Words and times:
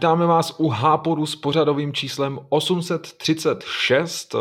Vítáme 0.00 0.26
vás 0.26 0.54
u 0.58 0.68
Hápodu 0.68 1.26
s 1.26 1.36
pořadovým 1.36 1.92
číslem 1.92 2.38
836. 2.48 4.34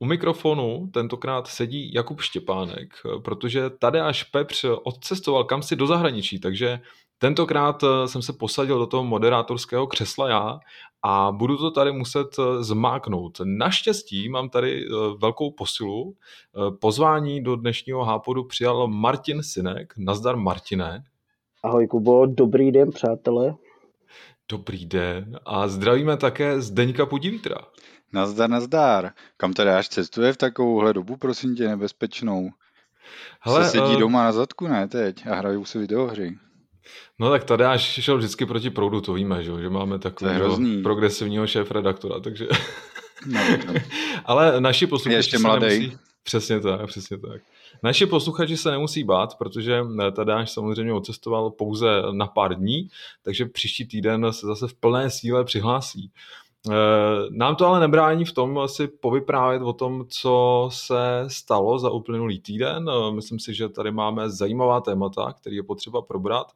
U 0.00 0.04
mikrofonu 0.04 0.88
tentokrát 0.92 1.46
sedí 1.46 1.92
Jakub 1.94 2.20
Štěpánek, 2.20 2.88
protože 3.24 3.70
tady 3.70 4.00
až 4.00 4.22
Pepř 4.22 4.64
odcestoval 4.84 5.44
kam 5.44 5.62
si 5.62 5.76
do 5.76 5.86
zahraničí, 5.86 6.40
takže 6.40 6.80
tentokrát 7.18 7.84
jsem 8.06 8.22
se 8.22 8.32
posadil 8.32 8.78
do 8.78 8.86
toho 8.86 9.04
moderátorského 9.04 9.86
křesla 9.86 10.28
já 10.28 10.58
a 11.02 11.32
budu 11.32 11.56
to 11.56 11.70
tady 11.70 11.92
muset 11.92 12.36
zmáknout. 12.60 13.40
Naštěstí 13.44 14.28
mám 14.28 14.48
tady 14.48 14.84
velkou 15.18 15.50
posilu. 15.50 16.14
Pozvání 16.80 17.42
do 17.42 17.56
dnešního 17.56 18.04
Hápodu 18.04 18.44
přijal 18.44 18.88
Martin 18.88 19.42
Sinek. 19.42 19.94
Nazdar 19.98 20.36
Martine. 20.36 21.04
Ahoj 21.64 21.86
Kubo, 21.86 22.26
dobrý 22.26 22.72
den 22.72 22.90
přátelé. 22.90 23.54
Dobrý 24.48 24.86
den 24.86 25.38
a 25.46 25.68
zdravíme 25.68 26.16
také 26.16 26.60
Zdeňka 26.60 27.06
Pudivítra. 27.06 27.56
Nazdar, 28.12 28.50
nazdar. 28.50 29.12
Kam 29.36 29.52
tady 29.52 29.70
až 29.70 29.88
cestuje 29.88 30.32
v 30.32 30.36
takovouhle 30.36 30.92
dobu, 30.92 31.16
prosím 31.16 31.56
tě, 31.56 31.68
nebezpečnou? 31.68 32.50
Hele, 33.40 33.64
Se 33.64 33.70
sedí 33.70 33.94
uh... 33.94 34.00
doma 34.00 34.24
na 34.24 34.32
zadku, 34.32 34.66
ne 34.68 34.88
teď, 34.88 35.26
a 35.26 35.34
hrajou 35.34 35.64
si 35.64 35.78
videohry. 35.78 36.38
No 37.18 37.30
tak 37.30 37.44
tady 37.44 37.64
až 37.64 37.82
šel 37.82 38.18
vždycky 38.18 38.46
proti 38.46 38.70
proudu, 38.70 39.00
to 39.00 39.12
víme, 39.12 39.42
že, 39.42 39.52
že 39.60 39.70
máme 39.70 39.98
takového 39.98 40.58
progresivního 40.82 41.46
šéf-redaktora, 41.46 42.20
takže... 42.20 42.48
No, 43.26 43.40
no. 43.66 43.74
Ale 44.24 44.60
naši 44.60 44.86
posluchači 44.86 45.16
ještě 45.16 45.38
mladý. 45.38 45.66
Nemusí... 45.66 45.98
Přesně 46.22 46.60
tak, 46.60 46.86
přesně 46.86 47.18
tak. 47.18 47.42
Naši 47.82 48.06
posluchači 48.06 48.56
se 48.56 48.70
nemusí 48.70 49.04
bát, 49.04 49.38
protože 49.38 49.82
eh, 50.06 50.12
Tadáš 50.12 50.50
samozřejmě 50.50 50.92
odcestoval 50.92 51.50
pouze 51.50 52.02
na 52.12 52.26
pár 52.26 52.54
dní, 52.54 52.88
takže 53.22 53.46
příští 53.46 53.86
týden 53.86 54.32
se 54.32 54.46
zase 54.46 54.68
v 54.68 54.74
plné 54.74 55.10
síle 55.10 55.44
přihlásí. 55.44 56.10
Eh, 56.70 56.74
nám 57.30 57.56
to 57.56 57.66
ale 57.66 57.80
nebrání 57.80 58.24
v 58.24 58.32
tom 58.32 58.60
si 58.66 58.88
povyprávět 58.88 59.62
o 59.62 59.72
tom, 59.72 60.04
co 60.08 60.68
se 60.72 61.24
stalo 61.26 61.78
za 61.78 61.90
uplynulý 61.90 62.40
týden. 62.40 62.90
Eh, 62.90 63.12
myslím 63.12 63.38
si, 63.38 63.54
že 63.54 63.68
tady 63.68 63.90
máme 63.90 64.30
zajímavá 64.30 64.80
témata, 64.80 65.32
které 65.32 65.56
je 65.56 65.62
potřeba 65.62 66.02
probrat. 66.02 66.52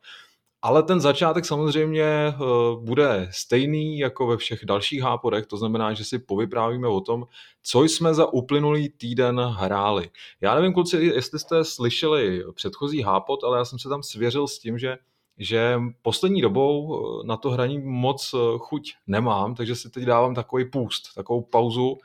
Ale 0.62 0.82
ten 0.82 1.00
začátek 1.00 1.44
samozřejmě 1.44 2.04
eh, 2.04 2.34
bude 2.80 3.28
stejný 3.30 3.98
jako 3.98 4.26
ve 4.26 4.36
všech 4.36 4.64
dalších 4.64 5.02
háporech, 5.02 5.46
to 5.46 5.56
znamená, 5.56 5.92
že 5.92 6.04
si 6.04 6.18
povyprávíme 6.18 6.88
o 6.88 7.00
tom, 7.00 7.26
co 7.62 7.82
jsme 7.82 8.14
za 8.14 8.32
uplynulý 8.32 8.88
týden 8.88 9.40
hráli. 9.40 10.10
Já 10.40 10.54
nevím, 10.54 10.72
kluci, 10.72 10.96
jestli 10.96 11.38
jste 11.38 11.64
slyšeli 11.64 12.44
předchozí 12.54 13.02
hápot, 13.02 13.44
ale 13.44 13.58
já 13.58 13.64
jsem 13.64 13.78
se 13.78 13.88
tam 13.88 14.02
svěřil 14.02 14.48
s 14.48 14.58
tím, 14.58 14.78
že 14.78 14.98
že 15.42 15.80
poslední 16.02 16.40
dobou 16.40 16.96
eh, 16.96 17.26
na 17.26 17.36
to 17.36 17.50
hraní 17.50 17.78
moc 17.78 18.34
eh, 18.34 18.58
chuť 18.58 18.94
nemám, 19.06 19.54
takže 19.54 19.76
si 19.76 19.90
teď 19.90 20.04
dávám 20.04 20.34
takový 20.34 20.64
půst, 20.64 21.14
takovou 21.14 21.42
pauzu, 21.42 21.98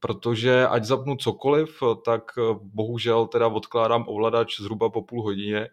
protože 0.00 0.66
ať 0.66 0.84
zapnu 0.84 1.16
cokoliv, 1.16 1.82
tak 2.04 2.22
bohužel 2.62 3.26
teda 3.26 3.48
odkládám 3.48 4.04
ovladač 4.08 4.60
zhruba 4.60 4.90
po 4.90 5.02
půl 5.02 5.22
hodině 5.22 5.68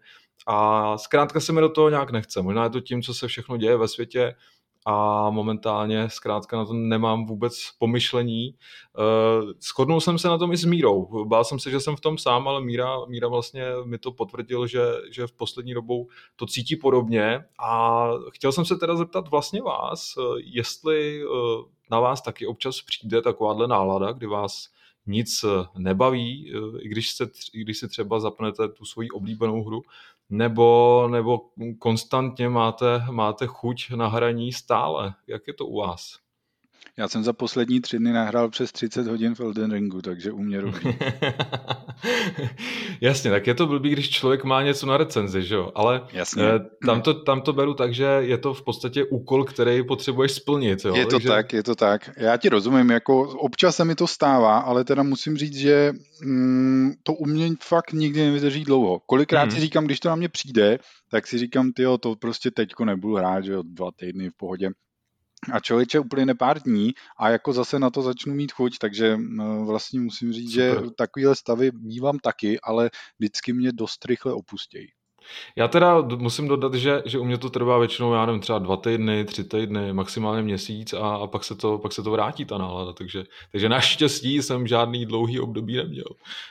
a 0.48 0.98
zkrátka 0.98 1.40
se 1.40 1.54
mi 1.54 1.62
do 1.62 1.70
toho 1.70 1.90
nějak 1.90 2.12
nechce. 2.12 2.42
Možná 2.42 2.64
je 2.64 2.70
to 2.70 2.80
tím, 2.80 3.02
co 3.02 3.14
se 3.14 3.28
všechno 3.28 3.58
děje 3.58 3.78
ve 3.78 3.88
světě 3.88 4.36
a 4.86 5.30
momentálně 5.30 6.10
zkrátka 6.10 6.58
na 6.58 6.66
to 6.66 6.74
nemám 6.74 7.26
vůbec 7.26 7.70
pomyšlení. 7.80 8.56
Uh, 8.98 9.52
shodnul 9.62 10.02
jsem 10.02 10.18
se 10.18 10.28
na 10.28 10.38
tom 10.38 10.52
i 10.52 10.58
s 10.58 10.66
Mírou. 10.66 11.26
Bál 11.26 11.44
jsem 11.44 11.60
se, 11.60 11.72
že 11.72 11.80
jsem 11.80 11.96
v 11.96 12.02
tom 12.02 12.18
sám, 12.18 12.48
ale 12.48 12.62
Míra, 12.62 13.06
Míra 13.06 13.28
vlastně 13.28 13.66
mi 13.86 13.98
to 13.98 14.12
potvrdil, 14.12 14.68
že, 14.68 14.82
že 15.12 15.28
v 15.28 15.32
poslední 15.32 15.74
dobou 15.74 16.08
to 16.36 16.46
cítí 16.46 16.76
podobně 16.76 17.46
a 17.60 18.04
chtěl 18.32 18.52
jsem 18.52 18.66
se 18.66 18.76
teda 18.76 18.96
zeptat 18.96 19.28
vlastně 19.28 19.62
vás, 19.62 20.14
jestli 20.38 21.26
uh, 21.26 21.32
na 21.92 22.00
vás 22.00 22.22
taky 22.22 22.48
občas 22.48 22.82
přijde 22.82 23.22
takováhle 23.22 23.68
nálada, 23.68 24.12
kdy 24.12 24.28
vás 24.28 24.68
nic 25.08 25.46
nebaví, 25.78 26.54
i 26.80 26.90
když, 26.90 27.12
se, 27.12 27.30
i 27.54 27.62
když 27.62 27.78
si 27.78 27.88
třeba 27.88 28.20
zapnete 28.20 28.70
tu 28.70 28.86
svoji 28.86 29.10
oblíbenou 29.10 29.64
hru, 29.64 29.82
nebo, 30.30 31.08
nebo 31.12 31.42
konstantně 31.80 32.50
máte, 32.50 33.06
máte 33.12 33.48
chuť 33.48 33.90
na 33.92 34.08
hraní 34.08 34.54
stále? 34.54 35.14
Jak 35.28 35.48
je 35.48 35.54
to 35.54 35.66
u 35.66 35.78
vás? 35.80 36.29
Já 36.98 37.08
jsem 37.08 37.24
za 37.24 37.34
poslední 37.34 37.82
tři 37.82 38.00
dny 38.00 38.14
nahrál 38.14 38.50
přes 38.50 38.72
30 38.72 39.08
hodin 39.08 39.36
v 39.36 39.40
Elden 39.40 39.72
Ringu, 39.72 40.02
takže 40.02 40.32
u 40.32 40.40
mě 40.40 40.62
Jasně, 43.02 43.32
tak 43.32 43.48
je 43.48 43.56
to 43.56 43.68
blbý, 43.68 43.90
když 43.90 44.10
člověk 44.10 44.44
má 44.44 44.64
něco 44.64 44.86
na 44.86 44.98
recenzi, 44.98 45.44
že 45.44 45.56
jo? 45.56 45.72
Ale 45.76 46.02
Jasně. 46.14 46.44
Eh, 46.44 46.60
tam, 46.86 47.02
to, 47.02 47.14
tam 47.14 47.42
to 47.42 47.54
beru 47.54 47.74
tak, 47.74 47.94
že 47.94 48.04
je 48.04 48.38
to 48.38 48.54
v 48.54 48.64
podstatě 48.64 49.04
úkol, 49.04 49.44
který 49.44 49.84
potřebuješ 49.84 50.32
splnit, 50.32 50.86
jo? 50.86 50.96
Je 50.96 51.06
to 51.06 51.12
takže... 51.12 51.28
tak, 51.28 51.54
je 51.54 51.64
to 51.64 51.76
tak. 51.76 52.10
Já 52.18 52.38
ti 52.38 52.50
rozumím, 52.50 52.90
jako 52.90 53.22
občas 53.22 53.76
se 53.76 53.86
mi 53.86 53.96
to 53.96 54.08
stává, 54.08 54.58
ale 54.58 54.84
teda 54.84 55.04
musím 55.04 55.38
říct, 55.38 55.56
že 55.56 55.94
mm, 56.24 56.92
to 57.04 57.14
u 57.14 57.26
mě 57.26 57.50
fakt 57.62 57.94
nikdy 57.94 58.22
nevydrží 58.22 58.64
dlouho. 58.64 59.00
Kolikrát 59.06 59.42
hmm. 59.42 59.52
si 59.52 59.60
říkám, 59.60 59.86
když 59.86 60.00
to 60.00 60.10
na 60.10 60.16
mě 60.16 60.30
přijde, 60.30 60.80
tak 61.12 61.28
si 61.28 61.38
říkám, 61.38 61.72
ty 61.72 61.84
to 62.00 62.16
prostě 62.16 62.52
teďko 62.52 62.86
nebudu 62.86 63.16
hrát, 63.16 63.46
že 63.46 63.52
jo, 63.54 63.64
dva 63.66 63.90
týdny 64.00 64.30
v 64.30 64.38
pohodě 64.38 64.70
a 65.54 65.60
člověče 65.60 66.00
úplně 66.00 66.36
pár 66.36 66.62
dní 66.62 66.94
a 67.18 67.30
jako 67.30 67.54
zase 67.54 67.80
na 67.80 67.90
to 67.90 68.02
začnu 68.02 68.36
mít 68.36 68.52
chuť, 68.52 68.78
takže 68.78 69.18
vlastně 69.66 70.00
musím 70.00 70.34
říct, 70.34 70.54
Super. 70.54 70.84
že 70.84 70.92
takovéhle 70.98 71.36
stavy 71.36 71.72
mývám 71.74 72.20
taky, 72.20 72.60
ale 72.60 72.90
vždycky 73.20 73.54
mě 73.54 73.72
dost 73.72 74.06
rychle 74.06 74.34
opustějí. 74.34 74.88
Já 75.56 75.68
teda 75.68 76.02
musím 76.02 76.48
dodat, 76.48 76.74
že, 76.74 77.02
že 77.06 77.20
u 77.20 77.24
mě 77.24 77.38
to 77.38 77.50
trvá 77.50 77.78
většinou, 77.78 78.14
já 78.14 78.26
nevím, 78.26 78.42
třeba 78.42 78.60
dva 78.60 78.78
týdny, 78.78 79.26
tři 79.26 79.44
týdny, 79.44 79.94
maximálně 79.94 80.42
měsíc 80.42 80.94
a, 80.94 81.16
a 81.16 81.28
pak, 81.28 81.44
se 81.44 81.56
to, 81.56 81.78
pak 81.78 81.94
se 81.94 82.04
to 82.04 82.12
vrátí 82.12 82.46
ta 82.46 82.58
nálada, 82.58 82.94
takže, 82.94 83.24
takže 83.52 83.70
naštěstí 83.70 84.42
jsem 84.42 84.68
žádný 84.68 85.06
dlouhý 85.06 85.40
období 85.40 85.76
neměl. 85.76 86.10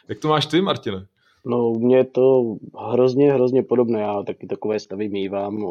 Jak 0.09 0.19
to 0.19 0.29
máš 0.29 0.47
ty, 0.47 0.61
Martine? 0.61 1.07
No, 1.47 1.71
u 1.71 1.79
mě 1.79 1.97
je 1.97 2.05
to 2.05 2.57
hrozně, 2.91 3.33
hrozně 3.33 3.63
podobné. 3.63 4.01
Já 4.01 4.23
taky 4.23 4.47
takové 4.47 4.81
stavy 4.81 5.09
mývám, 5.09 5.65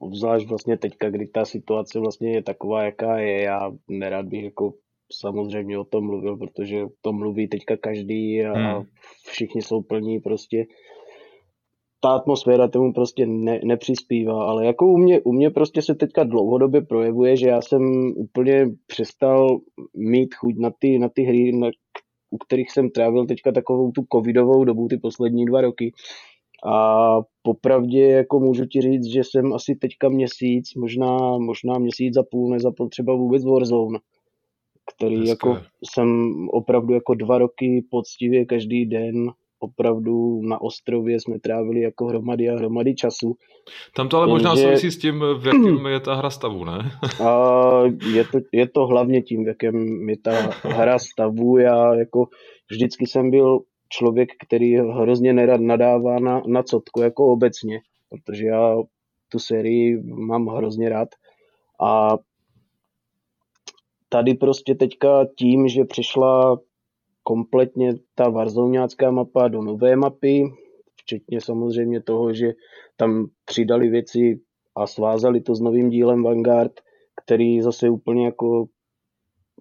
obzvlášť 0.00 0.48
vlastně 0.48 0.78
teďka, 0.78 1.10
kdy 1.10 1.26
ta 1.26 1.44
situace 1.44 2.00
vlastně 2.00 2.32
je 2.32 2.42
taková, 2.42 2.82
jaká 2.82 3.18
je. 3.18 3.42
Já 3.42 3.72
nerad 3.88 4.26
bych 4.26 4.44
jako 4.44 4.74
samozřejmě 5.12 5.78
o 5.78 5.84
tom 5.84 6.04
mluvil, 6.04 6.36
protože 6.36 6.86
to 7.00 7.12
mluví 7.12 7.48
teďka 7.48 7.76
každý 7.76 8.44
a 8.44 8.52
hmm. 8.52 8.84
všichni 9.26 9.62
jsou 9.62 9.82
plní 9.82 10.20
prostě 10.20 10.66
ta 12.04 12.10
atmosféra 12.10 12.68
tomu 12.68 12.92
prostě 12.92 13.26
ne, 13.26 13.60
nepřispívá, 13.64 14.44
ale 14.44 14.66
jako 14.66 14.86
u 14.86 14.96
mě, 14.96 15.20
u 15.20 15.32
mě 15.32 15.50
prostě 15.50 15.82
se 15.82 15.94
teďka 15.94 16.24
dlouhodobě 16.24 16.82
projevuje, 16.82 17.36
že 17.36 17.48
já 17.48 17.60
jsem 17.62 18.12
úplně 18.16 18.66
přestal 18.86 19.60
mít 19.96 20.34
chuť 20.34 20.54
na 20.58 20.70
ty, 20.78 20.98
na 20.98 21.08
ty 21.08 21.22
hry, 21.22 21.52
na 21.52 21.70
u 22.34 22.38
kterých 22.38 22.70
jsem 22.70 22.90
trávil 22.90 23.26
teďka 23.26 23.52
takovou 23.52 23.90
tu 23.90 24.04
covidovou 24.12 24.64
dobu, 24.64 24.88
ty 24.88 24.96
poslední 24.96 25.44
dva 25.44 25.60
roky. 25.60 25.92
A 26.66 27.18
popravdě 27.42 28.06
jako 28.06 28.40
můžu 28.40 28.66
ti 28.66 28.80
říct, 28.80 29.04
že 29.04 29.24
jsem 29.24 29.52
asi 29.52 29.74
teďka 29.74 30.08
měsíc, 30.08 30.74
možná, 30.74 31.38
možná 31.38 31.78
měsíc 31.78 32.16
a 32.16 32.22
půl 32.30 32.50
nezapl 32.50 32.88
třeba 32.88 33.14
vůbec 33.14 33.44
Warzone, 33.44 33.98
který 34.94 35.28
jako 35.28 35.58
jsem 35.84 36.34
opravdu 36.48 36.94
jako 36.94 37.14
dva 37.14 37.38
roky 37.38 37.84
poctivě 37.90 38.44
každý 38.44 38.86
den 38.86 39.32
opravdu 39.64 40.42
na 40.42 40.60
ostrově 40.60 41.20
jsme 41.20 41.38
trávili 41.40 41.80
jako 41.80 42.06
hromady 42.06 42.48
a 42.48 42.56
hromady 42.56 42.94
času. 42.94 43.36
Tam 43.96 44.08
to 44.08 44.16
ale 44.16 44.26
možná 44.26 44.56
souvisí 44.56 44.90
s 44.90 44.98
tím, 44.98 45.24
v 45.38 45.46
jakém 45.46 45.86
je 45.86 46.00
ta 46.00 46.14
hra 46.14 46.30
stavu, 46.30 46.64
ne? 46.64 46.90
A 47.24 47.82
je, 48.14 48.24
to, 48.24 48.38
je 48.52 48.68
to 48.68 48.86
hlavně 48.86 49.22
tím, 49.22 49.44
v 49.44 49.48
jakém 49.48 50.08
je 50.08 50.16
ta 50.18 50.32
hra 50.62 50.98
stavu. 50.98 51.58
Já 51.58 51.94
jako 51.94 52.28
vždycky 52.70 53.06
jsem 53.06 53.30
byl 53.30 53.60
člověk, 53.88 54.28
který 54.46 54.76
hrozně 54.76 55.32
nerad 55.32 55.60
nadává 55.60 56.18
na, 56.18 56.42
na 56.46 56.62
cotku 56.62 57.00
jako 57.00 57.26
obecně, 57.26 57.80
protože 58.10 58.46
já 58.46 58.76
tu 59.28 59.38
sérii 59.38 60.02
mám 60.04 60.46
hrozně 60.46 60.88
rád. 60.88 61.08
A 61.80 62.18
tady 64.08 64.34
prostě 64.34 64.74
teďka 64.74 65.26
tím, 65.38 65.68
že 65.68 65.84
přišla 65.84 66.58
kompletně 67.24 67.94
ta 68.14 68.28
varzoňácká 68.28 69.10
mapa 69.10 69.48
do 69.48 69.62
nové 69.62 69.96
mapy, 69.96 70.44
včetně 70.96 71.40
samozřejmě 71.40 72.02
toho, 72.02 72.34
že 72.34 72.52
tam 72.96 73.26
přidali 73.44 73.88
věci 73.88 74.40
a 74.76 74.86
svázali 74.86 75.40
to 75.40 75.54
s 75.54 75.60
novým 75.60 75.90
dílem 75.90 76.22
Vanguard, 76.22 76.72
který 77.24 77.62
zase 77.62 77.90
úplně 77.90 78.24
jako 78.24 78.66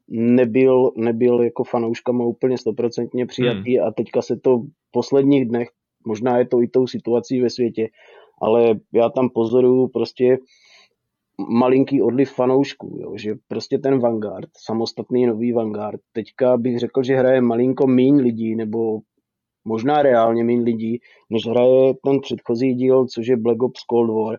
nebyl, 0.07 0.91
nebyl 0.95 1.41
jako 1.41 1.63
fanouškama 1.63 2.25
úplně 2.25 2.57
stoprocentně 2.57 3.25
přijatý 3.25 3.77
hmm. 3.77 3.87
a 3.87 3.91
teďka 3.91 4.21
se 4.21 4.37
to 4.37 4.57
v 4.57 4.91
posledních 4.91 5.45
dnech, 5.45 5.69
možná 6.07 6.37
je 6.37 6.47
to 6.47 6.61
i 6.61 6.67
tou 6.67 6.87
situací 6.87 7.41
ve 7.41 7.49
světě, 7.49 7.89
ale 8.41 8.79
já 8.93 9.09
tam 9.09 9.29
pozoruju 9.29 9.87
prostě 9.87 10.37
malinký 11.39 12.01
odliv 12.01 12.31
fanoušků, 12.31 12.97
jo, 13.01 13.17
že 13.17 13.35
prostě 13.47 13.77
ten 13.77 13.99
Vanguard, 13.99 14.49
samostatný 14.57 15.25
nový 15.25 15.53
Vanguard, 15.53 16.01
teďka 16.13 16.57
bych 16.57 16.79
řekl, 16.79 17.03
že 17.03 17.15
hraje 17.15 17.41
malinko 17.41 17.87
míň 17.87 18.15
lidí, 18.15 18.55
nebo 18.55 18.99
možná 19.65 20.01
reálně 20.01 20.43
míň 20.43 20.63
lidí, 20.63 20.99
než 21.29 21.47
hraje 21.47 21.93
ten 22.03 22.19
předchozí 22.19 22.73
díl, 22.73 23.05
což 23.05 23.27
je 23.27 23.37
Black 23.37 23.63
Ops 23.63 23.81
Cold 23.89 24.09
War. 24.09 24.37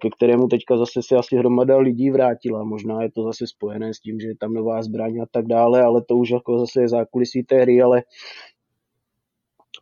ke 0.00 0.08
kterému 0.16 0.48
teďka 0.48 0.76
zase 0.76 1.00
se 1.02 1.16
asi 1.16 1.36
hromada 1.36 1.78
lidí 1.78 2.10
vrátila. 2.10 2.64
Možná 2.64 3.02
je 3.02 3.10
to 3.12 3.22
zase 3.22 3.46
spojené 3.46 3.94
s 3.94 4.00
tím, 4.00 4.20
že 4.20 4.28
je 4.28 4.36
tam 4.36 4.54
nová 4.54 4.82
zbraň 4.82 5.20
a 5.20 5.26
tak 5.30 5.46
dále, 5.46 5.82
ale 5.82 6.02
to 6.08 6.16
už 6.16 6.30
jako 6.30 6.58
zase 6.58 6.80
je 6.80 6.88
zákulisí 6.88 7.42
té 7.42 7.60
hry, 7.60 7.82
ale 7.82 8.02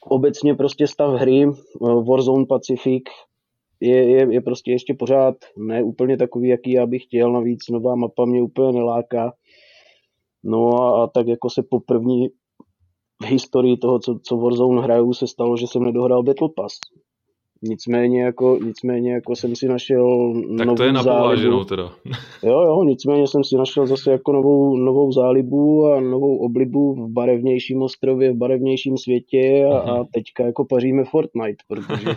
obecně 0.08 0.54
prostě 0.54 0.86
stav 0.86 1.20
hry 1.20 1.42
eh, 1.44 2.04
Warzone 2.08 2.46
Pacific 2.46 3.04
je, 3.80 4.10
je, 4.10 4.34
je 4.34 4.40
prostě 4.40 4.70
ještě 4.70 4.94
pořád 4.94 5.34
ne 5.56 5.82
úplně 5.82 6.16
takový, 6.16 6.48
jaký 6.48 6.72
já 6.72 6.86
bych 6.86 7.04
chtěl, 7.04 7.32
navíc 7.32 7.68
nová 7.70 7.94
mapa 7.94 8.24
mě 8.24 8.42
úplně 8.42 8.72
neláká. 8.72 9.32
No 10.44 10.82
a, 10.82 11.04
a 11.04 11.06
tak 11.06 11.26
jako 11.26 11.50
se 11.50 11.62
po 11.70 11.80
první 11.80 12.28
v 13.22 13.26
historii 13.26 13.76
toho, 13.76 13.98
co, 13.98 14.18
co 14.22 14.36
Warzone 14.36 14.82
hraju, 14.82 15.12
se 15.12 15.26
stalo, 15.26 15.56
že 15.56 15.66
jsem 15.66 15.82
nedohrál 15.82 16.22
Battle 16.22 16.48
Pass. 16.56 16.74
Nicméně 17.62 18.22
jako, 18.22 18.58
nicméně 18.64 19.12
jako 19.12 19.36
jsem 19.36 19.56
si 19.56 19.68
našel 19.68 20.32
tak 20.58 20.66
novou 20.66 20.76
to 20.76 20.82
je 20.82 20.92
na 20.92 21.02
zálibu. 21.02 21.64
teda. 21.64 21.92
Jo, 22.42 22.60
jo, 22.60 22.84
nicméně 22.84 23.26
jsem 23.26 23.44
si 23.44 23.56
našel 23.56 23.86
zase 23.86 24.12
jako 24.12 24.32
novou, 24.32 24.76
novou 24.76 25.12
zálibu 25.12 25.86
a 25.86 26.00
novou 26.00 26.36
oblibu 26.36 26.94
v 26.94 27.12
barevnějším 27.12 27.82
ostrově, 27.82 28.32
v 28.32 28.36
barevnějším 28.36 28.98
světě 28.98 29.64
a, 29.72 29.78
a 29.78 30.04
teďka 30.14 30.44
jako 30.44 30.64
paříme 30.64 31.04
Fortnite, 31.04 31.64
protože 31.68 32.16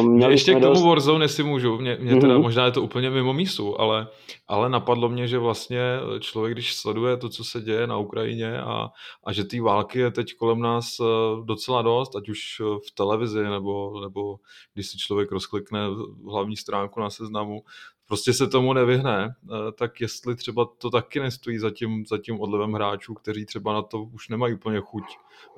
uh, 0.00 0.02
mě 0.02 0.26
ještě 0.26 0.54
k 0.54 0.60
tomu 0.60 0.74
dost... 0.74 0.82
Warzone, 0.82 1.24
jestli 1.24 1.44
můžu, 1.44 1.78
mě, 1.78 1.98
mě 2.00 2.16
teda 2.16 2.34
uh-huh. 2.34 2.42
možná 2.42 2.64
je 2.64 2.72
to 2.72 2.82
úplně 2.82 3.10
mimo 3.10 3.32
mísu, 3.32 3.80
ale, 3.80 4.06
ale 4.48 4.70
napadlo 4.70 5.08
mě, 5.08 5.28
že 5.28 5.38
vlastně 5.38 5.80
člověk, 6.20 6.54
když 6.54 6.74
sleduje 6.74 7.16
to, 7.16 7.28
co 7.28 7.44
se 7.44 7.60
děje 7.60 7.86
na 7.86 7.98
Ukrajině 7.98 8.58
a, 8.58 8.88
a 9.24 9.32
že 9.32 9.44
té 9.44 9.60
války 9.60 9.98
je 9.98 10.10
teď 10.10 10.26
kolem 10.38 10.60
nás 10.60 10.96
eh, 11.00 11.04
docela 11.44 11.82
dost, 11.82 12.16
ať 12.16 12.28
už 12.28 12.38
v 12.60 12.94
televizi 12.94 13.42
nebo, 13.42 14.00
nebo 14.00 14.21
nebo 14.22 14.36
když 14.74 14.90
si 14.90 14.98
člověk 14.98 15.32
rozklikne 15.32 15.80
hlavní 16.24 16.56
stránku 16.56 17.00
na 17.00 17.10
seznamu, 17.10 17.62
prostě 18.08 18.32
se 18.32 18.46
tomu 18.46 18.72
nevyhne, 18.72 19.28
eh, 19.28 19.72
tak 19.78 20.00
jestli 20.00 20.36
třeba 20.36 20.68
to 20.78 20.90
taky 20.90 21.20
nestojí 21.20 21.58
za 21.58 21.70
tím, 21.70 22.04
za 22.06 22.18
tím 22.18 22.40
odlevem 22.40 22.72
hráčů, 22.72 23.14
kteří 23.14 23.46
třeba 23.46 23.72
na 23.72 23.82
to 23.82 24.02
už 24.02 24.28
nemají 24.28 24.54
úplně 24.54 24.80
chuť. 24.80 25.02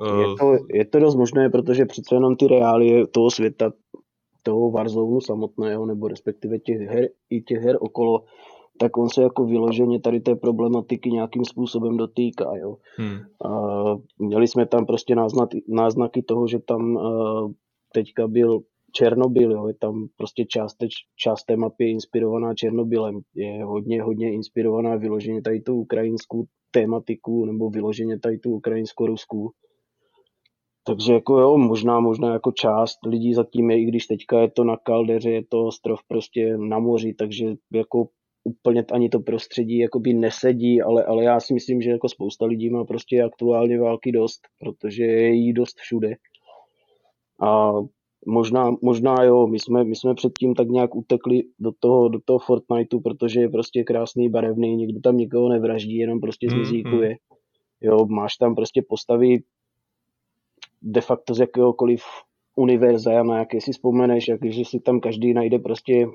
Eh, 0.06 0.20
je 0.20 0.26
to, 0.38 0.66
je 0.74 0.84
to 0.84 0.98
dost 0.98 1.14
možné, 1.14 1.50
protože 1.50 1.84
přece 1.84 2.14
jenom 2.14 2.36
ty 2.36 2.46
reálie 2.46 3.06
toho 3.06 3.30
světa, 3.30 3.72
toho 4.42 4.70
Warzone 4.70 5.20
samotného, 5.20 5.86
nebo 5.86 6.08
respektive 6.08 6.58
těch 6.58 6.80
her, 6.80 7.08
i 7.30 7.42
těch 7.42 7.58
her 7.58 7.76
okolo, 7.80 8.24
tak 8.78 8.96
on 8.96 9.08
se 9.08 9.22
jako 9.22 9.44
vyloženě 9.44 10.00
tady 10.00 10.20
té 10.20 10.34
problematiky 10.34 11.10
nějakým 11.10 11.44
způsobem 11.44 11.96
dotýká. 11.96 12.56
Jo. 12.56 12.76
Hmm. 12.96 13.18
A 13.44 13.50
měli 14.18 14.48
jsme 14.48 14.66
tam 14.66 14.86
prostě 14.86 15.14
náznaky, 15.14 15.62
náznaky 15.68 16.22
toho, 16.22 16.46
že 16.46 16.58
tam 16.58 16.96
uh, 16.96 17.50
teďka 17.94 18.28
byl 18.28 18.62
Černobyl, 18.96 19.52
jo, 19.52 19.68
je 19.68 19.74
tam 19.74 20.06
prostě 20.16 20.44
část, 20.44 20.76
část 21.16 21.44
té 21.44 21.56
mapy 21.56 21.84
je 21.84 21.90
inspirovaná 21.90 22.54
Černobylem, 22.54 23.20
je 23.34 23.64
hodně, 23.64 24.02
hodně 24.02 24.32
inspirovaná 24.32 24.96
vyloženě 24.96 25.42
tady 25.42 25.60
tu 25.60 25.74
ukrajinskou 25.74 26.44
tématiku 26.70 27.44
nebo 27.44 27.70
vyloženě 27.70 28.18
tady 28.18 28.38
tu 28.38 28.50
ukrajinsko-ruskou. 28.50 29.50
Takže 30.86 31.12
jako 31.12 31.40
jo, 31.40 31.58
možná, 31.58 32.00
možná 32.00 32.32
jako 32.32 32.52
část 32.52 32.98
lidí 33.06 33.34
zatím 33.34 33.70
je, 33.70 33.80
i 33.80 33.84
když 33.84 34.06
teďka 34.06 34.40
je 34.40 34.50
to 34.50 34.64
na 34.64 34.76
kaldeře, 34.76 35.30
je 35.30 35.44
to 35.48 35.66
ostrov 35.66 35.98
prostě 36.08 36.56
na 36.56 36.78
moři, 36.78 37.14
takže 37.14 37.54
jako 37.72 38.08
úplně 38.44 38.84
ani 38.92 39.08
to 39.08 39.20
prostředí 39.20 39.78
jakoby 39.78 40.14
nesedí, 40.14 40.82
ale, 40.82 41.04
ale 41.04 41.24
já 41.24 41.40
si 41.40 41.54
myslím, 41.54 41.82
že 41.82 41.90
jako 41.90 42.08
spousta 42.08 42.46
lidí 42.46 42.70
má 42.70 42.84
prostě 42.84 43.22
aktuálně 43.22 43.78
války 43.80 44.12
dost, 44.12 44.40
protože 44.58 45.04
je 45.04 45.34
jí 45.34 45.52
dost 45.52 45.78
všude. 45.78 46.14
A 47.44 47.72
možná, 48.26 48.70
možná 48.82 49.22
jo, 49.22 49.46
my 49.46 49.58
jsme, 49.58 49.84
my 49.84 49.96
jsme 49.96 50.14
předtím 50.14 50.54
tak 50.54 50.68
nějak 50.68 50.94
utekli 50.94 51.42
do 51.58 51.72
toho, 51.80 52.08
do 52.08 52.18
toho 52.24 52.38
Fortniteu, 52.38 53.00
protože 53.00 53.40
je 53.40 53.48
prostě 53.48 53.84
krásný, 53.84 54.28
barevný, 54.28 54.76
nikdo 54.76 55.00
tam 55.00 55.16
nikoho 55.16 55.48
nevraždí, 55.48 55.96
jenom 55.96 56.20
prostě 56.20 56.50
zmizíkuje. 56.50 57.10
Mm-hmm. 57.10 57.44
Jo, 57.80 58.06
máš 58.06 58.36
tam 58.36 58.54
prostě 58.54 58.82
postavy 58.88 59.38
de 60.82 61.00
facto 61.00 61.34
z 61.34 61.40
jakéhokoliv 61.40 62.02
univerza, 62.56 63.22
na 63.22 63.38
jaké 63.38 63.60
si 63.60 63.72
vzpomeneš, 63.72 64.28
jak, 64.28 64.44
že 64.44 64.64
si 64.64 64.80
tam 64.80 65.00
každý 65.00 65.34
najde 65.34 65.58
prostě 65.58 66.06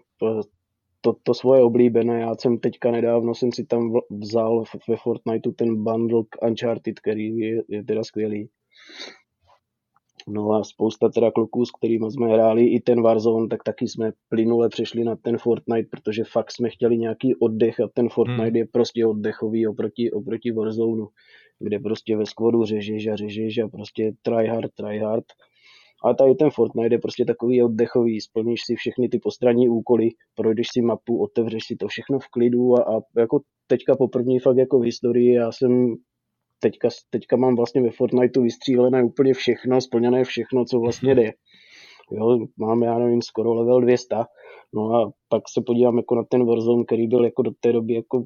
to, 1.02 1.16
to 1.24 1.34
svoje 1.34 1.64
oblíbené. 1.64 2.20
Já 2.20 2.36
jsem 2.36 2.58
teďka 2.58 2.92
nedávno 2.92 3.36
jsem 3.36 3.52
si 3.52 3.66
tam 3.66 3.94
vzal 4.10 4.64
ve 4.90 4.98
Fortniteu 4.98 5.52
ten 5.52 5.84
bundle 5.84 6.24
Uncharted, 6.48 7.00
který 7.00 7.38
je, 7.38 7.64
je 7.68 7.84
teda 7.84 8.04
skvělý. 8.04 8.50
No 10.27 10.51
a 10.51 10.63
spousta 10.63 11.10
teda 11.10 11.31
kluků, 11.31 11.66
s 11.66 11.71
kterými 11.71 12.12
jsme 12.12 12.27
hráli 12.27 12.66
i 12.66 12.80
ten 12.80 13.01
Warzone, 13.01 13.48
tak 13.48 13.63
taky 13.63 13.88
jsme 13.88 14.12
plynule 14.30 14.69
přešli 14.69 15.04
na 15.04 15.16
ten 15.16 15.38
Fortnite, 15.38 15.89
protože 15.92 16.24
fakt 16.24 16.51
jsme 16.51 16.69
chtěli 16.69 16.98
nějaký 16.98 17.36
oddech 17.36 17.80
a 17.80 17.88
ten 17.94 18.10
Fortnite 18.10 18.44
hmm. 18.44 18.56
je 18.56 18.66
prostě 18.66 19.06
oddechový 19.06 19.68
oproti, 19.68 20.12
oproti 20.12 20.51
Warzone, 20.51 21.06
kde 21.60 21.80
prostě 21.80 22.18
ve 22.18 22.25
skvodu 22.25 22.66
řežeš 22.66 23.07
a 23.07 23.16
řežeš 23.16 23.57
a 23.57 23.68
prostě 23.68 24.12
try 24.21 24.48
hard, 24.48 24.71
try 24.75 25.00
hard. 25.00 25.25
A 26.06 26.13
tady 26.13 26.36
ten 26.36 26.50
Fortnite 26.50 26.95
je 26.95 27.00
prostě 27.00 27.25
takový 27.25 27.63
oddechový, 27.63 28.21
splníš 28.21 28.60
si 28.66 28.75
všechny 28.75 29.10
ty 29.10 29.19
postranní 29.19 29.69
úkoly, 29.69 30.10
projdeš 30.36 30.68
si 30.74 30.81
mapu, 30.81 31.24
otevřeš 31.24 31.63
si 31.68 31.75
to 31.75 31.88
všechno 31.88 32.19
v 32.19 32.27
klidu 32.31 32.74
a, 32.75 32.83
a 32.83 33.01
jako 33.18 33.39
teďka 33.68 33.95
poprvé 33.95 34.39
fakt 34.44 34.57
jako 34.57 34.80
v 34.80 34.83
historii 34.83 35.33
já 35.33 35.51
jsem 35.51 35.95
teďka, 36.60 36.90
teďka 37.10 37.36
mám 37.38 37.56
vlastně 37.56 37.82
ve 37.82 37.92
Fortniteu 37.92 38.44
vystřílené 38.44 39.04
úplně 39.04 39.34
všechno, 39.34 39.82
splněné 39.82 40.24
všechno, 40.24 40.66
co 40.66 40.80
vlastně 40.80 41.16
jde. 41.16 41.32
Jo, 42.12 42.40
mám, 42.58 42.84
já 42.84 43.00
nevím, 43.00 43.22
skoro 43.22 43.54
level 43.54 43.82
200. 43.82 44.16
No 44.74 44.96
a 44.96 45.12
pak 45.30 45.44
se 45.50 45.62
podívám 45.62 45.98
jako 45.98 46.16
na 46.16 46.24
ten 46.24 46.46
Warzone, 46.46 46.84
který 46.84 47.08
byl 47.08 47.26
jako 47.26 47.42
do 47.42 47.52
té 47.60 47.74
doby 47.74 47.94
jako 47.94 48.24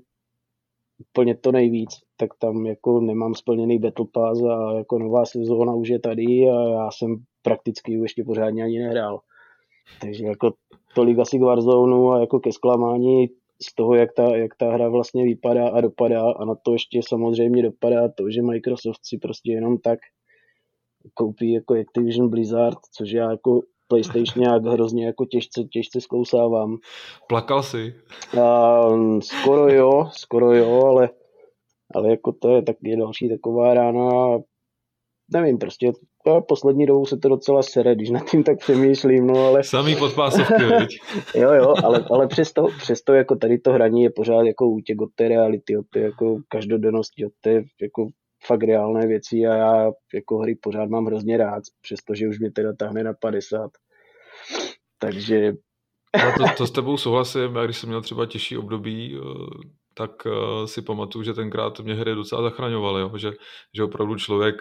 úplně 1.00 1.35
to 1.35 1.51
nejvíc, 1.51 1.89
tak 2.18 2.30
tam 2.39 2.65
jako 2.65 3.00
nemám 3.00 3.35
splněný 3.35 3.80
Battle 3.80 4.06
Pass 4.13 4.41
a 4.44 4.74
jako 4.77 5.00
nová 5.00 5.25
sezóna 5.25 5.74
už 5.74 5.89
je 5.89 6.00
tady 6.00 6.24
a 6.50 6.69
já 6.69 6.89
jsem 6.91 7.15
prakticky 7.41 7.94
ještě 7.94 8.24
pořádně 8.24 8.63
ani 8.63 8.79
nehrál. 8.79 9.19
Takže 10.01 10.25
jako 10.25 10.53
tolik 10.95 11.19
asi 11.19 11.39
k 11.39 11.41
Warzone 11.41 12.18
a 12.18 12.19
jako 12.19 12.39
ke 12.39 12.51
zklamání 12.51 13.29
z 13.63 13.75
toho, 13.75 13.95
jak 13.95 14.13
ta, 14.13 14.36
jak 14.36 14.56
ta 14.56 14.71
hra 14.71 14.89
vlastně 14.89 15.24
vypadá 15.24 15.69
a 15.69 15.81
dopadá 15.81 16.31
a 16.31 16.45
na 16.45 16.56
to 16.56 16.74
ještě 16.74 17.01
samozřejmě 17.07 17.63
dopadá 17.63 18.10
to, 18.10 18.31
že 18.31 18.42
Microsoft 18.42 19.00
si 19.03 19.17
prostě 19.17 19.51
jenom 19.51 19.77
tak 19.77 20.00
koupí 21.13 21.51
jako 21.51 21.74
Activision 21.74 22.29
Blizzard, 22.29 22.77
což 22.91 23.12
já 23.12 23.32
jako 23.32 23.62
PlayStation 23.88 24.43
nějak 24.43 24.63
hrozně 24.63 25.05
jako 25.05 25.25
těžce, 25.25 25.63
těžce 25.63 26.01
zkousávám. 26.01 26.77
Plakal 27.27 27.63
jsi? 27.63 27.96
A, 28.41 28.82
skoro 29.20 29.74
jo, 29.74 30.10
skoro 30.12 30.53
jo, 30.53 30.86
ale, 30.86 31.10
ale 31.96 32.10
jako 32.10 32.32
to 32.32 32.55
je 32.55 32.62
tak 32.62 32.77
je 32.82 32.98
další 32.98 33.29
taková 33.29 33.74
rána 33.74 34.39
nevím, 35.33 35.57
prostě 35.57 35.91
a 36.37 36.41
poslední 36.41 36.85
dobou 36.85 37.05
se 37.05 37.17
to 37.17 37.29
docela 37.29 37.63
sere, 37.63 37.95
když 37.95 38.09
nad 38.09 38.29
tím 38.29 38.43
tak 38.43 38.59
přemýšlím, 38.59 39.27
no 39.27 39.47
ale... 39.47 39.63
Samý 39.63 39.95
podpásovky, 39.95 40.53
Jo, 41.35 41.53
jo, 41.53 41.73
ale, 41.83 42.05
ale 42.11 42.27
přesto, 42.27 42.67
přesto 42.77 43.13
jako 43.13 43.35
tady 43.35 43.59
to 43.59 43.71
hraní 43.71 44.03
je 44.03 44.09
pořád 44.09 44.43
jako 44.43 44.69
útěk 44.69 45.01
od 45.01 45.09
té 45.15 45.27
reality, 45.27 45.77
od 45.77 45.85
té 45.89 45.99
jako 45.99 46.37
každodennosti, 46.47 47.25
od 47.25 47.31
té 47.41 47.63
jako 47.81 48.07
fakt 48.45 48.63
reálné 48.63 49.07
věci 49.07 49.35
a 49.35 49.55
já 49.55 49.91
jako 50.13 50.37
hry 50.37 50.55
pořád 50.55 50.89
mám 50.89 51.05
hrozně 51.05 51.37
rád, 51.37 51.63
přestože 51.81 52.27
už 52.27 52.39
mě 52.39 52.51
teda 52.51 52.73
tahne 52.73 53.03
na 53.03 53.13
50. 53.13 53.71
Takže... 54.99 55.53
Ale 56.13 56.33
to, 56.37 56.43
to 56.57 56.67
s 56.67 56.71
tebou 56.71 56.97
souhlasím, 56.97 57.55
já 57.55 57.65
když 57.65 57.77
jsem 57.77 57.89
měl 57.89 58.01
třeba 58.01 58.25
těžší 58.25 58.57
období, 58.57 59.17
eh, 59.17 59.67
tak 59.93 60.11
eh, 60.27 60.67
si 60.67 60.81
pamatuju, 60.81 61.23
že 61.23 61.33
tenkrát 61.33 61.79
mě 61.79 61.93
hry 61.95 62.15
docela 62.15 62.41
zachraňovaly, 62.41 63.01
jo? 63.01 63.17
Že, 63.17 63.31
že 63.75 63.83
opravdu 63.83 64.15
člověk 64.15 64.55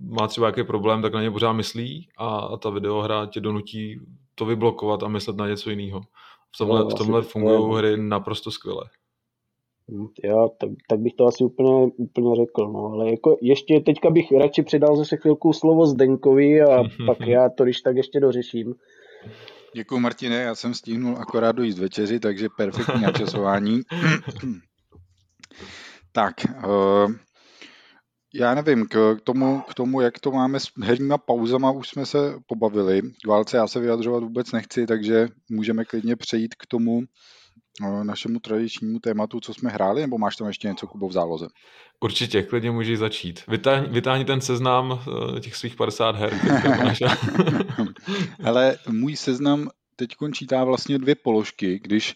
má 0.00 0.26
třeba 0.26 0.46
nějaký 0.46 0.64
problém, 0.64 1.02
tak 1.02 1.14
na 1.14 1.22
ně 1.22 1.30
pořád 1.30 1.52
myslí 1.52 2.08
a, 2.16 2.28
a 2.28 2.56
ta 2.56 2.70
videohra 2.70 3.26
tě 3.26 3.40
donutí 3.40 4.00
to 4.34 4.44
vyblokovat 4.44 5.02
a 5.02 5.08
myslet 5.08 5.36
na 5.36 5.48
něco 5.48 5.70
jiného. 5.70 6.00
V 6.54 6.58
tomhle, 6.58 6.80
no, 6.80 6.88
v 6.88 6.94
tomhle 6.94 7.22
fungují 7.22 7.78
hry 7.78 7.96
naprosto 7.96 8.50
skvěle. 8.50 8.84
Hm, 9.90 10.06
já, 10.24 10.48
tak, 10.58 10.70
tak 10.88 10.98
bych 10.98 11.14
to 11.14 11.26
asi 11.26 11.44
úplně, 11.44 11.92
úplně 11.96 12.36
řekl, 12.36 12.68
no, 12.72 12.84
ale 12.84 13.10
jako 13.10 13.36
ještě 13.40 13.80
teďka 13.80 14.10
bych 14.10 14.32
radši 14.32 14.62
předal 14.62 14.96
zase 14.96 15.16
chvilku 15.16 15.52
slovo 15.52 15.86
Zdenkovi 15.86 16.62
a 16.62 16.84
pak 17.06 17.20
já 17.20 17.48
to 17.48 17.64
když 17.64 17.80
tak 17.80 17.96
ještě 17.96 18.20
dořeším. 18.20 18.74
Děkuji 19.74 19.98
Martine, 20.00 20.36
já 20.36 20.54
jsem 20.54 20.74
stihnul 20.74 21.16
akorát 21.18 21.52
dojít 21.52 21.78
večeři, 21.78 22.20
takže 22.20 22.48
perfektní 22.56 23.02
načasování. 23.02 23.80
tak, 26.12 26.34
uh, 26.66 27.12
já 28.34 28.54
nevím, 28.54 28.86
k 28.86 29.16
tomu, 29.24 29.60
k 29.60 29.74
tomu, 29.74 30.00
jak 30.00 30.18
to 30.18 30.30
máme 30.30 30.60
s 30.60 30.68
herníma 30.82 31.18
pauzama, 31.18 31.70
už 31.70 31.88
jsme 31.88 32.06
se 32.06 32.34
pobavili. 32.46 33.02
K 33.24 33.26
válce 33.26 33.56
já 33.56 33.66
se 33.66 33.80
vyjadřovat 33.80 34.22
vůbec 34.22 34.52
nechci, 34.52 34.86
takže 34.86 35.28
můžeme 35.50 35.84
klidně 35.84 36.16
přejít 36.16 36.54
k 36.54 36.66
tomu 36.66 37.02
eh, 37.82 38.04
našemu 38.04 38.38
tradičnímu 38.38 38.98
tématu, 38.98 39.40
co 39.40 39.54
jsme 39.54 39.70
hráli, 39.70 40.00
nebo 40.00 40.18
máš 40.18 40.36
tam 40.36 40.48
ještě 40.48 40.68
něco, 40.68 40.86
Kubo, 40.86 41.08
v 41.08 41.12
záloze? 41.12 41.46
Určitě, 42.00 42.42
klidně 42.42 42.70
můžeš 42.70 42.98
začít. 42.98 43.42
Vytáhni, 43.48 43.88
vytáhni 43.88 44.24
ten 44.24 44.40
seznam 44.40 45.00
eh, 45.36 45.40
těch 45.40 45.56
svých 45.56 45.76
50 45.76 46.16
her. 46.16 46.40
Ale 48.44 48.78
můj 48.88 49.16
seznam 49.16 49.68
teď 49.96 50.10
čítá 50.32 50.64
vlastně 50.64 50.98
dvě 50.98 51.14
položky, 51.14 51.80
když 51.82 52.14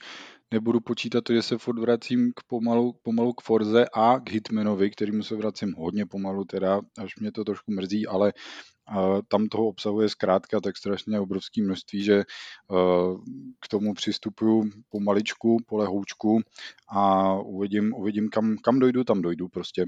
nebudu 0.51 0.81
počítat 0.81 1.25
to, 1.25 1.33
že 1.33 1.43
se 1.43 1.59
furt 1.59 1.81
vracím 1.81 2.33
k 2.37 2.43
pomalu, 2.47 2.93
pomalu 3.03 3.33
k 3.33 3.43
Forze 3.43 3.87
a 3.95 4.21
k 4.21 4.31
Hitmanovi, 4.31 4.91
kterýmu 4.91 5.23
se 5.23 5.37
vracím 5.37 5.75
hodně 5.79 6.07
pomalu 6.07 6.45
teda, 6.45 6.81
až 6.99 7.17
mě 7.17 7.33
to 7.33 7.45
trošku 7.45 7.73
mrzí, 7.73 8.07
ale 8.07 8.33
uh, 8.33 9.21
tam 9.29 9.47
toho 9.47 9.69
obsahuje 9.69 10.09
zkrátka 10.09 10.61
tak 10.61 10.77
strašně 10.77 11.21
obrovské 11.21 11.63
množství, 11.63 12.05
že 12.05 12.25
uh, 12.71 13.21
k 13.61 13.69
tomu 13.69 13.95
přistupuju 13.95 14.71
pomaličku, 14.89 15.57
polehoučku 15.67 16.41
a 16.89 17.35
uvidím, 17.35 17.95
uvidím 17.95 18.29
kam, 18.29 18.57
kam 18.57 18.79
dojdu, 18.79 19.05
tam 19.05 19.23
dojdu 19.23 19.49
prostě. 19.49 19.87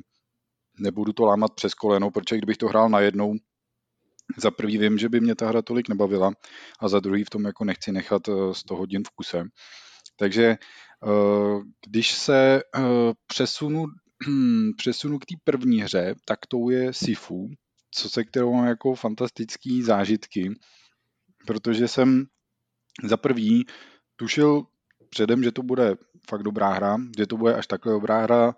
Nebudu 0.80 1.12
to 1.12 1.24
lámat 1.24 1.54
přes 1.54 1.74
koleno, 1.74 2.10
protože 2.10 2.36
kdybych 2.36 2.56
to 2.56 2.68
hrál 2.68 2.88
najednou, 2.88 3.34
za 4.36 4.50
prvý 4.50 4.78
vím, 4.78 4.98
že 4.98 5.08
by 5.08 5.20
mě 5.20 5.34
ta 5.34 5.48
hra 5.48 5.62
tolik 5.62 5.88
nebavila 5.88 6.32
a 6.80 6.88
za 6.88 7.00
druhý 7.00 7.24
v 7.24 7.30
tom 7.30 7.44
jako 7.44 7.64
nechci 7.64 7.92
nechat 7.92 8.22
100 8.52 8.76
hodin 8.76 9.02
v 9.04 9.10
kuse. 9.10 9.44
Takže 10.18 10.44
eh, 10.44 10.58
když 11.86 12.12
se 12.12 12.62
eh, 12.76 12.80
přesunu, 13.26 13.86
přesunu 14.76 15.18
k 15.18 15.26
té 15.26 15.34
první 15.44 15.82
hře, 15.82 16.14
tak 16.24 16.46
tou 16.46 16.70
je 16.70 16.92
Sifu, 16.92 17.50
co 17.90 18.10
se 18.10 18.24
kterou 18.24 18.54
mám 18.54 18.66
jako 18.66 18.94
fantastický 18.94 19.82
zážitky, 19.82 20.54
protože 21.46 21.88
jsem 21.88 22.24
za 23.04 23.16
prvý 23.16 23.66
tušil 24.16 24.66
předem, 25.10 25.42
že 25.42 25.52
to 25.52 25.62
bude 25.62 25.96
fakt 26.28 26.42
dobrá 26.42 26.72
hra, 26.72 26.98
že 27.18 27.26
to 27.26 27.36
bude 27.36 27.54
až 27.54 27.66
takhle 27.66 27.92
dobrá 27.92 28.22
hra, 28.22 28.54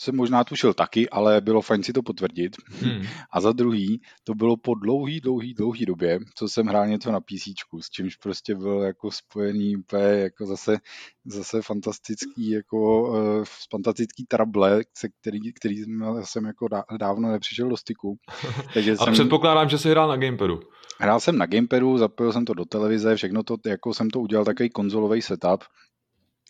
jsem 0.00 0.16
možná 0.16 0.44
tušil 0.44 0.74
taky, 0.74 1.08
ale 1.08 1.40
bylo 1.40 1.62
fajn 1.62 1.82
si 1.82 1.92
to 1.92 2.02
potvrdit. 2.02 2.56
Hmm. 2.68 3.02
A 3.30 3.40
za 3.40 3.52
druhý, 3.52 4.00
to 4.24 4.34
bylo 4.34 4.56
po 4.56 4.74
dlouhý, 4.74 5.20
dlouhý, 5.20 5.54
dlouhý 5.54 5.86
době, 5.86 6.18
co 6.34 6.48
jsem 6.48 6.66
hrál 6.66 6.86
něco 6.86 7.12
na 7.12 7.20
PC, 7.20 7.42
s 7.80 7.90
čímž 7.90 8.16
prostě 8.16 8.54
byl 8.54 8.82
jako 8.82 9.10
spojený 9.10 9.76
úplně 9.76 10.04
jako 10.04 10.46
zase, 10.46 10.78
zase 11.24 11.62
fantastický, 11.62 12.50
jako 12.50 13.10
uh, 13.10 13.44
fantastický 13.70 14.24
trable, 14.26 14.82
se 14.96 15.08
který, 15.20 15.52
který 15.52 15.76
jsem 16.22 16.44
jako 16.44 16.68
dávno 17.00 17.30
nepřišel 17.30 17.68
do 17.68 17.76
styku. 17.76 18.18
Takže 18.74 18.92
A 18.92 19.04
jsem... 19.04 19.12
předpokládám, 19.12 19.68
že 19.68 19.78
jsi 19.78 19.90
hrál 19.90 20.08
na 20.08 20.16
gamepadu. 20.16 20.60
Hrál 21.00 21.20
jsem 21.20 21.38
na 21.38 21.46
gamepadu, 21.46 21.98
zapojil 21.98 22.32
jsem 22.32 22.44
to 22.44 22.54
do 22.54 22.64
televize, 22.64 23.16
všechno 23.16 23.42
to, 23.42 23.56
jako 23.66 23.94
jsem 23.94 24.10
to 24.10 24.20
udělal 24.20 24.44
takový 24.44 24.70
konzolový 24.70 25.22
setup, 25.22 25.64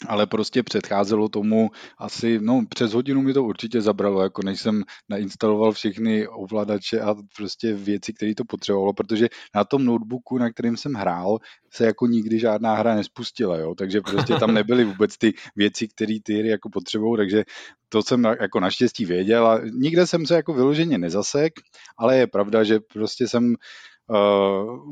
ale 0.09 0.26
prostě 0.26 0.62
předcházelo 0.62 1.28
tomu 1.28 1.71
asi, 1.99 2.38
no 2.42 2.62
přes 2.69 2.92
hodinu 2.92 3.23
mi 3.23 3.33
to 3.33 3.45
určitě 3.45 3.80
zabralo, 3.80 4.23
jako 4.23 4.42
než 4.42 4.61
jsem 4.61 4.83
nainstaloval 5.09 5.73
všechny 5.73 6.28
ovladače 6.28 7.00
a 7.00 7.14
prostě 7.37 7.75
věci, 7.75 8.12
které 8.12 8.35
to 8.35 8.45
potřebovalo, 8.45 8.92
protože 8.92 9.28
na 9.54 9.64
tom 9.64 9.85
notebooku, 9.85 10.38
na 10.38 10.50
kterém 10.50 10.76
jsem 10.76 10.92
hrál, 10.92 11.38
se 11.73 11.87
jako 11.87 12.07
nikdy 12.07 12.38
žádná 12.38 12.75
hra 12.75 12.95
nespustila, 12.95 13.57
jo, 13.57 13.75
takže 13.75 14.00
prostě 14.00 14.35
tam 14.35 14.54
nebyly 14.54 14.85
vůbec 14.85 15.19
ty 15.19 15.33
věci, 15.57 15.88
které 15.88 16.16
ty 16.23 16.35
hry 16.35 16.49
jako 16.49 16.69
potřebují, 16.71 17.16
takže 17.16 17.45
to 17.88 18.02
jsem 18.02 18.25
jako 18.25 18.61
naštěstí 18.61 19.04
věděl 19.04 19.47
a 19.47 19.61
nikde 19.73 20.07
jsem 20.07 20.26
se 20.26 20.35
jako 20.35 20.52
vyloženě 20.52 20.99
nezasek, 20.99 21.52
ale 21.99 22.16
je 22.16 22.26
pravda, 22.26 22.64
že 22.64 22.80
prostě 22.92 23.28
jsem 23.28 23.54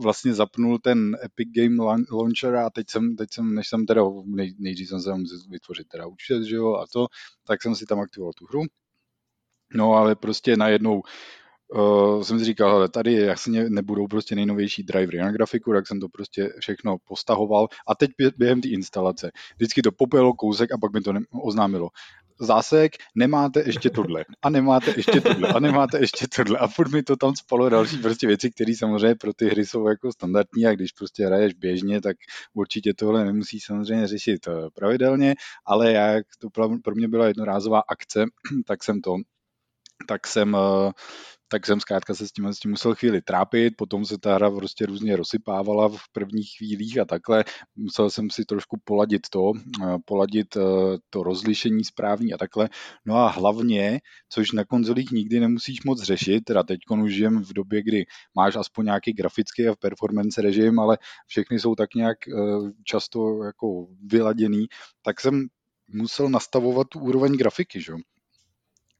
vlastně 0.03 0.35
zapnul 0.35 0.79
ten 0.79 1.17
Epic 1.25 1.49
Game 1.53 2.05
Launcher 2.11 2.57
a 2.57 2.71
teď 2.71 2.91
jsem, 2.91 3.17
teď 3.17 3.29
jsem 3.33 3.55
než 3.55 3.69
jsem 3.69 3.87
teda, 3.87 4.03
nej, 4.25 4.55
nejdřív 4.59 4.89
jsem 4.89 5.01
se 5.01 5.15
musel 5.15 5.39
vytvořit 5.51 5.89
teda 5.89 6.07
účet, 6.07 6.43
že 6.43 6.57
jo, 6.57 6.75
a 6.75 6.85
to, 6.93 7.07
tak 7.47 7.63
jsem 7.63 7.75
si 7.75 7.87
tam 7.87 8.01
aktivoval 8.01 8.33
tu 8.33 8.47
hru. 8.47 8.63
No 9.75 9.93
ale 9.93 10.17
prostě 10.17 10.57
najednou 10.57 11.03
uh, 11.75 12.23
jsem 12.23 12.39
si 12.39 12.45
říkal, 12.45 12.71
ale 12.71 12.89
tady 12.89 13.31
asi 13.31 13.51
nebudou 13.51 14.07
prostě 14.07 14.35
nejnovější 14.35 14.83
drivery 14.83 15.19
na 15.19 15.33
grafiku, 15.33 15.73
tak 15.73 15.87
jsem 15.87 16.01
to 16.01 16.09
prostě 16.09 16.53
všechno 16.61 16.97
postahoval. 17.05 17.69
A 17.89 17.95
teď 17.95 18.11
během 18.39 18.61
té 18.61 18.69
instalace. 18.69 19.31
Vždycky 19.57 19.83
to 19.83 19.93
popelo 19.93 20.35
kousek 20.35 20.73
a 20.73 20.79
pak 20.81 20.93
mi 20.93 21.01
to 21.01 21.13
oznámilo 21.43 21.89
zásek, 22.41 22.93
nemáte 23.15 23.63
ještě 23.67 23.91
tohle 23.91 24.25
a 24.43 24.51
nemáte 24.51 24.95
ještě 24.97 25.21
tohle 25.21 25.49
a 25.49 25.61
nemáte 25.61 26.01
ještě 26.01 26.27
tohle 26.37 26.59
a 26.59 26.67
furt 26.67 26.93
mi 26.93 27.03
to 27.03 27.17
tam 27.17 27.37
spalo 27.37 27.69
další 27.69 27.97
prostě 27.99 28.27
věci, 28.27 28.51
které 28.51 28.75
samozřejmě 28.75 29.15
pro 29.15 29.33
ty 29.33 29.47
hry 29.47 29.67
jsou 29.67 29.89
jako 29.89 30.13
standardní 30.13 30.67
a 30.67 30.73
když 30.73 30.93
prostě 30.93 31.27
hraješ 31.27 31.55
běžně, 31.55 32.01
tak 32.01 32.17
určitě 32.55 32.95
tohle 32.95 33.25
nemusí 33.25 33.61
samozřejmě 33.61 34.07
řešit 34.07 34.49
eh, 34.49 34.53
pravidelně, 34.75 35.35
ale 35.67 35.93
jak 35.93 36.27
to 36.39 36.51
pro 36.85 36.95
mě 36.95 37.09
byla 37.09 37.27
jednorázová 37.27 37.83
akce, 37.89 38.25
tak 38.67 38.85
jsem 38.85 39.01
to 39.01 39.15
tak 40.07 40.27
jsem 40.27 40.57
eh, 40.57 40.93
tak 41.51 41.67
jsem 41.67 41.81
zkrátka 41.81 42.15
se 42.15 42.29
s 42.29 42.33
tím, 42.33 42.53
s 42.53 42.59
tím 42.59 42.71
musel 42.71 42.95
chvíli 42.95 43.23
trápit, 43.23 43.75
potom 43.77 44.05
se 44.05 44.19
ta 44.19 44.35
hra 44.35 44.51
prostě 44.51 44.87
různě 44.87 45.17
rozsypávala 45.17 45.89
v 45.89 46.09
prvních 46.13 46.51
chvílích 46.59 46.99
a 46.99 47.05
takhle. 47.05 47.45
Musel 47.77 48.11
jsem 48.11 48.31
si 48.31 48.45
trošku 48.45 48.81
poladit 48.85 49.23
to, 49.31 49.53
eh, 49.83 49.97
poladit 50.05 50.57
eh, 50.57 50.61
to 51.11 51.23
rozlišení 51.23 51.85
správní 51.85 52.33
a 52.33 52.37
takhle. 52.37 52.69
No 53.07 53.17
a 53.17 53.29
hlavně, 53.29 54.01
což 54.29 54.53
na 54.53 54.65
konzolích 54.65 55.11
nikdy 55.11 55.41
nemusíš 55.41 55.85
moc 55.85 56.03
řešit, 56.03 56.45
teda 56.45 56.63
teď 56.63 56.79
už 57.03 57.15
žijem 57.15 57.45
v 57.45 57.53
době, 57.53 57.83
kdy 57.83 58.05
máš 58.35 58.57
aspoň 58.57 58.85
nějaký 58.85 59.13
grafický 59.13 59.69
a 59.69 59.75
performance 59.81 60.43
režim, 60.43 60.79
ale 60.79 60.99
všechny 61.27 61.61
jsou 61.61 61.75
tak 61.75 61.95
nějak 61.95 62.19
často 62.85 63.45
jako 63.45 63.87
vyladěný, 64.07 64.67
tak 65.03 65.21
jsem 65.21 65.47
musel 65.95 66.29
nastavovat 66.29 66.87
tu 66.89 67.01
úroveň 67.01 67.37
grafiky, 67.37 67.81
že? 67.81 67.93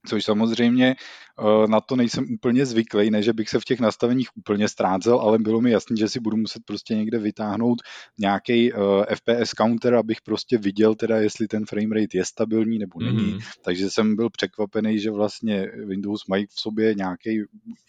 Což 0.07 0.25
samozřejmě 0.25 0.95
eh, 0.95 1.67
na 1.67 1.81
to 1.81 1.95
nejsem 1.95 2.25
úplně 2.33 2.65
zvyklý, 2.65 3.11
ne, 3.11 3.23
že 3.23 3.33
bych 3.33 3.49
se 3.49 3.59
v 3.59 3.65
těch 3.65 3.79
nastaveních 3.79 4.37
úplně 4.37 4.67
ztrácel, 4.69 5.19
ale 5.19 5.39
bylo 5.39 5.61
mi 5.61 5.71
jasný, 5.71 5.97
že 5.97 6.09
si 6.09 6.19
budu 6.19 6.37
muset 6.37 6.63
prostě 6.65 6.95
někde 6.95 7.19
vytáhnout 7.19 7.81
nějaký 8.17 8.73
eh, 8.73 9.15
FPS 9.15 9.51
counter, 9.57 9.95
abych 9.95 10.21
prostě 10.21 10.57
viděl 10.57 10.95
teda, 10.95 11.17
jestli 11.17 11.47
ten 11.47 11.65
frame 11.65 11.95
rate 11.95 12.17
je 12.17 12.25
stabilní 12.25 12.79
nebo 12.79 12.99
není. 12.99 13.33
Mm-hmm. 13.33 13.59
Takže 13.61 13.89
jsem 13.89 14.15
byl 14.15 14.29
překvapený, 14.29 14.99
že 14.99 15.11
vlastně 15.11 15.71
Windows 15.85 16.25
mají 16.27 16.45
v 16.45 16.59
sobě 16.59 16.95
nějaký 16.95 17.43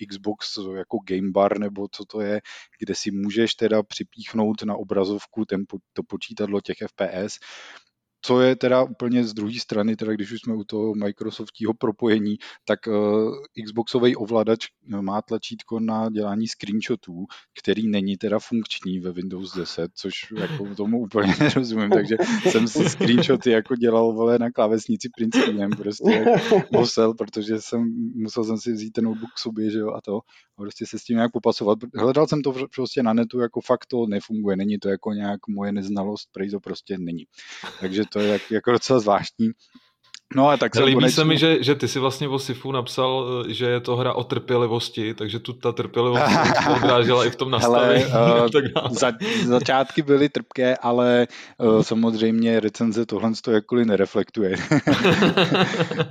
Xbox 0.08 0.58
jako 0.76 0.98
game 1.04 1.30
bar 1.30 1.58
nebo 1.58 1.88
co 1.92 2.04
to 2.04 2.20
je, 2.20 2.40
kde 2.78 2.94
si 2.94 3.10
můžeš 3.10 3.54
teda 3.54 3.82
připíchnout 3.82 4.62
na 4.62 4.74
obrazovku 4.74 5.44
ten, 5.44 5.64
to 5.92 6.02
počítadlo 6.02 6.60
těch 6.60 6.76
FPS 6.86 7.38
co 8.22 8.40
je 8.40 8.56
teda 8.56 8.82
úplně 8.82 9.24
z 9.24 9.34
druhé 9.34 9.60
strany, 9.60 9.96
teda 9.96 10.12
když 10.12 10.32
už 10.32 10.40
jsme 10.40 10.54
u 10.54 10.64
toho 10.64 10.94
Microsoftího 10.94 11.74
propojení, 11.74 12.36
tak 12.64 12.86
uh, 12.86 13.34
Xboxový 13.64 14.16
ovladač 14.16 14.66
eh, 14.66 15.02
má 15.02 15.22
tlačítko 15.22 15.80
na 15.80 16.10
dělání 16.10 16.48
screenshotů, 16.48 17.24
který 17.58 17.88
není 17.88 18.16
teda 18.16 18.38
funkční 18.38 19.00
ve 19.00 19.12
Windows 19.12 19.56
10, 19.56 19.90
což 19.94 20.12
jako 20.36 20.74
tomu 20.76 21.00
úplně 21.00 21.34
nerozumím, 21.40 21.90
takže 21.90 22.16
jsem 22.50 22.68
si 22.68 22.88
screenshoty 22.88 23.50
jako 23.50 23.76
dělal 23.76 24.12
vole 24.12 24.38
na 24.38 24.50
klávesnici 24.50 25.08
print 25.16 25.36
prostě 25.76 26.24
musel, 26.72 27.14
protože 27.18 27.60
jsem, 27.60 27.84
musel 28.14 28.44
jsem 28.44 28.58
si 28.58 28.72
vzít 28.72 28.90
ten 28.90 29.04
notebook 29.04 29.30
k 29.34 29.38
sobě, 29.38 29.70
že 29.70 29.78
jo, 29.78 29.90
a 29.90 30.00
to 30.00 30.20
prostě 30.60 30.86
se 30.86 30.98
s 30.98 31.04
tím 31.04 31.16
nějak 31.16 31.32
popasovat. 31.32 31.78
Hledal 31.94 32.26
jsem 32.26 32.42
to 32.42 32.54
prostě 32.74 33.02
na 33.02 33.12
netu, 33.12 33.40
jako 33.40 33.60
fakt 33.60 33.86
to 33.86 34.06
nefunguje, 34.06 34.56
není 34.56 34.78
to 34.78 34.88
jako 34.88 35.12
nějak 35.12 35.40
moje 35.48 35.72
neznalost, 35.72 36.28
prej 36.32 36.50
to 36.50 36.60
prostě 36.60 36.98
není. 36.98 37.24
Takže 37.80 38.02
to 38.12 38.20
je 38.20 38.28
jak, 38.28 38.50
jako 38.50 38.72
docela 38.72 39.00
zvláštní. 39.00 39.48
No 40.36 40.48
a 40.48 40.56
tak 40.56 40.74
se 40.74 40.84
Líbí 40.84 40.94
konečně... 40.94 41.14
se 41.14 41.24
mi, 41.24 41.38
že, 41.38 41.62
že 41.62 41.74
ty 41.74 41.88
si 41.88 41.98
vlastně 41.98 42.28
o 42.28 42.38
Sifu 42.38 42.72
napsal, 42.72 43.44
že 43.48 43.66
je 43.66 43.80
to 43.80 43.96
hra 43.96 44.12
o 44.12 44.24
trpělivosti, 44.24 45.14
takže 45.14 45.38
tu 45.38 45.52
ta 45.52 45.72
trpělivost 45.72 46.22
odrážela 46.76 47.26
i 47.26 47.30
v 47.30 47.36
tom 47.36 47.50
nastavení. 47.50 48.04
Hele, 48.08 48.42
uh, 48.42 48.90
za, 48.90 49.12
začátky 49.44 50.02
byly 50.02 50.28
trpké, 50.28 50.76
ale 50.76 51.26
uh, 51.58 51.82
samozřejmě 51.82 52.60
recenze 52.60 53.06
tohle 53.06 53.32
to 53.42 53.50
jakkoliv 53.50 53.86
nereflektuje. 53.86 54.56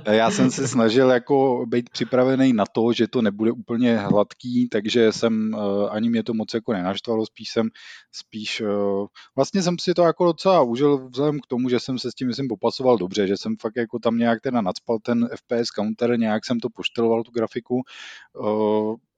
Já 0.10 0.30
jsem 0.30 0.50
se 0.50 0.68
snažil 0.68 1.10
jako 1.10 1.66
být 1.68 1.90
připravený 1.90 2.52
na 2.52 2.64
to, 2.72 2.92
že 2.92 3.08
to 3.08 3.22
nebude 3.22 3.52
úplně 3.52 3.96
hladký, 3.96 4.68
takže 4.68 5.12
jsem, 5.12 5.54
uh, 5.54 5.88
ani 5.90 6.10
mě 6.10 6.22
to 6.22 6.34
moc 6.34 6.54
jako 6.54 6.72
nenaštvalo, 6.72 7.26
spíš 7.26 7.50
jsem, 7.50 7.68
spíš, 8.12 8.60
uh, 8.60 9.06
vlastně 9.36 9.62
jsem 9.62 9.78
si 9.78 9.94
to 9.94 10.02
jako 10.02 10.24
docela 10.24 10.62
užil 10.62 11.08
vzhledem 11.08 11.40
k 11.40 11.46
tomu, 11.46 11.68
že 11.68 11.80
jsem 11.80 11.98
se 11.98 12.10
s 12.10 12.14
tím, 12.14 12.28
myslím, 12.28 12.48
popasoval 12.48 12.98
dobře, 12.98 13.26
že 13.26 13.36
jsem 13.36 13.56
fakt 13.56 13.76
jako 13.76 13.98
tam 13.98 14.09
tam 14.10 14.18
nějak 14.18 14.40
teda 14.40 14.60
nadspal 14.60 14.98
ten 14.98 15.28
FPS 15.36 15.70
counter, 15.74 16.18
nějak 16.18 16.46
jsem 16.46 16.60
to 16.60 16.70
pošteloval 16.70 17.22
tu 17.22 17.30
grafiku, 17.30 17.82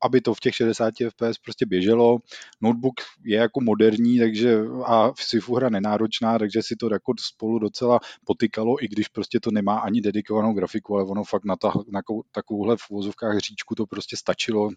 aby 0.05 0.21
to 0.21 0.35
v 0.35 0.41
těch 0.41 0.55
60 0.55 0.95
fps 1.09 1.39
prostě 1.45 1.67
běželo. 1.67 2.19
Notebook 2.61 2.95
je 3.25 3.39
jako 3.39 3.61
moderní, 3.61 4.19
takže 4.19 4.59
a 4.87 5.13
Sifu 5.19 5.55
hra 5.55 5.69
nenáročná, 5.69 6.39
takže 6.39 6.63
si 6.63 6.77
to 6.77 6.93
jako 6.93 7.13
spolu 7.21 7.59
docela 7.59 8.01
potykalo, 8.25 8.85
i 8.85 8.89
když 8.89 9.09
prostě 9.09 9.41
to 9.41 9.51
nemá 9.51 9.79
ani 9.79 10.01
dedikovanou 10.01 10.53
grafiku, 10.53 10.95
ale 10.95 11.05
ono 11.05 11.25
fakt 11.25 11.45
na, 11.45 11.57
ta, 11.57 11.73
na 11.93 12.01
takovouhle 12.33 12.77
v 12.77 12.91
uvozovkách 12.91 13.39
říčku 13.39 13.75
to 13.75 13.87
prostě 13.87 14.17
stačilo 14.17 14.69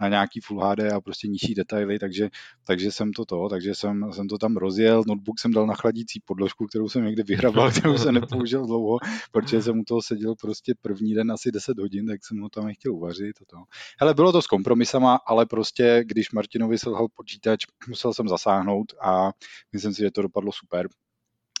na 0.00 0.08
nějaký 0.08 0.40
Full 0.40 0.60
HD 0.60 0.80
a 0.80 1.00
prostě 1.00 1.28
nižší 1.28 1.54
detaily, 1.54 1.98
takže, 1.98 2.28
takže 2.64 2.92
jsem 2.92 3.12
to 3.12 3.24
to, 3.24 3.48
takže 3.48 3.74
jsem, 3.74 4.12
jsem 4.12 4.28
to 4.28 4.38
tam 4.38 4.56
rozjel. 4.56 5.02
Notebook 5.06 5.40
jsem 5.40 5.52
dal 5.52 5.66
na 5.66 5.74
chladící 5.74 6.20
podložku, 6.24 6.66
kterou 6.66 6.88
jsem 6.88 7.04
někde 7.04 7.22
vyhrabal, 7.22 7.70
kterou 7.78 7.98
jsem 7.98 8.14
nepoužil 8.14 8.66
dlouho, 8.66 8.98
protože 9.30 9.62
jsem 9.62 9.78
u 9.78 9.84
toho 9.84 10.02
seděl 10.02 10.34
prostě 10.40 10.74
první 10.82 11.14
den 11.14 11.32
asi 11.32 11.52
10 11.52 11.78
hodin, 11.78 12.06
tak 12.06 12.24
jsem 12.24 12.40
ho 12.40 12.48
tam 12.48 12.66
nechtěl 12.66 12.94
uvařit. 12.94 13.36
To. 13.50 13.56
Hele, 14.00 14.14
bylo 14.14 14.32
to 14.32 14.42
zkom 14.42 14.61
kompromisama, 14.62 15.18
ale 15.26 15.46
prostě, 15.46 16.04
když 16.06 16.32
Martinovi 16.32 16.78
selhal 16.78 17.08
počítač, 17.14 17.64
musel 17.88 18.14
jsem 18.14 18.28
zasáhnout 18.28 18.94
a 19.02 19.30
myslím 19.72 19.94
si, 19.94 20.02
že 20.02 20.10
to 20.10 20.22
dopadlo 20.22 20.52
super. 20.52 20.88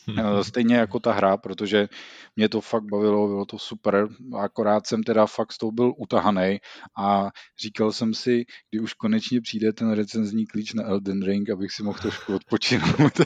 Eh, 0.08 0.44
stejně 0.44 0.76
jako 0.76 1.00
ta 1.00 1.12
hra, 1.12 1.36
protože 1.36 1.88
mě 2.36 2.48
to 2.48 2.60
fakt 2.60 2.84
bavilo, 2.84 3.28
bylo 3.28 3.44
to 3.44 3.58
super, 3.58 4.08
akorát 4.38 4.86
jsem 4.86 5.02
teda 5.02 5.26
fakt 5.26 5.52
s 5.52 5.58
tou 5.58 5.70
byl 5.70 5.92
utahaný 5.98 6.58
a 6.98 7.30
říkal 7.62 7.92
jsem 7.92 8.14
si, 8.14 8.44
kdy 8.70 8.80
už 8.80 8.94
konečně 8.94 9.40
přijde 9.40 9.72
ten 9.72 9.92
recenzní 9.92 10.46
klíč 10.46 10.74
na 10.74 10.84
Elden 10.84 11.22
Ring, 11.22 11.50
abych 11.50 11.72
si 11.72 11.82
mohl 11.82 11.98
trošku 11.98 12.34
odpočinout. 12.34 13.12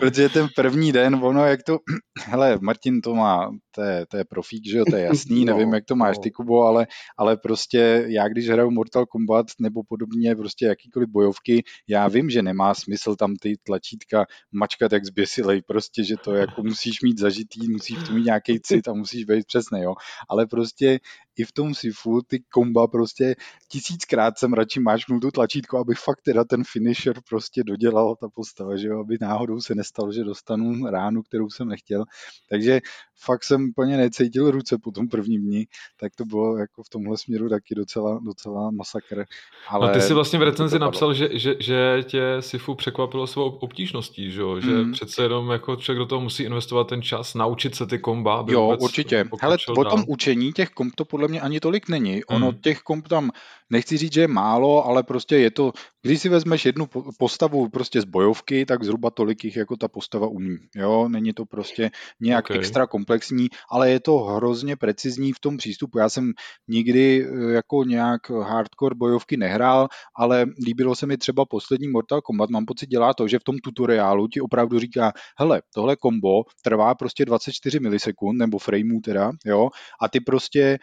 protože 0.00 0.28
ten 0.28 0.48
první 0.56 0.92
den, 0.92 1.14
ono 1.14 1.46
jak 1.46 1.62
to, 1.62 1.78
hele, 2.24 2.58
Martin 2.60 3.00
to 3.00 3.14
má, 3.14 3.50
to 3.74 3.82
je, 3.82 4.06
to 4.06 4.16
je 4.16 4.24
profík, 4.24 4.66
že 4.66 4.78
jo, 4.78 4.84
to 4.90 4.96
je 4.96 5.02
jasný, 5.02 5.44
no, 5.44 5.52
nevím, 5.52 5.74
jak 5.74 5.84
to 5.84 5.96
máš 5.96 6.16
no. 6.16 6.22
ty, 6.22 6.30
Kubo, 6.30 6.62
ale, 6.62 6.86
ale 7.18 7.36
prostě 7.36 8.04
já, 8.08 8.28
když 8.28 8.48
hraju 8.48 8.70
Mortal 8.70 9.06
Kombat 9.06 9.46
nebo 9.60 9.82
podobně, 9.88 10.36
prostě 10.36 10.66
jakýkoliv 10.66 11.08
bojovky, 11.08 11.62
já 11.88 12.08
vím, 12.08 12.30
že 12.30 12.42
nemá 12.42 12.74
smysl 12.74 13.11
tam 13.16 13.36
ty 13.36 13.56
tlačítka 13.62 14.26
mačkat 14.52 14.92
jak 14.92 15.04
zběsilej, 15.04 15.62
prostě, 15.62 16.04
že 16.04 16.16
to 16.24 16.34
jako 16.34 16.62
musíš 16.62 17.02
mít 17.02 17.18
zažitý, 17.18 17.68
musíš 17.68 17.98
v 17.98 18.06
tom 18.06 18.14
mít 18.16 18.24
nějaký 18.24 18.60
cit 18.60 18.88
a 18.88 18.92
musíš 18.92 19.24
být 19.24 19.46
přesný, 19.46 19.82
jo. 19.82 19.94
Ale 20.28 20.46
prostě 20.46 21.00
i 21.38 21.44
v 21.44 21.52
tom 21.52 21.74
Sifu 21.74 22.22
ty 22.22 22.42
komba 22.52 22.86
prostě 22.86 23.34
tisíckrát 23.68 24.38
jsem 24.38 24.52
radši 24.52 24.80
máčknul 24.80 25.20
tu 25.20 25.30
tlačítko, 25.30 25.78
abych 25.78 25.98
fakt 25.98 26.20
teda 26.24 26.44
ten 26.44 26.62
finisher 26.64 27.16
prostě 27.28 27.62
dodělal 27.64 28.16
ta 28.20 28.28
postava, 28.34 28.76
že 28.76 28.88
jo, 28.88 29.00
aby 29.00 29.16
náhodou 29.20 29.60
se 29.60 29.74
nestalo, 29.74 30.12
že 30.12 30.24
dostanu 30.24 30.86
ránu, 30.86 31.22
kterou 31.22 31.50
jsem 31.50 31.68
nechtěl. 31.68 32.04
Takže 32.48 32.80
fakt 33.24 33.44
jsem 33.44 33.68
úplně 33.68 33.96
necítil 33.96 34.50
ruce 34.50 34.78
po 34.78 34.90
tom 34.90 35.08
prvním 35.08 35.42
dní, 35.42 35.64
tak 36.00 36.12
to 36.16 36.24
bylo 36.24 36.56
jako 36.56 36.82
v 36.82 36.88
tomhle 36.88 37.18
směru 37.18 37.48
taky 37.48 37.74
docela, 37.74 38.20
docela 38.22 38.70
masakr. 38.70 39.24
Ale 39.68 39.88
no 39.88 39.94
ty 39.94 40.00
jsi 40.00 40.14
vlastně 40.14 40.38
v 40.38 40.42
recenzi 40.42 40.78
napsal, 40.78 41.14
že, 41.14 41.28
že, 41.32 41.56
že 41.60 42.02
tě 42.06 42.36
Sifu 42.40 42.74
překvapilo 42.74 43.26
svou 43.26 43.50
obtížností, 43.50 44.30
že, 44.30 44.42
že 44.58 44.70
mm. 44.70 44.92
přece 44.92 45.22
jenom 45.22 45.50
jako 45.50 45.76
člověk 45.76 45.98
do 45.98 46.06
toho 46.06 46.20
musí 46.20 46.42
investovat 46.42 46.88
ten 46.88 47.02
čas, 47.02 47.34
naučit 47.34 47.74
se 47.74 47.86
ty 47.86 47.98
komba. 47.98 48.36
Aby 48.36 48.52
jo, 48.52 48.76
určitě. 48.80 49.24
Hele, 49.40 49.56
o 49.76 49.84
tom 49.84 50.04
učení 50.08 50.52
těch 50.52 50.70
komb 50.70 50.94
to 50.94 51.04
podle 51.04 51.21
mě 51.28 51.40
ani 51.40 51.60
tolik 51.60 51.88
není. 51.88 52.24
Ono 52.24 52.50
mm. 52.50 52.58
těch 52.58 52.80
komb 52.80 53.08
tam, 53.08 53.30
nechci 53.70 53.96
říct, 53.96 54.12
že 54.12 54.20
je 54.20 54.28
málo, 54.28 54.86
ale 54.86 55.02
prostě 55.02 55.36
je 55.36 55.50
to, 55.50 55.72
když 56.02 56.20
si 56.20 56.28
vezmeš 56.28 56.66
jednu 56.66 56.88
postavu 57.18 57.68
prostě 57.68 58.00
z 58.00 58.04
bojovky, 58.04 58.66
tak 58.66 58.84
zhruba 58.84 59.10
tolik 59.10 59.44
jich 59.44 59.56
jako 59.56 59.76
ta 59.76 59.88
postava 59.88 60.26
umí. 60.26 60.56
Jo, 60.76 61.08
není 61.08 61.32
to 61.32 61.44
prostě 61.44 61.90
nějak 62.20 62.44
okay. 62.44 62.58
extra 62.58 62.86
komplexní, 62.86 63.48
ale 63.70 63.90
je 63.90 64.00
to 64.00 64.18
hrozně 64.18 64.76
precizní 64.76 65.32
v 65.32 65.40
tom 65.40 65.56
přístupu. 65.56 65.98
Já 65.98 66.08
jsem 66.08 66.32
nikdy 66.68 67.26
eh, 67.26 67.52
jako 67.52 67.84
nějak 67.84 68.30
hardcore 68.30 68.94
bojovky 68.94 69.36
nehrál, 69.36 69.88
ale 70.16 70.46
líbilo 70.66 70.94
se 70.94 71.06
mi 71.06 71.16
třeba 71.16 71.44
poslední 71.44 71.88
Mortal 71.88 72.20
Kombat. 72.20 72.50
Mám 72.50 72.64
pocit, 72.64 72.88
dělá 72.88 73.14
to, 73.14 73.28
že 73.28 73.38
v 73.38 73.44
tom 73.44 73.58
tutoriálu 73.58 74.28
ti 74.28 74.40
opravdu 74.40 74.78
říká, 74.78 75.12
hele, 75.38 75.62
tohle 75.74 75.96
kombo 75.96 76.42
trvá 76.64 76.94
prostě 76.94 77.24
24 77.24 77.80
milisekund, 77.80 78.38
nebo 78.38 78.58
frameů 78.58 79.00
teda, 79.00 79.32
jo, 79.44 79.68
a 80.00 80.08
ty 80.08 80.20
prostě 80.20 80.78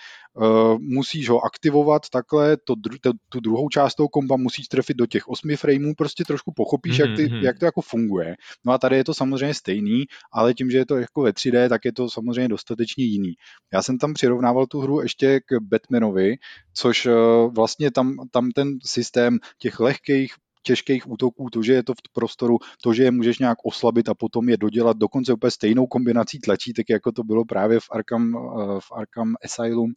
musíš 0.80 1.30
ho 1.30 1.46
aktivovat 1.46 2.10
takhle, 2.10 2.58
to, 2.58 2.74
to, 3.02 3.12
tu 3.30 3.40
druhou 3.40 3.70
část 3.70 3.96
toho 3.96 4.10
komba 4.10 4.38
musíš 4.38 4.68
trefit 4.68 4.98
do 4.98 5.06
těch 5.06 5.28
8 5.28 5.56
frameů, 5.56 5.94
prostě 5.98 6.24
trošku 6.24 6.52
pochopíš, 6.56 7.00
mm-hmm. 7.00 7.10
jak, 7.10 7.18
ty, 7.18 7.26
mhm. 7.26 7.44
jak 7.44 7.60
to 7.60 7.66
jako 7.66 7.82
funguje. 7.82 8.36
No 8.66 8.74
a 8.74 8.78
tady 8.78 8.96
je 8.96 9.04
to 9.04 9.14
samozřejmě 9.14 9.54
stejný, 9.54 10.06
ale 10.34 10.54
tím, 10.54 10.72
že 10.72 10.78
je 10.78 10.86
to 10.86 10.98
jako 10.98 11.22
ve 11.22 11.32
3D, 11.32 11.70
tak 11.70 11.86
je 11.86 11.94
to 11.94 12.10
samozřejmě 12.10 12.48
dostatečně 12.48 13.04
jiný. 13.04 13.34
Já 13.74 13.82
jsem 13.82 13.98
tam 13.98 14.14
přirovnával 14.14 14.68
tu 14.68 14.80
hru 14.80 15.02
ještě 15.02 15.40
k 15.40 15.60
Batmanovi, 15.62 16.36
což 16.74 17.06
uh, 17.06 17.14
vlastně 17.54 17.92
tam, 17.92 18.16
tam 18.32 18.52
ten 18.52 18.78
systém 18.86 19.38
těch 19.58 19.80
lehkých 19.80 20.34
těžkých 20.62 21.10
útoků, 21.10 21.50
to, 21.50 21.64
že 21.64 21.74
je 21.74 21.84
to 21.84 21.94
v 21.94 22.14
prostoru, 22.14 22.58
to, 22.84 22.94
že 22.94 23.04
je 23.04 23.12
můžeš 23.12 23.40
nějak 23.40 23.58
oslabit 23.64 24.10
a 24.10 24.14
potom 24.14 24.50
je 24.50 24.58
dodělat 24.58 24.98
dokonce 24.98 25.34
úplně 25.34 25.52
stejnou 25.52 25.88
kombinací 25.88 26.40
tlačítek, 26.40 26.90
jako 26.90 27.12
to 27.12 27.24
bylo 27.24 27.46
právě 27.46 27.80
v 27.80 27.88
Arkham, 27.92 28.36
eh, 28.36 28.80
v 28.80 28.92
Arkham 28.92 29.36
Asylum 29.46 29.94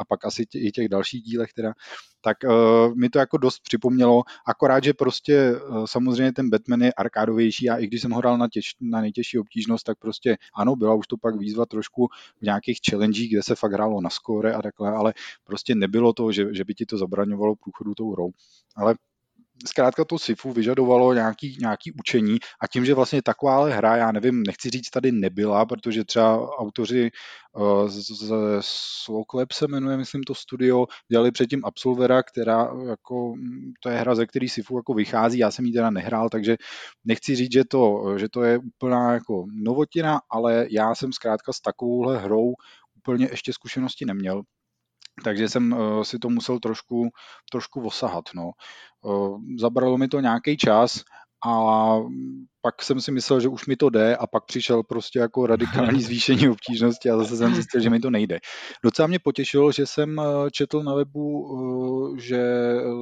a 0.00 0.04
pak 0.04 0.24
asi 0.24 0.44
i 0.54 0.72
těch 0.72 0.88
dalších 0.88 1.22
dílech 1.22 1.52
teda, 1.52 1.72
tak 2.24 2.36
uh, 2.44 2.94
mi 2.94 3.08
to 3.08 3.18
jako 3.18 3.36
dost 3.36 3.60
připomnělo, 3.60 4.22
akorát, 4.46 4.84
že 4.84 4.94
prostě 4.94 5.52
uh, 5.52 5.84
samozřejmě 5.84 6.32
ten 6.32 6.50
Batman 6.50 6.82
je 6.82 6.92
arkádovější 6.92 7.70
a 7.70 7.76
i 7.76 7.86
když 7.86 8.02
jsem 8.02 8.10
ho 8.10 8.18
hrál 8.18 8.38
na, 8.38 8.48
těž, 8.48 8.74
na 8.80 9.00
nejtěžší 9.00 9.38
obtížnost, 9.38 9.84
tak 9.84 9.98
prostě 9.98 10.36
ano, 10.56 10.76
byla 10.76 10.94
už 10.94 11.06
to 11.06 11.16
pak 11.16 11.36
výzva 11.36 11.66
trošku 11.66 12.08
v 12.40 12.42
nějakých 12.42 12.78
challengech, 12.90 13.28
kde 13.30 13.42
se 13.42 13.54
fakt 13.54 13.72
hrálo 13.72 14.00
na 14.00 14.10
skóre 14.10 14.54
a 14.54 14.62
takhle, 14.62 14.90
ale 14.90 15.14
prostě 15.44 15.74
nebylo 15.74 16.12
to, 16.12 16.32
že, 16.32 16.54
že 16.54 16.64
by 16.64 16.74
ti 16.74 16.86
to 16.86 16.98
zabraňovalo 16.98 17.56
průchodu 17.56 17.94
tou 17.94 18.12
hrou. 18.12 18.30
Ale 18.76 18.94
zkrátka 19.66 20.04
to 20.04 20.18
SIFu 20.18 20.52
vyžadovalo 20.52 21.14
nějaký, 21.14 21.56
nějaký 21.60 21.92
učení 21.92 22.38
a 22.60 22.66
tím, 22.66 22.84
že 22.84 22.94
vlastně 22.94 23.22
takováhle 23.22 23.74
hra, 23.74 23.96
já 23.96 24.12
nevím, 24.12 24.42
nechci 24.42 24.70
říct 24.70 24.90
tady 24.90 25.12
nebyla, 25.12 25.66
protože 25.66 26.04
třeba 26.04 26.58
autoři 26.58 27.10
uh, 27.52 27.88
z, 27.88 28.10
z 28.10 28.32
Slowclap 28.60 29.52
se 29.52 29.66
jmenuje, 29.68 29.96
myslím 29.96 30.22
to 30.22 30.34
studio, 30.34 30.86
dělali 31.10 31.30
předtím 31.30 31.64
Absolvera, 31.64 32.22
která 32.22 32.68
jako, 32.88 33.34
to 33.82 33.88
je 33.88 33.96
hra, 33.96 34.14
ze 34.14 34.26
který 34.26 34.48
SIFu 34.48 34.76
jako 34.76 34.94
vychází, 34.94 35.38
já 35.38 35.50
jsem 35.50 35.64
ji 35.64 35.72
teda 35.72 35.90
nehrál, 35.90 36.28
takže 36.28 36.56
nechci 37.04 37.36
říct, 37.36 37.52
že 37.52 37.62
to, 37.70 38.04
že 38.18 38.28
to 38.28 38.42
je 38.42 38.58
úplná 38.58 39.12
jako 39.12 39.44
novotina, 39.64 40.20
ale 40.30 40.66
já 40.70 40.94
jsem 40.94 41.12
zkrátka 41.12 41.52
s 41.52 41.60
takovouhle 41.60 42.18
hrou 42.18 42.54
úplně 42.96 43.28
ještě 43.30 43.52
zkušenosti 43.52 44.04
neměl 44.04 44.42
takže 45.24 45.48
jsem 45.48 45.72
uh, 45.72 46.02
si 46.02 46.18
to 46.18 46.28
musel 46.28 46.58
trošku, 46.58 47.08
trošku 47.52 47.86
osahat. 47.86 48.24
No. 48.34 48.50
Uh, 49.02 49.38
zabralo 49.58 49.98
mi 49.98 50.08
to 50.08 50.20
nějaký 50.20 50.56
čas 50.56 51.04
a 51.46 51.96
pak 52.60 52.82
jsem 52.82 53.00
si 53.00 53.12
myslel, 53.12 53.40
že 53.40 53.48
už 53.48 53.66
mi 53.66 53.76
to 53.76 53.90
jde 53.90 54.16
a 54.16 54.26
pak 54.26 54.44
přišel 54.44 54.82
prostě 54.82 55.18
jako 55.18 55.46
radikální 55.46 56.02
zvýšení 56.02 56.48
obtížnosti 56.48 57.10
a 57.10 57.16
zase 57.16 57.36
jsem 57.36 57.54
zjistil, 57.54 57.80
že 57.80 57.90
mi 57.90 58.00
to 58.00 58.10
nejde. 58.10 58.38
Docela 58.84 59.08
mě 59.08 59.18
potěšilo, 59.18 59.72
že 59.72 59.86
jsem 59.86 60.18
eh, 60.18 60.50
četl 60.50 60.82
na 60.82 60.94
webu, 60.94 62.16
že 62.20 62.42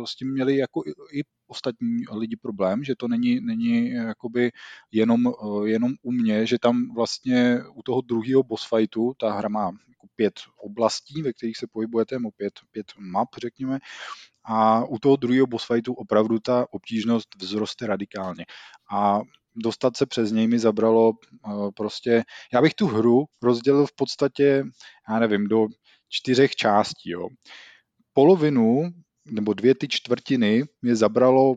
s 0.06 0.16
tím 0.16 0.32
měli 0.32 0.56
jako 0.56 0.82
i 1.12 1.22
ostatní 1.46 2.04
lidi 2.12 2.36
problém, 2.36 2.84
že 2.84 2.94
to 2.96 3.08
není, 3.08 3.40
není 3.40 3.90
jakoby 3.90 4.50
jenom, 4.90 5.32
jenom 5.64 5.92
u 6.02 6.12
mě, 6.12 6.46
že 6.46 6.58
tam 6.58 6.94
vlastně 6.94 7.58
u 7.74 7.82
toho 7.82 8.00
druhého 8.00 8.42
boss 8.42 8.68
fightu, 8.68 9.12
ta 9.20 9.32
hra 9.32 9.48
má 9.48 9.64
jako 9.88 10.06
pět 10.16 10.40
oblastí, 10.56 11.22
ve 11.22 11.32
kterých 11.32 11.56
se 11.56 11.66
pohybujete, 11.72 12.14
nebo 12.14 12.30
pět, 12.30 12.52
pět 12.70 12.86
map, 12.98 13.28
řekněme, 13.38 13.78
a 14.44 14.84
u 14.84 14.98
toho 14.98 15.16
druhého 15.16 15.46
boss 15.46 15.66
fightu 15.66 15.94
opravdu 15.94 16.38
ta 16.38 16.66
obtížnost 16.70 17.28
vzroste 17.38 17.86
radikálně. 17.86 18.44
A 18.92 19.20
dostat 19.54 19.96
se 19.96 20.06
přes 20.06 20.32
něj 20.32 20.48
mi 20.48 20.58
zabralo 20.58 21.10
uh, 21.10 21.70
prostě, 21.76 22.24
já 22.52 22.62
bych 22.62 22.74
tu 22.74 22.86
hru 22.86 23.24
rozdělil 23.42 23.86
v 23.86 23.94
podstatě, 23.96 24.64
já 25.08 25.18
nevím, 25.18 25.48
do 25.48 25.66
čtyřech 26.08 26.56
částí. 26.56 27.10
Jo. 27.10 27.28
Polovinu 28.12 28.90
nebo 29.26 29.54
dvě 29.54 29.74
ty 29.74 29.88
čtvrtiny 29.88 30.64
mě 30.82 30.96
zabralo 30.96 31.56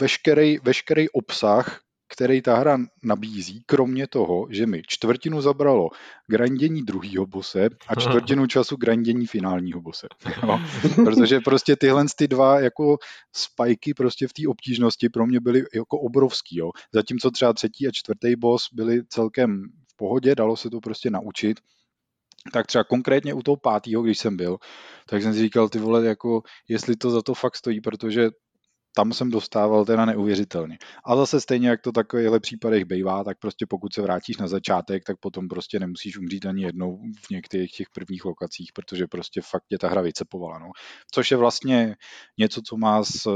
veškerý, 0.00 0.58
veškerý 0.58 1.08
obsah 1.08 1.84
který 2.08 2.42
ta 2.42 2.56
hra 2.56 2.78
nabízí, 3.02 3.62
kromě 3.66 4.06
toho, 4.06 4.46
že 4.50 4.66
mi 4.66 4.82
čtvrtinu 4.86 5.40
zabralo 5.40 5.88
grandění 6.26 6.82
druhého 6.82 7.26
bose 7.26 7.68
a 7.88 7.94
čtvrtinu 7.94 8.46
času 8.46 8.76
grandění 8.76 9.26
finálního 9.26 9.80
bose. 9.80 10.06
Jo? 10.42 10.60
Protože 11.04 11.40
prostě 11.40 11.76
tyhle 11.76 12.04
ty 12.18 12.28
dva 12.28 12.60
jako 12.60 12.98
spajky 13.32 13.94
prostě 13.94 14.28
v 14.28 14.32
té 14.32 14.42
obtížnosti 14.48 15.08
pro 15.08 15.26
mě 15.26 15.40
byly 15.40 15.64
jako 15.74 15.98
obrovský. 15.98 16.58
Jo? 16.58 16.70
Zatímco 16.92 17.30
třeba 17.30 17.52
třetí 17.52 17.88
a 17.88 17.90
čtvrtý 17.92 18.36
boss 18.36 18.68
byly 18.72 19.02
celkem 19.08 19.62
v 19.92 19.96
pohodě, 19.96 20.34
dalo 20.34 20.56
se 20.56 20.70
to 20.70 20.80
prostě 20.80 21.10
naučit, 21.10 21.60
tak 22.52 22.66
třeba 22.66 22.84
konkrétně 22.84 23.34
u 23.34 23.42
toho 23.42 23.56
pátého, 23.56 24.02
když 24.02 24.18
jsem 24.18 24.36
byl, 24.36 24.56
tak 25.06 25.22
jsem 25.22 25.34
si 25.34 25.38
říkal, 25.40 25.68
ty 25.68 25.78
vole, 25.78 26.06
jako 26.06 26.42
jestli 26.68 26.96
to 26.96 27.10
za 27.10 27.22
to 27.22 27.34
fakt 27.34 27.56
stojí, 27.56 27.80
protože 27.80 28.30
tam 28.96 29.12
jsem 29.12 29.30
dostával 29.30 29.84
teda 29.84 30.04
neuvěřitelně. 30.04 30.78
A 31.04 31.16
zase 31.16 31.40
stejně, 31.40 31.68
jak 31.68 31.80
to 31.80 31.92
takovýchhle 31.92 32.40
případech 32.40 32.84
bývá, 32.84 33.24
tak 33.24 33.38
prostě 33.38 33.66
pokud 33.68 33.94
se 33.94 34.02
vrátíš 34.02 34.36
na 34.36 34.46
začátek, 34.46 35.04
tak 35.04 35.16
potom 35.20 35.48
prostě 35.48 35.80
nemusíš 35.80 36.18
umřít 36.18 36.46
ani 36.46 36.64
jednou 36.64 36.98
v 37.26 37.30
některých 37.30 37.72
těch 37.72 37.86
prvních 37.94 38.24
lokacích, 38.24 38.70
protože 38.74 39.06
prostě 39.06 39.40
fakt 39.50 39.62
tě 39.68 39.78
ta 39.78 39.88
hra 39.88 40.00
vycepovala. 40.02 40.58
No. 40.58 40.66
Což 41.12 41.30
je 41.30 41.36
vlastně 41.36 41.96
něco, 42.38 42.60
co 42.68 42.76
má 42.76 43.04
s 43.04 43.28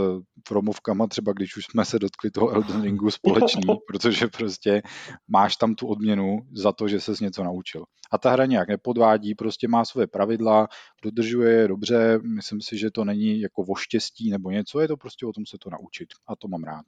promovkama, 0.48 1.06
třeba 1.06 1.32
když 1.32 1.56
už 1.56 1.64
jsme 1.64 1.84
se 1.84 1.98
dotkli 1.98 2.30
toho 2.30 2.50
Elden 2.50 2.82
Ringu 2.82 3.10
společný, 3.18 3.62
protože 3.86 4.26
prostě 4.28 4.82
máš 5.28 5.56
tam 5.56 5.74
tu 5.74 5.86
odměnu 5.86 6.38
za 6.52 6.72
to, 6.72 6.88
že 6.88 7.00
ses 7.00 7.20
něco 7.20 7.44
naučil. 7.44 7.84
A 8.12 8.18
ta 8.18 8.30
hra 8.30 8.46
nějak 8.46 8.68
nepodvádí, 8.68 9.34
prostě 9.34 9.68
má 9.68 9.84
své 9.84 10.06
pravidla, 10.06 10.68
dodržuje 11.02 11.52
je 11.52 11.68
dobře, 11.68 12.18
myslím 12.18 12.60
si, 12.60 12.78
že 12.78 12.90
to 12.90 13.04
není 13.04 13.40
jako 13.40 13.62
o 13.62 13.74
štěstí 13.74 14.30
nebo 14.30 14.50
něco, 14.50 14.80
je 14.80 14.88
to 14.88 14.96
prostě 14.96 15.26
o 15.26 15.32
tom 15.32 15.46
se 15.48 15.58
to 15.58 15.70
naučit 15.70 16.08
a 16.26 16.36
to 16.36 16.48
mám 16.48 16.64
rád. 16.64 16.84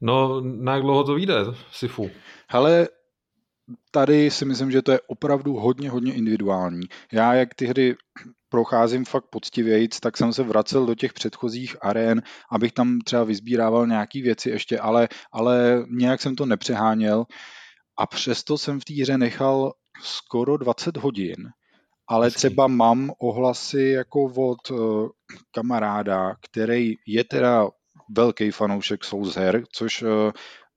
No, 0.00 0.40
na 0.40 0.74
jak 0.74 0.82
dlouho 0.82 1.04
to 1.04 1.14
vyjde, 1.14 1.34
Sifu? 1.72 2.10
Hele, 2.48 2.88
tady 3.90 4.30
si 4.30 4.44
myslím, 4.44 4.70
že 4.70 4.82
to 4.82 4.92
je 4.92 5.00
opravdu 5.06 5.54
hodně, 5.54 5.90
hodně 5.90 6.14
individuální. 6.14 6.80
Já, 7.12 7.34
jak 7.34 7.54
ty 7.54 7.66
hry 7.66 7.96
procházím 8.48 9.04
fakt 9.04 9.24
poctivějíc, 9.30 10.00
tak 10.00 10.16
jsem 10.16 10.32
se 10.32 10.42
vracel 10.42 10.86
do 10.86 10.94
těch 10.94 11.12
předchozích 11.12 11.76
arén, 11.82 12.22
abych 12.50 12.72
tam 12.72 12.98
třeba 13.00 13.24
vyzbírával 13.24 13.86
nějaký 13.86 14.22
věci 14.22 14.50
ještě, 14.50 14.78
ale, 14.78 15.08
ale 15.32 15.84
nějak 15.90 16.20
jsem 16.20 16.36
to 16.36 16.46
nepřeháněl 16.46 17.24
a 17.98 18.06
přesto 18.06 18.58
jsem 18.58 18.80
v 18.80 18.84
té 18.84 19.02
hře 19.02 19.18
nechal 19.18 19.72
skoro 20.02 20.56
20 20.56 20.96
hodin, 20.96 21.36
ale 22.08 22.30
třeba 22.30 22.66
mám 22.66 23.10
ohlasy 23.18 23.82
jako 23.82 24.24
od 24.24 24.70
uh, 24.70 25.08
kamaráda, 25.50 26.34
který 26.50 26.94
je 27.06 27.24
teda 27.24 27.68
velký 28.16 28.50
fanoušek 28.50 29.04
Souls 29.04 29.34
her, 29.36 29.62
což 29.72 30.02
uh, 30.02 30.08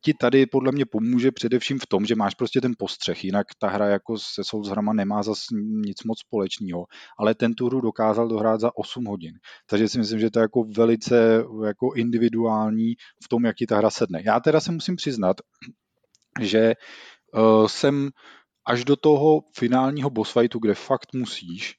ti 0.03 0.13
tady 0.13 0.45
podle 0.45 0.71
mě 0.71 0.85
pomůže 0.85 1.31
především 1.31 1.79
v 1.79 1.87
tom, 1.87 2.05
že 2.05 2.15
máš 2.15 2.35
prostě 2.35 2.61
ten 2.61 2.73
postřeh, 2.77 3.25
jinak 3.25 3.47
ta 3.59 3.69
hra 3.69 3.87
jako 3.87 4.17
se 4.17 4.43
Souls 4.43 4.69
hrama 4.69 4.93
nemá 4.93 5.23
zas 5.23 5.39
nic 5.85 6.03
moc 6.03 6.19
společného, 6.19 6.85
ale 7.19 7.35
ten 7.35 7.53
tu 7.53 7.65
hru 7.67 7.81
dokázal 7.81 8.27
dohrát 8.27 8.59
za 8.59 8.71
8 8.75 9.05
hodin. 9.05 9.33
Takže 9.69 9.87
si 9.87 9.97
myslím, 9.99 10.19
že 10.19 10.31
to 10.31 10.39
je 10.39 10.41
jako 10.41 10.63
velice 10.77 11.43
jako 11.65 11.93
individuální 11.95 12.93
v 13.23 13.27
tom, 13.29 13.45
jak 13.45 13.55
ti 13.55 13.65
ta 13.65 13.77
hra 13.77 13.89
sedne. 13.89 14.21
Já 14.25 14.39
teda 14.39 14.59
se 14.59 14.71
musím 14.71 14.95
přiznat, 14.95 15.37
že 16.41 16.73
uh, 17.33 17.67
jsem 17.67 18.09
až 18.67 18.85
do 18.85 18.95
toho 18.95 19.43
finálního 19.57 20.09
boss 20.09 20.31
fightu, 20.31 20.59
kde 20.59 20.73
fakt 20.73 21.13
musíš, 21.13 21.75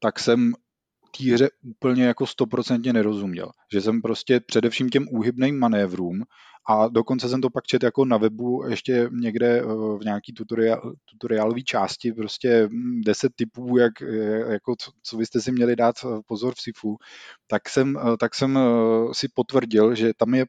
tak 0.00 0.18
jsem 0.18 0.52
té 1.18 1.32
hře 1.32 1.50
úplně 1.62 2.04
jako 2.04 2.26
stoprocentně 2.26 2.92
nerozuměl. 2.92 3.50
Že 3.72 3.80
jsem 3.80 4.02
prostě 4.02 4.40
především 4.40 4.88
těm 4.88 5.06
úhybným 5.10 5.58
manévrům 5.58 6.22
a 6.68 6.88
dokonce 6.88 7.28
jsem 7.28 7.40
to 7.40 7.50
pak 7.50 7.66
čet 7.66 7.82
jako 7.82 8.04
na 8.04 8.16
webu 8.16 8.64
ještě 8.68 9.08
někde 9.12 9.58
eh, 9.58 9.64
v 9.98 10.00
nějaký 10.04 10.32
tutoriál, 10.32 10.92
tutoriálové 11.04 11.62
části, 11.62 12.12
prostě 12.12 12.68
10 13.04 13.26
hm, 13.26 13.34
typů, 13.36 13.78
jak, 13.78 14.02
eh, 14.02 14.52
jako 14.52 14.76
co, 14.78 14.90
co 15.02 15.16
byste 15.16 15.40
si 15.40 15.52
měli 15.52 15.76
dát 15.76 15.94
eh, 16.04 16.08
pozor 16.26 16.54
v 16.54 16.60
SIFu, 16.60 16.96
tak 17.46 17.68
jsem, 17.68 17.98
tak 18.20 18.34
jsem 18.34 18.58
si 19.12 19.28
potvrdil, 19.34 19.94
že 19.94 20.12
tam 20.16 20.34
je 20.34 20.46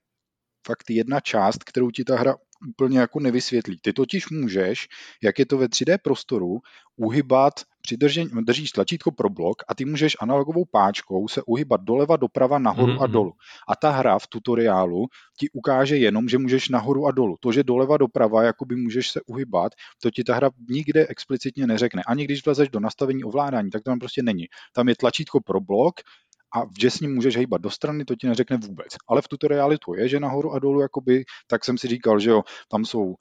fakt 0.68 0.90
jedna 0.90 1.20
část, 1.20 1.64
kterou 1.64 1.92
ti 1.92 2.04
ta 2.04 2.18
hra 2.18 2.36
úplně 2.68 3.00
jako 3.00 3.20
nevysvětlí. 3.20 3.78
Ty 3.82 3.94
totiž 3.94 4.30
můžeš, 4.30 4.88
jak 5.24 5.40
je 5.40 5.46
to 5.46 5.58
ve 5.58 5.68
3D 5.68 5.98
prostoru, 6.04 6.60
uhybat, 6.96 7.54
přidržen, 7.82 8.28
držíš 8.46 8.72
tlačítko 8.72 9.12
pro 9.12 9.30
blok 9.30 9.64
a 9.68 9.76
ty 9.76 9.86
můžeš 9.86 10.18
analogovou 10.20 10.66
páčkou 10.66 11.28
se 11.28 11.42
uhybat 11.46 11.82
doleva, 11.82 12.18
doprava, 12.18 12.60
nahoru 12.60 12.94
mm-hmm. 12.94 13.04
a 13.04 13.06
mhm. 13.06 13.12
dolu. 13.12 13.34
A 13.68 13.76
ta 13.76 13.92
hra 13.92 14.20
v 14.20 14.28
tutoriálu 14.28 15.06
ti 15.40 15.50
ukáže 15.54 15.98
jenom, 15.98 16.30
že 16.30 16.38
můžeš 16.38 16.70
nahoru 16.70 17.08
a 17.08 17.12
dolu. 17.12 17.36
To, 17.40 17.52
že 17.52 17.64
doleva, 17.64 17.98
doprava, 17.98 18.44
jakoby 18.44 18.76
můžeš 18.76 19.12
se 19.12 19.22
uhybat, 19.26 19.72
to 20.02 20.12
ti 20.12 20.24
ta 20.24 20.36
hra 20.36 20.50
nikde 20.70 21.08
explicitně 21.08 21.68
neřekne. 21.68 22.04
Ani 22.08 22.26
když 22.26 22.46
vlezeš 22.46 22.70
do 22.70 22.80
nastavení 22.80 23.24
ovládání, 23.24 23.70
tak 23.70 23.84
to 23.84 23.92
tam 23.92 24.00
prostě 24.00 24.24
není. 24.24 24.46
Tam 24.74 24.90
je 24.90 24.96
tlačítko 24.96 25.42
pro 25.42 25.62
blok, 25.62 25.96
a 26.56 26.64
že 26.80 26.92
s 26.92 27.00
ním 27.00 27.16
můžeš 27.16 27.38
hýbat 27.38 27.62
do 27.62 27.70
strany, 27.70 28.06
to 28.06 28.16
ti 28.16 28.28
neřekne 28.28 28.58
vůbec. 28.58 28.88
Ale 29.08 29.22
v 29.22 29.28
tutoriálu 29.28 29.78
to 29.86 29.96
je, 29.96 30.10
že 30.10 30.20
nahoru 30.20 30.54
a 30.54 30.60
dolů, 30.60 30.82
jakoby, 30.82 31.24
tak 31.48 31.66
jsem 31.66 31.78
si 31.78 31.88
říkal, 31.88 32.20
že 32.20 32.30
jo, 32.30 32.42
tam 32.72 32.86
jsou, 32.86 33.16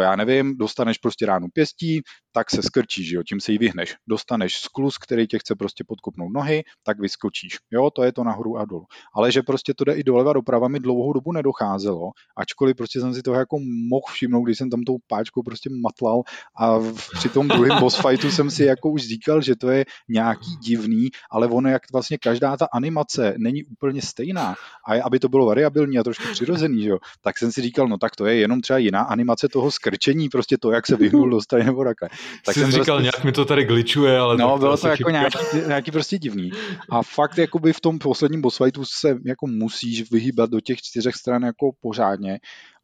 já 0.00 0.16
nevím, 0.16 0.56
dostaneš 0.56 0.98
prostě 0.98 1.26
ránu 1.26 1.46
pěstí, 1.52 2.02
tak 2.32 2.50
se 2.50 2.62
skrčíš, 2.62 3.10
jo, 3.10 3.22
tím 3.22 3.40
se 3.40 3.52
jí 3.52 3.58
vyhneš. 3.58 3.96
Dostaneš 4.08 4.60
sklus, 4.60 4.98
který 4.98 5.26
tě 5.26 5.38
chce 5.38 5.54
prostě 5.54 5.84
podkopnout 5.86 6.32
nohy, 6.34 6.62
tak 6.82 7.00
vyskočíš. 7.00 7.56
Jo, 7.70 7.90
to 7.90 8.02
je 8.02 8.12
to 8.12 8.24
nahoru 8.24 8.58
a 8.58 8.64
dolů. 8.64 8.84
Ale 9.14 9.32
že 9.32 9.42
prostě 9.42 9.74
to 9.74 9.84
jde 9.84 9.92
i 9.92 10.02
doleva 10.02 10.32
doprava 10.32 10.68
mi 10.68 10.80
dlouhou 10.80 11.12
dobu 11.12 11.32
nedocházelo, 11.32 12.10
ačkoliv 12.36 12.76
prostě 12.76 13.00
jsem 13.00 13.14
si 13.14 13.22
toho 13.22 13.38
jako 13.38 13.58
mohl 13.90 14.06
všimnout, 14.12 14.42
když 14.42 14.58
jsem 14.58 14.70
tam 14.70 14.82
tou 14.82 14.96
páčkou 15.06 15.42
prostě 15.42 15.70
matlal 15.82 16.22
a 16.60 16.78
při 17.18 17.28
tom 17.28 17.48
druhém 17.48 17.80
boss 17.80 18.00
fightu 18.00 18.30
jsem 18.30 18.50
si 18.50 18.64
jako 18.64 18.90
už 18.90 19.02
říkal, 19.02 19.42
že 19.42 19.56
to 19.56 19.70
je 19.70 19.84
nějaký 20.08 20.56
divný, 20.62 21.08
ale 21.30 21.46
ono 21.46 21.68
jak 21.68 21.82
vlastně 21.92 22.18
každá 22.18 22.56
ta 22.56 22.66
animace 22.72 23.34
není 23.38 23.64
úplně 23.64 24.02
stejná 24.02 24.54
a 24.88 25.02
aby 25.04 25.18
to 25.18 25.28
bylo 25.28 25.46
variabilní 25.46 25.98
a 25.98 26.02
trošku 26.02 26.24
přirozený, 26.32 26.84
jo, 26.84 26.98
tak 27.20 27.38
jsem 27.38 27.52
si 27.52 27.62
říkal, 27.62 27.88
no 27.88 27.98
tak 27.98 28.16
to 28.16 28.26
je 28.26 28.36
jenom 28.36 28.60
třeba 28.60 28.78
jiná 28.78 29.00
animace 29.00 29.48
toho 29.48 29.67
skrčení, 29.70 30.28
prostě 30.28 30.56
to, 30.60 30.72
jak 30.72 30.86
se 30.86 30.96
vyhnul 30.96 31.30
do 31.30 31.40
strany 31.40 31.64
nebo 31.64 31.84
takhle. 31.84 32.08
Tak 32.44 32.54
Jsi 32.54 32.60
jsem 32.60 32.70
říkal, 32.70 32.84
prostě... 32.84 33.02
nějak 33.02 33.24
mi 33.24 33.32
to 33.32 33.44
tady 33.44 33.64
glitchuje, 33.64 34.18
ale... 34.18 34.36
No, 34.36 34.52
to 34.52 34.58
bylo 34.58 34.76
to 34.76 34.88
jako 34.88 35.10
nějaký, 35.10 35.38
nějaký, 35.66 35.90
prostě 35.90 36.18
divný. 36.18 36.50
A 36.90 37.02
fakt 37.02 37.38
jakoby 37.38 37.72
v 37.72 37.80
tom 37.80 37.98
posledním 37.98 38.40
boss 38.40 38.56
fightu 38.56 38.84
se 38.84 39.16
jako 39.24 39.46
musíš 39.46 40.10
vyhýbat 40.10 40.50
do 40.50 40.60
těch 40.60 40.78
čtyřech 40.78 41.14
stran 41.14 41.42
jako 41.42 41.70
pořádně 41.80 42.38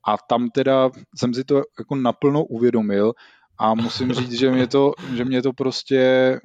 a 0.06 0.16
tam 0.28 0.50
teda 0.50 0.90
jsem 1.16 1.34
si 1.34 1.44
to 1.44 1.62
jako 1.78 1.94
naplno 1.94 2.44
uvědomil 2.44 3.12
a 3.58 3.74
musím 3.74 4.12
říct, 4.12 4.32
že 4.32 4.50
mě 4.50 4.66
to, 4.66 4.92
že 5.16 5.24
mě 5.24 5.42
to 5.42 5.52
prostě 5.52 6.00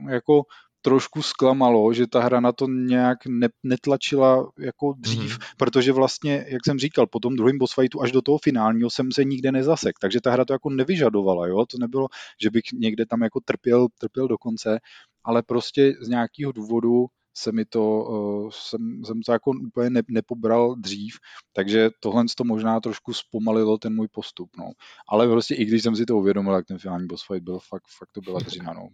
jako 0.10 0.43
trošku 0.82 1.22
zklamalo, 1.22 1.94
že 1.94 2.08
ta 2.08 2.20
hra 2.20 2.39
na 2.39 2.52
to 2.52 2.68
nějak 2.68 3.18
ne, 3.28 3.48
netlačila 3.63 4.52
jako 4.60 4.94
dřív, 4.98 5.32
mm. 5.32 5.46
protože 5.58 5.92
vlastně, 5.92 6.46
jak 6.48 6.65
jsem 6.65 6.80
říkal, 6.80 7.08
po 7.08 7.20
tom 7.20 7.36
druhém 7.36 7.58
boss 7.58 7.74
fightu 7.74 8.02
až 8.02 8.12
do 8.12 8.22
toho 8.22 8.38
finálního 8.38 8.89
jsem 8.89 9.12
se 9.12 9.24
nikde 9.24 9.52
nezasek, 9.52 9.96
takže 10.02 10.22
ta 10.22 10.32
hra 10.32 10.46
to 10.46 10.54
jako 10.54 10.70
nevyžadovala, 10.70 11.48
jo, 11.48 11.65
to 11.65 11.78
nebylo, 11.78 12.08
že 12.42 12.50
bych 12.50 12.63
někde 12.74 13.06
tam 13.06 13.22
jako 13.22 13.39
trpěl, 13.46 13.88
trpěl 14.00 14.28
do 14.28 14.38
konce, 14.38 14.80
ale 15.24 15.44
prostě 15.44 15.94
z 16.02 16.08
nějakého 16.08 16.52
důvodu 16.52 17.06
se 17.38 17.52
mi 17.52 17.65
to, 17.65 18.04
uh, 18.04 18.50
jsem, 18.54 19.02
jsem 19.06 19.22
to 19.22 19.32
jako 19.32 19.52
úplně 19.52 19.89
ne, 19.89 20.02
nepobral 20.08 20.76
dřív, 20.76 21.15
takže 21.54 21.89
tohle 22.00 22.24
to 22.38 22.44
možná 22.44 22.80
trošku 22.80 23.13
zpomalilo 23.13 23.78
ten 23.78 23.96
můj 23.96 24.08
postup, 24.08 24.50
no. 24.58 24.72
Ale 25.10 25.28
prostě 25.28 25.56
i 25.56 25.65
když 25.65 25.84
jsem 25.84 25.96
si 25.96 26.06
to 26.06 26.18
uvědomil, 26.18 26.54
jak 26.54 26.65
ten 26.65 26.78
finální 26.78 27.08
boss 27.08 27.28
fight 27.28 27.44
byl, 27.44 27.60
fakt, 27.60 27.84
fakt 27.98 28.10
to 28.12 28.22
byla 28.22 28.39
dřina, 28.39 28.74
no. 28.74 28.88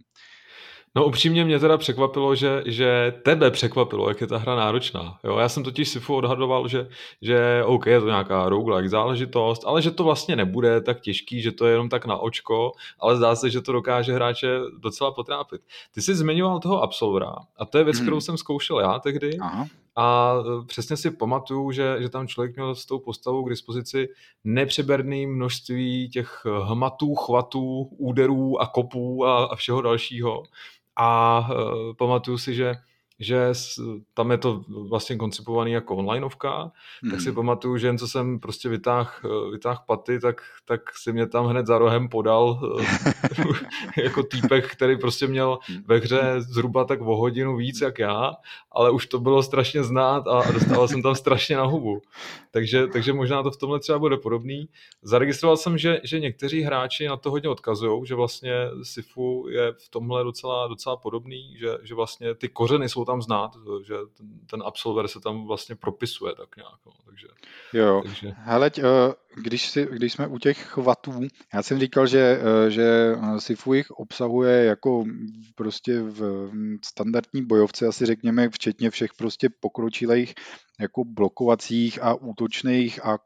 No 0.96 1.06
upřímně 1.06 1.44
mě 1.44 1.58
teda 1.58 1.78
překvapilo, 1.78 2.34
že, 2.34 2.62
že 2.66 3.14
tebe 3.22 3.50
překvapilo, 3.50 4.08
jak 4.08 4.20
je 4.20 4.26
ta 4.26 4.38
hra 4.38 4.56
náročná. 4.56 5.18
Jo? 5.24 5.38
Já 5.38 5.48
jsem 5.48 5.62
totiž 5.62 5.88
Sifu 5.88 6.14
odhadoval, 6.14 6.68
že, 6.68 6.88
že 7.22 7.62
OK, 7.64 7.86
je 7.86 8.00
to 8.00 8.06
nějaká 8.06 8.48
roguelike 8.48 8.88
záležitost, 8.88 9.62
ale 9.66 9.82
že 9.82 9.90
to 9.90 10.04
vlastně 10.04 10.36
nebude 10.36 10.80
tak 10.80 11.00
těžký, 11.00 11.42
že 11.42 11.52
to 11.52 11.66
je 11.66 11.72
jenom 11.72 11.88
tak 11.88 12.06
na 12.06 12.16
očko, 12.16 12.72
ale 13.00 13.16
zdá 13.16 13.36
se, 13.36 13.50
že 13.50 13.60
to 13.60 13.72
dokáže 13.72 14.12
hráče 14.12 14.58
docela 14.78 15.10
potrápit. 15.10 15.60
Ty 15.94 16.02
jsi 16.02 16.14
zmiňoval 16.14 16.60
toho 16.60 16.82
Absolvera 16.82 17.34
a 17.56 17.64
to 17.64 17.78
je 17.78 17.84
věc, 17.84 17.96
hmm. 17.96 18.06
kterou 18.06 18.20
jsem 18.20 18.36
zkoušel 18.36 18.80
já 18.80 18.98
tehdy. 18.98 19.38
Aha. 19.38 19.66
A 19.96 20.34
e, 20.40 20.66
přesně 20.66 20.96
si 20.96 21.10
pamatuju, 21.10 21.72
že, 21.72 21.96
že 21.98 22.08
tam 22.08 22.28
člověk 22.28 22.56
měl 22.56 22.74
s 22.74 22.86
tou 22.86 22.98
postavou 22.98 23.44
k 23.44 23.50
dispozici 23.50 24.08
nepřeberné 24.44 25.26
množství 25.26 26.10
těch 26.10 26.46
hmatů, 26.64 27.14
chvatů, 27.14 27.82
úderů 27.82 28.60
a 28.60 28.66
kopů 28.66 29.26
a, 29.26 29.44
a 29.44 29.56
všeho 29.56 29.82
dalšího 29.82 30.42
a 30.96 31.08
uh, 31.44 31.94
pamatuju 31.94 32.38
si, 32.38 32.54
že 32.54 32.80
že 33.18 33.52
tam 34.14 34.30
je 34.30 34.38
to 34.38 34.64
vlastně 34.68 35.16
koncipovaný 35.16 35.72
jako 35.72 35.96
onlineovka, 35.96 36.72
mm. 37.02 37.10
tak 37.10 37.20
si 37.20 37.26
hmm. 37.26 37.34
pamatuju, 37.34 37.76
že 37.76 37.86
jen 37.86 37.98
co 37.98 38.08
jsem 38.08 38.40
prostě 38.40 38.68
vytáh, 38.68 39.24
vytáh 39.52 39.82
paty, 39.86 40.20
tak, 40.20 40.42
tak 40.64 40.80
si 40.96 41.12
mě 41.12 41.26
tam 41.26 41.46
hned 41.46 41.66
za 41.66 41.78
rohem 41.78 42.08
podal 42.08 42.60
eh, 43.96 44.02
jako 44.02 44.22
týpek, 44.22 44.72
který 44.72 44.98
prostě 44.98 45.26
měl 45.26 45.58
hmm. 45.62 45.82
ve 45.86 45.96
hře 45.96 46.34
zhruba 46.38 46.84
tak 46.84 47.00
o 47.00 47.16
hodinu 47.16 47.56
víc 47.56 47.80
jak 47.80 47.98
já, 47.98 48.32
ale 48.72 48.90
už 48.90 49.06
to 49.06 49.18
bylo 49.18 49.42
strašně 49.42 49.82
znát 49.82 50.28
a 50.28 50.52
dostával 50.52 50.88
jsem 50.88 51.02
tam 51.02 51.14
strašně 51.14 51.56
na 51.56 51.64
hubu. 51.64 52.02
Takže, 52.50 52.86
takže 52.86 53.12
možná 53.12 53.42
to 53.42 53.50
v 53.50 53.56
tomhle 53.56 53.80
třeba 53.80 53.98
bude 53.98 54.16
podobný. 54.16 54.68
Zaregistroval 55.02 55.56
jsem, 55.56 55.78
že, 55.78 56.00
že 56.04 56.20
někteří 56.20 56.62
hráči 56.62 57.08
na 57.08 57.16
to 57.16 57.30
hodně 57.30 57.48
odkazují, 57.48 58.06
že 58.06 58.14
vlastně 58.14 58.52
Sifu 58.82 59.46
je 59.48 59.72
v 59.72 59.88
tomhle 59.88 60.24
docela, 60.24 60.68
docela 60.68 60.96
podobný, 60.96 61.56
že, 61.58 61.68
že 61.82 61.94
vlastně 61.94 62.34
ty 62.34 62.48
kořeny 62.48 62.88
jsou 62.88 63.05
tam 63.06 63.22
znát, 63.22 63.50
že 63.86 63.94
ten, 64.16 64.26
ten 64.50 64.62
absolver 64.66 65.08
se 65.08 65.20
tam 65.20 65.46
vlastně 65.46 65.76
propisuje 65.76 66.34
tak 66.34 66.56
nějak. 66.56 66.80
No, 66.86 66.92
takže, 67.04 67.26
jo, 67.72 68.02
takže... 68.04 68.32
hele, 68.36 68.70
eh, 68.78 68.82
když, 69.36 69.70
si, 69.70 69.88
když 69.92 70.12
jsme 70.12 70.26
u 70.26 70.38
těch 70.38 70.58
chvatů, 70.58 71.20
já 71.54 71.62
jsem 71.62 71.78
říkal, 71.78 72.06
že, 72.06 72.40
eh, 72.42 72.70
že 72.70 73.16
Sifu 73.38 73.74
jich 73.74 73.90
obsahuje 73.90 74.64
jako 74.64 75.04
prostě 75.54 76.02
v 76.02 76.50
standardní 76.84 77.46
bojovce, 77.46 77.86
asi 77.86 78.06
řekněme, 78.06 78.48
včetně 78.50 78.90
všech 78.90 79.14
prostě 79.14 79.48
pokročilých 79.60 80.34
jako 80.80 81.04
blokovacích 81.04 82.02
a 82.02 82.14
útočných 82.14 83.04
a 83.04 83.18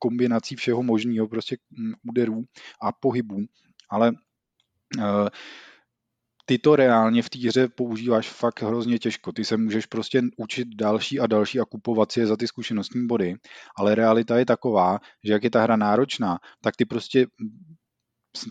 kombinací 0.00 0.56
všeho 0.56 0.82
možného, 0.82 1.28
prostě 1.28 1.56
mm, 1.70 1.92
úderů 2.08 2.44
a 2.82 2.92
pohybů, 2.92 3.36
ale 3.90 4.12
uh, 4.98 5.28
ty 6.46 6.58
to 6.58 6.76
reálně 6.76 7.22
v 7.22 7.30
té 7.30 7.38
hře 7.38 7.68
používáš 7.68 8.28
fakt 8.30 8.62
hrozně 8.62 8.98
těžko. 8.98 9.32
Ty 9.32 9.44
se 9.44 9.56
můžeš 9.56 9.86
prostě 9.86 10.22
učit 10.36 10.68
další 10.68 11.20
a 11.20 11.26
další 11.26 11.60
a 11.60 11.64
kupovat 11.64 12.12
si 12.12 12.20
je 12.20 12.26
za 12.26 12.36
ty 12.36 12.46
zkušenostní 12.46 13.06
body, 13.06 13.34
ale 13.78 13.94
realita 13.94 14.38
je 14.38 14.46
taková, 14.46 14.98
že 15.24 15.32
jak 15.32 15.44
je 15.44 15.50
ta 15.50 15.62
hra 15.62 15.76
náročná, 15.76 16.38
tak 16.60 16.76
ty 16.76 16.84
prostě 16.84 17.26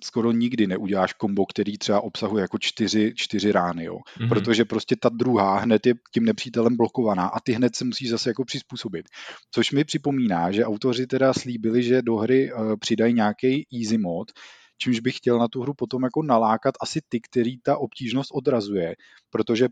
skoro 0.03 0.31
nikdy 0.31 0.67
neuděláš 0.67 1.13
kombo, 1.13 1.45
který 1.45 1.77
třeba 1.77 2.01
obsahuje 2.01 2.41
jako 2.41 2.58
čtyři, 2.58 3.13
čtyři 3.15 3.51
rány, 3.51 3.84
jo. 3.84 3.95
Mm-hmm. 3.95 4.29
Protože 4.29 4.65
prostě 4.65 4.95
ta 5.01 5.10
druhá 5.10 5.60
hned 5.60 5.86
je 5.86 5.93
tím 6.13 6.25
nepřítelem 6.25 6.77
blokovaná 6.77 7.27
a 7.27 7.39
ty 7.39 7.51
hned 7.51 7.75
se 7.75 7.86
musíš 7.86 8.10
zase 8.10 8.29
jako 8.29 8.45
přizpůsobit. 8.45 9.05
Což 9.51 9.71
mi 9.71 9.84
připomíná, 9.84 10.51
že 10.51 10.65
autoři 10.65 11.08
teda 11.08 11.34
slíbili, 11.34 11.84
že 11.84 12.01
do 12.01 12.15
hry 12.15 12.53
uh, 12.53 12.75
přidají 12.79 13.13
nějaký 13.13 13.67
easy 13.81 13.97
mod, 13.97 14.31
čímž 14.77 14.99
bych 14.99 15.17
chtěl 15.17 15.39
na 15.39 15.47
tu 15.47 15.61
hru 15.61 15.73
potom 15.73 16.03
jako 16.03 16.23
nalákat 16.23 16.75
asi 16.81 17.01
ty, 17.09 17.21
který 17.21 17.57
ta 17.61 17.77
obtížnost 17.77 18.31
odrazuje, 18.33 18.95
protože 19.29 19.67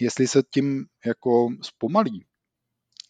jestli 0.00 0.28
se 0.28 0.42
tím 0.54 0.86
jako 1.06 1.48
zpomalí 1.62 2.24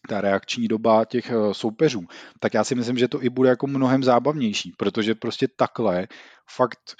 ta 0.09 0.21
reakční 0.21 0.67
doba 0.67 1.05
těch 1.05 1.31
eh, 1.31 1.53
soupeřů, 1.53 2.01
tak 2.39 2.53
já 2.53 2.63
si 2.63 2.75
myslím, 2.75 2.97
že 2.97 3.07
to 3.07 3.23
i 3.23 3.29
bude 3.29 3.49
jako 3.49 3.67
mnohem 3.67 4.03
zábavnější, 4.03 4.73
protože 4.77 5.15
prostě 5.15 5.47
takhle 5.57 6.07
fakt 6.55 6.95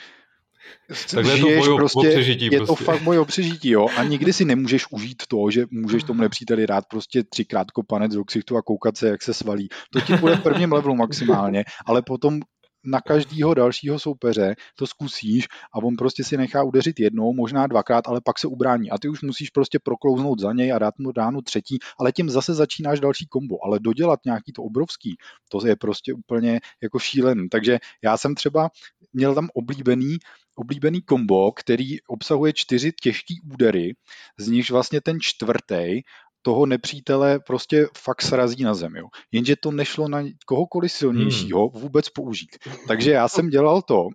Takhle 1.12 1.38
žiješ, 1.38 1.66
je 1.66 1.70
to 1.70 1.76
prostě, 1.76 2.10
přežití, 2.10 2.46
je 2.46 2.58
prostě. 2.58 2.66
to 2.66 2.76
fakt 2.76 3.02
moje 3.02 3.26
přežití, 3.26 3.70
jo, 3.70 3.88
a 3.98 4.04
nikdy 4.04 4.34
si 4.34 4.46
nemůžeš 4.46 4.86
užít 4.92 5.24
to, 5.28 5.52
že 5.52 5.66
můžeš 5.72 6.04
tomu 6.04 6.22
nepříteli 6.22 6.68
dát 6.68 6.86
prostě 6.90 7.24
třikrát 7.24 7.72
kopanec 7.72 8.14
do 8.14 8.26
ksichtu 8.26 8.58
a 8.58 8.62
koukat 8.62 8.98
se, 8.98 9.10
jak 9.10 9.24
se 9.24 9.34
svalí. 9.34 9.70
To 9.94 10.02
ti 10.02 10.18
bude 10.18 10.36
v 10.36 10.44
prvním 10.44 10.74
levelu 10.74 10.96
maximálně, 10.96 11.66
ale 11.86 12.02
potom 12.02 12.40
na 12.84 13.02
každého 13.02 13.54
dalšího 13.54 14.00
soupeře 14.00 14.56
to 14.76 14.88
zkusíš 14.88 15.48
a 15.74 15.78
on 15.84 15.96
prostě 15.96 16.24
si 16.24 16.38
nechá 16.38 16.64
udeřit 16.64 17.00
jednou, 17.00 17.34
možná 17.34 17.68
dvakrát, 17.68 18.08
ale 18.08 18.22
pak 18.24 18.40
se 18.40 18.48
ubrání 18.48 18.92
a 18.92 18.98
ty 18.98 19.10
už 19.10 19.22
musíš 19.22 19.50
prostě 19.50 19.80
proklouznout 19.80 20.40
za 20.40 20.54
něj 20.54 20.74
a 20.74 20.80
dát 20.80 21.00
mu 21.00 21.12
ránu 21.12 21.42
třetí, 21.42 21.80
ale 22.00 22.12
tím 22.12 22.30
zase 22.30 22.54
začínáš 22.54 23.00
další 23.00 23.28
kombo, 23.28 23.66
ale 23.66 23.80
dodělat 23.80 24.20
nějaký 24.26 24.54
to 24.54 24.64
obrovský, 24.64 25.18
to 25.50 25.68
je 25.68 25.76
prostě 25.76 26.14
úplně 26.14 26.60
jako 26.84 27.00
šílený. 27.00 27.50
Takže 27.50 27.80
já 28.04 28.18
jsem 28.18 28.36
třeba 28.36 28.70
měl 29.14 29.36
tam 29.36 29.50
oblíbený 29.54 30.18
oblíbený 30.60 31.02
kombo, 31.02 31.52
který 31.52 32.02
obsahuje 32.02 32.54
čtyři 32.54 32.92
těžký 33.02 33.42
údery, 33.54 33.96
z 34.40 34.48
nichž 34.48 34.72
vlastně 34.72 35.02
ten 35.02 35.18
čtvrtý 35.22 36.02
toho 36.42 36.66
nepřítele 36.66 37.40
prostě 37.40 37.88
fakt 37.98 38.22
srazí 38.22 38.64
na 38.64 38.74
zem. 38.74 38.96
Jo. 38.96 39.06
Jenže 39.32 39.56
to 39.56 39.72
nešlo 39.72 40.08
na 40.08 40.24
kohokoliv 40.46 40.92
silnějšího 40.92 41.70
hmm. 41.70 41.82
vůbec 41.82 42.10
použít. 42.10 42.58
Takže 42.88 43.12
já 43.12 43.28
jsem 43.28 43.50
dělal 43.50 43.82
to, 43.82 44.08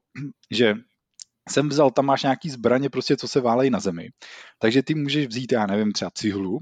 že 0.50 0.74
jsem 1.48 1.68
vzal, 1.68 1.90
tam 1.90 2.04
máš 2.04 2.22
nějaký 2.22 2.50
zbraně, 2.50 2.90
prostě, 2.90 3.16
co 3.16 3.28
se 3.28 3.40
válejí 3.40 3.70
na 3.70 3.80
zemi. 3.80 4.08
Takže 4.58 4.82
ty 4.82 4.94
můžeš 4.94 5.26
vzít, 5.26 5.52
já 5.52 5.66
nevím, 5.66 5.92
třeba 5.92 6.10
cihlu 6.10 6.58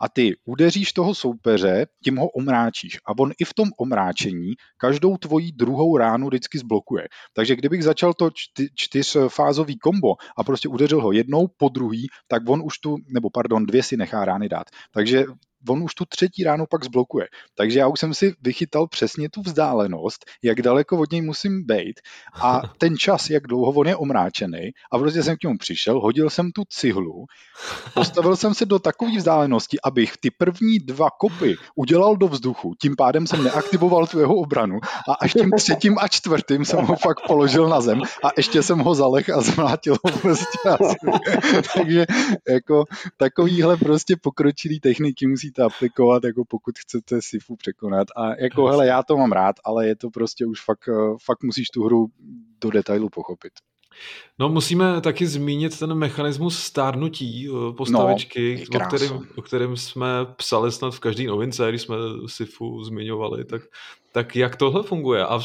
a 0.00 0.08
ty 0.08 0.32
udeříš 0.44 0.92
toho 0.92 1.14
soupeře, 1.14 1.86
tím 2.04 2.16
ho 2.16 2.28
omráčíš. 2.28 2.98
A 3.06 3.18
on 3.18 3.32
i 3.38 3.44
v 3.44 3.54
tom 3.54 3.68
omráčení 3.78 4.52
každou 4.76 5.16
tvoji 5.16 5.52
druhou 5.52 5.96
ránu 5.96 6.26
vždycky 6.26 6.58
zblokuje. 6.58 7.08
Takže 7.32 7.56
kdybych 7.56 7.84
začal 7.84 8.14
to 8.14 8.30
čty, 8.34 8.68
čtyřfázový 8.74 9.78
kombo 9.78 10.14
a 10.36 10.44
prostě 10.44 10.68
udeřil 10.68 11.02
ho 11.02 11.12
jednou 11.12 11.48
po 11.56 11.68
druhý, 11.68 12.06
tak 12.28 12.42
on 12.48 12.62
už 12.64 12.78
tu, 12.78 12.96
nebo 13.14 13.30
pardon, 13.30 13.66
dvě 13.66 13.82
si 13.82 13.96
nechá 13.96 14.24
rány 14.24 14.48
dát. 14.48 14.66
Takže 14.94 15.24
on 15.68 15.82
už 15.82 15.94
tu 15.94 16.04
třetí 16.04 16.44
ránu 16.44 16.66
pak 16.70 16.84
zblokuje. 16.84 17.26
Takže 17.54 17.78
já 17.78 17.88
už 17.88 18.00
jsem 18.00 18.14
si 18.14 18.34
vychytal 18.42 18.86
přesně 18.86 19.28
tu 19.30 19.42
vzdálenost, 19.42 20.24
jak 20.42 20.62
daleko 20.62 20.98
od 20.98 21.12
něj 21.12 21.22
musím 21.22 21.66
být 21.66 22.00
a 22.42 22.62
ten 22.78 22.96
čas, 22.96 23.30
jak 23.30 23.46
dlouho 23.46 23.72
on 23.72 23.88
je 23.88 23.96
omráčený 23.96 24.70
a 24.92 24.98
prostě 24.98 25.22
jsem 25.22 25.36
k 25.36 25.42
němu 25.42 25.58
přišel, 25.58 26.00
hodil 26.00 26.30
jsem 26.30 26.52
tu 26.52 26.62
cihlu, 26.68 27.26
postavil 27.94 28.36
jsem 28.36 28.54
se 28.54 28.66
do 28.66 28.78
takové 28.78 29.16
vzdálenosti, 29.16 29.80
abych 29.84 30.16
ty 30.20 30.30
první 30.30 30.78
dva 30.78 31.08
kopy 31.10 31.56
udělal 31.74 32.16
do 32.16 32.28
vzduchu, 32.28 32.74
tím 32.80 32.96
pádem 32.96 33.26
jsem 33.26 33.44
neaktivoval 33.44 34.06
tu 34.06 34.20
jeho 34.20 34.34
obranu 34.34 34.78
a 35.08 35.12
až 35.12 35.32
tím 35.32 35.50
třetím 35.50 35.98
a 35.98 36.08
čtvrtým 36.08 36.64
jsem 36.64 36.84
ho 36.84 36.96
fakt 36.96 37.20
položil 37.26 37.68
na 37.68 37.80
zem 37.80 38.02
a 38.24 38.28
ještě 38.36 38.62
jsem 38.62 38.78
ho 38.78 38.94
zalech 38.94 39.30
a 39.30 39.40
zmlátil 39.40 39.96
ho 40.04 40.18
prostě 40.18 40.58
Takže 41.74 42.06
jako 42.48 42.84
takovýhle 43.16 43.76
prostě 43.76 44.16
pokročilý 44.22 44.80
techniky 44.80 45.26
musí 45.26 45.49
musíte 45.50 45.62
aplikovat, 45.62 46.24
jako 46.24 46.44
pokud 46.48 46.78
chcete 46.78 47.22
Sifu 47.22 47.56
překonat. 47.56 48.08
A 48.16 48.34
jako, 48.42 48.66
hele, 48.66 48.86
já 48.86 49.02
to 49.02 49.16
mám 49.16 49.32
rád, 49.32 49.56
ale 49.64 49.86
je 49.86 49.96
to 49.96 50.10
prostě 50.10 50.46
už 50.46 50.64
fakt, 50.64 50.88
eh, 50.88 51.16
fakt 51.24 51.42
musíš 51.42 51.68
tu 51.68 51.84
hru 51.84 52.06
do 52.60 52.70
detailu 52.70 53.08
pochopit. 53.08 53.52
No 54.38 54.48
musíme 54.48 55.00
taky 55.00 55.26
zmínit 55.26 55.78
ten 55.78 55.94
mechanismus 55.94 56.58
stárnutí 56.58 57.48
eh, 57.48 57.72
postavičky, 57.76 58.66
no, 58.72 58.80
o, 58.80 58.86
kterým, 58.86 59.28
o 59.36 59.42
kterém 59.42 59.76
jsme 59.76 60.08
psali 60.36 60.72
snad 60.72 60.94
v 60.94 61.00
každé 61.00 61.24
novince, 61.24 61.68
když 61.68 61.82
jsme 61.82 61.96
Sifu 62.26 62.84
zmiňovali, 62.84 63.44
tak, 63.44 63.62
tak 64.12 64.36
jak 64.36 64.56
tohle 64.56 64.82
funguje? 64.82 65.26
A 65.26 65.40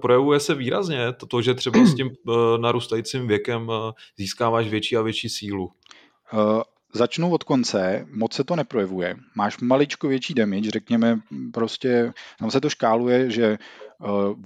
projevuje 0.00 0.40
se 0.40 0.54
výrazně 0.54 1.12
to, 1.28 1.42
že 1.42 1.54
třeba 1.54 1.84
s 1.84 1.94
tím 1.94 2.08
eh, 2.08 2.32
narůstajícím 2.58 3.28
věkem 3.28 3.72
získáváš 4.16 4.68
větší 4.68 4.96
a 4.96 5.02
větší 5.02 5.28
sílu. 5.28 5.70
Uh, 6.32 6.62
Začnu 6.92 7.32
od 7.32 7.44
konce, 7.44 8.06
moc 8.10 8.32
se 8.32 8.44
to 8.44 8.56
neprojevuje. 8.56 9.16
Máš 9.34 9.58
maličko 9.58 10.08
větší 10.08 10.34
damage, 10.34 10.70
řekněme 10.70 11.20
prostě, 11.52 12.12
tam 12.38 12.50
se 12.50 12.60
to 12.60 12.70
škáluje, 12.70 13.30
že 13.30 13.58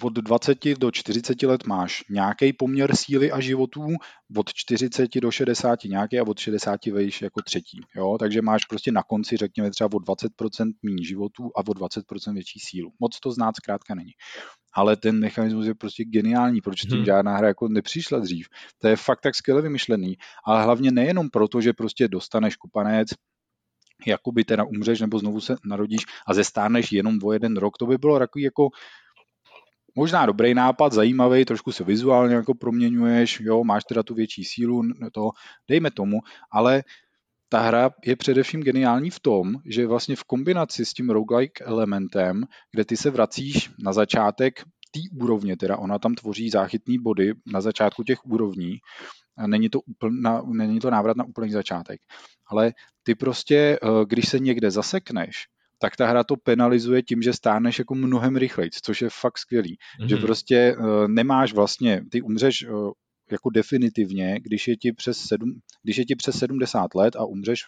od 0.02 0.12
20 0.12 0.58
do 0.78 0.90
40 0.90 1.42
let 1.42 1.66
máš 1.66 2.04
nějaký 2.10 2.52
poměr 2.52 2.96
síly 2.96 3.32
a 3.32 3.40
životů, 3.40 3.86
od 4.36 4.52
40 4.54 5.20
do 5.20 5.30
60 5.30 5.84
nějaký 5.84 6.18
a 6.18 6.22
od 6.26 6.38
60 6.38 6.86
vejš 6.86 7.22
jako 7.22 7.42
třetí. 7.42 7.80
Jo? 7.96 8.16
Takže 8.18 8.42
máš 8.42 8.64
prostě 8.64 8.92
na 8.92 9.02
konci, 9.02 9.36
řekněme 9.36 9.70
třeba 9.70 9.88
o 9.92 9.98
20% 9.98 10.72
méně 10.82 11.04
životů 11.04 11.50
a 11.56 11.58
o 11.58 11.72
20% 11.72 12.34
větší 12.34 12.60
sílu. 12.60 12.90
Moc 13.00 13.20
to 13.20 13.30
znát 13.30 13.56
zkrátka 13.56 13.94
není 13.94 14.12
ale 14.76 14.96
ten 14.96 15.20
mechanismus 15.20 15.66
je 15.66 15.74
prostě 15.74 16.04
geniální, 16.04 16.60
proč 16.60 16.80
tím 16.80 16.96
hmm. 16.96 17.04
žádná 17.04 17.36
hra 17.36 17.48
jako 17.48 17.68
nepřišla 17.68 18.18
dřív. 18.18 18.46
To 18.78 18.88
je 18.88 18.96
fakt 18.96 19.20
tak 19.20 19.34
skvěle 19.34 19.62
vymyšlený, 19.62 20.16
ale 20.46 20.64
hlavně 20.64 20.90
nejenom 20.90 21.30
proto, 21.30 21.60
že 21.60 21.72
prostě 21.72 22.08
dostaneš 22.08 22.56
kupanec, 22.56 23.08
jakoby 24.06 24.44
teda 24.44 24.64
umřeš 24.64 25.00
nebo 25.00 25.18
znovu 25.18 25.40
se 25.40 25.56
narodíš 25.64 26.04
a 26.26 26.34
zestárneš 26.34 26.92
jenom 26.92 27.18
o 27.24 27.32
jeden 27.32 27.56
rok, 27.56 27.78
to 27.78 27.86
by 27.86 27.98
bylo 27.98 28.18
takový 28.18 28.44
jako 28.44 28.68
možná 29.94 30.26
dobrý 30.26 30.54
nápad, 30.54 30.92
zajímavý, 30.92 31.44
trošku 31.44 31.72
se 31.72 31.84
vizuálně 31.84 32.34
jako 32.34 32.54
proměňuješ, 32.54 33.40
jo, 33.40 33.64
máš 33.64 33.84
teda 33.84 34.02
tu 34.02 34.14
větší 34.14 34.44
sílu, 34.44 34.82
to 35.12 35.30
dejme 35.68 35.90
tomu, 35.90 36.20
ale 36.52 36.82
ta 37.48 37.60
hra 37.60 37.90
je 38.04 38.16
především 38.16 38.62
geniální 38.62 39.10
v 39.10 39.20
tom, 39.20 39.54
že 39.66 39.86
vlastně 39.86 40.16
v 40.16 40.24
kombinaci 40.24 40.84
s 40.84 40.92
tím 40.92 41.10
roguelike 41.10 41.64
elementem, 41.64 42.44
kde 42.72 42.84
ty 42.84 42.96
se 42.96 43.10
vracíš 43.10 43.70
na 43.78 43.92
začátek 43.92 44.60
té 44.90 45.00
úrovně, 45.20 45.56
teda 45.56 45.76
ona 45.76 45.98
tam 45.98 46.14
tvoří 46.14 46.50
záchytný 46.50 46.98
body 46.98 47.32
na 47.46 47.60
začátku 47.60 48.02
těch 48.02 48.26
úrovní, 48.26 48.78
a 49.38 49.46
není 49.46 49.68
to, 49.68 49.80
úplna, 49.80 50.42
není 50.42 50.80
to 50.80 50.90
návrat 50.90 51.16
na 51.16 51.24
úplný 51.24 51.50
začátek. 51.50 52.00
Ale 52.46 52.72
ty 53.02 53.14
prostě, 53.14 53.78
eh, 53.82 53.88
když 54.06 54.28
se 54.28 54.38
někde 54.38 54.70
zasekneš, 54.70 55.46
tak 55.84 55.96
ta 55.96 56.06
hra 56.06 56.24
to 56.24 56.36
penalizuje 56.36 57.02
tím, 57.02 57.22
že 57.22 57.32
stáneš 57.32 57.78
jako 57.78 57.94
mnohem 57.94 58.36
rychleji, 58.36 58.70
což 58.82 59.02
je 59.02 59.08
fakt 59.20 59.38
skvělý. 59.38 59.76
Mm-hmm. 59.76 60.06
Že 60.06 60.16
prostě 60.16 60.76
uh, 60.76 61.08
nemáš 61.08 61.52
vlastně, 61.52 62.02
ty 62.10 62.22
umřeš 62.22 62.66
uh, 62.68 62.90
jako 63.30 63.50
definitivně, 63.50 64.40
když 64.40 64.68
je 64.68 64.76
ti 64.76 64.92
přes, 64.92 65.18
sedm, 65.18 65.60
když 65.82 65.96
je 65.96 66.04
ti 66.04 66.16
přes 66.16 66.38
70 66.38 66.94
let 66.94 67.16
a 67.16 67.24
umřeš 67.24 67.64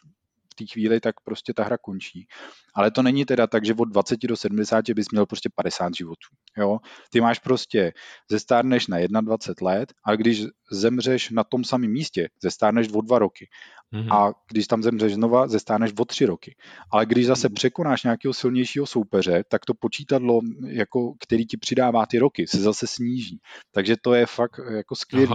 té 0.59 0.65
chvíli, 0.73 1.01
tak 1.01 1.15
prostě 1.25 1.55
ta 1.55 1.65
hra 1.65 1.79
končí. 1.79 2.27
Ale 2.75 2.91
to 2.91 3.03
není 3.03 3.25
teda 3.25 3.47
tak, 3.47 3.65
že 3.65 3.75
od 3.75 3.85
20 3.85 4.27
do 4.27 4.37
70 4.37 4.91
bys 4.91 5.07
měl 5.13 5.27
prostě 5.27 5.49
50 5.55 5.95
životů. 5.95 6.29
Jo? 6.59 6.79
Ty 7.11 7.21
máš 7.21 7.39
prostě, 7.39 7.93
zestárneš 8.31 8.87
na 8.87 9.21
21 9.21 9.71
let 9.71 9.93
a 10.05 10.17
když 10.17 10.45
zemřeš 10.73 11.31
na 11.31 11.45
tom 11.45 11.65
samém 11.65 11.91
místě, 11.91 12.29
zestárneš 12.43 12.89
o 12.93 13.01
dva 13.01 13.19
roky. 13.19 13.49
Mm-hmm. 13.95 14.15
A 14.15 14.33
když 14.51 14.67
tam 14.67 14.83
zemřeš 14.83 15.15
znova, 15.15 15.49
zestáneš 15.49 15.93
o 15.99 16.05
tři 16.05 16.27
roky. 16.27 16.57
Ale 16.93 17.07
když 17.07 17.27
zase 17.27 17.49
mhm. 17.49 17.55
překonáš 17.55 18.03
nějakého 18.03 18.35
silnějšího 18.35 18.87
soupeře, 18.87 19.45
tak 19.49 19.65
to 19.65 19.75
počítadlo, 19.75 20.41
jako, 20.67 21.15
který 21.21 21.47
ti 21.47 21.57
přidává 21.57 22.07
ty 22.07 22.19
roky, 22.19 22.47
se 22.47 22.59
zase 22.59 22.87
sníží. 22.87 23.41
Takže 23.73 23.97
to 24.03 24.15
je 24.15 24.27
fakt 24.27 24.61
jako 24.77 24.97
skvělý. 24.97 25.29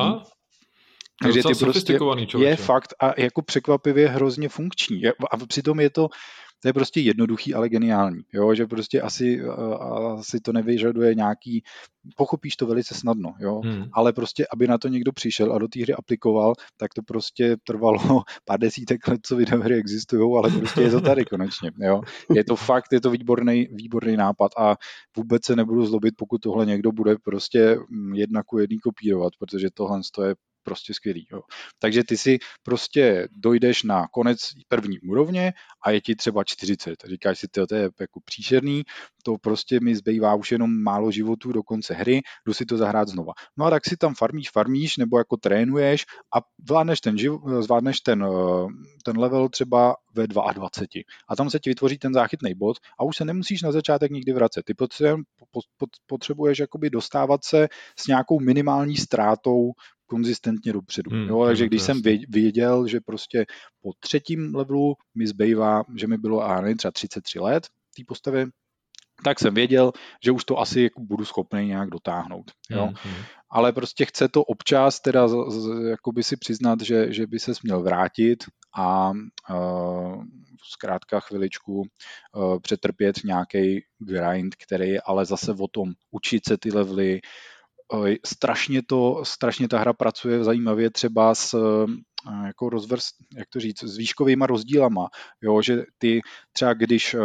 Takže 1.21 1.41
ty 1.43 1.55
prostě 1.55 1.97
je 2.37 2.55
fakt 2.55 2.93
a 3.01 3.21
jako 3.21 3.41
překvapivě 3.41 4.07
hrozně 4.07 4.49
funkční. 4.49 5.01
A 5.31 5.37
přitom 5.47 5.79
je 5.79 5.89
to, 5.89 6.09
to 6.61 6.67
je 6.67 6.73
prostě 6.73 6.99
jednoduchý, 6.99 7.53
ale 7.53 7.69
geniální. 7.69 8.21
Jo? 8.33 8.55
Že 8.55 8.65
prostě 8.65 9.01
asi, 9.01 9.41
asi 10.19 10.39
to 10.39 10.53
nevyžaduje 10.53 11.15
nějaký, 11.15 11.63
pochopíš 12.17 12.55
to 12.55 12.65
velice 12.65 12.95
snadno, 12.95 13.33
jo? 13.39 13.61
Hmm. 13.65 13.85
ale 13.93 14.13
prostě, 14.13 14.45
aby 14.53 14.67
na 14.67 14.77
to 14.77 14.87
někdo 14.87 15.11
přišel 15.11 15.53
a 15.53 15.57
do 15.57 15.67
té 15.67 15.81
hry 15.81 15.93
aplikoval, 15.93 16.53
tak 16.77 16.93
to 16.93 17.01
prostě 17.01 17.57
trvalo 17.67 17.97
pár 18.45 18.59
desítek 18.59 19.07
let, 19.07 19.19
co 19.23 19.35
videohry 19.35 19.75
existují, 19.75 20.37
ale 20.37 20.49
prostě 20.49 20.81
je 20.81 20.91
to 20.91 21.01
tady 21.01 21.25
konečně. 21.25 21.71
Jo? 21.79 22.01
Je 22.35 22.43
to 22.43 22.55
fakt, 22.55 22.93
je 22.93 23.01
to 23.01 23.09
výborný, 23.09 23.67
výborný 23.71 24.17
nápad 24.17 24.51
a 24.57 24.75
vůbec 25.17 25.45
se 25.45 25.55
nebudu 25.55 25.85
zlobit, 25.85 26.13
pokud 26.17 26.41
tohle 26.41 26.65
někdo 26.65 26.91
bude 26.91 27.15
prostě 27.23 27.77
mm, 27.89 28.13
jedna 28.13 28.43
ku 28.43 28.57
jedný 28.59 28.79
kopírovat, 28.79 29.33
protože 29.39 29.67
tohle 29.73 30.01
je 30.25 30.35
prostě 30.63 30.93
skvělý. 30.93 31.27
Jo. 31.31 31.41
Takže 31.79 32.03
ty 32.03 32.17
si 32.17 32.39
prostě 32.63 33.27
dojdeš 33.31 33.83
na 33.83 34.07
konec 34.07 34.39
první 34.67 34.99
úrovně 34.99 35.53
a 35.83 35.91
je 35.91 36.01
ti 36.01 36.15
třeba 36.15 36.43
40. 36.43 36.95
Říkáš 37.05 37.39
si, 37.39 37.47
to 37.47 37.75
je 37.75 37.89
jako 37.99 38.19
příšerný, 38.25 38.83
to 39.23 39.37
prostě 39.37 39.79
mi 39.79 39.95
zbývá 39.95 40.35
už 40.35 40.51
jenom 40.51 40.83
málo 40.83 41.11
životů 41.11 41.51
do 41.51 41.63
konce 41.63 41.93
hry, 41.93 42.21
jdu 42.45 42.53
si 42.53 42.65
to 42.65 42.77
zahrát 42.77 43.07
znova. 43.07 43.33
No 43.57 43.65
a 43.65 43.69
tak 43.69 43.85
si 43.85 43.97
tam 43.97 44.15
farmíš, 44.15 44.49
farmíš, 44.51 44.97
nebo 44.97 45.17
jako 45.17 45.37
trénuješ 45.37 46.05
a 46.35 46.41
zvládneš 46.67 47.01
ten, 47.01 47.17
živ, 47.17 47.33
zvládneš 47.59 48.01
ten, 48.01 48.23
eh, 48.23 48.67
ten 49.05 49.17
level 49.17 49.49
třeba 49.49 49.95
ve 50.13 50.27
22. 50.27 51.03
A 51.29 51.35
tam 51.35 51.49
se 51.49 51.59
ti 51.59 51.69
vytvoří 51.69 51.97
ten 51.97 52.13
záchytný 52.13 52.53
bod 52.55 52.77
a 52.99 53.03
už 53.03 53.17
se 53.17 53.25
nemusíš 53.25 53.61
na 53.61 53.71
začátek 53.71 54.11
nikdy 54.11 54.33
vracet. 54.33 54.65
Ty 54.65 54.73
potřebuješ 56.05 56.59
jakoby 56.59 56.89
dostávat 56.89 57.43
se 57.43 57.67
s 57.99 58.07
nějakou 58.07 58.39
minimální 58.39 58.97
ztrátou 58.97 59.71
konzistentně 60.11 60.73
dopředu. 60.73 61.11
Hmm, 61.11 61.27
jo, 61.27 61.45
takže 61.45 61.65
když 61.65 61.81
jsem 61.81 62.01
věděl, 62.29 62.87
že 62.87 62.99
prostě 62.99 63.45
po 63.81 63.91
třetím 63.99 64.55
levelu 64.55 64.95
mi 65.15 65.27
zbývá, 65.27 65.83
že 65.95 66.07
mi 66.07 66.17
bylo 66.17 66.43
a 66.43 66.61
nevím, 66.61 66.77
třeba 66.77 66.91
33 66.91 67.39
let 67.39 67.67
té 67.95 68.03
postavě, 68.07 68.47
tak 69.23 69.39
jsem 69.39 69.53
věděl, 69.53 69.91
že 70.23 70.31
už 70.31 70.45
to 70.45 70.59
asi 70.59 70.81
jako 70.81 71.01
budu 71.01 71.25
schopný 71.25 71.67
nějak 71.67 71.89
dotáhnout. 71.89 72.51
Jo? 72.69 72.87
Mm-hmm. 72.87 73.23
Ale 73.49 73.71
prostě 73.71 74.05
chce 74.05 74.27
to 74.27 74.43
občas 74.43 74.99
teda 74.99 75.27
z, 75.27 75.33
z, 75.47 75.89
jakoby 75.89 76.23
si 76.23 76.37
přiznat, 76.37 76.81
že, 76.81 77.13
že 77.13 77.27
by 77.27 77.39
se 77.39 77.51
měl 77.63 77.83
vrátit 77.83 78.43
a 78.75 79.11
uh, 79.11 80.23
zkrátka 80.71 81.19
chviličku 81.19 81.81
uh, 81.81 82.59
přetrpět 82.59 83.23
nějaký 83.23 83.83
grind, 83.99 84.55
který 84.55 84.89
je 84.89 85.01
ale 85.01 85.25
zase 85.25 85.51
o 85.51 85.67
tom 85.67 85.93
učit 86.11 86.47
se 86.47 86.57
ty 86.57 86.71
levely, 86.71 87.19
strašně 88.25 88.81
to, 88.87 89.21
strašně 89.25 89.67
ta 89.67 89.79
hra 89.79 89.93
pracuje 89.93 90.43
zajímavě 90.43 90.89
třeba 90.89 91.35
s 91.35 91.55
jako 92.45 92.69
rozvrst, 92.69 93.15
jak 93.37 93.47
to 93.49 93.59
říct, 93.59 93.83
s 93.83 93.97
výškovými 93.97 94.45
rozdílama, 94.47 95.07
jo, 95.41 95.61
že 95.61 95.83
ty 95.97 96.21
třeba 96.53 96.73
když 96.73 97.15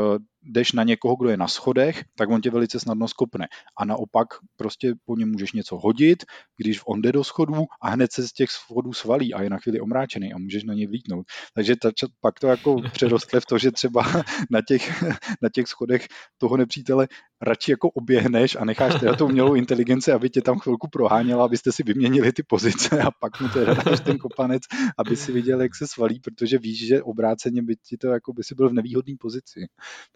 jdeš 0.43 0.73
na 0.73 0.83
někoho, 0.83 1.17
kdo 1.17 1.31
je 1.31 1.37
na 1.37 1.49
schodech, 1.49 2.05
tak 2.17 2.31
on 2.31 2.41
tě 2.41 2.51
velice 2.51 2.81
snadno 2.81 3.09
skopne. 3.09 3.49
A 3.79 3.85
naopak 3.85 4.29
prostě 4.57 4.95
po 5.05 5.17
něm 5.17 5.31
můžeš 5.33 5.53
něco 5.53 5.79
hodit, 5.79 6.25
když 6.57 6.81
on 6.87 7.03
jde 7.03 7.13
do 7.13 7.25
schodů 7.25 7.65
a 7.83 7.91
hned 7.91 8.13
se 8.13 8.29
z 8.29 8.33
těch 8.33 8.51
schodů 8.51 8.93
svalí 8.93 9.35
a 9.35 9.43
je 9.43 9.51
na 9.51 9.59
chvíli 9.59 9.81
omráčený 9.81 10.33
a 10.33 10.39
můžeš 10.39 10.65
na 10.65 10.75
ně 10.75 10.89
vlítnout. 10.89 11.27
Takže 11.55 11.77
ta, 11.77 11.91
pak 12.21 12.41
to 12.41 12.47
jako 12.47 12.77
přerostle 12.93 13.41
v 13.41 13.47
to, 13.47 13.59
že 13.59 13.71
třeba 13.71 14.03
na 14.51 14.61
těch, 14.69 15.03
na 15.43 15.49
těch 15.55 15.67
schodech 15.67 16.07
toho 16.39 16.57
nepřítele 16.57 17.09
radši 17.43 17.71
jako 17.71 17.91
oběhneš 17.91 18.57
a 18.61 18.65
necháš 18.65 19.01
teda 19.01 19.15
tu 19.17 19.25
umělou 19.25 19.55
inteligenci, 19.55 20.13
aby 20.13 20.31
tě 20.31 20.43
tam 20.43 20.59
chvilku 20.59 20.89
proháněla, 20.89 21.45
abyste 21.45 21.73
si 21.73 21.83
vyměnili 21.83 22.33
ty 22.33 22.43
pozice 22.43 23.03
a 23.03 23.11
pak 23.21 23.41
mu 23.41 23.49
teda 23.49 23.75
dáš 23.75 24.01
ten 24.01 24.19
kopanec, 24.19 24.63
aby 24.99 25.17
si 25.17 25.33
viděl, 25.33 25.63
jak 25.63 25.75
se 25.75 25.87
svalí, 25.87 26.21
protože 26.21 26.59
víš, 26.59 26.87
že 26.87 27.03
obráceně 27.03 27.63
by 27.63 27.77
ti 27.77 27.97
to 27.97 28.09
jako 28.09 28.33
by 28.33 28.45
si 28.45 28.55
byl 28.55 28.69
v 28.69 28.73
nevýhodné 28.73 29.15
pozici. 29.21 29.67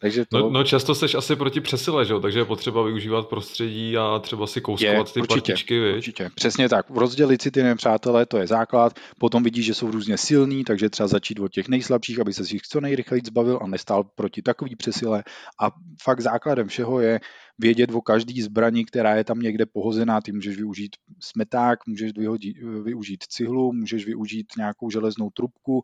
Takže 0.00 0.24
to... 0.28 0.38
no, 0.38 0.50
no, 0.50 0.64
často 0.64 0.94
seš 0.94 1.14
asi 1.14 1.36
proti 1.36 1.60
přesile, 1.60 2.04
že 2.04 2.12
jo? 2.12 2.20
takže 2.20 2.38
je 2.38 2.44
potřeba 2.44 2.82
využívat 2.82 3.28
prostředí 3.28 3.96
a 3.96 4.18
třeba 4.18 4.46
si 4.46 4.60
kouskovat 4.60 5.06
je, 5.08 5.12
ty 5.12 5.20
určitě, 5.20 5.52
partičky, 5.52 5.80
víš? 5.80 5.96
Určitě, 5.96 6.30
přesně 6.34 6.68
tak. 6.68 6.90
Rozdělit 6.90 7.42
si 7.42 7.50
ty 7.50 7.62
nepřátelé, 7.62 8.26
to 8.26 8.38
je 8.38 8.46
základ, 8.46 8.92
potom 9.18 9.42
vidíš, 9.42 9.66
že 9.66 9.74
jsou 9.74 9.90
různě 9.90 10.18
silní, 10.18 10.64
takže 10.64 10.90
třeba 10.90 11.06
začít 11.06 11.40
od 11.40 11.52
těch 11.52 11.68
nejslabších, 11.68 12.20
aby 12.20 12.32
se 12.32 12.42
jich 12.50 12.62
co 12.62 12.80
nejrychleji 12.80 13.22
zbavil 13.26 13.58
a 13.62 13.66
nestál 13.66 14.04
proti 14.04 14.42
takový 14.42 14.76
přesile. 14.76 15.24
A 15.60 15.70
fakt 16.02 16.20
základem 16.20 16.68
všeho 16.68 17.00
je 17.00 17.09
vědět 17.58 17.90
o 17.90 18.00
každý 18.00 18.42
zbraní, 18.42 18.84
která 18.84 19.14
je 19.14 19.24
tam 19.24 19.40
někde 19.40 19.66
pohozená. 19.66 20.20
Ty 20.20 20.32
můžeš 20.32 20.56
využít 20.56 20.96
smeták, 21.20 21.86
můžeš 21.86 22.12
vyhodit, 22.16 22.56
využít 22.82 23.24
cihlu, 23.28 23.72
můžeš 23.72 24.06
využít 24.06 24.46
nějakou 24.56 24.90
železnou 24.90 25.30
trubku, 25.30 25.82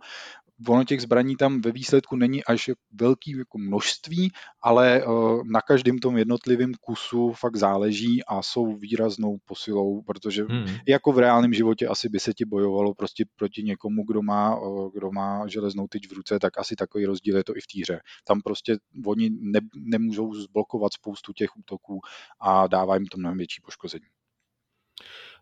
ono 0.69 0.85
těch 0.85 1.03
zbraní 1.03 1.37
tam 1.37 1.61
ve 1.61 1.73
výsledku 1.73 2.17
není 2.17 2.45
až 2.45 2.71
velký 2.93 3.31
jako 3.39 3.59
množství, 3.59 4.33
ale 4.63 5.01
eh, 5.01 5.05
na 5.45 5.61
každém 5.61 5.99
tom 5.99 6.17
jednotlivém 6.17 6.73
kusu 6.81 7.33
fakt 7.33 7.57
záleží 7.57 8.25
a 8.25 8.43
jsou 8.43 8.77
výraznou 8.77 9.37
posilou, 9.45 10.03
protože 10.03 10.45
hmm. 10.45 10.67
jako 10.89 11.13
v 11.13 11.19
reálném 11.19 11.55
životě 11.55 11.87
asi 11.87 12.09
by 12.09 12.21
se 12.21 12.33
ti 12.33 12.45
bojovalo 12.45 12.95
prostě 12.95 13.25
proti 13.37 13.63
někomu, 13.63 14.05
kdo 14.07 14.23
má, 14.23 14.57
eh, 14.57 14.91
kdo 14.95 15.11
má 15.13 15.47
železnou 15.47 15.87
tyč 15.89 16.09
v 16.09 16.13
ruce, 16.13 16.39
tak 16.39 16.59
asi 16.59 16.77
takový 16.77 17.07
rozdíl 17.07 17.37
je 17.37 17.45
to 17.45 17.57
i 17.57 17.61
v 17.61 17.67
týře. 17.67 18.01
Tam 18.25 18.41
prostě 18.41 18.77
oni 19.07 19.31
ne, 19.31 19.61
nemůžou 19.77 20.35
zblokovat 20.35 20.93
spoustu 20.93 21.33
těch 21.33 21.57
útoků 21.57 22.01
a 22.41 22.67
dává 22.67 22.95
jim 22.95 23.07
to 23.07 23.19
mnohem 23.19 23.39
větší 23.39 23.61
poškození. 23.65 24.07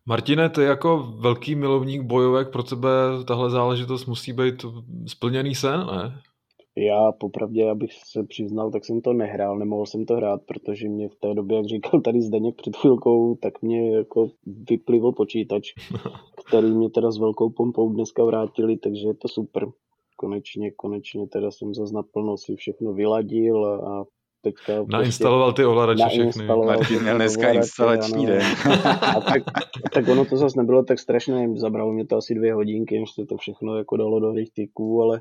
Martine, 0.09 0.49
ty 0.49 0.63
jako 0.63 1.15
velký 1.19 1.55
milovník 1.55 2.03
bojovek, 2.03 2.53
pro 2.53 2.63
tebe 2.63 2.89
tahle 3.29 3.51
záležitost 3.51 4.07
musí 4.07 4.33
být 4.33 4.55
splněný 5.07 5.55
sen, 5.55 5.87
ne? 5.87 6.21
Já 6.77 7.13
popravdě, 7.13 7.71
abych 7.71 7.93
se 7.93 8.23
přiznal, 8.23 8.71
tak 8.71 8.85
jsem 8.85 9.01
to 9.01 9.13
nehrál, 9.13 9.59
nemohl 9.59 9.87
jsem 9.87 10.07
to 10.07 10.15
hrát, 10.15 10.41
protože 10.47 10.89
mě 10.89 11.09
v 11.09 11.15
té 11.15 11.35
době, 11.35 11.57
jak 11.57 11.67
říkal 11.67 12.01
tady 12.01 12.23
Zdeněk 12.23 12.57
před 12.57 12.77
chvilkou, 12.77 13.35
tak 13.35 13.63
mě 13.63 13.97
jako 13.97 14.31
vyplivl 14.47 15.13
počítač, 15.13 15.73
který 16.47 16.71
mě 16.71 16.91
teda 16.91 17.11
s 17.11 17.19
velkou 17.19 17.51
pompou 17.51 17.93
dneska 17.93 18.25
vrátili, 18.25 18.77
takže 18.77 19.07
je 19.07 19.15
to 19.15 19.29
super. 19.29 19.67
Konečně, 20.17 20.71
konečně 20.71 21.27
teda 21.27 21.51
jsem 21.51 21.75
zase 21.75 21.95
naplno 21.95 22.37
si 22.37 22.57
všechno 22.57 22.93
vyladil 22.93 23.67
a 23.67 24.05
teďka... 24.45 24.73
Prostě 24.75 24.97
nainstaloval 24.97 25.53
ty 25.53 25.65
ovladače 25.65 26.09
všechny. 26.09 26.47
Martin 26.47 27.03
měl 27.03 27.17
dneska 27.17 27.53
instalační 27.53 28.27
den. 28.27 28.43
a, 29.17 29.21
tak, 29.21 29.43
a 29.85 29.89
tak 29.93 30.09
ono 30.09 30.25
to 30.25 30.37
zase 30.37 30.61
nebylo 30.61 30.83
tak 30.83 30.99
strašné, 30.99 31.49
zabralo 31.57 31.93
mě 31.93 32.07
to 32.07 32.17
asi 32.17 32.35
dvě 32.35 32.55
hodinky, 32.55 33.01
než 33.01 33.11
se 33.11 33.27
to 33.27 33.37
všechno 33.37 33.77
jako 33.77 33.97
dalo 33.97 34.21
do 34.21 34.33
rychtyků, 34.33 35.03
ale 35.03 35.21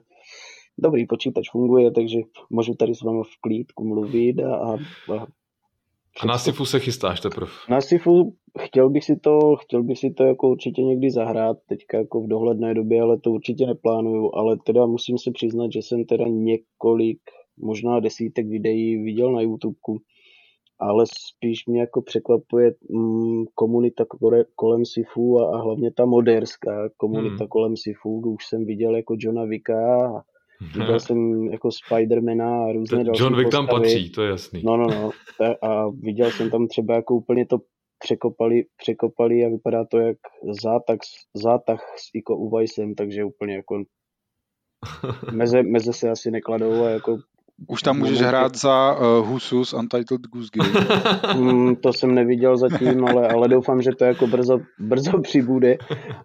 dobrý 0.78 1.08
počítač 1.08 1.52
funguje, 1.52 1.92
takže 1.92 2.20
můžu 2.50 2.74
tady 2.74 2.96
s 2.96 3.02
vámi 3.02 3.22
v 3.24 3.42
klídku 3.42 3.88
mluvit 3.88 4.40
a, 4.40 4.56
a, 4.56 4.74
a 5.18 5.28
a 6.22 6.26
na 6.26 6.38
Sifu 6.38 6.66
se 6.66 6.80
chystáš 6.80 7.20
teprve? 7.20 7.52
Na 7.70 7.82
Sifu 7.82 8.34
chtěl 8.60 8.90
bych 8.90 9.04
si 9.04 9.16
to, 9.16 9.56
chtěl 9.56 9.84
bych 9.84 10.00
si 10.00 10.12
to 10.12 10.24
jako 10.24 10.50
určitě 10.50 10.82
někdy 10.82 11.12
zahrát, 11.12 11.58
teďka 11.70 11.98
jako 11.98 12.22
v 12.22 12.28
dohledné 12.28 12.74
době, 12.74 13.02
ale 13.02 13.20
to 13.20 13.32
určitě 13.32 13.66
neplánuju, 13.66 14.32
ale 14.34 14.58
teda 14.66 14.86
musím 14.86 15.18
se 15.18 15.32
přiznat, 15.32 15.72
že 15.72 15.80
jsem 15.80 16.06
teda 16.06 16.26
několik 16.28 17.20
možná 17.58 18.00
desítek 18.00 18.48
videí 18.48 19.04
viděl 19.04 19.32
na 19.32 19.42
YouTube, 19.42 20.00
ale 20.80 21.06
spíš 21.08 21.66
mě 21.66 21.80
jako 21.80 22.02
překvapuje 22.02 22.74
mm, 22.90 23.46
komunita 23.56 24.06
kolem 24.56 24.86
Sifu 24.86 25.40
a, 25.40 25.56
a 25.58 25.62
hlavně 25.62 25.92
ta 25.92 26.06
moderská 26.06 26.90
komunita 26.98 27.36
hmm. 27.40 27.48
kolem 27.48 27.78
Sifu. 27.78 28.20
Už 28.20 28.46
jsem 28.46 28.66
viděl 28.66 28.96
jako 28.96 29.16
Johna 29.20 29.46
Vicka 29.46 30.08
a 30.08 30.22
viděl 30.78 31.00
jsem 31.00 31.48
jako 31.48 31.70
Spidermana 31.72 32.64
a 32.64 32.72
různé 32.72 33.04
další 33.04 33.24
John 33.24 33.38
Wick 33.38 33.52
tam 33.52 33.68
patří, 33.68 34.10
to 34.10 34.24
je 34.24 34.30
jasný. 34.30 34.62
No, 34.66 34.78
no, 34.78 34.88
no. 34.88 35.12
A 35.62 35.90
viděl 35.90 36.32
jsem 36.32 36.50
tam 36.50 36.68
třeba 36.68 36.96
jako 36.96 37.16
úplně 37.16 37.46
to 37.46 37.58
překopali, 38.04 38.66
překopali 38.78 39.46
a 39.46 39.50
vypadá 39.50 39.86
to 39.86 40.00
jak 40.00 40.18
zátah, 40.62 40.98
zátah 41.34 41.80
s 41.98 42.10
Iko 42.14 42.38
Uweisem, 42.38 42.96
takže 42.96 43.24
úplně 43.24 43.56
jako 43.56 43.84
meze, 45.34 45.64
meze 45.64 45.94
se 45.94 46.10
asi 46.10 46.32
nekladou 46.32 46.84
a 46.84 46.90
jako 46.90 47.18
už 47.68 47.84
tam 47.84 48.00
můžeš 48.00 48.22
hrát 48.22 48.56
za 48.56 48.96
uh, 48.96 49.28
Husus 49.28 49.74
Untitled 49.74 50.22
Goose 50.22 50.50
Game. 50.54 50.88
mm, 51.38 51.76
to 51.76 51.94
jsem 51.94 52.16
neviděl 52.16 52.58
zatím, 52.58 53.06
ale, 53.06 53.28
ale 53.28 53.48
doufám, 53.48 53.82
že 53.82 53.92
to 53.92 54.06
jako 54.06 54.28
brzo, 54.28 54.60
brzo 54.80 55.22
přibude. 55.22 55.78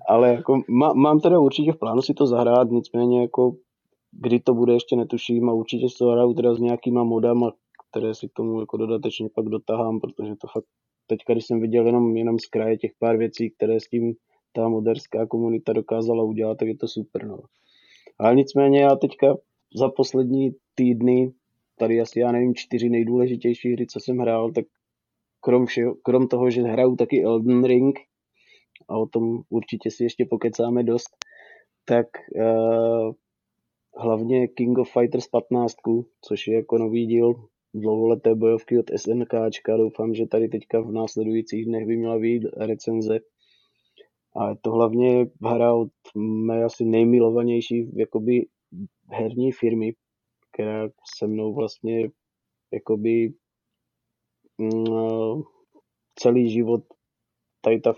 Ale 0.09 0.29
jako 0.29 0.61
má, 0.69 0.93
mám 0.93 1.21
teda 1.21 1.39
určitě 1.39 1.73
v 1.73 1.79
plánu 1.79 2.03
si 2.03 2.15
to 2.15 2.27
zahrát, 2.27 2.71
nicméně 2.71 3.21
jako 3.21 3.53
kdy 4.13 4.41
to 4.41 4.55
bude, 4.55 4.73
ještě 4.73 4.97
netuším 4.97 5.49
a 5.49 5.53
určitě 5.53 5.89
si 5.89 5.99
to 5.99 6.07
hraju 6.07 6.35
teda 6.35 6.55
s 6.55 6.59
nějakýma 6.59 7.05
modama, 7.05 7.53
které 7.91 8.15
si 8.15 8.29
k 8.29 8.33
tomu 8.33 8.61
jako 8.61 8.77
dodatečně 8.77 9.29
pak 9.35 9.45
dotahám, 9.45 10.01
protože 10.01 10.35
to 10.41 10.47
fakt 10.53 10.65
teďka, 11.07 11.33
když 11.33 11.47
jsem 11.47 11.61
viděl 11.61 11.87
jenom, 11.87 12.17
jenom 12.17 12.39
z 12.39 12.47
kraje 12.47 12.77
těch 12.77 12.91
pár 12.99 13.17
věcí, 13.17 13.51
které 13.51 13.81
s 13.81 13.89
tím 13.89 14.15
ta 14.53 14.69
moderská 14.69 15.27
komunita 15.27 15.73
dokázala 15.73 16.25
udělat, 16.25 16.59
tak 16.59 16.69
je 16.69 16.77
to 16.77 16.89
super. 16.89 17.27
No. 17.27 17.39
Ale 18.19 18.35
nicméně 18.35 18.81
já 18.81 18.97
teďka 18.97 19.35
za 19.75 19.89
poslední 19.89 20.51
týdny, 20.75 21.33
tady 21.79 22.01
asi 22.01 22.21
já 22.21 22.33
nevím, 22.33 22.55
čtyři 22.55 22.89
nejdůležitější 22.89 23.73
hry, 23.73 23.87
co 23.87 24.01
jsem 24.01 24.19
hrál, 24.19 24.53
tak 24.53 24.65
krom, 25.41 25.67
všeho, 25.67 25.95
krom 25.95 26.29
toho, 26.29 26.51
že 26.51 26.63
hraju 26.63 26.97
taky 26.97 27.25
Elden 27.25 27.65
Ring, 27.65 27.99
a 28.89 28.99
o 28.99 29.07
tom 29.07 29.43
určitě 29.51 29.91
si 29.91 30.05
ještě 30.05 30.25
pokecáme 30.31 30.83
dost, 30.83 31.17
tak 31.85 32.07
uh, 32.35 33.13
hlavně 33.97 34.49
King 34.49 34.79
of 34.79 34.93
Fighters 34.93 35.29
15, 35.29 35.75
což 36.21 36.47
je 36.47 36.55
jako 36.55 36.79
nový 36.79 37.07
díl 37.07 37.35
dlouholeté 37.75 38.35
bojovky 38.35 38.79
od 38.79 38.87
SNKčka. 38.97 39.77
Doufám, 39.77 40.15
že 40.15 40.27
tady 40.27 40.49
teďka 40.49 40.81
v 40.81 40.93
následujících 40.93 41.65
dnech 41.65 41.87
by 41.87 41.97
měla 41.97 42.19
být 42.19 42.43
recenze. 42.57 43.19
A 44.37 44.49
je 44.49 44.57
to 44.63 44.71
hlavně 44.71 45.27
hra 45.43 45.75
od 45.75 45.89
mé 46.17 46.65
asi 46.65 46.85
nejmilovanější 46.85 47.91
jakoby 47.97 48.47
herní 49.11 49.53
firmy, 49.53 49.93
která 50.53 50.89
se 51.19 51.27
mnou 51.27 51.55
vlastně 51.55 52.11
jakoby 52.73 53.33
mm, 54.59 55.43
celý 56.15 56.51
život 56.51 56.83
tady 57.61 57.81
ta 57.81 57.95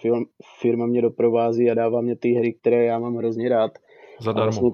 firma 0.60 0.86
mě 0.86 1.02
doprovází 1.02 1.70
a 1.70 1.74
dává 1.74 2.00
mě 2.00 2.16
ty 2.16 2.32
hry, 2.32 2.54
které 2.54 2.84
já 2.84 2.98
mám 2.98 3.16
hrozně 3.16 3.48
rád. 3.48 3.70
Zadarmo. 4.20 4.42
A, 4.42 4.44
vlastně, 4.44 4.70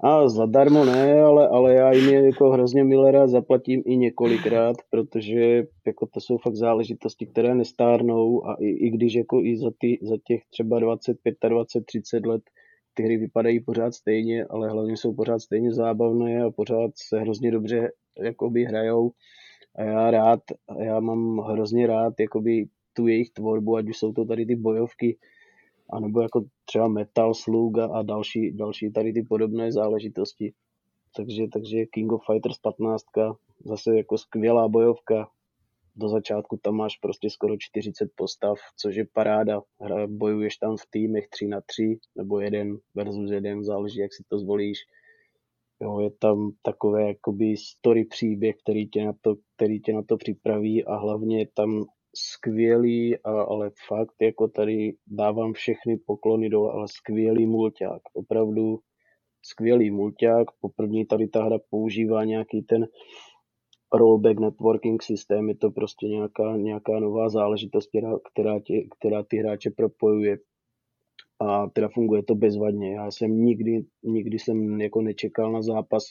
a 0.00 0.28
zadarmo 0.28 0.84
ne, 0.84 1.22
ale, 1.22 1.48
ale 1.48 1.74
já 1.74 1.92
jim 1.92 2.08
je 2.08 2.26
jako 2.26 2.50
hrozně 2.50 2.84
milé 2.84 3.10
rád 3.10 3.26
zaplatím 3.26 3.82
i 3.86 3.96
několikrát, 3.96 4.76
protože 4.90 5.64
jako 5.86 6.06
to 6.06 6.20
jsou 6.20 6.38
fakt 6.38 6.56
záležitosti, 6.56 7.26
které 7.26 7.54
nestárnou 7.54 8.46
a 8.46 8.56
i, 8.60 8.68
i 8.68 8.90
když 8.90 9.14
jako 9.14 9.40
i 9.40 9.56
za, 9.56 9.70
ty, 9.78 9.98
za 10.02 10.16
těch 10.24 10.42
třeba 10.50 10.78
20, 10.78 11.16
25, 11.48 11.86
30 11.86 12.26
let 12.26 12.42
ty 12.94 13.02
hry 13.02 13.16
vypadají 13.16 13.60
pořád 13.60 13.94
stejně, 13.94 14.44
ale 14.44 14.70
hlavně 14.70 14.96
jsou 14.96 15.14
pořád 15.14 15.38
stejně 15.38 15.72
zábavné 15.72 16.42
a 16.42 16.50
pořád 16.50 16.90
se 16.94 17.20
hrozně 17.20 17.50
dobře 17.50 17.92
jakoby 18.18 18.64
hrajou. 18.64 19.10
A 19.74 19.82
já 19.82 20.10
rád, 20.10 20.40
já 20.78 21.00
mám 21.00 21.38
hrozně 21.38 21.86
rád 21.86 22.14
jakoby 22.20 22.68
tu 22.92 23.06
jejich 23.06 23.30
tvorbu, 23.30 23.76
ať 23.76 23.88
už 23.88 23.98
jsou 23.98 24.12
to 24.12 24.24
tady 24.24 24.46
ty 24.46 24.56
bojovky, 24.56 25.18
anebo 25.92 26.20
jako 26.20 26.44
třeba 26.64 26.88
Metal 26.88 27.34
Slug 27.34 27.78
a 27.78 28.02
další, 28.02 28.52
další 28.56 28.92
tady 28.92 29.12
ty 29.12 29.22
podobné 29.22 29.72
záležitosti. 29.72 30.52
Takže, 31.16 31.46
takže 31.52 31.86
King 31.86 32.12
of 32.12 32.22
Fighters 32.26 32.58
15, 32.58 33.04
zase 33.64 33.96
jako 33.96 34.18
skvělá 34.18 34.68
bojovka, 34.68 35.28
do 35.96 36.08
začátku 36.08 36.56
tam 36.62 36.74
máš 36.74 36.96
prostě 36.96 37.30
skoro 37.30 37.56
40 37.58 38.08
postav, 38.14 38.58
což 38.76 38.96
je 38.96 39.06
paráda. 39.12 39.60
Hra, 39.80 40.06
bojuješ 40.06 40.56
tam 40.56 40.76
v 40.76 40.86
týmech 40.90 41.28
3 41.28 41.46
na 41.46 41.60
3 41.66 41.98
nebo 42.16 42.40
1 42.40 42.76
versus 42.94 43.30
1, 43.30 43.62
záleží, 43.62 43.98
jak 43.98 44.14
si 44.14 44.22
to 44.28 44.38
zvolíš. 44.38 44.78
Jo, 45.82 46.00
je 46.00 46.10
tam 46.10 46.50
takové 46.62 47.08
jakoby 47.08 47.56
story 47.56 48.04
příběh, 48.04 48.56
který 48.62 48.88
tě 48.88 49.04
na 49.04 49.12
to, 49.20 49.34
který 49.56 49.80
tě 49.80 49.92
na 49.92 50.02
to 50.02 50.16
připraví 50.16 50.84
a 50.84 50.96
hlavně 50.96 51.38
je 51.38 51.46
tam 51.54 51.84
skvělý, 52.16 53.18
ale 53.22 53.70
fakt 53.88 54.14
jako 54.20 54.48
tady 54.48 54.94
dávám 55.06 55.52
všechny 55.52 55.96
poklony 55.96 56.48
dole, 56.48 56.72
ale 56.72 56.88
skvělý 56.88 57.46
mulťák, 57.46 58.02
opravdu 58.14 58.78
skvělý 59.42 59.90
mulťák. 59.90 60.46
Poprvé 60.60 61.06
tady 61.08 61.28
ta 61.28 61.44
hra 61.44 61.58
používá 61.70 62.24
nějaký 62.24 62.62
ten 62.62 62.86
rollback 63.94 64.40
networking 64.40 65.02
systém, 65.02 65.48
je 65.48 65.54
to 65.54 65.70
prostě 65.70 66.06
nějaká, 66.06 66.56
nějaká 66.56 67.00
nová 67.00 67.28
záležitost, 67.28 67.88
která, 67.88 68.12
která, 68.32 68.60
tě, 68.60 68.82
která 68.98 69.22
ty 69.22 69.36
hráče 69.36 69.70
propojuje 69.70 70.38
a 71.40 71.68
teda 71.68 71.88
funguje 71.88 72.22
to 72.22 72.34
bezvadně. 72.34 72.94
Já 72.94 73.10
jsem 73.10 73.44
nikdy, 73.44 73.84
nikdy 74.02 74.38
jsem 74.38 74.80
jako 74.80 75.02
nečekal 75.02 75.52
na 75.52 75.62
zápas 75.62 76.04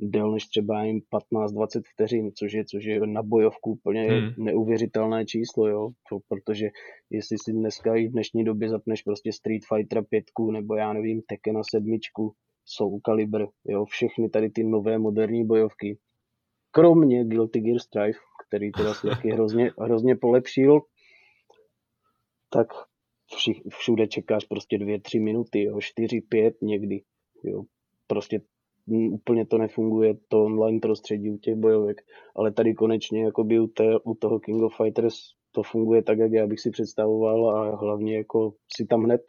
déle 0.00 0.32
než 0.32 0.46
třeba 0.46 0.84
jen 0.84 0.98
15-20 1.32 1.82
vteřin, 1.94 2.30
což 2.34 2.52
je, 2.52 2.64
což 2.64 2.84
je 2.84 3.06
na 3.06 3.22
bojovku 3.22 3.70
úplně 3.70 4.02
hmm. 4.02 4.44
neuvěřitelné 4.44 5.24
číslo, 5.24 5.68
jo, 5.68 5.90
to, 6.10 6.18
protože 6.28 6.68
jestli 7.10 7.36
si 7.38 7.52
dneska 7.52 7.94
i 7.94 8.08
v 8.08 8.12
dnešní 8.12 8.44
době 8.44 8.68
zapneš 8.68 9.02
prostě 9.02 9.32
Street 9.32 9.62
Fighter 9.74 10.04
5 10.10 10.24
nebo 10.52 10.74
já 10.74 10.92
nevím, 10.92 11.22
Tekken 11.28 11.60
7, 11.70 11.98
Soul 12.64 13.00
Calibur, 13.06 13.48
jo, 13.64 13.84
všechny 13.84 14.28
tady 14.28 14.50
ty 14.50 14.64
nové 14.64 14.98
moderní 14.98 15.46
bojovky, 15.46 15.98
kromě 16.70 17.24
Guilty 17.24 17.60
Gear 17.60 17.78
Strive, 17.78 18.18
který 18.48 18.72
teda 18.72 18.94
si 18.94 19.06
taky 19.06 19.30
hrozně, 19.30 19.70
hrozně 19.78 20.16
polepšil, 20.16 20.80
tak 22.50 22.66
všude 23.68 24.06
čekáš 24.06 24.44
prostě 24.44 24.78
dvě, 24.78 25.00
tři 25.00 25.20
minuty, 25.20 25.62
jo, 25.62 25.80
čtyři, 25.80 26.20
pět 26.20 26.54
někdy, 26.62 27.02
jo. 27.44 27.62
Prostě 28.06 28.40
úplně 29.12 29.46
to 29.46 29.58
nefunguje, 29.58 30.14
to 30.28 30.44
online 30.44 30.80
prostředí 30.80 31.30
u 31.30 31.38
těch 31.38 31.54
bojovek, 31.54 31.96
ale 32.36 32.52
tady 32.52 32.74
konečně 32.74 33.24
jakoby 33.24 33.60
u, 33.60 33.66
té, 33.66 33.98
u 34.04 34.14
toho 34.14 34.40
King 34.40 34.62
of 34.62 34.76
Fighters 34.76 35.14
to 35.52 35.62
funguje 35.62 36.02
tak, 36.02 36.18
jak 36.18 36.32
já 36.32 36.46
bych 36.46 36.60
si 36.60 36.70
představoval 36.70 37.56
a 37.56 37.76
hlavně 37.76 38.16
jako 38.16 38.54
si 38.76 38.86
tam 38.86 39.02
hned. 39.02 39.20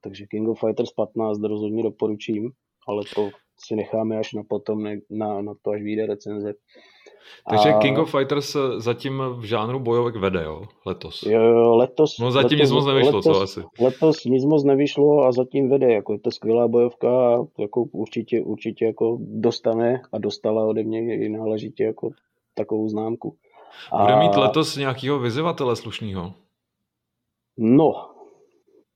Takže 0.00 0.26
King 0.26 0.48
of 0.48 0.60
Fighters 0.60 0.92
15 0.92 1.42
rozhodně 1.42 1.82
doporučím, 1.82 2.50
ale 2.88 3.02
to 3.14 3.30
si 3.66 3.76
necháme 3.76 4.18
až 4.18 4.32
na 4.32 4.42
potom, 4.48 4.82
na, 5.10 5.42
na 5.42 5.52
to, 5.62 5.70
až 5.70 5.82
vyjde 5.82 6.06
recenze. 6.06 6.54
Takže 7.50 7.68
a... 7.68 7.78
King 7.78 7.98
of 7.98 8.10
Fighters 8.10 8.56
zatím 8.76 9.22
v 9.36 9.44
žánru 9.44 9.80
bojovek 9.80 10.16
vede, 10.16 10.42
jo, 10.44 10.62
letos. 10.86 11.22
Jo, 11.22 11.76
letos. 11.76 12.18
No 12.18 12.30
zatím 12.30 12.58
letos, 12.58 12.70
nic 12.70 12.72
moc 12.72 12.86
nevyšlo, 12.86 13.16
letos, 13.16 13.36
co 13.36 13.42
asi. 13.42 13.60
Letos 13.80 14.24
nic 14.24 14.44
moc 14.44 14.64
nevyšlo 14.64 15.24
a 15.24 15.32
zatím 15.32 15.68
vede, 15.68 15.92
jako 15.92 16.12
je 16.12 16.18
to 16.18 16.30
skvělá 16.30 16.68
bojovka 16.68 17.08
a 17.08 17.38
jako 17.58 17.82
určitě, 17.82 18.42
určitě 18.42 18.84
jako 18.84 19.18
dostane 19.20 20.02
a 20.12 20.18
dostala 20.18 20.66
ode 20.66 20.82
mě 20.82 21.16
i 21.16 21.28
náležitě 21.28 21.84
jako 21.84 22.10
takovou 22.54 22.88
známku. 22.88 23.36
A... 23.92 24.04
Bude 24.04 24.16
mít 24.16 24.36
letos 24.36 24.76
nějakého 24.76 25.18
vyzývatele 25.18 25.76
slušného? 25.76 26.32
No, 27.58 28.09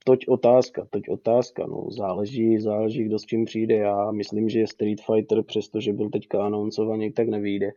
toť 0.05 0.29
otázka, 0.29 0.87
toť 0.91 1.09
otázka, 1.09 1.67
no, 1.67 1.89
záleží, 1.91 2.59
záleží, 2.59 3.05
kdo 3.05 3.19
s 3.19 3.25
čím 3.25 3.45
přijde. 3.45 3.75
Já 3.75 4.11
myslím, 4.11 4.49
že 4.49 4.67
Street 4.67 5.01
Fighter, 5.01 5.43
přestože 5.43 5.93
byl 5.93 6.11
teďka 6.11 6.47
anoncovaný, 6.47 7.13
tak 7.13 7.29
nevyjde. 7.29 7.73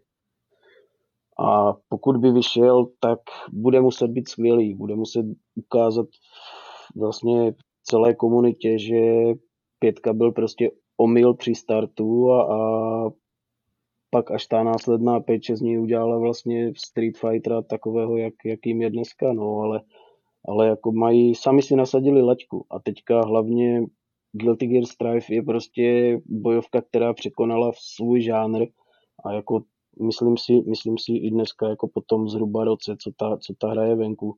A 1.39 1.73
pokud 1.89 2.17
by 2.17 2.31
vyšel, 2.31 2.87
tak 2.99 3.19
bude 3.53 3.81
muset 3.81 4.07
být 4.07 4.29
skvělý, 4.29 4.73
bude 4.73 4.95
muset 4.95 5.25
ukázat 5.55 6.07
vlastně 6.95 7.53
celé 7.83 8.15
komunitě, 8.15 8.79
že 8.79 9.33
pětka 9.79 10.13
byl 10.13 10.31
prostě 10.31 10.71
omyl 10.97 11.33
při 11.33 11.55
startu 11.55 12.31
a, 12.31 12.43
a 12.43 13.09
pak 14.09 14.31
až 14.31 14.47
ta 14.47 14.63
následná 14.63 15.19
péče 15.19 15.55
z 15.55 15.61
ní 15.61 15.77
udělala 15.77 16.17
vlastně 16.17 16.71
Street 16.77 17.17
Fightera 17.17 17.61
takového, 17.61 18.17
jak, 18.17 18.33
jakým 18.45 18.81
je 18.81 18.89
dneska, 18.89 19.33
no, 19.33 19.59
ale 19.59 19.81
ale 20.47 20.67
jako 20.67 20.91
mají, 20.91 21.35
sami 21.35 21.61
si 21.61 21.75
nasadili 21.75 22.21
laťku 22.21 22.65
a 22.69 22.79
teďka 22.79 23.21
hlavně 23.21 23.83
Guilty 24.31 24.67
Gear 24.67 24.85
Strive 24.85 25.25
je 25.29 25.43
prostě 25.43 26.17
bojovka, 26.25 26.81
která 26.81 27.13
překonala 27.13 27.71
v 27.71 27.77
svůj 27.79 28.21
žánr 28.21 28.65
a 29.25 29.33
jako 29.33 29.63
myslím 30.01 30.37
si, 30.37 30.53
myslím 30.69 30.97
si 30.97 31.11
i 31.11 31.31
dneska 31.31 31.69
jako 31.69 31.87
po 31.87 32.01
tom 32.01 32.29
zhruba 32.29 32.63
roce, 32.63 32.95
co 33.01 33.11
ta, 33.17 33.37
co 33.37 33.53
ta 33.57 33.69
hra 33.69 33.85
je 33.85 33.95
venku, 33.95 34.35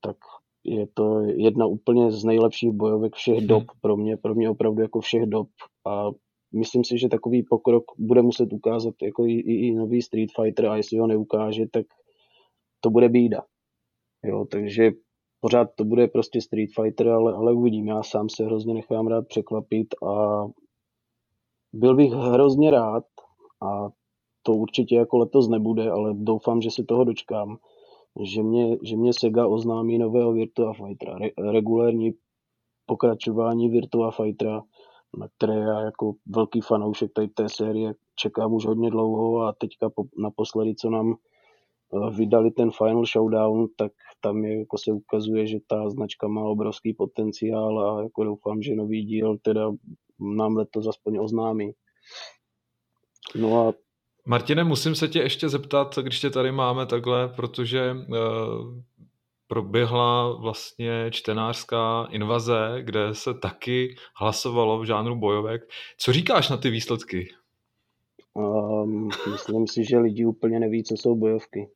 tak 0.00 0.16
je 0.64 0.86
to 0.94 1.20
jedna 1.20 1.66
úplně 1.66 2.10
z 2.10 2.24
nejlepších 2.24 2.72
bojovek 2.72 3.14
všech 3.14 3.46
dob 3.46 3.58
hmm. 3.58 3.80
pro 3.80 3.96
mě, 3.96 4.16
pro 4.16 4.34
mě 4.34 4.50
opravdu 4.50 4.82
jako 4.82 5.00
všech 5.00 5.26
dob 5.26 5.48
a 5.86 6.10
myslím 6.54 6.84
si, 6.84 6.98
že 6.98 7.08
takový 7.08 7.42
pokrok 7.42 7.84
bude 7.98 8.22
muset 8.22 8.52
ukázat 8.52 8.94
jako 9.02 9.26
i, 9.26 9.32
i, 9.32 9.68
i 9.68 9.74
nový 9.74 10.02
Street 10.02 10.30
Fighter 10.36 10.66
a 10.66 10.76
jestli 10.76 10.98
ho 10.98 11.06
neukáže, 11.06 11.66
tak 11.72 11.86
to 12.80 12.90
bude 12.90 13.08
bída. 13.08 13.42
Jo, 14.24 14.44
takže 14.50 14.90
pořád 15.40 15.68
to 15.74 15.84
bude 15.84 16.08
prostě 16.08 16.40
Street 16.40 16.70
Fighter, 16.74 17.08
ale, 17.08 17.34
ale 17.34 17.52
uvidím. 17.52 17.86
Já 17.88 18.02
sám 18.02 18.28
se 18.28 18.44
hrozně 18.44 18.74
nechám 18.74 19.06
rád 19.06 19.28
překvapit 19.28 19.94
a 20.06 20.44
byl 21.72 21.96
bych 21.96 22.12
hrozně 22.12 22.70
rád 22.70 23.04
a 23.62 23.88
to 24.42 24.54
určitě 24.54 24.96
jako 24.96 25.18
letos 25.18 25.48
nebude, 25.48 25.90
ale 25.90 26.14
doufám, 26.14 26.60
že 26.60 26.70
se 26.70 26.84
toho 26.84 27.04
dočkám, 27.04 27.56
že 28.22 28.42
mě, 28.42 28.78
že 28.82 28.96
mě 28.96 29.12
Sega 29.12 29.46
oznámí 29.46 29.98
nového 29.98 30.32
Virtua 30.32 30.72
Fightera, 30.72 31.18
re, 31.18 31.28
regulérní 31.52 32.12
pokračování 32.86 33.68
Virtua 33.68 34.10
Fightera, 34.10 34.62
na 35.18 35.28
které 35.28 35.54
já 35.54 35.80
jako 35.80 36.12
velký 36.26 36.60
fanoušek 36.60 37.12
tady 37.12 37.28
té 37.28 37.48
série 37.48 37.94
čekám 38.16 38.52
už 38.52 38.66
hodně 38.66 38.90
dlouho 38.90 39.40
a 39.40 39.52
teďka 39.52 39.90
po, 39.90 40.04
naposledy, 40.18 40.74
co 40.74 40.90
nám 40.90 41.14
vydali 42.10 42.50
ten 42.50 42.70
Final 42.70 43.06
Showdown, 43.06 43.66
tak 43.76 43.92
tam 44.20 44.44
je, 44.44 44.58
jako 44.58 44.78
se 44.78 44.92
ukazuje, 44.92 45.46
že 45.46 45.58
ta 45.66 45.90
značka 45.90 46.28
má 46.28 46.42
obrovský 46.42 46.94
potenciál 46.94 47.80
a 47.80 48.02
jako 48.02 48.24
doufám, 48.24 48.62
že 48.62 48.74
nový 48.74 49.04
díl 49.04 49.38
teda 49.42 49.70
nám 50.20 50.56
letos 50.56 50.86
aspoň 50.86 51.18
oznámí. 51.18 51.72
No 53.34 53.68
a 53.68 53.72
Martine, 54.26 54.64
musím 54.64 54.94
se 54.94 55.08
tě 55.08 55.18
ještě 55.18 55.48
zeptat, 55.48 55.98
když 55.98 56.20
tě 56.20 56.30
tady 56.30 56.52
máme 56.52 56.86
takhle, 56.86 57.28
protože 57.28 57.92
uh, 57.92 58.80
proběhla 59.46 60.36
vlastně 60.36 61.10
čtenářská 61.10 62.08
invaze, 62.10 62.78
kde 62.80 63.14
se 63.14 63.34
taky 63.34 63.96
hlasovalo 64.16 64.78
v 64.78 64.84
žánru 64.84 65.16
bojovek. 65.16 65.62
Co 65.98 66.12
říkáš 66.12 66.48
na 66.48 66.56
ty 66.56 66.70
výsledky? 66.70 67.28
Um, 68.34 69.08
myslím 69.32 69.66
si, 69.66 69.84
že 69.84 69.98
lidi 69.98 70.26
úplně 70.26 70.60
neví, 70.60 70.84
co 70.84 70.94
jsou 70.94 71.16
bojovky. 71.16 71.68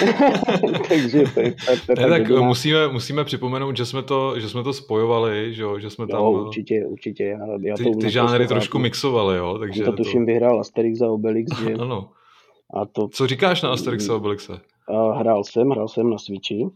Takže 0.88 1.24
to 1.34 1.40
je, 1.40 1.52
to, 1.52 1.94
to, 1.94 2.00
ne, 2.00 2.08
tak 2.08 2.28
musíme, 2.30 2.88
musíme 2.88 3.24
připomenout, 3.24 3.76
že 3.76 3.86
jsme 3.86 4.02
to, 4.02 4.40
že 4.40 4.48
jsme 4.48 4.62
to 4.62 4.72
spojovali, 4.72 5.54
že, 5.54 5.64
že 5.78 5.90
jsme 5.90 6.06
tam... 6.06 6.20
Jo, 6.20 6.30
určitě, 6.30 6.86
určitě. 6.86 7.24
Já, 7.24 7.38
já 7.60 7.76
ty, 7.76 7.84
to 7.84 7.98
ty 7.98 8.10
žánry 8.10 8.46
trošku 8.46 8.78
mixovali, 8.78 9.36
jo. 9.36 9.58
Takže 9.58 9.84
to 9.84 9.92
tuším 9.92 10.22
to... 10.22 10.26
vyhrál 10.26 10.60
Asterix 10.60 11.00
a 11.00 11.08
Obelix, 11.10 11.58
že... 11.58 11.74
ano. 11.80 12.10
A 12.74 12.86
to... 12.86 13.08
Co 13.08 13.26
říkáš 13.26 13.62
na 13.62 13.72
Asterix 13.72 14.08
a 14.08 14.16
Obelixe? 14.16 14.60
Hrál 15.14 15.44
jsem, 15.44 15.68
hrál 15.68 15.88
jsem 15.88 16.10
na 16.10 16.18
Switchi. 16.18 16.66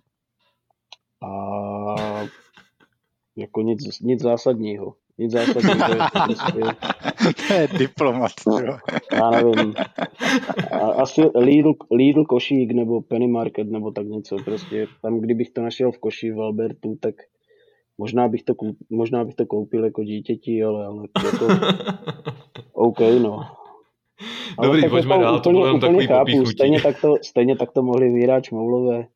A 1.23 2.25
jako 3.37 3.63
nic, 3.63 4.01
nic 4.01 4.23
zásadního. 4.23 4.95
Nic 5.19 5.33
zásadního. 5.33 5.87
To 5.87 5.93
je, 5.93 5.99
prostě, 7.19 7.43
to 7.49 7.55
je 7.55 7.69
diplomat. 7.79 8.33
Jo. 8.47 8.77
já 9.13 9.31
nevím. 9.31 9.75
A, 10.71 10.79
asi 10.79 11.23
Lidl, 11.35 11.73
Lidl 11.91 12.25
košík 12.25 12.73
nebo 12.73 13.01
Penny 13.01 13.27
Market 13.27 13.71
nebo 13.71 13.91
tak 13.91 14.07
něco. 14.07 14.37
Prostě 14.45 14.87
tam, 15.03 15.21
kdybych 15.21 15.51
to 15.51 15.63
našel 15.63 15.93
v 15.93 15.99
koši 15.99 16.33
v 16.33 16.41
Albertu, 16.41 16.97
tak 17.01 17.15
možná 17.99 18.29
bych 18.29 18.43
to, 18.43 18.55
koup, 18.55 18.77
možná 18.91 19.25
bych 19.25 19.35
to 19.35 19.47
koupil 19.47 19.85
jako 19.85 20.05
dítěti, 20.05 20.65
ale, 20.65 20.87
ale 20.87 21.03
jako, 21.25 21.47
OK, 22.73 23.01
no. 23.23 23.41
Ale 24.59 24.69
Dobrý, 24.69 24.91
pojďme 24.91 25.15
jako 25.15 25.25
dál, 25.25 25.41
to 25.41 25.51
bylo 25.51 25.79
takový 25.79 26.07
chápu, 26.07 26.47
stejně 26.47 26.81
tak, 26.81 27.01
to, 27.01 27.15
stejně 27.23 27.57
tak 27.57 27.73
to 27.73 27.83
mohli 27.83 28.11
vyhrát 28.11 28.45
Šmoulové. 28.45 29.07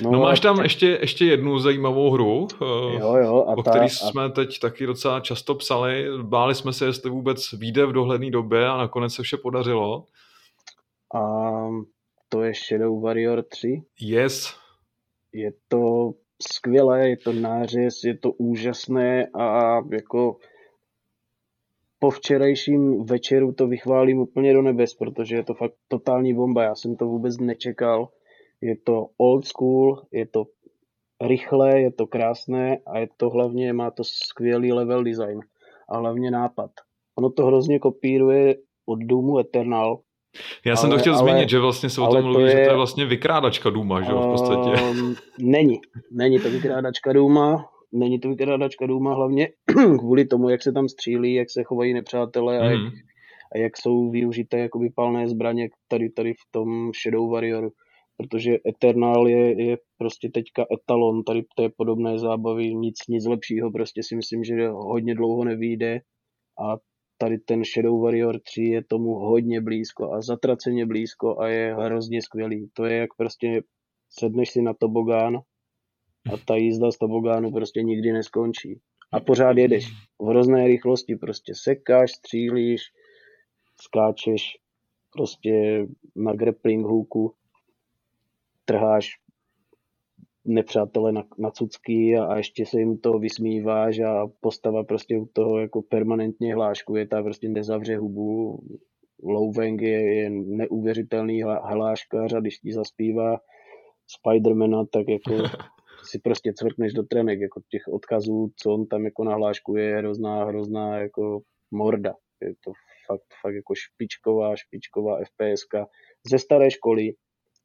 No, 0.00 0.10
no 0.10 0.20
máš 0.20 0.40
tam 0.40 0.62
ještě, 0.62 0.98
ještě 1.00 1.24
jednu 1.24 1.58
zajímavou 1.58 2.10
hru, 2.10 2.48
eh, 2.52 3.00
jo, 3.00 3.16
jo, 3.16 3.44
a 3.48 3.56
o 3.56 3.62
které 3.62 3.88
jsme 3.88 4.24
a... 4.24 4.28
teď 4.28 4.58
taky 4.58 4.86
docela 4.86 5.20
často 5.20 5.54
psali. 5.54 6.06
Báli 6.22 6.54
jsme 6.54 6.72
se, 6.72 6.84
jestli 6.84 7.10
vůbec 7.10 7.52
vyjde 7.52 7.86
v 7.86 7.92
dohledné 7.92 8.30
době 8.30 8.66
a 8.68 8.76
nakonec 8.76 9.14
se 9.14 9.22
vše 9.22 9.36
podařilo. 9.36 10.04
A 11.14 11.20
to 12.28 12.42
je 12.42 12.52
Shadow 12.54 13.02
Warrior 13.02 13.42
3. 13.42 13.82
Yes. 14.00 14.54
Je 15.32 15.52
to 15.68 16.12
skvělé, 16.52 17.08
je 17.08 17.16
to 17.16 17.32
nářez, 17.32 18.04
je 18.04 18.18
to 18.18 18.32
úžasné 18.32 19.26
a 19.26 19.76
jako 19.92 20.36
po 21.98 22.10
včerejším 22.10 23.04
večeru 23.04 23.52
to 23.52 23.66
vychválím 23.66 24.18
úplně 24.18 24.52
do 24.52 24.62
nebes, 24.62 24.94
protože 24.94 25.36
je 25.36 25.44
to 25.44 25.54
fakt 25.54 25.74
totální 25.88 26.34
bomba. 26.34 26.62
Já 26.62 26.74
jsem 26.74 26.96
to 26.96 27.06
vůbec 27.06 27.38
nečekal. 27.38 28.08
Je 28.62 28.76
to 28.84 29.06
old 29.18 29.46
school, 29.46 30.02
je 30.12 30.26
to 30.26 30.44
rychlé, 31.26 31.80
je 31.80 31.92
to 31.92 32.06
krásné 32.06 32.78
a 32.86 32.98
je 32.98 33.08
to 33.16 33.30
hlavně, 33.30 33.72
má 33.72 33.90
to 33.90 34.04
skvělý 34.04 34.72
level 34.72 35.04
design 35.04 35.40
a 35.90 35.98
hlavně 35.98 36.30
nápad. 36.30 36.70
Ono 37.18 37.30
to 37.30 37.46
hrozně 37.46 37.78
kopíruje 37.78 38.54
od 38.86 38.98
Doomu 38.98 39.38
Eternal. 39.38 40.00
Já 40.64 40.72
ale, 40.72 40.76
jsem 40.76 40.90
to 40.90 40.98
chtěl 40.98 41.14
ale, 41.16 41.30
zmínit, 41.30 41.48
že 41.48 41.58
vlastně 41.58 41.90
se 41.90 42.00
o 42.00 42.06
tom 42.06 42.22
mluví, 42.22 42.34
to 42.34 42.40
je, 42.40 42.50
že 42.50 42.64
to 42.64 42.70
je 42.70 42.76
vlastně 42.76 43.06
vykrádačka 43.06 43.70
Duma, 43.70 44.02
že 44.02 44.12
jo, 44.12 44.20
v 44.20 44.26
podstatě. 44.26 44.82
Um, 44.82 45.14
není, 45.40 45.80
není 46.12 46.38
to 46.38 46.50
vykrádačka 46.50 47.12
Duma, 47.12 47.64
není 47.92 48.20
to 48.20 48.28
vykrádačka 48.28 48.86
Duma 48.86 49.14
hlavně 49.14 49.48
kvůli 49.98 50.24
tomu, 50.24 50.48
jak 50.48 50.62
se 50.62 50.72
tam 50.72 50.88
střílí, 50.88 51.34
jak 51.34 51.50
se 51.50 51.64
chovají 51.64 51.94
nepřátelé 51.94 52.58
a, 52.58 52.64
mm. 52.64 52.70
jak, 52.70 52.80
mhm. 52.80 52.92
a 53.54 53.58
jak 53.58 53.76
jsou 53.76 54.10
využité 54.10 54.58
jakoby 54.58 54.90
palné 54.90 55.28
zbraně 55.28 55.68
tady, 55.88 56.10
tady 56.10 56.32
v 56.32 56.52
tom 56.52 56.92
Shadow 57.02 57.30
Warrioru 57.30 57.72
protože 58.22 58.58
Eternal 58.68 59.28
je, 59.28 59.64
je 59.66 59.78
prostě 59.98 60.30
teďka 60.34 60.66
etalon 60.74 61.24
tady 61.24 61.42
té 61.56 61.68
podobné 61.76 62.18
zábavy, 62.18 62.74
nic, 62.74 62.96
nic 63.08 63.26
lepšího, 63.26 63.70
prostě 63.70 64.02
si 64.02 64.16
myslím, 64.16 64.44
že 64.44 64.68
hodně 64.68 65.14
dlouho 65.14 65.44
nevíde 65.44 66.00
a 66.64 66.76
tady 67.18 67.38
ten 67.38 67.64
Shadow 67.64 68.02
Warrior 68.02 68.40
3 68.40 68.62
je 68.62 68.84
tomu 68.84 69.14
hodně 69.14 69.60
blízko 69.60 70.12
a 70.12 70.22
zatraceně 70.22 70.86
blízko 70.86 71.40
a 71.40 71.48
je 71.48 71.74
hrozně 71.74 72.22
skvělý. 72.22 72.70
To 72.72 72.84
je 72.84 72.96
jak 72.96 73.10
prostě 73.16 73.62
sedneš 74.10 74.50
si 74.50 74.62
na 74.62 74.74
tobogán 74.74 75.36
a 76.32 76.36
ta 76.46 76.56
jízda 76.56 76.90
z 76.90 76.98
tobogánu 76.98 77.52
prostě 77.52 77.82
nikdy 77.82 78.12
neskončí. 78.12 78.80
A 79.12 79.20
pořád 79.20 79.56
jedeš 79.56 79.84
v 80.18 80.26
hrozné 80.28 80.66
rychlosti, 80.66 81.16
prostě 81.16 81.52
sekáš, 81.54 82.12
střílíš, 82.12 82.82
skáčeš 83.80 84.42
prostě 85.12 85.86
na 86.16 86.32
grappling 86.32 86.86
hooku 86.86 87.34
trháš 88.72 89.10
nepřátele 90.44 91.12
na, 91.12 91.24
na 91.38 91.50
cucky 91.50 92.16
a, 92.16 92.24
a 92.24 92.36
ještě 92.36 92.66
se 92.66 92.78
jim 92.78 92.98
to 92.98 93.18
vysmíváš 93.18 93.98
a 93.98 94.26
postava 94.40 94.84
prostě 94.84 95.18
u 95.18 95.26
toho 95.32 95.58
jako 95.58 95.82
permanentně 95.82 96.54
hláškuje, 96.54 97.06
ta 97.06 97.22
prostě 97.22 97.48
nezavře 97.48 97.96
hubu. 97.96 98.58
Lou 99.24 99.52
Wang 99.52 99.80
je, 99.80 100.14
je 100.14 100.30
neuvěřitelný 100.30 101.42
hláškař 101.42 102.32
a 102.32 102.40
když 102.40 102.58
ti 102.58 102.72
zaspívá 102.72 103.38
Spidermana, 104.06 104.84
tak 104.92 105.08
jako 105.08 105.30
si 106.10 106.18
prostě 106.18 106.52
cvrkneš 106.52 106.92
do 106.92 107.02
trenek, 107.02 107.40
jako 107.40 107.60
těch 107.70 107.82
odkazů, 107.88 108.50
co 108.56 108.74
on 108.74 108.86
tam 108.86 109.04
jako 109.04 109.24
nahláškuje, 109.24 109.84
je 109.84 109.96
hrozná, 109.96 110.44
hrozná 110.44 110.98
jako 110.98 111.40
morda. 111.70 112.14
Je 112.40 112.54
to 112.64 112.72
fakt, 113.06 113.26
fakt 113.42 113.54
jako 113.54 113.74
špičková, 113.74 114.56
špičková 114.56 115.18
FPSka 115.24 115.86
ze 116.30 116.38
staré 116.38 116.70
školy, 116.70 117.12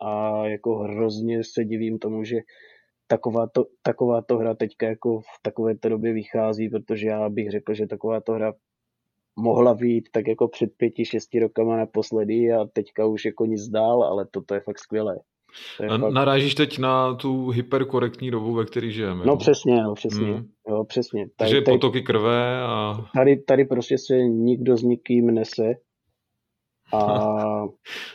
a 0.02 0.46
jako 0.48 0.78
hrozně 0.78 1.44
se 1.44 1.66
divím 1.66 2.00
tomu, 2.00 2.24
že 2.24 2.38
takováto, 3.08 3.66
takováto 3.82 4.38
hra 4.38 4.54
teďka 4.54 4.88
jako 4.88 5.20
v 5.20 5.42
takovéto 5.42 5.90
době 5.90 6.14
vychází, 6.14 6.70
protože 6.70 7.08
já 7.08 7.30
bych 7.30 7.52
řekl, 7.52 7.74
že 7.74 7.88
takováto 7.88 8.34
hra 8.34 8.54
mohla 9.36 9.74
být 9.74 10.10
tak 10.12 10.28
jako 10.28 10.48
před 10.48 10.70
pěti, 10.78 11.06
šesti 11.06 11.40
rokama 11.40 11.78
naposledy 11.78 12.54
a 12.54 12.66
teďka 12.74 13.06
už 13.06 13.26
jako 13.26 13.46
nic 13.46 13.68
dál, 13.68 14.04
ale 14.04 14.28
toto 14.32 14.54
je 14.54 14.60
fakt 14.60 14.80
skvělé. 14.80 15.16
Je 15.82 15.90
fakt... 15.90 16.12
Narážíš 16.14 16.56
teď 16.56 16.80
na 16.80 17.16
tu 17.16 17.50
hyperkorektní 17.50 18.32
dobu, 18.32 18.54
ve 18.54 18.66
které 18.66 18.90
žijeme. 18.90 19.26
No 19.26 19.38
přesně, 19.38 19.84
no 19.84 19.94
přesně. 19.94 20.28
Hmm. 20.28 20.48
Jo, 20.70 20.84
přesně. 20.84 21.22
Tady, 21.22 21.34
Takže 21.38 21.62
tady, 21.62 21.78
potoky 21.78 22.02
krve 22.02 22.62
a... 22.62 23.06
Tady, 23.16 23.38
tady 23.38 23.66
prostě 23.66 23.98
se 23.98 24.18
nikdo 24.18 24.78
s 24.78 24.84
nikým 24.84 25.34
nese 25.34 25.74
a 26.94 27.08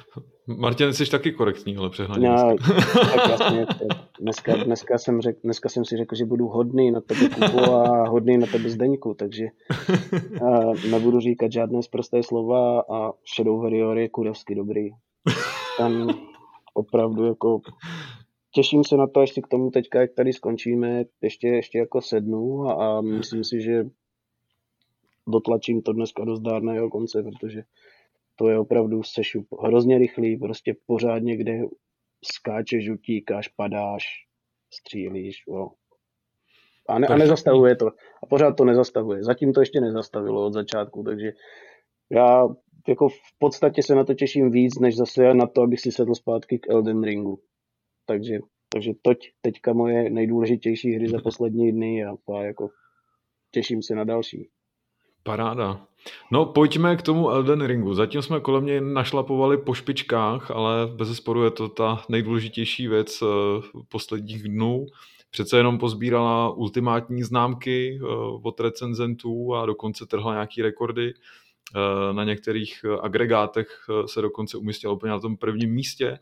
Martin, 0.47 0.93
jsi 0.93 1.11
taky 1.11 1.33
korektní, 1.33 1.77
ale 1.77 1.91
přehnaně. 1.91 2.29
No, 2.29 2.57
tak 2.95 3.29
jasně. 3.41 3.67
Dneska, 4.21 4.65
dneska, 4.65 4.99
jsem 4.99 5.21
řek, 5.21 5.37
dneska 5.45 5.69
jsem 5.69 5.85
si 5.85 5.97
řekl, 5.97 6.15
že 6.15 6.25
budu 6.25 6.49
hodný 6.49 6.91
na 6.91 7.01
tebe 7.01 7.29
Kubu 7.29 7.61
a 7.61 8.09
hodný 8.09 8.39
na 8.39 8.47
tebe 8.47 8.69
Zdeňku, 8.69 9.15
takže 9.15 9.45
nebudu 10.91 11.21
říkat 11.21 11.53
žádné 11.53 11.83
zprosté 11.83 12.23
slova 12.23 12.81
a 12.81 13.13
Shadow 13.37 13.63
Warrior 13.63 13.99
je 13.99 14.09
kurevsky 14.09 14.55
dobrý. 14.55 14.91
Tam 15.79 16.09
opravdu 16.75 17.25
jako 17.25 17.61
těším 18.55 18.85
se 18.85 18.97
na 18.97 19.07
to, 19.07 19.21
až 19.21 19.31
si 19.31 19.43
k 19.43 19.49
tomu 19.49 19.71
teďka, 19.71 20.01
jak 20.01 20.15
tady 20.15 20.33
skončíme, 20.33 21.05
ještě, 21.23 21.49
ještě 21.49 21.79
jako 21.79 22.01
sednu 22.01 22.63
a, 22.69 22.99
a 22.99 23.01
myslím 23.01 23.45
si, 23.45 23.61
že 23.61 23.85
dotlačím 25.29 25.83
to 25.83 25.93
dneska 25.93 26.25
do 26.25 26.37
zdárného 26.37 26.91
konce, 26.91 27.23
protože 27.23 27.63
to 28.43 28.49
je 28.49 28.59
opravdu 28.59 29.03
sešup 29.03 29.47
hrozně 29.63 29.99
rychlý, 29.99 30.37
prostě 30.37 30.77
pořád 30.87 31.19
někde 31.19 31.61
skáčeš, 32.25 32.91
utíkáš, 32.91 33.49
padáš, 33.49 34.05
střílíš, 34.75 35.45
jo. 35.49 35.71
A, 36.89 36.99
ne, 36.99 37.07
a 37.07 37.17
nezastavuje 37.17 37.77
to. 37.77 37.87
A 38.23 38.27
pořád 38.27 38.57
to 38.57 38.65
nezastavuje. 38.65 39.25
Zatím 39.25 39.53
to 39.53 39.61
ještě 39.61 39.81
nezastavilo 39.81 40.47
od 40.47 40.53
začátku, 40.53 41.03
takže 41.03 41.33
já 42.11 42.49
jako 42.89 43.09
v 43.09 43.39
podstatě 43.39 43.83
se 43.83 43.95
na 43.95 44.05
to 44.05 44.15
těším 44.15 44.51
víc, 44.51 44.79
než 44.79 44.97
zase 44.97 45.35
na 45.35 45.47
to, 45.47 45.63
abych 45.63 45.81
si 45.81 45.93
sedl 45.93 46.15
zpátky 46.15 46.59
k 46.59 46.71
Elden 46.71 47.03
Ringu. 47.03 47.39
Takže, 48.07 48.39
takže 48.69 48.93
toť 49.03 49.19
teďka 49.41 49.73
moje 49.73 50.11
nejdůležitější 50.11 50.95
hry 50.95 51.09
za 51.09 51.19
poslední 51.19 51.73
dny 51.73 52.05
a, 52.05 52.11
a 52.35 52.43
jako 52.43 52.69
těším 53.51 53.83
se 53.83 53.95
na 53.95 54.05
další. 54.05 54.49
Paráda. 55.23 55.92
No 56.31 56.47
pojďme 56.47 56.97
k 56.97 57.03
tomu 57.03 57.31
Elden 57.31 57.67
Ringu. 57.67 57.95
Zatím 57.95 58.23
jsme 58.23 58.41
kolem 58.41 58.67
něj 58.67 58.81
našlapovali 58.81 59.59
po 59.59 59.75
špičkách, 59.75 60.51
ale 60.51 60.87
bez 60.97 61.17
sporu 61.17 61.45
je 61.45 61.51
to 61.51 61.69
ta 61.69 62.03
nejdůležitější 62.09 62.89
věc 62.89 63.23
eh, 63.23 63.27
posledních 63.89 64.43
dnů. 64.43 64.87
Přece 65.31 65.57
jenom 65.57 65.79
pozbírala 65.79 66.51
ultimátní 66.51 67.23
známky 67.23 68.01
eh, 68.03 68.07
od 68.43 68.61
recenzentů 68.61 69.55
a 69.55 69.67
dokonce 69.67 70.07
trhla 70.07 70.33
nějaký 70.33 70.63
rekordy. 70.63 71.15
Eh, 71.15 72.13
na 72.13 72.25
některých 72.25 72.85
agregátech 73.03 73.87
se 74.07 74.23
dokonce 74.23 74.57
umístila 74.57 74.93
úplně 74.93 75.11
na 75.11 75.21
tom 75.21 75.37
prvním 75.37 75.71
místě. 75.71 76.19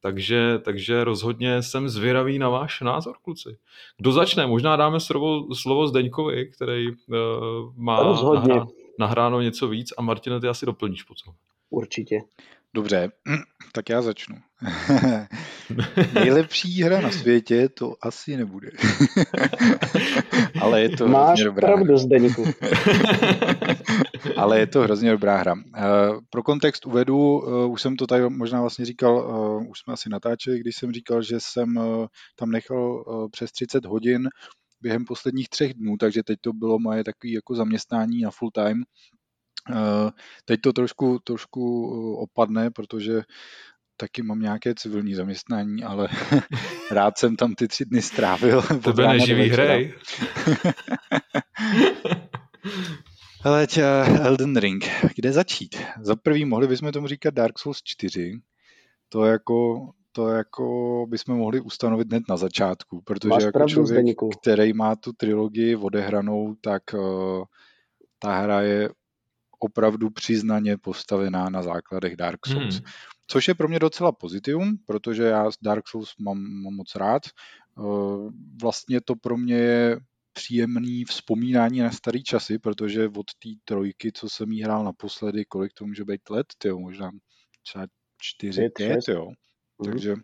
Takže, 0.00 0.58
takže 0.64 1.04
rozhodně 1.04 1.62
jsem 1.62 1.88
zvědavý 1.88 2.38
na 2.38 2.48
váš 2.48 2.80
názor, 2.80 3.16
kluci. 3.22 3.56
Kdo 3.96 4.12
začne? 4.12 4.46
Možná 4.46 4.76
dáme 4.76 5.00
slovo, 5.00 5.54
slovo 5.54 5.86
Zdeňkovi, 5.86 6.46
který 6.46 6.90
uh, 6.90 6.96
má 7.76 8.14
nahrá, 8.32 8.66
nahráno 8.98 9.40
něco 9.40 9.68
víc 9.68 9.92
a 9.98 10.02
Martina, 10.02 10.40
ty 10.40 10.48
asi 10.48 10.66
doplníš 10.66 11.02
potom. 11.02 11.34
Určitě. 11.70 12.18
Dobře, 12.74 13.10
tak 13.72 13.88
já 13.88 14.02
začnu. 14.02 14.36
Nejlepší 16.14 16.82
hra 16.82 17.00
na 17.00 17.10
světě 17.10 17.68
to 17.68 17.94
asi 18.02 18.36
nebude. 18.36 18.70
Ale 20.60 20.80
je 20.80 20.88
to 20.88 21.08
Máš 21.08 21.26
hrozně 21.26 21.44
dobrá 21.44 21.68
pravdu, 21.68 21.96
Zdeňku. 21.96 22.44
Ale 24.36 24.58
je 24.58 24.66
to 24.66 24.80
hrozně 24.80 25.10
dobrá 25.10 25.36
hra. 25.36 25.54
Eh, 25.76 25.82
pro 26.30 26.42
kontext 26.42 26.86
uvedu, 26.86 27.42
eh, 27.48 27.66
už 27.66 27.82
jsem 27.82 27.96
to 27.96 28.06
tady 28.06 28.30
možná 28.30 28.60
vlastně 28.60 28.84
říkal, 28.84 29.18
eh, 29.18 29.68
už 29.68 29.78
jsme 29.78 29.92
asi 29.92 30.08
natáčeli, 30.08 30.60
když 30.60 30.76
jsem 30.76 30.92
říkal, 30.92 31.22
že 31.22 31.36
jsem 31.40 31.80
tam 32.36 32.50
nechal 32.50 33.04
přes 33.32 33.52
30 33.52 33.84
hodin 33.84 34.28
během 34.82 35.04
posledních 35.04 35.48
třech 35.48 35.74
dnů, 35.74 35.96
takže 35.96 36.22
teď 36.22 36.38
to 36.40 36.52
bylo 36.52 36.78
moje 36.78 37.04
takové 37.04 37.32
jako 37.32 37.54
zaměstnání 37.54 38.20
na 38.20 38.30
full 38.30 38.50
time. 38.50 38.84
Teď 40.44 40.60
to 40.60 40.72
trošku, 40.72 41.18
trošku 41.24 41.90
opadne, 42.14 42.70
protože 42.70 43.22
taky 43.96 44.22
mám 44.22 44.40
nějaké 44.40 44.74
civilní 44.74 45.14
zaměstnání, 45.14 45.84
ale 45.84 46.08
rád 46.90 47.18
jsem 47.18 47.36
tam 47.36 47.54
ty 47.54 47.68
tři 47.68 47.84
dny 47.84 48.02
strávil. 48.02 48.62
Tebe 48.84 49.08
neživý 49.08 49.48
hrej. 49.48 49.94
Hele, 53.44 53.66
Elden 54.20 54.56
Ring, 54.56 54.88
kde 55.16 55.32
začít? 55.32 55.76
Za 56.00 56.16
prvý 56.16 56.44
mohli 56.44 56.68
bychom 56.68 56.92
tomu 56.92 57.06
říkat 57.06 57.34
Dark 57.34 57.58
Souls 57.58 57.82
4. 57.84 58.40
To 59.08 59.24
jako, 59.24 59.88
to 60.12 60.28
jako 60.28 61.06
bychom 61.08 61.36
mohli 61.36 61.60
ustanovit 61.60 62.08
hned 62.08 62.22
na 62.28 62.36
začátku, 62.36 63.00
protože 63.00 63.28
Máš 63.28 63.42
jako 63.42 63.58
pravdu, 63.58 63.72
člověk, 63.72 63.96
Zdeníku. 63.98 64.28
který 64.28 64.72
má 64.72 64.96
tu 64.96 65.12
trilogii 65.12 65.76
odehranou, 65.76 66.54
tak 66.60 66.82
uh, 66.94 67.44
ta 68.18 68.38
hra 68.38 68.60
je 68.60 68.90
opravdu 69.58 70.10
přiznaně 70.10 70.78
postavená 70.78 71.50
na 71.50 71.62
základech 71.62 72.16
Dark 72.16 72.46
Souls. 72.46 72.74
Hmm. 72.74 72.84
Což 73.26 73.48
je 73.48 73.54
pro 73.54 73.68
mě 73.68 73.78
docela 73.78 74.12
pozitivum, 74.12 74.76
protože 74.86 75.22
já 75.22 75.50
Dark 75.62 75.88
Souls 75.88 76.14
mám, 76.18 76.38
mám 76.38 76.74
moc 76.74 76.94
rád. 76.94 77.22
Uh, 77.78 78.30
vlastně 78.62 79.00
to 79.00 79.16
pro 79.16 79.36
mě 79.36 79.54
je 79.54 80.00
příjemný 80.32 81.04
vzpomínání 81.04 81.78
na 81.78 81.90
starý 81.90 82.22
časy, 82.22 82.58
protože 82.58 83.08
od 83.08 83.26
té 83.42 83.48
trojky, 83.64 84.12
co 84.12 84.28
jsem 84.28 84.52
jí 84.52 84.62
hrál 84.62 84.84
naposledy, 84.84 85.44
kolik 85.44 85.72
to 85.72 85.86
může 85.86 86.04
být 86.04 86.30
let, 86.30 86.46
tyjo, 86.58 86.78
možná 86.78 87.10
třeba 87.62 87.86
čtyři, 88.20 88.68
pět, 88.68 89.08
jo. 89.08 89.32
Mm. 89.82 89.90
Takže 89.90 90.16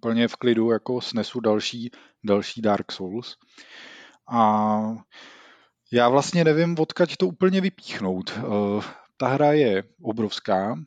plně 0.00 0.28
v 0.28 0.36
klidu 0.36 0.70
jako 0.70 1.00
snesu 1.00 1.40
další, 1.40 1.90
další 2.24 2.62
Dark 2.62 2.92
Souls. 2.92 3.36
A 4.32 4.80
já 5.92 6.08
vlastně 6.08 6.44
nevím, 6.44 6.76
odkaď 6.78 7.16
to 7.16 7.26
úplně 7.26 7.60
vypíchnout. 7.60 8.38
Uh, 8.38 8.84
ta 9.16 9.28
hra 9.28 9.52
je 9.52 9.84
obrovská, 10.02 10.78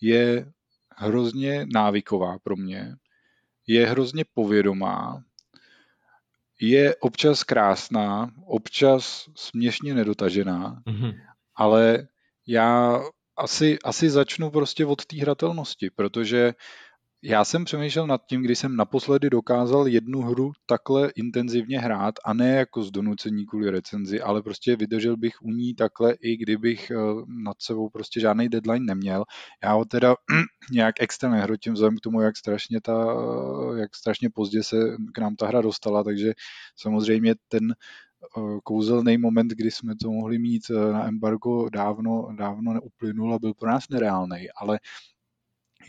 je 0.00 0.52
hrozně 0.96 1.66
návyková 1.72 2.38
pro 2.38 2.56
mě, 2.56 2.96
je 3.66 3.86
hrozně 3.86 4.24
povědomá, 4.34 5.24
je 6.60 6.96
občas 6.96 7.44
krásná, 7.44 8.30
občas 8.46 9.28
směšně 9.34 9.94
nedotažená, 9.94 10.82
mm-hmm. 10.86 11.20
ale 11.54 12.08
já 12.46 13.00
asi, 13.38 13.78
asi 13.84 14.10
začnu 14.10 14.50
prostě 14.50 14.86
od 14.86 15.06
té 15.06 15.16
hratelnosti, 15.16 15.90
protože 15.90 16.54
já 17.22 17.44
jsem 17.44 17.64
přemýšlel 17.64 18.06
nad 18.06 18.20
tím, 18.28 18.42
kdy 18.42 18.56
jsem 18.56 18.76
naposledy 18.76 19.30
dokázal 19.30 19.88
jednu 19.88 20.22
hru 20.22 20.52
takhle 20.66 21.10
intenzivně 21.16 21.80
hrát 21.80 22.14
a 22.24 22.34
ne 22.34 22.56
jako 22.56 22.82
z 22.82 22.90
donucení 22.90 23.46
kvůli 23.46 23.70
recenzi, 23.70 24.20
ale 24.20 24.42
prostě 24.42 24.76
vydržel 24.76 25.16
bych 25.16 25.32
u 25.42 25.50
ní 25.50 25.74
takhle, 25.74 26.14
i 26.20 26.36
kdybych 26.36 26.90
eh, 26.90 26.96
nad 27.44 27.56
sebou 27.62 27.90
prostě 27.90 28.20
žádný 28.20 28.48
deadline 28.48 28.86
neměl. 28.86 29.24
Já 29.64 29.72
ho 29.72 29.84
teda 29.84 30.14
nějak 30.72 30.94
extra 31.00 31.30
nehrotím 31.30 31.72
vzhledem 31.72 31.96
k 31.96 32.00
tomu, 32.00 32.20
jak 32.20 32.36
strašně, 32.36 32.80
ta, 32.80 33.06
jak 33.78 33.94
strašně 33.96 34.30
pozdě 34.34 34.62
se 34.62 34.76
k 35.14 35.18
nám 35.18 35.36
ta 35.36 35.46
hra 35.46 35.60
dostala, 35.62 36.04
takže 36.04 36.32
samozřejmě 36.76 37.34
ten 37.48 37.70
eh, 37.70 38.07
kouzelný 38.64 39.18
moment, 39.18 39.48
kdy 39.48 39.70
jsme 39.70 39.94
to 39.96 40.10
mohli 40.10 40.38
mít 40.38 40.62
eh, 40.70 40.92
na 40.92 41.08
embargo 41.08 41.68
dávno, 41.68 42.28
dávno 42.36 42.72
neuplynul 42.72 43.34
a 43.34 43.38
byl 43.38 43.54
pro 43.54 43.70
nás 43.70 43.88
nereálný, 43.88 44.50
ale 44.56 44.80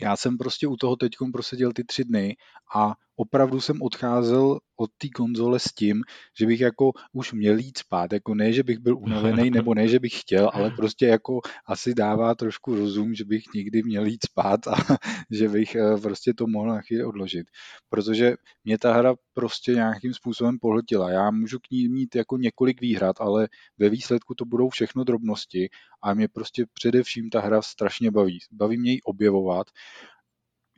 já 0.00 0.16
jsem 0.16 0.38
prostě 0.38 0.66
u 0.66 0.76
toho 0.76 0.96
teď 0.96 1.12
proseděl 1.32 1.72
ty 1.72 1.84
tři 1.84 2.04
dny 2.04 2.36
a 2.74 2.94
opravdu 3.20 3.60
jsem 3.60 3.82
odcházel 3.82 4.58
od 4.76 4.90
té 4.98 5.08
konzole 5.08 5.58
s 5.58 5.72
tím, 5.74 6.02
že 6.38 6.46
bych 6.46 6.60
jako 6.60 6.92
už 7.12 7.32
měl 7.32 7.58
jít 7.58 7.78
spát, 7.78 8.12
jako 8.12 8.34
ne, 8.34 8.52
že 8.52 8.62
bych 8.62 8.78
byl 8.78 8.98
unavený, 8.98 9.50
nebo 9.50 9.74
ne, 9.74 9.88
že 9.88 9.98
bych 9.98 10.20
chtěl, 10.20 10.50
ale 10.54 10.70
prostě 10.70 11.06
jako 11.06 11.40
asi 11.66 11.94
dává 11.94 12.34
trošku 12.34 12.74
rozum, 12.74 13.14
že 13.14 13.24
bych 13.24 13.42
nikdy 13.54 13.82
měl 13.82 14.04
jít 14.06 14.24
spát 14.24 14.66
a 14.66 14.74
že 15.30 15.48
bych 15.48 15.74
eh, 15.74 16.00
prostě 16.00 16.34
to 16.34 16.46
mohl 16.46 16.68
na 16.68 16.80
chvíli 16.80 17.04
odložit. 17.04 17.46
Protože 17.88 18.34
mě 18.64 18.78
ta 18.78 18.94
hra 18.94 19.14
prostě 19.34 19.72
nějakým 19.72 20.14
způsobem 20.14 20.58
pohltila. 20.58 21.10
Já 21.10 21.30
můžu 21.30 21.58
k 21.58 21.70
ní 21.70 21.88
mít 21.88 22.14
jako 22.14 22.36
několik 22.36 22.80
výhrad, 22.80 23.16
ale 23.20 23.48
ve 23.78 23.88
výsledku 23.88 24.34
to 24.34 24.44
budou 24.44 24.68
všechno 24.68 25.04
drobnosti 25.04 25.68
a 26.02 26.14
mě 26.14 26.28
prostě 26.28 26.64
především 26.72 27.30
ta 27.30 27.40
hra 27.40 27.62
strašně 27.62 28.10
baví. 28.10 28.38
Baví 28.52 28.78
mě 28.78 28.92
ji 28.92 29.00
objevovat 29.00 29.66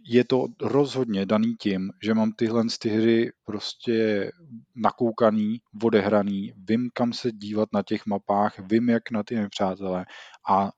je 0.05 0.25
to 0.25 0.47
rozhodně 0.61 1.27
daný 1.27 1.55
tím, 1.61 1.91
že 2.03 2.15
mám 2.15 2.33
tyhle 2.33 2.65
ty 2.81 2.89
hry 2.89 3.33
prostě 3.45 4.31
nakoukaný, 4.77 5.61
odehraný, 5.83 6.53
vím, 6.57 6.91
kam 6.95 7.13
se 7.13 7.33
dívat 7.33 7.69
na 7.73 7.83
těch 7.83 8.07
mapách, 8.07 8.59
vím, 8.59 8.89
jak 8.89 9.11
na 9.11 9.23
ty 9.23 9.49
přátelé 9.51 10.07
a 10.49 10.71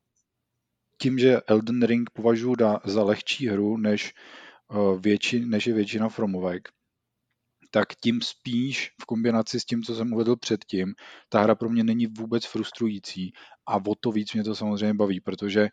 tím, 1.01 1.18
že 1.18 1.41
Elden 1.47 1.83
Ring 1.83 2.11
považuji 2.11 2.57
za 2.85 3.03
lehčí 3.03 3.49
hru, 3.49 3.77
než, 3.77 4.14
uh, 4.68 5.01
větši, 5.01 5.45
než 5.47 5.66
je 5.66 5.75
většina 5.75 6.09
Fromovek, 6.09 6.68
tak 7.70 7.95
tím 7.95 8.22
spíš 8.22 8.93
v 9.03 9.05
kombinaci 9.05 9.61
s 9.61 9.64
tím, 9.64 9.83
co 9.83 9.95
jsem 9.95 10.12
uvedl 10.12 10.37
předtím, 10.37 10.95
ta 11.29 11.43
hra 11.43 11.55
pro 11.55 11.68
mě 11.68 11.85
není 11.85 12.07
vůbec 12.07 12.47
frustrující 12.47 13.33
a 13.66 13.77
o 13.77 13.95
to 14.01 14.12
víc 14.12 14.33
mě 14.33 14.45
to 14.45 14.55
samozřejmě 14.55 14.95
baví, 14.95 15.20
protože 15.20 15.68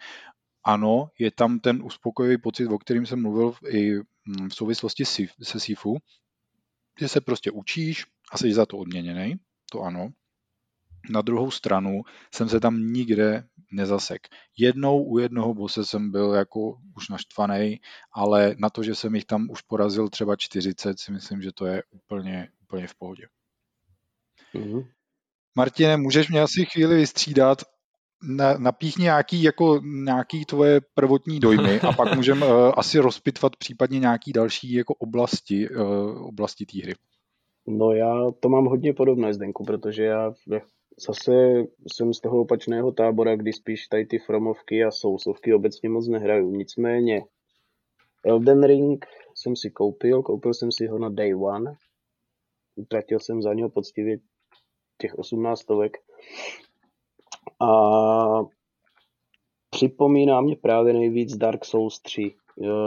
ano, 0.64 1.10
je 1.20 1.32
tam 1.32 1.60
ten 1.60 1.84
uspokojivý 1.84 2.38
pocit, 2.38 2.68
o 2.68 2.80
kterým 2.80 3.06
jsem 3.06 3.22
mluvil 3.22 3.54
i 3.70 3.96
mm, 3.96 4.50
v 4.50 4.56
souvislosti 4.56 5.06
se 5.44 5.60
Sifu, 5.60 5.98
že 7.00 7.08
se 7.08 7.22
prostě 7.22 7.52
učíš 7.52 8.06
a 8.32 8.38
jsi 8.38 8.54
za 8.54 8.66
to 8.66 8.78
odměněný, 8.78 9.36
to 9.72 9.82
ano. 9.82 10.10
Na 11.10 11.22
druhou 11.22 11.52
stranu 11.52 12.02
jsem 12.34 12.50
se 12.50 12.60
tam 12.60 12.94
nikde 12.94 13.44
nezasek. 13.72 14.28
Jednou 14.58 15.04
u 15.04 15.18
jednoho 15.18 15.54
bose 15.54 15.86
jsem 15.86 16.12
byl 16.12 16.34
jako 16.34 16.78
už 16.96 17.10
naštvaný, 17.10 17.82
ale 18.12 18.56
na 18.60 18.70
to, 18.70 18.84
že 18.84 18.96
jsem 18.96 19.16
jich 19.16 19.26
tam 19.26 19.50
už 19.50 19.62
porazil 19.62 20.10
třeba 20.10 20.36
40, 20.36 21.00
si 21.00 21.12
myslím, 21.12 21.42
že 21.42 21.52
to 21.52 21.66
je 21.66 21.84
úplně, 21.90 22.50
úplně 22.64 22.88
v 22.88 22.96
pohodě. 22.96 23.28
Mm-hmm. 24.54 24.88
Martine, 25.56 25.98
můžeš 25.98 26.30
mě 26.30 26.42
asi 26.42 26.66
chvíli 26.66 26.96
vystřídat 26.96 27.64
na, 28.24 28.58
napíchni 28.58 29.04
nějaký, 29.04 29.44
jako, 29.44 29.80
nějaký 29.84 30.46
tvoje 30.46 30.82
prvotní 30.94 31.40
dojmy 31.40 31.80
a 31.80 31.92
pak 31.92 32.16
můžeme 32.16 32.46
uh, 32.46 32.72
asi 32.78 33.00
rozpitvat 33.00 33.56
případně 33.56 34.00
nějaký 34.00 34.32
další 34.32 34.74
jako 34.74 34.94
oblasti, 34.94 35.70
uh, 35.70 36.28
oblasti 36.28 36.66
té 36.66 36.82
hry. 36.84 36.94
No 37.68 37.92
já 37.92 38.32
to 38.40 38.50
mám 38.50 38.66
hodně 38.66 38.94
podobné, 38.94 39.34
Zdenku, 39.34 39.66
protože 39.66 40.04
já 40.04 40.34
zase 41.08 41.32
jsem 41.94 42.14
z 42.14 42.20
toho 42.20 42.42
opačného 42.42 42.92
tábora, 42.92 43.36
kdy 43.36 43.54
spíš 43.54 43.88
tady 43.88 44.06
ty 44.06 44.20
Fromovky 44.20 44.84
a 44.84 44.92
Soulsovky 44.92 45.54
obecně 45.54 45.90
moc 45.90 46.08
nehraju. 46.08 46.52
Nicméně 46.52 47.22
Elden 48.26 48.64
Ring 48.64 49.06
jsem 49.36 49.56
si 49.56 49.72
koupil, 49.72 50.22
koupil 50.24 50.54
jsem 50.54 50.72
si 50.72 50.88
ho 50.88 51.00
na 51.00 51.10
day 51.10 51.36
one, 51.36 51.74
utratil 52.76 53.20
jsem 53.20 53.42
za 53.42 53.54
něho 53.54 53.70
poctivě 53.70 54.18
těch 54.98 55.16
18 55.16 55.60
stovek 55.60 55.98
a 57.62 58.44
připomíná 59.70 60.42
mě 60.42 60.56
právě 60.56 60.94
nejvíc 60.94 61.38
Dark 61.38 61.66
Souls 61.66 62.02
3. 62.02 62.32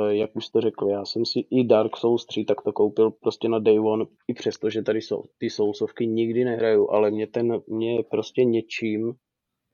Jak 0.09 0.37
už 0.37 0.49
to 0.49 0.61
řekl, 0.61 0.89
já 0.89 1.05
jsem 1.05 1.27
si 1.27 1.39
i 1.51 1.65
Dark 1.65 1.97
Souls 1.97 2.27
3 2.27 2.45
tak 2.45 2.63
to 2.63 2.73
koupil 2.73 3.11
prostě 3.11 3.49
na 3.49 3.59
day 3.59 3.81
one, 3.81 4.05
i 4.29 4.35
přesto, 4.35 4.71
že 4.71 4.83
tady 4.83 5.01
jsou 5.01 5.23
ty 5.39 5.51
Soulsovky 5.51 6.07
nikdy 6.07 6.45
nehraju, 6.45 6.91
ale 6.91 7.11
mě 7.11 7.27
ten, 7.27 7.63
mě 7.67 8.03
prostě 8.11 8.45
něčím, 8.45 9.13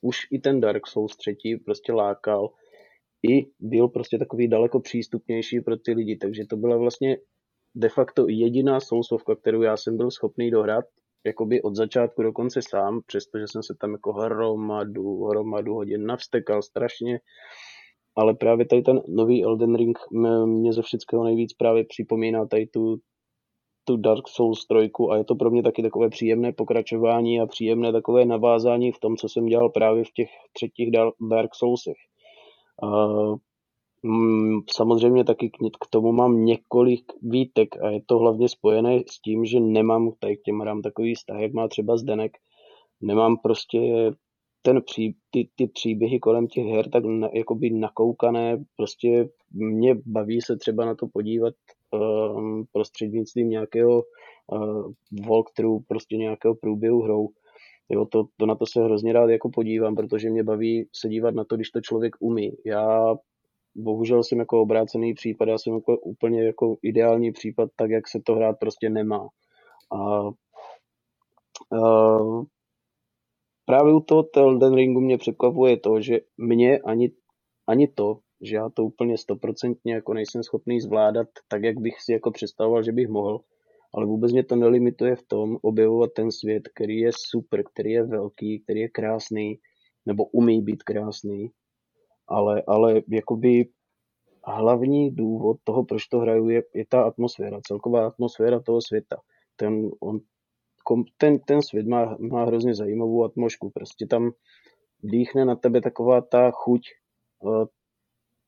už 0.01 0.16
i 0.30 0.38
ten 0.38 0.61
Dark 0.61 0.86
Souls 0.86 1.16
3 1.16 1.36
prostě 1.64 1.92
lákal, 1.92 2.51
i 3.30 3.46
byl 3.61 3.88
prostě 3.88 4.18
takový 4.18 4.48
daleko 4.48 4.80
přístupnější 4.80 5.61
pro 5.61 5.76
ty 5.76 5.92
lidi, 5.92 6.16
takže 6.16 6.44
to 6.51 6.57
byla 6.57 6.76
vlastně 6.76 7.16
de 7.74 7.88
facto 7.88 8.28
jediná 8.28 8.80
Soulsovka, 8.80 9.36
kterou 9.36 9.62
já 9.62 9.76
jsem 9.76 9.96
byl 9.96 10.11
schopný 10.11 10.51
dohrát 10.51 10.84
jakoby 11.27 11.62
od 11.62 11.77
začátku 11.77 12.23
do 12.23 12.33
konce 12.33 12.61
sám, 12.62 13.01
přestože 13.07 13.45
jsem 13.49 13.62
se 13.62 13.75
tam 13.81 13.93
jako 13.93 14.12
hromadu, 14.12 15.25
hromadu 15.25 15.75
hodin 15.75 16.07
navstekal 16.07 16.62
strašně, 16.62 17.21
ale 18.16 18.35
právě 18.35 18.66
tady 18.66 18.83
ten 18.83 19.01
nový 19.09 19.45
Elden 19.45 19.75
Ring 19.75 19.99
mě 20.47 20.73
ze 20.73 20.83
všeckého 20.83 21.25
nejvíc 21.25 21.53
právě 21.53 21.85
připomíná 21.89 22.47
tady 22.47 22.66
tu, 22.66 22.97
tu 23.85 23.97
Dark 23.97 24.29
Souls 24.29 24.66
3 24.66 24.91
a 25.11 25.16
je 25.16 25.25
to 25.25 25.35
pro 25.35 25.51
mě 25.51 25.62
taky 25.62 25.83
takové 25.83 26.09
příjemné 26.09 26.53
pokračování 26.53 27.41
a 27.41 27.47
příjemné 27.47 27.93
takové 27.93 28.25
navázání 28.25 28.93
v 28.93 28.99
tom, 28.99 29.16
co 29.16 29.29
jsem 29.29 29.47
dělal 29.47 29.68
právě 29.68 30.05
v 30.05 30.12
těch 30.14 30.29
třetích 30.53 30.91
Dark 31.31 31.55
Soulsech. 31.55 31.97
Mm, 34.03 34.61
samozřejmě 34.70 35.24
taky 35.24 35.51
k 35.51 35.86
tomu 35.90 36.12
mám 36.12 36.44
několik 36.44 37.12
výtek 37.22 37.82
a 37.82 37.90
je 37.90 38.01
to 38.07 38.18
hlavně 38.18 38.48
spojené 38.48 39.01
s 39.11 39.20
tím, 39.20 39.44
že 39.44 39.61
nemám 39.61 40.12
tady 40.18 40.36
k 40.36 40.42
těm 40.42 40.61
hrám 40.61 40.82
takový 40.82 41.14
vztah, 41.14 41.40
jak 41.40 41.53
má 41.53 41.68
třeba 41.68 41.96
Zdenek. 41.96 42.32
Nemám 43.03 43.36
prostě 43.36 44.11
ten 44.62 44.82
pří, 44.82 45.16
ty, 45.30 45.48
ty 45.57 45.66
příběhy 45.66 46.18
kolem 46.18 46.46
těch 46.46 46.66
her 46.66 46.90
tak 46.90 47.05
na, 47.05 47.28
jakoby 47.34 47.70
nakoukané, 47.70 48.64
prostě 48.76 49.28
mě 49.53 49.94
baví 50.07 50.40
se 50.40 50.57
třeba 50.57 50.84
na 50.84 50.94
to 50.94 51.07
podívat 51.12 51.55
um, 51.90 52.64
prostřednictvím 52.72 53.48
nějakého 53.48 54.03
uh, 54.53 54.92
walkthrough, 55.28 55.82
prostě 55.88 56.16
nějakého 56.16 56.55
průběhu 56.55 57.03
hrou. 57.03 57.28
Jo, 57.88 58.07
to, 58.07 58.24
to 58.36 58.46
na 58.46 58.55
to 58.55 58.66
se 58.66 58.84
hrozně 58.84 59.12
rád 59.12 59.30
jako 59.30 59.51
podívám, 59.51 59.94
protože 59.94 60.30
mě 60.30 60.44
baví 60.44 60.88
se 60.94 61.09
dívat 61.09 61.34
na 61.34 61.44
to, 61.44 61.57
když 61.57 61.70
to 61.70 61.80
člověk 61.80 62.16
umí. 62.20 62.53
Já 62.66 63.14
bohužel 63.75 64.25
jsem 64.25 64.39
jako 64.39 64.62
obrácený 64.62 65.14
případ, 65.14 65.49
já 65.49 65.59
jsem 65.59 65.75
jako 65.75 65.99
úplně 65.99 66.45
jako 66.47 66.77
ideální 66.83 67.33
případ, 67.33 67.71
tak 67.77 67.91
jak 67.91 68.09
se 68.09 68.21
to 68.27 68.35
hrát 68.35 68.57
prostě 68.61 68.91
nemá. 68.91 69.29
A, 69.93 70.29
a 71.79 72.18
právě 73.64 73.95
u 73.95 74.01
toho 74.01 74.25
Elden 74.37 74.75
Ringu 74.75 75.01
mě 75.01 75.18
překvapuje 75.18 75.77
to, 75.77 76.01
že 76.01 76.18
mě 76.39 76.79
ani, 76.79 77.12
ani 77.66 77.89
to, 77.89 78.18
že 78.41 78.57
já 78.57 78.68
to 78.71 78.85
úplně 78.85 79.18
stoprocentně 79.18 79.95
jako 79.95 80.14
nejsem 80.14 80.43
schopný 80.43 80.81
zvládat 80.81 81.29
tak, 81.49 81.62
jak 81.62 81.79
bych 81.79 81.95
si 82.01 82.12
jako 82.12 82.31
představoval, 82.31 82.83
že 82.83 82.93
bych 82.93 83.09
mohl, 83.09 83.41
ale 83.95 84.07
vůbec 84.07 84.33
mě 84.33 84.45
to 84.45 84.57
nelimituje 84.57 85.16
v 85.16 85.23
tom 85.23 85.57
objevovat 85.62 86.11
ten 86.16 86.33
svět, 86.33 86.62
který 86.75 86.99
je 86.99 87.11
super, 87.31 87.62
který 87.73 87.91
je 87.91 88.05
velký, 88.05 88.61
který 88.61 88.81
je 88.81 88.89
krásný, 88.89 89.59
nebo 90.07 90.25
umí 90.25 90.62
být 90.62 90.83
krásný, 90.83 91.51
ale, 92.31 92.62
ale 92.66 93.03
jakoby 93.09 93.68
hlavní 94.45 95.11
důvod 95.11 95.57
toho, 95.64 95.85
proč 95.85 96.07
to 96.07 96.18
hraju, 96.18 96.49
je, 96.49 96.62
je 96.74 96.85
ta 96.89 97.03
atmosféra, 97.03 97.61
celková 97.62 98.07
atmosféra 98.07 98.61
toho 98.61 98.81
světa. 98.83 99.16
Ten, 99.57 99.91
on, 100.01 100.20
ten, 101.16 101.39
ten 101.39 101.62
svět 101.62 101.87
má, 101.87 102.16
má 102.20 102.45
hrozně 102.45 102.74
zajímavou 102.74 103.24
atmosféru. 103.24 103.70
Prostě 103.70 104.07
tam 104.07 104.31
dýchne 105.03 105.45
na 105.45 105.57
tebe 105.57 105.81
taková 105.81 106.20
ta 106.20 106.51
chuť 106.51 106.81
uh, 107.41 107.64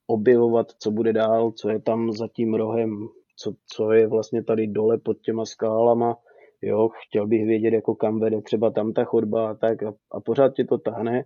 objevovat, 0.07 0.67
co 0.79 0.91
bude 0.91 1.13
dál, 1.13 1.53
co 1.53 1.69
je 1.69 1.81
tam 1.81 2.13
za 2.13 2.29
tím 2.29 2.55
rohem, 2.55 3.09
co, 3.37 3.55
co 3.67 3.93
je 3.93 4.07
vlastně 4.07 4.45
tady 4.45 4.67
dole 4.67 4.99
pod 4.99 5.21
těma 5.21 5.45
skálama. 5.45 6.17
Jo, 6.63 6.89
chtěl 6.89 7.27
bych 7.27 7.47
vědět, 7.47 7.75
jako 7.75 7.95
kam 7.95 8.21
vede 8.21 8.43
třeba 8.43 8.71
tam 8.71 8.93
ta 8.93 9.05
chodba 9.05 9.51
a 9.51 9.55
tak 9.55 9.83
a, 9.83 9.95
a 10.11 10.21
pořád 10.21 10.55
tě 10.55 10.65
to 10.65 10.79
tahne. 10.79 11.25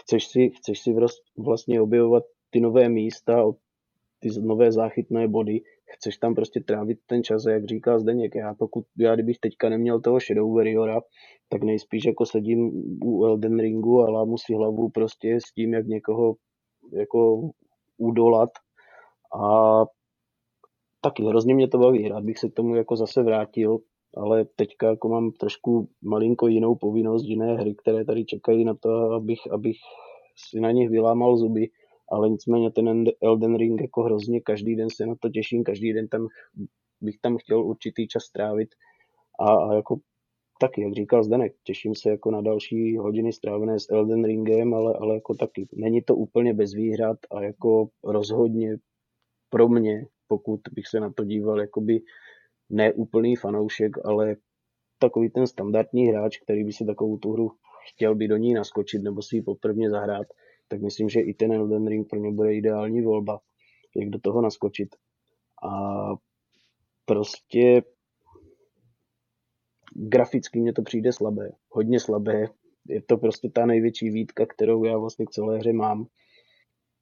Chceš 0.00 0.26
si, 0.26 0.50
chceš 0.50 0.78
si 0.80 0.94
vlastně 1.38 1.80
objevovat 1.80 2.22
ty 2.50 2.60
nové 2.60 2.88
místa, 2.88 3.44
ty 4.18 4.28
nové 4.40 4.72
záchytné 4.72 5.28
body, 5.28 5.60
chceš 5.84 6.18
tam 6.18 6.34
prostě 6.34 6.60
trávit 6.60 6.98
ten 7.06 7.22
čas, 7.22 7.44
jak 7.46 7.64
říká 7.64 7.98
Zdeněk. 7.98 8.34
Já, 8.34 8.54
pokud, 8.54 8.84
já 8.98 9.14
kdybych 9.14 9.38
teďka 9.38 9.68
neměl 9.68 10.00
toho 10.00 10.20
Shadow 10.20 10.54
Warriora, 10.54 11.00
tak 11.48 11.62
nejspíš 11.62 12.04
jako 12.04 12.26
sedím 12.26 12.70
u 13.04 13.24
Elden 13.24 13.60
Ringu 13.60 14.00
a 14.00 14.10
lámu 14.10 14.38
si 14.38 14.54
hlavu 14.54 14.88
prostě 14.88 15.40
s 15.40 15.52
tím, 15.52 15.74
jak 15.74 15.86
někoho 15.86 16.34
jako 16.92 17.50
udolat 17.98 18.50
a 19.40 19.84
taky 21.00 21.24
hrozně 21.24 21.54
mě 21.54 21.68
to 21.68 21.78
baví, 21.78 22.08
rád 22.08 22.24
bych 22.24 22.38
se 22.38 22.48
k 22.48 22.54
tomu 22.54 22.74
jako 22.74 22.96
zase 22.96 23.22
vrátil, 23.22 23.78
ale 24.16 24.44
teďka 24.56 24.86
jako 24.88 25.08
mám 25.08 25.30
trošku 25.32 25.88
malinko 26.02 26.48
jinou 26.48 26.74
povinnost, 26.74 27.24
jiné 27.24 27.54
hry, 27.54 27.74
které 27.74 28.04
tady 28.04 28.24
čekají 28.24 28.64
na 28.64 28.74
to, 28.74 28.90
abych, 28.90 29.40
abych 29.52 29.76
si 30.36 30.60
na 30.60 30.70
nich 30.70 30.90
vylámal 30.90 31.36
zuby, 31.36 31.70
ale 32.12 32.28
nicméně 32.28 32.70
ten 32.70 33.04
Elden 33.22 33.56
Ring 33.56 33.80
jako 33.80 34.02
hrozně, 34.02 34.40
každý 34.40 34.76
den 34.76 34.88
se 34.90 35.06
na 35.06 35.14
to 35.20 35.28
těším, 35.28 35.64
každý 35.64 35.92
den 35.92 36.08
tam 36.08 36.26
bych 37.00 37.18
tam 37.20 37.36
chtěl 37.36 37.64
určitý 37.64 38.08
čas 38.08 38.22
strávit. 38.22 38.68
A, 39.40 39.54
a 39.54 39.74
jako 39.74 39.96
taky, 40.60 40.82
jak 40.82 40.92
říkal 40.92 41.22
Zdenek, 41.22 41.52
těším 41.64 41.94
se 41.94 42.10
jako 42.10 42.30
na 42.30 42.40
další 42.40 42.96
hodiny 42.96 43.32
strávené 43.32 43.80
s 43.80 43.90
Elden 43.90 44.24
Ringem, 44.24 44.74
ale, 44.74 44.94
ale 45.00 45.14
jako 45.14 45.34
taky 45.34 45.66
není 45.74 46.02
to 46.02 46.16
úplně 46.16 46.54
bez 46.54 46.74
výhrad 46.74 47.18
a 47.30 47.42
jako 47.42 47.88
rozhodně 48.04 48.76
pro 49.50 49.68
mě, 49.68 50.06
pokud 50.28 50.60
bych 50.72 50.86
se 50.86 51.00
na 51.00 51.12
to 51.12 51.24
díval 51.24 51.60
jakoby 51.60 52.00
neúplný 52.70 53.36
fanoušek, 53.36 54.06
ale 54.06 54.36
takový 54.98 55.30
ten 55.30 55.46
standardní 55.46 56.06
hráč, 56.06 56.38
který 56.38 56.64
by 56.64 56.72
si 56.72 56.86
takovou 56.86 57.16
tu 57.18 57.32
hru 57.32 57.50
chtěl 57.88 58.14
by 58.14 58.28
do 58.28 58.36
ní 58.36 58.54
naskočit 58.54 59.02
nebo 59.02 59.22
si 59.22 59.36
ji 59.36 59.42
poprvně 59.42 59.90
zahrát, 59.90 60.26
tak 60.68 60.82
myslím, 60.82 61.08
že 61.08 61.20
i 61.20 61.34
ten 61.34 61.52
Elden 61.52 61.86
Ring 61.86 62.08
pro 62.08 62.18
ně 62.18 62.32
bude 62.32 62.54
ideální 62.54 63.02
volba, 63.02 63.40
jak 63.96 64.08
do 64.08 64.18
toho 64.18 64.42
naskočit. 64.42 64.96
A 65.70 65.70
prostě 67.04 67.82
graficky 69.94 70.60
mě 70.60 70.72
to 70.72 70.82
přijde 70.82 71.12
slabé, 71.12 71.50
hodně 71.70 72.00
slabé. 72.00 72.46
Je 72.88 73.02
to 73.02 73.16
prostě 73.16 73.50
ta 73.50 73.66
největší 73.66 74.10
výtka, 74.10 74.46
kterou 74.46 74.84
já 74.84 74.98
vlastně 74.98 75.26
k 75.26 75.30
celé 75.30 75.58
hře 75.58 75.72
mám. 75.72 76.06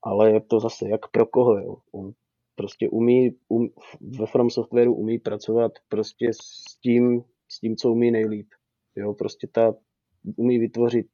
Ale 0.02 0.32
je 0.32 0.40
to 0.40 0.60
zase 0.60 0.88
jak 0.88 1.10
pro 1.10 1.26
koho, 1.26 1.58
jo. 1.58 1.76
Prostě 2.56 2.88
umí, 2.88 3.30
um, 3.48 3.68
ve 4.18 4.26
From 4.26 4.50
Softwareu 4.50 4.94
umí 4.94 5.18
pracovat 5.18 5.72
prostě 5.88 6.30
s 6.32 6.78
tím, 6.82 7.22
s 7.48 7.60
tím, 7.60 7.76
co 7.76 7.92
umí 7.92 8.10
nejlíp. 8.10 8.48
Jo, 8.96 9.14
prostě 9.14 9.46
ta 9.52 9.74
umí 10.36 10.58
vytvořit 10.58 11.06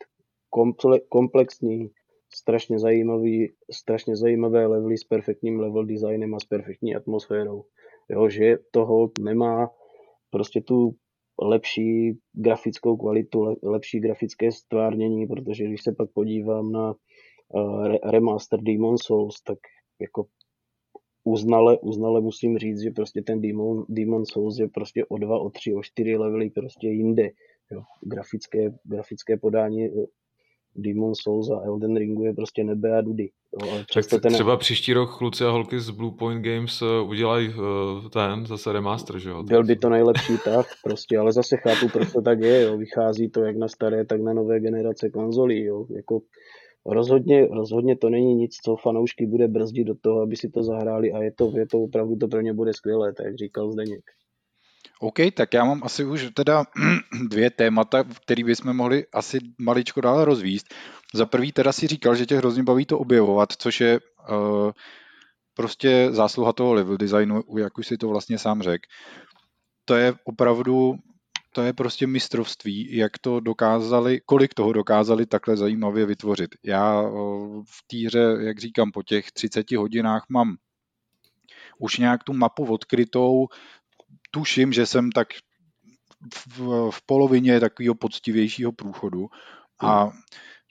komple, 0.50 1.00
komplexní, 1.00 1.90
strašně 2.34 2.78
zajímavý, 2.78 3.52
strašně 3.70 4.16
zajímavé 4.16 4.66
levely 4.66 4.98
s 4.98 5.04
perfektním 5.04 5.60
level 5.60 5.84
designem 5.84 6.34
a 6.34 6.40
s 6.40 6.44
perfektní 6.44 6.94
atmosférou. 6.94 7.64
Jo, 8.10 8.28
že 8.28 8.56
toho 8.70 9.10
nemá 9.20 9.70
prostě 10.30 10.60
tu 10.60 10.94
lepší 11.42 12.18
grafickou 12.32 12.96
kvalitu, 12.96 13.56
lepší 13.62 14.00
grafické 14.00 14.52
stvárnění, 14.52 15.26
protože 15.26 15.64
když 15.64 15.82
se 15.82 15.92
pak 15.92 16.10
podívám 16.12 16.72
na 16.72 16.94
uh, 17.54 17.96
remaster 18.04 18.60
Demon 18.62 18.98
Souls, 18.98 19.42
tak 19.42 19.58
jako 20.00 20.26
uznale, 21.24 21.78
uznale 21.78 22.20
musím 22.20 22.58
říct, 22.58 22.80
že 22.80 22.90
prostě 22.90 23.22
ten 23.22 23.40
Demon, 23.40 23.84
Demon 23.88 24.26
Souls 24.26 24.58
je 24.58 24.68
prostě 24.68 25.04
o 25.04 25.18
dva, 25.18 25.38
o 25.38 25.50
tři, 25.50 25.74
o 25.74 25.82
čtyři 25.82 26.16
levely 26.16 26.50
prostě 26.50 26.88
jinde. 26.88 27.30
Jo. 27.72 27.82
Grafické, 28.02 28.70
grafické 28.84 29.36
podání 29.36 29.88
Demon 30.76 31.14
Souls 31.14 31.50
a 31.50 31.60
Elden 31.64 31.96
Ringu 31.96 32.24
je 32.24 32.32
prostě 32.32 32.64
nebe 32.64 32.98
a 32.98 33.00
dudy. 33.00 33.30
Jo, 33.52 33.70
ale 33.70 33.84
tak 33.94 34.22
ten... 34.22 34.32
třeba 34.32 34.56
příští 34.56 34.92
rok 34.92 35.18
kluci 35.18 35.44
a 35.44 35.50
holky 35.50 35.80
z 35.80 35.90
Blue 35.90 36.12
Point 36.18 36.44
Games 36.44 36.82
eh, 36.82 37.08
udělají 37.08 37.48
uh, 37.48 38.08
ten 38.08 38.46
zase 38.46 38.72
remaster, 38.72 39.18
že 39.18 39.30
jo? 39.30 39.42
Byl 39.42 39.64
by 39.64 39.76
to 39.76 39.88
nejlepší 39.88 40.32
tak, 40.44 40.66
prostě, 40.84 41.18
ale 41.18 41.32
zase 41.32 41.56
chápu, 41.56 41.88
proč 41.88 42.12
to 42.12 42.22
tak 42.22 42.40
je, 42.40 42.62
jo. 42.62 42.78
Vychází 42.78 43.28
to 43.28 43.40
jak 43.40 43.56
na 43.56 43.68
staré, 43.68 44.04
tak 44.04 44.20
na 44.20 44.32
nové 44.32 44.60
generace 44.60 45.10
konzolí, 45.10 45.64
jo. 45.64 45.86
Jako 45.96 46.20
rozhodně, 46.86 47.46
rozhodně 47.46 47.96
to 47.96 48.10
není 48.10 48.34
nic, 48.34 48.56
co 48.64 48.76
fanoušky 48.76 49.26
bude 49.26 49.48
brzdit 49.48 49.86
do 49.86 49.94
toho, 49.94 50.20
aby 50.20 50.36
si 50.36 50.48
to 50.48 50.62
zahráli 50.62 51.12
a 51.12 51.22
je 51.22 51.32
to, 51.32 51.52
je 51.56 51.66
to 51.66 51.78
opravdu, 51.78 52.16
to 52.16 52.28
pro 52.28 52.40
ně 52.40 52.52
bude 52.52 52.74
skvělé, 52.74 53.12
tak 53.12 53.26
jak 53.26 53.36
říkal 53.36 53.72
Zdeněk. 53.72 54.04
OK, 55.00 55.18
tak 55.34 55.54
já 55.54 55.64
mám 55.64 55.80
asi 55.84 56.04
už 56.04 56.30
teda 56.34 56.64
dvě 57.30 57.50
témata, 57.50 58.04
které 58.04 58.44
bychom 58.44 58.76
mohli 58.76 59.06
asi 59.12 59.38
maličko 59.58 60.00
dál 60.00 60.24
rozvíst. 60.24 60.66
Za 61.14 61.26
prvý 61.26 61.52
teda 61.52 61.72
si 61.72 61.86
říkal, 61.86 62.14
že 62.14 62.26
tě 62.26 62.36
hrozně 62.36 62.62
baví 62.62 62.86
to 62.86 62.98
objevovat, 62.98 63.52
což 63.52 63.80
je 63.80 64.00
uh, 64.00 64.70
prostě 65.54 66.08
zásluha 66.10 66.52
toho 66.52 66.74
level 66.74 66.96
designu, 66.96 67.42
jak 67.58 67.78
už 67.78 67.86
si 67.86 67.96
to 67.96 68.08
vlastně 68.08 68.38
sám 68.38 68.62
řekl. 68.62 68.84
To 69.84 69.94
je 69.94 70.14
opravdu, 70.24 70.94
to 71.52 71.62
je 71.62 71.72
prostě 71.72 72.06
mistrovství, 72.06 72.96
jak 72.96 73.18
to 73.18 73.40
dokázali, 73.40 74.20
kolik 74.26 74.54
toho 74.54 74.72
dokázali 74.72 75.26
takhle 75.26 75.56
zajímavě 75.56 76.06
vytvořit. 76.06 76.50
Já 76.64 77.02
uh, 77.02 77.62
v 77.64 77.86
týře, 77.86 78.36
jak 78.40 78.58
říkám, 78.58 78.90
po 78.92 79.02
těch 79.02 79.32
30 79.32 79.72
hodinách 79.72 80.26
mám 80.28 80.56
už 81.78 81.98
nějak 81.98 82.24
tu 82.24 82.32
mapu 82.32 82.64
odkrytou, 82.64 83.46
tuším, 84.30 84.72
že 84.72 84.86
jsem 84.86 85.12
tak 85.12 85.28
v, 86.34 86.90
v 86.90 87.06
polovině 87.06 87.60
takového 87.60 87.94
poctivějšího 87.94 88.72
průchodu. 88.72 89.26
A 89.82 90.10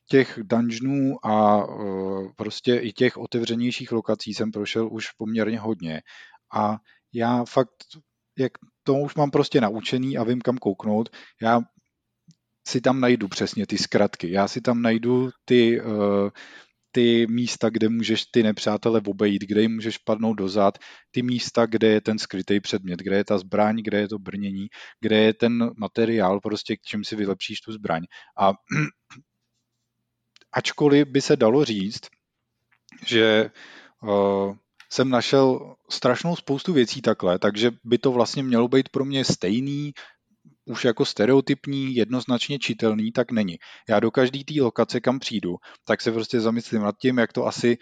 těch 0.10 0.40
dungeonů 0.44 1.26
a 1.26 1.66
uh, 1.66 2.32
prostě 2.36 2.76
i 2.76 2.94
těch 2.94 3.18
otevřenějších 3.18 3.92
lokací 3.92 4.34
jsem 4.34 4.52
prošel 4.52 4.90
už 4.92 5.12
poměrně 5.12 5.60
hodně. 5.60 6.02
A 6.54 6.78
já 7.14 7.46
fakt, 7.46 7.84
jak 8.38 8.52
to 8.84 8.94
už 8.94 9.16
mám 9.16 9.32
prostě 9.32 9.62
naučený 9.62 10.18
a 10.18 10.24
vím 10.24 10.42
kam 10.42 10.58
kouknout, 10.58 11.10
já 11.42 11.62
si 12.68 12.82
tam 12.82 13.00
najdu 13.00 13.28
přesně 13.28 13.68
ty 13.68 13.78
zkratky, 13.78 14.32
já 14.32 14.48
si 14.48 14.62
tam 14.62 14.82
najdu 14.82 15.30
ty, 15.46 15.82
uh, 15.82 16.30
ty 16.92 17.28
místa, 17.28 17.70
kde 17.70 17.90
můžeš 17.90 18.26
ty 18.26 18.44
nepřátele 18.44 19.02
obejít, 19.06 19.42
kde 19.42 19.62
jim 19.62 19.76
můžeš 19.76 19.98
padnout 19.98 20.38
dozad, 20.38 20.78
ty 21.12 21.22
místa, 21.22 21.66
kde 21.66 21.88
je 21.88 22.02
ten 22.02 22.20
skrytý 22.20 22.60
předmět, 22.60 23.00
kde 23.00 23.16
je 23.16 23.26
ta 23.26 23.38
zbraň, 23.38 23.82
kde 23.84 24.00
je 24.00 24.08
to 24.08 24.20
brnění, 24.20 24.68
kde 25.00 25.18
je 25.18 25.34
ten 25.34 25.72
materiál, 25.78 26.40
prostě 26.40 26.76
k 26.76 26.82
čím 26.82 27.04
si 27.04 27.16
vylepšíš 27.16 27.62
tu 27.62 27.72
zbraň. 27.72 28.04
A 28.38 28.52
ačkoliv 30.54 31.08
by 31.08 31.22
se 31.22 31.36
dalo 31.36 31.66
říct, 31.66 32.02
že 33.08 33.52
uh, 34.04 34.56
jsem 34.92 35.10
našel 35.10 35.76
strašnou 35.90 36.36
spoustu 36.36 36.74
věcí 36.74 37.02
takhle, 37.02 37.40
takže 37.40 37.72
by 37.84 37.98
to 37.98 38.12
vlastně 38.12 38.44
mělo 38.44 38.68
být 38.68 38.90
pro 38.90 39.06
mě 39.06 39.26
stejný, 39.26 39.92
už 40.66 40.86
jako 40.86 41.06
stereotypní, 41.06 41.96
jednoznačně 41.96 42.60
čitelný, 42.60 43.12
tak 43.12 43.32
není. 43.32 43.58
Já 43.90 44.00
do 44.00 44.12
každé 44.12 44.44
té 44.44 44.62
lokace, 44.62 45.00
kam 45.00 45.20
přijdu, 45.20 45.56
tak 45.86 46.02
se 46.02 46.12
prostě 46.12 46.40
zamyslím 46.40 46.82
nad 46.82 46.96
tím, 46.98 47.18
jak 47.18 47.34
to 47.34 47.46
asi, 47.46 47.78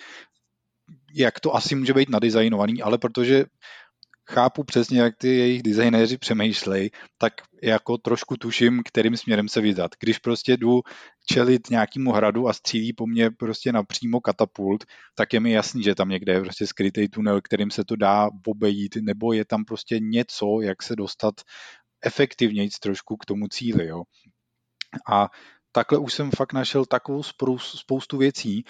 jak 1.14 1.40
to 1.40 1.56
asi 1.56 1.76
může 1.76 1.94
být 1.94 2.10
nadizajnovaný, 2.10 2.82
ale 2.82 2.98
protože 2.98 3.46
chápu 4.30 4.64
přesně, 4.64 5.02
jak 5.02 5.16
ty 5.18 5.28
jejich 5.28 5.64
designéři 5.64 6.18
přemýšlejí, 6.18 6.90
tak 7.18 7.34
jako 7.64 7.98
trošku 7.98 8.38
tuším, 8.38 8.82
kterým 8.86 9.18
směrem 9.18 9.50
se 9.50 9.62
vydat. 9.62 9.92
Když 10.00 10.20
prostě 10.20 10.58
jdu 10.58 10.82
čelit 11.26 11.70
nějakému 11.70 12.12
hradu 12.12 12.48
a 12.48 12.54
střílí 12.54 12.94
po 12.94 13.08
mně 13.08 13.32
prostě 13.32 13.72
napřímo 13.72 14.22
katapult, 14.22 14.84
tak 15.16 15.34
je 15.34 15.40
mi 15.40 15.52
jasný, 15.52 15.84
že 15.84 15.96
tam 15.96 16.10
někde 16.10 16.34
je 16.34 16.42
prostě 16.42 16.68
skrytý 16.68 17.08
tunel, 17.08 17.42
kterým 17.42 17.72
se 17.72 17.84
to 17.84 17.96
dá 17.96 18.30
obejít, 18.48 18.96
nebo 19.02 19.34
je 19.34 19.46
tam 19.46 19.66
prostě 19.66 20.00
něco, 20.00 20.46
jak 20.62 20.84
se 20.84 20.96
dostat 20.96 21.34
efektivněji 22.06 22.70
trošku 22.82 23.18
k 23.18 23.26
tomu 23.26 23.48
cíli. 23.48 23.88
Jo. 23.88 24.04
A 25.12 25.28
takhle 25.72 25.98
už 25.98 26.14
jsem 26.14 26.32
fakt 26.32 26.54
našel 26.54 26.86
takovou 26.86 27.24
spoustu 27.60 28.18
věcí, 28.18 28.64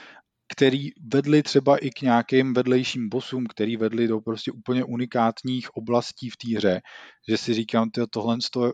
který 0.51 0.89
vedli 1.13 1.43
třeba 1.43 1.77
i 1.77 1.89
k 1.89 2.01
nějakým 2.01 2.53
vedlejším 2.53 3.09
bosům, 3.09 3.45
který 3.45 3.77
vedli 3.77 4.07
do 4.07 4.19
prostě 4.19 4.51
úplně 4.51 4.83
unikátních 4.83 5.77
oblastí 5.77 6.29
v 6.29 6.37
té 6.37 6.57
hře, 6.57 6.81
že 7.29 7.37
si 7.37 7.53
říkám, 7.53 7.89
tyjo, 7.89 8.07
tohle 8.07 8.37
to, 8.53 8.71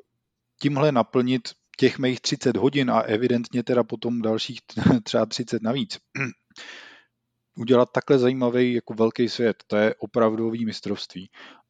tímhle 0.61 0.91
naplnit 0.91 1.49
těch 1.77 1.99
mých 1.99 2.21
30 2.21 2.57
hodin 2.57 2.91
a 2.91 2.99
evidentně 2.99 3.63
teda 3.63 3.83
potom 3.83 4.21
dalších 4.21 4.59
třeba 5.03 5.25
30 5.25 5.61
navíc. 5.61 5.99
Udělat 7.57 7.89
takhle 7.91 8.19
zajímavý 8.19 8.73
jako 8.73 8.93
velký 8.93 9.29
svět, 9.29 9.63
to 9.67 9.75
je 9.75 9.95
opravdový 9.95 10.65
mistrovství. 10.65 11.29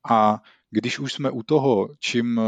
A 0.10 0.38
když 0.72 1.00
už 1.00 1.14
jsme 1.14 1.32
u 1.32 1.44
toho, 1.44 1.88
čím 2.00 2.42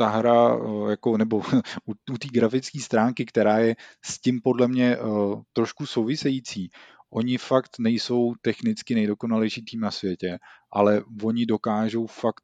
ta 0.00 0.08
hra, 0.08 0.56
eh, 0.56 0.90
jako, 0.90 1.16
nebo 1.18 1.38
u, 1.88 1.92
u 2.12 2.18
té 2.18 2.28
grafické 2.32 2.80
stránky, 2.80 3.26
která 3.26 3.58
je 3.58 3.76
s 4.04 4.20
tím 4.20 4.40
podle 4.40 4.68
mě 4.68 4.98
uh, 4.98 5.42
trošku 5.52 5.86
související, 5.86 6.70
oni 7.12 7.38
fakt 7.38 7.70
nejsou 7.78 8.34
technicky 8.42 8.94
nejdokonalejší 8.94 9.62
tým 9.64 9.80
na 9.80 9.90
světě, 9.90 10.38
ale 10.72 11.02
oni 11.22 11.46
dokážou 11.46 12.06
fakt 12.06 12.42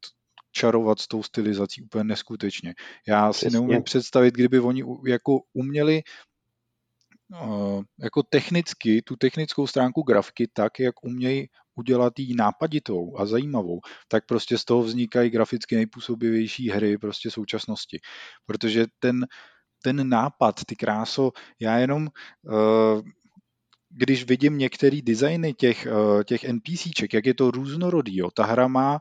čarovat 0.51 0.99
s 0.99 1.07
tou 1.07 1.23
stylizací 1.23 1.81
úplně 1.81 2.03
neskutečně. 2.03 2.73
Já 3.07 3.33
si 3.33 3.37
Přesně. 3.37 3.59
neumím 3.59 3.83
představit, 3.83 4.33
kdyby 4.33 4.59
oni 4.59 4.83
jako 5.07 5.39
uměli 5.53 6.01
jako 7.99 8.23
technicky, 8.23 9.01
tu 9.01 9.15
technickou 9.15 9.67
stránku 9.67 10.01
grafky 10.01 10.47
tak, 10.53 10.79
jak 10.79 11.03
umějí 11.03 11.47
udělat 11.75 12.19
ji 12.19 12.35
nápaditou 12.35 13.17
a 13.17 13.25
zajímavou, 13.25 13.79
tak 14.07 14.25
prostě 14.25 14.57
z 14.57 14.65
toho 14.65 14.83
vznikají 14.83 15.29
graficky 15.29 15.75
nejpůsobivější 15.75 16.69
hry 16.69 16.97
prostě 16.97 17.31
současnosti. 17.31 17.99
Protože 18.45 18.85
ten, 18.99 19.27
ten 19.83 20.09
nápad, 20.09 20.55
ty 20.65 20.75
kráso, 20.75 21.31
já 21.59 21.77
jenom 21.77 22.07
uh, 22.43 23.01
když 23.89 24.23
vidím 24.23 24.57
některé 24.57 25.01
designy 25.03 25.53
těch, 25.53 25.87
uh, 25.91 26.23
těch 26.23 26.43
NPCček, 26.43 27.13
jak 27.13 27.25
je 27.25 27.33
to 27.33 27.51
různorodý, 27.51 28.17
jo, 28.17 28.29
ta 28.31 28.45
hra 28.45 28.67
má 28.67 28.99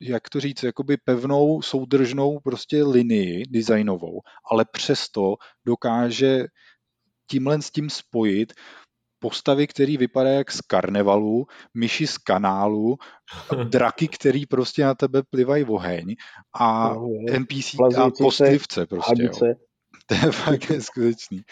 jak 0.00 0.28
to 0.28 0.40
říct, 0.40 0.62
jakoby 0.62 0.96
pevnou, 0.96 1.62
soudržnou 1.62 2.38
prostě 2.40 2.84
linii 2.84 3.44
designovou, 3.50 4.20
ale 4.50 4.64
přesto 4.72 5.34
dokáže 5.66 6.44
tímhle 7.26 7.62
s 7.62 7.70
tím 7.70 7.90
spojit 7.90 8.52
postavy, 9.18 9.66
které 9.66 9.96
vypadají 9.96 10.36
jak 10.36 10.50
z 10.50 10.60
karnevalu, 10.60 11.46
myši 11.74 12.06
z 12.06 12.18
kanálu, 12.18 12.98
draky, 13.68 14.08
který 14.08 14.46
prostě 14.46 14.84
na 14.84 14.94
tebe 14.94 15.22
plivají 15.22 15.64
oheň 15.64 16.16
a 16.54 16.94
no, 16.94 17.08
NPC 17.38 17.74
a 17.98 18.10
kostlivce 18.10 18.86
prostě. 18.86 19.22
Jo. 19.22 19.54
To 20.06 20.14
je 20.14 20.32
fakt 20.32 20.70
neskutečný. 20.70 21.42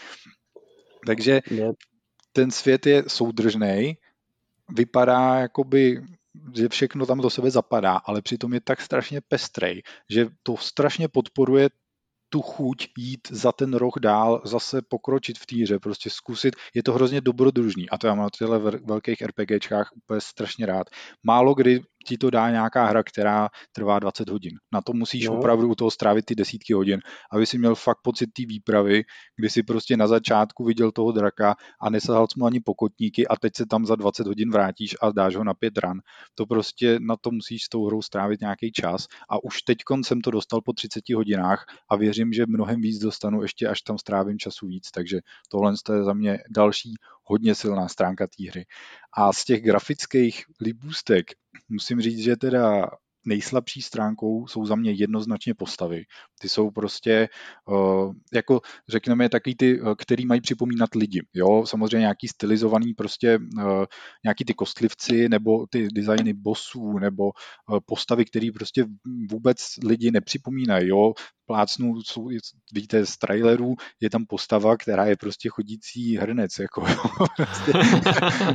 Takže 1.06 1.40
ten 2.32 2.50
svět 2.50 2.86
je 2.86 3.04
soudržný, 3.06 3.96
vypadá 4.76 5.34
jakoby 5.34 6.02
že 6.56 6.68
všechno 6.68 7.06
tam 7.06 7.20
do 7.20 7.30
sebe 7.30 7.50
zapadá, 7.50 7.96
ale 7.96 8.22
přitom 8.22 8.54
je 8.54 8.60
tak 8.60 8.80
strašně 8.80 9.20
pestrej, 9.20 9.82
že 10.10 10.26
to 10.42 10.56
strašně 10.56 11.08
podporuje 11.08 11.68
tu 12.30 12.42
chuť 12.42 12.88
jít 12.98 13.28
za 13.30 13.52
ten 13.52 13.74
roh 13.74 13.94
dál, 14.00 14.42
zase 14.44 14.82
pokročit 14.88 15.38
v 15.38 15.46
týře, 15.46 15.78
prostě 15.78 16.10
zkusit. 16.10 16.56
Je 16.74 16.82
to 16.82 16.92
hrozně 16.92 17.20
dobrodružný 17.20 17.90
a 17.90 17.98
to 17.98 18.06
já 18.06 18.14
mám 18.14 18.24
na 18.24 18.30
těchto 18.30 18.60
velkých 18.84 19.22
RPGčkách 19.22 19.90
úplně 19.96 20.20
strašně 20.20 20.66
rád. 20.66 20.86
Málo 21.22 21.54
kdy 21.54 21.80
ti 22.06 22.18
to 22.18 22.30
dá 22.30 22.50
nějaká 22.50 22.86
hra, 22.86 23.02
která 23.02 23.48
trvá 23.72 23.98
20 23.98 24.28
hodin. 24.28 24.52
Na 24.72 24.80
to 24.80 24.92
musíš 24.92 25.26
no. 25.26 25.38
opravdu 25.38 25.68
u 25.68 25.74
toho 25.74 25.90
strávit 25.90 26.24
ty 26.24 26.34
desítky 26.34 26.72
hodin, 26.72 27.00
aby 27.32 27.46
si 27.46 27.58
měl 27.58 27.74
fakt 27.74 27.98
pocit 28.02 28.26
té 28.26 28.42
výpravy, 28.46 29.02
kdy 29.36 29.50
si 29.50 29.62
prostě 29.62 29.96
na 29.96 30.06
začátku 30.06 30.64
viděl 30.64 30.92
toho 30.92 31.12
draka 31.12 31.54
a 31.82 31.90
nesahal 31.90 32.26
mu 32.36 32.46
ani 32.46 32.60
pokotníky 32.60 33.28
a 33.28 33.36
teď 33.36 33.52
se 33.56 33.66
tam 33.66 33.86
za 33.86 33.96
20 33.96 34.26
hodin 34.26 34.50
vrátíš 34.50 34.96
a 35.02 35.12
dáš 35.12 35.36
ho 35.36 35.44
na 35.44 35.54
pět 35.54 35.78
ran. 35.78 35.98
To 36.34 36.46
prostě 36.46 36.98
na 37.00 37.16
to 37.20 37.30
musíš 37.30 37.62
s 37.64 37.68
tou 37.68 37.86
hrou 37.86 38.02
strávit 38.02 38.40
nějaký 38.40 38.72
čas 38.72 39.06
a 39.28 39.44
už 39.44 39.62
teď 39.62 39.78
jsem 40.02 40.20
to 40.20 40.30
dostal 40.30 40.60
po 40.60 40.72
30 40.72 41.00
hodinách 41.14 41.64
a 41.90 41.96
věřím, 41.96 42.32
že 42.32 42.46
mnohem 42.46 42.80
víc 42.80 42.98
dostanu 42.98 43.42
ještě, 43.42 43.68
až 43.68 43.82
tam 43.82 43.98
strávím 43.98 44.38
času 44.38 44.66
víc, 44.66 44.90
takže 44.90 45.20
tohle 45.50 45.72
je 45.94 46.04
za 46.04 46.12
mě 46.12 46.38
další 46.50 46.94
hodně 47.30 47.54
silná 47.54 47.88
stránka 47.88 48.26
té 48.26 48.50
hry. 48.50 48.66
A 49.16 49.32
z 49.32 49.44
těch 49.44 49.62
grafických 49.62 50.44
libůstek 50.60 51.26
musím 51.68 52.00
říct, 52.00 52.18
že 52.18 52.36
teda 52.36 52.90
nejslabší 53.26 53.82
stránkou 53.82 54.46
jsou 54.46 54.66
za 54.66 54.74
mě 54.74 54.92
jednoznačně 54.92 55.54
postavy. 55.54 56.04
Ty 56.40 56.48
jsou 56.48 56.70
prostě, 56.70 57.28
uh, 57.68 58.12
jako 58.32 58.60
řekneme, 58.88 59.28
taky 59.28 59.54
ty, 59.54 59.80
uh, 59.80 59.94
který 59.98 60.26
mají 60.26 60.40
připomínat 60.40 60.94
lidi. 60.94 61.22
Jo, 61.34 61.66
samozřejmě 61.66 61.98
nějaký 61.98 62.28
stylizovaný 62.28 62.94
prostě 62.94 63.38
uh, 63.38 63.84
nějaký 64.24 64.44
ty 64.44 64.54
kostlivci 64.54 65.28
nebo 65.28 65.66
ty 65.70 65.88
designy 65.92 66.32
bossů 66.32 66.98
nebo 66.98 67.30
postavy, 67.86 68.24
které 68.24 68.48
prostě 68.54 68.84
vůbec 69.30 69.58
lidi 69.84 70.10
nepřipomínají. 70.10 70.88
Jo, 70.88 71.12
plácnu, 71.50 72.02
jsou, 72.02 72.28
vidíte 72.74 73.06
z 73.06 73.18
trailerů, 73.18 73.74
je 74.00 74.10
tam 74.10 74.26
postava, 74.26 74.76
která 74.76 75.06
je 75.06 75.16
prostě 75.16 75.48
chodící 75.48 76.16
hrnec, 76.16 76.58
jako, 76.58 76.84
jo, 76.88 77.26
prostě, 77.36 77.72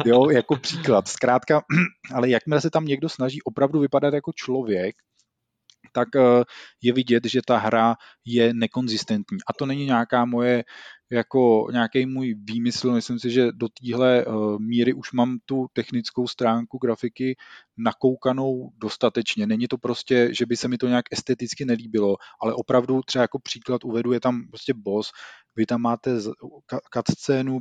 jo, 0.05 0.29
jako 0.29 0.55
příklad. 0.55 1.07
Zkrátka, 1.07 1.61
ale 2.13 2.29
jakmile 2.29 2.61
se 2.61 2.69
tam 2.69 2.85
někdo 2.85 3.09
snaží 3.09 3.41
opravdu 3.41 3.79
vypadat 3.79 4.13
jako 4.13 4.31
člověk, 4.35 4.54
tak 5.95 6.15
eh, 6.15 6.43
je 6.81 6.93
vidět, 6.93 7.25
že 7.25 7.41
ta 7.47 7.57
hra 7.57 7.95
je 8.25 8.53
nekonzistentní. 8.53 9.37
A 9.47 9.53
to 9.53 9.65
není 9.65 9.85
nějaká 9.85 10.25
moje 10.25 10.63
jako 11.11 11.67
nějaký 11.71 12.05
můj 12.05 12.35
výmysl. 12.43 12.91
Myslím 12.91 13.19
si, 13.19 13.31
že 13.31 13.51
do 13.51 13.67
téhle 13.69 14.25
uh, 14.25 14.59
míry 14.59 14.93
už 14.93 15.11
mám 15.11 15.37
tu 15.45 15.67
technickou 15.73 16.27
stránku 16.27 16.77
grafiky 16.77 17.35
nakoukanou 17.77 18.71
dostatečně. 18.77 19.47
Není 19.47 19.67
to 19.67 19.77
prostě, 19.77 20.29
že 20.31 20.45
by 20.45 20.57
se 20.57 20.67
mi 20.67 20.77
to 20.77 20.87
nějak 20.87 21.05
esteticky 21.11 21.65
nelíbilo, 21.65 22.15
ale 22.41 22.53
opravdu 22.53 23.01
třeba 23.01 23.21
jako 23.21 23.39
příklad 23.39 23.85
uvedu, 23.85 24.11
je 24.11 24.19
tam 24.19 24.47
prostě 24.47 24.73
boss, 24.73 25.11
vy 25.55 25.65
tam 25.65 25.81
máte 25.81 26.11
cutscénu, 26.93 27.59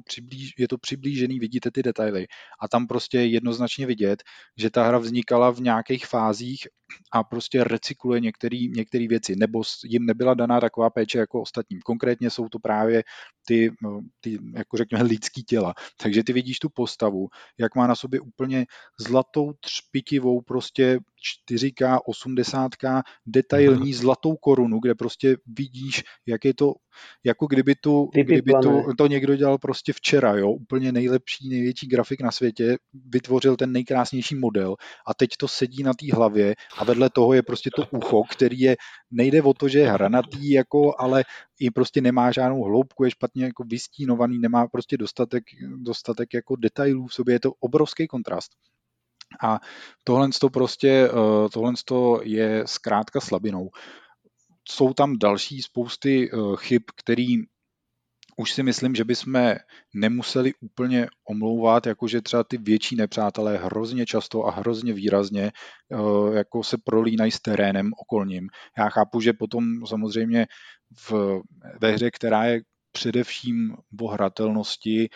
je 0.59 0.69
to 0.69 0.79
přiblížený, 0.79 1.39
vidíte 1.39 1.71
ty 1.71 1.83
detaily 1.83 2.27
a 2.61 2.69
tam 2.69 2.87
prostě 2.87 3.19
je 3.19 3.27
jednoznačně 3.27 3.87
vidět, 3.87 4.23
že 4.59 4.71
ta 4.71 4.87
hra 4.87 4.99
vznikala 4.99 5.51
v 5.51 5.61
nějakých 5.61 6.07
fázích 6.07 6.69
a 7.13 7.25
prostě 7.25 7.65
recykluje 7.65 8.21
některé 8.21 9.09
věci, 9.09 9.37
nebo 9.37 9.63
jim 9.85 10.07
nebyla 10.07 10.35
daná 10.35 10.61
taková 10.61 10.91
péče 10.91 11.19
jako 11.19 11.43
ostatním. 11.43 11.81
Konkrétně 11.81 12.31
jsou 12.31 12.49
to 12.49 12.59
právě 12.59 13.03
ty, 13.47 13.71
no, 13.83 14.01
ty 14.21 14.39
jako 14.55 14.77
řekněme, 14.77 15.05
lidský 15.05 15.45
těla. 15.45 15.75
Takže 16.03 16.25
ty 16.25 16.33
vidíš 16.33 16.59
tu 16.59 16.69
postavu, 16.69 17.29
jak 17.59 17.75
má 17.75 17.87
na 17.87 17.95
sobě 17.95 18.21
úplně 18.21 18.67
zlatou 19.01 19.53
třpitivou 19.61 20.41
prostě 20.41 20.99
4K, 21.51 21.99
80K, 22.09 23.03
detailní 23.27 23.91
mhm. 23.91 23.99
zlatou 23.99 24.37
korunu, 24.37 24.79
kde 24.81 24.95
prostě 24.95 25.37
vidíš, 25.47 26.05
jak 26.27 26.45
je 26.45 26.55
to, 26.55 26.75
jako 27.25 27.47
kdyby, 27.47 27.75
tu, 27.75 28.11
kdyby 28.15 28.53
tu, 28.63 28.83
to 28.99 29.07
někdo 29.07 29.37
dělal 29.37 29.59
prostě 29.59 29.93
včera, 29.93 30.37
jo, 30.37 30.51
úplně 30.51 30.93
nejlepší, 30.93 31.49
největší 31.49 31.87
grafik 31.87 32.21
na 32.21 32.31
světě, 32.31 32.77
vytvořil 33.09 33.57
ten 33.57 33.73
nejkrásnější 33.73 34.35
model 34.35 34.77
a 35.07 35.15
teď 35.15 35.31
to 35.39 35.49
sedí 35.49 35.83
na 35.83 35.93
té 35.95 36.15
hlavě 36.15 36.55
a 36.79 36.85
vedle 36.85 37.11
toho 37.11 37.33
je 37.33 37.43
prostě 37.43 37.71
to 37.77 37.87
ucho, 37.91 38.23
který 38.31 38.61
je, 38.61 38.77
nejde 39.11 39.43
o 39.43 39.55
to, 39.55 39.69
že 39.69 39.79
je 39.79 39.91
hranatý, 39.91 40.51
jako, 40.51 40.95
ale 40.99 41.25
i 41.61 41.71
prostě 41.71 42.01
nemá 42.01 42.33
žádnou 42.33 42.63
hloubku, 42.63 43.05
je 43.05 43.11
špatně 43.11 43.45
jako 43.45 43.65
vystínovaný, 43.65 44.39
nemá 44.39 44.67
prostě 44.67 44.97
dostatek, 44.97 45.45
dostatek 45.77 46.35
jako 46.35 46.57
detailů 46.57 47.07
v 47.07 47.15
sobě, 47.15 47.35
je 47.35 47.41
to 47.41 47.53
obrovský 47.61 48.07
kontrast. 48.07 48.51
A 49.43 49.61
tohle 50.05 50.29
to 50.41 50.51
prostě, 50.51 50.89
eh, 50.89 51.49
tohle 51.53 51.73
to 51.85 52.21
je 52.23 52.63
zkrátka 52.67 53.21
slabinou. 53.21 53.71
Jsou 54.69 54.95
tam 54.95 55.19
další 55.19 55.63
spousty 55.63 56.31
eh, 56.33 56.37
chyb, 56.57 56.83
který 56.97 57.37
už 58.37 58.53
si 58.53 58.63
myslím, 58.63 58.95
že 58.95 59.05
bychom 59.05 59.55
nemuseli 59.95 60.53
úplně 60.61 61.07
omlouvat, 61.29 61.87
jakože 61.87 62.21
třeba 62.21 62.45
ty 62.45 62.59
větší 62.59 62.97
nepřátelé 62.97 63.57
hrozně 63.59 64.07
často 64.07 64.47
a 64.47 64.51
hrozně 64.51 64.93
výrazně 64.93 65.53
eh, 65.53 66.37
jako 66.37 66.63
se 66.63 66.77
prolínají 66.85 67.31
s 67.31 67.41
terénem 67.41 67.91
okolním. 67.99 68.49
Já 68.79 68.89
chápu, 68.89 69.21
že 69.21 69.33
potom 69.33 69.87
samozřejmě 69.87 70.47
v, 71.09 71.41
ve 71.81 71.91
hře, 71.91 72.11
která 72.11 72.45
je 72.45 72.61
především 72.93 73.77
o 74.01 74.09
hratelnosti, 74.09 75.09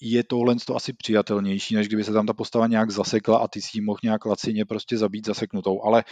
je 0.00 0.24
tohle 0.24 0.56
to 0.66 0.76
asi 0.76 0.92
přijatelnější, 0.92 1.74
než 1.74 1.86
kdyby 1.86 2.04
se 2.04 2.12
tam 2.12 2.26
ta 2.26 2.34
postava 2.34 2.66
nějak 2.66 2.90
zasekla 2.90 3.38
a 3.38 3.48
ty 3.48 3.62
si 3.62 3.68
ji 3.74 3.80
mohl 3.80 3.98
nějak 4.04 4.24
lacině 4.24 4.64
prostě 4.64 4.98
zabít 4.98 5.26
zaseknutou. 5.26 5.82
Ale 5.82 6.04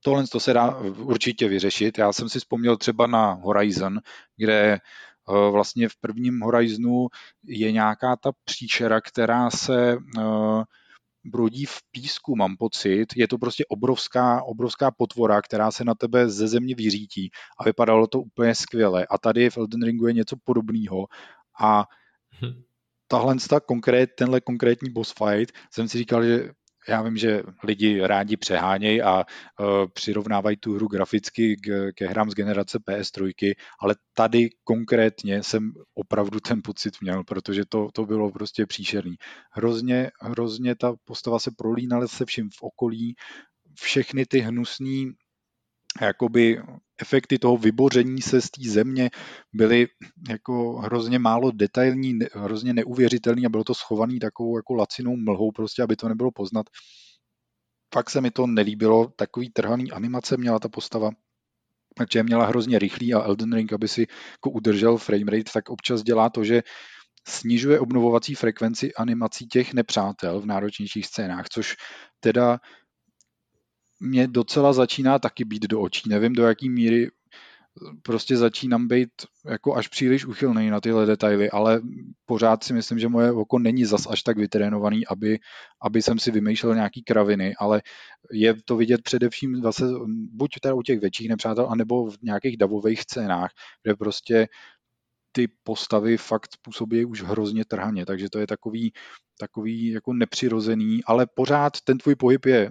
tohle 0.00 0.26
to 0.26 0.40
se 0.40 0.52
dá 0.52 0.78
určitě 0.78 1.48
vyřešit. 1.48 1.98
Já 1.98 2.12
jsem 2.12 2.28
si 2.28 2.38
vzpomněl 2.38 2.76
třeba 2.76 3.06
na 3.06 3.32
Horizon, 3.32 3.98
kde 4.36 4.72
eh, 4.72 5.50
vlastně 5.50 5.88
v 5.88 5.96
prvním 6.00 6.40
Horizonu 6.40 7.06
je 7.44 7.72
nějaká 7.72 8.16
ta 8.16 8.30
příšera, 8.44 9.00
která 9.00 9.50
se 9.50 9.96
uh, 9.96 10.62
brodí 11.24 11.64
v 11.64 11.78
písku, 11.90 12.36
mám 12.36 12.56
pocit. 12.56 13.06
Je 13.16 13.28
to 13.28 13.38
prostě 13.38 13.64
obrovská, 13.68 14.42
obrovská 14.42 14.90
potvora, 14.90 15.42
která 15.42 15.70
se 15.70 15.84
na 15.84 15.94
tebe 15.94 16.28
ze 16.28 16.48
země 16.48 16.74
vyřítí 16.74 17.30
a 17.58 17.64
vypadalo 17.64 18.06
to 18.06 18.20
úplně 18.20 18.54
skvěle. 18.54 19.06
A 19.10 19.18
tady 19.18 19.50
v 19.50 19.56
Elden 19.56 19.82
Ringu 19.82 20.06
je 20.06 20.12
něco 20.12 20.36
podobného 20.44 21.06
a 21.60 21.84
hm. 22.42 22.62
Tahle 23.08 23.36
konkrét, 23.66 24.10
tenhle 24.16 24.40
konkrétní 24.40 24.90
boss 24.90 25.12
fight, 25.12 25.52
jsem 25.70 25.88
si 25.88 25.98
říkal, 25.98 26.24
že 26.24 26.50
já 26.88 27.02
vím, 27.02 27.16
že 27.16 27.42
lidi 27.64 28.00
rádi 28.00 28.36
přehánějí 28.36 29.02
a 29.02 29.16
uh, 29.16 29.66
přirovnávají 29.92 30.56
tu 30.56 30.74
hru 30.74 30.88
graficky 30.88 31.56
k, 31.56 31.92
ke 31.94 32.06
hrám 32.06 32.30
z 32.30 32.34
generace 32.34 32.78
PS3, 32.78 33.54
ale 33.80 33.94
tady 34.14 34.48
konkrétně 34.64 35.42
jsem 35.42 35.72
opravdu 35.94 36.40
ten 36.40 36.60
pocit 36.64 36.94
měl, 37.00 37.24
protože 37.24 37.64
to, 37.68 37.88
to 37.94 38.06
bylo 38.06 38.30
prostě 38.30 38.66
příšerný. 38.66 39.16
Hrozně, 39.52 40.10
hrozně 40.20 40.74
ta 40.76 40.94
postava 41.04 41.38
se 41.38 41.50
prolínala 41.56 42.08
se 42.08 42.24
vším 42.24 42.50
v 42.50 42.62
okolí, 42.62 43.14
všechny 43.74 44.26
ty 44.26 44.38
hnusný 44.38 45.12
jakoby 46.00 46.62
efekty 47.02 47.38
toho 47.38 47.56
vyboření 47.56 48.22
se 48.22 48.40
z 48.40 48.50
té 48.50 48.70
země 48.70 49.10
byly 49.52 49.86
jako 50.28 50.72
hrozně 50.72 51.18
málo 51.18 51.50
detailní, 51.50 52.18
hrozně 52.32 52.74
neuvěřitelný 52.74 53.46
a 53.46 53.48
bylo 53.48 53.64
to 53.64 53.74
schovaný 53.74 54.18
takovou 54.18 54.58
jako 54.58 54.74
lacinou 54.74 55.16
mlhou 55.16 55.52
prostě, 55.52 55.82
aby 55.82 55.96
to 55.96 56.08
nebylo 56.08 56.30
poznat. 56.30 56.66
Fakt 57.94 58.10
se 58.10 58.20
mi 58.20 58.30
to 58.30 58.46
nelíbilo, 58.46 59.08
takový 59.16 59.50
trhaný 59.50 59.92
animace 59.92 60.36
měla 60.36 60.58
ta 60.58 60.68
postava, 60.68 61.10
takže 61.94 62.22
měla 62.22 62.46
hrozně 62.46 62.78
rychlý 62.78 63.14
a 63.14 63.22
Elden 63.22 63.52
Ring, 63.52 63.72
aby 63.72 63.88
si 63.88 64.06
jako 64.32 64.50
udržel 64.50 64.96
framerate, 64.98 65.52
tak 65.52 65.68
občas 65.68 66.02
dělá 66.02 66.30
to, 66.30 66.44
že 66.44 66.62
snižuje 67.28 67.80
obnovovací 67.80 68.34
frekvenci 68.34 68.94
animací 68.94 69.46
těch 69.46 69.74
nepřátel 69.74 70.40
v 70.40 70.46
náročnějších 70.46 71.06
scénách, 71.06 71.48
což 71.48 71.76
teda 72.20 72.58
mě 74.00 74.28
docela 74.28 74.72
začíná 74.72 75.18
taky 75.18 75.44
být 75.44 75.62
do 75.62 75.80
očí. 75.80 76.08
Nevím, 76.08 76.32
do 76.32 76.42
jaký 76.42 76.70
míry 76.70 77.10
prostě 78.02 78.36
začínám 78.36 78.88
být 78.88 79.10
jako 79.50 79.74
až 79.74 79.88
příliš 79.88 80.24
uchylný 80.24 80.70
na 80.70 80.80
tyhle 80.80 81.06
detaily, 81.06 81.50
ale 81.50 81.80
pořád 82.26 82.64
si 82.64 82.72
myslím, 82.72 82.98
že 82.98 83.08
moje 83.08 83.32
oko 83.32 83.58
není 83.58 83.84
zas 83.84 84.06
až 84.10 84.22
tak 84.22 84.36
vytrénovaný, 84.36 85.06
aby, 85.06 85.38
aby 85.82 86.02
jsem 86.02 86.18
si 86.18 86.30
vymýšlel 86.30 86.74
nějaký 86.74 87.02
kraviny, 87.02 87.54
ale 87.58 87.82
je 88.32 88.54
to 88.64 88.76
vidět 88.76 89.02
především 89.02 89.62
zase 89.62 89.84
buď 90.32 90.54
teda 90.62 90.74
u 90.74 90.82
těch 90.82 91.00
větších 91.00 91.28
nepřátel, 91.28 91.66
anebo 91.70 92.10
v 92.10 92.16
nějakých 92.22 92.56
davových 92.56 93.00
scénách, 93.00 93.50
kde 93.82 93.94
prostě 93.94 94.48
ty 95.32 95.48
postavy 95.62 96.16
fakt 96.16 96.50
působí 96.62 97.04
už 97.04 97.22
hrozně 97.22 97.64
trhaně, 97.64 98.06
takže 98.06 98.30
to 98.30 98.38
je 98.38 98.46
takový, 98.46 98.92
takový 99.38 99.88
jako 99.88 100.12
nepřirozený, 100.12 101.04
ale 101.04 101.26
pořád 101.34 101.80
ten 101.80 101.98
tvůj 101.98 102.14
pohyb 102.14 102.46
je 102.46 102.70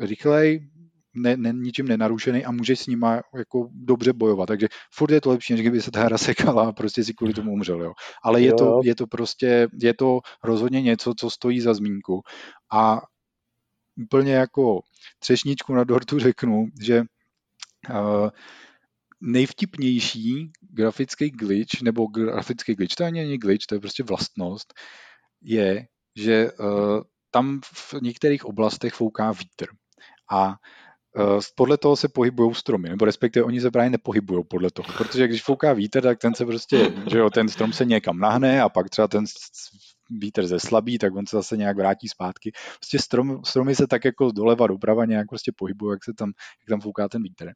rychlej, 0.00 0.70
ne, 1.14 1.36
ne, 1.36 1.52
ničím 1.52 1.88
nenarušený 1.88 2.44
a 2.44 2.50
můžeš 2.50 2.80
s 2.80 2.86
nima 2.86 3.22
jako 3.36 3.68
dobře 3.72 4.12
bojovat. 4.12 4.46
Takže 4.46 4.68
furt 4.92 5.10
je 5.10 5.20
to 5.20 5.30
lepší, 5.30 5.52
než 5.52 5.62
kdyby 5.62 5.82
se 5.82 5.90
ta 5.90 6.04
hra 6.04 6.18
sekala 6.18 6.68
a 6.68 6.72
prostě 6.72 7.04
si 7.04 7.14
kvůli 7.14 7.34
tomu 7.34 7.52
umřel. 7.52 7.82
Jo. 7.82 7.92
Ale 8.22 8.42
je, 8.42 8.48
jo. 8.48 8.56
To, 8.56 8.80
je 8.84 8.94
to 8.94 9.06
prostě, 9.06 9.68
je 9.80 9.94
to 9.94 10.20
rozhodně 10.44 10.82
něco, 10.82 11.14
co 11.16 11.30
stojí 11.30 11.60
za 11.60 11.74
zmínku. 11.74 12.22
A 12.72 13.00
úplně 13.96 14.32
jako 14.32 14.80
třešničku 15.18 15.74
na 15.74 15.84
dortu 15.84 16.18
řeknu, 16.18 16.66
že 16.82 17.02
uh, 17.90 18.28
nejvtipnější 19.20 20.52
grafický 20.60 21.30
glitch, 21.30 21.82
nebo 21.82 22.06
grafický 22.06 22.74
glitch, 22.74 22.94
to 22.94 23.04
není 23.04 23.38
glitch, 23.38 23.66
to 23.66 23.74
je 23.74 23.80
prostě 23.80 24.02
vlastnost, 24.02 24.74
je, 25.42 25.86
že 26.16 26.52
uh, 26.52 27.02
tam 27.34 27.60
v 27.64 27.94
některých 28.02 28.44
oblastech 28.44 28.94
fouká 28.94 29.32
vítr. 29.32 29.66
A 30.30 30.54
Uh, 31.16 31.40
podle 31.56 31.78
toho 31.78 31.96
se 31.96 32.08
pohybují 32.08 32.54
stromy, 32.54 32.88
nebo 32.88 33.04
respektive 33.04 33.44
oni 33.44 33.60
se 33.60 33.70
právě 33.70 33.90
nepohybují 33.90 34.44
podle 34.50 34.70
toho, 34.70 34.88
protože 34.98 35.28
když 35.28 35.42
fouká 35.42 35.72
vítr, 35.72 36.02
tak 36.02 36.18
ten 36.18 36.34
se 36.34 36.46
prostě, 36.46 36.76
že 37.10 37.18
jo, 37.18 37.30
ten 37.30 37.48
strom 37.48 37.72
se 37.72 37.84
někam 37.84 38.18
nahne 38.18 38.62
a 38.62 38.68
pak 38.68 38.90
třeba 38.90 39.08
ten 39.08 39.24
vítr 40.10 40.46
zeslabí, 40.46 40.98
tak 40.98 41.14
on 41.14 41.26
se 41.26 41.36
zase 41.36 41.56
nějak 41.56 41.76
vrátí 41.76 42.08
zpátky. 42.08 42.52
Prostě 42.78 42.98
strom, 42.98 43.44
stromy 43.44 43.74
se 43.74 43.86
tak 43.86 44.04
jako 44.04 44.30
doleva 44.30 44.66
doprava 44.66 45.04
nějak 45.04 45.28
prostě 45.28 45.52
pohybují, 45.56 45.92
jak 45.92 46.04
se 46.04 46.12
tam, 46.18 46.28
jak 46.60 46.68
tam 46.68 46.80
fouká 46.80 47.08
ten 47.08 47.22
vítr. 47.22 47.52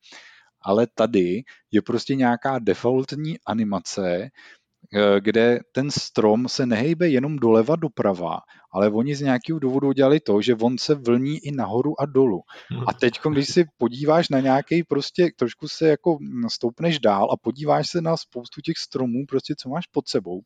Ale 0.63 0.87
tady 0.95 1.43
je 1.71 1.83
prostě 1.83 2.15
nějaká 2.15 2.59
defaultní 2.59 3.37
animace, 3.47 4.29
kde 5.21 5.61
ten 5.73 5.91
strom 5.91 6.49
se 6.49 6.67
nehejbe 6.67 7.09
jenom 7.09 7.37
doleva 7.37 7.77
doprava, 7.77 8.39
ale 8.73 8.91
oni 8.91 9.15
z 9.15 9.21
nějakého 9.21 9.59
důvodu 9.59 9.89
udělali 9.89 10.21
to, 10.21 10.43
že 10.43 10.55
on 10.55 10.79
se 10.79 10.95
vlní 10.95 11.39
i 11.39 11.53
nahoru 11.53 12.01
a 12.01 12.07
dolů. 12.07 12.41
A 12.87 12.95
teď, 12.95 13.21
když 13.33 13.49
si 13.49 13.65
podíváš 13.79 14.29
na 14.29 14.41
nějaký 14.41 14.83
prostě, 14.83 15.31
trošku 15.37 15.69
se 15.69 15.89
jako 15.89 16.19
stoupneš 16.49 16.99
dál 16.99 17.29
a 17.33 17.37
podíváš 17.37 17.91
se 17.91 18.01
na 18.01 18.17
spoustu 18.17 18.61
těch 18.61 18.79
stromů, 18.79 19.27
prostě 19.29 19.55
co 19.59 19.69
máš 19.69 19.87
pod 19.87 20.09
sebou, 20.09 20.41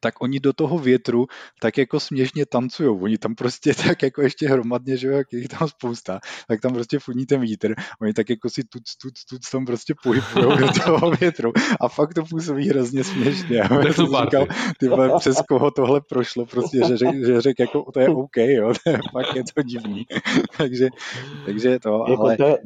tak 0.00 0.22
oni 0.22 0.40
do 0.40 0.52
toho 0.52 0.78
větru 0.78 1.26
tak 1.60 1.78
jako 1.78 2.00
směšně 2.00 2.46
tancujou. 2.46 3.02
Oni 3.02 3.18
tam 3.18 3.34
prostě 3.34 3.74
tak 3.86 4.02
jako 4.02 4.22
ještě 4.22 4.48
hromadně, 4.48 4.96
že 4.96 5.08
jo, 5.08 5.16
jak 5.16 5.32
je 5.32 5.48
tam 5.48 5.68
spousta, 5.68 6.20
tak 6.48 6.60
tam 6.60 6.72
prostě 6.72 6.98
funí 6.98 7.26
ten 7.26 7.40
vítr. 7.40 7.74
Oni 8.02 8.12
tak 8.12 8.30
jako 8.30 8.50
si 8.50 8.64
tuc, 8.64 8.96
tuc, 9.02 9.24
tuc 9.24 9.50
tam 9.50 9.66
prostě 9.66 9.94
pohybují 10.02 10.58
do 10.58 10.68
toho 10.84 11.10
větru. 11.20 11.52
A 11.80 11.88
fakt 11.88 12.14
to 12.14 12.24
působí 12.24 12.68
hrozně 12.68 13.04
směšně. 13.04 13.56
Já 13.56 13.92
jsem 13.92 14.06
říkal, 14.06 14.46
ty 14.78 14.88
vole, 14.88 15.10
přes 15.18 15.36
koho 15.48 15.70
tohle 15.70 16.00
prošlo, 16.08 16.46
prostě, 16.46 16.78
že, 16.88 16.96
řek, 16.96 17.26
že 17.26 17.40
řek, 17.40 17.58
jako 17.58 17.92
to 17.92 18.00
je 18.00 18.08
OK, 18.08 18.36
jo, 18.36 18.72
to 18.84 18.90
je, 18.90 18.98
fakt 19.12 19.36
je 19.36 19.42
to 19.54 19.62
divný. 19.62 20.06
takže, 20.56 20.88
takže 21.46 21.78
to, 21.78 22.04
jako 22.08 22.22
ale... 22.22 22.36
To 22.36 22.46
je, 22.46 22.58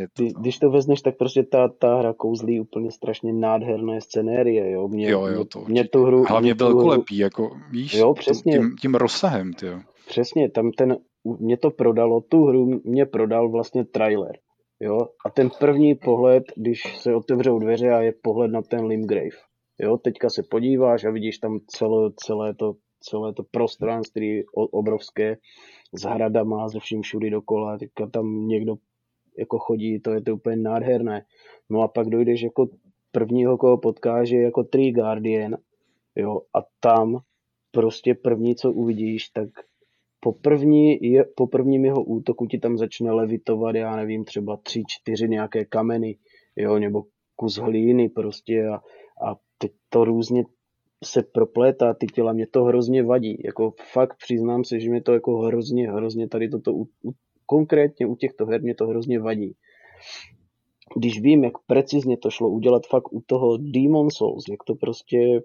je 0.00 0.08
to, 0.08 0.22
Ty, 0.22 0.32
když 0.40 0.58
to 0.58 0.70
vezmeš, 0.70 1.02
tak 1.02 1.16
prostě 1.16 1.42
ta, 1.42 1.68
ta 1.68 1.98
hra 1.98 2.12
kouzlí 2.12 2.60
úplně 2.60 2.90
strašně 2.90 3.32
nádherné 3.32 4.00
scenérie, 4.00 4.70
jo. 4.70 4.88
Mě, 4.88 5.10
jo, 5.10 5.26
jo, 5.26 5.44
to 5.44 5.64
mě 5.68 5.88
tu 5.88 6.04
hru, 6.04 6.24
Hlavně 6.28 6.54
velkolepý, 6.54 7.18
jako 7.18 7.50
víš, 7.70 7.94
jo, 7.94 8.14
přesně. 8.14 8.52
Tím, 8.52 8.76
tím 8.80 8.94
rozsahem, 8.94 9.52
ty 9.52 9.66
jo. 9.66 9.80
Přesně, 10.08 10.50
tam 10.50 10.70
ten, 10.70 10.96
mě 11.40 11.56
to 11.56 11.70
prodalo, 11.70 12.20
tu 12.20 12.44
hru 12.44 12.80
mě 12.84 13.06
prodal 13.06 13.50
vlastně 13.50 13.84
trailer, 13.84 14.38
jo. 14.80 14.98
A 15.26 15.30
ten 15.30 15.50
první 15.60 15.94
pohled, 15.94 16.44
když 16.56 16.82
se 16.98 17.14
otevřou 17.14 17.58
dveře 17.58 17.90
a 17.90 18.00
je 18.00 18.12
pohled 18.22 18.50
na 18.50 18.62
ten 18.62 18.84
Limgrave, 18.84 19.36
jo, 19.80 19.96
teďka 19.96 20.30
se 20.30 20.42
podíváš 20.50 21.04
a 21.04 21.10
vidíš 21.10 21.38
tam 21.38 21.58
celé, 21.68 22.10
celé 22.16 22.54
to 22.54 22.74
celé 23.00 23.32
to 23.32 23.42
prostranství 23.50 24.44
obrovské 24.54 25.36
s 25.92 26.02
hradama, 26.02 26.68
ze 26.68 26.80
vším 26.80 27.02
všudy 27.02 27.30
dokola, 27.30 27.78
teďka 27.78 28.06
tam 28.06 28.48
někdo 28.48 28.74
jako 29.38 29.58
chodí, 29.58 30.00
to 30.00 30.10
je 30.10 30.20
to 30.20 30.34
úplně 30.34 30.56
nádherné. 30.56 31.24
No 31.70 31.82
a 31.82 31.88
pak 31.88 32.08
dojdeš 32.08 32.42
jako 32.42 32.68
prvního, 33.12 33.58
koho 33.58 33.78
potkáš, 33.78 34.30
je 34.30 34.42
jako 34.42 34.64
Tree 34.64 34.92
Guardian, 34.92 35.56
jo, 36.16 36.40
a 36.54 36.58
tam 36.80 37.18
prostě 37.70 38.14
první, 38.14 38.54
co 38.54 38.72
uvidíš, 38.72 39.28
tak 39.28 39.48
po, 40.20 40.32
první, 40.32 40.98
je, 41.02 41.24
po 41.36 41.46
prvním 41.46 41.84
jeho 41.84 42.04
útoku 42.04 42.46
ti 42.46 42.58
tam 42.58 42.78
začne 42.78 43.12
levitovat, 43.12 43.74
já 43.74 43.96
nevím, 43.96 44.24
třeba 44.24 44.56
tři, 44.56 44.82
čtyři 44.88 45.28
nějaké 45.28 45.64
kameny, 45.64 46.16
jo, 46.56 46.78
nebo 46.78 47.04
kus 47.36 47.56
hlíny 47.56 48.08
prostě 48.08 48.66
a, 48.66 48.74
a 49.30 49.36
teď 49.58 49.72
to 49.88 50.04
různě 50.04 50.44
se 51.04 51.22
proplétá 51.22 51.94
ty 51.94 52.06
těla, 52.06 52.32
mě 52.32 52.46
to 52.46 52.64
hrozně 52.64 53.02
vadí, 53.02 53.42
jako 53.44 53.74
fakt 53.92 54.16
přiznám 54.16 54.64
se, 54.64 54.80
že 54.80 54.90
mě 54.90 55.02
to 55.02 55.12
jako 55.12 55.38
hrozně, 55.38 55.92
hrozně 55.92 56.28
tady 56.28 56.48
toto 56.48 56.72
u, 56.72 56.82
u, 56.82 57.10
konkrétně 57.50 58.06
u 58.06 58.16
těchto 58.16 58.46
her 58.46 58.62
mě 58.62 58.74
to 58.74 58.86
hrozně 58.86 59.20
vadí. 59.20 59.56
Když 60.96 61.20
vím, 61.20 61.44
jak 61.44 61.52
precizně 61.66 62.16
to 62.16 62.30
šlo 62.30 62.48
udělat 62.48 62.86
fakt 62.86 63.12
u 63.12 63.22
toho 63.26 63.56
Demon 63.56 64.10
Souls, 64.10 64.44
jak 64.50 64.64
to 64.66 64.74
prostě 64.74 65.42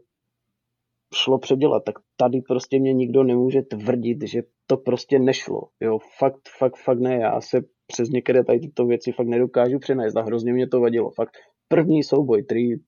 šlo 1.15 1.39
předělat, 1.39 1.83
tak 1.85 1.95
tady 2.17 2.41
prostě 2.41 2.79
mě 2.79 2.93
nikdo 2.93 3.23
nemůže 3.23 3.61
tvrdit, 3.61 4.17
že 4.27 4.41
to 4.67 4.77
prostě 4.77 5.19
nešlo. 5.19 5.61
Jo, 5.81 5.99
fakt, 6.19 6.41
fakt, 6.57 6.77
fakt 6.77 6.99
ne. 6.99 7.15
Já 7.15 7.41
se 7.41 7.61
přes 7.87 8.09
některé 8.09 8.43
tady 8.43 8.59
tyto 8.59 8.85
věci 8.85 9.11
fakt 9.11 9.27
nedokážu 9.27 9.79
přenést 9.79 10.15
a 10.15 10.21
hrozně 10.21 10.53
mě 10.53 10.67
to 10.67 10.79
vadilo. 10.79 11.11
Fakt 11.11 11.37
první 11.67 12.03
souboj, 12.03 12.43
tri, 12.43 12.79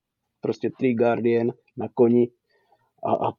prostě 0.41 0.69
Tree 0.79 0.95
Guardian 0.95 1.51
na 1.77 1.87
koni 1.93 2.27
a, 3.03 3.27
a 3.27 3.31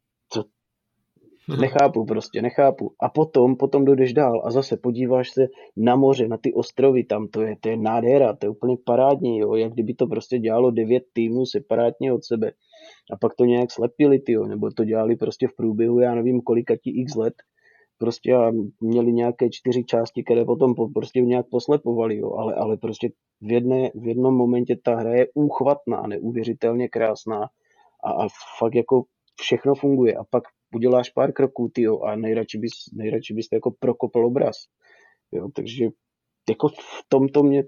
Nechápu 1.57 2.05
prostě, 2.05 2.43
nechápu. 2.43 2.93
A 3.01 3.09
potom, 3.09 3.57
potom 3.57 3.85
dojdeš 3.85 4.13
dál 4.13 4.43
a 4.45 4.51
zase 4.51 4.77
podíváš 4.77 5.31
se 5.31 5.47
na 5.77 5.97
moře, 5.97 6.29
na 6.29 6.37
ty 6.37 6.55
ostrovy 6.55 7.05
tam, 7.05 7.29
to 7.29 7.43
je, 7.43 7.57
to 7.61 7.69
je 7.69 7.77
nádhera, 7.77 8.37
to 8.37 8.47
je 8.47 8.51
úplně 8.51 8.77
parádní, 8.85 9.39
jo, 9.39 9.55
jak 9.55 9.73
kdyby 9.73 9.95
to 9.95 10.07
prostě 10.07 10.39
dělalo 10.39 10.71
devět 10.71 11.03
týmů 11.13 11.47
separátně 11.47 12.13
od 12.13 12.25
sebe. 12.25 12.53
A 13.13 13.17
pak 13.17 13.35
to 13.35 13.45
nějak 13.45 13.71
slepili, 13.73 14.19
tyjo, 14.19 14.47
nebo 14.47 14.71
to 14.71 14.85
dělali 14.85 15.17
prostě 15.17 15.49
v 15.49 15.57
průběhu, 15.57 16.01
já 16.01 16.15
nevím, 16.15 16.41
kolika 16.41 16.77
ti 16.77 16.91
x 16.91 17.15
let, 17.15 17.35
prostě 17.99 18.35
a 18.35 18.53
měli 18.81 19.13
nějaké 19.13 19.49
čtyři 19.51 19.85
části, 19.85 20.25
které 20.25 20.45
potom 20.45 20.75
prostě 20.95 21.21
nějak 21.21 21.47
poslepovali, 21.51 22.17
jo, 22.17 22.33
ale, 22.33 22.55
ale 22.55 22.77
prostě 22.77 23.09
v, 23.41 23.53
jedné, 23.53 23.91
v 23.95 24.07
jednom 24.07 24.35
momentě 24.35 24.77
ta 24.85 24.95
hra 24.97 25.15
je 25.15 25.27
úchvatná, 25.35 26.03
neuvěřitelně 26.07 26.89
krásná. 26.89 27.49
A, 28.05 28.11
a 28.11 28.29
fakt 28.59 28.75
jako 28.75 29.03
všechno 29.41 29.75
funguje 29.75 30.15
a 30.15 30.25
pak 30.31 30.43
uděláš 30.75 31.11
pár 31.11 31.33
kroků, 31.33 31.71
tyjo, 31.75 31.99
a 32.01 32.17
nejradši 32.17 32.59
bys, 32.59 32.73
nejradši 32.93 33.35
bys 33.35 33.49
to 33.49 33.57
jako 33.57 33.71
prokopl 33.79 34.27
obraz. 34.27 34.57
Jo, 35.33 35.49
takže 35.55 35.85
jako 36.49 36.69
v 36.69 37.05
tomto 37.09 37.43
mě 37.43 37.63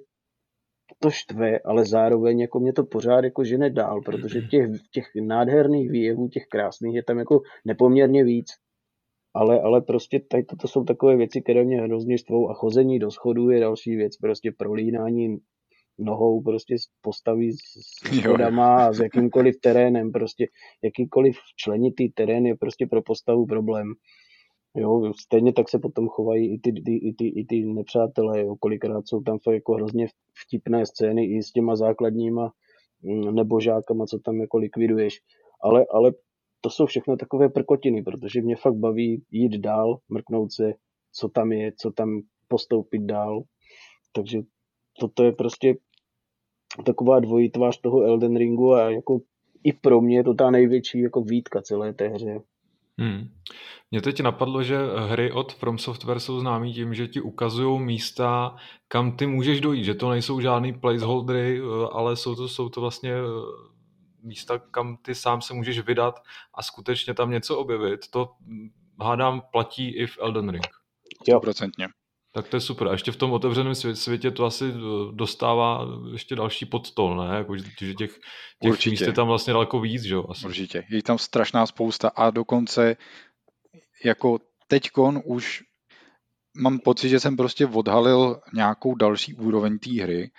to 0.99 1.11
štve, 1.11 1.59
ale 1.59 1.85
zároveň 1.85 2.41
jako 2.41 2.61
mě 2.61 2.73
to 2.73 2.85
pořád 2.85 3.25
jako 3.25 3.45
žene 3.45 3.71
dál, 3.71 4.01
protože 4.01 4.41
těch, 4.41 4.71
těch 4.93 5.05
nádherných 5.23 5.91
výjevů, 5.91 6.29
těch 6.29 6.47
krásných 6.51 6.95
je 6.95 7.03
tam 7.05 7.19
jako 7.19 7.41
nepoměrně 7.65 8.25
víc. 8.25 8.47
Ale, 9.35 9.61
ale 9.61 9.81
prostě 9.81 10.21
tady 10.31 10.45
toto 10.45 10.69
jsou 10.69 10.85
takové 10.85 11.17
věci, 11.17 11.43
které 11.43 11.65
mě 11.65 11.81
hrozně 11.81 12.19
štvou 12.19 12.51
a 12.51 12.55
chození 12.55 12.99
do 12.99 13.11
schodu 13.11 13.51
je 13.51 13.61
další 13.61 13.97
věc, 13.97 14.17
prostě 14.17 14.53
prolínání 14.59 15.39
nohou 16.01 16.43
prostě 16.43 16.77
postaví 17.01 17.53
s, 17.53 17.57
s 17.57 18.19
schodama 18.21 18.87
a 18.87 18.93
s 18.93 19.01
jakýmkoliv 19.01 19.61
terénem, 19.61 20.13
prostě 20.13 20.49
jakýkoliv 20.85 21.37
členitý 21.57 22.09
terén 22.09 22.47
je 22.47 22.57
prostě 22.57 22.87
pro 22.87 23.03
postavu 23.03 23.47
problém. 23.47 23.95
Jo, 24.77 25.13
stejně 25.21 25.53
tak 25.53 25.69
se 25.69 25.79
potom 25.79 26.09
chovají 26.09 26.55
i 26.55 26.59
ty, 26.59 26.73
ty, 26.73 26.95
i 26.97 27.15
ty, 27.15 27.29
i 27.29 27.45
ty 27.45 27.65
nepřátelé, 27.65 28.41
jo, 28.41 28.57
kolikrát 28.57 29.09
jsou 29.09 29.21
tam 29.21 29.39
fakt 29.39 29.55
jako 29.55 29.75
hrozně 29.75 30.07
vtipné 30.47 30.87
scény 30.87 31.25
i 31.25 31.43
s 31.43 31.53
těma 31.53 31.77
základníma 31.77 32.53
mm, 33.03 33.35
nebožákama, 33.35 34.07
co 34.07 34.19
tam 34.19 34.41
jako 34.41 34.59
likviduješ. 34.59 35.21
Ale, 35.63 35.87
ale 35.95 36.13
to 36.61 36.71
jsou 36.71 36.87
všechno 36.87 37.17
takové 37.17 37.49
prkotiny, 37.49 38.03
protože 38.03 38.43
mě 38.43 38.57
fakt 38.57 38.75
baví 38.75 39.25
jít 39.31 39.59
dál, 39.59 39.99
mrknout 40.09 40.53
se, 40.53 40.73
co 41.13 41.29
tam 41.29 41.53
je, 41.53 41.73
co 41.79 41.91
tam 41.91 42.21
postoupit 42.49 43.03
dál. 43.03 43.43
Takže 44.13 44.41
toto 45.01 45.25
je 45.25 45.33
prostě 45.33 45.75
taková 46.85 47.21
dvojí 47.21 47.51
tvář 47.51 47.81
toho 47.81 48.03
Elden 48.03 48.37
Ringu 48.37 48.75
a 48.75 48.91
jako 48.91 49.21
i 49.65 49.73
pro 49.73 50.01
mě 50.01 50.17
je 50.17 50.25
to 50.25 50.35
ta 50.35 50.51
největší 50.51 51.01
jako 51.01 51.21
výtka 51.21 51.63
celé 51.63 51.93
té 51.93 52.09
hře. 52.09 52.41
Hmm. 52.99 53.29
Mně 53.91 54.03
teď 54.03 54.21
napadlo, 54.21 54.63
že 54.63 54.79
hry 55.09 55.33
od 55.33 55.53
From 55.53 55.79
Software 55.79 56.21
jsou 56.21 56.41
známý 56.41 56.75
tím, 56.75 56.95
že 56.95 57.09
ti 57.09 57.21
ukazují 57.21 57.81
místa, 57.81 58.57
kam 58.89 59.17
ty 59.17 59.27
můžeš 59.27 59.61
dojít, 59.61 59.85
že 59.85 59.95
to 59.95 60.11
nejsou 60.11 60.41
žádný 60.41 60.73
placeholdery, 60.73 61.61
eh, 61.61 61.89
ale 61.93 62.17
jsou 62.17 62.35
to, 62.35 62.49
jsou 62.49 62.69
to 62.69 62.81
vlastně 62.81 63.13
eh, 63.13 63.23
místa, 64.23 64.59
kam 64.59 64.97
ty 64.97 65.15
sám 65.15 65.43
se 65.43 65.55
můžeš 65.55 65.81
vydat 65.81 66.23
a 66.55 66.63
skutečně 66.63 67.15
tam 67.15 67.31
něco 67.31 67.59
objevit. 67.59 68.01
To 68.11 68.33
hm, 68.41 68.71
hádám 69.03 69.43
platí 69.53 69.97
i 69.97 70.07
v 70.07 70.19
Elden 70.21 70.49
Ring. 70.49 70.67
Jo, 71.29 71.41
procentně. 71.41 71.89
Tak 72.33 72.49
to 72.49 72.57
je 72.57 72.61
super. 72.61 72.89
A 72.89 72.93
ještě 72.93 73.13
v 73.13 73.17
tom 73.17 73.33
otevřeném 73.33 73.75
světě 73.75 74.31
to 74.31 74.45
asi 74.45 74.65
eh, 74.65 74.79
dostává 75.13 75.87
ještě 76.13 76.37
další 76.37 76.67
podstol, 76.67 77.17
ne? 77.17 77.37
Jako, 77.37 77.57
že 77.57 77.65
těch, 77.65 77.97
těch 77.97 78.19
Určitě. 78.61 78.91
míst 78.91 79.01
je 79.01 79.13
tam 79.13 79.27
vlastně 79.29 79.53
daleko 79.53 79.81
víc, 79.81 80.03
že 80.03 80.15
jo? 80.15 80.25
Asi. 80.29 80.47
Určitě. 80.47 80.85
Je 80.91 81.03
tam 81.03 81.19
strašná 81.19 81.67
spousta 81.67 82.09
a 82.09 82.31
dokonce 82.31 82.97
jako 84.05 84.39
teďkon 84.69 85.23
už 85.25 85.63
mám 86.57 86.79
pocit, 86.79 87.09
že 87.09 87.21
jsem 87.21 87.37
prostě 87.37 87.67
odhalil 87.67 88.41
nějakou 88.55 88.95
další 88.95 89.35
úroveň 89.35 89.79
té 89.79 90.03
hry 90.03 90.31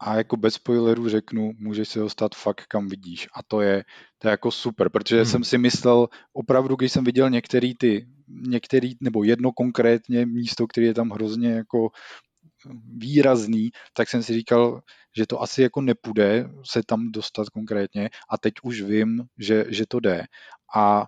a 0.00 0.16
jako 0.16 0.36
bez 0.36 0.54
spoilerů 0.54 1.08
řeknu, 1.08 1.52
můžeš 1.58 1.88
se 1.88 1.98
dostat 1.98 2.34
fakt 2.34 2.66
kam 2.68 2.88
vidíš 2.88 3.28
a 3.34 3.42
to 3.42 3.60
je, 3.60 3.84
to 4.18 4.28
je 4.28 4.30
jako 4.30 4.50
super, 4.50 4.88
protože 4.88 5.16
hmm. 5.16 5.26
jsem 5.26 5.44
si 5.44 5.58
myslel 5.58 6.08
opravdu, 6.32 6.76
když 6.76 6.92
jsem 6.92 7.04
viděl 7.04 7.30
některý 7.30 7.74
ty, 7.74 8.06
některý, 8.28 8.94
nebo 9.00 9.24
jedno 9.24 9.52
konkrétně 9.52 10.26
místo, 10.26 10.66
které 10.66 10.86
je 10.86 10.94
tam 10.94 11.10
hrozně 11.10 11.50
jako 11.52 11.88
výrazný, 12.96 13.70
tak 13.92 14.08
jsem 14.08 14.22
si 14.22 14.34
říkal, 14.34 14.80
že 15.16 15.26
to 15.26 15.42
asi 15.42 15.62
jako 15.62 15.80
nepůjde 15.80 16.50
se 16.64 16.82
tam 16.86 17.12
dostat 17.12 17.48
konkrétně 17.48 18.10
a 18.30 18.38
teď 18.38 18.54
už 18.62 18.82
vím, 18.82 19.22
že, 19.38 19.64
že 19.68 19.84
to 19.88 20.00
jde. 20.00 20.24
A 20.76 21.06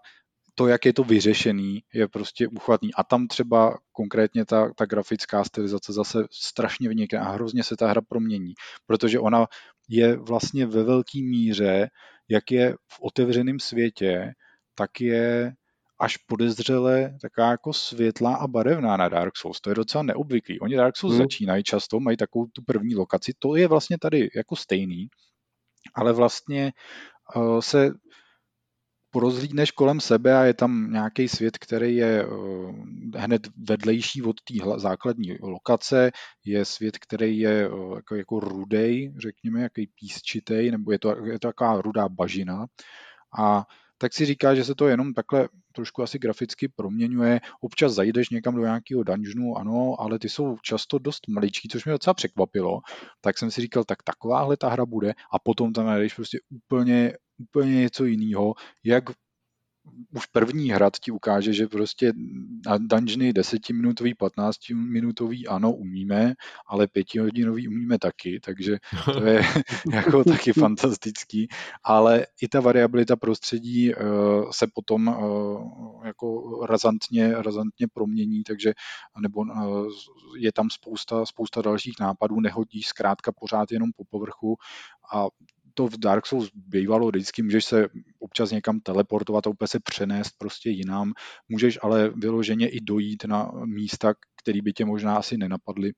to, 0.55 0.67
jak 0.67 0.87
je 0.87 0.93
to 0.93 1.05
vyřešený, 1.05 1.83
je 1.95 2.09
prostě 2.09 2.49
uchvatný. 2.49 2.95
A 2.95 3.05
tam 3.05 3.29
třeba 3.29 3.79
konkrétně 3.93 4.45
ta, 4.45 4.73
ta 4.77 4.87
grafická 4.87 5.45
stylizace 5.45 5.93
zase 5.93 6.25
strašně 6.31 6.89
vynikne 6.89 7.19
a 7.19 7.33
hrozně 7.33 7.63
se 7.63 7.77
ta 7.77 7.89
hra 7.89 8.01
promění, 8.01 8.55
protože 8.87 9.19
ona 9.19 9.47
je 9.89 10.17
vlastně 10.17 10.67
ve 10.67 10.83
velké 10.83 11.19
míře, 11.19 11.89
jak 12.29 12.51
je 12.51 12.73
v 12.73 12.99
otevřeném 13.01 13.61
světě, 13.61 14.33
tak 14.75 15.01
je 15.01 15.55
až 16.01 16.17
podezřele 16.17 17.17
taková 17.23 17.51
jako 17.51 17.73
světlá 17.73 18.35
a 18.35 18.47
barevná 18.47 18.97
na 18.97 19.09
Dark 19.09 19.37
Souls. 19.37 19.61
To 19.61 19.71
je 19.71 19.75
docela 19.75 20.03
neobvyklý. 20.03 20.61
Oni 20.61 20.77
Dark 20.77 20.97
Souls 20.97 21.15
hmm. 21.15 21.23
začínají 21.23 21.63
často, 21.63 22.01
mají 22.01 22.17
takovou 22.17 22.47
tu 22.47 22.63
první 22.63 22.95
lokaci. 22.95 23.33
To 23.39 23.57
je 23.57 23.69
vlastně 23.69 23.99
tady 23.99 24.31
jako 24.37 24.57
stejný, 24.57 25.09
ale 25.95 26.13
vlastně 26.13 26.73
uh, 27.37 27.61
se 27.61 27.91
porozhlídneš 29.13 29.71
kolem 29.71 30.01
sebe 30.01 30.37
a 30.37 30.45
je 30.45 30.55
tam 30.55 30.93
nějaký 30.93 31.29
svět, 31.29 31.59
který 31.59 31.97
je 31.97 32.27
uh, 32.27 32.75
hned 33.17 33.49
vedlejší 33.69 34.23
od 34.23 34.37
té 34.41 34.55
základní 34.77 35.37
lokace, 35.43 36.11
je 36.45 36.65
svět, 36.65 36.99
který 36.99 37.39
je 37.39 37.69
uh, 37.69 37.97
jako, 37.97 38.15
jako 38.15 38.41
rudej, 38.41 39.15
řekněme, 39.19 39.63
jaký 39.63 39.87
písčitej, 40.01 40.71
nebo 40.71 40.93
je 40.93 40.99
to, 40.99 41.27
je 41.27 41.39
to 41.39 41.49
taková 41.49 41.81
rudá 41.81 42.09
bažina. 42.09 42.67
A 43.39 43.67
tak 44.03 44.13
si 44.15 44.27
říká, 44.27 44.55
že 44.55 44.65
se 44.65 44.75
to 44.75 44.89
jenom 44.89 45.15
takhle 45.15 45.49
trošku 45.73 46.03
asi 46.03 46.19
graficky 46.19 46.69
proměňuje. 46.69 47.41
Občas 47.61 47.93
zajdeš 47.93 48.31
někam 48.31 48.55
do 48.55 48.63
nějakého 48.63 49.03
dungeonu, 49.03 49.57
ano, 49.59 49.97
ale 49.99 50.19
ty 50.19 50.29
jsou 50.29 50.57
často 50.63 50.99
dost 50.99 51.29
maličký, 51.29 51.69
což 51.69 51.85
mě 51.85 51.93
docela 51.93 52.15
překvapilo. 52.15 52.81
Tak 53.21 53.39
jsem 53.39 53.51
si 53.51 53.61
říkal, 53.61 53.85
tak 53.85 54.03
takováhle 54.03 54.57
ta 54.57 54.69
hra 54.69 54.87
bude 54.87 55.13
a 55.33 55.39
potom 55.39 55.73
tam 55.73 55.87
najdeš 55.87 56.15
prostě 56.15 56.39
úplně 56.51 57.13
úplně 57.43 57.75
něco 57.75 58.05
jiného, 58.05 58.55
jak 58.85 59.05
už 60.17 60.27
první 60.27 60.71
hrad 60.71 60.97
ti 60.97 61.11
ukáže, 61.11 61.53
že 61.53 61.67
prostě 61.67 62.13
dungeony 62.79 63.33
desetiminutový, 63.33 64.15
15 64.15 64.57
minutový 64.75 65.49
ano, 65.49 65.73
umíme, 65.73 66.35
ale 66.67 66.87
pětihodinový 66.87 67.69
umíme 67.69 67.99
taky, 67.99 68.41
takže 68.41 68.77
to 69.05 69.27
je 69.27 69.43
jako 69.93 70.25
taky 70.25 70.53
fantastický, 70.53 71.49
ale 71.85 72.27
i 72.43 72.49
ta 72.49 72.61
variabilita 72.61 73.17
prostředí 73.17 73.95
uh, 73.95 74.01
se 74.51 74.67
potom 74.75 75.09
uh, 75.09 76.07
jako 76.07 76.59
razantně, 76.67 77.35
razantně 77.43 77.87
promění, 77.93 78.43
takže 78.43 78.73
nebo 79.21 79.41
uh, 79.41 79.87
je 80.39 80.53
tam 80.53 80.71
spousta, 80.71 81.27
spousta 81.27 81.63
dalších 81.63 81.95
nápadů, 82.01 82.41
nehodíš 82.41 82.87
zkrátka 82.87 83.33
pořád 83.33 83.73
jenom 83.73 83.91
po 83.97 84.05
povrchu 84.05 84.57
a 85.13 85.27
to 85.75 85.87
v 85.87 85.99
Dark 85.99 86.27
Souls 86.27 86.51
bývalo 86.55 87.09
vždycky, 87.09 87.43
můžeš 87.43 87.65
se 87.65 87.89
občas 88.19 88.51
někam 88.51 88.81
teleportovat 88.81 89.47
a 89.47 89.51
úplně 89.51 89.69
se 89.69 89.81
přenést 89.81 90.31
prostě 90.39 90.71
jinam, 90.71 91.13
můžeš 91.49 91.79
ale 91.83 92.09
vyloženě 92.09 92.69
i 92.69 92.81
dojít 92.81 93.25
na 93.25 93.51
místa, 93.65 94.15
které 94.43 94.63
by 94.63 94.73
tě 94.73 94.85
možná 94.85 95.17
asi 95.17 95.37
nenapadly. 95.37 95.93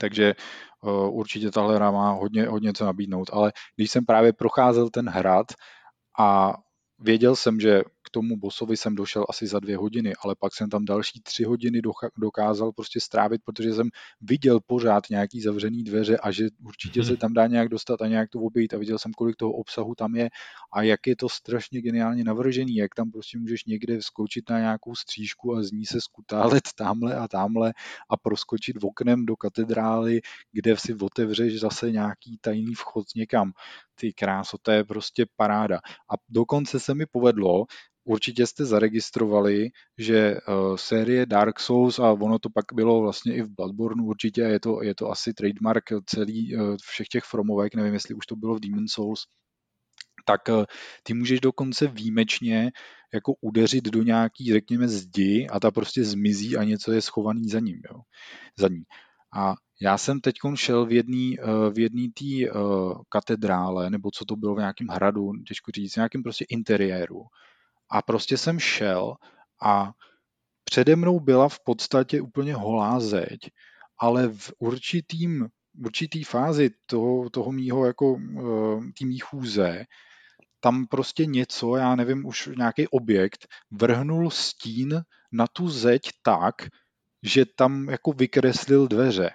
Takže 0.00 0.34
uh, 0.80 1.18
určitě 1.18 1.50
tahle 1.50 1.76
hra 1.76 1.90
má 1.90 2.12
hodně, 2.12 2.46
hodně 2.46 2.72
co 2.72 2.84
nabídnout, 2.84 3.30
ale 3.32 3.52
když 3.76 3.90
jsem 3.90 4.04
právě 4.04 4.32
procházel 4.32 4.90
ten 4.90 5.08
hrad 5.08 5.46
a 6.18 6.54
věděl 6.98 7.36
jsem, 7.36 7.60
že 7.60 7.82
k 8.06 8.10
tomu 8.10 8.36
bosovi 8.36 8.76
jsem 8.76 8.94
došel 8.94 9.26
asi 9.28 9.46
za 9.46 9.60
dvě 9.60 9.76
hodiny, 9.76 10.12
ale 10.24 10.34
pak 10.38 10.54
jsem 10.54 10.70
tam 10.70 10.84
další 10.84 11.20
tři 11.20 11.44
hodiny 11.44 11.80
dokázal 12.18 12.72
prostě 12.72 13.00
strávit, 13.00 13.42
protože 13.44 13.74
jsem 13.74 13.88
viděl 14.20 14.60
pořád 14.66 15.10
nějaký 15.10 15.40
zavřený 15.40 15.84
dveře 15.84 16.16
a 16.16 16.30
že 16.30 16.48
určitě 16.64 17.04
se 17.04 17.10
mhm. 17.10 17.18
tam 17.18 17.32
dá 17.32 17.46
nějak 17.46 17.68
dostat 17.68 18.02
a 18.02 18.06
nějak 18.06 18.30
to 18.30 18.40
obejít 18.40 18.74
a 18.74 18.78
viděl 18.78 18.98
jsem, 18.98 19.12
kolik 19.12 19.36
toho 19.36 19.52
obsahu 19.52 19.94
tam 19.94 20.16
je 20.16 20.30
a 20.72 20.82
jak 20.82 21.06
je 21.06 21.16
to 21.16 21.28
strašně 21.28 21.80
geniálně 21.80 22.24
navržený, 22.24 22.76
jak 22.76 22.94
tam 22.94 23.10
prostě 23.10 23.38
můžeš 23.38 23.64
někde 23.64 24.02
skočit 24.02 24.50
na 24.50 24.58
nějakou 24.58 24.94
střížku 24.94 25.54
a 25.56 25.62
z 25.62 25.70
ní 25.70 25.86
se 25.86 26.00
skutálet 26.00 26.62
tamhle 26.76 27.14
a 27.14 27.28
tamhle 27.28 27.72
a 28.10 28.16
proskočit 28.16 28.76
oknem 28.82 29.26
do 29.26 29.36
katedrály, 29.36 30.20
kde 30.52 30.76
si 30.76 30.94
otevřeš 30.94 31.60
zase 31.60 31.90
nějaký 31.90 32.38
tajný 32.40 32.74
vchod 32.74 33.06
někam. 33.16 33.52
Ty 33.94 34.12
kráso, 34.12 34.58
to 34.62 34.70
je 34.70 34.84
prostě 34.84 35.26
paráda. 35.36 35.76
A 35.76 36.14
dokonce 36.28 36.80
se 36.80 36.94
mi 36.94 37.06
povedlo, 37.06 37.64
určitě 38.06 38.46
jste 38.46 38.64
zaregistrovali, 38.64 39.68
že 39.98 40.36
uh, 40.36 40.76
série 40.76 41.26
Dark 41.26 41.60
Souls 41.60 41.98
a 41.98 42.12
ono 42.12 42.38
to 42.38 42.48
pak 42.50 42.64
bylo 42.74 43.00
vlastně 43.00 43.36
i 43.36 43.42
v 43.42 43.50
Bloodborne 43.56 44.02
určitě, 44.02 44.40
je 44.40 44.60
to, 44.60 44.82
je 44.82 44.94
to 44.94 45.10
asi 45.10 45.34
trademark 45.34 45.84
celý 46.06 46.56
uh, 46.56 46.76
všech 46.82 47.08
těch 47.08 47.24
Fromovek, 47.24 47.74
nevím, 47.74 47.94
jestli 47.94 48.14
už 48.14 48.26
to 48.26 48.36
bylo 48.36 48.54
v 48.54 48.60
Demon 48.60 48.88
Souls, 48.88 49.20
tak 50.24 50.40
uh, 50.48 50.64
ty 51.02 51.14
můžeš 51.14 51.40
dokonce 51.40 51.86
výjimečně 51.86 52.70
jako 53.14 53.34
udeřit 53.40 53.84
do 53.84 54.02
nějaký, 54.02 54.52
řekněme, 54.52 54.88
zdi 54.88 55.46
a 55.50 55.60
ta 55.60 55.70
prostě 55.70 56.04
zmizí 56.04 56.56
a 56.56 56.64
něco 56.64 56.92
je 56.92 57.02
schovaný 57.02 57.48
za 57.48 57.60
ním, 57.60 57.80
jo, 57.90 58.00
za 58.58 58.68
ní. 58.68 58.82
A 59.36 59.54
já 59.80 59.98
jsem 59.98 60.20
teď 60.20 60.34
šel 60.54 60.86
v 60.86 60.92
jedné 60.92 61.34
eh, 61.38 61.70
v 61.70 61.78
jedný 61.78 62.08
té 62.08 62.58
katedrále, 63.08 63.90
nebo 63.90 64.10
co 64.10 64.24
to 64.24 64.36
bylo 64.36 64.54
v 64.54 64.58
nějakém 64.58 64.86
hradu, 64.88 65.32
těžko 65.48 65.70
říct, 65.70 65.92
v 65.92 65.96
nějakém 65.96 66.22
prostě 66.22 66.44
interiéru. 66.48 67.22
A 67.90 68.02
prostě 68.02 68.38
jsem 68.38 68.58
šel 68.58 69.14
a 69.62 69.92
přede 70.64 70.96
mnou 70.96 71.20
byla 71.20 71.48
v 71.48 71.60
podstatě 71.60 72.20
úplně 72.20 72.54
holá 72.54 73.00
zeď, 73.00 73.50
ale 73.98 74.28
v 74.28 74.52
určitým, 74.58 75.48
určitý 75.84 76.24
fázi 76.24 76.70
toho, 76.86 77.30
toho 77.30 77.52
mýho 77.52 77.86
jako 77.86 78.12
uh, 78.12 78.84
tý 78.98 79.06
mý 79.06 79.18
chůze 79.18 79.84
tam 80.66 80.86
prostě 80.86 81.26
něco, 81.26 81.76
já 81.76 81.96
nevím, 81.96 82.26
už 82.26 82.48
nějaký 82.58 82.88
objekt 82.88 83.46
vrhnul 83.70 84.30
stín 84.30 85.02
na 85.32 85.46
tu 85.46 85.68
zeď 85.68 86.10
tak, 86.22 86.54
že 87.22 87.44
tam 87.46 87.88
jako 87.88 88.12
vykreslil 88.12 88.88
dveře. 88.88 89.30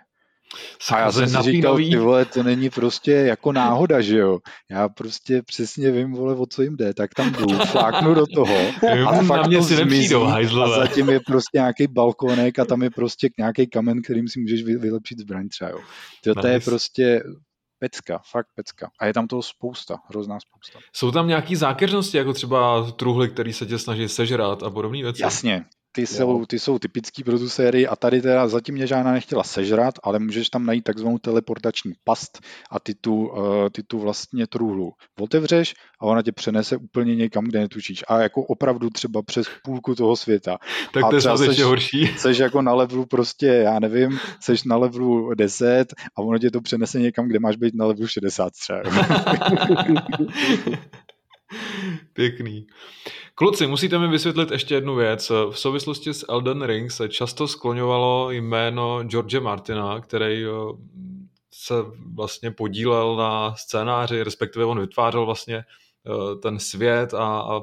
A 0.91 0.99
já 0.99 1.11
jsem 1.11 1.29
si 1.29 1.41
říkal, 1.41 1.77
ty 1.77 1.95
vole, 1.97 2.25
to 2.25 2.43
není 2.43 2.69
prostě 2.69 3.11
jako 3.11 3.51
náhoda, 3.51 4.01
že 4.01 4.17
jo. 4.17 4.39
Já 4.71 4.89
prostě 4.89 5.41
přesně 5.41 5.91
vím, 5.91 6.11
vole, 6.11 6.35
o 6.35 6.45
co 6.45 6.61
jim 6.61 6.75
jde, 6.77 6.93
tak 6.93 7.13
tam 7.13 7.31
jdu, 7.31 7.57
fláknu 7.65 8.13
do 8.13 8.25
toho 8.35 8.57
a 9.07 9.23
fakt 9.23 9.47
mě 9.47 9.57
to 9.57 9.63
si 9.63 9.75
zmizí 9.75 10.15
a 10.15 10.67
zatím 10.77 11.09
je 11.09 11.19
prostě 11.19 11.57
nějaký 11.57 11.87
balkonek 11.87 12.59
a 12.59 12.65
tam 12.65 12.83
je 12.83 12.89
prostě 12.89 13.29
nějaký 13.37 13.67
kamen, 13.67 14.01
kterým 14.01 14.27
si 14.27 14.39
můžeš 14.39 14.63
vylepšit 14.63 15.19
zbraň 15.19 15.47
třeba, 15.47 15.69
jo. 15.69 15.79
To, 16.23 16.35
to 16.35 16.47
je 16.47 16.59
prostě 16.59 17.23
pecka, 17.79 18.21
fakt 18.31 18.47
pecka. 18.55 18.89
A 18.99 19.05
je 19.05 19.13
tam 19.13 19.27
toho 19.27 19.41
spousta, 19.41 19.95
hrozná 20.09 20.39
spousta. 20.39 20.79
Jsou 20.93 21.11
tam 21.11 21.27
nějaký 21.27 21.55
zákeřnosti, 21.55 22.17
jako 22.17 22.33
třeba 22.33 22.91
truhly, 22.91 23.29
který 23.29 23.53
se 23.53 23.65
tě 23.65 23.79
snaží 23.79 24.09
sežrat 24.09 24.63
a 24.63 24.69
podobné 24.69 25.03
věci? 25.03 25.21
Jasně, 25.21 25.65
ty 25.91 26.07
jsou, 26.07 26.45
ty 26.45 26.59
jsou 26.59 26.79
typický 26.79 27.23
pro 27.23 27.39
tu 27.39 27.49
sérii 27.49 27.87
a 27.87 27.95
tady 27.95 28.21
teda 28.21 28.47
zatím 28.47 28.75
mě 28.75 28.87
žádná 28.87 29.11
nechtěla 29.11 29.43
sežrat, 29.43 29.95
ale 30.03 30.19
můžeš 30.19 30.49
tam 30.49 30.65
najít 30.65 30.83
takzvanou 30.83 31.17
teleportační 31.17 31.91
past 32.03 32.39
a 32.71 32.79
ty 32.79 32.93
tu, 32.93 33.27
uh, 33.27 33.69
ty 33.71 33.83
tu 33.83 33.99
vlastně 33.99 34.47
truhlu 34.47 34.93
otevřeš 35.19 35.73
a 36.01 36.05
ona 36.05 36.21
tě 36.21 36.31
přenese 36.31 36.77
úplně 36.77 37.15
někam, 37.15 37.45
kde 37.45 37.59
netučíš. 37.59 38.03
A 38.07 38.19
jako 38.19 38.41
opravdu 38.41 38.89
třeba 38.89 39.21
přes 39.21 39.47
půlku 39.63 39.95
toho 39.95 40.15
světa. 40.15 40.57
Tak 40.93 41.03
to 41.09 41.15
je 41.15 41.49
ještě 41.49 41.63
horší. 41.63 42.07
Seš 42.17 42.37
jako 42.37 42.61
na 42.61 42.73
levelu 42.73 43.05
prostě, 43.05 43.47
já 43.47 43.79
nevím, 43.79 44.19
seš 44.39 44.63
na 44.63 44.75
levelu 44.75 45.33
10 45.33 45.93
a 46.15 46.21
ono 46.21 46.39
tě 46.39 46.51
to 46.51 46.61
přenese 46.61 46.99
někam, 46.99 47.27
kde 47.27 47.39
máš 47.39 47.55
být 47.55 47.75
na 47.75 47.85
levelu 47.85 48.07
60 48.07 48.53
třeba. 48.53 48.81
Pěkný. 52.13 52.67
Kluci, 53.35 53.67
musíte 53.67 53.99
mi 53.99 54.07
vysvětlit 54.07 54.51
ještě 54.51 54.75
jednu 54.75 54.95
věc. 54.95 55.29
V 55.29 55.59
souvislosti 55.59 56.13
s 56.13 56.25
Elden 56.29 56.61
Ring 56.61 56.91
se 56.91 57.09
často 57.09 57.47
skloňovalo 57.47 58.31
jméno 58.31 59.03
George 59.03 59.39
Martina, 59.39 59.99
který 59.99 60.45
eh, 60.45 60.49
se 61.53 61.73
vlastně 62.13 62.51
podílel 62.51 63.15
na 63.15 63.55
scénáři, 63.55 64.23
respektive 64.23 64.65
on 64.65 64.79
vytvářel 64.79 65.25
vlastně 65.25 65.57
eh, 65.57 66.35
ten 66.35 66.59
svět 66.59 67.13
a, 67.13 67.41
a 67.41 67.61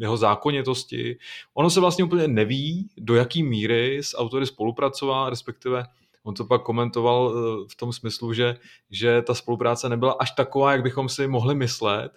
jeho 0.00 0.16
zákonitosti. 0.16 1.18
Ono 1.54 1.70
se 1.70 1.80
vlastně 1.80 2.04
úplně 2.04 2.28
neví, 2.28 2.88
do 2.98 3.14
jaký 3.14 3.42
míry 3.42 3.98
s 4.02 4.18
autory 4.18 4.46
spolupracoval, 4.46 5.30
respektive 5.30 5.84
on 6.22 6.34
to 6.34 6.44
pak 6.44 6.62
komentoval 6.62 7.32
eh, 7.32 7.68
v 7.68 7.76
tom 7.76 7.92
smyslu, 7.92 8.32
že, 8.32 8.56
že 8.90 9.22
ta 9.22 9.34
spolupráce 9.34 9.88
nebyla 9.88 10.12
až 10.12 10.30
taková, 10.30 10.72
jak 10.72 10.82
bychom 10.82 11.08
si 11.08 11.26
mohli 11.26 11.54
myslet, 11.54 12.12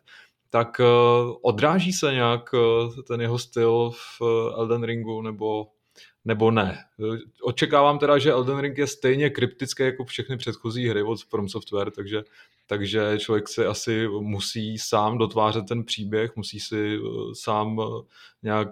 tak 0.53 0.79
eh, 0.79 0.85
odráží 1.41 1.93
se 1.93 2.13
nějak 2.13 2.49
eh, 2.53 3.01
ten 3.03 3.21
jeho 3.21 3.39
styl 3.39 3.91
v 3.91 4.21
eh, 4.21 4.53
Elden 4.53 4.83
Ringu 4.83 5.21
nebo, 5.21 5.67
nebo 6.25 6.51
ne. 6.51 6.85
Očekávám 7.41 7.99
teda, 7.99 8.17
že 8.17 8.31
Elden 8.31 8.59
Ring 8.59 8.77
je 8.77 8.87
stejně 8.87 9.29
kryptický 9.29 9.83
jako 9.83 10.05
všechny 10.05 10.37
předchozí 10.37 10.87
hry 10.87 11.03
od 11.03 11.23
From 11.23 11.49
Software, 11.49 11.91
takže, 11.91 12.23
takže 12.67 13.17
člověk 13.19 13.49
si 13.49 13.65
asi 13.65 14.07
musí 14.07 14.77
sám 14.77 15.17
dotvářet 15.17 15.65
ten 15.67 15.83
příběh, 15.83 16.35
musí 16.35 16.59
si 16.59 16.99
sám 17.33 17.81
nějak 18.43 18.69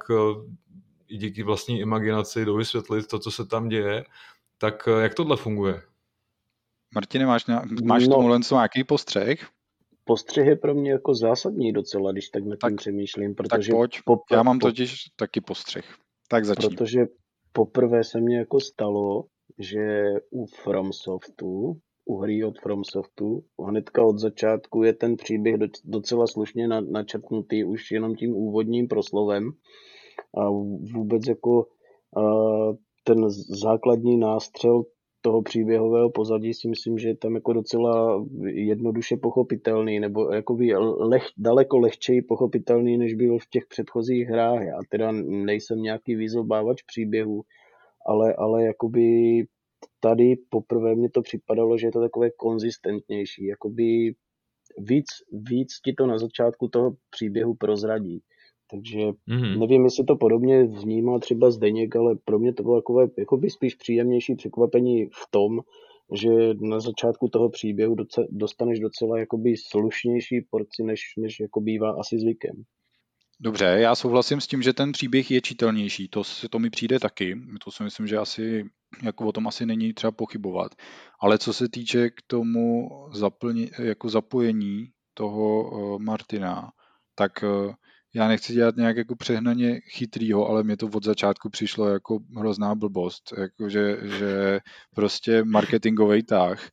i 1.07 1.17
díky 1.17 1.43
vlastní 1.43 1.79
imaginaci 1.79 2.45
dovysvětlit 2.45 3.07
to, 3.07 3.19
co 3.19 3.31
se 3.31 3.45
tam 3.45 3.69
děje. 3.69 4.05
Tak 4.57 4.89
jak 4.99 5.13
tohle 5.13 5.37
funguje? 5.37 5.81
Martine, 6.95 7.25
máš, 7.25 7.45
máš 7.83 8.07
no, 8.07 8.15
tomu 8.15 8.39
nějaký 8.51 8.83
postřeh? 8.83 9.49
Postřeh 10.03 10.47
je 10.47 10.55
pro 10.55 10.75
mě 10.75 10.91
jako 10.91 11.13
zásadní 11.13 11.73
docela, 11.73 12.11
když 12.11 12.29
tak 12.29 12.43
nad 12.43 12.55
tím 12.55 12.69
tak, 12.69 12.75
přemýšlím. 12.75 13.35
Protože 13.35 13.71
tak 13.71 13.77
pojď, 13.77 13.99
po, 14.05 14.17
já 14.31 14.43
mám 14.43 14.59
totiž 14.59 14.95
taky 15.15 15.41
postřeh. 15.41 15.85
Tak 16.29 16.45
začni. 16.45 16.69
Protože 16.69 16.99
poprvé 17.53 18.03
se 18.03 18.21
mně 18.21 18.37
jako 18.37 18.59
stalo, 18.59 19.25
že 19.59 20.03
u 20.31 20.45
FromSoftu, 20.45 21.77
u 22.05 22.17
hry 22.17 22.43
od 22.43 22.59
FromSoftu, 22.59 23.43
hnedka 23.67 24.05
od 24.05 24.19
začátku 24.19 24.83
je 24.83 24.93
ten 24.93 25.15
příběh 25.15 25.55
docela 25.83 26.27
slušně 26.27 26.67
načrtnutý 26.67 27.63
už 27.63 27.91
jenom 27.91 28.15
tím 28.15 28.35
úvodním 28.35 28.87
proslovem 28.87 29.51
a 30.37 30.49
vůbec 30.93 31.27
jako 31.27 31.67
ten 33.03 33.29
základní 33.61 34.17
nástřel 34.17 34.83
toho 35.21 35.41
příběhového 35.41 36.09
pozadí 36.09 36.53
si 36.53 36.67
myslím, 36.67 36.97
že 36.97 37.07
je 37.07 37.17
tam 37.17 37.35
jako 37.35 37.53
docela 37.53 38.25
jednoduše 38.45 39.17
pochopitelný, 39.17 39.99
nebo 39.99 40.33
jako 40.33 40.57
leh, 40.99 41.23
daleko 41.37 41.77
lehčej 41.77 42.21
pochopitelný, 42.21 42.97
než 42.97 43.13
byl 43.13 43.39
v 43.39 43.49
těch 43.49 43.63
předchozích 43.69 44.27
hrách. 44.27 44.61
Já 44.61 44.79
teda 44.89 45.11
nejsem 45.21 45.81
nějaký 45.81 46.15
výzobávač 46.15 46.81
příběhů, 46.81 47.41
ale, 48.05 48.33
ale 48.33 48.63
jakoby 48.63 49.03
tady 49.99 50.35
poprvé 50.49 50.95
mě 50.95 51.09
to 51.09 51.21
připadalo, 51.21 51.77
že 51.77 51.87
je 51.87 51.91
to 51.91 52.01
takové 52.01 52.29
konzistentnější, 52.31 53.45
jakoby 53.45 54.13
víc, 54.77 55.05
víc 55.49 55.79
ti 55.85 55.93
to 55.93 56.07
na 56.07 56.17
začátku 56.17 56.67
toho 56.67 56.91
příběhu 57.09 57.55
prozradí. 57.55 58.21
Takže 58.71 58.99
mm-hmm. 58.99 59.59
nevím, 59.59 59.83
jestli 59.83 60.03
to 60.03 60.15
podobně 60.15 60.63
vnímal 60.63 61.19
třeba 61.19 61.51
Zdeněk, 61.51 61.95
ale 61.95 62.15
pro 62.25 62.39
mě 62.39 62.53
to 62.53 62.63
bylo 62.63 62.75
takové 62.75 63.07
jako 63.17 63.37
by 63.37 63.49
spíš 63.49 63.75
příjemnější 63.75 64.35
překvapení 64.35 65.05
v 65.05 65.31
tom, 65.31 65.59
že 66.13 66.29
na 66.61 66.79
začátku 66.79 67.27
toho 67.27 67.49
příběhu 67.49 67.95
doce, 67.95 68.27
dostaneš 68.29 68.79
docela 68.79 69.19
jakoby 69.19 69.57
slušnější 69.57 70.41
porci, 70.49 70.83
než, 70.83 71.01
než 71.17 71.39
jako 71.39 71.61
bývá 71.61 71.91
asi 71.91 72.19
zvykem. 72.19 72.63
Dobře, 73.43 73.65
já 73.65 73.95
souhlasím 73.95 74.41
s 74.41 74.47
tím, 74.47 74.61
že 74.61 74.73
ten 74.73 74.91
příběh 74.91 75.31
je 75.31 75.41
čitelnější, 75.41 76.07
to, 76.07 76.21
to 76.49 76.59
mi 76.59 76.69
přijde 76.69 76.99
taky, 76.99 77.35
to 77.63 77.71
si 77.71 77.83
myslím, 77.83 78.07
že 78.07 78.17
asi, 78.17 78.65
jako 79.03 79.25
o 79.25 79.31
tom 79.31 79.47
asi 79.47 79.65
není 79.65 79.93
třeba 79.93 80.11
pochybovat, 80.11 80.71
ale 81.19 81.37
co 81.37 81.53
se 81.53 81.69
týče 81.69 82.09
k 82.09 82.21
tomu 82.27 82.89
zaplně, 83.13 83.69
jako 83.79 84.09
zapojení 84.09 84.87
toho 85.13 85.71
uh, 85.71 85.99
Martina, 85.99 86.71
tak 87.15 87.31
uh, 87.43 87.73
já 88.13 88.27
nechci 88.27 88.53
dělat 88.53 88.75
nějak 88.75 88.97
jako 88.97 89.15
přehnaně 89.15 89.81
chytrýho, 89.81 90.47
ale 90.47 90.63
mě 90.63 90.77
to 90.77 90.87
od 90.87 91.05
začátku 91.05 91.49
přišlo 91.49 91.87
jako 91.87 92.19
hrozná 92.37 92.75
blbost, 92.75 93.33
jako 93.37 93.69
že, 93.69 93.97
že 94.03 94.59
prostě 94.95 95.43
marketingový 95.43 96.23
tah 96.23 96.69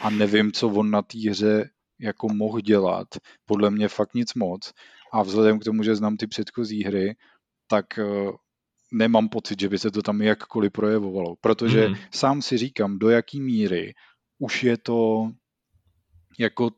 a 0.00 0.10
nevím, 0.10 0.52
co 0.52 0.68
on 0.68 0.90
na 0.90 1.02
té 1.02 1.30
hře 1.30 1.70
jako 2.00 2.28
mohl 2.28 2.60
dělat. 2.60 3.08
Podle 3.44 3.70
mě 3.70 3.88
fakt 3.88 4.14
nic 4.14 4.34
moc. 4.34 4.72
A 5.12 5.22
vzhledem 5.22 5.58
k 5.58 5.64
tomu, 5.64 5.82
že 5.82 5.96
znám 5.96 6.16
ty 6.16 6.26
předchozí 6.26 6.84
hry, 6.84 7.16
tak 7.66 7.86
uh, 7.98 8.30
nemám 8.92 9.28
pocit, 9.28 9.60
že 9.60 9.68
by 9.68 9.78
se 9.78 9.90
to 9.90 10.02
tam 10.02 10.22
jakkoliv 10.22 10.72
projevovalo. 10.72 11.36
Protože 11.40 11.88
mm. 11.88 11.94
sám 12.14 12.42
si 12.42 12.58
říkám, 12.58 12.98
do 12.98 13.10
jaký 13.10 13.40
míry 13.40 13.94
už 14.38 14.62
je 14.62 14.76
to 14.76 15.30
jako 16.38 16.70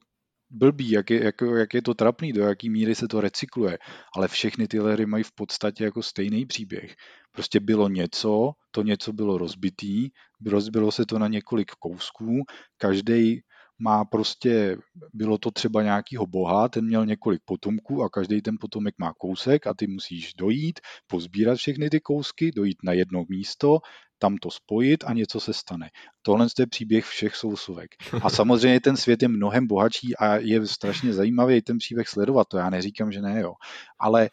blbý, 0.52 0.90
jak 0.90 1.10
je, 1.10 1.24
jak, 1.24 1.34
jak 1.56 1.74
je 1.74 1.82
to 1.82 1.94
trapný, 1.94 2.32
do 2.32 2.42
jaký 2.42 2.70
míry 2.70 2.94
se 2.94 3.08
to 3.08 3.20
recykluje, 3.20 3.78
ale 4.16 4.28
všechny 4.28 4.68
ty 4.68 4.78
hry 4.78 5.06
mají 5.06 5.24
v 5.24 5.32
podstatě 5.32 5.84
jako 5.84 6.02
stejný 6.02 6.46
příběh. 6.46 6.94
Prostě 7.32 7.60
bylo 7.60 7.88
něco, 7.88 8.52
to 8.70 8.82
něco 8.82 9.12
bylo 9.12 9.38
rozbitý, 9.38 10.10
rozbilo 10.46 10.92
se 10.92 11.06
to 11.06 11.18
na 11.18 11.28
několik 11.28 11.70
kousků, 11.70 12.42
každý 12.76 13.40
má 13.78 14.04
prostě, 14.04 14.76
bylo 15.14 15.38
to 15.38 15.50
třeba 15.50 15.82
nějakýho 15.82 16.26
boha, 16.26 16.68
ten 16.68 16.84
měl 16.84 17.06
několik 17.06 17.40
potomků 17.44 18.02
a 18.02 18.08
každý 18.08 18.42
ten 18.42 18.56
potomek 18.60 18.94
má 18.98 19.12
kousek 19.18 19.66
a 19.66 19.74
ty 19.74 19.86
musíš 19.86 20.34
dojít, 20.34 20.80
pozbírat 21.06 21.58
všechny 21.58 21.90
ty 21.90 22.00
kousky, 22.00 22.52
dojít 22.56 22.78
na 22.84 22.92
jedno 22.92 23.24
místo, 23.28 23.78
tam 24.22 24.36
to 24.36 24.50
spojit 24.50 25.04
a 25.06 25.12
něco 25.12 25.40
se 25.40 25.52
stane. 25.52 25.90
Tohle 26.22 26.46
je 26.58 26.66
příběh 26.66 27.04
všech 27.04 27.36
sousovek. 27.36 27.90
A 28.22 28.30
samozřejmě 28.30 28.80
ten 28.80 28.96
svět 28.96 29.22
je 29.22 29.28
mnohem 29.28 29.66
bohatší 29.66 30.16
a 30.16 30.36
je 30.36 30.66
strašně 30.66 31.12
zajímavý 31.12 31.62
ten 31.62 31.78
příběh 31.78 32.08
sledovat, 32.08 32.48
to 32.48 32.58
já 32.58 32.70
neříkám, 32.70 33.12
že 33.12 33.20
ne, 33.20 33.40
jo. 33.40 33.52
Ale 33.98 34.30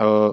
uh, 0.00 0.32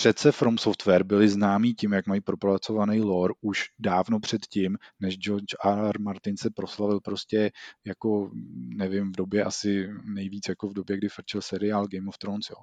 přece 0.00 0.32
From 0.32 0.58
Software 0.58 1.04
byli 1.04 1.28
známí 1.28 1.74
tím, 1.74 1.92
jak 1.92 2.06
mají 2.06 2.20
propracovaný 2.20 3.00
lore 3.00 3.34
už 3.40 3.64
dávno 3.78 4.20
předtím, 4.20 4.76
než 5.00 5.18
George 5.18 5.54
R. 5.64 5.78
R. 5.78 6.00
Martin 6.00 6.36
se 6.36 6.50
proslavil 6.56 7.00
prostě 7.00 7.50
jako, 7.86 8.30
nevím, 8.76 9.12
v 9.12 9.16
době 9.16 9.44
asi 9.44 9.88
nejvíc 10.14 10.48
jako 10.48 10.68
v 10.68 10.72
době, 10.74 10.96
kdy 10.96 11.08
frčil 11.08 11.42
seriál 11.42 11.86
Game 11.86 12.08
of 12.08 12.18
Thrones, 12.18 12.50
jo. 12.50 12.56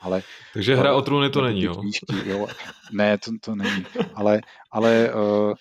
Ale, 0.00 0.22
Takže 0.52 0.76
hra 0.76 0.94
o 0.94 1.02
trůny 1.02 1.30
to 1.30 1.42
není, 1.42 1.62
jo? 1.62 1.74
Knížky, 1.74 2.28
jo. 2.30 2.46
Ne, 2.92 3.18
to, 3.18 3.30
to 3.40 3.54
není. 3.54 3.86
Ale, 4.14 4.40
ale 4.72 5.14
uh, 5.14 5.52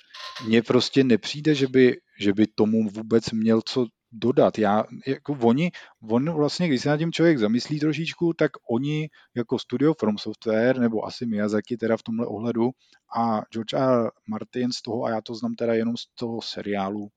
mně 0.48 0.62
prostě 0.62 1.04
nepřijde, 1.04 1.56
že 1.56 1.68
by, 1.68 1.98
že 2.20 2.34
by 2.34 2.48
tomu 2.48 2.90
vůbec 2.90 3.32
měl 3.32 3.62
co 3.66 3.86
dodat. 4.14 4.58
Já, 4.58 4.84
jako 5.08 5.38
oni, 5.42 5.72
on 6.10 6.32
vlastně, 6.32 6.68
když 6.68 6.82
se 6.82 6.90
na 6.90 6.98
tím 6.98 7.12
člověk 7.12 7.38
zamyslí 7.38 7.80
trošičku, 7.80 8.34
tak 8.34 8.52
oni 8.70 9.10
jako 9.36 9.60
studio 9.60 9.94
From 9.94 10.18
Software, 10.18 10.80
nebo 10.80 11.06
asi 11.06 11.26
Miyazaki 11.26 11.78
teda 11.78 11.98
v 11.98 12.04
tomhle 12.04 12.28
ohledu 12.28 12.72
a 13.18 13.42
George 13.54 13.74
R. 13.74 14.12
Martin 14.28 14.72
z 14.72 14.82
toho, 14.82 15.04
a 15.04 15.10
já 15.10 15.22
to 15.22 15.36
znám 15.36 15.56
teda 15.56 15.74
jenom 15.74 15.98
z 15.98 16.06
toho 16.16 16.42
seriálu, 16.42 17.08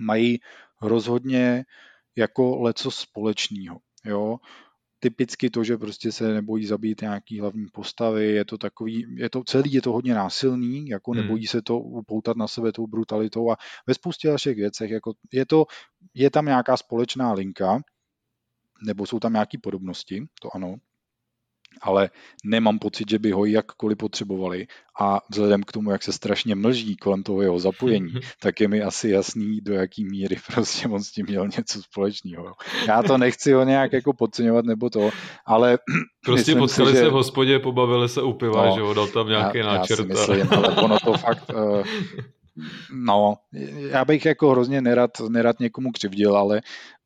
mají 0.00 0.40
rozhodně 0.82 1.64
jako 2.16 2.62
leco 2.62 2.90
společného. 2.90 3.78
Jo? 4.04 4.38
Typicky 5.00 5.50
to, 5.50 5.64
že 5.64 5.76
prostě 5.76 6.12
se 6.12 6.32
nebojí 6.34 6.66
zabít 6.66 7.00
nějaký 7.00 7.40
hlavní 7.40 7.66
postavy, 7.72 8.26
je 8.26 8.44
to 8.44 8.58
takový, 8.58 9.06
je 9.16 9.30
to 9.30 9.44
celý, 9.44 9.72
je 9.72 9.82
to 9.82 9.92
hodně 9.92 10.14
násilný, 10.14 10.88
jako 10.88 11.10
hmm. 11.10 11.20
nebojí 11.20 11.46
se 11.46 11.62
to 11.62 11.78
upoutat 11.78 12.36
na 12.36 12.48
sebe 12.48 12.72
tou 12.72 12.86
brutalitou 12.86 13.50
a 13.50 13.56
ve 13.86 13.94
spoustě 13.94 14.28
dalších 14.28 14.56
věcech, 14.56 14.90
jako 14.90 15.12
je 15.32 15.46
to, 15.46 15.64
je 16.14 16.30
tam 16.30 16.46
nějaká 16.46 16.76
společná 16.76 17.32
linka, 17.32 17.80
nebo 18.86 19.06
jsou 19.06 19.20
tam 19.20 19.32
nějaké 19.32 19.58
podobnosti, 19.58 20.26
to 20.42 20.48
ano, 20.54 20.76
ale 21.82 22.10
nemám 22.44 22.78
pocit, 22.78 23.10
že 23.10 23.18
by 23.18 23.30
ho 23.30 23.44
jakkoliv 23.44 23.98
potřebovali 23.98 24.66
a 25.00 25.20
vzhledem 25.30 25.62
k 25.62 25.72
tomu, 25.72 25.90
jak 25.90 26.02
se 26.02 26.12
strašně 26.12 26.54
mlží 26.54 26.96
kolem 26.96 27.22
toho 27.22 27.42
jeho 27.42 27.58
zapojení, 27.58 28.12
tak 28.40 28.60
je 28.60 28.68
mi 28.68 28.82
asi 28.82 29.08
jasný, 29.08 29.60
do 29.60 29.74
jaký 29.74 30.04
míry 30.04 30.36
prostě 30.54 30.88
on 30.88 31.02
s 31.02 31.10
tím 31.10 31.26
měl 31.26 31.48
něco 31.56 31.82
společného. 31.82 32.52
Já 32.88 33.02
to 33.02 33.18
nechci 33.18 33.52
ho 33.52 33.64
nějak 33.64 33.92
jako 33.92 34.12
podceňovat 34.12 34.64
nebo 34.64 34.90
to, 34.90 35.10
ale 35.46 35.78
Prostě 36.24 36.54
potkali 36.54 36.90
si, 36.90 36.96
že... 36.96 37.02
se 37.02 37.08
v 37.08 37.12
hospodě, 37.12 37.58
pobavili 37.58 38.08
se 38.08 38.22
u 38.22 38.32
piva, 38.32 38.66
no, 38.66 38.74
že 38.74 38.80
ho 38.80 38.94
dal 38.94 39.06
tam 39.06 39.28
nějaký 39.28 39.58
já, 39.58 39.66
náčrt. 39.66 39.90
Já 39.90 39.96
si 39.96 40.32
myslím, 40.32 40.48
ale 40.52 40.76
ono 40.76 40.98
to 41.04 41.12
fakt... 41.12 41.50
Uh, 41.54 41.82
no, 42.92 43.34
já 43.90 44.04
bych 44.04 44.26
jako 44.26 44.50
hrozně 44.50 44.80
nerad, 44.80 45.10
nerad 45.28 45.60
někomu 45.60 45.92
křivdil, 45.92 46.36
ale 46.36 46.60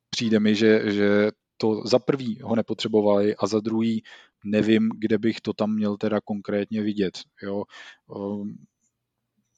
přijde 0.09 0.39
mi, 0.39 0.55
že, 0.55 0.91
že 0.91 1.31
to 1.57 1.81
za 1.85 1.99
prvý 1.99 2.39
ho 2.43 2.55
nepotřebovali 2.55 3.35
a 3.35 3.47
za 3.47 3.59
druhý 3.59 4.03
nevím, 4.43 4.89
kde 4.97 5.17
bych 5.17 5.41
to 5.41 5.53
tam 5.53 5.73
měl 5.73 5.97
teda 5.97 6.21
konkrétně 6.21 6.81
vidět. 6.81 7.19
Jo. 7.43 7.63
Ehm, 8.15 8.55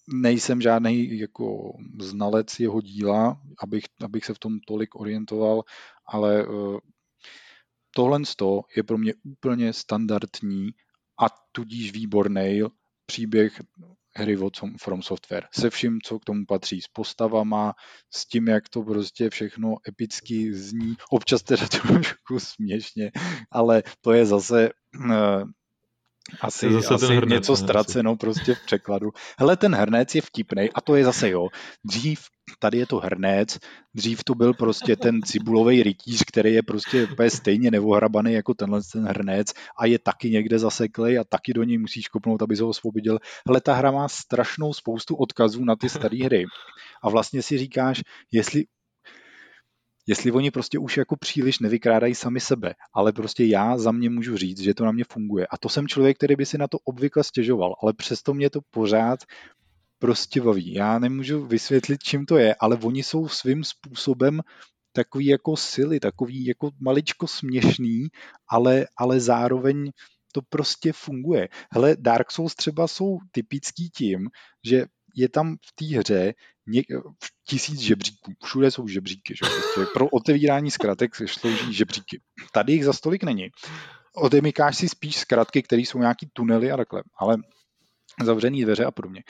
nejsem 0.08 0.62
žádný 0.62 1.20
jako 1.20 1.78
znalec 2.02 2.60
jeho 2.60 2.82
díla, 2.82 3.42
abych, 3.64 3.84
abych 4.02 4.26
se 4.26 4.34
v 4.34 4.40
tom 4.40 4.60
tolik 4.68 4.96
orientoval, 4.96 5.64
ale 6.06 6.42
eh, 6.42 6.80
tohle 7.96 8.20
je 8.76 8.84
pro 8.84 8.98
mě 8.98 9.14
úplně 9.24 9.74
standardní 9.74 10.70
a 11.22 11.26
tudíž 11.52 11.92
výborný 11.92 12.62
příběh 13.06 13.62
hry 14.18 14.38
od 14.38 14.54
From 14.80 15.02
Software. 15.02 15.48
Se 15.52 15.70
vším, 15.70 16.00
co 16.04 16.20
k 16.20 16.26
tomu 16.26 16.46
patří, 16.48 16.82
s 16.82 16.88
postavama, 16.88 17.74
s 18.14 18.26
tím, 18.26 18.48
jak 18.48 18.70
to 18.70 18.84
prostě 18.84 19.30
všechno 19.30 19.76
epicky 19.90 20.54
zní. 20.54 20.96
Občas 21.12 21.44
teda 21.44 21.68
trošku 21.68 22.40
směšně, 22.40 23.12
ale 23.52 23.84
to 24.02 24.14
je 24.14 24.26
zase 24.26 24.70
uh, 25.00 25.44
asi, 26.42 26.72
zase 26.72 26.94
asi 26.94 27.16
hrnec, 27.16 27.30
něco 27.30 27.56
ztraceno 27.56 28.16
prostě 28.16 28.56
v 28.56 28.66
překladu. 28.66 29.10
Hele, 29.40 29.58
ten 29.58 29.76
hrnec 29.76 30.16
je 30.16 30.22
vtipný 30.22 30.70
a 30.76 30.82
to 30.82 30.96
je 30.96 31.06
zase 31.06 31.30
jo. 31.30 31.48
Dřív, 31.84 32.20
tady 32.60 32.78
je 32.78 32.86
to 32.86 32.98
hrnec, 32.98 33.58
dřív 33.94 34.24
to 34.24 34.36
byl 34.36 34.54
prostě 34.54 34.96
ten 34.96 35.22
cibulový 35.22 35.84
rytíř, 35.84 36.24
který 36.28 36.54
je 36.54 36.64
prostě 36.64 37.08
úplně 37.12 37.30
stejně 37.30 37.72
nevohrabaný 37.72 38.34
jako 38.34 38.54
tenhle 38.54 38.82
ten 38.94 39.06
hrnec 39.06 39.54
a 39.80 39.86
je 39.86 40.00
taky 40.00 40.30
někde 40.30 40.60
zaseklej 40.60 41.20
a 41.20 41.24
taky 41.24 41.54
do 41.54 41.64
něj 41.64 41.78
musíš 41.78 42.08
kopnout, 42.08 42.42
aby 42.42 42.56
se 42.56 42.64
ho 42.64 42.70
osvobodil. 42.70 43.20
Hele, 43.48 43.62
ta 43.62 43.74
hra 43.74 43.92
má 43.92 44.08
strašnou 44.08 44.74
spoustu 44.74 45.16
odkazů 45.16 45.66
na 45.66 45.76
ty 45.76 45.90
staré 45.90 46.24
hry. 46.26 46.46
A 47.04 47.10
vlastně 47.10 47.42
si 47.42 47.58
říkáš, 47.58 48.02
jestli 48.32 48.64
jestli 50.08 50.32
oni 50.32 50.52
prostě 50.52 50.80
už 50.80 50.98
jako 50.98 51.18
příliš 51.18 51.60
nevykrádají 51.60 52.16
sami 52.16 52.40
sebe, 52.40 52.74
ale 52.94 53.14
prostě 53.14 53.46
já 53.46 53.78
za 53.78 53.92
mě 53.92 54.10
můžu 54.10 54.38
říct, 54.38 54.60
že 54.60 54.74
to 54.74 54.86
na 54.86 54.92
mě 54.92 55.04
funguje. 55.12 55.48
A 55.50 55.58
to 55.58 55.70
jsem 55.70 55.88
člověk, 55.88 56.18
který 56.18 56.36
by 56.36 56.46
si 56.46 56.58
na 56.58 56.68
to 56.68 56.78
obvykle 56.84 57.24
stěžoval, 57.24 57.76
ale 57.84 57.94
přesto 57.94 58.34
mě 58.34 58.50
to 58.50 58.60
pořád 58.70 59.20
prostě 60.00 60.42
baví. 60.42 60.74
Já 60.74 61.00
nemůžu 61.00 61.46
vysvětlit, 61.46 62.04
čím 62.04 62.26
to 62.26 62.38
je, 62.38 62.56
ale 62.60 62.78
oni 62.78 63.04
jsou 63.04 63.28
svým 63.28 63.64
způsobem 63.64 64.42
takový 64.92 65.26
jako 65.26 65.58
sily, 65.58 66.00
takový 66.00 66.46
jako 66.46 66.72
maličko 66.80 67.28
směšný, 67.28 68.08
ale, 68.50 68.88
ale 68.98 69.20
zároveň 69.20 69.92
to 70.32 70.42
prostě 70.50 70.94
funguje. 70.94 71.48
Hele, 71.72 71.96
Dark 72.00 72.32
Souls 72.32 72.56
třeba 72.56 72.88
jsou 72.88 73.18
typický 73.32 73.90
tím, 73.90 74.30
že 74.66 74.86
je 75.16 75.30
tam 75.30 75.56
v 75.56 75.76
té 75.76 75.98
hře 75.98 76.34
ně, 76.68 76.84
tisíc 77.48 77.80
žebříků. 77.80 78.34
Všude 78.44 78.72
jsou 78.72 78.88
žebříky. 78.88 79.34
Že? 79.36 79.40
Prostě 79.40 79.92
pro 79.94 80.10
otevírání 80.10 80.72
zkratek 80.72 81.16
se 81.16 81.28
slouží 81.28 81.74
žebříky. 81.74 82.22
Tady 82.52 82.74
jich 82.74 82.86
za 82.86 82.94
stolik 82.94 83.24
není. 83.24 83.50
Odemykáš 84.16 84.78
si 84.78 84.90
spíš 84.90 85.18
zkratky, 85.18 85.64
které 85.64 85.82
jsou 85.82 86.00
nějaký 86.00 86.30
tunely 86.34 86.72
a 86.72 86.78
takhle. 86.78 87.04
Ale 87.20 87.38
zavřený 88.24 88.64
dveře 88.64 88.86
a 88.86 88.92
podobně. 88.92 89.24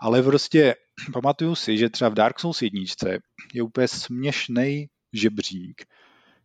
Ale 0.00 0.22
prostě 0.22 0.74
pamatuju 1.12 1.54
si, 1.54 1.78
že 1.78 1.90
třeba 1.90 2.10
v 2.10 2.14
Dark 2.14 2.40
Souls 2.40 2.62
jedničce 2.62 3.18
je 3.54 3.62
úplně 3.62 3.88
směšný 3.88 4.86
žebřík, 5.12 5.84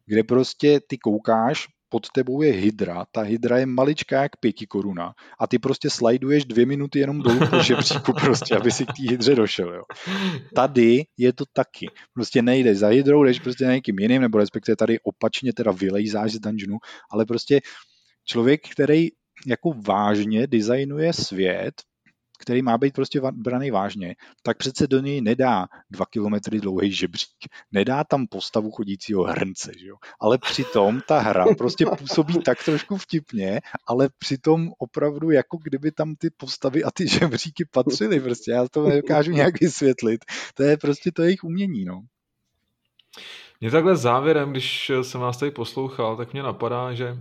kde 0.05 0.23
prostě 0.23 0.79
ty 0.87 0.97
koukáš 0.97 1.67
pod 1.93 2.09
tebou 2.09 2.41
je 2.41 2.53
hydra, 2.53 3.05
ta 3.11 3.21
hydra 3.21 3.57
je 3.57 3.65
maličká 3.65 4.21
jak 4.21 4.37
pěti 4.37 4.65
koruna 4.67 5.13
a 5.39 5.47
ty 5.47 5.59
prostě 5.59 5.89
slajduješ 5.89 6.45
dvě 6.45 6.65
minuty 6.65 6.99
jenom 6.99 7.21
dolů 7.21 7.39
po 7.49 7.59
žebříku 7.59 8.13
prostě, 8.21 8.55
aby 8.55 8.71
si 8.71 8.85
k 8.85 8.93
té 8.97 9.03
hydře 9.09 9.35
došel. 9.35 9.73
Jo. 9.73 9.83
Tady 10.55 11.05
je 11.17 11.33
to 11.33 11.45
taky. 11.53 11.87
Prostě 12.13 12.41
nejdeš 12.41 12.77
za 12.77 12.87
hydrou, 12.87 13.23
jdeš 13.23 13.39
prostě 13.39 13.65
na 13.65 13.73
někým 13.73 13.99
jiným, 13.99 14.21
nebo 14.21 14.37
respektive 14.37 14.75
tady 14.75 14.99
opačně 15.03 15.53
teda 15.53 15.71
vylejzáš 15.71 16.31
z 16.31 16.39
dungeonu, 16.39 16.77
ale 17.11 17.25
prostě 17.25 17.61
člověk, 18.25 18.61
který 18.69 19.07
jako 19.47 19.73
vážně 19.87 20.47
designuje 20.47 21.13
svět, 21.13 21.73
který 22.43 22.61
má 22.61 22.77
být 22.77 22.93
prostě 22.93 23.21
braný 23.31 23.71
vážně, 23.71 24.15
tak 24.41 24.57
přece 24.57 24.87
do 24.87 24.99
něj 24.99 25.21
nedá 25.21 25.67
dva 25.91 26.05
kilometry 26.05 26.59
dlouhý 26.59 26.91
žebřík. 26.91 27.29
Nedá 27.71 28.03
tam 28.03 28.27
postavu 28.27 28.71
chodícího 28.71 29.23
hrnce, 29.23 29.71
že 29.79 29.87
jo? 29.87 29.95
Ale 30.19 30.37
přitom 30.37 31.01
ta 31.07 31.19
hra 31.19 31.45
prostě 31.57 31.85
působí 31.97 32.39
tak 32.45 32.63
trošku 32.63 32.97
vtipně, 32.97 33.61
ale 33.87 34.09
přitom 34.17 34.71
opravdu 34.77 35.31
jako 35.31 35.57
kdyby 35.63 35.91
tam 35.91 36.15
ty 36.15 36.29
postavy 36.29 36.83
a 36.83 36.91
ty 36.91 37.07
žebříky 37.07 37.65
patřily 37.65 38.19
prostě. 38.19 38.51
Já 38.51 38.67
to 38.67 38.87
nedokážu 38.89 39.31
nějak 39.31 39.61
vysvětlit. 39.61 40.25
To 40.53 40.63
je 40.63 40.77
prostě 40.77 41.11
to 41.11 41.23
jejich 41.23 41.43
umění, 41.43 41.85
no. 41.85 42.01
Mě 43.61 43.71
takhle 43.71 43.95
závěrem, 43.95 44.51
když 44.51 44.91
jsem 45.01 45.21
vás 45.21 45.37
tady 45.37 45.51
poslouchal, 45.51 46.17
tak 46.17 46.33
mě 46.33 46.43
napadá, 46.43 46.93
že, 46.93 47.17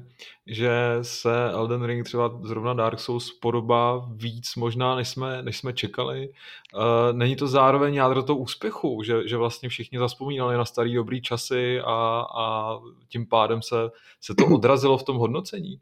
že 0.47 0.99
se 1.03 1.51
Elden 1.51 1.85
Ring 1.85 2.05
třeba 2.05 2.41
zrovna 2.43 2.75
Dark 2.75 3.01
Souls 3.01 3.33
podobá 3.33 4.09
víc 4.17 4.57
možná, 4.57 4.97
než 4.97 5.09
jsme, 5.09 5.43
než 5.43 5.59
jsme 5.59 5.73
čekali. 5.73 6.29
Uh, 6.29 6.83
není 7.13 7.37
to 7.37 7.49
zároveň 7.49 7.95
jádro 7.95 8.23
toho 8.23 8.39
úspěchu, 8.39 9.03
že, 9.03 9.29
že 9.29 9.37
vlastně 9.37 9.69
všichni 9.69 9.99
zaspomínali 9.99 10.57
na 10.57 10.65
starý 10.65 10.95
dobrý 10.95 11.23
časy 11.23 11.81
a, 11.81 12.25
a 12.39 12.77
tím 13.09 13.27
pádem 13.27 13.63
se, 13.63 13.77
se 14.21 14.35
to 14.35 14.47
odrazilo 14.47 14.99
v 14.99 15.03
tom 15.03 15.17
hodnocení? 15.17 15.81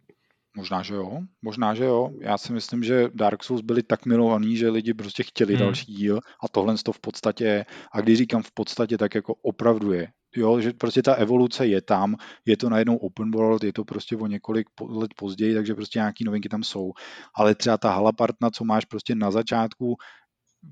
Možná, 0.56 0.82
že 0.82 0.94
jo. 0.94 1.20
Možná, 1.42 1.74
že 1.74 1.84
jo. 1.84 2.10
Já 2.20 2.38
si 2.38 2.52
myslím, 2.52 2.84
že 2.84 3.08
Dark 3.14 3.44
Souls 3.44 3.60
byli 3.60 3.82
tak 3.82 4.06
milovaní, 4.06 4.56
že 4.56 4.70
lidi 4.70 4.94
prostě 4.94 5.22
chtěli 5.22 5.54
hmm. 5.54 5.62
další 5.62 5.92
díl 5.92 6.20
a 6.44 6.48
tohle 6.48 6.74
to 6.84 6.92
v 6.92 7.00
podstatě, 7.00 7.64
a 7.92 8.00
když 8.00 8.18
říkám 8.18 8.42
v 8.42 8.52
podstatě, 8.52 8.98
tak 8.98 9.14
jako 9.14 9.34
opravdu 9.42 9.92
je 9.92 10.08
jo, 10.36 10.60
že 10.60 10.72
prostě 10.72 11.02
ta 11.02 11.14
evoluce 11.14 11.66
je 11.66 11.82
tam, 11.82 12.16
je 12.46 12.56
to 12.56 12.68
najednou 12.68 12.96
open 12.96 13.30
world, 13.30 13.64
je 13.64 13.72
to 13.72 13.84
prostě 13.84 14.16
o 14.16 14.26
několik 14.26 14.66
let 14.88 15.10
později, 15.16 15.54
takže 15.54 15.74
prostě 15.74 15.98
nějaký 15.98 16.24
novinky 16.24 16.48
tam 16.48 16.62
jsou. 16.62 16.92
Ale 17.34 17.54
třeba 17.54 17.78
ta 17.78 17.90
halapartna, 17.90 18.50
co 18.50 18.64
máš 18.64 18.84
prostě 18.84 19.14
na 19.14 19.30
začátku 19.30 19.96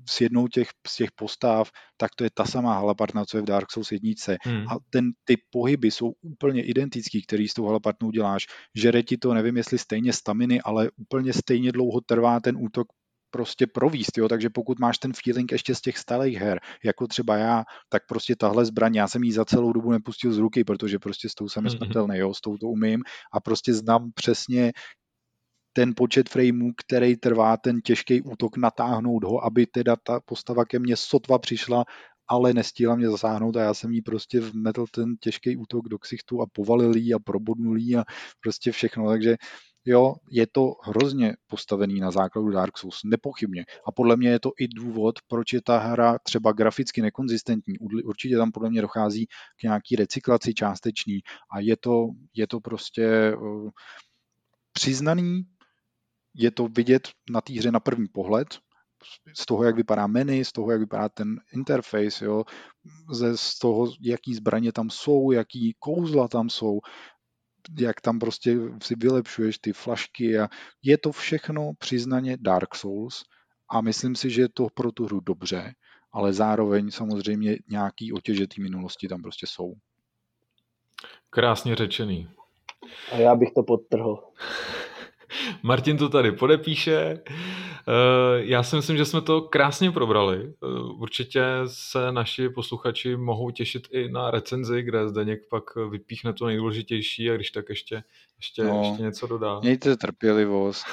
s 0.09 0.21
jednou 0.21 0.47
těch, 0.47 0.69
z 0.87 0.95
těch 0.95 1.11
postav, 1.11 1.71
tak 1.97 2.15
to 2.15 2.23
je 2.23 2.29
ta 2.33 2.45
samá 2.45 2.73
halapartna, 2.73 3.25
co 3.25 3.37
je 3.37 3.41
v 3.41 3.45
Dark 3.45 3.71
Souls 3.71 3.91
jedničce. 3.91 4.37
Hmm. 4.43 4.67
A 4.69 4.75
ten, 4.89 5.11
ty 5.23 5.37
pohyby 5.49 5.91
jsou 5.91 6.13
úplně 6.21 6.63
identický, 6.63 7.21
který 7.21 7.47
s 7.47 7.53
tou 7.53 7.65
halapartnou 7.65 8.11
děláš. 8.11 8.45
Žere 8.75 9.03
ti 9.03 9.17
to, 9.17 9.33
nevím 9.33 9.57
jestli 9.57 9.77
stejně 9.77 10.13
staminy, 10.13 10.61
ale 10.61 10.91
úplně 10.97 11.33
stejně 11.33 11.71
dlouho 11.71 12.01
trvá 12.01 12.39
ten 12.39 12.57
útok 12.59 12.87
prostě 13.31 13.67
províst, 13.67 14.17
jo, 14.17 14.27
takže 14.27 14.49
pokud 14.49 14.79
máš 14.79 14.97
ten 14.97 15.11
feeling 15.23 15.51
ještě 15.51 15.75
z 15.75 15.81
těch 15.81 15.97
starých 15.97 16.37
her, 16.37 16.59
jako 16.83 17.07
třeba 17.07 17.37
já, 17.37 17.63
tak 17.89 18.03
prostě 18.07 18.35
tahle 18.35 18.65
zbraň, 18.65 18.95
já 18.95 19.07
jsem 19.07 19.23
ji 19.23 19.31
za 19.31 19.45
celou 19.45 19.73
dobu 19.73 19.91
nepustil 19.91 20.33
z 20.33 20.37
ruky, 20.37 20.63
protože 20.63 20.99
prostě 20.99 21.29
s 21.29 21.35
tou 21.35 21.49
jsem 21.49 21.63
mm-hmm. 21.63 21.77
smrtelný, 21.77 22.17
jo, 22.17 22.33
s 22.33 22.41
tou 22.41 22.57
to 22.57 22.67
umím 22.67 23.03
a 23.33 23.39
prostě 23.39 23.73
znám 23.73 24.11
přesně, 24.15 24.71
ten 25.73 25.93
počet 25.95 26.29
frameů, 26.29 26.71
který 26.85 27.15
trvá 27.17 27.57
ten 27.57 27.81
těžký 27.81 28.21
útok, 28.21 28.57
natáhnout 28.57 29.23
ho, 29.23 29.45
aby 29.45 29.65
teda 29.65 29.95
ta 30.03 30.19
postava 30.25 30.65
ke 30.65 30.79
mně 30.79 30.95
sotva 30.95 31.39
přišla, 31.39 31.85
ale 32.27 32.53
nestihla 32.53 32.95
mě 32.95 33.09
zasáhnout 33.09 33.57
a 33.57 33.61
já 33.61 33.73
jsem 33.73 33.91
jí 33.91 34.01
prostě 34.01 34.39
vmetl 34.39 34.85
ten 34.91 35.15
těžký 35.19 35.57
útok 35.57 35.89
do 35.89 35.99
ksichtu 35.99 36.41
a 36.41 36.45
povalil 36.53 36.97
jí 36.97 37.13
a 37.13 37.19
probodnul 37.19 37.77
jí 37.77 37.95
a 37.95 38.03
prostě 38.41 38.71
všechno, 38.71 39.09
takže 39.09 39.35
jo, 39.85 40.15
je 40.31 40.47
to 40.47 40.73
hrozně 40.83 41.33
postavený 41.47 41.99
na 41.99 42.11
základu 42.11 42.49
Dark 42.49 42.77
Souls, 42.77 42.99
nepochybně. 43.05 43.65
A 43.87 43.91
podle 43.91 44.17
mě 44.17 44.29
je 44.29 44.39
to 44.39 44.51
i 44.59 44.67
důvod, 44.67 45.15
proč 45.27 45.53
je 45.53 45.61
ta 45.61 45.77
hra 45.77 46.17
třeba 46.23 46.51
graficky 46.51 47.01
nekonzistentní. 47.01 47.79
Určitě 47.79 48.37
tam 48.37 48.51
podle 48.51 48.69
mě 48.69 48.81
dochází 48.81 49.27
k 49.59 49.63
nějaký 49.63 49.95
recyklaci 49.95 50.53
částečný 50.53 51.19
a 51.51 51.59
je 51.59 51.77
to, 51.77 52.07
je 52.33 52.47
to 52.47 52.59
prostě 52.59 53.35
uh, 53.35 53.69
přiznaný, 54.73 55.41
je 56.35 56.51
to 56.51 56.67
vidět 56.67 57.09
na 57.31 57.41
té 57.41 57.53
hře 57.53 57.71
na 57.71 57.79
první 57.79 58.07
pohled, 58.07 58.47
z 59.35 59.45
toho, 59.45 59.63
jak 59.63 59.75
vypadá 59.75 60.07
menu, 60.07 60.45
z 60.45 60.51
toho, 60.51 60.71
jak 60.71 60.79
vypadá 60.79 61.09
ten 61.09 61.35
interface, 61.53 62.25
jo, 62.25 62.43
ze, 63.13 63.37
z 63.37 63.59
toho, 63.59 63.87
jaký 64.01 64.35
zbraně 64.35 64.71
tam 64.71 64.89
jsou, 64.89 65.31
jaký 65.31 65.75
kouzla 65.79 66.27
tam 66.27 66.49
jsou, 66.49 66.79
jak 67.79 68.01
tam 68.01 68.19
prostě 68.19 68.57
si 68.83 68.95
vylepšuješ 68.95 69.57
ty 69.59 69.73
flašky 69.73 70.39
a 70.39 70.47
je 70.83 70.97
to 70.97 71.11
všechno 71.11 71.71
přiznaně 71.79 72.37
Dark 72.39 72.75
Souls 72.75 73.23
a 73.69 73.81
myslím 73.81 74.15
si, 74.15 74.29
že 74.29 74.41
je 74.41 74.49
to 74.53 74.67
pro 74.73 74.91
tu 74.91 75.05
hru 75.05 75.19
dobře, 75.19 75.73
ale 76.11 76.33
zároveň 76.33 76.91
samozřejmě 76.91 77.57
nějaký 77.69 78.13
otěže 78.13 78.47
té 78.47 78.61
minulosti 78.61 79.07
tam 79.07 79.21
prostě 79.21 79.47
jsou. 79.47 79.73
Krásně 81.29 81.75
řečený. 81.75 82.29
A 83.11 83.15
já 83.15 83.35
bych 83.35 83.49
to 83.55 83.63
podtrhl. 83.63 84.23
Martin 85.63 85.97
to 85.97 86.09
tady 86.09 86.31
podepíše. 86.31 87.19
Eh, 87.27 87.33
já 88.35 88.63
si 88.63 88.75
myslím, 88.75 88.97
že 88.97 89.05
jsme 89.05 89.21
to 89.21 89.41
krásně 89.41 89.91
probrali. 89.91 90.43
Eh, 90.43 90.67
určitě 90.97 91.43
se 91.65 92.11
naši 92.11 92.49
posluchači 92.49 93.15
mohou 93.15 93.51
těšit 93.51 93.87
i 93.91 94.09
na 94.09 94.31
recenzi, 94.31 94.81
kde 94.81 95.09
Zdeněk 95.09 95.39
pak 95.49 95.63
vypíchne 95.75 96.33
to 96.33 96.45
nejdůležitější 96.45 97.31
a 97.31 97.35
když 97.35 97.51
tak 97.51 97.69
ještě, 97.69 98.03
ještě, 98.39 98.63
no, 98.63 98.81
ještě 98.83 99.03
něco 99.03 99.27
dodá. 99.27 99.59
Mějte 99.59 99.97
trpělivost, 99.97 100.85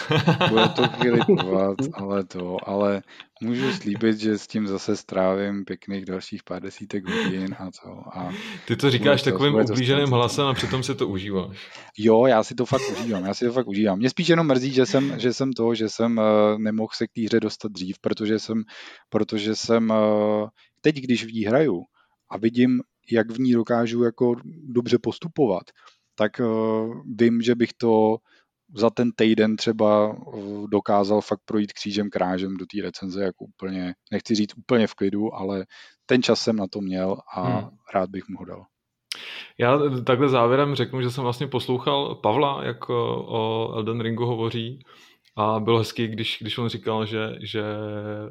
bude 0.49 0.69
to 0.69 0.89
chvíli 0.89 1.21
trvat, 1.39 1.77
ale 1.93 2.25
to, 2.25 2.69
ale 2.69 3.03
můžu 3.43 3.73
slíbit, 3.73 4.19
že 4.19 4.39
s 4.39 4.47
tím 4.47 4.67
zase 4.67 4.97
strávím 4.97 5.65
pěkných 5.65 6.05
dalších 6.05 6.43
pár 6.43 6.63
desítek 6.63 7.09
hodin 7.09 7.57
a 7.59 7.65
to. 7.83 8.19
A 8.19 8.33
Ty 8.67 8.77
to 8.77 8.91
říkáš 8.91 9.23
to, 9.23 9.31
takovým 9.31 9.55
ublíženým 9.55 10.09
hlasem 10.09 10.45
a 10.45 10.55
přitom 10.55 10.83
si 10.83 10.95
to 10.95 11.09
užíváš. 11.09 11.71
Jo, 11.99 12.27
já 12.27 12.43
si 12.43 12.55
to 12.55 12.67
fakt 12.67 12.91
užívám, 13.01 13.25
já 13.25 13.35
si 13.35 13.45
to 13.45 13.53
fakt 13.53 13.69
užívám. 13.69 13.99
Mě 13.99 14.11
spíš 14.11 14.29
jenom 14.29 14.47
mrzí, 14.47 14.73
že 14.73 14.87
jsem, 14.87 15.21
že 15.21 15.33
jsem 15.33 15.53
to, 15.53 15.75
že 15.75 15.89
jsem 15.89 16.19
uh, 16.19 16.59
nemohl 16.59 16.93
se 16.95 17.07
k 17.07 17.13
té 17.13 17.21
hře 17.23 17.41
dostat 17.41 17.73
dřív, 17.73 17.99
protože 17.99 18.39
jsem, 18.39 18.63
protože 19.09 19.57
jsem 19.57 19.91
uh, 19.91 20.49
teď, 20.81 20.97
když 20.97 21.25
v 21.25 21.33
ní 21.33 21.45
hraju 21.45 21.83
a 22.31 22.39
vidím, 22.39 22.81
jak 23.11 23.31
v 23.31 23.39
ní 23.39 23.53
dokážu 23.53 24.03
jako 24.03 24.35
dobře 24.65 24.99
postupovat, 24.99 25.63
tak 26.19 26.41
uh, 26.41 26.95
vím, 27.19 27.43
že 27.43 27.55
bych 27.55 27.73
to 27.73 28.17
za 28.75 28.91
ten 28.91 29.13
týden 29.13 29.57
třeba 29.57 30.17
dokázal 30.71 31.21
fakt 31.21 31.41
projít 31.45 31.73
křížem 31.73 32.11
krážem 32.11 32.57
do 32.57 32.67
té 32.67 32.83
recenze 32.83 33.25
jako 33.25 33.45
úplně, 33.45 33.95
nechci 34.13 34.35
říct 34.35 34.59
úplně 34.59 34.87
v 34.87 34.95
klidu, 34.95 35.35
ale 35.35 35.67
ten 36.07 36.23
čas 36.23 36.41
jsem 36.41 36.57
na 36.57 36.67
to 36.67 36.81
měl 36.81 37.17
a 37.35 37.43
hmm. 37.43 37.71
rád 37.95 38.11
bych 38.11 38.29
mu 38.29 38.39
ho 38.39 38.45
dal. 38.45 38.65
Já 39.59 39.79
takhle 40.07 40.29
závěrem 40.29 40.75
řeknu, 40.75 41.03
že 41.03 41.11
jsem 41.11 41.25
vlastně 41.25 41.47
poslouchal 41.47 42.15
Pavla, 42.15 42.65
jak 42.65 42.91
o 42.91 43.73
Elden 43.75 44.01
Ringu 44.01 44.25
hovoří 44.25 44.79
a 45.37 45.61
bylo 45.61 45.79
hezký, 45.79 46.09
když, 46.09 46.39
když 46.41 46.59
on 46.59 46.69
říkal, 46.69 47.07
že, 47.07 47.37
že 47.41 47.63
eh, 47.63 48.31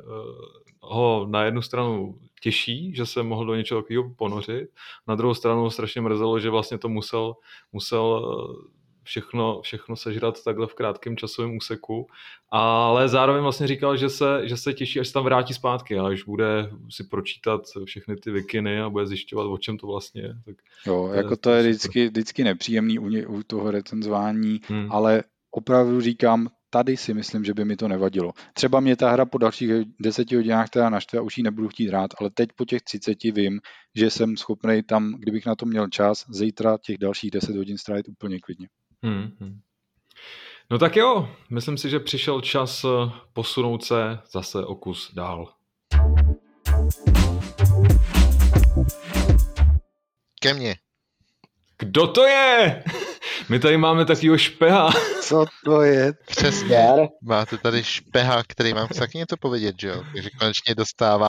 ho 0.81 1.27
na 1.29 1.43
jednu 1.43 1.61
stranu 1.61 2.19
těší, 2.45 2.95
že 2.95 3.05
se 3.05 3.23
mohl 3.23 3.45
do 3.45 3.55
něčeho 3.55 3.81
takového 3.81 4.13
ponořit, 4.15 4.69
na 5.07 5.15
druhou 5.15 5.33
stranu 5.33 5.69
strašně 5.69 6.01
mrzelo, 6.01 6.39
že 6.39 6.49
vlastně 6.49 6.77
to 6.77 6.89
musel, 6.89 7.33
musel 7.73 8.05
eh, 8.21 8.69
všechno, 9.03 9.61
všechno 9.61 9.95
sežrat 9.95 10.43
takhle 10.43 10.67
v 10.67 10.73
krátkém 10.73 11.17
časovém 11.17 11.57
úseku, 11.57 12.07
ale 12.49 13.09
zároveň 13.09 13.41
vlastně 13.41 13.67
říkal, 13.67 13.97
že 13.97 14.09
se, 14.09 14.41
že 14.43 14.57
se 14.57 14.73
těší, 14.73 14.99
až 14.99 15.07
se 15.07 15.13
tam 15.13 15.23
vrátí 15.23 15.53
zpátky 15.53 15.97
a 15.97 16.07
až 16.07 16.23
bude 16.23 16.69
si 16.89 17.03
pročítat 17.03 17.61
všechny 17.85 18.15
ty 18.15 18.31
vikiny 18.31 18.81
a 18.81 18.89
bude 18.89 19.07
zjišťovat, 19.07 19.45
o 19.45 19.57
čem 19.57 19.77
to 19.77 19.87
vlastně 19.87 20.21
je. 20.21 20.33
Tak 20.45 20.55
jo, 20.85 21.07
to 21.09 21.13
jako 21.13 21.33
je, 21.33 21.37
to 21.37 21.49
je 21.49 21.61
vždycky, 21.63 22.07
vždycky 22.07 22.43
nepříjemný 22.43 22.99
u, 22.99 23.09
ně, 23.09 23.27
u 23.27 23.43
toho 23.43 23.71
recenzování, 23.71 24.61
hmm. 24.67 24.91
ale 24.91 25.23
opravdu 25.51 26.01
říkám, 26.01 26.47
tady 26.69 26.97
si 26.97 27.13
myslím, 27.13 27.43
že 27.43 27.53
by 27.53 27.65
mi 27.65 27.75
to 27.75 27.87
nevadilo. 27.87 28.31
Třeba 28.53 28.79
mě 28.79 28.95
ta 28.95 29.11
hra 29.11 29.25
po 29.25 29.37
dalších 29.37 29.71
deseti 29.99 30.35
hodinách 30.35 30.69
teda 30.69 30.89
naštve 30.89 31.19
a 31.19 31.21
už 31.21 31.37
ji 31.37 31.43
nebudu 31.43 31.67
chtít 31.67 31.87
hrát, 31.87 32.11
ale 32.19 32.29
teď 32.29 32.49
po 32.55 32.65
těch 32.65 32.81
30 32.81 33.23
vím, 33.23 33.59
že 33.95 34.09
jsem 34.09 34.37
schopný 34.37 34.83
tam, 34.83 35.13
kdybych 35.19 35.45
na 35.45 35.55
to 35.55 35.65
měl 35.65 35.87
čas, 35.87 36.25
zítra 36.29 36.77
těch 36.77 36.97
dalších 36.97 37.31
10 37.31 37.55
hodin 37.55 37.77
strávit 37.77 38.07
úplně 38.07 38.39
klidně. 38.39 38.67
Hmm, 39.03 39.31
hmm. 39.39 39.59
No 40.71 40.77
tak 40.77 40.95
jo, 40.95 41.29
myslím 41.49 41.77
si, 41.77 41.89
že 41.89 41.99
přišel 41.99 42.41
čas 42.41 42.83
eh, 42.83 43.11
posunout 43.33 43.83
se 43.83 44.19
zase 44.31 44.65
o 44.65 44.75
kus 44.75 45.13
dál. 45.13 45.53
Ke 50.41 50.53
mně. 50.53 50.75
Kdo 51.77 52.07
to 52.07 52.25
je? 52.25 52.83
My 53.49 53.59
tady 53.59 53.77
máme 53.77 54.05
takovýho 54.05 54.37
špeha. 54.37 54.89
Co 55.27 55.45
to 55.65 55.81
je? 55.81 56.13
Přesně. 56.27 56.87
Máte 57.23 57.57
tady 57.57 57.83
špeha, 57.83 58.43
který 58.47 58.73
mám 58.73 58.87
taky 58.87 59.17
něco 59.17 59.37
povědět, 59.37 59.75
že 59.79 59.87
jo? 59.87 60.03
Takže 60.13 60.29
konečně 60.39 60.75
dostává, 60.75 61.27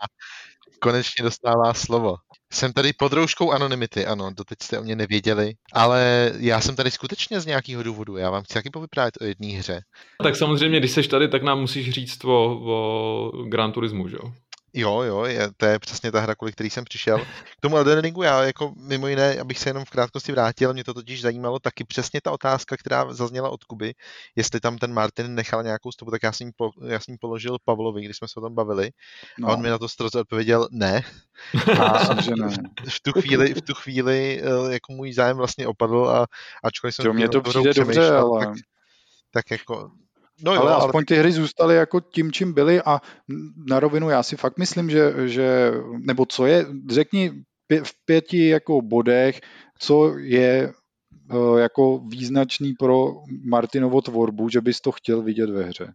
konečně 0.80 1.24
dostává 1.24 1.74
slovo. 1.74 2.16
Jsem 2.52 2.72
tady 2.72 2.92
pod 2.92 3.12
rouškou 3.12 3.52
anonymity, 3.52 4.06
ano, 4.06 4.30
doteď 4.36 4.58
jste 4.62 4.78
o 4.78 4.82
mě 4.82 4.96
nevěděli, 4.96 5.52
ale 5.72 6.32
já 6.38 6.60
jsem 6.60 6.76
tady 6.76 6.90
skutečně 6.90 7.40
z 7.40 7.46
nějakého 7.46 7.82
důvodu, 7.82 8.16
já 8.16 8.30
vám 8.30 8.42
chci 8.42 8.54
taky 8.54 8.70
povyprávět 8.70 9.14
o 9.20 9.24
jedné 9.24 9.46
hře. 9.46 9.80
Tak 10.22 10.36
samozřejmě, 10.36 10.78
když 10.78 10.90
jsi 10.90 11.02
tady, 11.02 11.28
tak 11.28 11.42
nám 11.42 11.60
musíš 11.60 11.90
říct 11.90 12.24
o, 12.24 12.60
o 12.64 13.30
Gran 13.48 13.72
Turismu, 13.72 14.08
že 14.08 14.16
jo? 14.16 14.32
Jo, 14.78 15.02
jo, 15.02 15.24
je, 15.24 15.50
to 15.56 15.66
je 15.66 15.78
přesně 15.78 16.12
ta 16.12 16.20
hra, 16.20 16.34
kvůli 16.34 16.52
který 16.52 16.70
jsem 16.70 16.84
přišel. 16.84 17.18
K 17.58 17.60
tomu 17.60 17.76
Elden 17.76 17.98
Ringu 17.98 18.22
já 18.22 18.42
jako 18.42 18.72
mimo 18.76 19.08
jiné, 19.08 19.40
abych 19.40 19.58
se 19.58 19.68
jenom 19.70 19.84
v 19.84 19.90
krátkosti 19.90 20.32
vrátil, 20.32 20.72
mě 20.72 20.84
to 20.84 20.94
totiž 20.94 21.20
zajímalo 21.20 21.58
taky 21.58 21.84
přesně 21.84 22.20
ta 22.20 22.32
otázka, 22.32 22.76
která 22.76 23.14
zazněla 23.14 23.50
od 23.50 23.64
Kuby, 23.64 23.94
jestli 24.36 24.60
tam 24.60 24.78
ten 24.78 24.92
Martin 24.92 25.34
nechal 25.34 25.62
nějakou 25.62 25.92
stopu, 25.92 26.10
tak 26.10 26.22
já 26.22 26.32
jsem, 26.32 26.50
po, 26.56 26.70
já 26.86 27.00
jsem 27.00 27.16
položil 27.20 27.56
Pavlovi, 27.64 28.04
když 28.04 28.16
jsme 28.16 28.28
se 28.28 28.40
o 28.40 28.42
tom 28.42 28.54
bavili 28.54 28.90
no. 29.38 29.48
a 29.48 29.52
on 29.52 29.62
mi 29.62 29.68
na 29.68 29.78
to 29.78 29.88
stroze 29.88 30.20
odpověděl 30.20 30.68
ne. 30.70 31.02
A 31.80 32.14
ne. 32.14 32.56
v 32.88 33.00
tu 33.02 33.12
chvíli, 33.12 33.54
v 33.54 33.62
tu 33.62 33.74
chvíli 33.74 34.42
eh, 34.42 34.72
jako 34.72 34.92
můj 34.92 35.12
zájem 35.12 35.36
vlastně 35.36 35.66
opadl 35.66 36.08
a 36.08 36.26
ačkoliv 36.64 36.94
jsem... 36.94 37.06
Jo, 37.06 37.12
mě 37.12 37.28
to 37.28 37.40
přijde 37.40 37.74
dobře, 37.74 38.10
ale... 38.10 38.46
Tak, 38.46 38.54
tak 39.30 39.50
jako 39.50 39.90
No 40.44 40.54
jo, 40.54 40.62
ale 40.62 40.74
aspoň 40.74 41.04
ty 41.04 41.16
hry 41.16 41.32
zůstaly 41.32 41.76
jako 41.76 42.00
tím, 42.00 42.32
čím 42.32 42.52
byly 42.52 42.82
a 42.82 43.00
na 43.68 43.80
rovinu 43.80 44.10
já 44.10 44.22
si 44.22 44.36
fakt 44.36 44.58
myslím, 44.58 44.90
že, 44.90 45.28
že 45.28 45.72
nebo 45.98 46.26
co 46.26 46.46
je, 46.46 46.66
řekni 46.90 47.44
v 47.82 48.04
pěti 48.04 48.48
jako 48.48 48.82
bodech, 48.82 49.40
co 49.78 50.18
je 50.18 50.72
uh, 51.32 51.58
jako 51.58 51.98
význačný 51.98 52.74
pro 52.74 53.12
Martinovo 53.44 54.02
tvorbu, 54.02 54.48
že 54.48 54.60
bys 54.60 54.80
to 54.80 54.92
chtěl 54.92 55.22
vidět 55.22 55.50
ve 55.50 55.64
hře. 55.64 55.92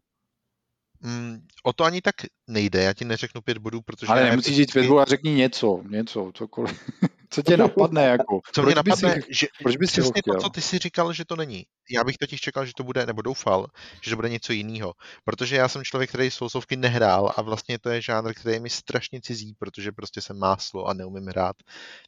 Mm, 1.01 1.41
o 1.63 1.73
to 1.73 1.83
ani 1.83 2.01
tak 2.01 2.15
nejde, 2.47 2.83
já 2.83 2.93
ti 2.93 3.05
neřeknu 3.05 3.41
pět 3.41 3.57
bodů, 3.57 3.81
protože... 3.81 4.11
Ale 4.11 4.29
nemusíš 4.29 4.55
říct 4.55 4.71
pět 4.71 4.87
bodů 4.87 4.99
a 4.99 5.05
řekni 5.05 5.31
něco, 5.31 5.83
něco, 5.89 6.31
cokoliv. 6.33 6.89
Co 7.33 7.41
tě 7.41 7.57
napadne? 7.57 8.01
Jako? 8.11 8.39
Co 8.53 8.61
proč 8.61 8.65
mě 8.65 8.75
napadne, 8.75 9.13
si, 9.13 9.21
že 9.29 9.47
proč 9.63 9.77
bys 9.77 9.91
přesně 9.91 10.21
to, 10.25 10.39
co 10.41 10.49
ty 10.49 10.61
si 10.61 10.77
říkal, 10.77 11.13
že 11.13 11.25
to 11.25 11.35
není. 11.35 11.65
Já 11.91 12.03
bych 12.03 12.17
totiž 12.17 12.41
čekal, 12.41 12.65
že 12.65 12.71
to 12.77 12.83
bude, 12.83 13.05
nebo 13.05 13.21
doufal, 13.21 13.67
že 14.01 14.09
to 14.09 14.15
bude 14.15 14.29
něco 14.29 14.53
jiného. 14.53 14.93
Protože 15.23 15.55
já 15.55 15.67
jsem 15.67 15.83
člověk, 15.83 16.09
který 16.09 16.31
sousovky 16.31 16.75
nehrál 16.75 17.33
a 17.37 17.41
vlastně 17.41 17.79
to 17.79 17.89
je 17.89 18.01
žánr, 18.01 18.33
který 18.33 18.55
je 18.55 18.59
mi 18.59 18.69
strašně 18.69 19.21
cizí, 19.21 19.53
protože 19.59 19.91
prostě 19.91 20.21
jsem 20.21 20.39
máslo 20.39 20.85
a 20.85 20.93
neumím 20.93 21.27
hrát 21.27 21.55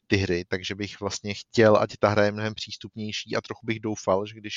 ty 0.06 0.16
hry, 0.16 0.44
takže 0.48 0.74
bych 0.74 1.00
vlastně 1.00 1.34
chtěl, 1.34 1.76
ať 1.76 1.90
ta 1.98 2.08
hra 2.08 2.24
je 2.24 2.32
mnohem 2.32 2.54
přístupnější 2.54 3.36
a 3.36 3.40
trochu 3.40 3.66
bych 3.66 3.80
doufal, 3.80 4.26
že 4.26 4.34
když 4.34 4.54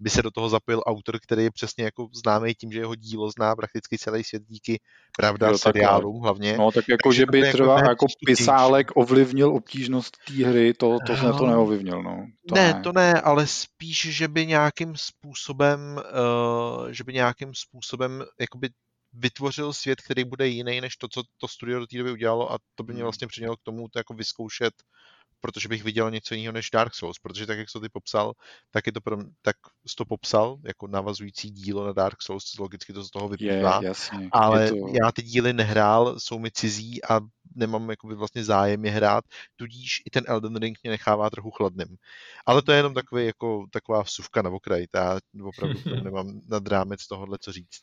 by 0.00 0.10
se 0.10 0.22
do 0.22 0.30
toho 0.30 0.48
zapojil 0.48 0.82
autor, 0.86 1.18
který 1.20 1.44
je 1.44 1.50
přesně 1.50 1.84
jako 1.84 2.08
známý 2.24 2.54
tím, 2.54 2.72
že 2.72 2.78
jeho 2.78 2.94
dílo 2.94 3.30
zná 3.30 3.56
prakticky 3.56 3.98
celý 3.98 4.24
svět 4.24 4.42
díky 4.48 4.80
pravda 5.16 5.48
jo, 5.48 5.58
seriálům 5.58 6.22
hlavně. 6.22 6.56
No 6.58 6.72
tak 6.72 6.84
jako, 6.88 7.12
že 7.12 7.26
by 7.26 7.52
třeba 7.52 7.76
jako, 7.76 7.88
jako 7.88 8.06
pisálek 8.26 8.90
ovlivnil 8.94 9.54
obtížnost 9.54 10.09
té 10.26 10.46
hry, 10.46 10.74
to, 10.74 10.98
to 11.06 11.16
se 11.16 11.22
to 11.22 11.46
neovlivnil, 11.46 12.02
no. 12.02 12.26
To 12.48 12.54
ne, 12.54 12.72
ne, 12.72 12.80
to 12.80 12.92
ne, 12.92 13.20
ale 13.20 13.46
spíš, 13.46 14.08
že 14.10 14.28
by 14.28 14.46
nějakým 14.46 14.94
způsobem, 14.96 15.80
uh, 15.96 16.88
že 16.88 17.04
by 17.04 17.12
nějakým 17.12 17.54
způsobem 17.54 18.24
jakoby 18.40 18.68
vytvořil 19.12 19.72
svět, 19.72 20.00
který 20.00 20.24
bude 20.24 20.48
jiný 20.48 20.80
než 20.80 20.96
to, 20.96 21.08
co 21.08 21.22
to 21.38 21.48
studio 21.48 21.80
do 21.80 21.86
té 21.86 21.98
doby 21.98 22.12
udělalo 22.12 22.52
a 22.52 22.58
to 22.74 22.84
by 22.84 22.92
mě 22.92 23.00
hmm. 23.00 23.04
vlastně 23.04 23.26
přimělo 23.26 23.56
k 23.56 23.62
tomu 23.62 23.88
to 23.88 23.98
jako 23.98 24.14
vyzkoušet 24.14 24.74
protože 25.40 25.68
bych 25.68 25.84
viděl 25.84 26.10
něco 26.10 26.34
jiného 26.34 26.52
než 26.52 26.70
Dark 26.70 26.94
Souls, 26.94 27.18
protože 27.18 27.46
tak, 27.46 27.58
jak 27.58 27.68
jsi 27.68 27.72
to 27.72 27.80
ty 27.80 27.88
popsal, 27.88 28.32
tak, 28.70 28.86
je 28.86 28.92
to 28.92 29.00
pro, 29.00 29.16
tak 29.42 29.56
jsi 29.86 29.94
to 29.96 30.04
popsal 30.04 30.58
jako 30.66 30.86
navazující 30.86 31.50
dílo 31.50 31.86
na 31.86 31.92
Dark 31.92 32.22
Souls, 32.22 32.58
logicky 32.58 32.92
to 32.92 33.04
z 33.04 33.10
toho 33.10 33.28
vyplývá, 33.28 33.78
je, 33.82 33.88
jasně, 33.88 34.28
ale 34.32 34.64
je 34.64 34.70
to... 34.70 34.76
já 34.76 35.12
ty 35.12 35.22
díly 35.22 35.52
nehrál, 35.52 36.20
jsou 36.20 36.38
mi 36.38 36.50
cizí 36.50 37.04
a 37.04 37.20
nemám 37.56 37.90
jakoby 37.90 38.14
vlastně 38.14 38.44
zájem 38.44 38.84
je 38.84 38.90
hrát, 38.90 39.24
tudíž 39.56 40.02
i 40.06 40.10
ten 40.10 40.24
Elden 40.26 40.56
Ring 40.56 40.78
mě 40.82 40.90
nechává 40.90 41.30
trochu 41.30 41.50
chladným. 41.50 41.96
Ale 42.46 42.62
to 42.62 42.72
je 42.72 42.78
jenom 42.78 42.94
takový, 42.94 43.26
jako, 43.26 43.66
taková 43.72 44.02
vsuvka 44.02 44.42
na 44.42 44.50
okraj, 44.50 44.86
já 44.94 45.18
opravdu 45.42 45.80
nemám 46.04 46.40
nad 46.48 46.68
rámec 46.68 47.06
tohohle 47.06 47.38
co 47.40 47.52
říct. 47.52 47.80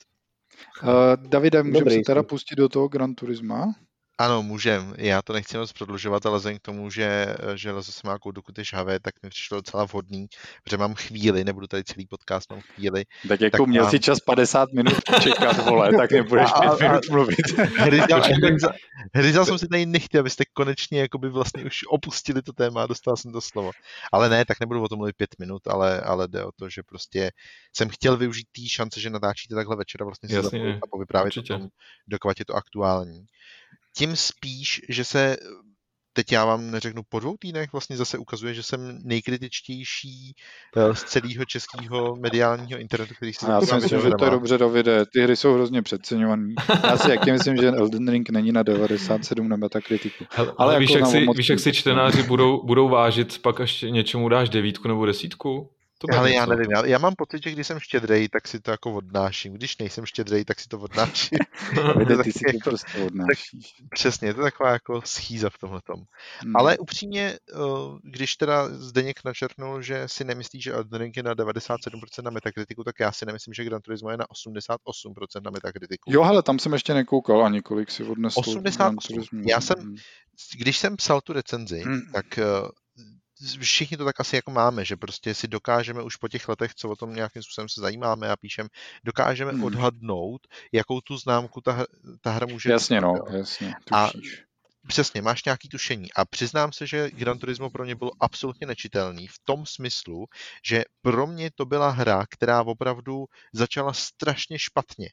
Uh, 0.83 1.29
Davide, 1.29 1.63
můžeme 1.63 1.91
se 1.91 2.01
teda 2.05 2.23
pustit 2.23 2.55
do 2.55 2.69
toho 2.69 2.87
Gran 2.87 3.15
Turisma? 3.15 3.73
Ano, 4.19 4.43
můžem. 4.43 4.93
Já 4.97 5.21
to 5.21 5.33
nechci 5.33 5.57
moc 5.57 5.73
prodlužovat, 5.73 6.25
ale 6.25 6.37
vzhledem 6.37 6.59
k 6.59 6.61
tomu, 6.61 6.89
že, 6.89 7.35
že 7.55 7.71
lezo 7.71 7.91
se 7.91 8.01
má 8.07 8.17
dokud 8.31 8.57
je 8.57 8.63
žhavé, 8.63 8.99
tak 8.99 9.13
mi 9.23 9.29
přišlo 9.29 9.57
docela 9.57 9.85
vhodný, 9.85 10.27
protože 10.63 10.77
mám 10.77 10.95
chvíli, 10.95 11.43
nebudu 11.43 11.67
tady 11.67 11.83
celý 11.83 12.05
podcast, 12.07 12.51
mám 12.51 12.61
chvíli. 12.61 13.03
Tak 13.27 13.41
jako 13.41 13.57
tak 13.57 13.67
měl 13.67 13.83
mám... 13.83 13.91
si 13.91 13.99
čas 13.99 14.19
50 14.19 14.69
minut 14.71 14.93
čekat, 15.23 15.65
vole, 15.65 15.89
tak 15.97 16.11
nebudeš 16.11 16.49
5 16.61 16.79
minut 16.81 17.09
mluvit. 17.09 17.37
Hryzal 19.13 19.45
jsem 19.45 19.57
si 19.57 19.67
tady 19.67 19.85
nechtěl, 19.85 20.19
abyste 20.19 20.43
konečně 20.53 20.99
jakoby 20.99 21.29
vlastně 21.29 21.65
už 21.65 21.79
opustili 21.89 22.41
to 22.41 22.53
téma 22.53 22.83
a 22.83 22.87
dostal 22.87 23.17
jsem 23.17 23.31
to 23.31 23.41
slovo. 23.41 23.71
Ale 24.11 24.29
ne, 24.29 24.45
tak 24.45 24.59
nebudu 24.59 24.83
o 24.83 24.87
tom 24.87 24.97
mluvit 24.97 25.15
5 25.15 25.29
minut, 25.39 25.67
ale, 25.67 26.01
ale 26.01 26.27
jde 26.27 26.43
o 26.43 26.51
to, 26.51 26.69
že 26.69 26.83
prostě 26.83 27.31
jsem 27.75 27.89
chtěl 27.89 28.17
využít 28.17 28.47
té 28.55 28.61
šance, 28.69 28.99
že 28.99 29.09
natáčíte 29.09 29.55
takhle 29.55 29.75
večera 29.75 30.05
vlastně 30.05 30.29
si 30.29 30.37
a 30.83 30.87
povyprávět 30.91 31.37
o 31.37 31.41
tom, 31.41 31.67
dokovat 32.07 32.39
je 32.39 32.45
to 32.45 32.53
aktuální 32.53 33.27
tím 33.97 34.15
spíš, 34.15 34.81
že 34.89 35.05
se 35.05 35.37
teď 36.13 36.31
já 36.31 36.45
vám 36.45 36.71
neřeknu 36.71 37.01
po 37.09 37.19
dvou 37.19 37.35
týdnech, 37.39 37.71
vlastně 37.71 37.97
zase 37.97 38.17
ukazuje, 38.17 38.53
že 38.53 38.63
jsem 38.63 38.99
nejkritičtější 39.03 40.33
z 40.93 41.03
celého 41.03 41.45
českého 41.45 42.15
mediálního 42.15 42.79
internetu, 42.79 43.13
který 43.15 43.33
si 43.33 43.45
Já 43.49 43.61
si 43.61 43.75
myslím, 43.75 44.01
že 44.01 44.09
to 44.19 44.25
je 44.25 44.31
dobře, 44.31 44.57
Davide. 44.57 45.05
Ty 45.13 45.21
hry 45.21 45.35
jsou 45.35 45.53
hrozně 45.53 45.81
přeceňované. 45.81 46.53
Já 46.83 46.97
si 46.97 47.11
jaký 47.11 47.31
myslím, 47.31 47.57
že 47.57 47.67
Elden 47.67 48.07
Ring 48.07 48.29
není 48.29 48.51
na 48.51 48.63
97 48.63 49.49
na 49.49 49.55
Metakritiku. 49.55 50.25
Ale, 50.37 50.53
ale 50.57 50.79
víš, 50.79 50.89
jako 50.89 51.09
jak 51.09 51.11
si, 51.11 51.27
víš, 51.37 51.49
jak 51.49 51.59
si 51.59 51.73
čtenáři 51.73 52.23
budou, 52.23 52.65
budou 52.65 52.89
vážit, 52.89 53.41
pak 53.41 53.59
až 53.61 53.81
něčemu 53.81 54.29
dáš 54.29 54.49
devítku 54.49 54.87
nebo 54.87 55.05
desítku? 55.05 55.69
To 55.97 56.17
Ale 56.17 56.33
já 56.33 56.45
nevím, 56.45 56.71
já, 56.71 56.85
já 56.85 56.97
mám 56.97 57.15
pocit, 57.15 57.43
že 57.43 57.51
když 57.51 57.67
jsem 57.67 57.79
štědrej, 57.79 58.29
tak 58.29 58.47
si 58.47 58.59
to 58.59 58.71
jako 58.71 58.93
odnáším. 58.93 59.53
Když 59.53 59.77
nejsem 59.77 60.05
štědrej, 60.05 60.45
tak 60.45 60.59
si 60.59 60.67
to 60.67 60.79
odnáším. 60.79 61.39
Vede, 61.95 62.23
ty 62.23 62.31
si 62.31 62.39
to 62.39 62.51
jako, 62.53 62.69
prostě 62.69 63.01
odnášíš. 63.05 63.71
Tak, 63.71 63.89
přesně, 63.89 64.27
je 64.27 64.33
to 64.33 64.41
taková 64.41 64.71
jako 64.71 65.01
schýza 65.05 65.49
v 65.49 65.57
tomhle 65.57 65.81
tom. 65.81 66.03
Hmm. 66.41 66.55
Ale 66.55 66.77
upřímně, 66.77 67.25
eh, 67.25 67.57
když 68.03 68.35
teda 68.35 68.69
Zdeněk 68.69 69.23
načrtnul, 69.25 69.81
že 69.81 70.03
si 70.05 70.23
nemyslí, 70.23 70.61
že 70.61 70.73
Elden 70.73 70.99
Ring 70.99 71.17
je 71.17 71.23
na 71.23 71.33
97% 71.33 72.23
na 72.23 72.31
Metakritiku, 72.31 72.83
tak 72.83 72.99
já 72.99 73.11
si 73.11 73.25
nemyslím, 73.25 73.53
že 73.53 73.63
Gran 73.63 73.81
Turismo 73.81 74.09
je 74.11 74.17
na 74.17 74.25
88% 74.25 75.43
na 75.43 75.51
Metakritiku. 75.51 76.11
Jo, 76.13 76.23
ale 76.23 76.43
tam 76.43 76.59
jsem 76.59 76.73
ještě 76.73 76.93
nekoukal 76.93 77.45
a 77.45 77.49
několik 77.49 77.91
si 77.91 78.03
odnesl. 78.03 78.39
88. 78.39 79.43
Já 79.47 79.61
jsem, 79.61 79.79
hmm. 79.79 79.95
když 80.57 80.77
jsem 80.77 80.97
psal 80.97 81.21
tu 81.21 81.33
recenzi, 81.33 81.79
hmm. 81.79 82.01
tak 82.13 82.37
eh, 82.37 82.43
všichni 83.59 83.97
to 83.97 84.05
tak 84.05 84.19
asi 84.19 84.35
jako 84.35 84.51
máme, 84.51 84.85
že 84.85 84.95
prostě 84.95 85.33
si 85.33 85.47
dokážeme 85.47 86.03
už 86.03 86.15
po 86.15 86.27
těch 86.27 86.49
letech, 86.49 86.75
co 86.75 86.89
o 86.89 86.95
tom 86.95 87.13
nějakým 87.13 87.43
způsobem 87.43 87.69
se 87.69 87.81
zajímáme 87.81 88.29
a 88.29 88.35
píšem, 88.37 88.67
dokážeme 89.03 89.51
hmm. 89.51 89.63
odhadnout, 89.63 90.47
jakou 90.71 91.01
tu 91.01 91.17
známku 91.17 91.61
ta, 91.61 91.85
ta 92.21 92.31
hra 92.31 92.47
může 92.47 92.71
Jasně, 92.71 93.01
no, 93.01 93.13
jasně, 93.31 93.75
tušíš. 93.85 94.39
A 94.43 94.47
Přesně, 94.87 95.21
máš 95.21 95.45
nějaký 95.45 95.69
tušení. 95.69 96.13
A 96.13 96.25
přiznám 96.25 96.73
se, 96.73 96.87
že 96.87 97.11
Gran 97.11 97.39
Turismo 97.39 97.69
pro 97.69 97.83
mě 97.83 97.95
bylo 97.95 98.11
absolutně 98.19 98.67
nečitelný 98.67 99.27
v 99.27 99.39
tom 99.43 99.65
smyslu, 99.65 100.25
že 100.65 100.83
pro 101.01 101.27
mě 101.27 101.51
to 101.55 101.65
byla 101.65 101.89
hra, 101.89 102.25
která 102.29 102.63
opravdu 102.63 103.25
začala 103.53 103.93
strašně 103.93 104.59
špatně. 104.59 105.09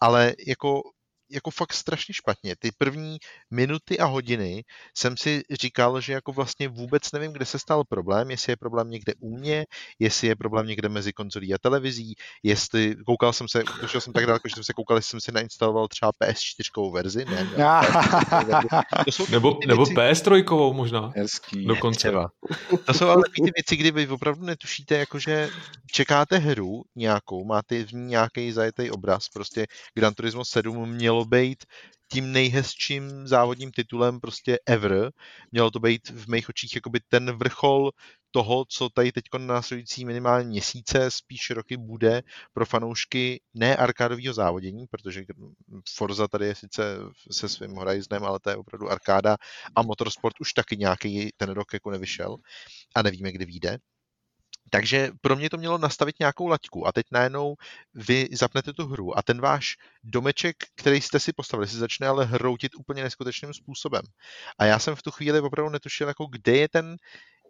Ale 0.00 0.34
jako 0.46 0.82
jako 1.30 1.50
fakt 1.50 1.72
strašně 1.72 2.14
špatně. 2.14 2.56
Ty 2.58 2.70
první 2.78 3.18
minuty 3.50 3.98
a 3.98 4.04
hodiny 4.04 4.64
jsem 4.96 5.16
si 5.16 5.42
říkal, 5.60 6.00
že 6.00 6.12
jako 6.12 6.32
vlastně 6.32 6.68
vůbec 6.68 7.12
nevím, 7.12 7.32
kde 7.32 7.44
se 7.44 7.58
stal 7.58 7.84
problém, 7.88 8.30
jestli 8.30 8.52
je 8.52 8.56
problém 8.56 8.90
někde 8.90 9.12
u 9.20 9.36
mě, 9.36 9.64
jestli 9.98 10.28
je 10.28 10.36
problém 10.36 10.66
někde 10.66 10.88
mezi 10.88 11.12
konzolí 11.12 11.54
a 11.54 11.58
televizí, 11.58 12.14
jestli 12.42 12.96
koukal 13.06 13.32
jsem 13.32 13.48
se, 13.48 13.62
došel 13.80 14.00
jsem 14.00 14.12
tak 14.12 14.26
daleko, 14.26 14.48
že 14.48 14.54
jsem 14.54 14.64
se 14.64 14.72
koukal, 14.72 14.96
jestli 14.96 15.10
jsem 15.10 15.20
si 15.20 15.32
nainstaloval 15.32 15.88
třeba 15.88 16.12
PS4 16.12 16.92
verzi, 16.92 17.24
ne, 17.24 17.50
ne 17.56 17.66
to 19.04 19.12
jsou 19.12 19.26
nebo, 19.30 19.58
nebo 19.66 19.84
PS3 19.84 20.72
možná. 20.72 21.12
Hezký. 21.16 21.66
Dokonce. 21.66 22.12
To 22.84 22.94
jsou 22.94 23.08
ale 23.08 23.22
ty 23.34 23.50
věci, 23.54 23.76
kdy 23.76 23.90
vy 23.90 24.08
opravdu 24.08 24.46
netušíte, 24.46 24.98
jakože 24.98 25.48
čekáte 25.92 26.38
hru 26.38 26.82
nějakou, 26.96 27.44
máte 27.44 27.84
v 27.84 27.92
ní 27.92 28.04
nějaký 28.06 28.52
zajetý 28.52 28.90
obraz, 28.90 29.28
prostě 29.28 29.66
Gran 29.94 30.14
Turismo 30.14 30.44
7 30.44 30.90
měl 30.90 31.15
mělo 31.16 31.24
být 31.24 31.64
tím 32.12 32.32
nejhezčím 32.32 33.26
závodním 33.26 33.70
titulem 33.70 34.20
prostě 34.20 34.58
ever. 34.66 35.10
Mělo 35.52 35.70
to 35.70 35.80
být 35.80 36.08
v 36.10 36.28
mých 36.28 36.48
očích 36.48 36.74
jakoby 36.74 37.00
ten 37.08 37.38
vrchol 37.38 37.90
toho, 38.30 38.64
co 38.68 38.88
tady 38.88 39.12
teď 39.12 39.24
na 39.38 39.46
následující 39.46 40.04
minimálně 40.04 40.48
měsíce, 40.48 41.10
spíš 41.10 41.50
roky 41.50 41.76
bude 41.76 42.22
pro 42.52 42.66
fanoušky 42.66 43.40
ne 43.54 43.76
arkádového 43.76 44.34
závodění, 44.34 44.86
protože 44.90 45.24
Forza 45.96 46.28
tady 46.28 46.46
je 46.46 46.54
sice 46.54 46.98
se 47.32 47.48
svým 47.48 47.70
Horizonem, 47.70 48.24
ale 48.24 48.38
to 48.40 48.50
je 48.50 48.56
opravdu 48.56 48.90
arkáda 48.90 49.36
a 49.76 49.82
Motorsport 49.82 50.40
už 50.40 50.52
taky 50.52 50.76
nějaký 50.76 51.30
ten 51.36 51.50
rok 51.50 51.72
jako 51.72 51.90
nevyšel 51.90 52.36
a 52.94 53.02
nevíme, 53.02 53.32
kdy 53.32 53.44
vyjde. 53.44 53.78
Takže 54.70 55.10
pro 55.20 55.36
mě 55.36 55.50
to 55.50 55.56
mělo 55.56 55.78
nastavit 55.78 56.18
nějakou 56.18 56.46
laťku 56.46 56.86
a 56.86 56.92
teď 56.92 57.06
najednou 57.12 57.54
vy 57.94 58.28
zapnete 58.32 58.72
tu 58.72 58.86
hru 58.86 59.18
a 59.18 59.22
ten 59.22 59.40
váš 59.40 59.76
domeček, 60.04 60.56
který 60.76 61.00
jste 61.00 61.20
si 61.20 61.32
postavili, 61.32 61.68
si 61.68 61.76
začne 61.76 62.06
ale 62.06 62.24
hroutit 62.24 62.74
úplně 62.74 63.02
neskutečným 63.02 63.54
způsobem. 63.54 64.02
A 64.58 64.64
já 64.64 64.78
jsem 64.78 64.96
v 64.96 65.02
tu 65.02 65.10
chvíli 65.10 65.40
opravdu 65.40 65.70
netušil, 65.70 66.08
jako 66.08 66.26
kde 66.26 66.56
je 66.56 66.68
ten, 66.68 66.96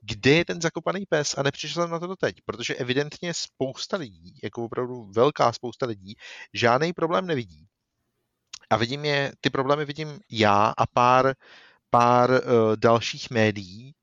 kde 0.03 0.31
je 0.31 0.45
ten 0.45 0.61
zakopaný 0.61 1.07
pes 1.09 1.35
a 1.39 1.43
nepřišel 1.43 1.83
jsem 1.83 1.91
na 1.91 1.99
to 1.99 2.07
doteď, 2.07 2.37
protože 2.45 2.75
evidentně 2.75 3.35
spousta 3.35 3.97
lidí, 3.97 4.35
jako 4.43 4.65
opravdu 4.65 5.05
velká 5.05 5.53
spousta 5.53 5.87
lidí, 5.87 6.15
žádný 6.55 6.93
problém 6.93 7.27
nevidí. 7.27 7.67
A 8.71 8.77
vidím 8.77 9.05
je, 9.05 9.33
ty 9.41 9.51
problémy 9.51 9.85
vidím 9.85 10.21
já 10.31 10.75
a 10.77 10.87
pár, 10.87 11.35
pár 11.91 12.31
uh, 12.31 12.39
dalších 12.77 13.31
médií, 13.31 13.95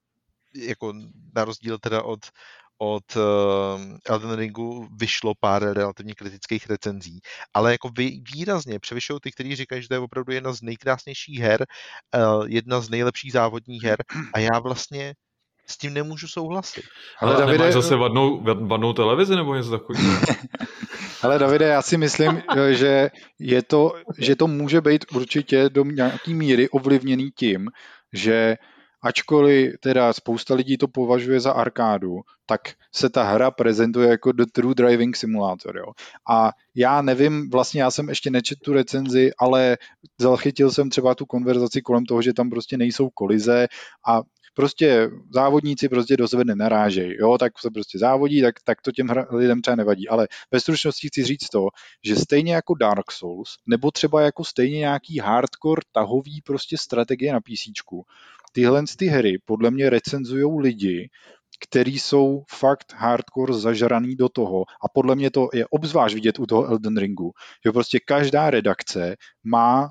jako 0.55 0.93
na 1.35 1.45
rozdíl 1.45 1.79
teda 1.79 2.03
od 2.03 2.19
od 2.83 3.15
uh, 3.15 3.21
Elden 4.05 4.33
Ringu 4.33 4.87
vyšlo 4.99 5.33
pár 5.39 5.73
relativně 5.73 6.13
kritických 6.13 6.69
recenzí, 6.69 7.19
ale 7.53 7.71
jako 7.71 7.89
vy, 7.97 8.21
výrazně 8.35 8.79
převyšují 8.79 9.19
ty, 9.23 9.31
kteří 9.31 9.55
říkají, 9.55 9.81
že 9.81 9.87
to 9.87 9.93
je 9.93 9.99
opravdu 9.99 10.33
jedna 10.33 10.53
z 10.53 10.61
nejkrásnějších 10.61 11.39
her, 11.39 11.65
uh, 12.15 12.45
jedna 12.47 12.81
z 12.81 12.89
nejlepších 12.89 13.31
závodních 13.31 13.83
her 13.83 13.97
a 14.33 14.39
já 14.39 14.59
vlastně 14.59 15.13
s 15.67 15.77
tím 15.77 15.93
nemůžu 15.93 16.27
souhlasit. 16.27 16.83
Ale, 17.19 17.35
ale 17.35 17.45
Davide... 17.45 17.71
zase 17.71 17.95
vadnou, 17.95 18.43
vadnou 18.43 18.93
televizi 18.93 19.35
nebo 19.35 19.55
něco 19.55 19.71
takového? 19.71 20.19
Ale 21.23 21.39
Davide, 21.39 21.65
já 21.65 21.81
si 21.81 21.97
myslím, 21.97 22.43
že, 22.71 23.09
je 23.39 23.63
to, 23.63 23.93
že 24.17 24.35
to 24.35 24.47
může 24.47 24.81
být 24.81 25.05
určitě 25.11 25.69
do 25.69 25.83
nějaký 25.83 26.33
míry 26.33 26.69
ovlivněný 26.69 27.31
tím, 27.31 27.67
že 28.13 28.55
ačkoliv 29.03 29.73
teda 29.79 30.13
spousta 30.13 30.55
lidí 30.55 30.77
to 30.77 30.87
považuje 30.87 31.39
za 31.39 31.51
arkádu, 31.51 32.19
tak 32.45 32.61
se 32.95 33.09
ta 33.09 33.23
hra 33.23 33.51
prezentuje 33.51 34.09
jako 34.09 34.31
The 34.31 34.45
True 34.51 34.75
Driving 34.75 35.15
Simulator. 35.15 35.77
Jo. 35.77 35.85
A 36.29 36.51
já 36.75 37.01
nevím, 37.01 37.49
vlastně 37.49 37.81
já 37.81 37.91
jsem 37.91 38.09
ještě 38.09 38.29
nečet 38.29 38.59
tu 38.59 38.73
recenzi, 38.73 39.31
ale 39.39 39.77
zachytil 40.19 40.71
jsem 40.71 40.89
třeba 40.89 41.15
tu 41.15 41.25
konverzaci 41.25 41.81
kolem 41.81 42.05
toho, 42.05 42.21
že 42.21 42.33
tam 42.33 42.49
prostě 42.49 42.77
nejsou 42.77 43.09
kolize 43.09 43.67
a 44.07 44.21
prostě 44.53 45.09
závodníci 45.33 45.89
prostě 45.89 46.17
do 46.17 46.27
sebe 46.27 46.43
nenarážejí, 46.45 47.15
jo, 47.19 47.37
tak 47.37 47.59
se 47.59 47.69
prostě 47.73 47.99
závodí, 47.99 48.41
tak, 48.41 48.55
tak 48.63 48.81
to 48.81 48.91
těm 48.91 49.07
lidem 49.29 49.61
třeba 49.61 49.75
nevadí, 49.75 50.09
ale 50.09 50.27
ve 50.51 50.59
stručnosti 50.59 51.07
chci 51.07 51.23
říct 51.23 51.49
to, 51.49 51.67
že 52.05 52.15
stejně 52.15 52.53
jako 52.53 52.73
Dark 52.73 53.11
Souls, 53.11 53.49
nebo 53.67 53.91
třeba 53.91 54.21
jako 54.21 54.43
stejně 54.43 54.77
nějaký 54.77 55.19
hardcore 55.19 55.81
tahový 55.91 56.41
prostě 56.41 56.77
strategie 56.77 57.33
na 57.33 57.39
PC, 57.39 57.71
tyhle 58.53 58.83
ty 58.97 59.07
hry 59.07 59.37
podle 59.45 59.71
mě 59.71 59.89
recenzují 59.89 60.61
lidi, 60.61 61.09
který 61.63 61.99
jsou 61.99 62.43
fakt 62.49 62.93
hardcore 62.97 63.53
zažraný 63.53 64.15
do 64.15 64.29
toho 64.29 64.61
a 64.61 64.89
podle 64.93 65.15
mě 65.15 65.31
to 65.31 65.49
je 65.53 65.67
obzvlášť 65.67 66.15
vidět 66.15 66.39
u 66.39 66.45
toho 66.45 66.65
Elden 66.65 66.97
Ringu, 66.97 67.31
že 67.65 67.71
prostě 67.71 67.99
každá 68.05 68.49
redakce 68.49 69.15
má 69.43 69.89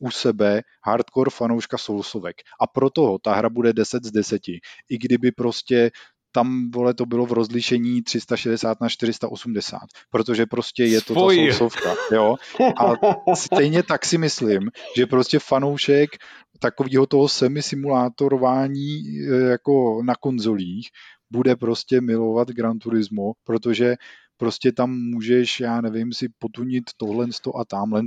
u 0.00 0.10
sebe 0.10 0.62
hardcore 0.84 1.30
fanouška 1.30 1.78
Soulsovek 1.78 2.36
a 2.60 2.66
proto 2.66 3.18
ta 3.22 3.34
hra 3.34 3.48
bude 3.48 3.72
10 3.72 4.04
z 4.04 4.10
10. 4.10 4.42
I 4.88 4.98
kdyby 4.98 5.32
prostě 5.32 5.90
tam, 6.34 6.70
vole, 6.70 6.94
to 6.94 7.06
bylo 7.06 7.26
v 7.26 7.32
rozlišení 7.32 8.02
360 8.02 8.80
na 8.80 8.88
480, 8.88 9.80
protože 10.10 10.46
prostě 10.46 10.84
je 10.84 11.00
to 11.00 11.14
ta 11.14 11.20
sousovka, 11.20 11.94
jo. 12.12 12.36
A 12.78 12.92
stejně 13.34 13.82
tak 13.82 14.04
si 14.04 14.18
myslím, 14.18 14.70
že 14.96 15.06
prostě 15.06 15.38
fanoušek 15.38 16.10
takového 16.58 17.06
toho 17.06 17.28
semi-simulátorování 17.28 18.98
e, 18.98 19.50
jako 19.50 20.02
na 20.02 20.14
konzolích 20.20 20.88
bude 21.30 21.56
prostě 21.56 22.00
milovat 22.00 22.48
Gran 22.48 22.78
Turismo, 22.78 23.32
protože 23.44 23.94
prostě 24.36 24.72
tam 24.72 24.90
můžeš, 24.90 25.60
já 25.60 25.80
nevím, 25.80 26.12
si 26.12 26.28
potunit 26.38 26.84
tohle 26.96 27.26
a 27.60 27.64
tamhle 27.64 28.02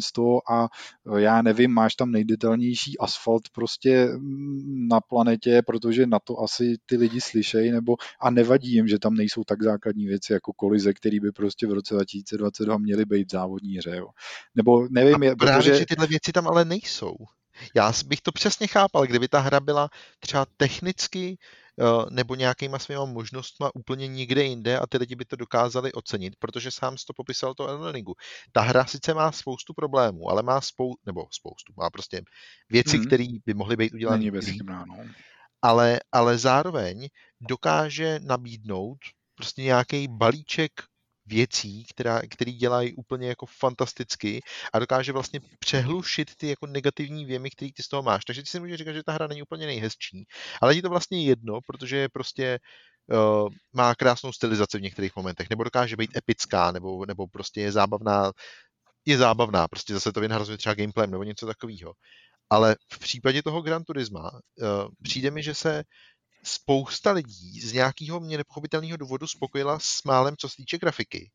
a 0.52 0.68
e, 1.16 1.22
já 1.22 1.41
nevím, 1.41 1.72
máš 1.72 1.95
tam 1.95 2.12
nejdetailnější 2.12 2.98
asfalt 2.98 3.49
prostě 3.49 4.06
mm, 4.06 4.88
na 4.88 5.02
planetě, 5.02 5.62
protože 5.68 6.08
na 6.08 6.20
to 6.20 6.40
asi 6.40 6.76
ty 6.86 6.98
lidi 6.98 7.22
slyšejí, 7.22 7.72
nebo 7.72 7.95
a 8.22 8.30
nevadí 8.30 8.74
jim, 8.74 8.88
že 8.88 8.99
tam 8.99 9.14
nejsou 9.14 9.44
tak 9.44 9.64
základní 9.64 10.06
věci 10.06 10.34
jako 10.34 10.54
kolize, 10.54 10.94
které 10.94 11.20
by 11.20 11.32
prostě 11.32 11.68
v 11.68 11.74
roce 11.74 11.94
2022 11.94 12.78
měly 12.78 13.06
být 13.06 13.28
v 13.28 13.32
závodní 13.32 13.78
hře. 13.78 13.95
Jo. 13.95 14.08
Nebo 14.56 14.88
nevím, 14.91 15.22
a 15.22 15.26
je, 15.26 15.36
právě, 15.36 15.58
protože... 15.58 15.80
že 15.80 15.86
tyhle 15.86 16.08
věci 16.08 16.32
tam 16.32 16.48
ale 16.48 16.66
nejsou. 16.66 17.16
Já 17.76 17.94
bych 18.06 18.22
to 18.22 18.32
přesně 18.32 18.68
chápal, 18.68 19.06
kdyby 19.06 19.28
ta 19.28 19.40
hra 19.40 19.60
byla 19.60 19.90
třeba 20.20 20.45
technicky 20.58 21.38
Eh, 21.38 21.66
nebo 22.10 22.36
nějakýma 22.36 22.80
svýma 22.80 23.06
možnostma 23.06 23.72
úplně 23.76 24.08
někde 24.08 24.44
jinde 24.44 24.80
a 24.80 24.88
ty 24.88 24.98
lidi 24.98 25.16
by 25.16 25.26
to 25.26 25.36
dokázali 25.36 25.94
ocenit, 25.94 26.36
protože 26.40 26.72
sám 26.72 26.95
to 27.08 27.14
popisal 27.14 27.54
to 27.54 27.68
Elden. 27.68 28.04
Ta 28.52 28.62
hra 28.62 28.86
sice 28.86 29.14
má 29.14 29.32
spoustu 29.32 29.74
problémů, 29.74 30.30
ale 30.30 30.44
má 30.44 30.62
spou, 30.62 30.95
nebo 31.06 31.28
spoustu, 31.32 31.74
má 31.78 31.90
prostě 31.90 32.22
věci, 32.70 32.98
hmm. 32.98 33.06
které 33.06 33.26
by 33.45 33.54
mohly 33.54 33.76
být 33.76 33.94
udělané 33.94 34.32
no. 34.86 34.95
ale, 35.62 35.99
ale 36.12 36.38
zároveň 36.38 37.08
dokáže 37.41 38.20
nabídnout 38.24 38.98
prostě 39.36 39.62
nějaký 39.62 40.08
balíček 40.08 40.72
věcí, 41.28 41.86
která, 41.86 42.22
který 42.30 42.54
dělají 42.54 42.94
úplně 42.94 43.28
jako 43.28 43.45
fantasticky 43.45 44.41
a 44.74 44.80
dokáže 44.80 45.12
vlastně 45.12 45.40
přehlušit 45.60 46.36
ty 46.36 46.48
jako 46.49 46.68
negativní 46.68 47.26
věmy, 47.26 47.49
které 47.49 47.72
ty 47.76 47.84
z 47.84 47.88
toho 47.88 48.04
máš. 48.04 48.26
Takže 48.26 48.41
ty 48.41 48.48
si 48.48 48.60
můžeš 48.60 48.78
říkat, 48.78 48.94
že 48.94 49.04
ta 49.04 49.12
hra 49.12 49.28
není 49.28 49.41
úplně 49.41 49.66
nejhezčí, 49.66 50.26
ale 50.62 50.76
je 50.76 50.82
to 50.82 50.90
vlastně 50.90 51.26
jedno, 51.26 51.60
protože 51.68 51.98
je 51.98 52.10
prostě 52.10 52.60
uh, 53.14 53.49
má 53.74 53.95
krásnou 53.95 54.32
stylizaci 54.32 54.78
v 54.78 54.82
některých 54.82 55.16
momentech, 55.16 55.49
nebo 55.49 55.64
dokáže 55.64 55.95
být 55.98 56.18
epická, 56.18 56.72
nebo, 56.72 57.06
nebo 57.06 57.28
prostě 57.28 57.62
je 57.62 57.72
zábavná, 57.72 58.32
je 59.06 59.18
zábavná, 59.18 59.68
prostě 59.68 59.94
zase 59.94 60.12
to 60.12 60.22
vynahrazuje 60.22 60.58
třeba 60.58 60.76
gameplayem 60.76 61.12
nebo 61.12 61.24
něco 61.24 61.45
takového. 61.45 61.94
Ale 62.49 62.76
v 62.94 62.99
případě 62.99 63.44
toho 63.44 63.62
Gran 63.62 63.84
Turisma 63.84 64.32
uh, 64.32 64.88
přijde 65.04 65.32
mi, 65.32 65.44
že 65.44 65.54
se 65.56 65.84
spousta 66.43 67.11
lidí 67.11 67.61
z 67.61 67.73
nějakého 67.73 68.19
mě 68.19 68.38
nepochopitelného 68.38 68.97
důvodu 68.97 69.27
spokojila 69.27 69.80
s 69.80 70.03
málem, 70.03 70.35
co 70.38 70.49
se 70.49 70.55
týče 70.55 70.77
grafiky. 70.77 71.31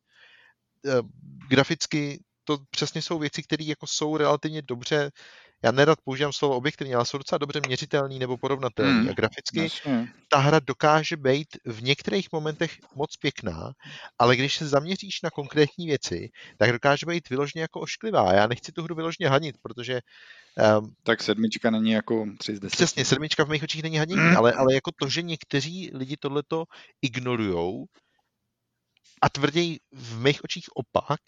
Eh, 0.86 1.02
graficky 1.48 2.24
to 2.44 2.58
přesně 2.70 3.02
jsou 3.02 3.18
věci, 3.18 3.42
které 3.42 3.64
jako 3.64 3.86
jsou 3.86 4.16
relativně 4.16 4.62
dobře, 4.62 5.10
já 5.64 5.72
nerad 5.72 5.98
používám 6.05 6.32
slovo 6.32 6.56
objektivně, 6.56 6.94
ale 6.94 7.06
jsou 7.06 7.18
docela 7.18 7.39
dobře 7.39 7.60
měřitelný 7.66 8.18
nebo 8.18 8.36
porovnatelný. 8.36 9.01
Hmm, 9.01 9.09
a 9.09 9.12
graficky 9.12 9.62
jasně. 9.62 10.09
ta 10.28 10.39
hra 10.39 10.60
dokáže 10.60 11.16
být 11.16 11.48
v 11.64 11.82
některých 11.82 12.32
momentech 12.32 12.76
moc 12.94 13.16
pěkná, 13.16 13.72
ale 14.18 14.36
když 14.36 14.56
se 14.56 14.68
zaměříš 14.68 15.22
na 15.22 15.30
konkrétní 15.30 15.86
věci, 15.86 16.30
tak 16.59 16.72
dokáže 16.72 17.06
být 17.06 17.30
vyloženě 17.30 17.62
jako 17.62 17.80
ošklivá. 17.80 18.32
Já 18.32 18.47
nechci 18.47 18.72
tu 18.72 18.82
hru 18.82 18.94
vyloženě 18.94 19.28
hanit, 19.28 19.56
protože 19.62 20.01
Um, 20.78 20.93
tak 21.02 21.22
sedmička 21.22 21.70
není 21.70 21.90
jako 21.90 22.26
3 22.39 22.56
z 22.56 22.60
10. 22.60 22.76
Přesně, 22.76 23.05
sedmička 23.05 23.44
v 23.44 23.48
mých 23.48 23.62
očích 23.62 23.82
není 23.82 23.98
hanění, 23.98 24.20
mm. 24.20 24.36
ale, 24.36 24.52
ale 24.52 24.74
jako 24.74 24.90
to, 25.01 25.09
že 25.09 25.22
někteří 25.22 25.90
lidi 25.94 26.16
tohleto 26.16 26.64
ignorujou 27.02 27.86
a 29.22 29.28
tvrději 29.28 29.78
v 29.93 30.18
mých 30.18 30.44
očích 30.44 30.64
opak, 30.74 31.20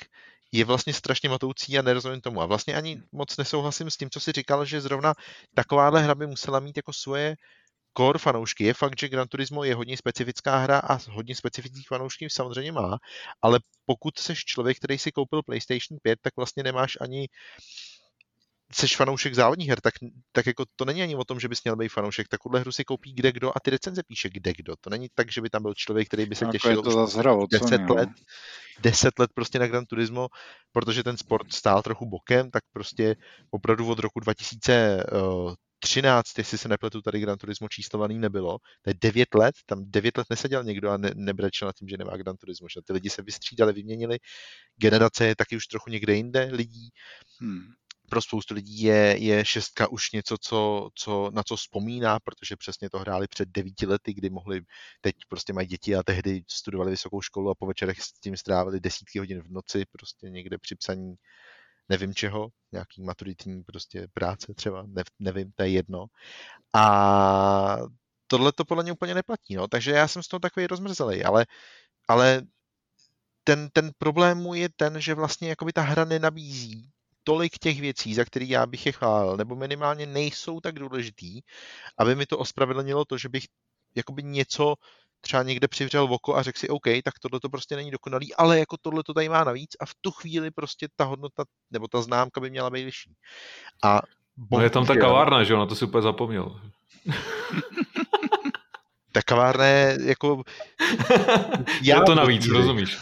je 0.55 0.65
vlastně 0.65 0.93
strašně 0.93 1.29
matoucí 1.29 1.79
a 1.79 1.83
nerozumím 1.83 2.21
tomu. 2.21 2.41
A 2.43 2.47
vlastně 2.47 2.75
ani 2.75 3.03
moc 3.13 3.37
nesouhlasím 3.37 3.91
s 3.91 3.97
tím, 3.97 4.11
co 4.11 4.21
si 4.21 4.33
říkal, 4.33 4.65
že 4.65 4.81
zrovna 4.81 5.15
takováhle 5.55 6.03
hra 6.03 6.15
by 6.15 6.27
musela 6.27 6.61
mít 6.61 6.77
jako 6.77 6.93
svoje 6.93 7.37
core 7.97 8.19
fanoušky. 8.19 8.65
Je 8.65 8.75
fakt, 8.75 8.99
že 8.99 9.09
Gran 9.09 9.29
Turismo 9.29 9.65
je 9.65 9.75
hodně 9.75 9.97
specifická 9.97 10.59
hra 10.59 10.79
a 10.79 10.99
hodně 11.11 11.35
specifických 11.35 11.89
fanoušků 11.89 12.25
samozřejmě 12.29 12.73
má, 12.73 12.99
ale 13.43 13.61
pokud 13.87 14.19
seš 14.19 14.45
člověk, 14.45 14.79
který 14.79 14.99
si 14.99 15.13
koupil 15.13 15.43
PlayStation 15.43 15.99
5, 16.03 16.19
tak 16.23 16.37
vlastně 16.37 16.63
nemáš 16.63 16.97
ani 17.01 17.29
seš 18.75 18.97
fanoušek 18.97 19.35
závodních 19.35 19.69
her, 19.69 19.81
tak, 19.81 19.95
tak 20.33 20.47
jako 20.47 20.65
to 20.77 20.85
není 20.85 21.03
ani 21.03 21.17
o 21.17 21.25
tom, 21.25 21.41
že 21.41 21.49
bys 21.49 21.65
měl 21.65 21.77
být 21.77 21.89
fanoušek. 21.89 22.29
Takovouhle 22.29 22.61
hru 22.61 22.73
si 22.73 22.85
koupí 22.85 23.13
kde 23.13 23.33
kdo 23.33 23.57
a 23.57 23.61
ty 23.61 23.71
recenze 23.71 24.03
píše 24.07 24.31
kde 24.31 24.53
kdo. 24.57 24.75
To 24.81 24.91
není 24.91 25.09
tak, 25.15 25.33
že 25.33 25.41
by 25.41 25.51
tam 25.51 25.63
byl 25.63 25.75
člověk, 25.75 26.09
který 26.09 26.27
by 26.27 26.35
se 26.35 26.47
těšil 26.53 26.71
je 26.71 26.77
to 26.77 27.05
už 27.05 27.15
hra, 27.15 27.37
10 27.51 27.79
no. 27.79 27.95
let, 27.95 28.09
10 28.83 29.19
let 29.19 29.31
prostě 29.35 29.59
na 29.59 29.67
Gran 29.67 29.87
Turismo, 29.87 30.29
protože 30.73 31.03
ten 31.03 31.17
sport 31.17 31.53
stál 31.53 31.83
trochu 31.83 32.07
bokem, 32.07 32.51
tak 32.51 32.63
prostě 32.73 33.17
opravdu 33.51 33.89
od 33.89 33.99
roku 33.99 34.21
2013, 34.21 36.39
jestli 36.39 36.59
se 36.59 36.69
nepletu, 36.69 37.03
tady 37.03 37.21
Gran 37.21 37.39
Turismo 37.39 37.69
číslovaný 37.69 38.19
nebylo. 38.19 38.59
To 38.83 38.91
je 38.91 38.95
9 39.01 39.35
let, 39.35 39.55
tam 39.67 39.85
9 39.87 40.19
let 40.19 40.27
neseděl 40.31 40.65
někdo 40.65 40.91
a 40.91 40.97
ne, 40.97 41.11
nebrečel 41.15 41.69
na 41.69 41.73
tím, 41.73 41.89
že 41.89 41.97
nemá 41.97 42.17
Gran 42.17 42.37
Turismo. 42.37 42.69
Že 42.69 42.81
ty 42.87 42.93
lidi 42.93 43.11
se 43.11 43.23
vystřídali, 43.23 43.73
vyměnili, 43.73 44.19
generace 44.77 45.27
je 45.27 45.37
taky 45.37 45.57
už 45.57 45.67
trochu 45.67 45.91
někde 45.91 46.15
jinde 46.15 46.49
lidí. 46.53 46.91
Hmm 47.41 47.75
pro 48.11 48.23
spoustu 48.23 48.55
lidí 48.55 48.83
je, 48.83 49.17
je 49.19 49.45
šestka 49.45 49.89
už 49.89 50.13
něco, 50.13 50.37
co, 50.39 50.91
co, 50.95 51.31
na 51.35 51.43
co 51.43 51.57
vzpomíná, 51.57 52.21
protože 52.21 52.57
přesně 52.57 52.91
to 52.91 52.99
hráli 52.99 53.29
před 53.29 53.49
devíti 53.49 53.87
lety, 53.87 54.15
kdy 54.15 54.31
mohli, 54.31 54.61
teď 55.01 55.17
prostě 55.29 55.53
mají 55.53 55.67
děti 55.69 55.97
a 55.97 56.03
tehdy 56.03 56.43
studovali 56.51 56.91
vysokou 56.91 57.21
školu 57.21 57.51
a 57.51 57.55
po 57.55 57.67
večerech 57.67 58.03
s 58.03 58.13
tím 58.13 58.37
strávili 58.37 58.81
desítky 58.81 59.19
hodin 59.19 59.43
v 59.43 59.51
noci, 59.51 59.85
prostě 59.93 60.31
někde 60.31 60.59
při 60.59 60.75
psaní 60.75 61.15
nevím 61.89 62.15
čeho, 62.15 62.49
nějaký 62.73 63.03
maturitní 63.03 63.63
prostě 63.63 64.09
práce 64.15 64.55
třeba, 64.55 64.83
ne, 64.87 65.03
nevím, 65.19 65.53
to 65.53 65.63
je 65.63 65.69
jedno. 65.69 66.07
A 66.75 67.79
tohle 68.27 68.53
to 68.53 68.65
podle 68.65 68.83
mě 68.83 68.93
úplně 68.93 69.15
neplatí, 69.15 69.55
no, 69.55 69.69
takže 69.69 69.91
já 69.91 70.09
jsem 70.09 70.23
z 70.23 70.29
toho 70.29 70.41
takový 70.41 70.67
rozmrzelý, 70.67 71.25
ale, 71.25 71.47
ale 72.09 72.43
ten, 73.45 73.69
ten 73.73 73.91
problém 73.99 74.47
je 74.55 74.69
ten, 74.77 75.01
že 75.01 75.15
vlastně 75.15 75.49
jakoby 75.49 75.73
ta 75.73 75.83
hra 75.83 76.05
nenabízí 76.05 76.91
tolik 77.25 77.59
těch 77.59 77.81
věcí, 77.81 78.15
za 78.15 78.25
které 78.25 78.45
já 78.45 78.67
bych 78.67 78.87
je 78.87 78.93
chválil, 78.93 79.37
nebo 79.37 79.57
minimálně 79.57 80.07
nejsou 80.07 80.61
tak 80.61 80.79
důležitý, 80.79 81.41
aby 81.99 82.15
mi 82.15 82.27
to 82.27 82.39
ospravedlnilo 82.39 83.05
to, 83.05 83.19
že 83.19 83.29
bych 83.29 83.45
jakoby 83.95 84.23
něco 84.23 84.75
třeba 85.21 85.43
někde 85.43 85.69
přivřel 85.69 86.15
oko 86.15 86.37
a 86.37 86.43
řekl 86.43 86.59
si, 86.59 86.69
OK, 86.69 86.85
tak 87.05 87.19
tohle 87.19 87.41
to 87.41 87.49
prostě 87.49 87.77
není 87.77 87.91
dokonalý, 87.91 88.35
ale 88.35 88.59
jako 88.59 88.77
tohle 88.77 89.03
to 89.03 89.15
tady 89.15 89.29
má 89.29 89.45
navíc 89.45 89.77
a 89.81 89.87
v 89.87 89.95
tu 90.01 90.11
chvíli 90.11 90.51
prostě 90.51 90.89
ta 90.97 91.05
hodnota 91.05 91.45
nebo 91.71 91.89
ta 91.89 92.03
známka 92.03 92.41
by 92.41 92.51
měla 92.51 92.71
být 92.71 92.85
vyšší. 92.85 93.15
A 93.85 94.03
bohužel, 94.37 94.59
no 94.59 94.65
je 94.65 94.71
tam 94.71 94.87
ta 94.87 94.97
kavárna, 94.97 95.45
že 95.45 95.53
jo, 95.53 95.59
na 95.59 95.67
to 95.67 95.75
si 95.75 95.85
úplně 95.85 96.03
zapomněl. 96.03 96.61
ta 99.13 99.23
kavárna 99.23 99.65
je 99.65 99.99
jako... 100.05 100.43
Já 101.83 101.97
je 101.97 102.03
to 102.03 102.15
navíc, 102.15 102.47
rozumíš? 102.47 102.99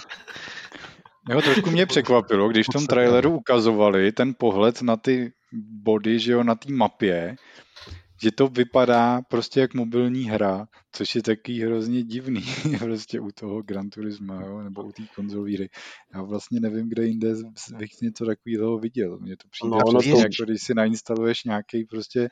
Jo, 1.31 1.43
trošku 1.43 1.71
mě 1.71 1.87
překvapilo, 1.87 2.49
když 2.49 2.67
v 2.67 2.73
tom 2.73 2.87
traileru 2.87 3.37
ukazovali 3.37 4.13
ten 4.13 4.35
pohled 4.39 4.83
na 4.83 4.97
ty 4.97 5.33
body, 5.83 6.19
že 6.19 6.33
jo, 6.33 6.45
na 6.45 6.55
té 6.55 6.73
mapě, 6.73 7.37
že 8.23 8.31
to 8.33 8.49
vypadá 8.49 9.23
prostě 9.23 9.61
jak 9.61 9.75
mobilní 9.75 10.25
hra, 10.25 10.69
což 10.93 11.15
je 11.15 11.23
taky 11.23 11.61
hrozně 11.61 12.03
divný 12.03 12.43
prostě 12.79 13.21
u 13.21 13.31
toho 13.35 13.63
Gran 13.63 13.91
Turisma, 13.91 14.43
jo, 14.43 14.59
nebo 14.59 14.83
u 14.83 14.93
té 14.93 15.03
konzolíry. 15.17 15.69
Já 16.15 16.23
vlastně 16.23 16.61
nevím, 16.61 16.89
kde 16.89 17.07
jinde 17.07 17.35
bych 17.79 17.91
něco 18.03 18.27
takového 18.27 18.79
viděl. 18.79 19.19
Mně 19.19 19.37
to 19.37 19.49
přijde 19.49 19.71
no, 19.71 19.99
přesně, 19.99 20.13
to... 20.13 20.19
jako 20.19 20.45
když 20.45 20.63
si 20.63 20.75
nainstaluješ 20.75 21.45
nějaký 21.45 21.85
prostě 21.85 22.29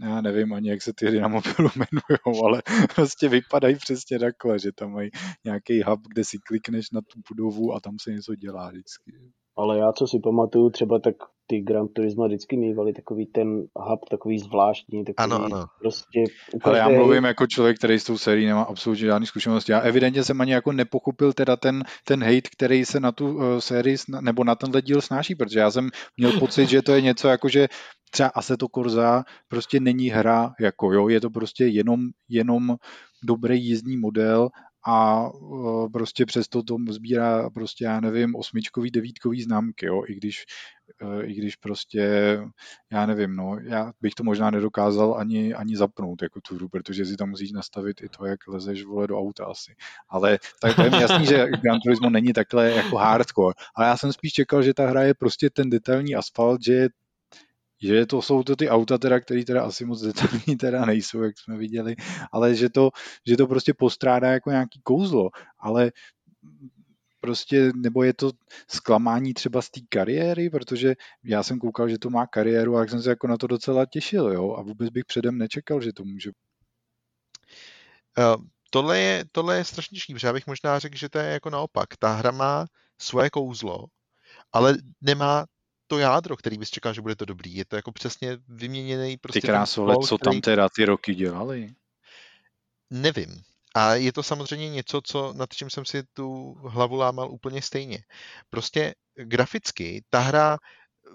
já 0.00 0.20
nevím 0.20 0.52
ani, 0.52 0.70
jak 0.70 0.82
se 0.82 0.92
ty 0.92 1.06
hry 1.06 1.20
na 1.20 1.28
mobilu 1.28 1.70
jmenují, 1.76 2.42
ale 2.44 2.62
prostě 2.94 3.28
vypadají 3.28 3.76
přesně 3.76 4.18
takhle, 4.18 4.58
že 4.58 4.72
tam 4.72 4.92
mají 4.92 5.10
nějaký 5.44 5.82
hub, 5.82 6.00
kde 6.08 6.24
si 6.24 6.38
klikneš 6.38 6.90
na 6.90 7.00
tu 7.00 7.20
budovu 7.28 7.74
a 7.74 7.80
tam 7.80 7.96
se 8.00 8.12
něco 8.12 8.34
dělá 8.34 8.70
vždycky. 8.70 9.12
Ale 9.58 9.78
já, 9.78 9.92
co 9.92 10.06
si 10.06 10.18
pamatuju, 10.18 10.70
třeba 10.70 10.98
tak 10.98 11.14
ty 11.46 11.60
Gran 11.60 11.88
Turismo 11.88 12.26
vždycky 12.26 12.56
mývali 12.56 12.92
takový 12.92 13.26
ten 13.26 13.62
hub, 13.76 14.00
takový 14.10 14.38
zvláštní, 14.38 15.04
takový 15.04 15.24
ano, 15.24 15.44
ano. 15.44 15.66
prostě... 15.80 16.24
Ale 16.62 16.78
já 16.78 16.88
mluvím 16.88 17.24
jako 17.24 17.46
člověk, 17.46 17.76
který 17.76 17.98
s 17.98 18.04
tou 18.04 18.18
sérií 18.18 18.46
nemá 18.46 18.62
absolutně 18.62 19.06
žádný 19.06 19.26
zkušenosti. 19.26 19.72
Já 19.72 19.80
evidentně 19.80 20.24
jsem 20.24 20.40
ani 20.40 20.52
jako 20.52 20.72
nepochopil 20.72 21.32
teda 21.32 21.56
ten, 21.56 21.84
ten 22.04 22.24
hate, 22.24 22.50
který 22.52 22.84
se 22.84 23.00
na 23.00 23.12
tu 23.12 23.34
uh, 23.34 23.58
sérii 23.58 23.96
nebo 24.20 24.44
na 24.44 24.54
tenhle 24.54 24.82
díl 24.82 25.00
snáší, 25.00 25.34
protože 25.34 25.60
já 25.60 25.70
jsem 25.70 25.90
měl 26.16 26.32
pocit, 26.38 26.68
že 26.68 26.82
to 26.82 26.92
je 26.92 27.00
něco 27.00 27.28
jako, 27.28 27.48
že 27.48 27.68
třeba 28.10 28.28
Assetto 28.28 28.66
Corsa 28.68 29.24
prostě 29.48 29.80
není 29.80 30.08
hra, 30.08 30.52
jako 30.60 30.92
jo, 30.92 31.08
je 31.08 31.20
to 31.20 31.30
prostě 31.30 31.66
jenom, 31.66 32.00
jenom 32.28 32.76
dobrý 33.24 33.64
jízdní 33.64 33.96
model 33.96 34.48
a 34.88 35.28
e, 35.28 35.88
prostě 35.92 36.26
přesto 36.26 36.62
to 36.62 36.76
sbírá 36.90 37.50
prostě, 37.50 37.84
já 37.84 38.00
nevím, 38.00 38.36
osmičkový, 38.36 38.90
devítkový 38.90 39.42
známky, 39.42 39.86
jo, 39.86 40.02
i 40.08 40.14
když 40.14 40.44
eh, 41.02 41.24
i 41.26 41.34
když 41.34 41.56
prostě, 41.56 42.02
já 42.92 43.06
nevím, 43.06 43.36
no, 43.36 43.58
já 43.62 43.92
bych 44.00 44.14
to 44.14 44.24
možná 44.24 44.50
nedokázal 44.50 45.14
ani, 45.18 45.54
ani 45.54 45.76
zapnout 45.76 46.22
jako 46.22 46.40
tu 46.40 46.54
hru, 46.54 46.68
protože 46.68 47.04
si 47.04 47.16
tam 47.16 47.30
musíš 47.30 47.52
nastavit 47.52 48.02
i 48.02 48.08
to, 48.08 48.26
jak 48.26 48.48
lezeš 48.48 48.84
vole 48.84 49.06
do 49.06 49.18
auta 49.18 49.44
asi. 49.44 49.74
Ale 50.08 50.38
tak 50.60 50.76
to 50.76 50.82
je 50.82 50.90
mi 50.90 51.00
jasný, 51.00 51.26
že 51.26 51.46
Gran 51.62 51.80
Turismo 51.80 52.10
není 52.10 52.32
takhle 52.32 52.70
jako 52.70 52.96
hardcore, 52.96 53.54
ale 53.74 53.86
já 53.86 53.96
jsem 53.96 54.12
spíš 54.12 54.32
čekal, 54.32 54.62
že 54.62 54.74
ta 54.74 54.86
hra 54.86 55.02
je 55.02 55.14
prostě 55.14 55.50
ten 55.50 55.70
detailní 55.70 56.14
asfalt, 56.14 56.62
že 56.64 56.88
že 57.82 58.06
to 58.06 58.22
jsou 58.22 58.42
to 58.42 58.56
ty 58.56 58.68
auta, 58.68 58.98
teda, 58.98 59.20
které 59.20 59.44
teda 59.44 59.64
asi 59.64 59.84
moc 59.84 60.00
detailní 60.02 60.56
teda 60.58 60.84
nejsou, 60.84 61.22
jak 61.22 61.38
jsme 61.38 61.56
viděli, 61.56 61.96
ale 62.32 62.54
že 62.54 62.68
to, 62.68 62.90
že 63.26 63.36
to 63.36 63.46
prostě 63.46 63.74
postrádá 63.74 64.28
jako 64.28 64.50
nějaký 64.50 64.80
kouzlo, 64.82 65.30
ale 65.58 65.92
prostě, 67.20 67.70
nebo 67.76 68.02
je 68.02 68.14
to 68.14 68.30
zklamání 68.70 69.34
třeba 69.34 69.62
z 69.62 69.70
té 69.70 69.80
kariéry, 69.88 70.50
protože 70.50 70.94
já 71.24 71.42
jsem 71.42 71.58
koukal, 71.58 71.88
že 71.88 71.98
to 71.98 72.10
má 72.10 72.26
kariéru 72.26 72.76
a 72.76 72.80
jak 72.80 72.90
jsem 72.90 73.02
se 73.02 73.10
jako 73.10 73.26
na 73.26 73.36
to 73.36 73.46
docela 73.46 73.86
těšil, 73.86 74.32
jo, 74.32 74.54
a 74.58 74.62
vůbec 74.62 74.90
bych 74.90 75.04
předem 75.04 75.38
nečekal, 75.38 75.80
že 75.80 75.92
to 75.92 76.04
může. 76.04 76.30
Uh, 78.18 78.44
tohle 78.70 79.00
je, 79.00 79.24
tohle 79.32 79.56
je 79.56 79.64
strašně 79.64 79.98
protože 80.12 80.26
já 80.26 80.32
bych 80.32 80.46
možná 80.46 80.78
řekl, 80.78 80.96
že 80.96 81.08
to 81.08 81.18
je 81.18 81.24
jako 81.24 81.50
naopak. 81.50 81.96
Ta 81.98 82.14
hra 82.14 82.30
má 82.30 82.66
svoje 83.00 83.30
kouzlo, 83.30 83.84
ale 84.52 84.76
nemá 85.00 85.46
to 85.88 85.98
jádro, 85.98 86.36
který 86.36 86.58
bys 86.58 86.70
čekal, 86.70 86.94
že 86.94 87.00
bude 87.00 87.16
to 87.16 87.24
dobrý. 87.24 87.54
Je 87.54 87.64
to 87.64 87.76
jako 87.76 87.92
přesně 87.92 88.38
vyměněný 88.48 89.16
prostě... 89.16 89.40
Ty 89.40 89.46
krásole, 89.46 89.96
co 90.06 90.18
tam 90.18 90.40
teda 90.40 90.68
ty 90.68 90.84
roky 90.84 91.14
dělali? 91.14 91.74
Nevím. 92.90 93.42
A 93.74 93.94
je 93.94 94.12
to 94.12 94.22
samozřejmě 94.22 94.70
něco, 94.70 95.00
co, 95.04 95.32
nad 95.32 95.54
čím 95.54 95.70
jsem 95.70 95.84
si 95.84 96.02
tu 96.12 96.54
hlavu 96.54 96.96
lámal 96.96 97.30
úplně 97.30 97.62
stejně. 97.62 97.98
Prostě 98.50 98.94
graficky 99.14 100.04
ta 100.10 100.18
hra 100.18 100.58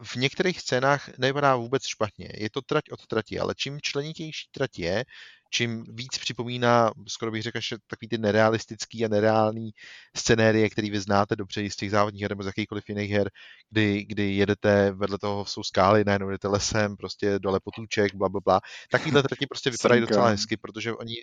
v 0.03 0.15
některých 0.15 0.59
scénách 0.59 1.17
nevypadá 1.17 1.55
vůbec 1.55 1.85
špatně. 1.85 2.29
Je 2.33 2.49
to 2.49 2.61
trať 2.61 2.83
od 2.91 3.07
trati, 3.07 3.39
ale 3.39 3.55
čím 3.57 3.81
členitější 3.81 4.47
trať 4.51 4.79
je, 4.79 5.05
čím 5.53 5.83
víc 5.89 6.17
připomíná, 6.17 6.91
skoro 7.07 7.31
bych 7.31 7.43
řekl, 7.43 7.59
že 7.61 7.77
takový 7.87 8.09
ty 8.09 8.17
nerealistický 8.17 9.05
a 9.05 9.07
nereální 9.07 9.71
scenérie, 10.17 10.69
který 10.69 10.89
vy 10.89 10.99
znáte 10.99 11.35
dobře 11.35 11.69
z 11.69 11.75
těch 11.75 11.91
závodních 11.91 12.21
her 12.21 12.31
nebo 12.31 12.43
z 12.43 12.45
jakýchkoliv 12.45 12.89
jiných 12.89 13.11
her, 13.11 13.29
kdy, 13.69 14.05
kdy 14.05 14.35
jedete, 14.35 14.91
vedle 14.91 15.17
toho 15.17 15.45
jsou 15.45 15.63
skály, 15.63 16.03
najednou 16.03 16.29
jedete 16.29 16.47
lesem, 16.47 16.97
prostě 16.97 17.39
dole 17.39 17.59
potůček, 17.63 18.15
bla, 18.15 18.29
bla, 18.29 18.41
bla. 18.45 18.59
Takovýhle 18.91 19.23
trati 19.23 19.47
prostě 19.47 19.69
vypadají 19.69 20.01
docela 20.01 20.27
hezky, 20.27 20.57
protože 20.57 20.93
oni 20.93 21.15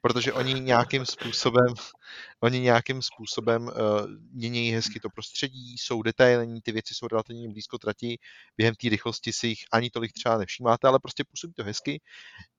protože 0.00 0.32
oni 0.32 0.54
nějakým 0.54 1.06
způsobem, 1.06 1.66
oni 2.40 2.60
nějakým 2.60 3.02
způsobem 3.02 3.62
uh, 3.62 3.72
mění 4.32 4.70
hezky 4.70 5.00
to 5.00 5.10
prostředí, 5.10 5.78
jsou 5.78 6.02
detailní, 6.02 6.60
ty 6.60 6.72
věci 6.72 6.94
jsou 6.94 7.08
relativně 7.08 7.48
blízko 7.48 7.78
trati, 7.78 8.18
během 8.56 8.74
té 8.74 8.88
rychlosti 8.88 9.32
si 9.32 9.46
jich 9.46 9.64
ani 9.72 9.90
tolik 9.90 10.12
třeba 10.12 10.38
nevšímáte, 10.38 10.88
ale 10.88 10.98
prostě 10.98 11.24
působí 11.24 11.52
to 11.52 11.64
hezky. 11.64 12.00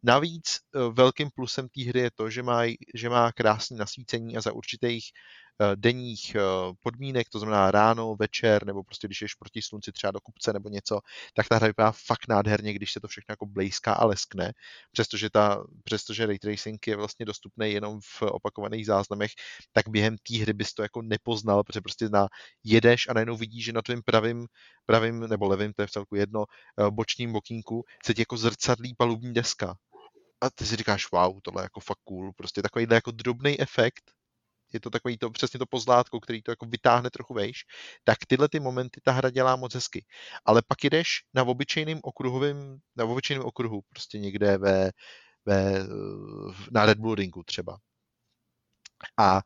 Navíc 0.04 0.60
uh, 0.76 0.94
velkým 0.94 1.30
plusem 1.36 1.70
té 1.70 1.84
hry 1.84 2.00
je 2.00 2.12
to, 2.12 2.30
že 2.30 2.44
má, 2.44 2.62
že 2.96 3.10
má 3.10 3.32
krásné 3.32 3.78
nasvícení 3.78 4.38
a 4.38 4.42
za 4.42 4.52
určitých 4.54 5.12
denních 5.76 6.36
eh, 6.36 6.42
podmínek, 6.80 7.30
to 7.30 7.40
znamená 7.40 7.72
ráno, 7.72 8.16
večer, 8.16 8.66
nebo 8.66 8.84
prostě 8.84 9.08
když 9.08 9.22
ješ 9.22 9.34
proti 9.36 9.62
slunci 9.62 9.92
třeba 9.92 10.12
do 10.12 10.20
kupce 10.20 10.54
nebo 10.54 10.70
něco, 10.70 11.00
tak 11.34 11.48
ta 11.48 11.56
hra 11.56 11.68
vypadá 11.68 11.92
fakt 11.92 12.28
nádherně, 12.28 12.74
když 12.74 12.92
se 12.92 13.00
to 13.00 13.08
všechno 13.08 13.34
jako 13.34 13.46
blejská 13.46 13.94
a 13.94 14.06
leskne, 14.06 14.54
přestože, 14.92 15.30
ta, 15.30 15.64
přestože 15.84 16.26
ray 16.26 16.40
tracing 16.40 16.88
je 16.88 16.96
vlastně 16.96 17.26
dostupný 17.26 17.72
jenom 17.72 18.00
v 18.02 18.22
opakovaných 18.22 18.86
záznamech, 18.86 19.32
tak 19.72 19.90
během 19.90 20.16
té 20.18 20.38
hry 20.38 20.54
bys 20.54 20.74
to 20.74 20.82
jako 20.82 21.02
nepoznal, 21.02 21.64
protože 21.64 21.82
prostě 21.82 22.10
na 22.10 22.28
jedeš 22.64 23.08
a 23.10 23.14
najednou 23.14 23.38
vidíš, 23.38 23.66
že 23.66 23.74
na 23.74 23.82
tvém 23.82 24.02
pravým, 24.06 24.48
pravým 24.86 25.20
nebo 25.20 25.48
levým, 25.48 25.74
to 25.74 25.82
je 25.82 25.88
v 25.88 25.92
celku 25.92 26.16
jedno, 26.16 26.46
eh, 26.80 26.92
bočním 26.92 27.32
bokínku 27.34 27.84
se 28.06 28.14
ti 28.14 28.22
jako 28.22 28.38
zrcadlí 28.38 28.96
palubní 28.98 29.34
deska. 29.34 29.76
A 30.42 30.50
ty 30.50 30.66
si 30.66 30.76
říkáš, 30.76 31.12
wow, 31.12 31.40
tohle 31.42 31.62
je 31.62 31.66
jako 31.66 31.80
fakt 31.80 32.00
cool, 32.04 32.34
prostě 32.34 32.62
takovýhle 32.62 32.96
jako 32.96 33.12
drobný 33.12 33.62
efekt, 33.62 34.12
je 34.74 34.80
to 34.80 34.90
takový 34.90 35.18
to, 35.18 35.30
přesně 35.30 35.60
to 35.60 35.66
pozlátko, 35.66 36.20
který 36.20 36.42
to 36.42 36.52
jako 36.52 36.66
vytáhne 36.66 37.10
trochu 37.10 37.34
vejš, 37.34 37.66
tak 38.04 38.18
tyhle 38.28 38.50
ty 38.50 38.60
momenty 38.60 39.02
ta 39.04 39.12
hra 39.12 39.30
dělá 39.30 39.56
moc 39.56 39.76
hezky. 39.76 40.06
Ale 40.46 40.62
pak 40.68 40.84
jdeš 40.84 41.08
na 41.34 41.44
obyčejným 41.44 42.00
okruhovým, 42.04 42.78
na 42.96 43.06
obyčejným 43.06 43.46
okruhu, 43.46 43.82
prostě 43.90 44.20
někde 44.20 44.58
ve, 44.58 44.92
ve, 45.46 45.86
na 46.72 46.86
Red 46.86 46.98
Bull 46.98 47.16
Ringu 47.16 47.44
třeba. 47.44 47.78
A 49.18 49.42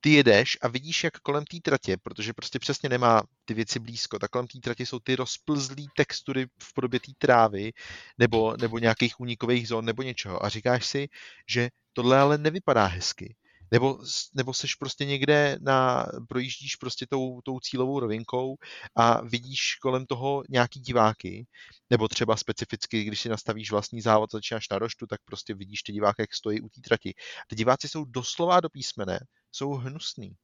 ty 0.00 0.10
jedeš 0.10 0.58
a 0.62 0.68
vidíš, 0.68 1.04
jak 1.04 1.18
kolem 1.18 1.44
té 1.44 1.56
tratě, 1.62 1.96
protože 1.96 2.32
prostě 2.32 2.58
přesně 2.58 2.88
nemá 2.88 3.22
ty 3.44 3.54
věci 3.54 3.78
blízko, 3.78 4.18
tak 4.18 4.30
kolem 4.30 4.46
té 4.46 4.58
tratě 4.58 4.86
jsou 4.86 4.98
ty 4.98 5.16
rozplzlé 5.16 5.84
textury 5.96 6.46
v 6.62 6.74
podobě 6.74 7.00
té 7.00 7.12
trávy 7.18 7.72
nebo, 8.18 8.56
nebo 8.60 8.78
nějakých 8.78 9.20
únikových 9.20 9.68
zón 9.68 9.84
nebo 9.84 10.02
něčeho. 10.02 10.44
A 10.44 10.48
říkáš 10.48 10.86
si, 10.86 11.08
že 11.48 11.68
tohle 11.92 12.18
ale 12.18 12.38
nevypadá 12.38 12.86
hezky 12.86 13.36
nebo, 13.70 13.98
nebo 14.34 14.54
seš 14.54 14.74
prostě 14.74 15.04
někde 15.04 15.58
na, 15.60 16.06
projíždíš 16.28 16.76
prostě 16.76 17.06
tou, 17.10 17.40
tou 17.40 17.60
cílovou 17.60 18.00
rovinkou 18.00 18.56
a 18.96 19.20
vidíš 19.20 19.74
kolem 19.82 20.06
toho 20.06 20.42
nějaký 20.48 20.80
diváky, 20.80 21.46
nebo 21.90 22.08
třeba 22.08 22.36
specificky, 22.36 23.04
když 23.04 23.20
si 23.20 23.28
nastavíš 23.28 23.70
vlastní 23.70 24.00
závod, 24.00 24.32
začínáš 24.32 24.68
na 24.70 24.78
roštu, 24.78 25.06
tak 25.06 25.20
prostě 25.24 25.54
vidíš 25.54 25.82
ty 25.82 25.92
diváky, 25.92 26.22
jak 26.22 26.34
stojí 26.34 26.60
u 26.60 26.68
té 26.68 26.80
trati. 26.80 27.14
Ty 27.46 27.56
diváci 27.56 27.88
jsou 27.88 28.04
doslova 28.04 28.60
do 28.60 28.68
písmene, 28.68 29.20
jsou 29.52 29.70
hnusný. 29.70 30.36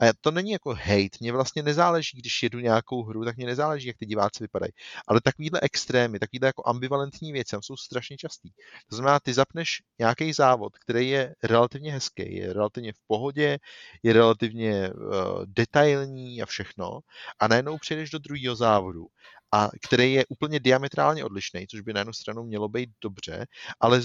A 0.00 0.12
to 0.20 0.30
není 0.30 0.50
jako 0.50 0.74
hate, 0.74 1.18
mně 1.20 1.32
vlastně 1.32 1.62
nezáleží, 1.62 2.18
když 2.18 2.42
jedu 2.42 2.58
nějakou 2.58 3.02
hru, 3.02 3.24
tak 3.24 3.36
mě 3.36 3.46
nezáleží, 3.46 3.88
jak 3.88 3.96
ty 3.96 4.06
diváci 4.06 4.44
vypadají. 4.44 4.72
Ale 5.06 5.20
takovýhle 5.20 5.60
extrémy, 5.62 6.18
takovýhle 6.18 6.46
jako 6.48 6.62
ambivalentní 6.66 7.32
věci 7.32 7.56
jsou 7.60 7.76
strašně 7.76 8.16
častý. 8.16 8.50
To 8.88 8.96
znamená, 8.96 9.20
ty 9.20 9.34
zapneš 9.34 9.82
nějaký 9.98 10.32
závod, 10.32 10.78
který 10.78 11.08
je 11.08 11.34
relativně 11.42 11.92
hezký, 11.92 12.36
je 12.36 12.52
relativně 12.52 12.92
v 12.92 13.00
pohodě, 13.06 13.58
je 14.02 14.12
relativně 14.12 14.90
uh, 14.90 15.44
detailní 15.46 16.42
a 16.42 16.46
všechno, 16.46 17.00
a 17.38 17.48
najednou 17.48 17.78
přejdeš 17.78 18.10
do 18.10 18.18
druhého 18.18 18.56
závodu 18.56 19.06
a 19.52 19.68
který 19.82 20.12
je 20.12 20.24
úplně 20.28 20.60
diametrálně 20.60 21.24
odlišný, 21.24 21.66
což 21.66 21.80
by 21.80 21.92
na 21.92 22.00
jednu 22.00 22.12
stranu 22.12 22.42
mělo 22.42 22.68
být 22.68 22.90
dobře, 23.00 23.46
ale 23.80 24.00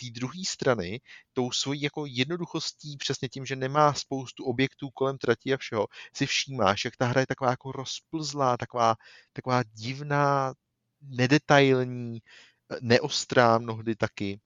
té 0.00 0.06
druhé 0.20 0.44
strany 0.48 1.00
tou 1.32 1.52
svojí 1.52 1.82
jako 1.82 2.06
jednoduchostí, 2.06 2.96
přesně 2.96 3.28
tím, 3.28 3.46
že 3.46 3.56
nemá 3.56 3.94
spoustu 3.94 4.44
objektů 4.44 4.90
kolem 4.90 5.18
trati 5.18 5.54
a 5.54 5.56
všeho, 5.56 5.86
si 6.16 6.26
všímáš, 6.26 6.84
jak 6.84 6.96
ta 6.96 7.06
hra 7.06 7.20
je 7.20 7.26
taková 7.26 7.50
jako 7.50 7.72
rozplzlá, 7.72 8.56
taková, 8.56 8.94
taková 9.32 9.62
divná, 9.62 10.54
nedetailní, 11.00 12.18
neostrá 12.80 13.58
mnohdy 13.58 13.96
taky. 13.96 14.40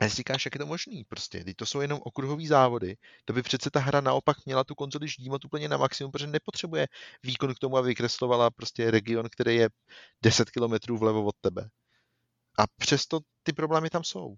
A 0.00 0.08
si 0.08 0.16
říkáš, 0.16 0.44
jak 0.44 0.54
je 0.54 0.58
to 0.58 0.66
možný 0.66 1.04
prostě, 1.04 1.44
teď 1.44 1.56
to 1.56 1.66
jsou 1.66 1.80
jenom 1.80 2.00
okruhové 2.04 2.46
závody, 2.46 2.96
to 3.24 3.32
by 3.32 3.42
přece 3.42 3.70
ta 3.70 3.80
hra 3.80 4.00
naopak 4.00 4.36
měla 4.46 4.64
tu 4.64 4.74
konzoli 4.74 5.08
ždímat 5.08 5.44
úplně 5.44 5.68
na 5.68 5.76
maximum, 5.76 6.12
protože 6.12 6.26
nepotřebuje 6.26 6.86
výkon 7.22 7.54
k 7.54 7.58
tomu, 7.58 7.76
aby 7.76 7.88
vykreslovala 7.88 8.50
prostě 8.50 8.90
region, 8.90 9.28
který 9.32 9.56
je 9.56 9.68
10 10.22 10.50
kilometrů 10.50 10.98
vlevo 10.98 11.24
od 11.24 11.34
tebe. 11.40 11.68
A 12.58 12.62
přesto 12.76 13.20
ty 13.42 13.52
problémy 13.52 13.90
tam 13.90 14.04
jsou. 14.04 14.36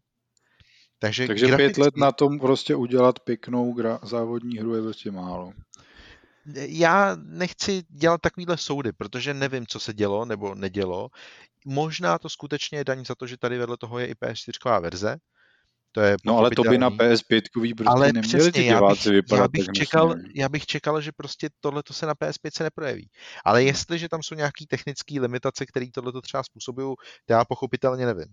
Takže, 0.99 1.27
Takže 1.27 1.47
graficky... 1.47 1.75
pět 1.75 1.85
let 1.85 1.97
na 1.97 2.13
tom 2.13 2.39
prostě 2.39 2.75
udělat 2.75 3.21
pěknou 3.21 3.75
gra- 3.75 3.99
závodní 4.03 4.59
hru 4.59 4.75
je 4.75 4.83
prostě 4.83 5.11
málo. 5.11 5.53
Já 6.55 7.17
nechci 7.25 7.83
dělat 7.89 8.21
takovýhle 8.21 8.57
soudy, 8.57 8.93
protože 8.93 9.35
nevím, 9.35 9.67
co 9.67 9.81
se 9.81 9.95
dělo 9.95 10.25
nebo 10.25 10.55
nedělo. 10.55 11.09
Možná 11.67 12.19
to 12.19 12.29
skutečně 12.29 12.79
je 12.79 12.85
daň 12.85 13.05
za 13.05 13.15
to, 13.15 13.27
že 13.27 13.37
tady 13.37 13.59
vedle 13.59 13.77
toho 13.77 13.99
je 13.99 14.07
i 14.07 14.15
PS4 14.15 14.81
verze, 14.81 15.19
to 15.93 16.01
je 16.01 16.17
no 16.25 16.39
ale 16.39 16.51
to 16.51 16.63
by 16.63 16.79
na 16.79 16.91
PS5 16.91 17.43
prostě 17.77 17.91
ale 17.91 18.07
neměli 18.07 18.29
přesně, 18.29 18.53
ty 18.53 18.63
diváci 18.63 19.11
vypadat 19.11 19.43
já 19.43 19.49
bych, 19.49 19.67
čekal, 19.75 20.15
já 20.35 20.49
bych 20.49 20.67
čekal, 20.67 21.01
že 21.01 21.13
prostě 21.13 21.49
tohle 21.61 21.83
se 21.93 22.07
na 22.07 22.15
PS5 22.15 22.51
se 22.55 22.65
neprojeví. 22.65 23.11
Ale 23.45 23.65
jestliže 23.65 24.09
tam 24.09 24.23
jsou 24.23 24.35
nějaké 24.35 24.65
technické 24.69 25.21
limitace, 25.21 25.67
které 25.67 25.87
tohle 25.95 26.13
třeba 26.23 26.43
způsobují, 26.43 26.95
já 27.31 27.45
pochopitelně 27.45 28.07
nevím. 28.07 28.27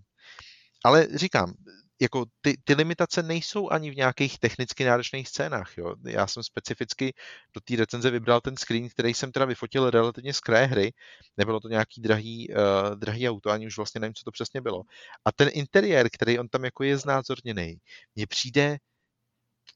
Ale 0.84 1.08
říkám, 1.14 1.52
jako 2.00 2.24
ty, 2.40 2.54
ty 2.64 2.74
limitace 2.74 3.22
nejsou 3.22 3.70
ani 3.70 3.90
v 3.90 3.96
nějakých 3.96 4.38
technicky 4.38 4.84
náročných 4.84 5.28
scénách. 5.28 5.78
Jo. 5.78 5.94
Já 6.08 6.26
jsem 6.26 6.42
specificky 6.42 7.14
do 7.54 7.60
té 7.60 7.76
recenze 7.76 8.10
vybral 8.10 8.40
ten 8.40 8.56
screen, 8.56 8.88
který 8.88 9.14
jsem 9.14 9.32
teda 9.32 9.44
vyfotil 9.46 9.90
relativně 9.90 10.34
z 10.34 10.40
kraje 10.40 10.66
hry. 10.66 10.92
Nebylo 11.36 11.60
to 11.60 11.68
nějaký 11.68 12.00
drahý, 12.00 12.48
uh, 12.48 12.96
drahý 12.96 13.28
auto, 13.28 13.50
ani 13.50 13.66
už 13.66 13.76
vlastně 13.76 14.00
nevím, 14.00 14.14
co 14.14 14.24
to 14.24 14.30
přesně 14.30 14.60
bylo. 14.60 14.82
A 15.24 15.32
ten 15.32 15.48
interiér, 15.52 16.08
který 16.12 16.38
on 16.38 16.48
tam 16.48 16.64
jako 16.64 16.84
je 16.84 16.98
znázorněný, 16.98 17.76
mně 18.14 18.26
přijde 18.26 18.78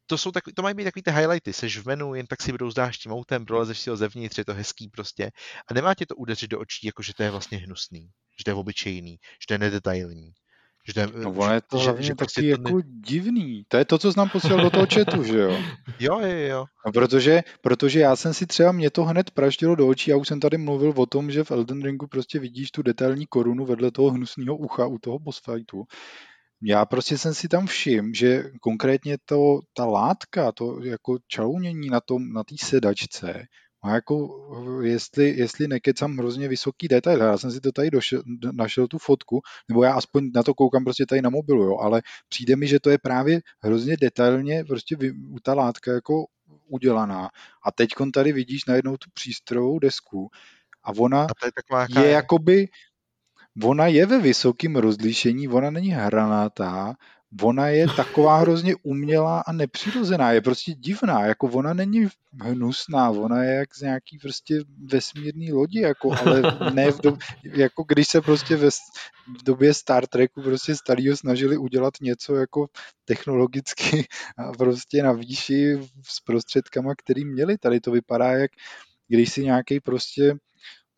to, 0.07 0.19
jsou 0.19 0.31
takový, 0.31 0.55
to 0.55 0.63
mají 0.63 0.75
být 0.75 0.85
takový 0.85 1.03
ty 1.03 1.11
highlighty, 1.11 1.53
seš 1.53 1.79
v 1.79 1.87
menu, 1.87 2.15
jen 2.15 2.27
tak 2.27 2.43
si 2.43 2.53
brouzdáš 2.53 2.99
tím 2.99 3.13
autem, 3.13 3.45
prolezeš 3.45 3.81
si 3.81 3.91
ho 3.91 3.97
zevnitř, 3.97 4.39
je 4.39 4.45
to 4.45 4.55
hezký 4.55 4.89
prostě 4.89 5.31
a 5.69 5.75
nemá 5.75 5.95
tě 5.95 6.07
to 6.07 6.17
udeřit 6.17 6.51
do 6.51 6.61
očí, 6.61 6.87
jako 6.87 7.03
že 7.03 7.15
to 7.15 7.23
je 7.23 7.31
vlastně 7.31 7.59
hnusný, 7.59 8.11
že 8.39 8.45
to 8.45 8.51
je 8.51 8.55
obyčejný, 8.55 9.19
že 9.41 9.47
to 9.49 9.55
je 9.55 9.59
nedetailní. 9.59 10.33
Že, 10.95 11.07
no 11.07 11.31
ono 11.31 11.55
je 11.55 11.61
to 11.61 11.79
že, 11.79 11.85
hlavně 11.85 12.03
že 12.03 12.15
prostě 12.15 12.41
taky 12.41 12.63
to 12.63 12.69
jako 12.69 12.77
ne... 12.77 12.83
divný. 12.87 13.65
To 13.69 13.77
je 13.77 13.85
to, 13.85 13.99
co 13.99 14.13
jsem 14.13 14.29
posílal 14.29 14.63
do 14.63 14.71
toho 14.71 14.87
chatu, 14.95 15.25
že 15.25 15.39
jo? 15.39 15.59
Jo, 16.01 16.21
jo, 16.21 16.37
jo. 16.49 16.65
No 16.87 16.93
protože, 16.93 17.43
protože 17.61 18.01
já 18.01 18.17
jsem 18.17 18.35
si 18.35 18.47
třeba, 18.47 18.73
mě 18.73 18.91
to 18.91 19.05
hned 19.05 19.31
praštilo 19.31 19.75
do 19.75 19.89
očí, 19.89 20.11
já 20.11 20.17
už 20.17 20.29
jsem 20.29 20.41
tady 20.41 20.59
mluvil 20.59 20.93
o 20.97 21.07
tom, 21.07 21.31
že 21.31 21.45
v 21.45 21.51
Elden 21.51 21.83
Ringu 21.83 22.07
prostě 22.07 22.39
vidíš 22.39 22.71
tu 22.71 22.83
detailní 22.83 23.27
korunu 23.27 23.65
vedle 23.65 23.91
toho 23.91 24.11
hnusného 24.11 24.57
ucha 24.57 24.87
u 24.87 24.99
toho 24.99 25.19
boss 25.19 25.41
fightu. 25.45 25.85
Já 26.63 26.85
prostě 26.85 27.19
jsem 27.19 27.35
si 27.35 27.49
tam 27.49 27.67
všim, 27.67 28.15
že 28.15 28.45
konkrétně 28.61 29.19
to, 29.25 29.61
ta 29.75 29.85
látka, 29.85 30.53
to 30.53 30.85
jako 30.85 31.19
čalounění 31.29 31.89
na 31.89 32.01
tom, 32.01 32.33
na 32.33 32.45
té 32.45 32.55
sedačce, 32.65 33.47
má 33.85 33.95
jako, 33.95 34.29
jestli, 34.83 35.29
jestli 35.29 35.69
nekecám 35.69 36.17
hrozně 36.17 36.49
vysoký 36.49 36.89
detail. 36.89 37.21
Já 37.21 37.39
jsem 37.39 37.51
si 37.51 37.61
to 37.61 37.73
tady 37.73 37.91
došel, 37.91 38.23
našel 38.53 38.87
tu 38.89 38.99
fotku, 38.99 39.41
nebo 39.69 39.85
já 39.85 39.93
aspoň 39.93 40.31
na 40.35 40.43
to 40.43 40.55
koukám 40.55 40.85
prostě 40.85 41.07
tady 41.07 41.23
na 41.23 41.31
mobilu, 41.31 41.63
jo, 41.63 41.77
ale 41.77 42.03
přijde 42.29 42.57
mi, 42.57 42.67
že 42.67 42.81
to 42.81 42.91
je 42.91 42.99
právě 42.99 43.41
hrozně 43.61 43.97
detailně 43.97 44.65
prostě 44.65 44.97
ta 45.43 45.55
látka 45.55 45.93
jako 45.93 46.25
udělaná. 46.69 47.29
A 47.65 47.73
teď 47.73 47.91
tady 48.15 48.33
vidíš 48.33 48.65
najednou 48.65 48.97
tu 48.97 49.11
přístrojovou 49.15 49.79
desku 49.79 50.31
a 50.85 50.93
ona 50.99 51.23
a 51.23 51.47
je, 51.47 51.53
taková, 51.53 51.87
je, 52.01 52.07
je 52.07 52.13
jakoby, 52.13 52.69
ona 53.65 53.87
je 53.87 54.07
ve 54.07 54.19
vysokém 54.19 54.77
rozlišení, 54.77 55.49
ona 55.49 55.71
není 55.71 55.89
hranatá, 55.89 56.95
ona 57.43 57.69
je 57.69 57.87
taková 57.97 58.39
hrozně 58.39 58.75
umělá 58.83 59.41
a 59.41 59.53
nepřirozená, 59.53 60.33
je 60.33 60.41
prostě 60.41 60.75
divná, 60.75 61.27
jako 61.27 61.47
ona 61.47 61.75
není 61.75 62.09
hnusná, 62.43 63.11
ona 63.11 63.45
je 63.45 63.55
jak 63.55 63.75
z 63.75 63.81
nějaký 63.81 64.19
prostě 64.19 64.61
vesmírný 64.93 65.53
lodi, 65.53 65.81
jako, 65.81 66.13
ale 66.13 66.43
ne 66.75 66.91
v 66.93 67.01
době, 67.01 67.19
jako 67.45 67.85
když 67.89 68.09
se 68.09 68.21
prostě 68.21 68.57
ve, 68.57 68.71
v 69.39 69.43
době 69.45 69.75
Star 69.75 70.07
Treku 70.07 70.43
prostě 70.43 70.77
starýho 70.77 71.17
snažili 71.17 71.57
udělat 71.57 71.95
něco 72.01 72.35
jako 72.35 72.67
technologicky 73.05 74.09
a 74.39 74.53
prostě 74.53 75.03
na 75.03 75.13
výši 75.13 75.79
s 76.03 76.21
prostředkama, 76.21 76.95
který 76.95 77.25
měli. 77.25 77.59
Tady 77.59 77.81
to 77.81 77.91
vypadá 77.91 78.33
jak 78.33 78.51
když 79.09 79.33
si 79.33 79.45
nějaký 79.45 79.81
prostě 79.81 80.35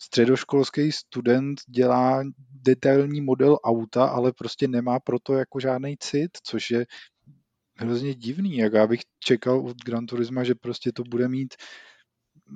středoškolský 0.03 0.93
student 0.93 1.61
dělá 1.69 2.23
detailní 2.51 3.21
model 3.21 3.59
auta, 3.65 4.05
ale 4.05 4.33
prostě 4.33 4.69
nemá 4.69 5.01
proto 5.01 5.35
jako 5.35 5.61
žádný 5.61 5.97
cit, 6.01 6.31
což 6.43 6.71
je 6.71 6.87
hrozně 7.77 8.15
divný, 8.15 8.57
jak 8.57 8.73
já 8.73 8.87
bych 8.87 9.01
čekal 9.19 9.67
od 9.67 9.77
Gran 9.85 10.07
Turisma, 10.07 10.45
že 10.45 10.55
prostě 10.55 10.93
to 10.93 11.03
bude 11.03 11.29
mít 11.29 11.55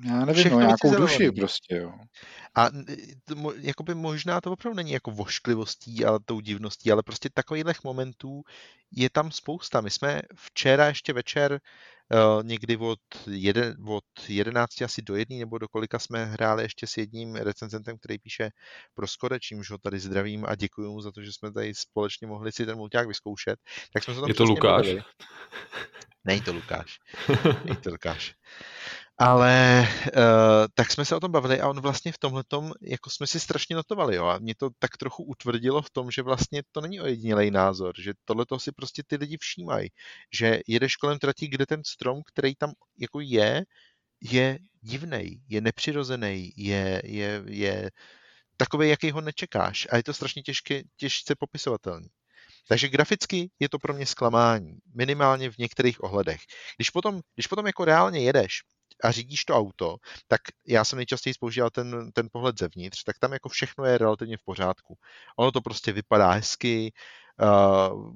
já 0.05 0.24
nevím, 0.24 0.35
Všechno 0.35 0.60
no, 0.60 0.66
nějakou 0.66 0.97
duši 0.97 1.31
prostě, 1.31 1.77
jo. 1.77 1.93
A 2.56 2.70
jakoby 3.60 3.94
možná 3.94 4.40
to 4.40 4.52
opravdu 4.52 4.77
není 4.77 4.93
jako 4.93 5.10
vošklivostí, 5.10 6.05
ale 6.05 6.18
tou 6.24 6.40
divností, 6.40 6.93
ale 6.93 7.02
prostě 7.02 7.28
takových 7.35 7.85
momentů 7.85 8.43
je 8.90 9.10
tam 9.10 9.31
spousta. 9.31 9.81
My 9.81 9.90
jsme 9.90 10.23
včera 10.35 10.86
ještě 10.86 11.12
večer 11.12 11.60
někdy 12.43 12.77
od, 12.77 12.99
jeden, 13.31 13.77
od 13.89 14.05
11 14.28 14.83
asi 14.83 15.03
do 15.03 15.16
jedné 15.16 15.37
nebo 15.37 15.59
do 15.59 15.69
kolika 15.69 15.99
jsme 15.99 16.24
hráli 16.24 16.62
ještě 16.62 16.87
s 16.87 16.97
jedním 16.97 17.35
recenzentem, 17.35 17.99
který 17.99 18.19
píše 18.19 18.51
pro 18.95 19.07
Skore, 19.07 19.41
čímž 19.41 19.70
ho 19.70 19.78
tady 19.78 19.99
zdravím 19.99 20.45
a 20.49 20.55
děkuji 20.55 20.93
mu 20.93 21.01
za 21.01 21.12
to, 21.12 21.23
že 21.23 21.33
jsme 21.33 21.53
tady 21.53 21.74
společně 21.74 22.27
mohli 22.27 22.53
si 22.53 22.66
ten 22.66 22.77
mulťák 22.77 23.09
vyzkoušet. 23.09 23.61
Tak 23.93 24.05
jsme 24.05 24.15
se 24.15 24.20
tam 24.20 24.28
je 24.28 24.35
to 24.35 24.45
Lukáš? 24.45 24.87
Není 26.24 26.41
to 26.41 26.53
Lukáš. 26.53 26.99
Není 27.65 27.77
to 27.77 27.91
Lukáš. 27.91 28.35
Ale 29.18 29.88
uh, 30.16 30.66
tak 30.74 30.93
jsme 30.93 31.05
se 31.05 31.16
o 31.16 31.20
tom 31.20 31.32
bavili 31.32 31.60
a 31.60 31.68
on 31.68 31.80
vlastně 31.80 32.12
v 32.12 32.18
tomhle 32.18 32.44
jako 32.82 33.10
jsme 33.10 33.26
si 33.26 33.40
strašně 33.40 33.76
notovali, 33.76 34.16
jo, 34.16 34.24
a 34.26 34.38
mě 34.38 34.55
to 34.55 34.70
tak 34.78 34.97
trochu 34.97 35.22
utvrdilo 35.22 35.82
v 35.82 35.90
tom, 35.90 36.10
že 36.10 36.22
vlastně 36.22 36.62
to 36.72 36.80
není 36.80 37.01
ojedinělej 37.01 37.51
názor, 37.51 37.94
že 38.01 38.12
tohle 38.24 38.47
si 38.59 38.72
prostě 38.72 39.02
ty 39.06 39.16
lidi 39.16 39.36
všímají, 39.40 39.90
že 40.32 40.60
jedeš 40.66 40.97
kolem 40.97 41.18
trati, 41.18 41.48
kde 41.48 41.66
ten 41.66 41.84
strom, 41.84 42.22
který 42.26 42.55
tam 42.55 42.72
jako 42.98 43.20
je, 43.20 43.64
je 44.20 44.59
divný, 44.80 45.43
je 45.48 45.60
nepřirozený, 45.60 46.52
je, 46.56 47.02
je, 47.05 47.43
je 47.47 47.90
takový, 48.56 48.88
jaký 48.88 49.10
ho 49.10 49.20
nečekáš 49.20 49.86
a 49.90 49.97
je 49.97 50.02
to 50.02 50.14
strašně 50.14 50.43
těžké, 50.43 50.82
těžce 50.97 51.34
popisovatelný. 51.38 52.09
Takže 52.68 52.88
graficky 52.88 53.51
je 53.60 53.68
to 53.68 53.78
pro 53.78 53.94
mě 53.94 54.06
zklamání, 54.06 54.78
minimálně 54.94 55.51
v 55.51 55.59
některých 55.59 56.05
ohledech. 56.05 56.40
Když 56.76 56.90
potom, 56.90 57.20
když 57.34 57.47
potom 57.47 57.66
jako 57.66 57.84
reálně 57.84 58.20
jedeš 58.20 58.62
a 59.05 59.10
řídíš 59.10 59.44
to 59.44 59.55
auto, 59.56 59.97
tak 60.28 60.40
já 60.66 60.85
jsem 60.85 60.97
nejčastěji 60.97 61.35
používal 61.40 61.70
ten, 61.70 62.12
ten 62.12 62.28
pohled 62.32 62.59
zevnitř, 62.59 63.05
tak 63.05 63.18
tam 63.18 63.32
jako 63.32 63.48
všechno 63.48 63.85
je 63.85 63.98
relativně 63.98 64.36
v 64.36 64.44
pořádku. 64.44 64.98
Ono 65.36 65.52
to 65.52 65.60
prostě 65.60 65.93
vypadá 65.93 66.31
hezky, 66.31 66.93
uh, 67.43 68.12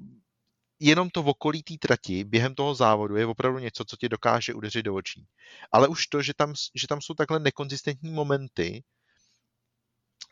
jenom 0.79 1.09
to 1.09 1.23
v 1.23 1.27
okolí 1.27 1.63
té 1.63 1.73
trati 1.77 2.23
během 2.23 2.55
toho 2.55 2.75
závodu 2.75 3.15
je 3.15 3.25
opravdu 3.25 3.59
něco, 3.59 3.85
co 3.85 3.95
ti 3.97 4.09
dokáže 4.09 4.53
udeřit 4.53 4.85
do 4.85 4.95
očí. 4.95 5.27
Ale 5.71 5.87
už 5.87 6.07
to, 6.07 6.21
že 6.21 6.33
tam, 6.33 6.53
že 6.75 6.87
tam 6.87 7.01
jsou 7.01 7.13
takhle 7.13 7.39
nekonzistentní 7.39 8.11
momenty, 8.11 8.83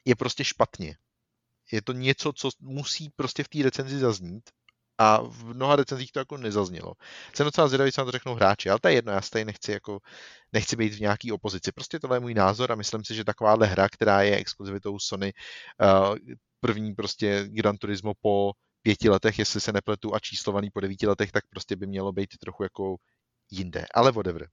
je 0.06 0.16
prostě 0.16 0.44
špatně. 0.44 0.98
Je 1.72 1.82
to 1.82 1.94
něco, 1.94 2.34
co 2.34 2.50
musí 2.60 3.10
prostě 3.10 3.44
v 3.44 3.48
té 3.48 3.64
recenzi 3.64 4.00
zaznít 4.00 4.50
a 5.00 5.22
v 5.22 5.44
mnoha 5.44 5.76
recenzích 5.76 6.12
to 6.12 6.20
jako 6.20 6.38
nezaznělo. 6.38 6.94
Jsem 7.34 7.46
docela 7.46 7.68
zvědavý, 7.68 7.92
co 7.92 8.02
na 8.02 8.06
to 8.06 8.12
řeknou 8.12 8.36
hráči, 8.36 8.70
ale 8.70 8.80
to 8.80 8.88
je 8.88 8.94
jedno, 8.94 9.12
já 9.12 9.22
tady 9.32 9.46
nechci, 9.46 9.72
jako, 9.72 10.00
nechci 10.54 10.76
být 10.76 10.94
v 10.94 11.00
nějaký 11.00 11.32
opozici. 11.32 11.72
Prostě 11.72 12.00
tohle 12.00 12.16
je 12.16 12.20
můj 12.20 12.34
názor 12.34 12.72
a 12.72 12.76
myslím 12.76 13.04
si, 13.06 13.16
že 13.16 13.24
takováhle 13.24 13.68
hra, 13.68 13.90
která 13.90 14.22
je 14.22 14.36
exkluzivitou 14.36 15.00
Sony, 15.00 15.34
uh, 15.82 16.16
první 16.60 16.96
prostě 16.96 17.44
Gran 17.48 17.78
Turismo 17.78 18.14
po 18.22 18.52
pěti 18.82 19.10
letech, 19.10 19.40
jestli 19.40 19.62
se 19.62 19.74
nepletu, 19.74 20.16
a 20.16 20.20
číslovaný 20.20 20.70
po 20.74 20.80
devíti 20.80 21.08
letech, 21.08 21.32
tak 21.32 21.44
prostě 21.50 21.76
by 21.76 21.88
mělo 21.88 22.12
být 22.12 22.38
trochu 22.38 22.64
jako 22.64 22.96
jinde, 23.52 23.86
ale 23.96 24.12
whatever. 24.12 24.48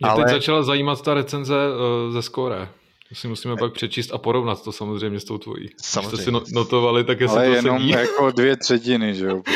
Mě 0.00 0.10
ale... 0.10 0.24
teď 0.24 0.34
začala 0.34 0.62
zajímat 0.62 1.02
ta 1.02 1.14
recenze 1.14 1.54
uh, 1.54 2.12
ze 2.12 2.22
Score. 2.22 2.68
To 3.12 3.16
si 3.16 3.28
musíme 3.28 3.56
pak 3.56 3.72
přečíst 3.72 4.14
a 4.14 4.18
porovnat 4.18 4.64
to 4.64 4.72
samozřejmě 4.72 5.20
s 5.20 5.24
tou 5.24 5.38
tvojí. 5.38 5.68
Samozřejmě. 5.82 6.16
Jste 6.16 6.24
si 6.24 6.30
no- 6.30 6.42
notovali, 6.52 7.04
tak 7.04 7.20
jestli 7.20 7.38
Ale 7.38 7.46
to 7.46 7.54
jenom 7.54 7.78
sedí. 7.78 7.90
jako 7.90 8.30
dvě 8.30 8.56
třetiny, 8.56 9.14
že 9.14 9.26
jo? 9.26 9.42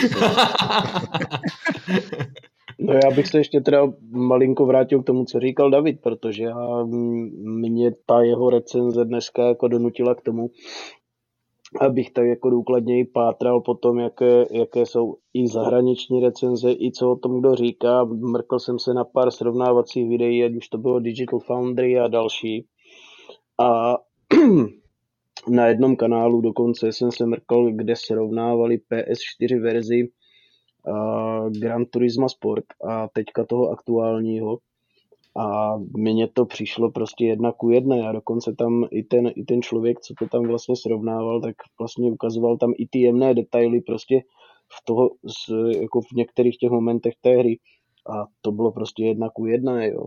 no 2.78 2.94
já 3.04 3.10
bych 3.16 3.26
se 3.26 3.38
ještě 3.38 3.60
teda 3.60 3.92
malinko 4.10 4.66
vrátil 4.66 5.02
k 5.02 5.06
tomu, 5.06 5.24
co 5.24 5.40
říkal 5.40 5.70
David, 5.70 6.00
protože 6.02 6.44
já, 6.44 6.84
mě 7.60 7.90
ta 8.06 8.22
jeho 8.22 8.50
recenze 8.50 9.04
dneska 9.04 9.48
jako 9.48 9.68
donutila 9.68 10.14
k 10.14 10.20
tomu, 10.20 10.50
abych 11.80 12.10
tak 12.10 12.26
jako 12.26 12.50
důkladněji 12.50 13.04
pátral 13.04 13.60
po 13.60 13.74
tom, 13.74 13.98
jaké, 13.98 14.44
jaké 14.50 14.86
jsou 14.86 15.16
i 15.34 15.48
zahraniční 15.48 16.20
recenze, 16.20 16.72
i 16.72 16.92
co 16.92 17.10
o 17.10 17.16
tom 17.16 17.40
kdo 17.40 17.54
říká. 17.54 18.04
Mrkl 18.04 18.58
jsem 18.58 18.78
se 18.78 18.94
na 18.94 19.04
pár 19.04 19.30
srovnávacích 19.30 20.08
videí, 20.08 20.44
ať 20.44 20.52
už 20.56 20.68
to 20.68 20.78
bylo 20.78 21.00
Digital 21.00 21.38
Foundry 21.38 21.98
a 21.98 22.08
další. 22.08 22.66
A 23.60 23.96
na 25.48 25.66
jednom 25.66 25.96
kanálu 25.96 26.40
dokonce 26.40 26.92
jsem 26.92 27.12
se 27.12 27.26
mrkal, 27.26 27.72
kde 27.72 27.96
srovnávali 27.96 28.78
PS4 28.78 29.62
verzi 29.62 30.08
Gran 31.60 31.84
Turismo 31.84 32.28
Sport 32.28 32.64
a 32.88 33.08
teďka 33.08 33.44
toho 33.44 33.70
aktuálního. 33.70 34.58
A 35.38 35.76
mně 35.96 36.28
to 36.28 36.46
přišlo 36.46 36.90
prostě 36.90 37.26
jedna 37.26 37.52
ku 37.52 37.70
jedné 37.70 38.08
a 38.08 38.12
dokonce 38.12 38.54
tam 38.58 38.84
i 38.90 39.02
ten, 39.02 39.30
i 39.36 39.44
ten 39.44 39.62
člověk, 39.62 40.00
co 40.00 40.14
to 40.18 40.28
tam 40.28 40.46
vlastně 40.46 40.76
srovnával, 40.76 41.40
tak 41.40 41.54
vlastně 41.78 42.12
ukazoval 42.12 42.56
tam 42.56 42.72
i 42.78 42.86
ty 42.86 42.98
jemné 43.00 43.34
detaily 43.34 43.80
prostě 43.80 44.20
v 44.72 44.84
toho, 44.84 45.10
jako 45.80 46.00
v 46.00 46.12
některých 46.12 46.58
těch 46.58 46.70
momentech 46.70 47.14
té 47.20 47.36
hry. 47.36 47.58
A 48.10 48.26
to 48.40 48.52
bylo 48.52 48.72
prostě 48.72 49.04
jedna 49.04 49.30
ku 49.30 49.46
jedné, 49.46 49.88
jo. 49.88 50.06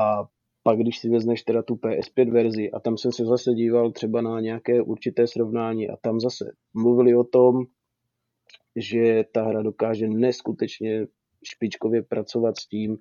A 0.00 0.24
pak 0.68 0.78
když 0.78 0.98
si 0.98 1.08
vezmeš 1.08 1.42
teda 1.42 1.62
tu 1.62 1.74
PS5 1.74 2.32
verzi 2.32 2.70
a 2.70 2.80
tam 2.80 2.98
jsem 2.98 3.12
se 3.12 3.24
zase 3.24 3.54
díval 3.54 3.92
třeba 3.92 4.20
na 4.20 4.40
nějaké 4.40 4.82
určité 4.82 5.26
srovnání 5.26 5.88
a 5.88 5.96
tam 5.96 6.20
zase 6.20 6.52
mluvili 6.74 7.14
o 7.14 7.24
tom, 7.24 7.64
že 8.76 9.24
ta 9.32 9.42
hra 9.44 9.62
dokáže 9.62 10.08
neskutečně 10.08 11.06
špičkově 11.44 12.02
pracovat 12.02 12.58
s 12.58 12.68
tím, 12.68 12.96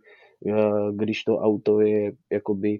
eh, 0.47 0.53
když 0.95 1.23
to 1.23 1.37
auto 1.37 1.79
je 1.79 2.11
jakoby 2.31 2.79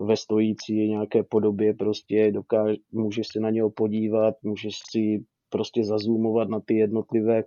ve 0.00 0.16
stojící 0.16 0.88
nějaké 0.88 1.22
podobě, 1.22 1.74
prostě 1.74 2.32
dokáže, 2.32 2.76
můžeš 2.92 3.26
se 3.28 3.40
na 3.40 3.50
něho 3.50 3.70
podívat, 3.70 4.34
můžeš 4.42 4.74
si 4.90 5.24
prostě 5.50 5.84
zazumovat 5.84 6.48
na 6.48 6.60
ty 6.60 6.74
jednotlivé 6.74 7.44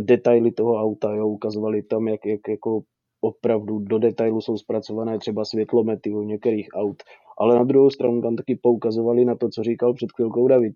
detaily 0.00 0.52
toho 0.52 0.74
auta, 0.74 1.14
jo, 1.14 1.28
ukazovali 1.28 1.82
tam, 1.82 2.08
jak, 2.08 2.26
jak 2.26 2.40
jako 2.48 2.82
opravdu 3.20 3.78
do 3.78 3.98
detailu 3.98 4.40
jsou 4.40 4.56
zpracované 4.56 5.18
třeba 5.18 5.44
světlomety 5.44 6.10
u 6.10 6.22
některých 6.22 6.68
aut. 6.74 7.02
Ale 7.38 7.54
na 7.54 7.64
druhou 7.64 7.90
stranu 7.90 8.22
tam 8.22 8.36
taky 8.36 8.56
poukazovali 8.56 9.24
na 9.24 9.34
to, 9.34 9.48
co 9.48 9.62
říkal 9.62 9.94
před 9.94 10.12
chvilkou 10.16 10.48
David, 10.48 10.72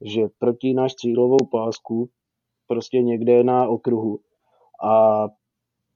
že 0.00 0.22
protínáš 0.38 0.94
cílovou 0.94 1.46
pásku 1.52 2.08
prostě 2.66 3.02
někde 3.02 3.44
na 3.44 3.68
okruhu 3.68 4.20
a 4.84 5.24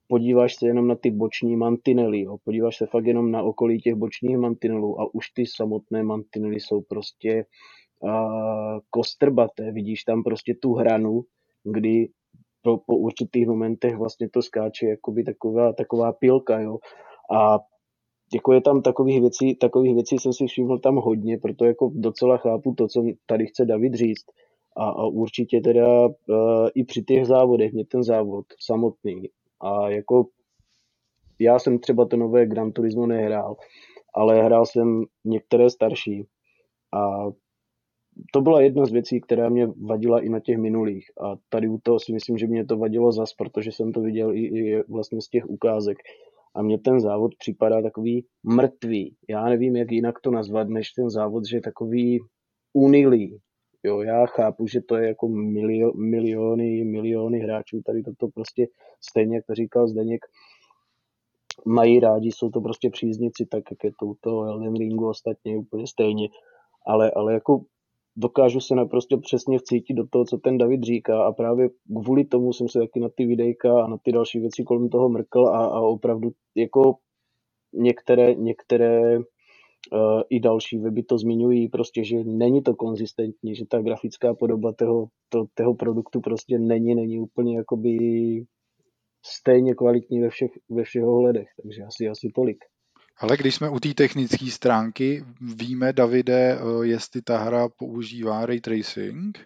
podíváš 0.07 0.55
se 0.55 0.67
jenom 0.67 0.87
na 0.87 0.95
ty 0.95 1.11
boční 1.11 1.55
mantinely, 1.55 2.21
jo. 2.21 2.37
podíváš 2.43 2.77
se 2.77 2.85
fakt 2.85 3.05
jenom 3.05 3.31
na 3.31 3.43
okolí 3.43 3.79
těch 3.79 3.95
bočních 3.95 4.37
mantinelů 4.37 5.01
a 5.01 5.15
už 5.15 5.29
ty 5.29 5.45
samotné 5.45 6.03
mantinely 6.03 6.59
jsou 6.59 6.81
prostě 6.81 7.45
uh, 7.99 8.79
kostrbaté, 8.89 9.71
vidíš 9.71 10.03
tam 10.03 10.23
prostě 10.23 10.53
tu 10.61 10.73
hranu, 10.73 11.21
kdy 11.63 12.07
po, 12.63 12.77
po 12.77 12.97
určitých 12.97 13.47
momentech 13.47 13.97
vlastně 13.97 14.29
to 14.29 14.41
skáče 14.41 14.85
jakoby 14.85 15.23
taková, 15.23 15.73
taková 15.73 16.11
pilka, 16.11 16.59
jo. 16.59 16.77
A 17.35 17.59
jako 18.33 18.53
je 18.53 18.61
tam 18.61 18.81
takových 18.81 19.21
věcí, 19.21 19.55
takových 19.55 19.93
věcí 19.93 20.19
jsem 20.19 20.33
si 20.33 20.47
všiml 20.47 20.79
tam 20.79 20.95
hodně, 20.95 21.37
proto 21.37 21.65
jako 21.65 21.91
docela 21.93 22.37
chápu 22.37 22.73
to, 22.73 22.87
co 22.87 23.03
tady 23.25 23.45
chce 23.47 23.65
David 23.65 23.93
říct. 23.93 24.25
A, 24.77 24.89
a 24.89 25.05
určitě 25.05 25.61
teda 25.61 26.07
uh, 26.07 26.13
i 26.75 26.83
při 26.83 27.03
těch 27.03 27.25
závodech, 27.25 27.73
mě 27.73 27.85
ten 27.85 28.03
závod 28.03 28.45
samotný 28.59 29.29
a 29.61 29.89
jako 29.89 30.25
já 31.39 31.59
jsem 31.59 31.79
třeba 31.79 32.05
to 32.05 32.17
nové 32.17 32.45
Gran 32.45 32.71
Turismo 32.71 33.05
nehrál, 33.05 33.55
ale 34.13 34.43
hrál 34.43 34.65
jsem 34.65 35.03
některé 35.25 35.69
starší 35.69 36.25
a 36.93 37.25
to 38.31 38.41
byla 38.41 38.61
jedna 38.61 38.85
z 38.85 38.91
věcí, 38.91 39.21
která 39.21 39.49
mě 39.49 39.67
vadila 39.67 40.19
i 40.19 40.29
na 40.29 40.39
těch 40.39 40.57
minulých. 40.57 41.05
A 41.21 41.35
tady 41.49 41.67
u 41.67 41.79
toho 41.83 41.99
si 41.99 42.13
myslím, 42.13 42.37
že 42.37 42.47
mě 42.47 42.65
to 42.65 42.77
vadilo 42.77 43.11
zas, 43.11 43.33
protože 43.33 43.71
jsem 43.71 43.91
to 43.91 44.01
viděl 44.01 44.33
i, 44.33 44.39
i 44.39 44.83
vlastně 44.89 45.21
z 45.21 45.27
těch 45.27 45.49
ukázek. 45.49 45.97
A 46.55 46.61
mně 46.61 46.77
ten 46.77 46.99
závod 46.99 47.31
připadá 47.39 47.81
takový 47.81 48.25
mrtvý. 48.43 49.15
Já 49.29 49.45
nevím, 49.45 49.75
jak 49.75 49.91
jinak 49.91 50.19
to 50.21 50.31
nazvat, 50.31 50.69
než 50.69 50.91
ten 50.91 51.09
závod, 51.09 51.45
že 51.49 51.57
je 51.57 51.61
takový 51.61 52.19
unilý. 52.73 53.39
Jo, 53.83 54.01
já 54.01 54.25
chápu, 54.25 54.67
že 54.67 54.81
to 54.81 54.95
je 54.95 55.07
jako 55.07 55.27
milio, 55.27 55.93
miliony, 55.93 56.83
miliony 56.83 57.39
hráčů, 57.39 57.81
tady 57.85 58.03
toto 58.03 58.27
prostě 58.27 58.67
stejně, 59.01 59.35
jak 59.35 59.45
to 59.45 59.55
říkal 59.55 59.87
Zdeněk, 59.87 60.25
mají 61.65 61.99
rádi, 61.99 62.31
jsou 62.31 62.49
to 62.49 62.61
prostě 62.61 62.89
příznici, 62.89 63.45
tak 63.45 63.63
jak 63.71 63.83
je 63.83 63.91
to 63.99 64.05
u 64.05 64.15
toho 64.21 64.43
Elden 64.43 64.75
Ringu 64.75 65.09
ostatně 65.09 65.57
úplně 65.57 65.87
stejně. 65.87 66.29
Ale, 66.87 67.11
ale 67.11 67.33
jako 67.33 67.61
dokážu 68.15 68.59
se 68.59 68.75
naprosto 68.75 69.17
přesně 69.17 69.59
vcítit 69.59 69.97
do 69.97 70.07
toho, 70.07 70.25
co 70.25 70.37
ten 70.37 70.57
David 70.57 70.83
říká 70.83 71.23
a 71.23 71.31
právě 71.31 71.69
kvůli 72.03 72.25
tomu 72.25 72.53
jsem 72.53 72.69
se 72.69 72.79
taky 72.79 72.99
na 72.99 73.09
ty 73.09 73.25
videjka 73.25 73.83
a 73.83 73.87
na 73.87 73.97
ty 73.97 74.11
další 74.11 74.39
věci 74.39 74.63
kolem 74.63 74.89
toho 74.89 75.09
mrkl 75.09 75.47
a, 75.47 75.65
a 75.65 75.79
opravdu 75.79 76.31
jako 76.55 76.95
některé, 77.73 78.35
některé 78.35 79.17
uh, 79.17 80.21
i 80.29 80.39
další 80.39 80.77
weby 80.77 81.03
to 81.03 81.17
zmiňují, 81.17 81.69
prostě, 81.69 82.03
že 82.03 82.23
není 82.23 82.63
to 82.63 82.75
konzistentní, 82.75 83.55
že 83.55 83.65
ta 83.65 83.81
grafická 83.81 84.33
podoba 84.33 84.73
toho, 84.73 85.07
to, 85.29 85.45
toho 85.53 85.73
produktu 85.73 86.21
prostě 86.21 86.59
není, 86.59 86.95
není 86.95 87.19
úplně 87.19 87.57
jakoby 87.57 87.97
stejně 89.25 89.75
kvalitní 89.75 90.21
ve 90.21 90.29
všech, 90.29 90.51
ve 90.69 90.83
všech 90.83 91.03
ohledech, 91.03 91.47
takže 91.61 91.83
asi, 91.83 92.07
asi 92.07 92.29
tolik. 92.35 92.57
Ale 93.17 93.37
když 93.37 93.55
jsme 93.55 93.69
u 93.69 93.79
té 93.79 93.93
technické 93.93 94.51
stránky, 94.51 95.25
víme, 95.41 95.93
Davide, 95.93 96.59
eh, 96.59 96.85
jestli 96.85 97.21
ta 97.21 97.37
hra 97.37 97.69
používá 97.69 98.45
ray 98.45 98.61
tracing? 98.61 99.39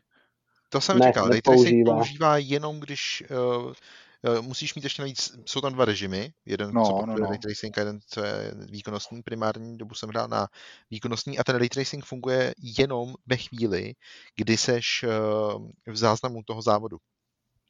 To 0.69 0.81
jsem 0.81 0.99
ne, 0.99 1.07
říkal, 1.07 1.29
ray 1.29 1.41
tracing 1.41 1.85
používá 1.85 2.37
jenom, 2.37 2.79
když 2.79 3.23
uh, 3.31 3.65
uh, 3.67 4.41
musíš 4.41 4.75
mít 4.75 4.83
ještě 4.83 5.01
navíc, 5.01 5.39
jsou 5.45 5.61
tam 5.61 5.73
dva 5.73 5.85
režimy, 5.85 6.33
jeden 6.45 6.73
no, 6.73 6.85
co 6.85 7.05
no, 7.05 7.15
no. 7.15 7.29
ray 7.29 7.37
tracing 7.37 7.77
a 7.77 7.81
jeden 7.81 7.99
co 8.07 8.23
je 8.25 8.53
výkonnostní, 8.71 9.23
primární 9.23 9.77
dobu 9.77 9.95
jsem 9.95 10.09
hrál 10.09 10.27
na 10.27 10.47
výkonnostní 10.91 11.39
a 11.39 11.43
ten 11.43 11.55
ray 11.55 11.69
tracing 11.69 12.05
funguje 12.05 12.53
jenom 12.77 13.15
ve 13.25 13.37
chvíli, 13.37 13.93
kdy 14.35 14.57
seš 14.57 15.05
uh, 15.07 15.67
v 15.87 15.97
záznamu 15.97 16.43
toho 16.43 16.61
závodu 16.61 16.97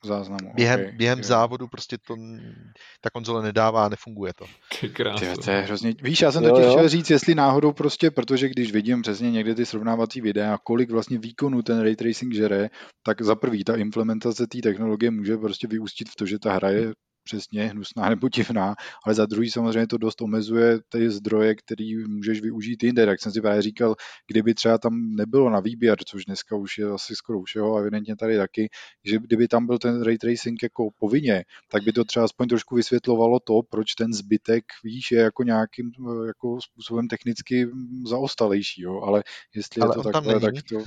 záznamu. 0.05 0.53
Během, 0.53 0.79
okay, 0.79 0.91
během 0.91 1.23
závodu 1.23 1.67
prostě 1.67 1.97
to 2.07 2.15
ta 3.01 3.09
konzole 3.09 3.43
nedává, 3.43 3.89
nefunguje 3.89 4.33
to. 4.33 4.45
Ty 4.79 4.89
krásno. 4.89 5.37
to 5.37 5.51
je 5.51 5.61
hrozně... 5.61 5.93
Víš, 6.01 6.21
já 6.21 6.31
jsem 6.31 6.43
to 6.43 6.55
chtěl 6.55 6.89
říct, 6.89 7.09
jestli 7.09 7.35
náhodou 7.35 7.71
prostě, 7.73 8.11
protože 8.11 8.49
když 8.49 8.71
vidím 8.71 9.01
přesně 9.01 9.31
někde 9.31 9.55
ty 9.55 9.65
srovnávací 9.65 10.21
videa, 10.21 10.57
kolik 10.63 10.91
vlastně 10.91 11.17
výkonu 11.17 11.61
ten 11.61 11.79
ray 11.79 11.95
tracing 11.95 12.33
žere, 12.33 12.69
tak 13.05 13.21
za 13.21 13.35
prvý 13.35 13.63
ta 13.63 13.75
implementace 13.75 14.47
té 14.47 14.57
technologie 14.63 15.11
může 15.11 15.37
prostě 15.37 15.67
vyústit 15.67 16.09
v 16.09 16.15
to, 16.15 16.25
že 16.25 16.39
ta 16.39 16.53
hra 16.53 16.69
je 16.69 16.91
přesně 17.27 17.67
hnusná 17.67 18.09
nebo 18.09 18.29
divná, 18.29 18.75
ale 19.05 19.15
za 19.15 19.25
druhý 19.25 19.51
samozřejmě 19.51 19.87
to 19.87 19.97
dost 19.97 20.21
omezuje 20.21 20.79
ty 20.89 21.09
zdroje, 21.11 21.55
který 21.55 22.07
můžeš 22.07 22.41
využít 22.41 22.83
jinde. 22.83 23.01
Jak 23.01 23.21
jsem 23.21 23.31
si 23.31 23.41
právě 23.41 23.61
říkal, 23.61 23.95
kdyby 24.27 24.53
třeba 24.53 24.77
tam 24.77 25.15
nebylo 25.15 25.49
na 25.49 25.59
výběr, 25.59 25.97
což 26.05 26.25
dneska 26.25 26.55
už 26.55 26.77
je 26.77 26.85
asi 26.85 27.15
skoro 27.15 27.43
všeho 27.43 27.75
a 27.75 27.79
evidentně 27.79 28.15
tady 28.15 28.37
taky, 28.37 28.69
že 29.03 29.17
kdyby 29.19 29.47
tam 29.47 29.65
byl 29.65 29.77
ten 29.77 30.03
ray 30.03 30.17
tracing 30.17 30.63
jako 30.63 30.89
povinně, 30.99 31.43
tak 31.71 31.83
by 31.83 31.93
to 31.93 32.03
třeba 32.03 32.25
aspoň 32.25 32.47
trošku 32.47 32.75
vysvětlovalo 32.75 33.39
to, 33.39 33.61
proč 33.69 33.93
ten 33.93 34.13
zbytek, 34.13 34.63
víš, 34.83 35.11
je 35.11 35.19
jako 35.19 35.43
nějakým 35.43 35.91
jako 36.27 36.61
způsobem 36.61 37.07
technicky 37.07 37.67
zaostalejší, 38.07 38.81
jo, 38.81 39.01
ale 39.01 39.23
jestli 39.55 39.81
ale 39.81 39.91
je 39.91 40.03
to 40.03 40.11
takhle, 40.11 40.39
tak 40.39 40.53
to, 40.69 40.83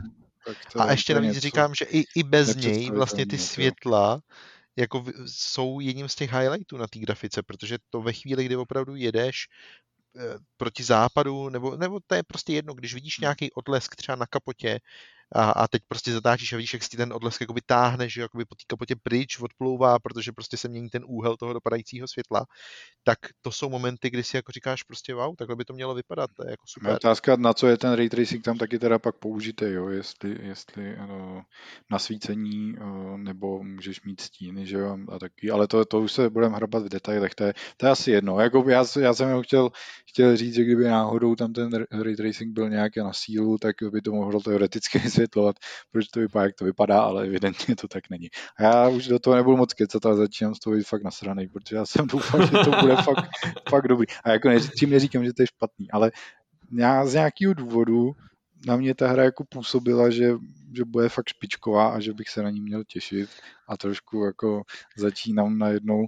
tak 0.47 0.57
to 0.73 0.81
a 0.81 0.91
ještě 0.91 1.15
navíc 1.15 1.39
říkám, 1.39 1.75
že 1.75 1.85
i, 1.85 2.05
i 2.17 2.23
bez 2.23 2.57
něj 2.57 2.91
vlastně 2.91 3.27
ty 3.27 3.39
světla 3.39 4.21
jako 4.77 5.05
jsou 5.27 5.81
jedním 5.81 6.09
z 6.09 6.15
těch 6.15 6.33
highlightů 6.33 6.77
na 6.77 6.87
té 6.87 6.99
grafice, 6.99 7.43
protože 7.43 7.79
to 7.91 8.03
ve 8.03 8.13
chvíli, 8.13 8.45
kdy 8.45 8.57
opravdu 8.57 8.97
jedeš 8.97 9.49
eh, 10.17 10.39
proti 10.57 10.85
západu, 10.85 11.49
nebo, 11.49 11.77
nebo 11.77 12.01
to 12.07 12.15
je 12.15 12.23
prostě 12.23 12.53
jedno, 12.53 12.75
když 12.75 12.95
vidíš 12.95 13.19
hmm. 13.19 13.23
nějaký 13.23 13.53
odlesk 13.53 13.97
třeba 13.97 14.17
na 14.17 14.27
kapotě 14.27 14.81
a, 15.33 15.51
a 15.51 15.69
teď 15.69 15.83
prostě 15.89 16.13
zatáčíš 16.13 16.53
a 16.53 16.57
vidíš, 16.57 16.73
jak 16.73 16.83
si 16.83 16.97
ten 16.97 17.13
odlesk 17.13 17.41
jakoby 17.41 17.61
táhne, 17.67 18.09
že 18.09 18.21
jakoby 18.21 18.45
po 18.45 18.55
té 18.55 18.65
kapotě 18.67 18.97
pryč 19.03 19.41
odplouvá, 19.41 19.99
protože 19.99 20.33
prostě 20.33 20.57
se 20.57 20.69
mění 20.69 20.89
ten 20.89 21.05
úhel 21.07 21.37
toho 21.37 21.53
dopadajícího 21.53 22.09
světla, 22.09 22.47
tak 23.05 23.19
to 23.41 23.53
jsou 23.53 23.69
momenty, 23.69 24.11
kdy 24.11 24.23
si 24.23 24.37
jako 24.37 24.53
říkáš 24.53 24.83
prostě 24.83 25.15
wow, 25.15 25.37
takhle 25.37 25.57
by 25.57 25.65
to 25.65 25.73
mělo 25.73 25.95
vypadat, 25.95 26.31
to 26.37 26.45
je 26.45 26.51
jako 26.51 26.63
super. 26.67 26.95
Otázka, 26.95 27.37
na 27.37 27.55
co 27.55 27.67
je 27.67 27.77
ten 27.77 27.93
ray 27.93 28.09
tracing 28.09 28.45
tam 28.45 28.59
taky 28.59 28.79
teda 28.79 28.99
pak 28.99 29.17
použité, 29.17 29.73
jo, 29.73 29.89
jestli, 29.89 30.39
jestli 30.43 30.97
uh, 30.97 31.43
nasvícení 31.91 32.75
uh, 32.79 33.19
nebo 33.19 33.63
můžeš 33.63 34.03
mít 34.03 34.21
stíny, 34.21 34.67
že 34.67 34.77
jo, 34.77 34.99
a 35.09 35.19
taky, 35.19 35.51
ale 35.51 35.67
to, 35.67 35.85
to 35.85 36.01
už 36.01 36.13
se 36.13 36.31
budeme 36.31 36.57
hrabat 36.57 36.83
v 36.83 36.89
detailech, 36.89 37.35
to 37.35 37.45
je, 37.45 37.55
to 37.77 37.87
je 37.87 37.93
asi 37.93 38.11
jedno, 38.11 38.41
jako 38.41 38.65
já, 38.69 38.85
já 39.01 39.15
jsem 39.15 39.33
ho 39.33 39.43
chtěl, 39.43 39.71
chtěl 40.09 40.37
říct, 40.37 40.55
že 40.55 40.65
kdyby 40.65 40.85
náhodou 40.85 41.35
tam 41.35 41.53
ten 41.53 41.71
ray 42.03 42.17
tracing 42.17 42.53
byl 42.53 42.71
nějaký 42.71 43.01
na 43.01 43.13
sílu, 43.13 43.59
tak 43.59 43.77
by 43.93 44.01
to 44.01 44.13
mohlo 44.13 44.41
teoreticky 44.41 44.99
vysvětlovat, 45.21 45.57
proč 45.93 46.09
to 46.09 46.21
vypadá, 46.21 46.45
jak 46.45 46.55
to 46.55 46.65
vypadá, 46.65 47.01
ale 47.01 47.27
evidentně 47.27 47.77
to 47.77 47.89
tak 47.89 48.11
není. 48.11 48.29
A 48.59 48.63
já 48.63 48.89
už 48.89 49.07
do 49.07 49.19
toho 49.19 49.37
nebudu 49.37 49.57
moc 49.57 49.75
kecat, 49.75 50.07
ale 50.07 50.17
začínám 50.17 50.55
z 50.55 50.59
toho 50.59 50.77
být 50.77 50.87
fakt 50.87 51.03
nasranej, 51.03 51.49
protože 51.49 51.77
já 51.77 51.87
jsem 51.87 52.07
doufal, 52.07 52.47
že 52.47 52.53
to 52.53 52.71
bude 52.81 52.97
fakt, 52.97 53.29
fakt 53.69 53.89
dobrý. 53.89 54.07
A 54.25 54.31
jako 54.31 54.49
neří, 54.49 54.71
tím 54.79 54.91
neříkám, 54.91 55.25
že 55.25 55.33
to 55.33 55.43
je 55.43 55.47
špatný, 55.47 55.91
ale 55.91 56.11
já 56.73 57.07
z 57.07 57.15
nějakého 57.15 57.55
důvodu 57.55 58.13
na 58.67 58.77
mě 58.77 58.95
ta 58.95 59.09
hra 59.09 59.25
jako 59.25 59.45
působila, 59.45 60.11
že, 60.11 60.33
že 60.77 60.85
bude 60.85 61.09
fakt 61.09 61.29
špičková 61.29 61.89
a 61.89 62.01
že 62.01 62.13
bych 62.13 62.29
se 62.29 62.43
na 62.43 62.51
ní 62.51 62.61
měl 62.61 62.85
těšit 62.85 63.31
a 63.69 63.77
trošku 63.77 64.25
jako 64.25 64.63
začínám 64.97 65.59
najednou 65.59 66.07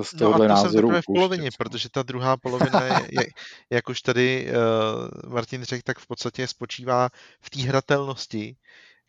eh, 0.00 0.04
z 0.04 0.10
tohohle 0.10 0.48
no 0.48 0.54
a 0.54 0.56
to 0.56 0.64
názoru 0.64 0.90
jsem 0.90 1.02
v 1.02 1.06
polovině, 1.06 1.50
protože 1.58 1.88
ta 1.88 2.02
druhá 2.02 2.36
polovina 2.36 2.84
je, 2.84 3.08
je 3.10 3.26
jak 3.70 3.88
už 3.88 4.00
tady 4.02 4.48
uh, 4.48 5.32
Martin 5.32 5.64
řekl, 5.64 5.82
tak 5.84 5.98
v 5.98 6.06
podstatě 6.06 6.46
spočívá 6.46 7.08
v 7.40 7.50
té 7.50 7.62
hratelnosti, 7.62 8.56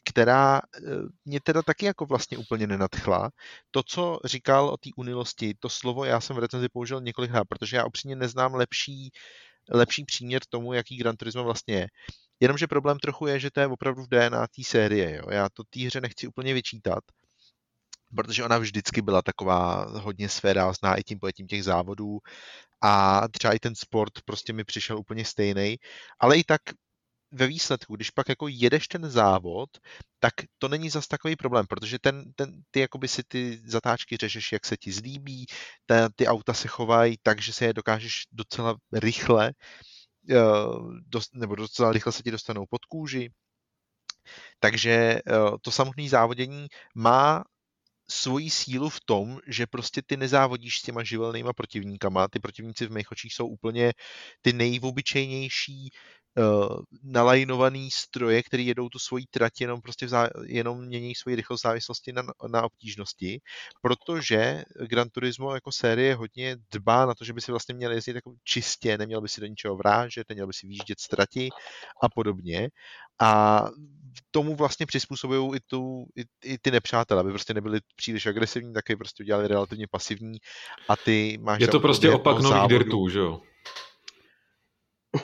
která 0.10 0.62
eh, 0.62 0.80
mě 1.26 1.40
teda 1.40 1.62
taky 1.62 1.86
jako 1.86 2.06
vlastně 2.06 2.38
úplně 2.38 2.68
nenadchla. 2.68 3.30
To, 3.72 3.84
co 3.84 4.20
říkal 4.26 4.70
o 4.70 4.78
té 4.78 4.90
unilosti, 4.96 5.54
to 5.60 5.70
slovo 5.70 6.06
já 6.06 6.22
jsem 6.22 6.36
v 6.36 6.40
recenzi 6.40 6.70
použil 6.70 7.02
několikrát, 7.02 7.44
protože 7.50 7.78
já 7.78 7.86
upřímně 7.86 8.16
neznám 8.16 8.56
lepší, 8.56 9.12
lepší 9.70 10.06
příměr 10.06 10.42
tomu, 10.50 10.74
jaký 10.74 10.98
Gran 10.98 11.16
Turismo 11.16 11.44
vlastně 11.44 11.76
je. 11.76 11.88
Jenomže 12.40 12.68
problém 12.68 13.00
trochu 13.00 13.28
je, 13.28 13.40
že 13.40 13.52
to 13.52 13.60
je 13.60 13.68
opravdu 13.68 14.04
v 14.04 14.08
DNA 14.08 14.48
té 14.48 14.64
série. 14.64 15.16
Jo. 15.16 15.24
Já 15.32 15.50
to 15.50 15.64
té 15.70 15.80
hře 15.80 16.02
nechci 16.02 16.28
úplně 16.28 16.54
vyčítat, 16.54 17.04
protože 18.16 18.44
ona 18.44 18.58
vždycky 18.58 19.02
byla 19.02 19.22
taková 19.22 19.86
hodně 20.00 20.30
svérázná 20.30 20.96
i 20.96 21.04
tím 21.04 21.20
pojetím 21.20 21.48
těch 21.48 21.64
závodů 21.64 22.20
a 22.82 23.22
třeba 23.32 23.54
i 23.54 23.60
ten 23.60 23.76
sport 23.76 24.14
prostě 24.26 24.54
mi 24.54 24.64
přišel 24.64 25.00
úplně 25.00 25.26
stejný, 25.26 25.78
ale 26.20 26.38
i 26.38 26.44
tak 26.44 26.62
ve 27.32 27.48
výsledku, 27.48 27.96
když 27.96 28.12
pak 28.12 28.30
jako 28.30 28.48
jedeš 28.48 28.88
ten 28.88 29.10
závod, 29.10 29.70
tak 30.20 30.34
to 30.58 30.68
není 30.68 30.90
zas 30.90 31.08
takový 31.08 31.36
problém, 31.36 31.66
protože 31.68 32.00
ten, 32.00 32.34
ten, 32.36 32.62
ty 32.72 32.80
jakoby 32.80 33.08
si 33.08 33.24
ty 33.28 33.62
zatáčky 33.66 34.18
řešeš, 34.18 34.52
jak 34.52 34.66
se 34.66 34.78
ti 34.78 34.92
zlíbí, 34.92 35.46
ta, 35.86 36.10
ty 36.16 36.28
auta 36.28 36.54
se 36.54 36.68
chovají 36.68 37.18
tak, 37.24 37.42
že 37.42 37.54
se 37.54 37.66
je 37.66 37.74
dokážeš 37.74 38.24
docela 38.32 38.76
rychle, 38.94 39.52
dost, 41.08 41.36
nebo 41.36 41.56
docela 41.56 41.92
rychle 41.92 42.12
se 42.12 42.24
ti 42.24 42.32
dostanou 42.32 42.66
pod 42.70 42.86
kůži. 42.86 43.30
Takže 44.60 45.20
uh, 45.28 45.58
to 45.62 45.72
samotné 45.72 46.10
závodění 46.10 46.68
má 46.96 47.44
svoji 48.10 48.50
sílu 48.50 48.90
v 48.90 49.00
tom, 49.06 49.40
že 49.48 49.68
prostě 49.68 50.02
ty 50.06 50.18
nezávodíš 50.18 50.80
s 50.80 50.82
těma 50.82 51.04
živelnýma 51.04 51.54
protivníkama, 51.54 52.28
ty 52.28 52.40
protivníci 52.40 52.86
v 52.86 52.92
mých 52.92 53.12
očích 53.12 53.34
jsou 53.34 53.48
úplně 53.48 53.94
ty 54.42 54.54
nejobyčejnější 54.54 55.90
nalajnovaný 57.04 57.90
stroje, 57.92 58.44
které 58.44 58.64
jedou 58.64 58.90
tu 58.90 59.00
svoji 59.00 59.26
trať, 59.32 59.62
jenom 59.62 59.82
prostě 59.82 60.06
vzá, 60.06 60.30
jenom 60.46 60.86
mění 60.86 61.16
svoji 61.16 61.36
rychlost 61.36 61.62
závislosti 61.62 62.14
na, 62.14 62.24
na 62.48 62.64
obtížnosti, 62.64 63.40
protože 63.82 64.64
Gran 64.90 65.10
Turismo 65.10 65.54
jako 65.54 65.72
série 65.72 66.16
hodně 66.16 66.58
dbá 66.72 67.06
na 67.06 67.16
to, 67.16 67.26
že 67.26 67.34
by 67.34 67.42
si 67.42 67.52
vlastně 67.52 67.76
měl 67.76 67.92
jezdit 67.92 68.16
jako 68.16 68.34
čistě, 68.44 68.98
neměl 68.98 69.22
by 69.22 69.30
si 69.30 69.42
do 69.42 69.48
ničeho 69.48 69.76
vrážet, 69.76 70.30
neměl 70.30 70.48
by 70.48 70.54
si 70.54 70.68
výjíždět 70.68 71.00
ztrati 71.00 71.50
a 72.04 72.10
podobně. 72.10 72.70
A 73.22 73.64
tomu 74.32 74.56
vlastně 74.56 74.86
přizpůsobují 74.86 75.56
i, 75.56 75.60
tu, 75.60 76.06
i, 76.16 76.24
i 76.44 76.58
ty 76.58 76.72
nepřátelé, 76.72 77.22
aby 77.22 77.30
prostě 77.30 77.54
nebyli 77.54 77.80
příliš 77.96 78.26
agresivní, 78.26 78.74
taky 78.74 78.96
prostě 78.96 79.24
udělali 79.24 79.48
relativně 79.48 79.88
pasivní 79.92 80.38
a 80.90 80.96
ty 80.96 81.38
máš... 81.42 81.62
Je 81.62 81.68
to 81.68 81.80
prostě 81.80 82.12
opak 82.12 82.40
nových 82.40 82.68
dirtů, 82.68 83.10
že 83.10 83.20
jo? 83.20 83.42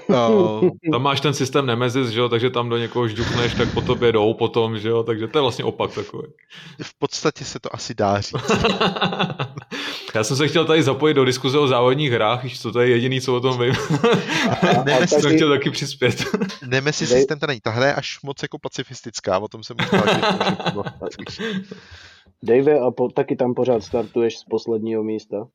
Uh, 0.10 0.70
tam 0.91 1.02
máš 1.02 1.22
ten 1.22 1.34
systém 1.34 1.65
Nemesis, 1.65 2.10
že 2.10 2.20
jo, 2.20 2.30
takže 2.30 2.49
tam 2.49 2.70
do 2.70 2.78
někoho 2.78 3.07
žduchneš, 3.07 3.53
tak 3.53 3.74
po 3.74 3.82
tobě 3.82 4.11
jdou 4.11 4.34
potom, 4.34 4.80
že 4.80 4.90
jo, 4.90 5.03
takže 5.03 5.28
to 5.28 5.38
je 5.38 5.41
vlastně 5.41 5.64
opak 5.64 5.94
takový. 5.94 6.28
V 6.82 6.99
podstatě 6.99 7.45
se 7.45 7.60
to 7.60 7.76
asi 7.76 7.94
dá 7.94 8.22
říct. 8.22 8.34
Já 10.15 10.24
jsem 10.24 10.38
se 10.38 10.48
chtěl 10.48 10.65
tady 10.65 10.84
zapojit 10.84 11.14
do 11.14 11.26
diskuze 11.26 11.60
o 11.60 11.68
závodních 11.68 12.11
hrách, 12.11 12.44
víš, 12.44 12.61
co 12.61 12.72
to 12.72 12.82
je 12.82 12.90
jediný, 12.90 13.22
co 13.22 13.36
o 13.36 13.40
tom 13.40 13.61
vím. 13.61 13.74
Nemesis 14.86 15.18
jsem 15.22 15.36
chtěl 15.36 15.49
taky 15.49 15.70
přispět. 15.70 16.24
Nemesis 16.68 17.10
systém 17.10 17.40
to 17.40 17.48
není, 17.48 17.60
ta 17.61 17.72
hra 17.72 17.86
je 17.86 17.94
až 17.94 18.22
moc 18.24 18.41
jako 18.41 18.60
pacifistická, 18.60 19.40
o 19.40 19.48
tom 19.48 19.64
jsem 19.64 19.78
možná, 19.82 20.03
Dave, 22.44 22.80
a 22.80 22.91
po, 22.91 23.10
taky 23.10 23.36
tam 23.36 23.53
pořád 23.53 23.84
startuješ 23.84 24.38
z 24.38 24.44
posledního 24.44 25.03
místa? 25.03 25.48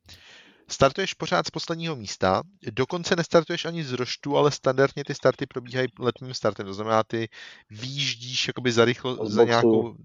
Startuješ 0.71 1.13
pořád 1.13 1.47
z 1.47 1.49
posledního 1.49 1.95
místa, 1.95 2.41
dokonce 2.71 3.15
nestartuješ 3.15 3.65
ani 3.65 3.83
z 3.83 3.91
roštu, 3.91 4.37
ale 4.37 4.51
standardně 4.51 5.03
ty 5.03 5.15
starty 5.15 5.45
probíhají 5.45 5.87
letním 5.99 6.33
startem, 6.33 6.65
to 6.65 6.73
znamená, 6.73 7.03
ty 7.03 7.29
výjíždíš 7.69 8.47
jakoby 8.47 8.71
za 8.71 8.85
rychlo, 8.85 9.29
za 9.29 9.43
nějakou, 9.43 9.95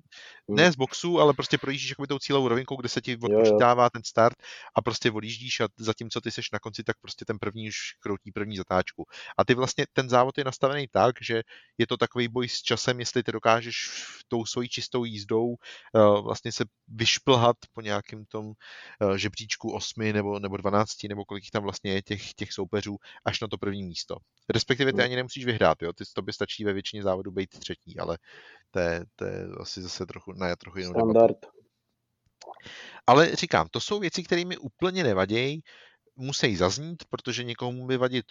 Hmm. 0.49 0.57
ne 0.57 0.73
z 0.73 0.77
boxu, 0.77 1.21
ale 1.21 1.35
prostě 1.35 1.59
projíždíš 1.59 1.91
jakoby 1.91 2.07
tou 2.07 2.19
cílovou 2.19 2.49
rovinkou, 2.49 2.77
kde 2.77 2.89
se 2.89 3.01
ti 3.01 3.17
odpočítává 3.17 3.91
ten 3.91 4.03
start 4.05 4.37
a 4.77 4.83
prostě 4.83 5.11
odjíždíš 5.11 5.61
a 5.61 5.69
zatímco 5.79 6.21
ty 6.21 6.31
seš 6.31 6.51
na 6.51 6.59
konci, 6.59 6.85
tak 6.85 6.97
prostě 7.01 7.25
ten 7.25 7.39
první 7.39 7.69
už 7.69 7.77
kroutí 8.01 8.33
první 8.33 8.57
zatáčku. 8.57 9.05
A 9.39 9.45
ty 9.45 9.55
vlastně, 9.55 9.87
ten 9.93 10.09
závod 10.09 10.39
je 10.39 10.45
nastavený 10.45 10.87
tak, 10.91 11.15
že 11.21 11.43
je 11.79 11.87
to 11.87 11.97
takový 11.97 12.29
boj 12.29 12.49
s 12.49 12.63
časem, 12.63 13.01
jestli 13.01 13.23
ty 13.23 13.33
dokážeš 13.33 13.77
tou 14.29 14.45
svojí 14.45 14.69
čistou 14.69 15.05
jízdou 15.05 15.47
uh, 15.47 16.25
vlastně 16.25 16.53
se 16.53 16.65
vyšplhat 16.89 17.57
po 17.73 17.81
nějakém 17.81 18.25
tom 18.25 18.47
uh, 18.47 19.15
žebříčku 19.17 19.73
8 19.73 20.13
nebo, 20.13 20.39
nebo 20.39 20.57
12, 20.57 20.91
nebo 21.09 21.25
kolik 21.25 21.45
tam 21.53 21.63
vlastně 21.63 21.93
je 21.93 22.03
těch, 22.03 22.35
těch 22.35 22.53
soupeřů, 22.53 22.97
až 23.25 23.41
na 23.41 23.49
to 23.49 23.59
první 23.59 23.83
místo. 23.83 24.17
Respektive 24.49 24.93
ty 24.93 24.97
hmm. 24.97 25.05
ani 25.05 25.17
nemusíš 25.17 25.45
vyhrát, 25.45 25.83
jo? 25.83 25.93
Ty, 25.93 26.05
to 26.15 26.23
by 26.23 26.33
stačí 26.33 26.65
ve 26.65 26.73
většině 26.73 27.03
závodů 27.03 27.31
být 27.31 27.59
třetí, 27.59 27.99
ale 27.99 28.19
to 28.71 28.81
je, 28.81 29.05
to 29.17 29.25
je 29.25 29.47
asi 29.61 29.83
zase 29.83 30.07
trochu, 30.07 30.33
ne, 30.35 30.57
trochu 30.57 30.79
jinou 30.79 30.93
Standard. 30.93 31.41
Debatu. 31.41 31.49
Ale 33.07 33.37
říkám, 33.37 33.69
to 33.71 33.81
jsou 33.81 34.01
věci, 34.01 34.23
které 34.23 34.45
mi 34.45 34.57
úplně 34.57 35.05
nevadějí, 35.05 35.63
musí 36.17 36.57
zaznít, 36.57 37.05
protože 37.09 37.45
někomu 37.45 37.87
by 37.87 37.97
vadit 37.97 38.25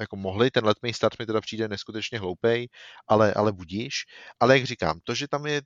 jako 0.00 0.16
mohli, 0.16 0.50
ten 0.50 0.64
letmý 0.64 0.92
start 0.92 1.18
mi 1.18 1.26
teda 1.26 1.40
přijde 1.40 1.68
neskutečně 1.68 2.18
hloupej, 2.18 2.68
ale, 3.08 3.34
ale 3.34 3.52
budíš. 3.52 4.04
Ale 4.40 4.58
jak 4.58 4.66
říkám, 4.66 5.00
to, 5.04 5.14
že 5.14 5.28
tam 5.28 5.46
je 5.46 5.62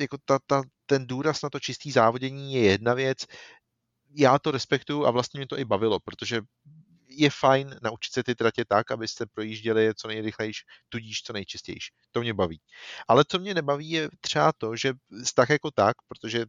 jako 0.00 0.16
ta, 0.24 0.38
ta, 0.46 0.62
ten 0.86 1.06
důraz 1.06 1.42
na 1.42 1.50
to 1.50 1.60
čistý 1.60 1.90
závodění 1.90 2.54
je 2.54 2.62
jedna 2.62 2.94
věc, 2.94 3.18
já 4.16 4.38
to 4.38 4.50
respektuju 4.50 5.06
a 5.06 5.10
vlastně 5.10 5.38
mě 5.38 5.46
to 5.46 5.58
i 5.58 5.64
bavilo, 5.64 6.00
protože 6.00 6.40
je 7.10 7.30
fajn 7.30 7.76
naučit 7.82 8.12
se 8.12 8.22
ty 8.22 8.34
tratě 8.34 8.64
tak, 8.68 8.90
abyste 8.90 9.26
projížděli 9.26 9.94
co 9.94 10.08
nejrychlejší, 10.08 10.64
tudíž 10.88 11.22
co 11.22 11.32
nejčistější. 11.32 11.92
To 12.12 12.20
mě 12.20 12.34
baví. 12.34 12.60
Ale 13.08 13.24
co 13.28 13.38
mě 13.38 13.54
nebaví 13.54 13.90
je 13.90 14.08
třeba 14.20 14.52
to, 14.52 14.76
že 14.76 14.92
tak 15.34 15.48
jako 15.48 15.70
tak, 15.70 15.96
protože 16.08 16.46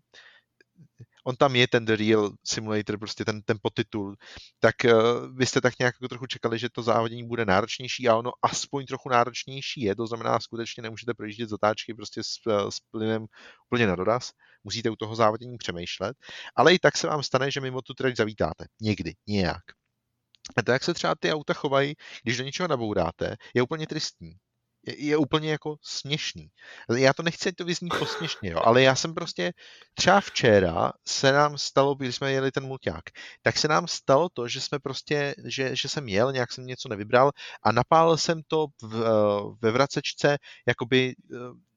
on 1.24 1.36
tam 1.36 1.56
je 1.56 1.68
ten 1.68 1.86
The 1.86 1.96
Real 1.96 2.32
Simulator, 2.44 2.98
prostě 2.98 3.26
ten, 3.26 3.42
ten 3.42 3.58
podtitul, 3.62 4.16
tak 4.60 4.76
uh, 4.86 5.40
jste 5.40 5.62
tak 5.62 5.80
nějak 5.80 5.96
jako 5.96 6.08
trochu 6.08 6.28
čekali, 6.28 6.60
že 6.60 6.70
to 6.70 6.84
závodění 6.84 7.28
bude 7.28 7.46
náročnější 7.46 8.08
a 8.08 8.16
ono 8.16 8.32
aspoň 8.42 8.86
trochu 8.86 9.10
náročnější 9.10 9.82
je, 9.82 9.96
to 9.96 10.08
znamená 10.08 10.40
skutečně 10.40 10.84
nemůžete 10.84 11.14
projíždět 11.14 11.50
zatáčky 11.50 11.94
prostě 11.94 12.24
s, 12.24 12.70
s 12.70 12.80
plynem 12.92 13.26
úplně 13.68 13.88
na 13.88 13.96
doraz, 13.96 14.32
musíte 14.64 14.90
u 14.90 14.96
toho 14.96 15.16
závodění 15.16 15.58
přemýšlet, 15.58 16.18
ale 16.56 16.74
i 16.74 16.80
tak 16.80 16.98
se 16.98 17.08
vám 17.08 17.24
stane, 17.24 17.52
že 17.52 17.62
mimo 17.62 17.82
tu 17.82 17.94
trať 17.94 18.16
zavítáte. 18.16 18.66
Někdy, 18.82 19.14
nějak. 19.28 19.81
A 20.58 20.62
to, 20.62 20.72
jak 20.72 20.84
se 20.84 20.94
třeba 20.94 21.16
ty 21.16 21.34
auta 21.34 21.54
chovají, 21.54 21.96
když 22.24 22.38
do 22.38 22.44
něčeho 22.44 22.68
nabouráte, 22.68 23.36
je 23.54 23.62
úplně 23.62 23.88
tristní. 23.88 24.32
Je, 24.88 25.06
je 25.06 25.18
úplně 25.18 25.52
jako 25.52 25.76
směšný. 25.82 26.48
Já 26.98 27.14
to 27.14 27.24
nechci, 27.24 27.54
to 27.54 27.66
vyzní 27.66 27.90
posměšně, 28.00 28.50
jo, 28.50 28.62
ale 28.64 28.82
já 28.82 28.96
jsem 28.96 29.14
prostě, 29.14 29.54
třeba 29.94 30.22
včera 30.22 30.92
se 31.08 31.32
nám 31.32 31.58
stalo, 31.58 31.96
když 31.96 32.16
jsme 32.16 32.32
jeli 32.32 32.52
ten 32.52 32.64
mulťák, 32.64 33.04
tak 33.42 33.58
se 33.58 33.68
nám 33.68 33.88
stalo 33.88 34.30
to, 34.34 34.48
že 34.48 34.62
jsme 34.62 34.80
prostě, 34.80 35.36
že, 35.46 35.76
že 35.76 35.90
jsem 35.90 36.08
jel, 36.08 36.32
nějak 36.32 36.52
jsem 36.52 36.66
něco 36.66 36.90
nevybral 36.90 37.32
a 37.64 37.72
napálil 37.72 38.18
jsem 38.18 38.42
to 38.48 38.68
v, 38.82 39.04
ve 39.62 39.72
vracečce, 39.72 40.38
jakoby 40.68 41.14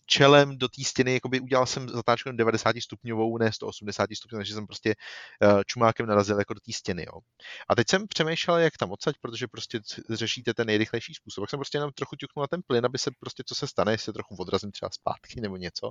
čelem 0.06 0.58
do 0.58 0.68
té 0.68 0.84
stěny, 0.84 1.14
jakoby 1.14 1.40
udělal 1.40 1.66
jsem 1.66 1.88
zatáčku 1.88 2.32
90 2.32 2.76
stupňovou, 2.80 3.38
ne 3.38 3.52
180 3.52 4.10
stupňovou, 4.16 4.40
takže 4.40 4.54
jsem 4.54 4.66
prostě 4.66 4.94
uh, 5.42 5.62
čumákem 5.66 6.06
narazil 6.06 6.38
jako 6.38 6.54
do 6.54 6.60
té 6.60 6.72
stěny. 6.72 7.02
Jo. 7.02 7.20
A 7.68 7.74
teď 7.74 7.90
jsem 7.90 8.08
přemýšlel, 8.08 8.58
jak 8.58 8.76
tam 8.76 8.90
odsaď, 8.90 9.16
protože 9.20 9.48
prostě 9.48 9.80
řešíte 10.10 10.54
ten 10.54 10.66
nejrychlejší 10.66 11.14
způsob. 11.14 11.42
Tak 11.42 11.50
jsem 11.50 11.58
prostě 11.58 11.78
jenom 11.78 11.90
trochu 11.92 12.16
ťuknul 12.16 12.42
na 12.42 12.46
ten 12.46 12.60
plyn, 12.66 12.86
aby 12.86 12.98
se 12.98 13.10
prostě, 13.20 13.42
co 13.46 13.54
se 13.54 13.66
stane, 13.66 13.92
jestli 13.92 14.04
se 14.04 14.12
trochu 14.12 14.36
odrazím 14.36 14.72
třeba 14.72 14.90
zpátky 14.92 15.40
nebo 15.40 15.56
něco. 15.56 15.90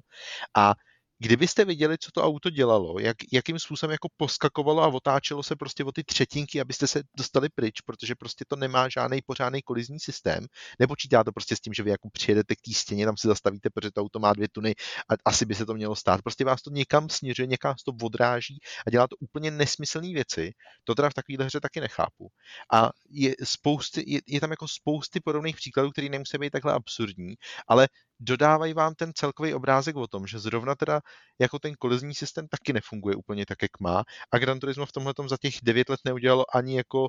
A 0.58 0.74
Kdybyste 1.20 1.66
viděli, 1.66 1.98
co 1.98 2.12
to 2.14 2.24
auto 2.24 2.50
dělalo, 2.50 3.00
jak, 3.00 3.18
jakým 3.34 3.60
způsobem 3.60 3.92
jako 3.92 4.08
poskakovalo 4.18 4.82
a 4.84 4.88
otáčelo 4.88 5.44
se 5.44 5.56
prostě 5.56 5.84
o 5.84 5.92
ty 5.92 6.04
třetinky, 6.04 6.62
abyste 6.62 6.88
se 6.88 7.04
dostali 7.18 7.50
pryč, 7.50 7.82
protože 7.82 8.16
prostě 8.16 8.46
to 8.48 8.56
nemá 8.56 8.90
žádný 8.90 9.22
pořádný 9.26 9.62
kolizní 9.62 10.00
systém, 10.00 10.46
nepočítá 10.80 11.24
to 11.24 11.32
prostě 11.32 11.56
s 11.56 11.60
tím, 11.60 11.74
že 11.74 11.84
vy 11.84 11.90
jako 11.90 12.10
přijedete 12.14 12.56
k 12.56 12.62
té 12.66 12.74
stěně, 12.74 13.06
tam 13.06 13.18
si 13.18 13.28
zastavíte, 13.28 13.70
protože 13.70 13.92
to 13.92 14.02
auto 14.02 14.20
má 14.20 14.34
dvě 14.34 14.48
tuny 14.52 14.76
a 15.10 15.14
asi 15.26 15.46
by 15.46 15.56
se 15.56 15.66
to 15.66 15.74
mělo 15.74 15.96
stát. 15.96 16.22
Prostě 16.22 16.46
vás 16.46 16.62
to 16.62 16.70
někam 16.70 17.10
směřuje, 17.10 17.48
někam 17.48 17.76
to 17.86 18.06
odráží 18.06 18.60
a 18.88 18.90
dělá 18.90 19.08
to 19.08 19.16
úplně 19.20 19.52
nesmyslné 19.52 20.14
věci. 20.14 20.52
To 20.84 20.96
teda 20.96 21.10
v 21.10 21.14
takovéhle 21.14 21.46
hře 21.46 21.60
taky 21.60 21.80
nechápu. 21.82 22.30
A 22.74 22.90
je, 23.10 23.36
spousty, 23.44 24.04
je, 24.08 24.20
je 24.28 24.42
tam 24.42 24.52
jako 24.52 24.68
spousty 24.68 25.20
podobných 25.20 25.56
příkladů, 25.56 25.92
které 25.92 26.10
nemusí 26.10 26.38
být 26.38 26.50
takhle 26.50 26.74
absurdní, 26.74 27.36
ale 27.68 27.88
dodávají 28.20 28.74
vám 28.74 28.96
ten 28.96 29.12
celkový 29.16 29.54
obrázek 29.54 29.96
o 29.96 30.08
tom, 30.08 30.28
že 30.28 30.40
zrovna 30.40 30.76
teda 30.76 31.02
jako 31.40 31.60
ten 31.60 31.74
kolizní 31.80 32.16
systém 32.16 32.48
taky 32.48 32.74
nefunguje 32.74 33.16
úplně 33.16 33.46
tak, 33.46 33.62
jak 33.62 33.80
má 33.80 34.04
a 34.32 34.38
Gran 34.38 34.60
Turismo 34.60 34.86
v 34.86 34.92
tomhle 34.92 35.14
za 35.28 35.38
těch 35.38 35.56
9 35.64 35.90
let 35.90 36.00
neudělalo 36.06 36.56
ani 36.56 36.78
jako 36.78 37.08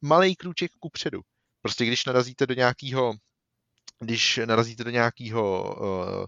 malý 0.00 0.36
krůček 0.36 0.70
ku 0.80 0.90
předu. 0.90 1.20
Prostě 1.62 1.84
když 1.86 2.04
narazíte 2.04 2.46
do 2.46 2.54
nějakého 2.54 3.14
když 4.00 4.40
narazíte 4.46 4.84
do 4.84 4.90
nějakého 4.90 5.76
uh, 5.80 6.26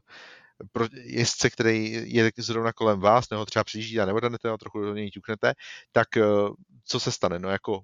pro 0.73 0.87
jezdce, 0.93 1.51
který 1.51 1.93
je 2.15 2.31
zrovna 2.37 2.73
kolem 2.73 3.01
vás, 3.01 3.31
nebo 3.31 3.45
třeba 3.45 3.65
přijíždí 3.65 4.01
a 4.01 4.07
neodanete 4.07 4.51
a 4.51 4.57
trochu 4.57 4.81
do 4.81 4.95
něj 4.95 5.11
ťuknete, 5.11 5.53
tak 5.93 6.09
uh, 6.17 6.55
co 6.85 7.01
se 7.01 7.13
stane? 7.13 7.39
No 7.39 7.49
jako 7.49 7.81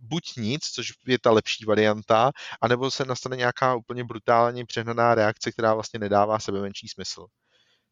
buď 0.00 0.36
nic, 0.36 0.64
což 0.64 0.92
je 1.06 1.18
ta 1.18 1.30
lepší 1.30 1.64
varianta, 1.64 2.32
anebo 2.60 2.90
se 2.90 3.04
nastane 3.04 3.36
nějaká 3.36 3.74
úplně 3.74 4.04
brutálně 4.04 4.64
přehnaná 4.66 5.14
reakce, 5.14 5.52
která 5.52 5.74
vlastně 5.74 5.98
nedává 5.98 6.38
sebe 6.38 6.60
menší 6.60 6.88
smysl. 6.88 7.26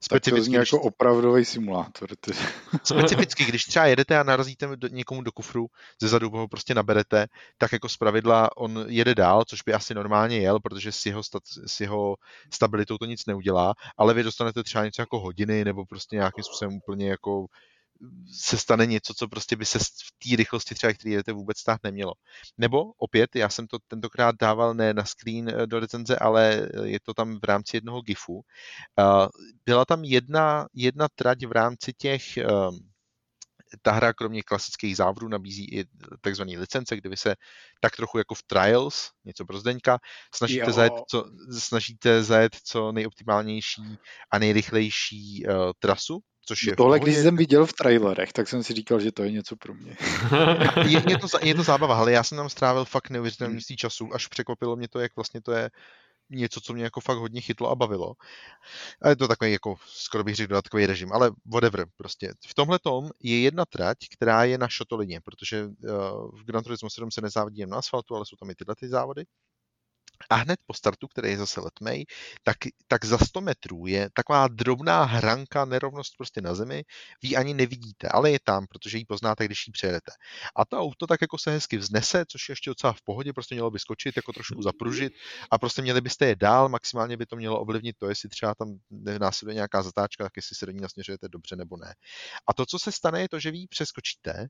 Specificky, 0.00 0.52
to 0.52 0.58
když... 0.58 0.72
jako 0.72 0.84
opravdový 0.84 1.44
simulátor. 1.44 2.08
Ty. 2.20 2.32
Specificky, 2.84 3.44
když 3.44 3.64
třeba 3.64 3.86
jedete 3.86 4.18
a 4.18 4.22
narazíte 4.22 4.76
do, 4.76 4.88
někomu 4.88 5.22
do 5.22 5.32
kufru, 5.32 5.66
ze 6.02 6.08
zadu 6.08 6.30
ho 6.30 6.48
prostě 6.48 6.74
naberete, 6.74 7.26
tak 7.58 7.72
jako 7.72 7.88
z 7.88 7.96
pravidla 7.96 8.56
on 8.56 8.84
jede 8.88 9.14
dál, 9.14 9.44
což 9.48 9.62
by 9.62 9.72
asi 9.72 9.94
normálně 9.94 10.38
jel, 10.38 10.60
protože 10.60 10.92
s 10.92 11.06
jeho, 11.06 11.22
stat, 11.22 11.42
s 11.66 11.80
jeho 11.80 12.16
stabilitou 12.52 12.98
to 12.98 13.04
nic 13.04 13.26
neudělá, 13.26 13.74
ale 13.96 14.14
vy 14.14 14.22
dostanete 14.22 14.62
třeba 14.62 14.84
něco 14.84 15.02
jako 15.02 15.20
hodiny, 15.20 15.64
nebo 15.64 15.84
prostě 15.84 16.16
nějakým 16.16 16.44
způsobem 16.44 16.76
úplně 16.76 17.10
jako 17.10 17.46
se 18.32 18.58
stane 18.58 18.86
něco, 18.86 19.14
co 19.14 19.28
prostě 19.28 19.56
by 19.56 19.64
se 19.64 19.78
v 19.78 20.28
té 20.28 20.36
rychlosti 20.36 20.74
třeba, 20.74 20.92
který 20.92 21.14
jdete, 21.14 21.32
vůbec 21.32 21.58
stát 21.58 21.80
nemělo. 21.82 22.12
Nebo 22.58 22.92
opět, 22.98 23.36
já 23.36 23.48
jsem 23.48 23.66
to 23.66 23.78
tentokrát 23.88 24.34
dával 24.40 24.74
ne 24.74 24.94
na 24.94 25.04
screen 25.04 25.48
eh, 25.48 25.66
do 25.66 25.80
recenze, 25.80 26.16
ale 26.16 26.68
eh, 26.74 26.88
je 26.88 27.00
to 27.00 27.14
tam 27.14 27.38
v 27.38 27.44
rámci 27.44 27.76
jednoho 27.76 28.02
GIFu. 28.02 28.42
Byla 29.66 29.84
tam 29.84 30.04
jedna, 30.04 30.66
jedna 30.74 31.08
trať 31.14 31.46
v 31.46 31.52
rámci 31.52 31.92
těch 31.92 32.36
ehm, 32.36 32.78
ta 33.82 33.92
hra 33.92 34.12
kromě 34.12 34.42
klasických 34.42 34.96
závodů 34.96 35.28
nabízí 35.28 35.74
i 35.74 35.84
takzvané 36.20 36.58
licence, 36.58 36.96
kde 36.96 37.10
vy 37.10 37.16
se 37.16 37.34
tak 37.80 37.96
trochu 37.96 38.18
jako 38.18 38.34
v 38.34 38.42
Trials, 38.42 39.10
něco 39.24 39.44
pro 39.44 39.58
Zdeňka, 39.58 39.98
snažíte, 40.34 40.72
zajet 40.72 40.92
co, 41.08 41.24
snažíte 41.58 42.22
zajet 42.22 42.56
co 42.64 42.92
nejoptimálnější 42.92 43.98
a 44.30 44.38
nejrychlejší 44.38 45.46
uh, 45.46 45.54
trasu 45.78 46.20
což 46.46 46.62
je 46.62 46.76
Tohle, 46.76 47.00
když 47.00 47.16
jsem 47.16 47.36
viděl 47.36 47.66
v 47.66 47.72
trailerech, 47.72 48.32
tak 48.32 48.48
jsem 48.48 48.62
si 48.62 48.72
říkal, 48.72 49.00
že 49.00 49.12
to 49.12 49.22
je 49.22 49.30
něco 49.30 49.56
pro 49.56 49.74
mě. 49.74 49.96
je, 50.86 51.02
je, 51.08 51.18
to, 51.18 51.26
je 51.42 51.54
to 51.54 51.62
zábava, 51.62 51.98
ale 51.98 52.12
já 52.12 52.22
jsem 52.22 52.38
tam 52.38 52.48
strávil 52.48 52.84
fakt 52.84 53.10
neuvěřitelné 53.10 53.52
množství 53.52 53.76
času, 53.76 54.14
až 54.14 54.26
překvapilo 54.26 54.76
mě 54.76 54.88
to, 54.88 55.00
jak 55.00 55.16
vlastně 55.16 55.42
to 55.42 55.52
je 55.52 55.70
něco, 56.30 56.60
co 56.60 56.72
mě 56.72 56.84
jako 56.84 57.00
fakt 57.00 57.18
hodně 57.18 57.40
chytlo 57.40 57.70
a 57.70 57.74
bavilo. 57.74 58.14
A 59.02 59.08
je 59.08 59.16
to 59.16 59.28
takový 59.28 59.52
jako, 59.52 59.74
skoro 59.86 60.24
bych 60.24 60.34
řekl, 60.36 60.48
dodatkový 60.48 60.86
režim, 60.86 61.12
ale 61.12 61.30
whatever, 61.46 61.86
prostě. 61.96 62.32
V 62.46 62.54
tomhle 62.54 62.78
tom 62.78 63.10
je 63.22 63.40
jedna 63.40 63.64
trať, 63.64 63.98
která 64.12 64.44
je 64.44 64.58
na 64.58 64.68
šotolině, 64.68 65.20
protože 65.20 65.64
uh, 65.64 65.70
v 66.40 66.44
Gran 66.44 66.64
Turismo 66.64 66.90
7 66.90 67.10
se 67.10 67.20
nezávodí 67.20 67.60
jen 67.60 67.70
na 67.70 67.76
asfaltu, 67.76 68.16
ale 68.16 68.26
jsou 68.26 68.36
tam 68.36 68.50
i 68.50 68.54
tyhle 68.54 68.74
ty 68.74 68.88
závody. 68.88 69.24
A 70.30 70.34
hned 70.34 70.60
po 70.66 70.74
startu, 70.74 71.08
který 71.08 71.30
je 71.30 71.38
zase 71.38 71.60
letmej, 71.60 72.06
tak, 72.42 72.56
tak 72.88 73.04
za 73.04 73.18
100 73.18 73.40
metrů 73.40 73.86
je 73.86 74.08
taková 74.12 74.48
drobná 74.48 75.04
hranka, 75.04 75.64
nerovnost 75.64 76.16
prostě 76.16 76.40
na 76.40 76.54
zemi, 76.54 76.84
vy 77.22 77.36
ani 77.36 77.54
nevidíte, 77.54 78.08
ale 78.08 78.30
je 78.30 78.38
tam, 78.44 78.66
protože 78.66 78.98
ji 78.98 79.04
poznáte, 79.04 79.44
když 79.44 79.66
ji 79.66 79.72
přejedete. 79.72 80.12
A 80.56 80.64
to 80.64 80.78
auto 80.78 81.06
tak 81.06 81.20
jako 81.20 81.38
se 81.38 81.50
hezky 81.50 81.76
vznese, 81.76 82.24
což 82.28 82.48
je 82.48 82.52
ještě 82.52 82.70
docela 82.70 82.92
v 82.92 83.02
pohodě, 83.02 83.32
prostě 83.32 83.54
mělo 83.54 83.70
by 83.70 83.78
skočit, 83.78 84.16
jako 84.16 84.32
trošku 84.32 84.62
zapružit 84.62 85.12
a 85.50 85.58
prostě 85.58 85.82
měli 85.82 86.00
byste 86.00 86.26
je 86.26 86.36
dál, 86.36 86.68
maximálně 86.68 87.16
by 87.16 87.26
to 87.26 87.36
mělo 87.36 87.60
ovlivnit 87.60 87.96
to, 87.98 88.08
jestli 88.08 88.28
třeba 88.28 88.54
tam 88.54 88.78
následuje 89.18 89.54
nějaká 89.54 89.82
zatáčka, 89.82 90.24
tak 90.24 90.32
jestli 90.36 90.56
se 90.56 90.66
do 90.66 90.72
ní 90.72 90.80
nasměřujete 90.80 91.28
dobře 91.28 91.56
nebo 91.56 91.76
ne. 91.76 91.94
A 92.48 92.54
to, 92.54 92.66
co 92.66 92.78
se 92.78 92.92
stane, 92.92 93.20
je 93.20 93.28
to, 93.28 93.38
že 93.38 93.50
vy 93.50 93.58
ji 93.58 93.66
přeskočíte, 93.66 94.46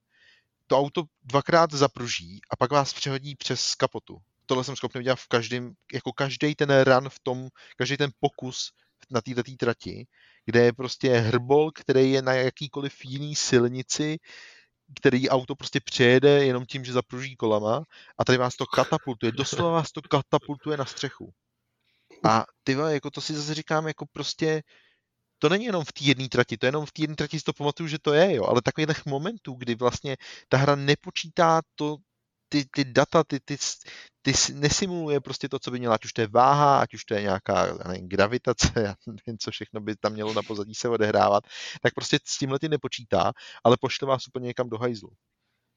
to 0.67 0.79
auto 0.79 1.03
dvakrát 1.23 1.73
zapruží 1.73 2.41
a 2.51 2.57
pak 2.57 2.71
vás 2.71 2.93
přehodí 2.93 3.37
přes 3.37 3.75
kapotu 3.75 4.19
tohle 4.47 4.65
jsem 4.65 4.77
schopný 4.77 4.99
udělat 4.99 5.19
v 5.19 5.29
každém, 5.29 5.73
jako 5.93 6.13
každý 6.13 6.55
ten 6.55 6.83
run 6.83 7.09
v 7.09 7.19
tom, 7.23 7.49
každý 7.77 7.97
ten 7.97 8.11
pokus 8.21 8.73
na 9.11 9.21
této 9.21 9.43
trati, 9.59 10.07
kde 10.45 10.65
je 10.65 10.73
prostě 10.73 11.17
hrbol, 11.17 11.71
který 11.73 12.13
je 12.13 12.23
na 12.23 12.33
jakýkoliv 12.33 13.05
jiný 13.05 13.35
silnici, 13.35 14.19
který 15.01 15.29
auto 15.29 15.55
prostě 15.55 15.81
přejede 15.81 16.45
jenom 16.45 16.67
tím, 16.67 16.85
že 16.85 16.93
zapruží 16.93 17.37
kolama 17.37 17.83
a 18.19 18.25
tady 18.25 18.39
vás 18.39 18.57
to 18.57 18.67
katapultuje, 18.67 19.33
doslova 19.33 19.71
vás 19.71 19.93
to 19.93 20.03
katapultuje 20.03 20.77
na 20.77 20.85
střechu. 20.85 21.33
A 22.25 22.45
ty 22.65 22.73
jako 22.73 23.11
to 23.11 23.21
si 23.21 23.35
zase 23.35 23.55
říkám, 23.55 23.89
jako 23.89 24.07
prostě 24.13 24.63
to 25.39 25.49
není 25.49 25.65
jenom 25.65 25.85
v 25.85 25.93
té 25.93 26.05
jedné 26.05 26.29
trati, 26.29 26.57
to 26.57 26.67
je 26.67 26.69
jenom 26.69 26.87
v 26.87 26.93
té 26.93 27.03
jedné 27.03 27.17
trati 27.17 27.39
si 27.39 27.45
to 27.45 27.53
pamatuju, 27.53 27.89
že 27.89 27.99
to 27.99 28.13
je, 28.13 28.35
jo, 28.35 28.45
ale 28.45 28.63
takových 28.63 29.07
momentů, 29.07 29.55
kdy 29.55 29.75
vlastně 29.75 30.17
ta 30.49 30.57
hra 30.57 30.77
nepočítá 30.77 31.63
to, 31.75 31.97
ty, 32.49 32.65
ty 32.71 32.85
data, 32.85 33.25
ty, 33.25 33.41
ty, 33.45 33.57
ty 34.23 34.33
nesimuluje 34.55 35.21
prostě 35.21 35.49
to, 35.49 35.59
co 35.59 35.71
by 35.71 35.79
měla, 35.79 35.95
ať 35.95 36.05
už 36.05 36.13
to 36.13 36.21
je 36.21 36.27
váha, 36.27 36.81
ať 36.81 36.95
už 36.95 37.05
to 37.05 37.15
je 37.15 37.23
nějaká 37.23 37.79
nevím, 37.89 38.09
gravitace, 38.09 38.73
já 38.83 38.95
nevím, 39.07 39.39
co 39.39 39.51
všechno 39.51 39.81
by 39.81 39.97
tam 39.97 40.13
mělo 40.13 40.35
na 40.35 40.43
pozadí 40.43 40.75
se 40.75 40.89
odehrávat, 40.89 41.45
tak 41.83 41.95
prostě 41.95 42.19
s 42.25 42.39
tímhle 42.39 42.59
ty 42.59 42.69
nepočítá, 42.69 43.33
ale 43.65 43.77
pošle 43.81 44.09
vás 44.09 44.27
úplně 44.27 44.47
někam 44.47 44.69
do 44.69 44.79
hajzlu. 44.79 45.11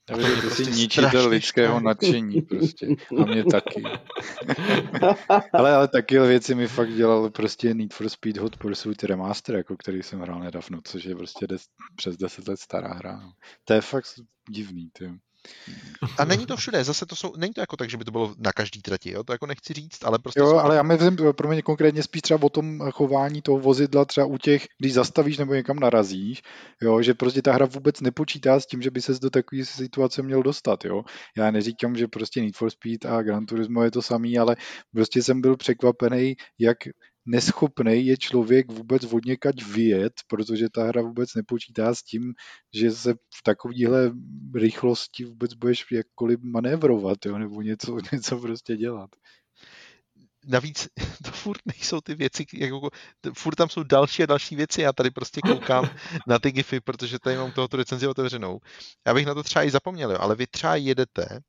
Já 0.10 0.18
vím, 0.18 0.36
že 0.36 0.42
prostě 0.42 0.64
ničíte 0.64 1.28
lidského 1.28 1.80
nadšení 1.80 2.42
prostě. 2.42 2.88
A 3.22 3.26
mě 3.26 3.44
taky. 3.44 3.84
ale, 5.54 5.76
ale 5.76 5.88
taky 5.88 6.20
věci 6.20 6.56
mi 6.56 6.68
fakt 6.68 6.94
dělal 6.94 7.30
prostě 7.30 7.74
Need 7.74 7.94
for 7.94 8.10
Speed 8.10 8.38
Hot 8.38 8.58
Pursuit 8.58 9.04
Remaster, 9.04 9.56
jako 9.56 9.78
který 9.78 10.04
jsem 10.04 10.20
hrál 10.20 10.40
nedávno, 10.40 10.80
což 10.84 11.04
je 11.04 11.16
prostě 11.16 11.48
des, 11.48 11.66
přes 11.96 12.18
10 12.18 12.48
let 12.48 12.60
stará 12.60 12.94
hra. 12.94 13.20
No. 13.20 13.32
To 13.64 13.74
je 13.74 13.82
fakt 13.82 14.06
divný, 14.50 14.90
ty. 14.94 15.20
A 16.18 16.26
není 16.26 16.46
to 16.46 16.58
všude, 16.58 16.84
zase 16.84 17.06
to 17.06 17.16
jsou, 17.16 17.34
není 17.38 17.54
to 17.54 17.62
jako 17.62 17.78
tak, 17.78 17.90
že 17.90 17.98
by 17.98 18.06
to 18.06 18.12
bylo 18.12 18.36
na 18.38 18.52
každý 18.52 18.82
trati, 18.82 19.12
jo? 19.12 19.24
to 19.24 19.32
jako 19.32 19.46
nechci 19.46 19.74
říct, 19.74 20.04
ale 20.04 20.20
prostě... 20.20 20.40
Jo, 20.40 20.50
jsou... 20.50 20.58
ale 20.58 20.76
já 20.76 20.84
myslím 20.84 21.18
pro 21.32 21.48
mě 21.50 21.62
konkrétně 21.62 22.04
spíš 22.04 22.22
třeba 22.22 22.44
o 22.44 22.50
tom 22.50 22.92
chování 22.92 23.42
toho 23.42 23.60
vozidla 23.60 24.06
třeba 24.06 24.26
u 24.26 24.38
těch, 24.38 24.68
když 24.80 24.94
zastavíš 24.94 25.38
nebo 25.38 25.54
někam 25.54 25.80
narazíš, 25.80 26.42
jo, 26.82 27.02
že 27.02 27.14
prostě 27.14 27.42
ta 27.42 27.54
hra 27.54 27.66
vůbec 27.66 28.02
nepočítá 28.02 28.60
s 28.60 28.66
tím, 28.66 28.82
že 28.82 28.92
by 28.92 29.02
se 29.02 29.14
do 29.22 29.30
takové 29.30 29.66
situace 29.66 30.22
měl 30.22 30.44
dostat, 30.44 30.86
jo. 30.86 31.04
Já 31.38 31.52
neříkám, 31.52 31.96
že 31.96 32.08
prostě 32.08 32.42
Need 32.42 32.56
for 32.56 32.70
Speed 32.70 33.06
a 33.06 33.22
Gran 33.22 33.46
Turismo 33.46 33.84
je 33.84 33.92
to 33.92 34.02
samý, 34.02 34.40
ale 34.40 34.56
prostě 34.94 35.24
jsem 35.24 35.42
byl 35.42 35.58
překvapený, 35.58 36.36
jak 36.60 36.78
neschopný 37.26 38.06
je 38.06 38.18
člověk 38.18 38.72
vůbec 38.72 39.04
od 39.04 39.26
někať 39.26 39.64
vyjet, 39.64 40.14
protože 40.28 40.70
ta 40.70 40.84
hra 40.84 41.02
vůbec 41.02 41.36
nepočítá 41.36 41.96
s 41.96 42.04
tím, 42.04 42.34
že 42.74 42.92
se 42.92 43.14
v 43.14 43.44
takovéhle 43.44 44.12
rychlosti 44.56 45.26
vůbec 45.26 45.54
budeš 45.54 45.86
jakkoliv 45.92 46.40
manévrovat, 46.44 47.26
jo, 47.26 47.38
nebo 47.38 47.62
něco, 47.62 47.98
něco 48.14 48.40
prostě 48.40 48.78
dělat. 48.78 49.10
Navíc 50.48 50.88
to 51.24 51.32
furt 51.32 51.62
nejsou 51.66 52.02
ty 52.02 52.16
věci, 52.16 52.46
jako, 52.54 52.90
furt 53.34 53.56
tam 53.56 53.70
jsou 53.70 53.84
další 53.84 54.24
a 54.24 54.26
další 54.26 54.56
věci, 54.56 54.82
já 54.82 54.94
tady 54.94 55.12
prostě 55.12 55.42
koukám 55.42 55.90
na 56.28 56.40
ty 56.40 56.52
gify, 56.52 56.80
protože 56.80 57.20
tady 57.20 57.38
mám 57.38 57.52
tohoto 57.52 57.78
recenzi 57.78 58.08
otevřenou. 58.08 58.60
Já 59.08 59.14
bych 59.14 59.26
na 59.26 59.34
to 59.34 59.44
třeba 59.44 59.66
i 59.66 59.72
zapomněl, 59.72 60.18
ale 60.20 60.36
vy 60.36 60.48
třeba 60.48 60.76
jedete 60.76 61.40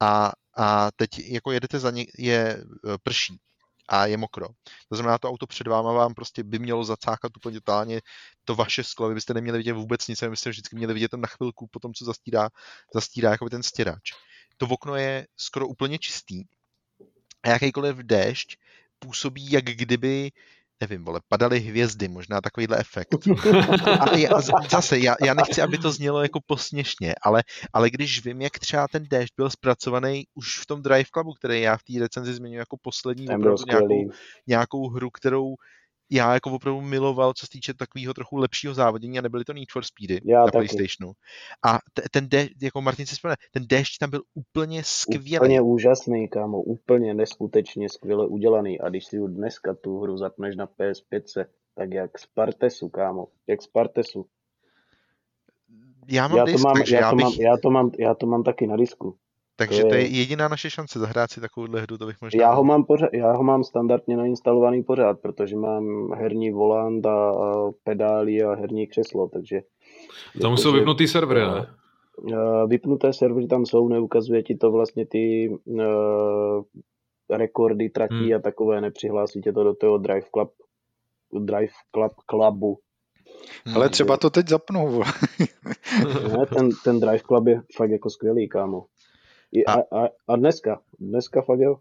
a, 0.00 0.32
a 0.56 0.90
teď 0.96 1.18
jako 1.18 1.52
jedete 1.52 1.78
za 1.78 1.90
ně, 1.90 2.06
je 2.18 2.38
e, 2.38 2.64
prší 3.02 3.40
a 3.88 4.06
je 4.06 4.16
mokro. 4.16 4.48
To 4.88 4.96
znamená, 4.96 5.18
to 5.18 5.28
auto 5.28 5.46
před 5.46 5.66
váma 5.66 5.92
vám 5.92 6.14
prostě 6.14 6.44
by 6.44 6.58
mělo 6.58 6.84
zacákat 6.84 7.36
úplně 7.36 7.60
totálně 7.60 8.00
to 8.44 8.54
vaše 8.54 8.84
sklo, 8.84 9.08
vy 9.08 9.14
byste 9.14 9.34
neměli 9.34 9.58
vidět 9.58 9.72
vůbec 9.72 10.08
nic, 10.08 10.22
byste 10.22 10.50
vždycky 10.50 10.76
měli 10.76 10.94
vidět 10.94 11.12
na 11.12 11.28
chvilku 11.28 11.66
po 11.66 11.78
tom, 11.78 11.94
co 11.94 12.04
zastírá, 12.04 12.48
zastírá 12.94 13.30
jako 13.30 13.48
ten 13.48 13.62
stěrač. 13.62 14.12
To 14.56 14.66
okno 14.66 14.96
je 14.96 15.26
skoro 15.36 15.68
úplně 15.68 15.98
čistý 15.98 16.44
a 17.42 17.48
jakýkoliv 17.48 17.96
déšť 17.96 18.56
působí, 18.98 19.52
jak 19.52 19.64
kdyby 19.64 20.32
nevím, 20.80 21.04
vole, 21.04 21.20
padaly 21.28 21.60
hvězdy, 21.60 22.08
možná 22.08 22.40
takovýhle 22.40 22.78
efekt. 22.78 23.08
Ale 24.00 24.20
já, 24.20 24.40
zase, 24.70 24.98
já, 24.98 25.16
já 25.24 25.34
nechci, 25.34 25.62
aby 25.62 25.78
to 25.78 25.92
znělo 25.92 26.22
jako 26.22 26.40
posměšně, 26.46 27.14
ale, 27.22 27.42
ale 27.72 27.90
když 27.90 28.24
vím, 28.24 28.40
jak 28.40 28.58
třeba 28.58 28.88
ten 28.88 29.04
déšť 29.10 29.34
byl 29.36 29.50
zpracovaný 29.50 30.24
už 30.34 30.58
v 30.58 30.66
tom 30.66 30.82
Drive 30.82 31.10
Clubu, 31.14 31.32
který 31.32 31.60
já 31.60 31.76
v 31.76 31.82
té 31.82 31.92
recenzi 32.00 32.34
zmiňuji 32.34 32.58
jako 32.58 32.76
poslední 32.82 33.28
opravdu 33.28 33.64
nějakou, 33.66 34.10
nějakou 34.46 34.88
hru, 34.88 35.10
kterou 35.10 35.54
já 36.10 36.34
jako 36.34 36.52
opravdu 36.52 36.80
miloval, 36.80 37.32
co 37.32 37.46
se 37.46 37.50
týče 37.50 37.74
takového 37.74 38.14
trochu 38.14 38.36
lepšího 38.36 38.74
závodění 38.74 39.18
a 39.18 39.22
nebyly 39.22 39.44
to 39.44 39.52
Need 39.52 39.70
for 39.72 39.84
Speedy 39.84 40.20
já 40.24 40.38
na 40.38 40.44
taky. 40.44 40.52
PlayStationu. 40.52 41.12
A 41.66 41.78
t- 41.94 42.02
ten 42.10 42.28
déšť, 42.28 42.52
jako 42.62 42.80
Martin 42.80 43.06
si 43.06 43.14
vzpomene, 43.14 43.36
ten 43.52 43.66
déšť 43.66 43.98
tam 43.98 44.10
byl 44.10 44.22
úplně 44.34 44.84
skvělý. 44.84 45.38
Úplně 45.38 45.60
úžasný, 45.60 46.28
kámo, 46.28 46.62
úplně 46.62 47.14
neskutečně 47.14 47.88
skvěle 47.88 48.26
udělaný. 48.26 48.80
A 48.80 48.88
když 48.88 49.04
si 49.04 49.16
ju 49.16 49.26
dneska 49.26 49.74
tu 49.74 50.00
hru 50.00 50.16
zapneš 50.16 50.56
na 50.56 50.66
PS5, 50.66 51.46
tak 51.74 51.92
jak 51.92 52.18
Spartesu, 52.18 52.88
kámo, 52.88 53.28
jak 53.46 53.62
Spartesu. 53.62 54.26
Já 56.08 56.28
mám 56.28 56.38
já 56.38 56.44
disk, 56.44 56.56
to 56.56 56.68
mám, 56.68 56.76
já, 56.76 57.00
já, 57.00 57.10
to 57.10 57.16
bych... 57.16 57.24
mám, 57.24 57.32
já, 57.40 57.56
to 57.56 57.70
mám, 57.70 57.90
já 57.98 58.14
to 58.14 58.26
mám 58.26 58.42
taky 58.42 58.66
na 58.66 58.76
disku. 58.76 59.18
Takže 59.56 59.80
to 59.80 59.86
je... 59.86 59.90
to 59.90 59.94
je 59.94 60.06
jediná 60.06 60.48
naše 60.48 60.70
šance 60.70 60.98
zahrát 60.98 61.30
si 61.30 61.40
takovouhle 61.40 61.80
hru, 61.80 61.98
to 61.98 62.06
bych 62.06 62.16
možná... 62.22 62.42
Já 62.42 62.52
ho 62.52 62.64
mám, 62.64 62.84
pořád, 62.84 63.10
já 63.12 63.32
ho 63.32 63.42
mám 63.42 63.64
standardně 63.64 64.16
nainstalovaný 64.16 64.82
pořád, 64.82 65.20
protože 65.20 65.56
mám 65.56 66.12
herní 66.12 66.50
volant 66.50 67.06
a, 67.06 67.30
a 67.30 67.70
pedály 67.84 68.42
a 68.42 68.54
herní 68.54 68.86
křeslo, 68.86 69.28
takže... 69.28 69.60
Tam 70.42 70.56
jsou 70.56 70.72
vypnutý 70.72 71.08
servery, 71.08 71.40
ne? 71.40 71.66
Vypnuté 72.66 73.12
servery 73.12 73.46
tam 73.46 73.66
jsou, 73.66 73.88
neukazuje 73.88 74.42
ti 74.42 74.54
to 74.54 74.70
vlastně 74.70 75.06
ty 75.06 75.50
uh, 75.64 75.82
rekordy 77.30 77.88
tratí 77.88 78.14
hmm. 78.14 78.34
a 78.34 78.38
takové, 78.38 78.80
nepřihlásí 78.80 79.40
tě 79.40 79.52
to 79.52 79.64
do 79.64 79.74
toho 79.74 79.98
Drive 79.98 80.26
Club, 80.34 80.50
Drive 81.44 81.72
Club 81.94 82.12
Clubu. 82.30 82.78
Ale 83.74 83.88
třeba 83.88 84.16
to 84.16 84.30
teď 84.30 84.48
zapnou. 84.48 85.02
ne, 86.32 86.46
ten, 86.54 86.68
ten 86.84 87.00
Drive 87.00 87.18
Club 87.18 87.46
je 87.46 87.62
fakt 87.76 87.90
jako 87.90 88.10
skvělý, 88.10 88.48
kámo. 88.48 88.84
A, 89.66 89.72
a, 89.72 90.08
a 90.28 90.36
dneska, 90.36 90.82
dneska 91.00 91.42
fakt 91.42 91.60
jo. 91.60 91.80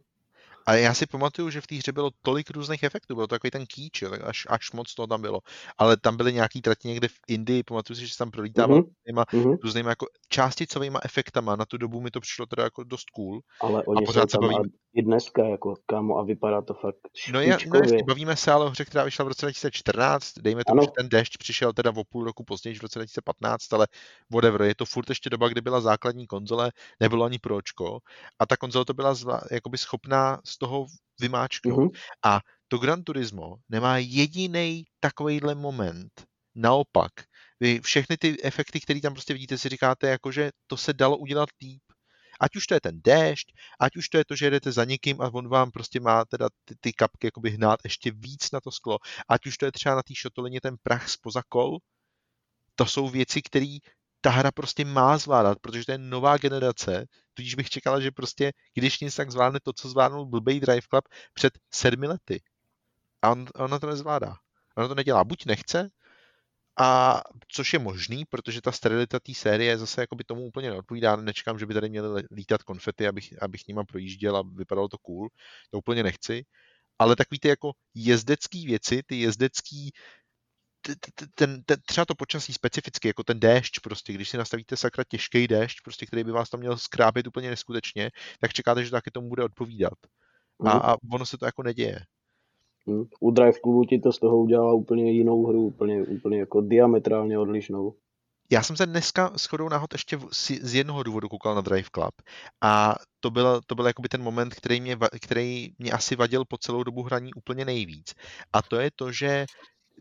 A 0.65 0.73
já 0.73 0.93
si 0.93 1.05
pamatuju, 1.05 1.49
že 1.49 1.61
v 1.61 1.67
té 1.67 1.75
hře 1.75 1.91
bylo 1.91 2.09
tolik 2.21 2.49
různých 2.49 2.83
efektů, 2.83 3.15
bylo 3.15 3.27
to 3.27 3.35
takový 3.35 3.51
ten 3.51 3.65
kýč, 3.65 4.01
jo, 4.01 4.11
až, 4.23 4.47
až 4.49 4.71
moc 4.71 4.95
toho 4.95 5.07
tam 5.07 5.21
bylo. 5.21 5.39
Ale 5.77 5.97
tam 5.97 6.17
byly 6.17 6.33
nějaký 6.33 6.61
trati 6.61 6.87
někde 6.87 7.07
v 7.07 7.19
Indii, 7.27 7.63
pamatuju 7.63 7.97
si, 7.97 8.07
že 8.07 8.13
jsem 8.13 8.31
prolítával 8.31 8.77
mm-hmm. 8.77 8.91
různýma, 8.97 9.23
mm-hmm. 9.23 9.57
různýma 9.63 9.89
jako 9.89 10.05
částicovými 10.29 10.97
efektama, 11.03 11.55
na 11.55 11.65
tu 11.65 11.77
dobu 11.77 12.01
mi 12.01 12.11
to 12.11 12.19
přišlo 12.19 12.45
teda 12.45 12.63
jako 12.63 12.83
dost 12.83 13.09
cool. 13.09 13.39
Ale 13.61 13.83
oni 13.83 14.03
a 14.03 14.05
pořád 14.05 14.31
se 14.31 14.37
bavím... 14.41 14.57
i 14.93 15.01
dneska, 15.01 15.45
jako 15.45 15.73
kámo, 15.85 16.17
a 16.17 16.23
vypadá 16.23 16.61
to 16.61 16.73
fakt 16.73 16.95
No, 17.33 17.41
já, 17.41 17.57
no 17.73 17.79
jasně, 17.79 18.03
bavíme 18.07 18.35
se 18.35 18.51
ale 18.51 18.65
o 18.65 18.69
hře, 18.69 18.85
která 18.85 19.03
vyšla 19.03 19.25
v 19.25 19.27
roce 19.27 19.45
2014, 19.45 20.33
dejme 20.39 20.63
tomu, 20.67 20.81
že 20.81 20.87
ten 20.97 21.09
dešť 21.09 21.37
přišel 21.37 21.73
teda 21.73 21.91
o 21.95 22.03
půl 22.03 22.23
roku 22.23 22.43
později, 22.43 22.75
v 22.75 22.81
roce 22.81 22.99
2015, 22.99 23.73
ale 23.73 23.87
whatever, 24.33 24.61
je 24.61 24.75
to 24.75 24.85
furt 24.85 25.09
ještě 25.09 25.29
doba, 25.29 25.47
kdy 25.47 25.61
byla 25.61 25.81
základní 25.81 26.27
konzole, 26.27 26.71
nebylo 26.99 27.25
ani 27.25 27.39
pročko 27.39 27.99
a 28.39 28.45
ta 28.45 28.57
konzole 28.57 28.85
to 28.85 28.93
byla 28.93 29.13
zla, 29.13 29.41
jakoby 29.51 29.77
schopná 29.77 30.39
z 30.56 30.57
toho 30.57 30.88
vymáčknout. 31.19 31.91
Mm-hmm. 31.91 31.99
A 32.23 32.40
to 32.68 32.77
Gran 32.77 33.03
Turismo 33.03 33.56
nemá 33.69 33.98
jediný 33.98 34.84
takovýhle 34.99 35.56
moment. 35.56 36.11
Naopak, 36.56 37.11
vy 37.60 37.80
všechny 37.80 38.18
ty 38.18 38.44
efekty, 38.44 38.80
které 38.82 39.02
tam 39.02 39.14
prostě 39.14 39.34
vidíte, 39.34 39.57
si 39.57 39.69
říkáte, 39.69 40.07
jako, 40.07 40.32
že 40.32 40.52
to 40.68 40.77
se 40.77 40.94
dalo 40.94 41.18
udělat 41.18 41.49
líp. 41.61 41.82
Ať 42.40 42.56
už 42.56 42.68
to 42.68 42.73
je 42.73 42.82
ten 42.82 42.99
déšť, 42.99 43.48
ať 43.80 43.95
už 43.95 44.10
to 44.10 44.18
je 44.18 44.26
to, 44.26 44.36
že 44.36 44.45
jedete 44.45 44.72
za 44.72 44.84
někým 44.84 45.22
a 45.22 45.32
on 45.34 45.48
vám 45.48 45.72
prostě 45.72 45.99
má 45.99 46.26
teda 46.26 46.49
ty, 46.65 46.76
ty 46.80 46.94
kapky 46.94 47.27
jakoby 47.27 47.49
hnát 47.49 47.80
ještě 47.84 48.11
víc 48.11 48.52
na 48.52 48.60
to 48.60 48.72
sklo, 48.72 48.99
ať 49.27 49.45
už 49.45 49.57
to 49.57 49.65
je 49.65 49.72
třeba 49.72 49.95
na 49.95 50.03
té 50.03 50.15
šotolině 50.15 50.61
ten 50.61 50.76
prach 50.84 51.10
spoza 51.10 51.41
kol, 51.49 51.80
to 52.76 52.86
jsou 52.86 53.10
věci, 53.10 53.41
které 53.41 53.77
ta 54.26 54.31
hra 54.31 54.52
prostě 54.52 54.85
má 54.85 55.18
zvládat, 55.18 55.60
protože 55.61 55.85
to 55.85 55.91
je 55.91 55.97
nová 55.97 56.38
generace, 56.38 57.06
tudíž 57.34 57.56
bych 57.56 57.69
čekal, 57.69 58.02
že 58.02 58.11
prostě, 58.11 58.53
když 58.73 58.99
nic 58.99 59.15
tak 59.15 59.31
zvládne 59.31 59.60
to, 59.64 59.73
co 59.73 59.89
zvládnul 59.89 60.26
blbej 60.26 60.60
Drive 60.60 60.88
Club 60.89 61.06
před 61.34 61.53
sedmi 61.72 62.07
lety. 62.07 62.41
A 63.22 63.31
on, 63.31 63.45
ona 63.56 63.80
to 63.80 63.88
nezvládá. 63.88 64.35
Ona 64.77 64.88
to 64.88 64.95
nedělá. 64.95 65.23
Buď 65.23 65.45
nechce, 65.45 65.89
a 66.80 67.22
což 67.47 67.73
je 67.73 67.80
možný, 67.80 68.26
protože 68.26 68.61
ta 68.61 68.72
sterilita 68.72 69.19
té 69.19 69.34
série 69.34 69.77
zase 69.77 70.02
jako 70.02 70.15
by 70.15 70.23
tomu 70.23 70.41
úplně 70.41 70.69
neodpovídá. 70.69 71.15
Nečekám, 71.15 71.60
že 71.60 71.65
by 71.65 71.73
tady 71.73 71.89
měly 71.89 72.23
lítat 72.31 72.64
konfety, 72.64 73.07
abych, 73.07 73.43
abych 73.43 73.68
nima 73.68 73.84
projížděl 73.84 74.38
a 74.38 74.43
vypadalo 74.56 74.88
to 74.88 74.97
cool. 74.97 75.30
To 75.72 75.77
úplně 75.77 76.03
nechci. 76.03 76.45
Ale 76.99 77.15
takový 77.15 77.39
ty 77.39 77.47
jako 77.47 77.72
jezdecký 77.93 78.65
věci, 78.65 79.03
ty 79.06 79.19
jezdecký 79.19 79.91
ten, 81.35 81.63
ten, 81.63 81.79
třeba 81.85 82.05
to 82.05 82.15
počasí 82.15 82.53
specificky, 82.53 83.07
jako 83.07 83.23
ten 83.23 83.39
déšť 83.39 83.79
prostě, 83.83 84.13
když 84.13 84.29
si 84.29 84.37
nastavíte 84.37 84.77
sakra 84.77 85.03
těžký 85.07 85.47
déšť, 85.47 85.77
prostě, 85.83 86.05
který 86.05 86.23
by 86.23 86.31
vás 86.31 86.49
tam 86.49 86.59
měl 86.59 86.77
skrápit 86.77 87.27
úplně 87.27 87.49
neskutečně, 87.49 88.11
tak 88.39 88.53
čekáte, 88.53 88.83
že 88.83 88.91
taky 88.91 89.11
tomu 89.11 89.29
bude 89.29 89.43
odpovídat. 89.43 89.93
A, 90.59 90.73
mhm. 90.75 90.81
a 90.85 90.95
ono 91.13 91.25
se 91.25 91.37
to 91.37 91.45
jako 91.45 91.63
neděje. 91.63 91.99
Hmm. 92.87 93.03
U 93.19 93.31
Drive 93.31 93.59
Clubu 93.63 93.85
ti 93.85 93.99
to 93.99 94.11
z 94.11 94.19
toho 94.19 94.37
udělala 94.37 94.73
úplně 94.73 95.11
jinou 95.11 95.45
hru, 95.45 95.65
úplně, 95.65 96.03
úplně 96.03 96.39
jako 96.39 96.61
diametrálně 96.61 97.39
odlišnou. 97.39 97.95
Já 98.51 98.63
jsem 98.63 98.75
se 98.75 98.85
dneska 98.85 99.31
s 99.37 99.45
chodou 99.45 99.69
náhod 99.69 99.93
ještě 99.93 100.19
z 100.61 100.73
jednoho 100.73 101.03
důvodu 101.03 101.29
koukal 101.29 101.55
na 101.55 101.61
Drive 101.61 101.89
Club 101.95 102.13
a 102.61 102.95
to 103.19 103.31
byl, 103.31 103.61
to 103.67 103.75
byl 103.75 103.87
jakoby 103.87 104.09
ten 104.09 104.23
moment, 104.23 104.55
který 104.55 104.81
mě, 104.81 104.97
který 105.21 105.69
mě 105.79 105.91
asi 105.91 106.15
vadil 106.15 106.45
po 106.45 106.57
celou 106.57 106.83
dobu 106.83 107.03
hraní 107.03 107.33
úplně 107.33 107.65
nejvíc. 107.65 108.13
A 108.53 108.61
to 108.61 108.75
je 108.75 108.91
to, 108.95 109.11
že 109.11 109.45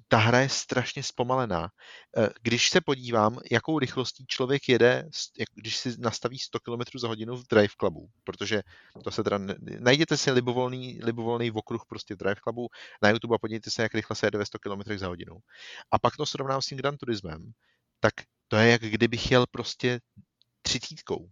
ta 0.08 0.18
hra 0.18 0.40
je 0.40 0.48
strašně 0.48 1.02
zpomalená. 1.02 1.68
Eh, 2.16 2.28
když 2.42 2.70
se 2.70 2.80
podívám, 2.80 3.38
jakou 3.50 3.78
rychlostí 3.78 4.26
člověk 4.26 4.68
jede, 4.68 5.08
když 5.54 5.76
si 5.76 5.94
nastaví 5.98 6.38
100 6.38 6.60
km 6.60 6.98
za 6.98 7.08
hodinu 7.08 7.36
v 7.36 7.46
Drive 7.50 7.74
Clubu, 7.80 8.08
protože 8.24 8.62
to 9.04 9.10
se 9.10 9.24
teda, 9.24 9.38
najděte 9.78 10.16
si 10.16 10.30
libovolný, 10.30 11.00
libovolný 11.02 11.50
okruh 11.50 11.84
prostě 11.88 12.14
v 12.14 12.18
Drive 12.18 12.40
Clubu 12.42 12.68
na 13.02 13.10
YouTube 13.10 13.34
a 13.34 13.38
podívejte 13.38 13.70
se, 13.70 13.82
jak 13.82 13.94
rychle 13.94 14.16
se 14.16 14.26
jede 14.26 14.38
ve 14.38 14.46
100 14.46 14.58
km 14.58 14.98
za 14.98 15.08
hodinu. 15.08 15.36
A 15.90 15.98
pak 15.98 16.16
to 16.16 16.26
srovnám 16.26 16.62
s 16.62 16.66
tím 16.66 16.78
Gran 16.78 16.96
Turismem, 16.96 17.52
tak 18.00 18.14
to 18.48 18.56
je 18.56 18.70
jak 18.70 18.82
kdybych 18.82 19.30
jel 19.30 19.46
prostě 19.50 20.00
třicítkou. 20.62 21.28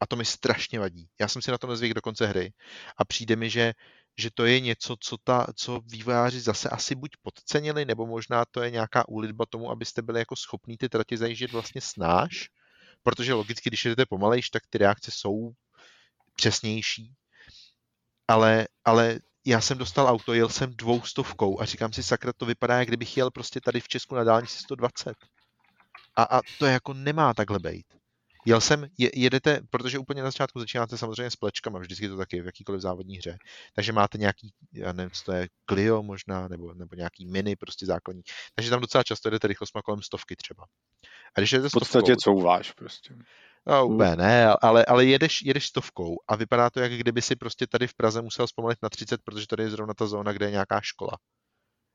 A 0.00 0.06
to 0.06 0.16
mi 0.16 0.24
strašně 0.24 0.80
vadí. 0.80 1.08
Já 1.20 1.28
jsem 1.28 1.42
si 1.42 1.50
na 1.50 1.58
to 1.58 1.66
nezvyk 1.66 1.94
do 1.94 2.00
konce 2.00 2.26
hry 2.26 2.52
a 2.96 3.04
přijde 3.04 3.36
mi, 3.36 3.50
že 3.50 3.72
že 4.18 4.30
to 4.34 4.44
je 4.44 4.60
něco, 4.60 4.96
co, 5.00 5.16
ta, 5.24 5.46
co 5.56 5.80
vývojáři 5.86 6.40
zase 6.40 6.68
asi 6.68 6.94
buď 6.94 7.10
podcenili, 7.22 7.84
nebo 7.84 8.06
možná 8.06 8.44
to 8.50 8.62
je 8.62 8.70
nějaká 8.70 9.08
úlitba 9.08 9.46
tomu, 9.46 9.70
abyste 9.70 10.02
byli 10.02 10.18
jako 10.18 10.36
schopní 10.36 10.76
ty 10.76 10.88
trati 10.88 11.16
zajíždět 11.16 11.52
vlastně 11.52 11.80
snáš, 11.80 12.48
protože 13.02 13.34
logicky, 13.34 13.70
když 13.70 13.84
jdete 13.84 14.06
pomalejš, 14.06 14.50
tak 14.50 14.62
ty 14.70 14.78
reakce 14.78 15.10
jsou 15.14 15.50
přesnější, 16.34 17.14
ale, 18.28 18.68
ale 18.84 19.18
já 19.46 19.60
jsem 19.60 19.78
dostal 19.78 20.06
auto, 20.06 20.34
jel 20.34 20.48
jsem 20.48 20.76
dvoustovkou 20.76 21.60
a 21.60 21.64
říkám 21.64 21.92
si, 21.92 22.02
sakra, 22.02 22.32
to 22.32 22.46
vypadá, 22.46 22.78
jak 22.78 22.88
kdybych 22.88 23.16
jel 23.16 23.30
prostě 23.30 23.60
tady 23.60 23.80
v 23.80 23.88
Česku 23.88 24.14
na 24.14 24.24
dálnici 24.24 24.58
120. 24.58 25.14
A, 26.16 26.22
a 26.22 26.40
to 26.58 26.66
jako 26.66 26.94
nemá 26.94 27.34
takhle 27.34 27.58
být. 27.58 27.99
Jel 28.46 28.60
jsem, 28.60 28.86
je, 28.98 29.10
jedete, 29.14 29.60
protože 29.70 29.98
úplně 29.98 30.22
na 30.22 30.28
začátku 30.28 30.60
začínáte 30.60 30.98
samozřejmě 30.98 31.30
s 31.30 31.36
plečkama, 31.36 31.78
vždycky 31.78 32.08
to 32.08 32.16
taky 32.16 32.42
v 32.42 32.46
jakýkoliv 32.46 32.80
závodní 32.80 33.16
hře. 33.16 33.36
Takže 33.74 33.92
máte 33.92 34.18
nějaký, 34.18 34.52
já 34.72 34.92
nevím, 34.92 35.10
co 35.10 35.24
to 35.24 35.32
je, 35.32 35.48
Clio 35.70 36.02
možná, 36.02 36.48
nebo, 36.48 36.74
nebo 36.74 36.96
nějaký 36.96 37.26
mini, 37.26 37.56
prostě 37.56 37.86
základní. 37.86 38.22
Takže 38.54 38.70
tam 38.70 38.80
docela 38.80 39.04
často 39.04 39.30
jdete 39.30 39.48
rychlostma 39.48 39.82
kolem 39.82 40.02
stovky 40.02 40.36
třeba. 40.36 40.64
A 41.36 41.40
když 41.40 41.52
jdete 41.52 41.68
v 41.68 41.72
podstatě 41.72 42.16
couváš 42.16 42.72
prostě. 42.72 43.14
No, 43.66 43.86
úplně 43.86 44.16
ne, 44.16 44.46
ale, 44.62 44.84
ale 44.84 45.04
jedeš, 45.04 45.42
jedeš 45.42 45.66
stovkou 45.66 46.16
a 46.28 46.36
vypadá 46.36 46.70
to, 46.70 46.80
jak 46.80 46.92
kdyby 46.92 47.22
si 47.22 47.36
prostě 47.36 47.66
tady 47.66 47.86
v 47.86 47.94
Praze 47.94 48.22
musel 48.22 48.46
zpomalit 48.46 48.78
na 48.82 48.88
30, 48.88 49.20
protože 49.24 49.46
tady 49.46 49.62
je 49.62 49.70
zrovna 49.70 49.94
ta 49.94 50.06
zóna, 50.06 50.32
kde 50.32 50.46
je 50.46 50.50
nějaká 50.50 50.80
škola. 50.80 51.12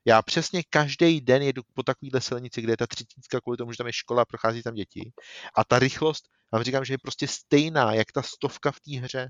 Já 0.07 0.21
přesně 0.21 0.63
každý 0.69 1.21
den 1.21 1.41
jedu 1.41 1.61
po 1.73 1.83
takovéhle 1.83 2.21
silnici, 2.21 2.61
kde 2.61 2.73
je 2.73 2.77
ta 2.77 2.87
třicítka 2.87 3.41
kvůli 3.41 3.57
tomu, 3.57 3.71
že 3.71 3.77
tam 3.77 3.87
je 3.87 3.93
škola, 3.93 4.25
prochází 4.25 4.63
tam 4.63 4.73
děti. 4.73 5.11
A 5.55 5.63
ta 5.63 5.79
rychlost, 5.79 6.25
vám 6.51 6.63
říkám, 6.63 6.85
že 6.85 6.93
je 6.93 6.97
prostě 6.97 7.27
stejná, 7.27 7.93
jak 7.93 8.11
ta 8.11 8.21
stovka 8.21 8.71
v 8.71 8.79
té 8.79 8.99
hře. 8.99 9.29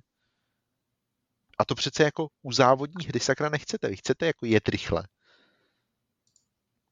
A 1.60 1.66
to 1.66 1.76
přece 1.76 2.04
jako 2.04 2.28
u 2.42 2.52
závodní 2.52 3.06
hry 3.06 3.20
sakra 3.20 3.50
nechcete. 3.50 3.90
Vy 3.90 3.98
chcete 3.98 4.26
jako 4.26 4.46
jet 4.46 4.70
rychle. 4.70 5.08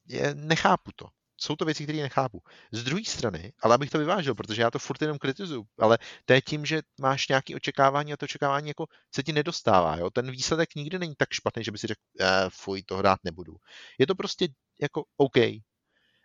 Je, 0.05 0.35
nechápu 0.35 0.91
to 0.95 1.05
jsou 1.43 1.55
to 1.55 1.65
věci, 1.65 1.83
které 1.83 2.01
nechápu. 2.01 2.41
Z 2.71 2.83
druhé 2.83 3.05
strany, 3.05 3.53
ale 3.61 3.75
abych 3.75 3.89
to 3.89 3.97
vyvážil, 3.99 4.35
protože 4.35 4.61
já 4.61 4.71
to 4.71 4.79
furt 4.79 5.01
jenom 5.01 5.17
kritizuju, 5.17 5.63
ale 5.79 5.97
to 6.25 6.33
je 6.33 6.41
tím, 6.41 6.65
že 6.65 6.81
máš 6.99 7.27
nějaké 7.27 7.55
očekávání 7.55 8.13
a 8.13 8.17
to 8.17 8.23
očekávání 8.23 8.67
jako 8.67 8.85
se 9.15 9.23
ti 9.23 9.33
nedostává. 9.33 9.97
Jo? 9.97 10.09
Ten 10.09 10.31
výsledek 10.31 10.75
nikdy 10.75 10.99
není 10.99 11.15
tak 11.17 11.33
špatný, 11.33 11.63
že 11.63 11.71
by 11.71 11.77
si 11.77 11.87
řekl, 11.87 12.01
eh, 12.19 12.25
fuj, 12.49 12.83
to 12.83 12.97
hrát 12.97 13.19
nebudu. 13.23 13.55
Je 13.99 14.07
to 14.07 14.15
prostě 14.15 14.47
jako 14.81 15.03
OK. 15.17 15.37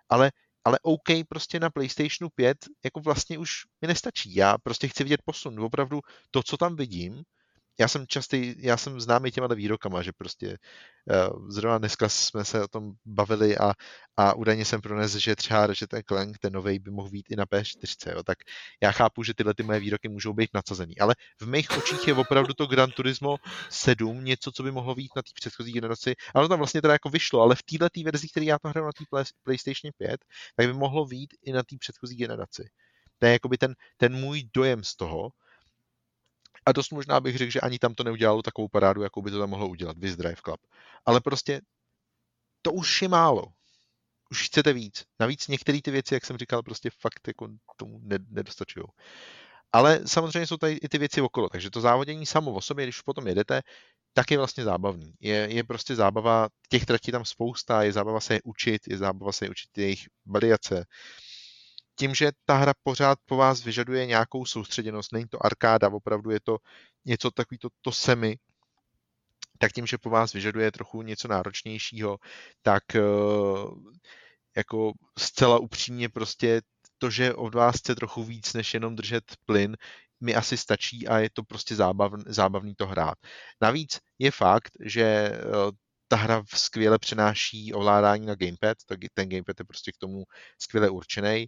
Ale 0.08 0.32
ale 0.68 0.78
OK 0.82 1.08
prostě 1.28 1.60
na 1.60 1.70
PlayStationu 1.70 2.30
5 2.34 2.58
jako 2.84 3.00
vlastně 3.00 3.38
už 3.38 3.50
mi 3.82 3.88
nestačí. 3.88 4.34
Já 4.34 4.58
prostě 4.58 4.88
chci 4.88 5.04
vidět 5.04 5.22
posun. 5.24 5.60
Opravdu 5.60 6.00
to, 6.30 6.42
co 6.42 6.56
tam 6.56 6.76
vidím, 6.76 7.22
já 7.80 7.88
jsem 7.88 8.06
častý, 8.06 8.54
já 8.58 8.76
jsem 8.76 9.00
známý 9.00 9.30
těma 9.30 9.46
výrokama, 9.46 10.02
že 10.02 10.12
prostě 10.12 10.58
uh, 11.10 11.48
zrovna 11.48 11.78
dneska 11.78 12.08
jsme 12.08 12.44
se 12.44 12.64
o 12.64 12.68
tom 12.68 12.92
bavili 13.06 13.58
a, 13.58 13.72
a 14.16 14.34
údajně 14.34 14.64
jsem 14.64 14.80
pronesl, 14.80 15.18
že 15.18 15.36
třeba 15.36 15.66
Ratchet 15.66 15.94
Clank, 16.08 16.38
ten 16.38 16.52
nový 16.52 16.78
by 16.78 16.90
mohl 16.90 17.10
být 17.10 17.30
i 17.30 17.36
na 17.36 17.44
P4, 17.44 18.12
jo, 18.12 18.22
tak 18.22 18.38
já 18.82 18.92
chápu, 18.92 19.22
že 19.22 19.34
tyhle 19.34 19.54
ty 19.54 19.62
moje 19.62 19.80
výroky 19.80 20.08
můžou 20.08 20.32
být 20.32 20.50
nadsazený, 20.54 20.98
ale 20.98 21.14
v 21.40 21.46
mých 21.46 21.70
očích 21.70 22.08
je 22.08 22.14
opravdu 22.14 22.54
to 22.54 22.66
Gran 22.66 22.90
Turismo 22.90 23.36
7 23.70 24.24
něco, 24.24 24.52
co 24.52 24.62
by 24.62 24.70
mohlo 24.72 24.94
být 24.94 25.10
na 25.16 25.22
té 25.22 25.30
předchozí 25.34 25.72
generaci, 25.72 26.14
ale 26.34 26.44
to 26.44 26.48
tam 26.48 26.58
vlastně 26.58 26.82
teda 26.82 26.92
jako 26.92 27.08
vyšlo, 27.08 27.40
ale 27.40 27.54
v 27.54 27.62
této 27.62 28.00
verzi, 28.04 28.28
který 28.28 28.46
já 28.46 28.58
to 28.58 28.68
hraju 28.68 28.86
na 28.86 28.92
té 28.92 29.04
PlayStation 29.44 29.92
5, 29.98 30.24
tak 30.56 30.66
by 30.66 30.72
mohlo 30.72 31.06
být 31.06 31.34
i 31.42 31.52
na 31.52 31.62
té 31.62 31.76
předchozí 31.80 32.16
generaci. 32.16 32.68
To 33.18 33.26
je 33.26 33.32
jakoby 33.32 33.58
ten, 33.58 33.74
ten 33.96 34.14
můj 34.14 34.42
dojem 34.54 34.84
z 34.84 34.96
toho, 34.96 35.30
a 36.68 36.72
dost 36.72 36.92
možná 36.92 37.20
bych 37.20 37.36
řekl, 37.36 37.50
že 37.50 37.60
ani 37.60 37.78
tam 37.78 37.94
to 37.94 38.04
neudělalo 38.04 38.42
takovou 38.42 38.68
parádu, 38.68 39.02
jakou 39.02 39.22
by 39.22 39.30
to 39.30 39.38
tam 39.38 39.50
mohlo 39.50 39.68
udělat, 39.68 39.98
Viz 39.98 40.16
Drive 40.16 40.42
Club. 40.44 40.60
Ale 41.06 41.20
prostě 41.20 41.60
to 42.62 42.72
už 42.72 43.02
je 43.02 43.08
málo. 43.08 43.44
Už 44.30 44.46
chcete 44.46 44.72
víc. 44.72 45.04
Navíc 45.20 45.48
některé 45.48 45.82
ty 45.82 45.90
věci, 45.90 46.14
jak 46.14 46.24
jsem 46.26 46.36
říkal, 46.36 46.62
prostě 46.62 46.90
fakt 47.00 47.26
jako 47.26 47.48
tomu 47.76 48.00
nedostačují. 48.28 48.86
Ale 49.72 50.00
samozřejmě 50.06 50.46
jsou 50.46 50.56
tady 50.56 50.72
i 50.72 50.88
ty 50.88 50.98
věci 50.98 51.20
okolo, 51.20 51.48
takže 51.48 51.70
to 51.70 51.80
závodění 51.80 52.26
samo 52.26 52.52
o 52.52 52.60
sobě, 52.60 52.86
když 52.86 53.00
potom 53.00 53.26
jedete, 53.26 53.62
tak 54.12 54.30
je 54.30 54.38
vlastně 54.38 54.64
zábavný. 54.64 55.12
Je, 55.20 55.34
je 55.34 55.64
prostě 55.64 55.96
zábava, 55.96 56.48
těch 56.68 56.86
tratí 56.86 57.12
tam 57.12 57.24
spousta, 57.24 57.82
je 57.82 57.92
zábava 57.92 58.20
se 58.20 58.34
je 58.34 58.40
učit, 58.44 58.82
je 58.88 58.98
zábava 58.98 59.32
se 59.32 59.44
je 59.44 59.50
učit 59.50 59.78
jejich 59.78 60.06
variace, 60.26 60.84
tím, 61.98 62.14
že 62.14 62.32
ta 62.44 62.54
hra 62.56 62.72
pořád 62.82 63.18
po 63.26 63.36
vás 63.36 63.64
vyžaduje 63.64 64.06
nějakou 64.06 64.44
soustředěnost, 64.46 65.12
není 65.12 65.26
to 65.28 65.46
arkáda, 65.46 65.88
opravdu 65.88 66.30
je 66.30 66.40
to 66.40 66.58
něco 67.04 67.30
takový 67.30 67.58
to, 67.58 67.68
to 67.80 67.92
semi, 67.92 68.38
tak 69.58 69.72
tím, 69.72 69.86
že 69.86 69.98
po 69.98 70.10
vás 70.10 70.32
vyžaduje 70.32 70.72
trochu 70.72 71.02
něco 71.02 71.28
náročnějšího, 71.28 72.18
tak 72.62 72.94
eh, 72.94 73.02
jako 74.56 74.92
zcela 75.18 75.58
upřímně 75.58 76.08
prostě 76.08 76.62
to, 76.98 77.10
že 77.10 77.34
od 77.34 77.54
vás 77.54 77.76
chce 77.76 77.94
trochu 77.94 78.24
víc, 78.24 78.52
než 78.54 78.74
jenom 78.74 78.96
držet 78.96 79.24
plyn, 79.46 79.76
mi 80.20 80.34
asi 80.34 80.56
stačí 80.56 81.08
a 81.08 81.18
je 81.18 81.30
to 81.32 81.42
prostě 81.42 81.74
zábav, 81.74 82.12
zábavný 82.26 82.74
to 82.74 82.86
hrát. 82.86 83.18
Navíc 83.60 84.00
je 84.18 84.30
fakt, 84.30 84.72
že 84.80 85.02
eh, 85.02 85.38
ta 86.08 86.16
hra 86.16 86.42
skvěle 86.54 86.98
přenáší 86.98 87.74
ovládání 87.74 88.26
na 88.26 88.34
gamepad, 88.34 88.78
tak 88.86 88.98
ten 89.14 89.28
gamepad 89.28 89.60
je 89.60 89.64
prostě 89.64 89.92
k 89.92 89.96
tomu 89.96 90.24
skvěle 90.58 90.90
určený. 90.90 91.46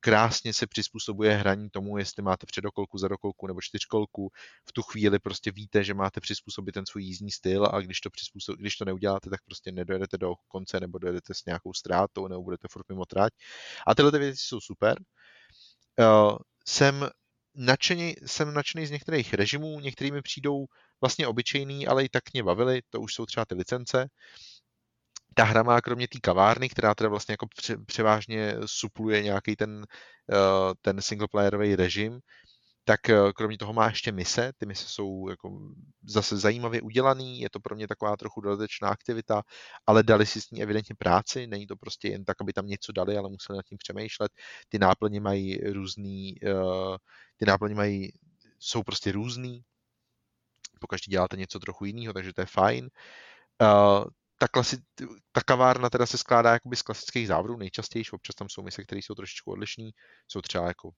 Krásně 0.00 0.54
se 0.54 0.66
přizpůsobuje 0.66 1.34
hraní 1.34 1.70
tomu, 1.70 1.98
jestli 1.98 2.22
máte 2.22 2.46
předokolku, 2.46 2.98
zadokolku 2.98 3.46
nebo 3.46 3.60
čtyřkolku. 3.60 4.30
V 4.68 4.72
tu 4.72 4.82
chvíli 4.82 5.18
prostě 5.18 5.50
víte, 5.50 5.84
že 5.84 5.94
máte 5.94 6.20
přizpůsobit 6.20 6.74
ten 6.74 6.86
svůj 6.86 7.04
jízdní 7.04 7.30
styl 7.30 7.66
a 7.72 7.80
když 7.80 8.00
to, 8.00 8.10
přizpůsob, 8.10 8.56
když 8.56 8.76
to 8.76 8.84
neuděláte, 8.84 9.30
tak 9.30 9.40
prostě 9.44 9.72
nedojedete 9.72 10.18
do 10.18 10.34
konce 10.48 10.80
nebo 10.80 10.98
dojedete 10.98 11.34
s 11.34 11.44
nějakou 11.44 11.72
ztrátou 11.72 12.28
nebo 12.28 12.42
budete 12.42 12.68
furt 12.70 12.88
mimo 12.88 13.04
trať. 13.04 13.32
A 13.86 13.94
tyhle 13.94 14.12
ty 14.12 14.18
věci 14.18 14.38
jsou 14.40 14.60
super. 14.60 14.96
Jsem 16.66 17.08
nadšený, 17.54 18.14
jsem 18.26 18.54
nadšený 18.54 18.86
z 18.86 18.90
některých 18.90 19.34
režimů, 19.34 19.80
některými 19.80 20.22
přijdou 20.22 20.66
vlastně 21.02 21.26
obyčejný, 21.26 21.86
ale 21.86 22.04
i 22.04 22.08
tak 22.08 22.24
mě 22.32 22.42
bavili, 22.42 22.82
to 22.90 23.00
už 23.00 23.14
jsou 23.14 23.26
třeba 23.26 23.44
ty 23.44 23.54
licence. 23.54 24.08
Ta 25.34 25.44
hra 25.44 25.62
má 25.62 25.80
kromě 25.80 26.08
té 26.08 26.18
kavárny, 26.22 26.68
která 26.68 26.94
teda 26.94 27.08
vlastně 27.08 27.32
jako 27.32 27.46
převážně 27.86 28.56
supluje 28.66 29.22
nějaký 29.22 29.56
ten, 29.56 29.86
eh, 30.32 30.74
ten 30.82 31.02
singleplayerový 31.02 31.76
režim, 31.76 32.20
tak 32.84 33.10
eh, 33.10 33.32
kromě 33.36 33.58
toho 33.58 33.72
má 33.72 33.88
ještě 33.88 34.12
mise. 34.12 34.52
Ty 34.58 34.66
mise 34.66 34.84
jsou 34.88 35.28
jako 35.28 35.58
zase 36.08 36.36
zajímavě 36.36 36.82
udělaný, 36.82 37.40
je 37.40 37.50
to 37.50 37.60
pro 37.60 37.74
mě 37.76 37.88
taková 37.88 38.16
trochu 38.16 38.40
dodatečná 38.40 38.88
aktivita, 38.88 39.42
ale 39.86 40.02
dali 40.02 40.26
si 40.26 40.40
s 40.40 40.50
ní 40.50 40.62
evidentně 40.62 40.94
práci, 40.98 41.46
není 41.46 41.66
to 41.66 41.76
prostě 41.76 42.08
jen 42.08 42.24
tak, 42.24 42.36
aby 42.40 42.52
tam 42.52 42.66
něco 42.66 42.92
dali, 42.92 43.16
ale 43.16 43.30
museli 43.30 43.56
nad 43.56 43.66
tím 43.66 43.78
přemýšlet. 43.78 44.32
Ty 44.68 44.78
náplně 44.78 45.20
mají 45.20 45.58
různý, 45.72 46.34
uh, 46.42 46.96
ty 47.36 47.46
náplně 47.46 47.74
mají, 47.74 48.12
jsou 48.58 48.82
prostě 48.82 49.12
různý, 49.12 49.62
pokaždý 50.82 51.10
děláte 51.10 51.36
něco 51.36 51.58
trochu 51.58 51.84
jiného, 51.84 52.12
takže 52.12 52.32
to 52.32 52.42
je 52.42 52.46
fajn. 52.46 52.88
Uh, 53.62 54.04
ta, 54.38 54.48
klasi, 54.48 54.76
ta 55.32 55.40
kavárna 55.40 55.90
teda 55.90 56.06
se 56.06 56.18
skládá 56.18 56.52
jakoby 56.52 56.76
z 56.76 56.82
klasických 56.82 57.28
závodů 57.28 57.56
nejčastěji, 57.56 58.04
občas 58.12 58.34
tam 58.34 58.48
jsou 58.48 58.62
mise, 58.62 58.82
které 58.82 58.98
jsou 58.98 59.14
trošičku 59.14 59.50
odlišné, 59.50 59.90
jsou 60.28 60.40
třeba 60.40 60.66
jako 60.66 60.90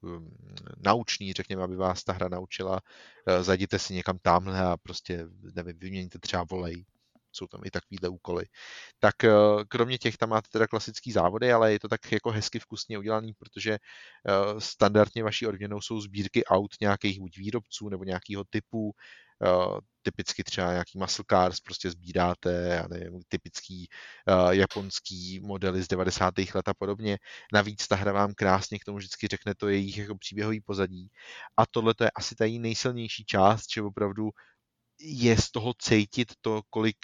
um, 0.00 0.36
nauční, 0.76 1.32
řekněme, 1.32 1.62
aby 1.62 1.76
vás 1.76 2.04
ta 2.04 2.12
hra 2.12 2.28
naučila, 2.28 2.80
uh, 2.80 3.42
zajděte 3.42 3.78
si 3.78 3.94
někam 3.94 4.18
tamhle 4.22 4.60
a 4.60 4.76
prostě, 4.76 5.26
nevím, 5.54 5.78
vyměníte 5.78 6.18
třeba 6.18 6.44
volej, 6.50 6.84
jsou 7.32 7.46
tam 7.46 7.60
i 7.64 7.70
takovýhle 7.70 8.08
úkoly. 8.08 8.44
Tak 8.98 9.14
uh, 9.24 9.62
kromě 9.68 9.98
těch 9.98 10.16
tam 10.16 10.28
máte 10.28 10.48
teda 10.52 10.66
klasický 10.66 11.12
závody, 11.12 11.52
ale 11.52 11.72
je 11.72 11.80
to 11.80 11.88
tak 11.88 12.12
jako 12.12 12.30
hezky 12.30 12.58
vkusně 12.58 12.98
udělaný, 12.98 13.32
protože 13.38 13.78
uh, 13.78 14.58
standardně 14.58 15.24
vaší 15.24 15.46
odměnou 15.46 15.80
jsou 15.80 16.00
sbírky 16.00 16.44
aut 16.44 16.70
nějakých 16.80 17.20
buď 17.20 17.38
výrobců 17.38 17.88
nebo 17.88 18.04
nějakého 18.04 18.44
typu, 18.50 18.94
uh, 19.40 19.78
typicky 20.02 20.44
třeba 20.44 20.72
nějaký 20.72 20.98
muscle 20.98 21.24
cars 21.30 21.60
prostě 21.60 21.90
sbíráte, 21.90 22.52
já 22.52 22.88
nevím, 22.88 23.20
typický 23.28 23.88
japonský 24.50 25.40
modely 25.40 25.82
z 25.82 25.88
90. 25.88 26.34
let 26.54 26.68
a 26.68 26.74
podobně. 26.74 27.18
Navíc 27.52 27.88
ta 27.88 27.96
hra 27.96 28.12
vám 28.12 28.34
krásně 28.34 28.78
k 28.78 28.84
tomu 28.84 28.98
vždycky 28.98 29.26
řekne 29.26 29.54
to 29.54 29.68
jejich 29.68 29.98
jako 29.98 30.18
příběhový 30.18 30.60
pozadí. 30.60 31.08
A 31.56 31.66
tohle 31.66 31.94
to 31.94 32.04
je 32.04 32.10
asi 32.10 32.34
ta 32.34 32.44
nejsilnější 32.58 33.24
část, 33.24 33.64
že 33.74 33.82
opravdu 33.82 34.30
je 35.00 35.36
z 35.36 35.50
toho 35.50 35.74
cítit 35.78 36.32
to, 36.40 36.62
kolik 36.70 36.96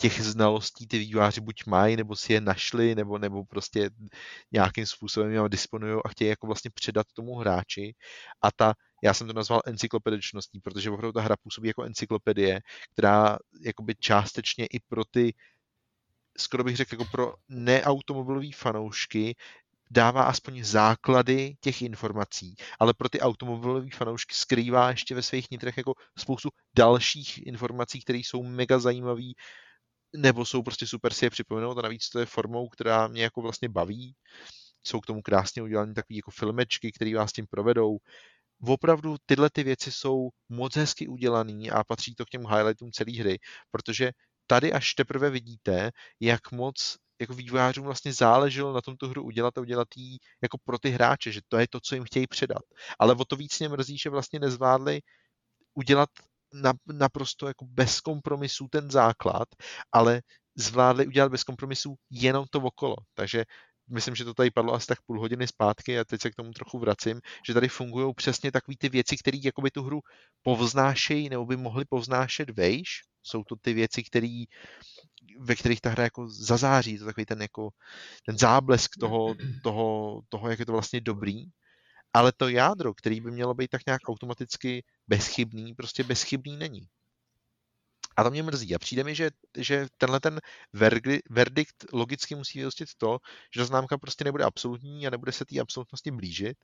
těch 0.00 0.20
znalostí 0.22 0.86
ty 0.86 0.98
výváři 0.98 1.40
buď 1.40 1.66
mají, 1.66 1.96
nebo 1.96 2.16
si 2.16 2.32
je 2.32 2.40
našli, 2.40 2.94
nebo, 2.94 3.18
nebo 3.18 3.44
prostě 3.44 3.90
nějakým 4.52 4.86
způsobem 4.86 5.32
je 5.32 5.40
disponují 5.48 6.00
a 6.04 6.08
chtějí 6.08 6.28
jako 6.30 6.46
vlastně 6.46 6.70
předat 6.74 7.06
tomu 7.14 7.34
hráči. 7.34 7.94
A 8.42 8.50
ta 8.50 8.74
já 9.02 9.14
jsem 9.14 9.26
to 9.26 9.32
nazval 9.32 9.60
encyklopedičností, 9.66 10.60
protože 10.60 10.90
opravdu 10.90 11.12
ta 11.12 11.20
hra 11.20 11.36
působí 11.42 11.68
jako 11.68 11.82
encyklopedie, 11.82 12.60
která 12.92 13.38
jakoby 13.62 13.94
částečně 13.94 14.66
i 14.66 14.80
pro 14.88 15.04
ty 15.04 15.34
skoro 16.38 16.64
bych 16.64 16.76
řekl, 16.76 16.94
jako 16.94 17.04
pro 17.04 17.34
neautomobilový 17.48 18.52
fanoušky 18.52 19.36
dává 19.90 20.22
aspoň 20.22 20.64
základy 20.64 21.54
těch 21.60 21.82
informací, 21.82 22.54
ale 22.78 22.94
pro 22.94 23.08
ty 23.08 23.20
automobilové 23.20 23.90
fanoušky 23.94 24.34
skrývá 24.34 24.90
ještě 24.90 25.14
ve 25.14 25.22
svých 25.22 25.50
nitrech 25.50 25.76
jako 25.76 25.94
spoustu 26.18 26.48
dalších 26.76 27.46
informací, 27.46 28.00
které 28.00 28.18
jsou 28.18 28.42
mega 28.42 28.78
zajímavé, 28.78 29.32
nebo 30.16 30.44
jsou 30.44 30.62
prostě 30.62 30.86
super 30.86 31.12
si 31.12 31.26
je 31.26 31.30
připomenout 31.30 31.78
a 31.78 31.82
navíc 31.82 32.08
to 32.08 32.18
je 32.18 32.26
formou, 32.26 32.68
která 32.68 33.08
mě 33.08 33.22
jako 33.22 33.42
vlastně 33.42 33.68
baví. 33.68 34.14
Jsou 34.86 35.00
k 35.00 35.06
tomu 35.06 35.22
krásně 35.22 35.62
udělané 35.62 35.94
takové 35.94 36.16
jako 36.16 36.30
filmečky, 36.30 36.92
které 36.92 37.14
vás 37.16 37.32
tím 37.32 37.46
provedou 37.50 37.98
opravdu 38.66 39.16
tyhle 39.26 39.50
ty 39.50 39.62
věci 39.62 39.92
jsou 39.92 40.28
moc 40.48 40.76
hezky 40.76 41.08
udělaný 41.08 41.70
a 41.70 41.84
patří 41.84 42.14
to 42.14 42.24
k 42.26 42.28
těm 42.28 42.46
highlightům 42.46 42.92
celé 42.92 43.12
hry, 43.12 43.38
protože 43.70 44.10
tady 44.46 44.72
až 44.72 44.94
teprve 44.94 45.30
vidíte, 45.30 45.90
jak 46.20 46.52
moc 46.52 46.96
jako 47.20 47.34
vývojářům 47.34 47.84
vlastně 47.84 48.12
záleželo 48.12 48.72
na 48.72 48.80
tom 48.80 48.96
tu 48.96 49.08
hru 49.08 49.22
udělat 49.22 49.58
a 49.58 49.60
udělat 49.60 49.88
ji 49.96 50.18
jako 50.42 50.58
pro 50.64 50.78
ty 50.78 50.90
hráče, 50.90 51.32
že 51.32 51.40
to 51.48 51.58
je 51.58 51.66
to, 51.70 51.80
co 51.80 51.94
jim 51.94 52.04
chtějí 52.04 52.26
předat. 52.26 52.62
Ale 52.98 53.14
o 53.14 53.24
to 53.24 53.36
víc 53.36 53.58
mě 53.58 53.68
mrzí, 53.68 53.98
že 53.98 54.10
vlastně 54.10 54.38
nezvládli 54.38 55.00
udělat 55.74 56.10
naprosto 56.86 57.48
jako 57.48 57.64
bez 57.64 58.00
kompromisů 58.00 58.68
ten 58.70 58.90
základ, 58.90 59.48
ale 59.92 60.22
zvládli 60.56 61.06
udělat 61.06 61.32
bez 61.32 61.44
kompromisů 61.44 61.94
jenom 62.10 62.44
to 62.50 62.60
okolo. 62.60 62.96
Takže 63.14 63.44
myslím, 63.88 64.14
že 64.14 64.24
to 64.24 64.34
tady 64.34 64.50
padlo 64.50 64.74
asi 64.74 64.86
tak 64.86 64.98
půl 65.06 65.20
hodiny 65.20 65.46
zpátky 65.46 65.98
a 65.98 66.04
teď 66.04 66.20
se 66.20 66.30
k 66.30 66.34
tomu 66.34 66.52
trochu 66.52 66.78
vracím, 66.78 67.20
že 67.46 67.54
tady 67.54 67.68
fungují 67.68 68.14
přesně 68.14 68.52
takové 68.52 68.74
ty 68.78 68.88
věci, 68.88 69.16
které 69.16 69.38
jakoby 69.42 69.70
tu 69.70 69.82
hru 69.82 70.00
povznášejí 70.42 71.28
nebo 71.28 71.46
by 71.46 71.56
mohly 71.56 71.84
povznášet 71.84 72.50
vejš. 72.50 72.88
Jsou 73.22 73.44
to 73.44 73.56
ty 73.56 73.72
věci, 73.72 74.02
které 74.02 74.44
ve 75.38 75.56
kterých 75.56 75.80
ta 75.80 75.90
hra 75.90 76.04
jako 76.04 76.28
zazáří, 76.28 76.98
to 76.98 77.04
takový 77.04 77.26
ten, 77.26 77.42
jako, 77.42 77.70
ten 78.26 78.38
záblesk 78.38 78.90
toho, 79.00 79.34
toho, 79.62 80.20
toho, 80.28 80.50
jak 80.50 80.58
je 80.58 80.66
to 80.66 80.72
vlastně 80.72 81.00
dobrý. 81.00 81.44
Ale 82.14 82.32
to 82.36 82.48
jádro, 82.48 82.94
který 82.94 83.20
by 83.20 83.30
mělo 83.30 83.54
být 83.54 83.70
tak 83.70 83.86
nějak 83.86 84.08
automaticky 84.08 84.84
bezchybný, 85.08 85.74
prostě 85.74 86.04
bezchybný 86.04 86.56
není. 86.56 86.88
A 88.16 88.24
to 88.24 88.30
mě 88.30 88.42
mrzí. 88.42 88.74
A 88.74 88.78
přijde 88.78 89.04
mi, 89.04 89.14
že, 89.14 89.30
že 89.56 89.86
tenhle 89.96 90.20
ten 90.20 90.40
verdikt 91.30 91.84
logicky 91.92 92.34
musí 92.34 92.58
vyhostit 92.58 92.88
to, 92.98 93.18
že 93.54 93.60
ta 93.60 93.64
známka 93.64 93.98
prostě 93.98 94.24
nebude 94.24 94.44
absolutní 94.44 95.06
a 95.06 95.10
nebude 95.10 95.32
se 95.32 95.44
té 95.44 95.60
absolutnosti 95.60 96.10
blížit. 96.10 96.56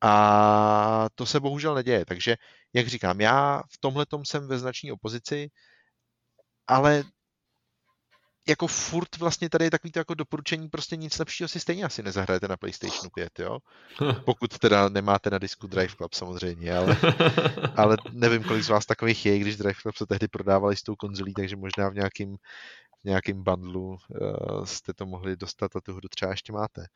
A 0.00 1.08
to 1.14 1.26
se 1.26 1.40
bohužel 1.40 1.74
neděje. 1.74 2.04
Takže, 2.04 2.36
jak 2.72 2.88
říkám, 2.88 3.20
já 3.20 3.62
v 3.70 3.78
tomhle 3.80 4.06
jsem 4.24 4.48
ve 4.48 4.58
značné 4.58 4.92
opozici, 4.92 5.48
ale 6.66 7.04
jako 8.48 8.66
furt 8.66 9.16
vlastně 9.16 9.50
tady 9.50 9.64
je 9.64 9.70
takový 9.70 9.92
to 9.92 9.98
jako 9.98 10.14
doporučení, 10.14 10.68
prostě 10.68 10.96
nic 10.96 11.18
lepšího 11.18 11.48
si 11.48 11.60
stejně 11.60 11.84
asi 11.84 12.02
nezahrajete 12.02 12.48
na 12.48 12.56
PlayStation 12.56 13.10
5, 13.14 13.38
jo? 13.38 13.58
Pokud 14.24 14.58
teda 14.58 14.88
nemáte 14.88 15.30
na 15.30 15.38
disku 15.38 15.66
Drive 15.66 15.94
Club 15.96 16.14
samozřejmě, 16.14 16.76
ale, 16.76 16.96
ale 17.76 17.96
nevím, 18.12 18.44
kolik 18.44 18.62
z 18.62 18.68
vás 18.68 18.86
takových 18.86 19.26
je, 19.26 19.38
když 19.38 19.56
Drive 19.56 19.80
Club 19.82 19.96
se 19.96 20.06
tehdy 20.06 20.28
prodávali 20.28 20.76
s 20.76 20.82
tou 20.82 20.96
konzolí, 20.96 21.34
takže 21.34 21.56
možná 21.56 21.88
v 21.88 21.94
nějakým, 21.94 22.36
v 23.00 23.04
nějakým 23.04 23.44
bundlu 23.44 23.88
uh, 23.88 24.64
jste 24.64 24.94
to 24.94 25.06
mohli 25.06 25.36
dostat 25.36 25.76
a 25.76 25.80
tu 25.80 25.94
hru 25.94 26.08
třeba 26.08 26.30
ještě 26.30 26.52
máte. 26.52 26.86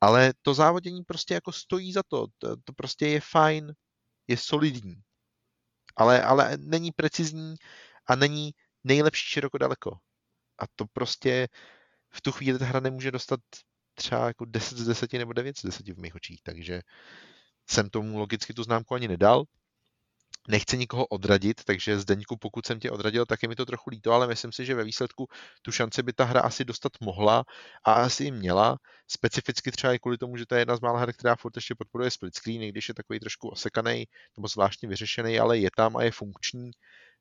Ale 0.00 0.32
to 0.42 0.54
závodění 0.54 1.04
prostě 1.04 1.34
jako 1.34 1.52
stojí 1.52 1.92
za 1.92 2.02
to, 2.08 2.26
to, 2.38 2.56
to 2.64 2.72
prostě 2.72 3.06
je 3.06 3.20
fajn, 3.20 3.72
je 4.28 4.36
solidní, 4.36 4.96
ale, 5.96 6.22
ale 6.22 6.58
není 6.60 6.92
precizní 6.92 7.54
a 8.06 8.16
není 8.16 8.50
nejlepší 8.84 9.26
široko 9.26 9.58
daleko. 9.58 9.98
A 10.58 10.64
to 10.76 10.84
prostě 10.92 11.48
v 12.10 12.20
tu 12.20 12.32
chvíli 12.32 12.58
ta 12.58 12.64
hra 12.64 12.80
nemůže 12.80 13.10
dostat 13.10 13.40
třeba 13.94 14.26
jako 14.26 14.44
10 14.44 14.78
z 14.78 14.86
10 14.86 15.12
nebo 15.12 15.32
9 15.32 15.58
z 15.58 15.62
10 15.62 15.88
v 15.88 15.98
mých 15.98 16.14
očích, 16.14 16.42
takže 16.42 16.80
jsem 17.70 17.90
tomu 17.90 18.18
logicky 18.18 18.54
tu 18.54 18.62
známku 18.62 18.94
ani 18.94 19.08
nedal. 19.08 19.44
Nechci 20.48 20.78
nikoho 20.78 21.06
odradit, 21.06 21.64
takže 21.64 21.98
Zdeňku, 21.98 22.36
pokud 22.36 22.66
jsem 22.66 22.80
tě 22.80 22.90
odradil, 22.90 23.26
tak 23.26 23.42
je 23.42 23.48
mi 23.48 23.56
to 23.56 23.66
trochu 23.66 23.90
líto, 23.90 24.12
ale 24.12 24.26
myslím 24.26 24.52
si, 24.52 24.64
že 24.64 24.74
ve 24.74 24.84
výsledku 24.84 25.26
tu 25.62 25.72
šanci 25.72 26.02
by 26.02 26.12
ta 26.12 26.24
hra 26.24 26.40
asi 26.40 26.64
dostat 26.64 26.92
mohla 27.00 27.44
a 27.84 27.92
asi 27.92 28.24
i 28.24 28.30
měla. 28.30 28.78
Specificky 29.08 29.72
třeba 29.72 29.94
i 29.94 29.98
kvůli 29.98 30.18
tomu, 30.18 30.36
že 30.36 30.46
to 30.46 30.54
je 30.54 30.60
jedna 30.60 30.76
z 30.76 30.80
mála 30.80 31.00
her, 31.00 31.12
která 31.12 31.36
furt 31.36 31.56
ještě 31.56 31.74
podporuje 31.74 32.10
split 32.10 32.34
screen, 32.34 32.62
i 32.62 32.68
když 32.68 32.88
je 32.88 32.94
takový 32.94 33.20
trošku 33.20 33.48
osekaný 33.48 34.04
nebo 34.36 34.48
zvláštně 34.48 34.88
vyřešený, 34.88 35.38
ale 35.38 35.58
je 35.58 35.70
tam 35.76 35.96
a 35.96 36.02
je 36.02 36.10
funkční. 36.10 36.70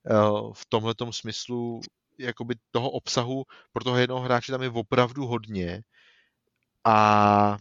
Eh, 0.09 0.13
v 0.53 0.65
tomhle 0.69 0.93
smyslu 1.11 1.81
jakoby 2.17 2.55
toho 2.71 2.89
obsahu 2.89 3.43
pro 3.73 3.83
toho 3.83 3.97
jednoho 3.97 4.21
hráče 4.21 4.51
tam 4.51 4.61
je 4.61 4.69
opravdu 4.69 5.25
hodně 5.25 5.81
a, 6.83 7.57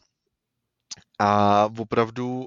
a 1.18 1.64
opravdu 1.78 2.46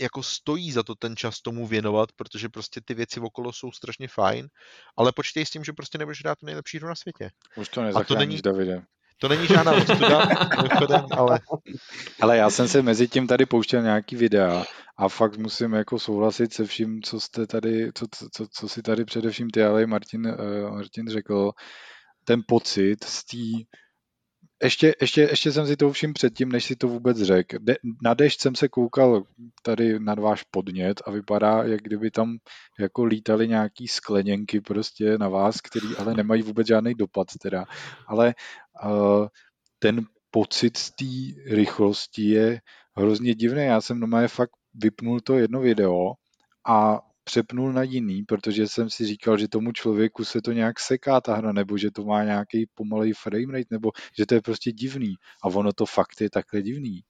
jako 0.00 0.22
stojí 0.22 0.72
za 0.72 0.82
to 0.82 0.94
ten 0.94 1.16
čas 1.16 1.40
tomu 1.40 1.66
věnovat, 1.66 2.12
protože 2.12 2.48
prostě 2.48 2.80
ty 2.84 2.94
věci 2.94 3.20
okolo 3.20 3.52
jsou 3.52 3.72
strašně 3.72 4.08
fajn, 4.08 4.48
ale 4.96 5.12
počítej 5.12 5.46
s 5.46 5.50
tím, 5.50 5.64
že 5.64 5.72
prostě 5.72 5.98
nebudeš 5.98 6.20
hrát 6.20 6.38
tu 6.38 6.46
nejlepší 6.46 6.78
hru 6.78 6.88
na 6.88 6.94
světě. 6.94 7.30
Už 7.56 7.68
to 7.68 7.80
a 7.80 8.04
to 8.04 8.14
není, 8.14 8.42
Davide. 8.42 8.82
To 9.20 9.28
není 9.28 9.46
žádná 9.46 9.72
ostuda, 9.72 10.28
ale... 11.10 11.40
Ale 12.20 12.36
já 12.36 12.50
jsem 12.50 12.68
se 12.68 12.82
mezi 12.82 13.08
tím 13.08 13.26
tady 13.26 13.46
pouštěl 13.46 13.82
nějaký 13.82 14.16
videa 14.16 14.64
a 14.98 15.08
fakt 15.08 15.36
musím 15.36 15.72
jako 15.72 15.98
souhlasit 15.98 16.52
se 16.52 16.64
vším, 16.64 17.02
co 17.02 17.20
jste 17.20 17.46
tady, 17.46 17.90
co, 17.94 18.06
co, 18.32 18.46
co 18.52 18.68
si 18.68 18.82
tady 18.82 19.04
především 19.04 19.50
ty, 19.50 19.64
ale 19.64 19.86
Martin, 19.86 20.26
uh, 20.26 20.70
Martin 20.70 21.08
řekl, 21.08 21.52
ten 22.24 22.42
pocit 22.46 23.04
z 23.04 23.24
té 23.24 23.76
ještě, 24.62 24.94
ještě, 25.00 25.20
ještě 25.20 25.52
jsem 25.52 25.66
si 25.66 25.76
to 25.76 25.92
všim 25.92 26.12
předtím, 26.12 26.48
než 26.48 26.64
si 26.64 26.76
to 26.76 26.88
vůbec 26.88 27.18
řekl. 27.18 27.56
De, 27.60 27.76
na 28.02 28.14
dešť 28.14 28.40
jsem 28.40 28.54
se 28.54 28.68
koukal 28.68 29.22
tady 29.62 30.00
nad 30.00 30.18
váš 30.18 30.42
podnět 30.42 31.02
a 31.06 31.10
vypadá, 31.10 31.62
jak 31.62 31.82
kdyby 31.82 32.10
tam 32.10 32.36
jako 32.80 33.04
lítali 33.04 33.48
nějaký 33.48 33.88
skleněnky 33.88 34.60
prostě 34.60 35.18
na 35.18 35.28
vás, 35.28 35.60
který 35.60 35.96
ale 35.98 36.14
nemají 36.14 36.42
vůbec 36.42 36.66
žádný 36.66 36.94
dopad 36.94 37.28
teda. 37.42 37.64
Ale 38.06 38.34
uh, 38.84 39.26
ten 39.78 40.06
pocit 40.30 40.76
z 40.76 40.90
té 40.90 41.04
rychlosti 41.54 42.22
je 42.22 42.60
hrozně 42.96 43.34
divný. 43.34 43.64
Já 43.64 43.80
jsem 43.80 44.00
normálně 44.00 44.28
fakt 44.28 44.50
vypnul 44.74 45.20
to 45.20 45.38
jedno 45.38 45.60
video 45.60 46.12
a 46.68 47.00
přepnul 47.26 47.72
na 47.72 47.82
jiný, 47.82 48.22
protože 48.22 48.68
jsem 48.68 48.90
si 48.90 49.06
říkal, 49.06 49.38
že 49.38 49.48
tomu 49.48 49.72
člověku 49.72 50.24
se 50.24 50.42
to 50.42 50.52
nějak 50.52 50.80
seká 50.80 51.20
ta 51.20 51.34
hra, 51.34 51.52
nebo 51.52 51.78
že 51.78 51.90
to 51.90 52.04
má 52.04 52.24
nějaký 52.24 52.66
pomalej 52.74 53.12
framerate, 53.12 53.68
nebo 53.70 53.90
že 54.18 54.26
to 54.26 54.34
je 54.34 54.42
prostě 54.42 54.72
divný. 54.72 55.14
A 55.42 55.46
ono 55.48 55.72
to 55.72 55.86
fakt 55.86 56.20
je 56.20 56.30
takhle 56.30 56.62
divný. 56.62 57.00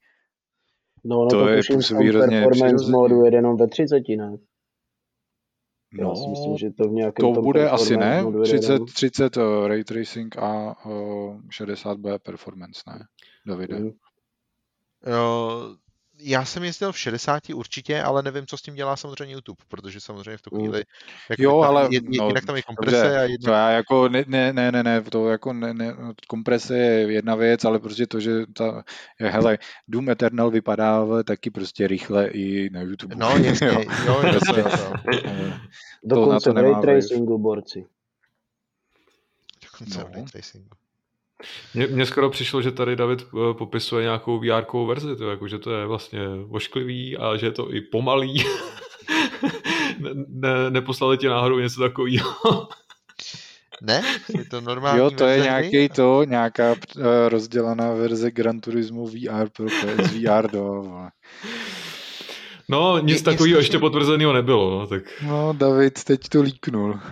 No, 1.05 1.23
no 1.23 1.29
to, 1.29 1.43
to 1.43 1.49
je 1.49 1.61
působí 1.73 2.09
hrozně 2.09 2.41
performance 2.41 2.91
modu 2.91 3.25
jede 3.25 3.37
jenom 3.37 3.57
ve 3.57 3.67
30, 3.67 3.95
ne? 4.17 4.37
No, 5.93 6.09
Já 6.09 6.15
si 6.15 6.29
myslím, 6.29 6.57
že 6.57 6.69
to 6.69 6.89
v 6.89 6.91
nějakém 6.91 7.33
to 7.33 7.41
bude 7.41 7.69
asi 7.69 7.97
ne, 7.97 8.23
30, 8.43 8.79
30 8.93 9.37
uh, 9.37 9.67
ray 9.67 9.83
tracing 9.83 10.37
a 10.37 10.75
uh, 10.85 11.41
60B 11.61 12.19
performance, 12.19 12.81
ne, 12.87 13.05
Davide? 13.47 13.79
Mm. 13.79 13.87
Uh, 13.87 13.93
já 16.19 16.45
jsem 16.45 16.63
jezdil 16.63 16.91
v 16.91 16.99
60 16.99 17.43
určitě, 17.53 18.01
ale 18.01 18.23
nevím, 18.23 18.45
co 18.47 18.57
s 18.57 18.61
tím 18.61 18.75
dělá 18.75 18.95
samozřejmě 18.95 19.33
YouTube, 19.33 19.63
protože 19.67 19.99
samozřejmě 19.99 20.37
v 20.37 20.41
tu 20.41 20.55
mm. 20.55 20.61
chvíli 20.61 20.83
jako 21.29 21.43
jo, 21.43 21.61
ale 21.61 21.87
jed, 21.91 22.03
no, 22.03 22.27
jinak 22.27 22.45
tam 22.45 22.55
je 22.55 22.61
komprese 22.61 23.03
dobře, 23.03 23.17
a 23.17 23.21
jedna... 23.21 23.45
To 23.45 23.51
já 23.51 23.69
jako 23.69 24.09
ne, 24.09 24.23
ne, 24.27 24.53
ne, 24.53 24.83
ne, 24.83 25.01
to 25.01 25.29
jako 25.29 25.53
ne, 25.53 25.73
ne, 25.73 25.95
komprese 26.27 26.77
je 26.77 27.11
jedna 27.11 27.35
věc, 27.35 27.65
ale 27.65 27.79
prostě 27.79 28.07
to, 28.07 28.19
že 28.19 28.45
ta, 28.53 28.83
hele, 29.19 29.57
Doom 29.87 30.09
Eternal 30.09 30.51
vypadá 30.51 31.23
taky 31.23 31.49
prostě 31.49 31.87
rychle 31.87 32.27
i 32.27 32.69
na 32.69 32.81
YouTube. 32.81 33.15
No, 33.15 33.37
jasně, 33.37 33.67
jo, 33.67 33.83
jo, 34.05 34.21
jasně. 34.23 34.63
Dokonce 36.03 36.51
v 36.51 36.57
ray 36.57 36.75
tracingu 36.81 37.37
borci. 37.37 37.85
Dokonce 39.63 39.99
no. 39.99 40.09
v 40.09 40.13
ray 40.13 40.23
tracingu. 40.23 40.69
Mně, 41.73 41.87
mně 41.87 42.05
skoro 42.05 42.29
přišlo, 42.29 42.61
že 42.61 42.71
tady 42.71 42.95
David 42.95 43.21
eh, 43.21 43.53
popisuje 43.53 44.03
nějakou 44.03 44.39
VR 44.39 44.85
verzi, 44.87 45.15
to 45.15 45.29
jako, 45.29 45.47
že 45.47 45.59
to 45.59 45.71
je 45.71 45.85
vlastně 45.85 46.19
ošklivý 46.49 47.17
a 47.17 47.37
že 47.37 47.45
je 47.45 47.51
to 47.51 47.73
i 47.73 47.81
pomalý. 47.81 48.43
ne, 49.99 50.09
ne, 50.27 50.69
neposlali 50.69 51.17
ti 51.17 51.27
náhodou 51.27 51.59
něco 51.59 51.81
takového. 51.81 52.67
ne? 53.81 54.01
Je 54.37 54.45
to 54.45 54.61
normální 54.61 54.99
Jo, 54.99 55.11
to 55.11 55.25
je 55.25 55.39
nějaký 55.39 55.89
to, 55.89 56.23
nějaká 56.23 56.71
uh, 56.71 57.03
rozdělaná 57.27 57.93
verze 57.93 58.31
Gran 58.31 58.59
Turismo 58.59 59.07
VR 59.07 59.49
pro 59.53 59.65
PSVR 59.65 60.51
2. 60.51 61.09
No, 62.69 62.99
nic 62.99 63.21
takového 63.21 63.59
ještě 63.59 63.79
potvrzeného 63.79 64.33
nebylo. 64.33 64.79
No, 64.79 64.87
tak... 64.87 65.03
no, 65.21 65.53
David 65.53 66.03
teď 66.03 66.29
to 66.29 66.41
líknul. 66.41 66.99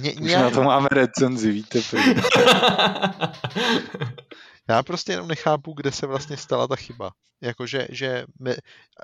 Mě, 0.00 0.14
Už 0.14 0.30
já... 0.30 0.42
na 0.42 0.50
to 0.50 0.62
máme 0.62 0.88
recenzi, 0.92 1.52
víte. 1.52 1.80
já 4.68 4.82
prostě 4.82 5.12
jenom 5.12 5.28
nechápu, 5.28 5.72
kde 5.72 5.92
se 5.92 6.06
vlastně 6.06 6.36
stala 6.36 6.68
ta 6.68 6.76
chyba. 6.76 7.10
Jakože 7.42 7.88
že 7.90 8.24
me, 8.40 8.56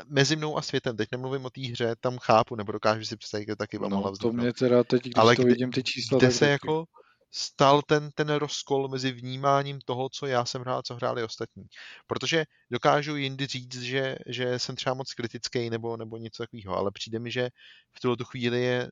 mezi 0.09 0.36
mnou 0.36 0.59
a 0.59 0.62
světem, 0.62 0.97
teď 0.97 1.09
nemluvím 1.12 1.44
o 1.44 1.51
té 1.51 1.60
hře, 1.60 1.94
tam 2.01 2.18
chápu, 2.18 2.56
nebo 2.56 2.72
dokážu 2.72 3.05
si 3.05 3.16
představit, 3.16 3.44
kde 3.44 3.56
ta 3.56 3.66
chyba 3.70 3.89
no, 3.89 3.97
mohla 3.97 4.10
vzniknout. 4.10 4.36
To 4.36 4.43
mě 4.43 4.52
teda 4.52 4.85
teď, 4.85 5.02
když 5.02 5.12
Ale 5.16 5.36
to 5.36 5.43
kde, 5.43 5.52
vidím 5.52 5.72
ty 5.72 5.82
čísla, 5.82 6.18
kde 6.18 6.30
se 6.30 6.40
taky. 6.40 6.51
jako 6.51 6.85
stal 7.30 7.82
ten, 7.82 8.10
ten 8.14 8.28
rozkol 8.28 8.88
mezi 8.88 9.12
vnímáním 9.12 9.80
toho, 9.80 10.09
co 10.09 10.26
já 10.26 10.44
jsem 10.44 10.60
hrál, 10.60 10.82
co 10.82 10.94
hráli 10.94 11.24
ostatní. 11.24 11.64
Protože 12.06 12.44
dokážu 12.70 13.16
jindy 13.16 13.46
říct, 13.46 13.80
že, 13.82 14.16
že 14.26 14.59
jsem 14.59 14.76
třeba 14.76 14.94
moc 14.94 15.14
kritický 15.14 15.70
nebo, 15.70 15.96
nebo 15.96 16.16
něco 16.16 16.42
takového, 16.42 16.76
ale 16.76 16.90
přijde 16.90 17.18
mi, 17.18 17.30
že 17.30 17.50
v 17.96 18.00
tuto 18.00 18.24
chvíli 18.24 18.62
je 18.62 18.90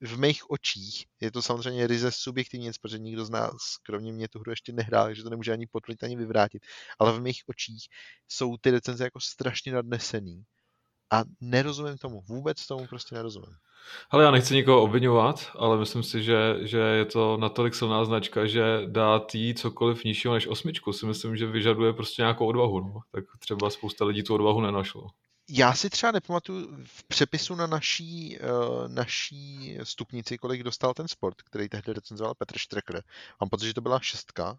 v 0.00 0.18
mých 0.18 0.50
očích, 0.50 1.06
je 1.20 1.30
to 1.30 1.42
samozřejmě 1.42 1.86
ryze 1.86 2.12
subjektivní 2.12 2.70
protože 2.80 2.98
nikdo 2.98 3.24
z 3.24 3.30
nás, 3.30 3.76
kromě 3.82 4.12
mě, 4.12 4.28
tu 4.28 4.38
hru 4.38 4.50
ještě 4.50 4.72
nehrál, 4.72 5.04
takže 5.06 5.22
to 5.22 5.30
nemůže 5.30 5.52
ani 5.52 5.66
potvrdit, 5.66 6.02
ani 6.04 6.16
vyvrátit, 6.16 6.62
ale 6.98 7.12
v 7.12 7.20
mých 7.20 7.42
očích 7.46 7.88
jsou 8.28 8.56
ty 8.56 8.70
recenze 8.70 9.04
jako 9.04 9.20
strašně 9.20 9.72
nadnesený 9.72 10.44
a 11.10 11.22
nerozumím 11.40 11.98
tomu, 11.98 12.20
vůbec 12.20 12.66
tomu 12.66 12.86
prostě 12.86 13.14
nerozumím. 13.14 13.56
Ale 14.10 14.24
já 14.24 14.30
nechci 14.30 14.54
nikoho 14.54 14.82
obvinovat, 14.82 15.50
ale 15.58 15.78
myslím 15.78 16.02
si, 16.02 16.22
že, 16.22 16.56
že 16.60 16.78
je 16.78 17.04
to 17.04 17.36
natolik 17.36 17.74
silná 17.74 18.04
značka, 18.04 18.46
že 18.46 18.62
dát 18.86 19.34
jí 19.34 19.54
cokoliv 19.54 20.04
nižšího 20.04 20.34
než 20.34 20.46
osmičku 20.46 20.92
si 20.92 21.06
myslím, 21.06 21.36
že 21.36 21.46
vyžaduje 21.46 21.92
prostě 21.92 22.22
nějakou 22.22 22.46
odvahu. 22.46 22.80
No. 22.80 23.00
Tak 23.12 23.24
třeba 23.38 23.70
spousta 23.70 24.04
lidí 24.04 24.22
tu 24.22 24.34
odvahu 24.34 24.60
nenašlo. 24.60 25.06
Já 25.50 25.74
si 25.74 25.90
třeba 25.90 26.12
nepamatuju 26.12 26.76
v 26.84 27.04
přepisu 27.04 27.54
na 27.54 27.66
naší, 27.66 28.38
uh, 28.38 28.88
naší 28.88 29.78
stupnici, 29.82 30.38
kolik 30.38 30.62
dostal 30.62 30.94
ten 30.94 31.08
sport, 31.08 31.42
který 31.42 31.68
tehdy 31.68 31.92
recenzoval 31.92 32.34
Petr 32.34 32.58
Štrekr. 32.58 33.02
Mám 33.40 33.48
pocit, 33.50 33.66
že 33.66 33.74
to 33.74 33.80
byla 33.80 34.00
šestka, 34.00 34.58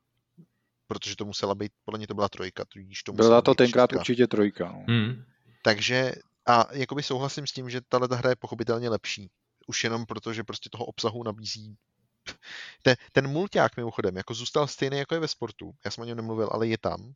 protože 0.88 1.15
to 1.15 1.26
musela 1.26 1.55
být, 1.55 1.71
podle 1.85 1.97
mě 1.97 2.07
to 2.07 2.13
byla 2.13 2.30
trojka. 2.30 2.65
Tudíž 2.65 3.03
to 3.03 3.13
byla 3.13 3.41
to 3.41 3.55
tenkrát 3.55 3.89
šestka. 3.89 3.99
určitě 3.99 4.27
trojka. 4.27 4.71
No. 4.71 4.84
Hmm. 4.88 5.23
Takže 5.63 6.13
a 6.49 6.65
jakoby 6.71 7.03
souhlasím 7.03 7.47
s 7.47 7.51
tím, 7.51 7.69
že 7.69 7.81
tahle 7.81 8.17
hra 8.17 8.30
je 8.30 8.35
pochopitelně 8.35 8.89
lepší. 8.89 9.31
Už 9.67 9.84
jenom 9.84 10.05
proto, 10.05 10.34
že 10.34 10.43
prostě 10.43 10.69
toho 10.69 10.85
obsahu 10.85 11.23
nabízí 11.23 11.77
ten, 12.84 12.95
ten 13.11 13.27
mulťák 13.27 13.77
mimochodem, 13.77 14.17
jako 14.17 14.34
zůstal 14.34 14.67
stejný, 14.67 14.97
jako 14.97 15.13
je 15.13 15.19
ve 15.19 15.27
sportu. 15.27 15.71
Já 15.85 15.91
jsem 15.91 16.01
o 16.01 16.05
něm 16.05 16.17
nemluvil, 16.17 16.49
ale 16.51 16.67
je 16.67 16.77
tam. 16.77 17.13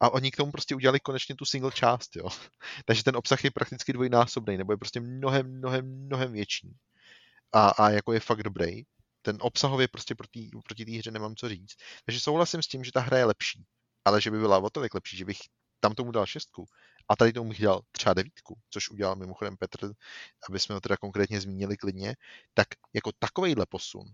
A 0.00 0.10
oni 0.10 0.30
k 0.30 0.36
tomu 0.36 0.52
prostě 0.52 0.74
udělali 0.74 1.00
konečně 1.00 1.34
tu 1.34 1.44
single 1.44 1.72
část, 1.72 2.16
jo. 2.16 2.28
Takže 2.84 3.04
ten 3.04 3.16
obsah 3.16 3.44
je 3.44 3.50
prakticky 3.50 3.92
dvojnásobný, 3.92 4.56
nebo 4.56 4.72
je 4.72 4.76
prostě 4.76 5.00
mnohem, 5.00 5.58
mnohem, 5.58 6.06
mnohem 6.06 6.32
větší. 6.32 6.76
A, 7.52 7.68
a 7.68 7.90
jako 7.90 8.12
je 8.12 8.20
fakt 8.20 8.42
dobrý. 8.42 8.82
Ten 9.22 9.36
obsahově 9.40 9.88
prostě 9.88 10.14
proti, 10.14 10.50
proti 10.64 10.84
té 10.84 10.92
hře 10.92 11.10
nemám 11.10 11.36
co 11.36 11.48
říct. 11.48 11.74
Takže 12.04 12.20
souhlasím 12.20 12.62
s 12.62 12.68
tím, 12.68 12.84
že 12.84 12.92
ta 12.92 13.00
hra 13.00 13.18
je 13.18 13.24
lepší. 13.24 13.64
Ale 14.04 14.20
že 14.20 14.30
by 14.30 14.38
byla 14.38 14.58
o 14.58 14.70
tolik 14.70 14.94
lepší, 14.94 15.16
že 15.16 15.24
bych 15.24 15.38
tam 15.80 15.94
tomu 15.94 16.12
dal 16.12 16.26
šestku. 16.26 16.66
A 17.08 17.16
tady 17.16 17.32
tomu 17.32 17.48
bych 17.50 17.62
dal 17.62 17.80
třeba 17.92 18.14
devítku, 18.14 18.60
což 18.70 18.90
udělal 18.90 19.16
mimochodem 19.16 19.56
Petr, 19.56 19.92
aby 20.48 20.60
jsme 20.60 20.74
ho 20.74 20.80
teda 20.80 20.96
konkrétně 20.96 21.40
zmínili 21.40 21.76
klidně, 21.76 22.16
tak 22.54 22.68
jako 22.94 23.12
takovejhle 23.18 23.66
posun 23.66 24.06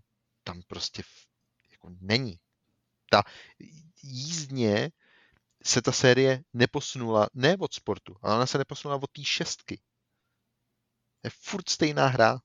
tam 0.43 0.61
prostě 0.67 1.03
jako 1.71 1.89
není. 2.01 2.39
Ta 3.09 3.23
jízdně 4.03 4.91
se 5.63 5.81
ta 5.81 5.91
série 5.91 6.43
neposunula 6.53 7.29
ne 7.33 7.57
od 7.59 7.73
sportu, 7.73 8.15
ale 8.21 8.35
ona 8.35 8.45
se 8.45 8.57
neposunula 8.57 8.99
od 9.03 9.11
té 9.11 9.23
šestky. 9.23 9.81
Je 11.23 11.29
furt 11.29 11.69
stejná 11.69 12.07
hra. 12.07 12.39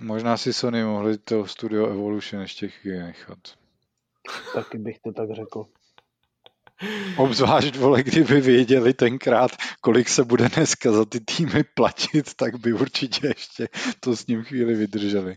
Možná 0.00 0.36
si 0.36 0.52
Sony 0.52 0.84
mohli 0.84 1.18
to 1.18 1.46
Studio 1.46 1.86
Evolution 1.86 2.42
ještě 2.42 2.68
chvíli 2.68 2.98
nechat. 2.98 3.38
Taky 4.54 4.78
bych 4.78 4.98
to 4.98 5.12
tak 5.12 5.30
řekl. 5.34 5.66
Obzvlášť, 7.16 7.76
vole, 7.76 8.02
kdyby 8.02 8.40
věděli 8.40 8.94
tenkrát, 8.94 9.50
kolik 9.80 10.08
se 10.08 10.24
bude 10.24 10.48
dneska 10.48 10.92
za 10.92 11.04
ty 11.04 11.20
týmy 11.20 11.64
platit, 11.74 12.34
tak 12.34 12.56
by 12.56 12.72
určitě 12.72 13.26
ještě 13.26 13.68
to 14.00 14.16
s 14.16 14.26
ním 14.26 14.44
chvíli 14.44 14.74
vydrželi. 14.74 15.36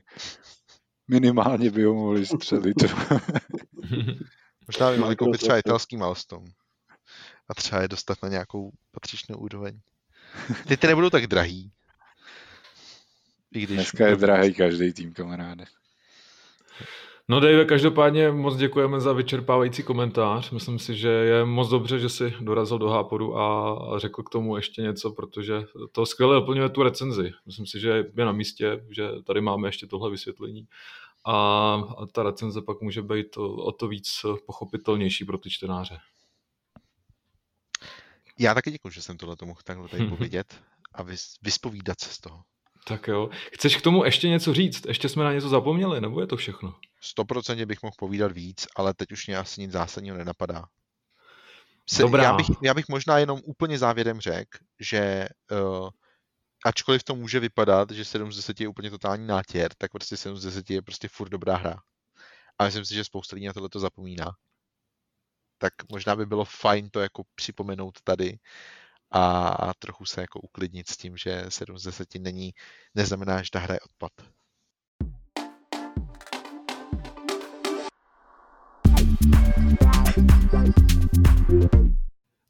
Minimálně 1.07 1.71
by 1.71 1.83
ho 1.83 1.93
mohli 1.93 2.25
střelit. 2.25 2.75
Možná 4.67 4.91
by 4.91 4.97
mohli 4.97 5.15
koupit 5.15 5.37
třeba 5.37 5.57
italský 5.57 5.97
Milestone 5.97 6.51
a 7.49 7.53
třeba 7.53 7.81
je 7.81 7.87
dostat 7.87 8.17
na 8.23 8.29
nějakou 8.29 8.71
patřičnou 8.91 9.37
úroveň. 9.37 9.79
Ty 10.67 10.77
ty 10.77 10.87
nebudou 10.87 11.09
tak 11.09 11.27
drahý. 11.27 11.71
I 13.53 13.59
když 13.59 13.75
Dneska 13.75 14.07
je 14.07 14.15
drahý 14.15 14.53
každý 14.53 14.93
tým, 14.93 15.13
kamaráde. 15.13 15.65
No 17.31 17.39
Dave, 17.39 17.65
každopádně 17.65 18.31
moc 18.31 18.55
děkujeme 18.55 19.01
za 19.01 19.13
vyčerpávající 19.13 19.83
komentář. 19.83 20.51
Myslím 20.51 20.79
si, 20.79 20.95
že 20.95 21.09
je 21.09 21.45
moc 21.45 21.69
dobře, 21.69 21.99
že 21.99 22.09
si 22.09 22.33
dorazil 22.41 22.77
do 22.77 22.89
Háporu 22.89 23.37
a 23.37 23.79
řekl 23.99 24.23
k 24.23 24.29
tomu 24.29 24.55
ještě 24.55 24.81
něco, 24.81 25.11
protože 25.11 25.61
to 25.91 26.05
skvěle 26.05 26.35
doplňuje 26.35 26.69
tu 26.69 26.83
recenzi. 26.83 27.31
Myslím 27.45 27.65
si, 27.65 27.79
že 27.79 27.89
je 28.17 28.25
na 28.25 28.31
místě, 28.31 28.85
že 28.89 29.09
tady 29.25 29.41
máme 29.41 29.67
ještě 29.67 29.87
tohle 29.87 30.11
vysvětlení. 30.11 30.67
A 31.25 31.81
ta 32.11 32.23
recenze 32.23 32.61
pak 32.61 32.81
může 32.81 33.01
být 33.01 33.37
o 33.37 33.71
to 33.71 33.87
víc 33.87 34.25
pochopitelnější 34.45 35.25
pro 35.25 35.37
ty 35.37 35.49
čtenáře. 35.49 35.97
Já 38.39 38.53
taky 38.53 38.71
děkuji, 38.71 38.89
že 38.89 39.01
jsem 39.01 39.17
tohle 39.17 39.35
mohl 39.45 39.59
takhle 39.63 39.87
tady 39.87 40.07
povědět 40.09 40.61
a 40.93 41.03
vyspovídat 41.41 41.99
se 41.99 42.13
z 42.13 42.17
toho. 42.19 42.43
Tak 42.87 43.07
jo. 43.07 43.29
Chceš 43.53 43.75
k 43.77 43.81
tomu 43.81 44.05
ještě 44.05 44.29
něco 44.29 44.53
říct? 44.53 44.85
Ještě 44.85 45.09
jsme 45.09 45.23
na 45.23 45.33
něco 45.33 45.49
zapomněli, 45.49 46.01
nebo 46.01 46.21
je 46.21 46.27
to 46.27 46.35
všechno? 46.35 46.75
Stoprocentně 47.01 47.65
bych 47.65 47.83
mohl 47.83 47.95
povídat 47.97 48.31
víc, 48.31 48.67
ale 48.75 48.93
teď 48.93 49.11
už 49.11 49.27
mě 49.27 49.37
asi 49.37 49.61
nic 49.61 49.71
zásadního 49.71 50.17
nenapadá. 50.17 50.65
Se, 51.89 52.01
Dobrá. 52.01 52.23
Já 52.23 52.33
bych, 52.33 52.47
já 52.63 52.73
bych 52.73 52.89
možná 52.89 53.17
jenom 53.17 53.41
úplně 53.43 53.77
závěrem 53.77 54.19
řekl, 54.19 54.57
že 54.79 55.29
uh, 55.51 55.89
ačkoliv 56.65 57.03
to 57.03 57.15
může 57.15 57.39
vypadat, 57.39 57.91
že 57.91 58.05
7 58.05 58.31
z 58.31 58.35
10 58.35 58.61
je 58.61 58.67
úplně 58.67 58.89
totální 58.89 59.27
nátěr, 59.27 59.71
tak 59.77 59.91
prostě 59.91 60.17
7 60.17 60.37
z 60.37 60.43
10 60.43 60.69
je 60.69 60.81
prostě 60.81 61.07
furt 61.07 61.29
dobrá 61.29 61.57
hra. 61.57 61.75
A 62.59 62.65
myslím 62.65 62.85
si, 62.85 62.95
že 62.95 63.03
spousta 63.03 63.35
lidí 63.35 63.47
na 63.47 63.53
tohle 63.53 63.69
to 63.69 63.79
zapomíná. 63.79 64.31
Tak 65.57 65.73
možná 65.91 66.15
by 66.15 66.25
bylo 66.25 66.45
fajn 66.45 66.89
to 66.89 66.99
jako 66.99 67.23
připomenout 67.35 68.01
tady 68.03 68.39
a 69.11 69.71
trochu 69.79 70.05
se 70.05 70.21
jako 70.21 70.39
uklidnit 70.39 70.89
s 70.89 70.97
tím, 70.97 71.17
že 71.17 71.45
7 71.49 71.77
z 71.77 71.83
10 71.83 72.15
není, 72.15 72.51
neznamená, 72.95 73.43
že 73.43 73.51
ta 73.51 73.59
hra 73.59 73.73
je 73.73 73.79
odpad. 73.79 74.11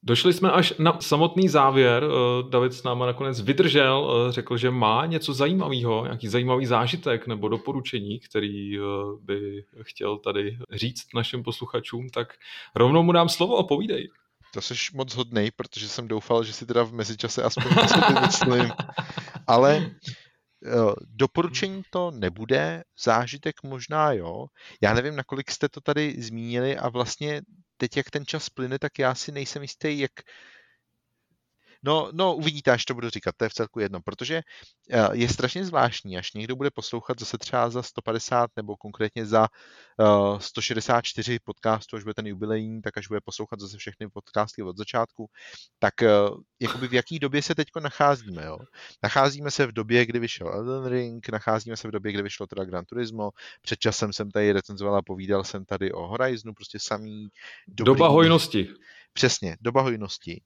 Došli 0.03 0.33
jsme 0.33 0.51
až 0.51 0.73
na 0.79 1.01
samotný 1.01 1.49
závěr. 1.49 2.03
Eh, 2.03 2.49
David 2.49 2.73
s 2.73 2.83
náma 2.83 3.05
nakonec 3.05 3.41
vydržel, 3.41 4.11
eh, 4.11 4.31
řekl, 4.31 4.57
že 4.57 4.71
má 4.71 5.05
něco 5.05 5.33
zajímavého, 5.33 6.03
nějaký 6.03 6.27
zajímavý 6.27 6.65
zážitek 6.65 7.27
nebo 7.27 7.47
doporučení, 7.47 8.19
který 8.19 8.77
eh, 8.77 8.81
by 9.21 9.65
chtěl 9.81 10.17
tady 10.17 10.57
říct 10.73 11.05
našim 11.15 11.43
posluchačům, 11.43 12.09
tak 12.09 12.33
rovnou 12.75 13.03
mu 13.03 13.11
dám 13.11 13.29
slovo 13.29 13.57
a 13.57 13.63
povídej. 13.63 14.09
To 14.53 14.61
jsi 14.61 14.73
moc 14.93 15.15
hodnej, 15.15 15.51
protože 15.51 15.89
jsem 15.89 16.07
doufal, 16.07 16.43
že 16.43 16.53
si 16.53 16.65
teda 16.65 16.83
v 16.83 16.93
mezičase 16.93 17.43
aspoň 17.43 17.71
něco 17.81 17.99
vymyslím. 18.13 18.71
Ale 19.47 19.91
doporučení 21.07 21.81
to 21.89 22.11
nebude, 22.11 22.83
zážitek 23.03 23.55
možná 23.63 24.11
jo. 24.11 24.45
Já 24.81 24.93
nevím, 24.93 25.15
nakolik 25.15 25.51
jste 25.51 25.69
to 25.69 25.81
tady 25.81 26.15
zmínili 26.21 26.77
a 26.77 26.89
vlastně 26.89 27.41
teď, 27.79 27.97
jak 27.97 28.09
ten 28.11 28.25
čas 28.25 28.49
plyne, 28.49 28.79
tak 28.79 28.99
já 28.99 29.15
si 29.15 29.31
nejsem 29.31 29.61
jistý, 29.61 29.99
jak 29.99 30.11
No, 31.83 32.09
no, 32.13 32.35
uvidíte, 32.35 32.71
až 32.71 32.85
to 32.85 32.93
budu 32.93 33.09
říkat, 33.09 33.35
to 33.37 33.45
je 33.45 33.49
v 33.49 33.53
celku 33.53 33.79
jedno, 33.79 34.01
protože 34.01 34.41
eh, 34.91 35.07
je 35.13 35.29
strašně 35.29 35.65
zvláštní, 35.65 36.17
až 36.17 36.33
někdo 36.33 36.55
bude 36.55 36.71
poslouchat 36.71 37.19
zase 37.19 37.37
třeba 37.37 37.69
za 37.69 37.83
150 37.83 38.49
nebo 38.55 38.77
konkrétně 38.77 39.25
za 39.25 39.47
uh, 39.99 40.35
eh, 40.35 40.39
164 40.39 41.39
podcastů, 41.39 41.95
až 41.95 42.03
bude 42.03 42.13
ten 42.13 42.27
jubilejní, 42.27 42.81
tak 42.81 42.97
až 42.97 43.07
bude 43.07 43.21
poslouchat 43.21 43.59
zase 43.59 43.77
všechny 43.77 44.09
podcasty 44.09 44.63
od 44.63 44.77
začátku, 44.77 45.29
tak 45.79 45.93
uh, 46.01 46.39
jakoby 46.59 46.87
v 46.87 46.93
jaký 46.93 47.19
době 47.19 47.41
se 47.41 47.55
teď 47.55 47.67
nacházíme, 47.81 48.45
jo? 48.45 48.57
Nacházíme 49.03 49.51
se 49.51 49.65
v 49.67 49.71
době, 49.71 50.05
kdy 50.05 50.19
vyšel 50.19 50.47
Elden 50.47 50.85
Ring, 50.85 51.29
nacházíme 51.29 51.77
se 51.77 51.87
v 51.87 51.91
době, 51.91 52.11
kdy 52.11 52.21
vyšlo 52.21 52.47
teda 52.47 52.63
Gran 52.65 52.85
Turismo, 52.85 53.29
před 53.61 53.79
časem 53.79 54.13
jsem 54.13 54.31
tady 54.31 54.51
recenzoval 54.51 54.95
a 54.95 55.01
povídal 55.01 55.43
jsem 55.43 55.65
tady 55.65 55.91
o 55.91 56.07
Horizonu, 56.07 56.53
prostě 56.53 56.79
samý 56.81 57.27
dobrý... 57.67 57.85
Doba 57.85 58.07
hojnosti. 58.07 58.67
Přesně, 59.13 59.57
doba 59.61 59.81
hojnosti. 59.81 60.41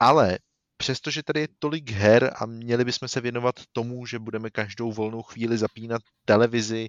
Ale 0.00 0.38
přestože 0.76 1.22
tady 1.22 1.40
je 1.40 1.48
tolik 1.58 1.90
her 1.90 2.32
a 2.36 2.46
měli 2.46 2.84
bychom 2.84 3.08
se 3.08 3.20
věnovat 3.20 3.54
tomu, 3.72 4.06
že 4.06 4.18
budeme 4.18 4.50
každou 4.50 4.92
volnou 4.92 5.22
chvíli 5.22 5.58
zapínat 5.58 6.02
televizi 6.24 6.88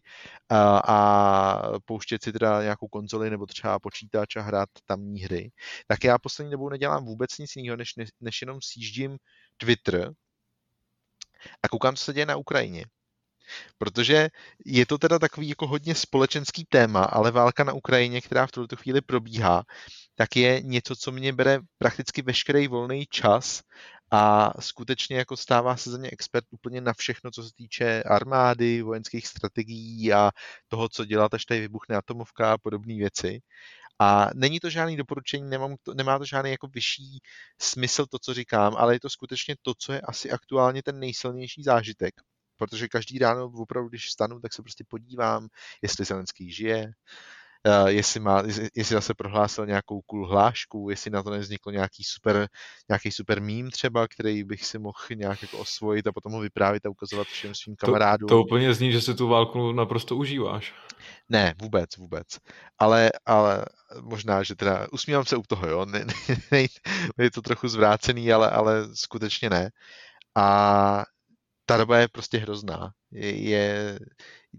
a, 0.50 0.78
a 0.78 1.80
pouštět 1.86 2.24
si 2.24 2.34
teda 2.34 2.62
nějakou 2.64 2.88
konzoli 2.88 3.30
nebo 3.30 3.46
třeba 3.46 3.80
počítač 3.80 4.36
a 4.36 4.42
hrát 4.42 4.70
tamní 4.86 5.20
hry, 5.20 5.52
tak 5.88 6.04
já 6.04 6.18
poslední 6.18 6.52
dobou 6.52 6.70
nedělám 6.70 7.06
vůbec 7.06 7.38
nic 7.38 7.56
jiného, 7.56 7.78
než, 7.78 7.94
než 8.22 8.42
jenom 8.42 8.60
sjíždím 8.62 9.18
Twitter 9.58 10.14
a 11.64 11.68
koukám, 11.70 11.96
co 11.96 12.04
se 12.04 12.14
děje 12.14 12.26
na 12.26 12.36
Ukrajině. 12.36 12.86
Protože 13.78 14.30
je 14.66 14.86
to 14.86 14.98
teda 14.98 15.20
takový 15.20 15.50
jako 15.50 15.68
hodně 15.68 15.96
společenský 15.96 16.66
téma, 16.70 17.04
ale 17.04 17.32
válka 17.32 17.64
na 17.64 17.74
Ukrajině, 17.74 18.22
která 18.22 18.48
v 18.48 18.52
tuto 18.52 18.76
chvíli 18.76 19.02
probíhá, 19.02 19.64
tak 20.16 20.36
je 20.36 20.62
něco, 20.62 20.96
co 20.96 21.12
mě 21.12 21.34
bere 21.34 21.60
prakticky 21.78 22.22
veškerý 22.22 22.68
volný 22.68 23.06
čas 23.10 23.62
a 24.12 24.52
skutečně 24.62 25.18
jako 25.18 25.38
stává 25.38 25.78
se 25.78 25.92
za 25.92 25.98
mě 25.98 26.10
expert 26.12 26.46
úplně 26.52 26.82
na 26.82 26.94
všechno, 26.94 27.32
co 27.32 27.44
se 27.44 27.50
týče 27.56 28.04
armády, 28.04 28.82
vojenských 28.82 29.28
strategií 29.28 30.14
a 30.14 30.32
toho, 30.68 30.90
co 30.90 31.06
dělat, 31.06 31.34
až 31.34 31.46
tady 31.46 31.60
vybuchne 31.60 31.96
atomovka 31.96 32.54
a 32.54 32.58
podobné 32.58 32.96
věci. 32.96 33.40
A 34.00 34.30
není 34.36 34.60
to 34.60 34.70
žádný 34.70 34.98
doporučení, 34.98 35.50
nemám 35.50 35.76
to, 35.84 35.94
nemá 35.94 36.20
to 36.20 36.26
žádný 36.26 36.52
jako 36.52 36.68
vyšší 36.68 37.20
smysl 37.62 38.06
to, 38.06 38.20
co 38.20 38.34
říkám, 38.34 38.76
ale 38.78 38.96
je 38.96 39.00
to 39.00 39.10
skutečně 39.10 39.56
to, 39.62 39.74
co 39.78 39.94
je 39.94 40.02
asi 40.02 40.32
aktuálně 40.32 40.84
ten 40.84 41.00
nejsilnější 41.00 41.64
zážitek 41.64 42.14
protože 42.58 42.88
každý 42.88 43.20
ráno 43.20 43.46
opravdu, 43.46 43.90
když 43.90 44.08
vstanu, 44.08 44.40
tak 44.40 44.54
se 44.54 44.62
prostě 44.62 44.84
podívám, 44.88 45.48
jestli 45.82 46.06
Zelenský 46.06 46.52
žije, 46.52 46.92
Uh, 47.82 47.88
jestli, 47.88 48.20
má, 48.20 48.44
jestli 48.76 48.94
zase 48.96 49.14
prohlásil 49.14 49.66
nějakou 49.66 50.02
cool 50.02 50.28
hlášku, 50.28 50.90
jestli 50.90 51.12
na 51.12 51.24
to 51.24 51.30
nevzniklo 51.30 51.72
nějaký 51.72 52.04
super, 52.04 52.48
nějaký 52.90 53.12
super 53.12 53.42
mím 53.42 53.72
třeba, 53.72 54.08
který 54.08 54.44
bych 54.44 54.66
si 54.66 54.80
mohl 54.80 54.98
nějak 55.16 55.42
jako 55.42 55.58
osvojit 55.58 56.08
a 56.08 56.12
potom 56.12 56.32
ho 56.32 56.40
vyprávět 56.40 56.86
a 56.86 56.90
ukazovat 56.90 57.28
všem 57.28 57.56
svým 57.56 57.76
kamarádům. 57.76 58.30
To, 58.30 58.36
to 58.36 58.42
úplně 58.42 58.74
zní, 58.74 58.92
že 58.92 59.02
si 59.02 59.16
tu 59.16 59.28
válku 59.28 59.72
naprosto 59.72 60.16
užíváš. 60.16 60.74
Ne, 61.30 61.56
vůbec, 61.62 61.98
vůbec. 61.98 62.28
Ale, 62.80 63.12
ale 63.26 63.66
možná, 64.02 64.44
že 64.44 64.56
teda 64.56 64.88
usmívám 64.92 65.26
se 65.26 65.38
u 65.38 65.44
toho, 65.48 65.68
jo. 65.68 65.86
Ne, 65.86 66.06
ne, 66.52 66.68
ne, 67.18 67.24
je 67.24 67.32
to 67.32 67.42
trochu 67.42 67.68
zvrácený, 67.68 68.34
ale, 68.34 68.50
ale 68.50 68.96
skutečně 68.96 69.50
ne. 69.50 69.70
A 70.36 71.04
ta 71.70 71.78
doba 71.78 72.00
je 72.00 72.08
prostě 72.08 72.38
hrozná. 72.38 72.92
Je, 73.12 73.50
je 73.50 74.00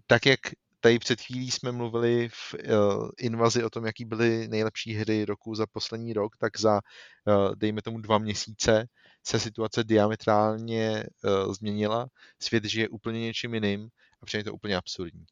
tak, 0.07 0.27
jak 0.27 0.41
tady 0.81 0.99
před 0.99 1.21
chvílí 1.21 1.51
jsme 1.51 1.73
mluvili 1.73 2.29
v 2.29 2.55
uh, 2.55 3.09
invazi 3.19 3.65
o 3.65 3.71
tom, 3.71 3.87
jaký 3.87 4.05
byly 4.05 4.49
nejlepší 4.49 4.95
hry 4.95 5.25
roku 5.25 5.55
za 5.55 5.67
poslední 5.67 6.13
rok, 6.13 6.37
tak 6.37 6.61
za, 6.61 6.81
uh, 7.27 7.55
dejme 7.57 7.83
tomu, 7.83 7.99
dva 7.99 8.19
měsíce 8.19 8.87
se 9.27 9.41
situace 9.41 9.85
diametrálně 9.85 11.05
uh, 11.25 11.53
změnila. 11.53 12.07
Svět 12.43 12.65
žije 12.65 12.89
úplně 12.89 13.21
něčím 13.21 13.55
jiným 13.55 13.89
a 14.23 14.27
přijde 14.27 14.45
to 14.45 14.55
úplně 14.55 14.77
absurdní. 14.77 15.25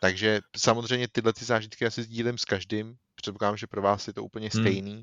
Takže 0.00 0.40
samozřejmě 0.56 1.08
tyhle 1.12 1.32
ty 1.32 1.44
zážitky 1.44 1.86
asi 1.86 2.02
sdílím 2.02 2.38
s 2.38 2.44
každým. 2.44 2.94
Předpokládám, 3.14 3.56
že 3.56 3.66
pro 3.66 3.82
vás 3.82 4.06
je 4.06 4.12
to 4.12 4.24
úplně 4.24 4.48
hmm. 4.54 4.62
stejný. 4.62 4.92
Hmm. 4.92 5.02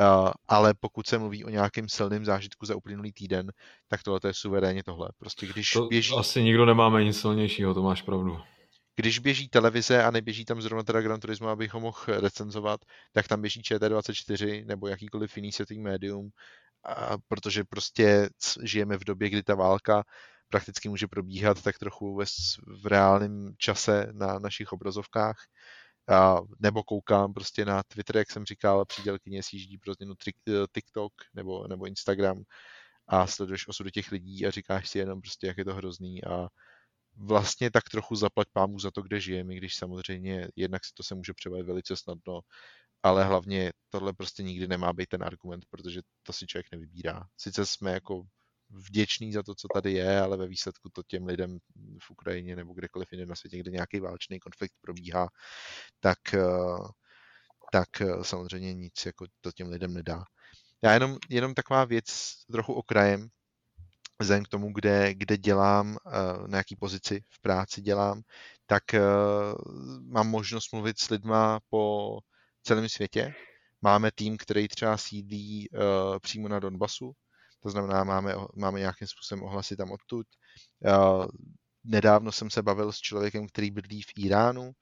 Uh, 0.00 0.30
ale 0.48 0.74
pokud 0.80 1.06
se 1.06 1.18
mluví 1.18 1.44
o 1.44 1.48
nějakém 1.48 1.88
silném 1.88 2.24
zážitku 2.24 2.66
za 2.66 2.76
uplynulý 2.76 3.12
týden, 3.12 3.52
tak 3.88 4.02
tohle 4.02 4.20
je 4.26 4.34
suverénně 4.34 4.82
tohle. 4.82 5.08
Prostě 5.18 5.46
když 5.46 5.70
to 5.70 5.86
běží... 5.86 6.14
Asi 6.18 6.42
nikdo 6.42 6.66
nemáme 6.66 7.04
nic 7.04 7.20
silnějšího, 7.20 7.74
to 7.74 7.82
máš 7.82 8.02
pravdu. 8.02 8.40
Když 8.96 9.18
běží 9.18 9.48
televize 9.48 10.04
a 10.04 10.10
neběží 10.10 10.44
tam 10.44 10.62
zrovna 10.62 10.82
teda 10.82 11.00
Gran 11.00 11.20
Turismo, 11.20 11.48
abych 11.48 11.74
ho 11.74 11.80
mohl 11.80 11.98
recenzovat, 12.06 12.80
tak 13.12 13.28
tam 13.28 13.40
běží 13.40 13.60
ČT24 13.60 14.66
nebo 14.66 14.88
jakýkoliv 14.88 15.36
jiný 15.36 15.52
světový 15.52 15.80
médium, 15.80 16.30
a 16.84 17.16
protože 17.28 17.64
prostě 17.64 18.28
žijeme 18.62 18.98
v 18.98 19.04
době, 19.04 19.28
kdy 19.28 19.42
ta 19.42 19.54
válka 19.54 20.04
prakticky 20.48 20.88
může 20.88 21.06
probíhat 21.06 21.62
tak 21.62 21.78
trochu 21.78 22.16
ve, 22.16 22.24
v 22.82 22.86
reálném 22.86 23.52
čase 23.58 24.08
na 24.12 24.38
našich 24.38 24.72
obrazovkách 24.72 25.36
a, 26.10 26.40
nebo 26.60 26.82
koukám 26.82 27.34
prostě 27.34 27.64
na 27.64 27.82
Twitter, 27.82 28.16
jak 28.16 28.30
jsem 28.30 28.44
říkal, 28.44 28.84
přídělkyně 28.84 29.42
sjíždí 29.42 29.78
pro 29.78 29.94
změnu 29.94 30.14
TikTok 30.74 31.12
nebo, 31.34 31.68
nebo 31.68 31.86
Instagram. 31.86 32.42
A 33.08 33.26
sleduješ 33.26 33.68
osudu 33.68 33.90
těch 33.90 34.12
lidí 34.12 34.46
a 34.46 34.50
říkáš 34.50 34.88
si 34.88 34.98
jenom 34.98 35.20
prostě, 35.20 35.46
jak 35.46 35.58
je 35.58 35.64
to 35.64 35.74
hrozný. 35.74 36.24
A 36.24 36.48
vlastně 37.16 37.70
tak 37.70 37.84
trochu 37.90 38.16
zaplať 38.16 38.48
pámu 38.52 38.78
za 38.78 38.90
to, 38.90 39.02
kde 39.02 39.20
žijeme, 39.20 39.54
když 39.54 39.76
samozřejmě 39.76 40.48
jednak 40.56 40.84
si 40.84 40.90
to 40.94 41.02
se 41.02 41.14
může 41.14 41.32
převést 41.34 41.66
velice 41.66 41.96
snadno, 41.96 42.40
ale 43.02 43.24
hlavně 43.24 43.72
tohle 43.88 44.12
prostě 44.12 44.42
nikdy 44.42 44.68
nemá 44.68 44.92
být 44.92 45.08
ten 45.08 45.24
argument, 45.24 45.64
protože 45.70 46.00
to 46.22 46.32
si 46.32 46.46
člověk 46.46 46.66
nevybírá. 46.72 47.26
Sice 47.36 47.66
jsme 47.66 47.92
jako 47.92 48.22
vděčný 48.70 49.32
za 49.32 49.42
to, 49.42 49.54
co 49.54 49.68
tady 49.74 49.92
je, 49.92 50.20
ale 50.20 50.36
ve 50.36 50.46
výsledku 50.46 50.88
to 50.88 51.02
těm 51.02 51.26
lidem 51.26 51.58
v 52.02 52.10
Ukrajině 52.10 52.56
nebo 52.56 52.72
kdekoliv 52.72 53.12
jinde 53.12 53.26
na 53.26 53.36
světě, 53.36 53.58
kde 53.58 53.70
nějaký 53.70 54.00
válečný 54.00 54.40
konflikt 54.40 54.74
probíhá, 54.80 55.28
tak, 56.00 56.34
eh, 56.34 56.78
tak 57.72 58.00
eh, 58.00 58.24
samozřejmě 58.24 58.74
nic 58.74 59.06
jako 59.06 59.26
to 59.40 59.52
těm 59.52 59.68
lidem 59.68 59.94
nedá. 59.94 60.24
Já 60.82 60.92
jenom, 60.92 61.18
jenom 61.28 61.54
taková 61.54 61.84
věc 61.84 62.04
trochu 62.52 62.72
okrajem, 62.72 63.28
vzhledem 64.18 64.44
k 64.44 64.48
tomu, 64.48 64.72
kde, 64.72 65.14
kde 65.14 65.36
dělám, 65.36 65.96
eh, 66.06 66.10
na 66.48 66.58
jaký 66.58 66.76
pozici 66.76 67.20
v 67.28 67.40
práci 67.40 67.82
dělám, 67.82 68.22
tak 68.66 68.82
mám 70.00 70.28
možnost 70.28 70.72
mluvit 70.72 70.98
s 70.98 71.10
lidma 71.10 71.60
po 71.68 72.18
celém 72.62 72.88
světě. 72.88 73.34
Máme 73.82 74.10
tým, 74.14 74.36
který 74.36 74.68
třeba 74.68 74.96
sídlí 74.96 75.68
přímo 76.22 76.48
na 76.48 76.60
Donbasu, 76.60 77.12
to 77.62 77.70
znamená, 77.70 78.04
máme, 78.04 78.34
máme 78.56 78.78
nějakým 78.78 79.08
způsobem 79.08 79.44
ohlasy 79.44 79.76
tam 79.76 79.90
odtud. 79.90 80.26
Nedávno 81.84 82.32
jsem 82.32 82.50
se 82.50 82.62
bavil 82.62 82.92
s 82.92 82.98
člověkem, 82.98 83.46
který 83.46 83.70
bydlí 83.70 84.02
v 84.02 84.12
Iránu, 84.16 84.72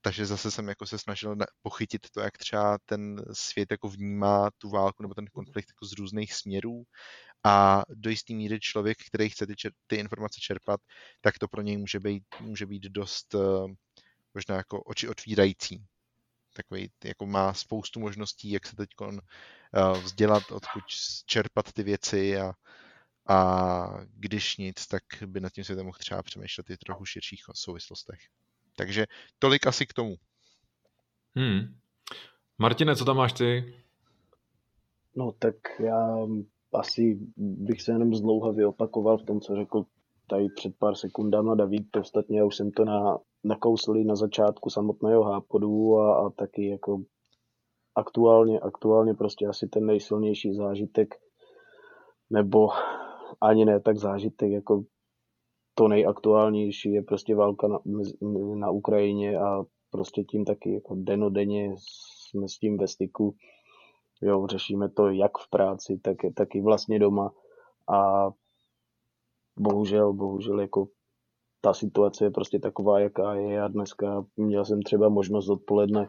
takže 0.00 0.26
zase 0.26 0.50
jsem 0.50 0.68
jako 0.68 0.86
se 0.86 0.98
snažil 0.98 1.36
pochytit 1.62 2.10
to, 2.10 2.20
jak 2.20 2.38
třeba 2.38 2.78
ten 2.86 3.24
svět 3.32 3.70
jako 3.70 3.88
vnímá 3.88 4.50
tu 4.58 4.70
válku 4.70 5.02
nebo 5.02 5.14
ten 5.14 5.26
konflikt 5.26 5.68
jako 5.70 5.86
z 5.86 5.92
různých 5.92 6.34
směrů 6.34 6.82
a 7.44 7.82
do 7.88 8.10
jistý 8.10 8.34
míry 8.34 8.60
člověk, 8.60 8.98
který 9.08 9.30
chce 9.30 9.46
ty, 9.46 9.54
ty 9.86 9.96
informace 9.96 10.40
čerpat, 10.40 10.80
tak 11.20 11.38
to 11.38 11.48
pro 11.48 11.62
něj 11.62 11.76
může 11.76 12.00
být, 12.00 12.24
může 12.40 12.66
být 12.66 12.82
dost 12.82 13.34
možná 14.34 14.54
jako 14.56 14.82
oči 14.82 15.08
otvírající. 15.08 15.84
Takový, 16.56 16.90
jako 17.04 17.26
má 17.26 17.54
spoustu 17.54 18.00
možností, 18.00 18.50
jak 18.50 18.66
se 18.66 18.76
teď 18.76 18.90
Eh, 19.76 20.00
vzdělat, 20.00 20.42
odkud 20.50 20.82
čerpat 21.26 21.72
ty 21.72 21.82
věci 21.82 22.38
a, 22.38 22.52
a 23.28 24.04
když 24.14 24.56
nic, 24.56 24.86
tak 24.86 25.02
by 25.26 25.40
nad 25.40 25.52
tím 25.52 25.64
světem 25.64 25.86
mohl 25.86 25.98
třeba 25.98 26.22
přemýšlet 26.22 26.70
i 26.70 26.76
trochu 26.76 27.04
širších 27.04 27.40
souvislostech. 27.54 28.20
Takže 28.76 29.06
tolik 29.38 29.66
asi 29.66 29.86
k 29.86 29.92
tomu. 29.92 30.14
Hmm. 31.36 31.76
Martine, 32.58 32.96
co 32.96 33.04
tam 33.04 33.16
máš 33.16 33.32
ty? 33.32 33.74
No 35.16 35.32
tak 35.32 35.54
já 35.80 36.18
asi 36.72 37.18
bych 37.36 37.82
se 37.82 37.92
jenom 37.92 38.14
zdlouhavě 38.14 38.66
opakoval 38.66 39.18
v 39.18 39.24
tom, 39.24 39.40
co 39.40 39.56
řekl 39.56 39.84
tady 40.26 40.48
před 40.56 40.76
pár 40.78 40.94
sekundama 40.94 41.54
David. 41.54 41.96
Ostatně 41.96 42.38
já 42.38 42.44
už 42.44 42.56
jsem 42.56 42.70
to 42.70 42.84
na, 42.84 43.18
nakouslil 43.44 44.04
na 44.04 44.16
začátku 44.16 44.70
samotného 44.70 45.22
hápodu 45.22 45.98
a, 45.98 46.26
a 46.26 46.30
taky 46.30 46.66
jako 46.66 47.02
aktuálně, 47.94 48.60
aktuálně 48.60 49.14
prostě 49.14 49.46
asi 49.46 49.68
ten 49.68 49.86
nejsilnější 49.86 50.54
zážitek, 50.54 51.14
nebo 52.30 52.68
ani 53.40 53.64
ne 53.64 53.80
tak 53.80 53.96
zážitek, 53.96 54.50
jako 54.50 54.84
to 55.74 55.88
nejaktuálnější 55.88 56.92
je 56.92 57.02
prostě 57.02 57.34
válka 57.34 57.68
na, 57.68 57.78
na 58.54 58.70
Ukrajině 58.70 59.38
a 59.38 59.64
prostě 59.90 60.24
tím 60.24 60.44
taky 60.44 60.74
jako 60.74 60.94
denodenně 60.98 61.74
jsme 61.78 62.48
s 62.48 62.58
tím 62.58 62.78
ve 62.78 62.88
styku. 62.88 63.34
Jo, 64.22 64.46
řešíme 64.46 64.88
to 64.88 65.08
jak 65.08 65.38
v 65.38 65.50
práci, 65.50 66.00
tak, 66.02 66.16
tak 66.34 66.54
i 66.54 66.60
vlastně 66.60 66.98
doma 66.98 67.32
a 67.94 68.30
bohužel, 69.56 70.12
bohužel 70.12 70.60
jako 70.60 70.88
ta 71.64 71.74
situace 71.74 72.24
je 72.24 72.30
prostě 72.30 72.58
taková, 72.58 73.00
jaká 73.00 73.34
je. 73.34 73.62
A 73.62 73.68
dneska 73.68 74.24
měl 74.36 74.64
jsem 74.64 74.82
třeba 74.82 75.08
možnost 75.08 75.48
odpoledne 75.48 76.08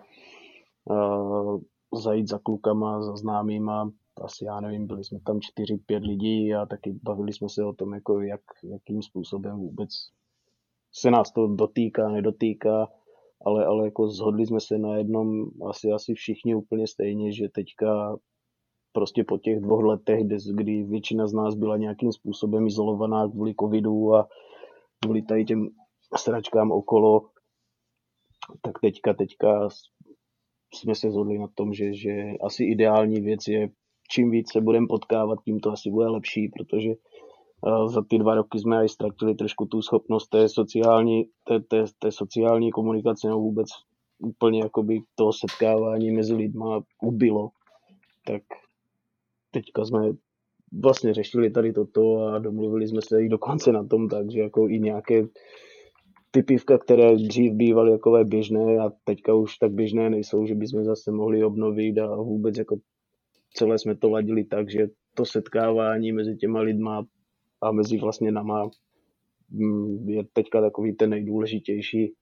uh, 0.89 1.61
zajít 2.01 2.29
za 2.29 2.39
klukama, 2.43 3.01
za 3.01 3.15
známýma, 3.15 3.91
asi 4.21 4.45
já 4.45 4.59
nevím, 4.59 4.87
byli 4.87 5.03
jsme 5.03 5.19
tam 5.25 5.37
4-5 5.37 6.07
lidí 6.07 6.53
a 6.53 6.65
taky 6.65 6.99
bavili 7.03 7.33
jsme 7.33 7.49
se 7.49 7.65
o 7.65 7.73
tom, 7.73 7.93
jako 7.93 8.21
jak, 8.21 8.41
jakým 8.63 9.01
způsobem 9.01 9.57
vůbec 9.57 9.89
se 10.93 11.11
nás 11.11 11.31
to 11.31 11.47
dotýká, 11.47 12.09
nedotýká, 12.09 12.87
ale, 13.45 13.65
ale 13.65 13.85
jako 13.85 14.07
zhodli 14.07 14.45
jsme 14.45 14.59
se 14.59 14.77
na 14.77 14.97
jednom 14.97 15.45
asi, 15.69 15.91
asi 15.91 16.13
všichni 16.13 16.55
úplně 16.55 16.87
stejně, 16.87 17.33
že 17.33 17.49
teďka 17.49 18.17
prostě 18.93 19.23
po 19.23 19.37
těch 19.37 19.59
dvou 19.59 19.81
letech, 19.81 20.23
kdy 20.55 20.83
většina 20.83 21.27
z 21.27 21.33
nás 21.33 21.55
byla 21.55 21.77
nějakým 21.77 22.11
způsobem 22.11 22.67
izolovaná 22.67 23.27
kvůli 23.27 23.53
covidu 23.59 24.15
a 24.15 24.27
kvůli 25.03 25.21
tady 25.21 25.45
těm 25.45 25.69
sračkám 26.17 26.71
okolo, 26.71 27.29
tak 28.61 28.79
teďka, 28.81 29.13
teďka 29.13 29.69
jsme 30.73 30.95
se 30.95 31.11
zhodli 31.11 31.37
na 31.37 31.47
tom, 31.55 31.73
že, 31.73 31.93
že 31.93 32.11
asi 32.43 32.63
ideální 32.63 33.21
věc 33.21 33.47
je, 33.47 33.69
čím 34.11 34.31
víc 34.31 34.51
se 34.51 34.61
budeme 34.61 34.87
potkávat, 34.87 35.39
tím 35.45 35.59
to 35.59 35.71
asi 35.71 35.89
bude 35.89 36.07
lepší, 36.07 36.51
protože 36.57 36.89
za 37.87 38.01
ty 38.09 38.17
dva 38.17 38.35
roky 38.35 38.59
jsme 38.59 38.85
i 38.85 38.89
ztratili 38.89 39.35
trošku 39.35 39.65
tu 39.65 39.81
schopnost 39.81 40.27
té 40.27 40.49
sociální, 40.49 41.23
té, 41.43 41.59
té, 41.59 41.83
té 41.99 42.11
sociální 42.11 42.71
komunikace, 42.71 43.27
nebo 43.27 43.39
vůbec 43.39 43.67
úplně 44.19 44.59
jakoby 44.59 45.01
toho 45.15 45.33
setkávání 45.33 46.11
mezi 46.11 46.33
lidma 46.33 46.81
ubylo. 47.01 47.49
Tak 48.25 48.41
teďka 49.51 49.85
jsme 49.85 50.11
vlastně 50.79 51.13
řešili 51.13 51.49
tady 51.49 51.73
toto 51.73 52.17
a 52.17 52.39
domluvili 52.39 52.87
jsme 52.87 53.01
se 53.01 53.23
i 53.23 53.29
dokonce 53.29 53.71
na 53.71 53.83
tom 53.83 54.09
tak, 54.09 54.31
že 54.31 54.39
jako 54.39 54.69
i 54.69 54.79
nějaké 54.79 55.27
ty 56.31 56.43
pivka, 56.43 56.77
které 56.77 57.15
dřív 57.15 57.53
bývaly 57.53 57.91
takové 57.91 58.25
běžné 58.25 58.77
a 58.77 58.91
teďka 59.03 59.33
už 59.33 59.57
tak 59.57 59.71
běžné 59.71 60.09
nejsou, 60.09 60.45
že 60.45 60.55
bychom 60.55 60.83
zase 60.83 61.11
mohli 61.11 61.43
obnovit 61.43 61.97
a 61.97 62.15
vůbec 62.15 62.57
jako 62.57 62.77
celé 63.53 63.79
jsme 63.79 63.95
to 63.95 64.09
ladili 64.09 64.43
tak, 64.43 64.71
že 64.71 64.87
to 65.13 65.25
setkávání 65.25 66.11
mezi 66.11 66.35
těma 66.35 66.61
lidma 66.61 67.05
a 67.61 67.71
mezi 67.71 67.97
vlastně 67.97 68.31
nama 68.31 68.69
mm, 69.49 70.09
je 70.09 70.23
teďka 70.33 70.61
takový 70.61 70.95
ten 70.95 71.09
nejdůležitější 71.09 72.13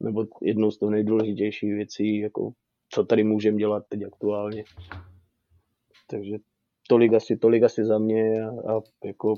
nebo 0.00 0.26
jednou 0.42 0.70
z 0.70 0.78
těch 0.78 0.88
nejdůležitějších 0.88 1.74
věcí, 1.74 2.18
jako 2.18 2.52
co 2.88 3.04
tady 3.04 3.24
můžeme 3.24 3.58
dělat 3.58 3.84
teď 3.88 4.02
aktuálně. 4.04 4.64
Takže 6.10 6.36
tolik 6.90 7.12
asi, 7.12 7.36
tolik 7.36 7.62
asi 7.62 7.84
za 7.84 7.98
mě 7.98 8.42
a, 8.44 8.72
a 8.72 8.80
jako 9.04 9.34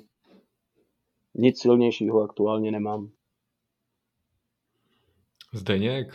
nic 1.35 1.61
silnějšího 1.61 2.23
aktuálně 2.23 2.71
nemám. 2.71 3.11
Zdeněk? 5.55 6.15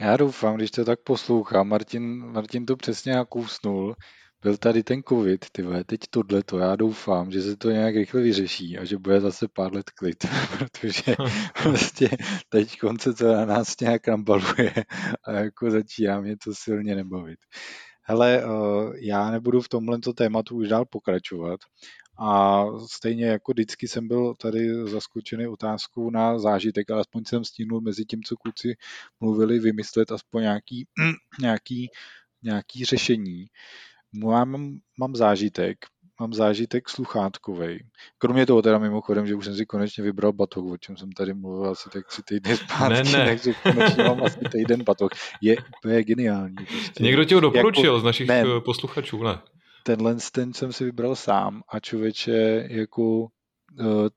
Já 0.00 0.16
doufám, 0.16 0.56
když 0.56 0.70
to 0.70 0.84
tak 0.84 1.00
poslouchám, 1.00 1.68
Martin, 1.68 2.26
Martin 2.26 2.66
to 2.66 2.76
přesně 2.76 3.12
nakousnul, 3.12 3.94
byl 4.42 4.56
tady 4.56 4.82
ten 4.82 5.02
covid, 5.02 5.50
ty 5.52 5.62
vole, 5.62 5.84
teď 5.84 6.00
tohle 6.10 6.42
to, 6.42 6.58
já 6.58 6.76
doufám, 6.76 7.30
že 7.30 7.42
se 7.42 7.56
to 7.56 7.70
nějak 7.70 7.94
rychle 7.94 8.22
vyřeší 8.22 8.78
a 8.78 8.84
že 8.84 8.98
bude 8.98 9.20
zase 9.20 9.48
pár 9.48 9.74
let 9.74 9.90
klid, 9.90 10.26
protože 10.58 11.16
prostě 11.62 12.08
teď 12.48 12.78
konce 12.78 13.14
to 13.14 13.32
na 13.32 13.44
nás 13.44 13.80
nějak 13.80 14.08
rambaluje 14.08 14.74
a 15.24 15.32
jako 15.32 15.70
začíná 15.70 16.20
mě 16.20 16.36
to 16.44 16.54
silně 16.54 16.94
nebavit. 16.94 17.38
Hele, 18.06 18.42
eh, 18.42 18.46
já 19.00 19.30
nebudu 19.30 19.60
v 19.60 19.68
tomhle 19.68 19.98
tématu 20.14 20.56
už 20.56 20.68
dál 20.68 20.84
pokračovat 20.84 21.60
a 22.18 22.64
stejně 22.86 23.26
jako 23.26 23.52
vždycky 23.52 23.88
jsem 23.88 24.08
byl 24.08 24.34
tady 24.34 24.88
zaskočený 24.90 25.46
otázkou 25.46 26.10
na 26.10 26.38
zážitek, 26.38 26.90
ale 26.90 27.00
aspoň 27.00 27.24
jsem 27.24 27.44
stihnul 27.44 27.80
mezi 27.80 28.04
tím, 28.04 28.22
co 28.22 28.36
kluci 28.36 28.74
mluvili, 29.20 29.58
vymyslet 29.58 30.12
aspoň 30.12 30.42
nějaký, 30.42 30.86
nějaký, 31.40 31.88
nějaký 32.42 32.84
řešení. 32.84 33.46
Mám, 34.12 34.78
mám 34.98 35.16
zážitek, 35.16 35.78
mám 36.20 36.32
zážitek 36.32 36.88
sluchátkový. 36.88 37.78
Kromě 38.18 38.46
toho 38.46 38.62
teda 38.62 38.78
mimochodem, 38.78 39.26
že 39.26 39.34
už 39.34 39.44
jsem 39.44 39.56
si 39.56 39.66
konečně 39.66 40.04
vybral 40.04 40.32
batoh, 40.32 40.64
o 40.72 40.76
čem 40.76 40.96
jsem 40.96 41.12
tady 41.12 41.34
mluvil 41.34 41.70
asi 41.70 41.90
tak 41.90 42.06
tři 42.06 42.22
týdny 42.22 42.56
zpátky, 42.56 43.12
ne, 43.12 43.18
ne. 43.18 43.24
takže 43.24 43.52
konečně 43.62 44.04
mám 44.04 44.22
asi 44.22 44.38
týden 44.52 44.82
batoh. 44.84 45.10
Je 45.40 45.56
úplně 45.78 46.04
geniální. 46.04 46.54
Prostě. 46.54 47.04
Někdo 47.04 47.24
ti 47.24 47.34
ho 47.34 47.40
doporučil 47.40 47.84
jako, 47.84 48.00
z 48.00 48.04
našich 48.04 48.28
ne, 48.28 48.44
eh, 48.56 48.60
posluchačů, 48.60 49.22
ne? 49.22 49.38
Tenhle 49.82 50.16
ten 50.32 50.52
jsem 50.52 50.72
si 50.72 50.84
vybral 50.84 51.16
sám 51.16 51.62
a 51.68 51.80
člověče 51.80 52.66
jako 52.70 53.28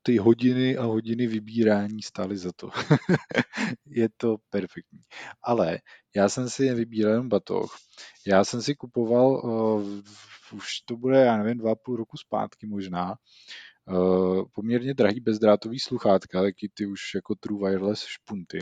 ty 0.04 0.18
hodiny 0.18 0.78
a 0.78 0.84
hodiny 0.84 1.28
vybírání 1.28 2.02
stály 2.02 2.38
za 2.38 2.52
to. 2.56 2.70
je 3.86 4.10
to 4.18 4.38
perfektní. 4.50 5.00
Ale 5.44 5.80
já 6.16 6.30
jsem 6.30 6.50
si 6.50 6.74
vybíral 6.74 7.14
jen 7.14 7.30
batoh. 7.30 7.78
Já 8.28 8.44
jsem 8.44 8.62
si 8.62 8.76
kupoval 8.76 9.28
uh, 9.28 10.02
už 10.54 10.82
to 10.86 10.98
bude, 10.98 11.20
já 11.20 11.38
nevím, 11.38 11.58
dva 11.58 11.76
půl 11.76 11.96
roku 11.96 12.18
zpátky 12.18 12.68
možná, 12.68 13.16
uh, 13.88 14.44
poměrně 14.56 14.94
drahý 14.94 15.20
bezdrátový 15.20 15.80
sluchátka, 15.80 16.42
taky 16.42 16.70
ty 16.74 16.86
už 16.86 17.02
jako 17.16 17.36
True 17.36 17.70
Wireless 17.70 18.06
špunty. 18.06 18.60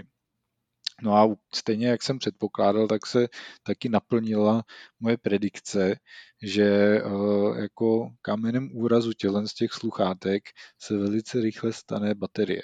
No 1.01 1.15
a 1.15 1.35
stejně 1.55 1.87
jak 1.87 2.03
jsem 2.03 2.19
předpokládal, 2.19 2.87
tak 2.87 3.05
se 3.05 3.27
taky 3.63 3.89
naplnila 3.89 4.63
moje 4.99 5.17
predikce, 5.17 5.95
že 6.43 7.01
uh, 7.03 7.57
jako 7.57 8.09
kamenem 8.21 8.69
úrazu 8.73 9.13
tělen 9.13 9.47
z 9.47 9.53
těch 9.53 9.71
sluchátek 9.71 10.43
se 10.79 10.97
velice 10.97 11.41
rychle 11.41 11.73
stane 11.73 12.15
baterie. 12.15 12.61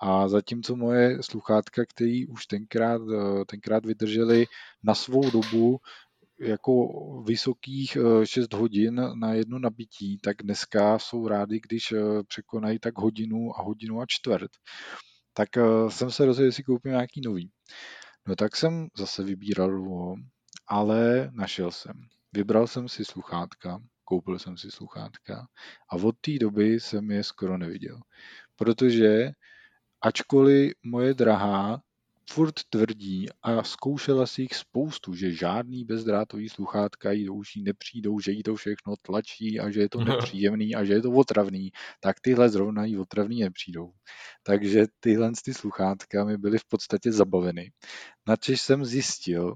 A 0.00 0.28
zatímco 0.28 0.76
moje 0.76 1.22
sluchátka, 1.22 1.84
které 1.86 2.22
už 2.28 2.46
tenkrát, 2.46 3.02
tenkrát 3.46 3.86
vydržely 3.86 4.46
na 4.82 4.94
svou 4.94 5.30
dobu 5.30 5.80
jako 6.40 6.88
vysokých 7.26 7.96
6 8.24 8.54
eh, 8.54 8.56
hodin 8.56 9.02
na 9.14 9.34
jedno 9.34 9.58
nabití, 9.58 10.18
tak 10.18 10.36
dneska 10.42 10.98
jsou 10.98 11.28
rádi, 11.28 11.60
když 11.60 11.92
eh, 11.92 11.98
překonají 12.28 12.78
tak 12.78 12.98
hodinu 12.98 13.58
a 13.58 13.62
hodinu 13.62 14.00
a 14.00 14.04
čtvrt. 14.08 14.50
Tak 15.32 15.56
eh, 15.56 15.90
jsem 15.90 16.10
se 16.10 16.26
rozhodl, 16.26 16.46
jestli 16.46 16.62
koupím 16.62 16.92
nějaký 16.92 17.20
nový. 17.20 17.50
No 18.26 18.36
tak 18.36 18.56
jsem 18.56 18.88
zase 18.96 19.22
vybíral 19.22 19.70
dlouho, 19.70 20.14
ale 20.66 21.30
našel 21.32 21.70
jsem. 21.70 21.92
Vybral 22.32 22.66
jsem 22.66 22.88
si 22.88 23.04
sluchátka, 23.04 23.78
koupil 24.04 24.38
jsem 24.38 24.56
si 24.56 24.70
sluchátka 24.70 25.46
a 25.90 25.96
od 25.96 26.14
té 26.20 26.38
doby 26.40 26.80
jsem 26.80 27.10
je 27.10 27.24
skoro 27.24 27.58
neviděl. 27.58 28.00
Protože 28.56 29.30
ačkoliv 30.00 30.72
moje 30.82 31.14
drahá 31.14 31.82
furt 32.30 32.54
tvrdí 32.70 33.26
a 33.42 33.62
zkoušela 33.62 34.26
si 34.26 34.42
jich 34.42 34.54
spoustu, 34.54 35.14
že 35.14 35.32
žádný 35.32 35.84
bezdrátový 35.84 36.48
sluchátka 36.48 37.12
jí 37.12 37.24
do 37.24 37.34
uší 37.34 37.62
nepřijdou, 37.62 38.20
že 38.20 38.32
jí 38.32 38.42
to 38.42 38.54
všechno 38.54 38.94
tlačí 39.02 39.60
a 39.60 39.70
že 39.70 39.80
je 39.80 39.88
to 39.88 39.98
nepříjemný 40.04 40.74
a 40.74 40.84
že 40.84 40.92
je 40.92 41.02
to 41.02 41.10
otravný, 41.10 41.70
tak 42.00 42.20
tyhle 42.20 42.48
zrovna 42.48 42.84
jí 42.84 42.98
otravný 42.98 43.40
nepřijdou. 43.40 43.92
Takže 44.42 44.86
tyhle 45.00 45.32
ty 45.44 45.54
sluchátka 45.54 46.24
mi 46.24 46.38
byly 46.38 46.58
v 46.58 46.64
podstatě 46.64 47.12
zabaveny. 47.12 47.72
Načež 48.26 48.60
jsem 48.60 48.84
zjistil, 48.84 49.54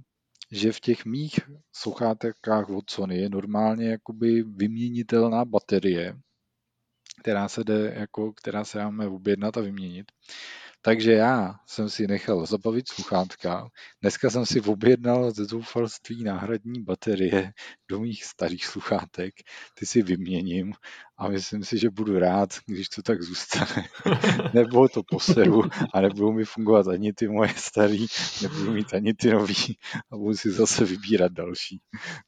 že 0.51 0.73
v 0.73 0.81
těch 0.81 1.05
mých 1.05 1.41
sluchátkách 1.73 2.71
od 2.71 2.91
Sony 2.91 3.19
je 3.19 3.29
normálně 3.29 3.91
jakoby 3.91 4.43
vyměnitelná 4.43 5.45
baterie, 5.45 6.17
která 7.21 7.49
se, 7.49 7.65
jde, 7.65 7.95
jako, 7.97 8.33
která 8.33 8.65
se 8.65 8.79
máme 8.79 9.07
objednat 9.07 9.57
a 9.57 9.61
vyměnit. 9.61 10.13
Takže 10.85 11.13
já 11.13 11.55
jsem 11.67 11.91
si 11.91 12.07
nechal 12.07 12.47
zabavit 12.47 12.89
sluchátka. 12.89 13.69
Dneska 14.01 14.31
jsem 14.31 14.47
si 14.47 14.61
objednal 14.61 15.31
ze 15.31 15.45
zoufalství 15.45 16.25
náhradní 16.25 16.83
baterie 16.83 17.53
do 17.91 18.01
mých 18.01 18.25
starých 18.25 18.67
sluchátek. 18.67 19.35
Ty 19.79 19.87
si 19.87 20.03
vyměním 20.03 20.73
a 21.17 21.29
myslím 21.29 21.65
si, 21.65 21.79
že 21.79 21.91
budu 21.91 22.19
rád, 22.19 22.51
když 22.67 22.89
to 22.89 23.03
tak 23.03 23.23
zůstane. 23.23 23.89
nebo 24.55 24.89
to 24.89 25.03
poseru 25.03 25.63
a 25.95 26.01
nebudou 26.01 26.33
mi 26.33 26.45
fungovat 26.45 26.89
ani 26.89 27.13
ty 27.13 27.29
moje 27.29 27.55
starý, 27.57 28.07
nebudu 28.43 28.73
mít 28.73 28.95
ani 28.95 29.15
ty 29.15 29.31
nový 29.31 29.79
a 30.13 30.17
budu 30.17 30.35
si 30.35 30.51
zase 30.51 30.85
vybírat 30.85 31.33
další. 31.33 31.81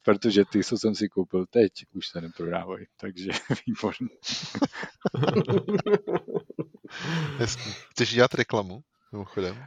Protože 0.02 0.44
ty, 0.52 0.64
co 0.64 0.78
jsem 0.78 0.94
si 0.94 1.08
koupil 1.08 1.46
teď, 1.50 1.72
už 1.92 2.08
se 2.08 2.20
neprodávají. 2.20 2.86
Takže 2.96 3.30
výborný. 3.66 4.08
Chceš 7.90 8.14
dělat 8.14 8.34
reklamu? 8.34 8.80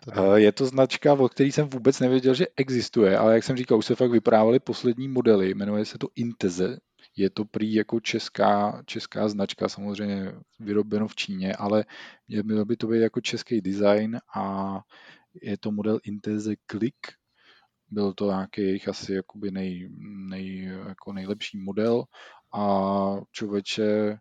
Tady. 0.05 0.43
Je 0.43 0.51
to 0.51 0.65
značka, 0.65 1.13
o 1.13 1.29
který 1.29 1.51
jsem 1.51 1.69
vůbec 1.69 1.99
nevěděl, 1.99 2.33
že 2.33 2.47
existuje, 2.55 3.17
ale 3.17 3.33
jak 3.33 3.43
jsem 3.43 3.57
říkal, 3.57 3.77
už 3.77 3.85
se 3.85 3.95
fakt 3.95 4.11
vyprávěly 4.11 4.59
poslední 4.59 5.07
modely, 5.07 5.53
jmenuje 5.53 5.85
se 5.85 5.97
to 5.97 6.07
Inteze. 6.15 6.77
Je 7.15 7.29
to 7.29 7.45
prý 7.45 7.73
jako 7.73 7.99
česká, 7.99 8.83
česká 8.85 9.27
značka, 9.29 9.69
samozřejmě 9.69 10.33
vyrobeno 10.59 11.07
v 11.07 11.15
Číně, 11.15 11.55
ale 11.55 11.85
měl 12.43 12.65
by 12.65 12.77
to 12.77 12.87
být 12.87 12.99
jako 12.99 13.21
český 13.21 13.61
design 13.61 14.19
a 14.35 14.79
je 15.41 15.57
to 15.57 15.71
model 15.71 15.99
Inteze 16.03 16.55
Click. 16.71 16.97
Byl 17.89 18.13
to 18.13 18.27
nějaký 18.27 18.61
jejich 18.61 18.87
asi 18.87 19.13
jakoby 19.13 19.51
nej, 19.51 19.89
nej, 20.29 20.71
jako 20.87 21.13
nejlepší 21.13 21.57
model 21.57 22.03
a 22.53 23.15
člověče 23.31 24.17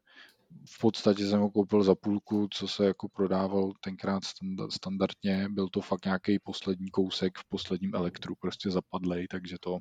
v 0.71 0.81
podstatě 0.81 1.27
jsem 1.29 1.41
ho 1.41 1.51
koupil 1.51 1.83
za 1.83 1.95
půlku, 1.95 2.49
co 2.53 2.69
se 2.69 2.87
jako 2.87 3.09
prodával 3.09 3.73
tenkrát 3.81 4.23
standardně. 4.71 5.49
Byl 5.51 5.69
to 5.69 5.81
fakt 5.81 6.05
nějaký 6.05 6.39
poslední 6.39 6.91
kousek 6.91 7.39
v 7.39 7.49
posledním 7.49 7.95
elektru, 7.95 8.35
prostě 8.41 8.71
zapadlej, 8.71 9.27
takže 9.31 9.57
to, 9.61 9.79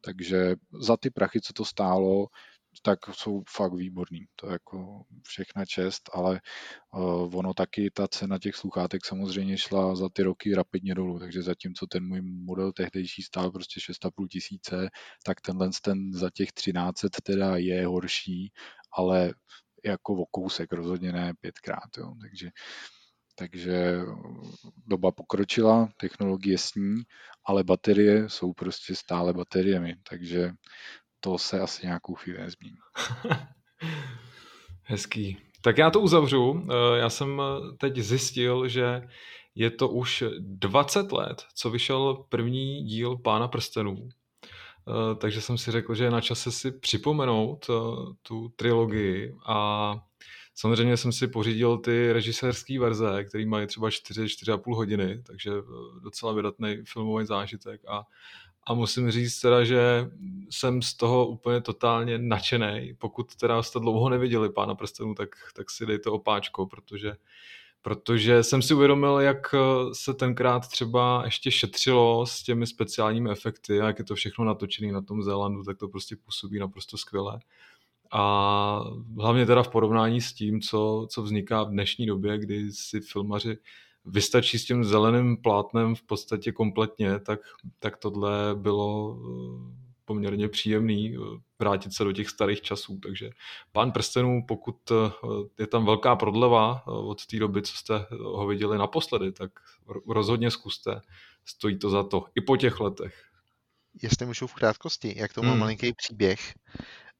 takže 0.00 0.56
za 0.80 0.96
ty 0.96 1.10
prachy, 1.10 1.40
co 1.40 1.52
to 1.52 1.64
stálo, 1.64 2.26
tak 2.82 2.98
jsou 3.12 3.42
fakt 3.56 3.74
výborný. 3.74 4.26
To 4.36 4.46
je 4.46 4.52
jako 4.52 5.02
všechna 5.26 5.64
čest, 5.64 6.10
ale 6.12 6.40
uh, 6.94 7.36
ono 7.38 7.54
taky, 7.54 7.90
ta 7.90 8.08
cena 8.08 8.38
těch 8.38 8.56
sluchátek 8.56 9.06
samozřejmě 9.06 9.58
šla 9.58 9.96
za 9.96 10.08
ty 10.08 10.22
roky 10.22 10.54
rapidně 10.54 10.94
dolů, 10.94 11.18
takže 11.18 11.42
zatímco 11.42 11.86
ten 11.86 12.06
můj 12.06 12.22
model 12.22 12.72
tehdejší 12.72 13.22
stál 13.22 13.50
prostě 13.50 13.80
6,5 13.80 14.28
tisíce, 14.28 14.88
tak 15.24 15.40
tenhle 15.40 15.70
ten 15.82 16.12
za 16.12 16.30
těch 16.30 16.52
13 16.52 17.00
teda 17.22 17.56
je 17.56 17.86
horší, 17.86 18.52
ale 18.92 19.34
jako 19.84 20.14
o 20.14 20.26
kousek, 20.26 20.72
rozhodně 20.72 21.12
ne 21.12 21.32
pětkrát. 21.40 21.96
Jo. 21.98 22.14
Takže, 22.20 22.50
takže 23.34 24.00
doba 24.86 25.12
pokročila, 25.12 25.88
technologie 25.96 26.58
sní, 26.58 27.02
ale 27.44 27.64
baterie 27.64 28.28
jsou 28.28 28.52
prostě 28.52 28.94
stále 28.94 29.32
bateriemi, 29.32 29.96
takže 30.08 30.50
to 31.20 31.38
se 31.38 31.60
asi 31.60 31.86
nějakou 31.86 32.14
chvíli 32.14 32.38
nezmění. 32.38 32.76
Hezký. 34.82 35.38
Tak 35.62 35.78
já 35.78 35.90
to 35.90 36.00
uzavřu. 36.00 36.66
Eh, 36.70 36.98
já 36.98 37.10
jsem 37.10 37.42
teď 37.78 37.96
zjistil, 37.98 38.68
že 38.68 39.02
je 39.54 39.70
to 39.70 39.88
už 39.88 40.24
20 40.38 41.12
let, 41.12 41.44
co 41.54 41.70
vyšel 41.70 42.14
první 42.28 42.84
díl 42.84 43.16
Pána 43.16 43.48
prstenů. 43.48 44.08
Eh, 44.88 45.14
takže 45.14 45.40
jsem 45.40 45.58
si 45.58 45.70
řekl, 45.70 45.94
že 45.94 46.04
je 46.04 46.10
na 46.10 46.20
čase 46.20 46.52
si 46.52 46.72
připomenout 46.72 47.66
eh, 47.70 47.72
tu 48.22 48.48
trilogii 48.48 49.34
a 49.46 49.94
samozřejmě 50.54 50.96
jsem 50.96 51.12
si 51.12 51.28
pořídil 51.28 51.78
ty 51.78 52.12
režisérské 52.12 52.78
verze, 52.80 53.24
které 53.24 53.46
mají 53.46 53.66
třeba 53.66 53.88
4-4,5 53.88 54.76
hodiny, 54.76 55.22
takže 55.22 55.50
eh, 55.50 56.00
docela 56.02 56.32
vydatný 56.32 56.76
filmový 56.84 57.26
zážitek 57.26 57.80
a, 57.88 58.06
a 58.66 58.74
musím 58.74 59.10
říct 59.10 59.40
teda, 59.40 59.64
že 59.64 60.10
jsem 60.50 60.82
z 60.82 60.94
toho 60.94 61.26
úplně 61.26 61.60
totálně 61.60 62.18
nadšený. 62.18 62.94
Pokud 62.98 63.36
teda 63.36 63.62
jste 63.62 63.80
dlouho 63.80 64.08
neviděli 64.08 64.52
Pána 64.52 64.74
prstenů, 64.74 65.14
tak, 65.14 65.28
tak 65.54 65.70
si 65.70 65.86
dejte 65.86 66.10
opáčko, 66.10 66.66
protože 66.66 67.16
protože 67.82 68.42
jsem 68.42 68.62
si 68.62 68.74
uvědomil, 68.74 69.20
jak 69.20 69.54
eh, 69.54 69.58
se 69.92 70.14
tenkrát 70.14 70.68
třeba 70.68 71.22
ještě 71.24 71.50
šetřilo 71.50 72.26
s 72.26 72.42
těmi 72.42 72.66
speciálními 72.66 73.30
efekty 73.30 73.80
a 73.80 73.86
jak 73.86 73.98
je 73.98 74.04
to 74.04 74.14
všechno 74.14 74.44
natočené 74.44 74.92
na 74.92 75.02
tom 75.02 75.22
Zélandu, 75.22 75.62
tak 75.62 75.78
to 75.78 75.88
prostě 75.88 76.16
působí 76.16 76.58
naprosto 76.58 76.96
skvěle. 76.98 77.40
A 78.12 78.84
hlavně 79.18 79.46
teda 79.46 79.62
v 79.62 79.68
porovnání 79.68 80.20
s 80.20 80.32
tím, 80.32 80.60
co, 80.60 81.06
co 81.10 81.22
vzniká 81.22 81.62
v 81.62 81.70
dnešní 81.70 82.06
době, 82.06 82.38
kdy 82.38 82.72
si 82.72 83.00
filmaři 83.00 83.58
vystačí 84.04 84.58
s 84.58 84.64
tím 84.64 84.84
zeleným 84.84 85.36
plátnem 85.36 85.94
v 85.94 86.02
podstatě 86.02 86.52
kompletně, 86.52 87.18
tak, 87.18 87.40
tak 87.78 87.96
tohle 87.96 88.32
bylo 88.54 89.18
eh, 89.20 89.79
poměrně 90.10 90.48
příjemný 90.48 91.16
eh, 91.16 91.40
vrátit 91.58 91.94
se 91.94 92.04
do 92.04 92.12
těch 92.12 92.28
starých 92.28 92.60
časů. 92.60 92.98
Takže 93.02 93.30
Pán 93.72 93.92
prstenů, 93.92 94.44
pokud 94.48 94.76
eh, 94.90 94.94
je 95.58 95.66
tam 95.66 95.86
velká 95.86 96.16
prodleva 96.16 96.82
eh, 96.82 96.90
od 96.90 97.26
té 97.26 97.38
doby, 97.38 97.62
co 97.62 97.76
jste 97.76 98.06
ho 98.10 98.46
viděli 98.46 98.78
naposledy, 98.78 99.32
tak 99.32 99.50
rozhodně 100.08 100.50
zkuste. 100.50 101.00
Stojí 101.44 101.78
to 101.78 101.90
za 101.90 102.02
to. 102.02 102.26
I 102.34 102.40
po 102.40 102.56
těch 102.56 102.80
letech. 102.80 103.24
Jestli 104.02 104.26
můžu 104.26 104.46
v 104.46 104.54
krátkosti, 104.54 105.14
jak 105.16 105.32
to 105.32 105.42
má 105.42 105.50
hmm. 105.50 105.60
malinký 105.60 105.92
příběh, 105.92 106.54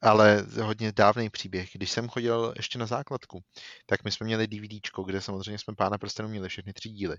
ale 0.00 0.46
hodně 0.62 0.92
dávný 0.92 1.30
příběh. 1.30 1.70
Když 1.72 1.90
jsem 1.90 2.08
chodil 2.08 2.54
ještě 2.56 2.78
na 2.78 2.86
základku, 2.86 3.42
tak 3.86 4.04
my 4.04 4.10
jsme 4.12 4.26
měli 4.26 4.46
DVDčko, 4.46 5.02
kde 5.02 5.20
samozřejmě 5.20 5.58
jsme 5.58 5.74
Pána 5.74 5.98
prstenů 5.98 6.28
měli 6.28 6.48
všechny 6.48 6.72
tři 6.72 6.88
díly. 6.88 7.16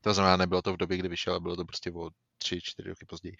To 0.00 0.14
znamená, 0.14 0.36
nebylo 0.36 0.62
to 0.62 0.72
v 0.72 0.76
době, 0.76 0.96
kdy 0.96 1.08
vyšel, 1.08 1.40
bylo 1.40 1.56
to 1.56 1.64
prostě 1.64 1.92
o 1.92 2.10
tři, 2.38 2.60
čtyři 2.62 2.88
roky 2.88 3.04
později. 3.06 3.36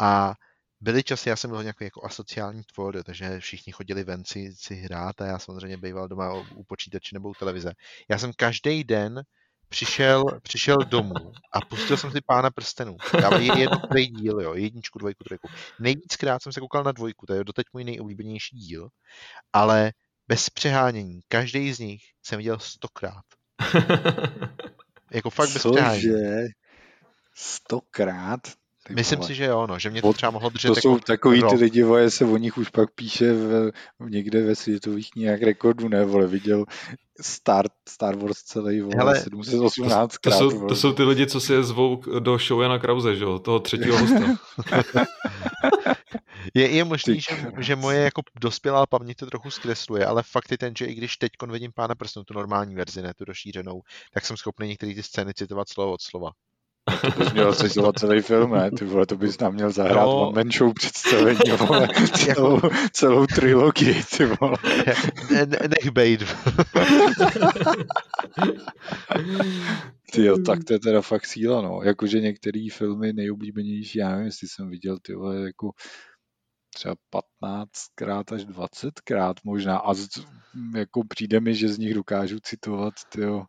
A 0.00 0.34
byly 0.82 1.02
časy, 1.02 1.28
já 1.28 1.36
jsem 1.36 1.50
byl 1.50 1.62
nějaký 1.62 1.84
jako 1.84 2.04
asociální 2.04 2.62
tvor, 2.74 3.02
takže 3.02 3.40
všichni 3.40 3.72
chodili 3.72 4.04
ven 4.04 4.24
si, 4.24 4.54
si 4.54 4.74
hrát 4.74 5.20
a 5.20 5.26
já 5.26 5.38
samozřejmě 5.38 5.76
býval 5.76 6.08
doma 6.08 6.32
u 6.54 6.64
počítače 6.64 7.16
nebo 7.16 7.28
u 7.28 7.34
televize. 7.34 7.72
Já 8.08 8.18
jsem 8.18 8.32
každý 8.36 8.84
den 8.84 9.22
přišel, 9.68 10.24
přišel 10.42 10.76
domů 10.76 11.14
a 11.52 11.60
pustil 11.60 11.96
jsem 11.96 12.12
si 12.12 12.20
Pána 12.26 12.50
prstenů. 12.50 12.96
Dávali 13.20 13.46
jednotlivý 13.60 14.06
díl, 14.06 14.40
jo, 14.40 14.54
jedničku, 14.54 14.98
dvojku, 14.98 15.24
trojku. 15.24 15.48
Nejvíckrát 15.80 16.42
jsem 16.42 16.52
se 16.52 16.60
koukal 16.60 16.84
na 16.84 16.92
dvojku, 16.92 17.26
to 17.26 17.34
je 17.34 17.44
doteď 17.44 17.66
můj 17.72 17.84
nejoblíbenější 17.84 18.56
díl, 18.56 18.88
ale 19.52 19.92
bez 20.28 20.50
přehánění, 20.50 21.20
každý 21.28 21.72
z 21.72 21.78
nich 21.78 22.02
jsem 22.22 22.38
viděl 22.38 22.58
stokrát. 22.58 23.24
jako 25.12 25.30
fakt 25.30 25.52
bez 25.52 25.62
Cože? 25.62 25.74
přehánění. 25.74 26.48
Stokrát? 27.34 28.61
Ty 28.92 28.96
Myslím 28.96 29.18
vole. 29.18 29.28
si, 29.28 29.34
že 29.34 29.44
jo, 29.44 29.66
no, 29.66 29.78
že 29.78 29.90
mě 29.90 30.02
to 30.02 30.12
třeba 30.12 30.30
mohlo 30.30 30.50
držet 30.50 30.68
To 30.68 30.74
jsou 30.74 30.92
jako 30.92 31.04
takový 31.04 31.40
rok. 31.40 31.50
ty 31.52 31.56
lidi, 31.56 31.82
vole, 31.82 32.10
se 32.10 32.24
o 32.24 32.36
nich 32.36 32.58
už 32.58 32.68
pak 32.68 32.94
píše 32.94 33.32
v, 33.32 33.72
někde 34.00 34.42
ve 34.42 34.54
světových 34.54 35.10
nějak 35.16 35.42
rekordu, 35.42 35.88
ne, 35.88 36.04
vole, 36.04 36.26
viděl 36.26 36.64
Star, 37.20 37.66
Star 37.88 38.16
Wars 38.16 38.38
celý, 38.38 38.80
vole, 38.80 38.94
Hele, 38.96 39.20
718 39.20 40.18
krát, 40.18 40.38
to, 40.38 40.50
jsou, 40.50 40.66
to 40.66 40.76
jsou 40.76 40.92
ty 40.92 41.02
lidi, 41.02 41.26
co 41.26 41.40
si 41.40 41.52
je 41.52 41.62
zvou 41.62 42.02
do 42.18 42.38
show 42.38 42.62
Jana 42.62 42.78
Krause, 42.78 43.16
že 43.16 43.24
jo, 43.24 43.38
toho 43.38 43.60
třetího 43.60 43.98
hosta. 43.98 44.38
je, 46.54 46.70
je 46.70 46.84
možný, 46.84 47.20
že, 47.20 47.52
že 47.58 47.76
moje 47.76 48.00
jako 48.00 48.22
dospělá 48.40 48.86
paměť 48.86 49.16
to 49.16 49.26
trochu 49.26 49.50
zkresluje, 49.50 50.06
ale 50.06 50.22
fakt 50.22 50.50
je 50.50 50.58
ten, 50.58 50.76
že 50.76 50.84
i 50.84 50.94
když 50.94 51.16
teď 51.16 51.32
vidím 51.50 51.72
Pána 51.74 51.94
prstenu, 51.94 52.24
tu 52.24 52.34
normální 52.34 52.74
verzi, 52.74 53.02
ne 53.02 53.14
tu 53.14 53.24
rozšířenou, 53.24 53.82
tak 54.12 54.26
jsem 54.26 54.36
schopný 54.36 54.68
některé 54.68 54.94
ty 54.94 55.02
scény 55.02 55.34
citovat 55.34 55.68
slovo 55.68 55.92
od 55.92 56.02
slova. 56.02 56.30
No 56.90 57.10
to 57.10 57.18
bys 57.18 57.32
měl 57.32 57.54
cizovat 57.54 57.98
celý 57.98 58.20
film, 58.20 58.52
ne? 58.52 58.70
Ty 58.70 58.84
vole, 58.84 59.06
to 59.06 59.16
bys 59.16 59.38
nám 59.38 59.54
měl 59.54 59.70
zahrát 59.70 60.04
no. 60.04 60.28
one 60.28 60.34
man 60.34 60.52
show 60.52 60.74
představení, 60.74 61.38
vole, 61.58 61.88
celou, 62.14 62.60
celou 62.92 63.26
trilogii, 63.26 64.02
ty 64.16 64.26
vole. 64.26 64.56
Ne, 65.30 65.46
nech 65.46 65.90
bejt. 65.90 66.24
ty 70.12 70.24
jo, 70.24 70.38
tak 70.46 70.64
to 70.64 70.72
je 70.72 70.78
teda 70.78 71.00
fakt 71.00 71.26
síla, 71.26 71.62
no. 71.62 71.82
Jakože 71.82 72.20
některé 72.20 72.66
filmy 72.72 73.12
nejoblíbenější, 73.12 73.98
já 73.98 74.10
nevím, 74.10 74.26
jestli 74.26 74.48
jsem 74.48 74.70
viděl, 74.70 74.98
ty 75.02 75.14
vole, 75.14 75.40
jako 75.40 75.70
třeba 76.74 76.94
15krát 77.42 78.34
až 78.34 78.46
20krát 78.46 79.34
možná 79.44 79.76
a 79.78 79.94
z, 79.94 80.08
jako 80.76 81.02
přijde 81.08 81.40
mi, 81.40 81.54
že 81.54 81.68
z 81.68 81.78
nich 81.78 81.94
dokážu 81.94 82.38
citovat, 82.42 82.94
ty 83.12 83.20
jo, 83.20 83.44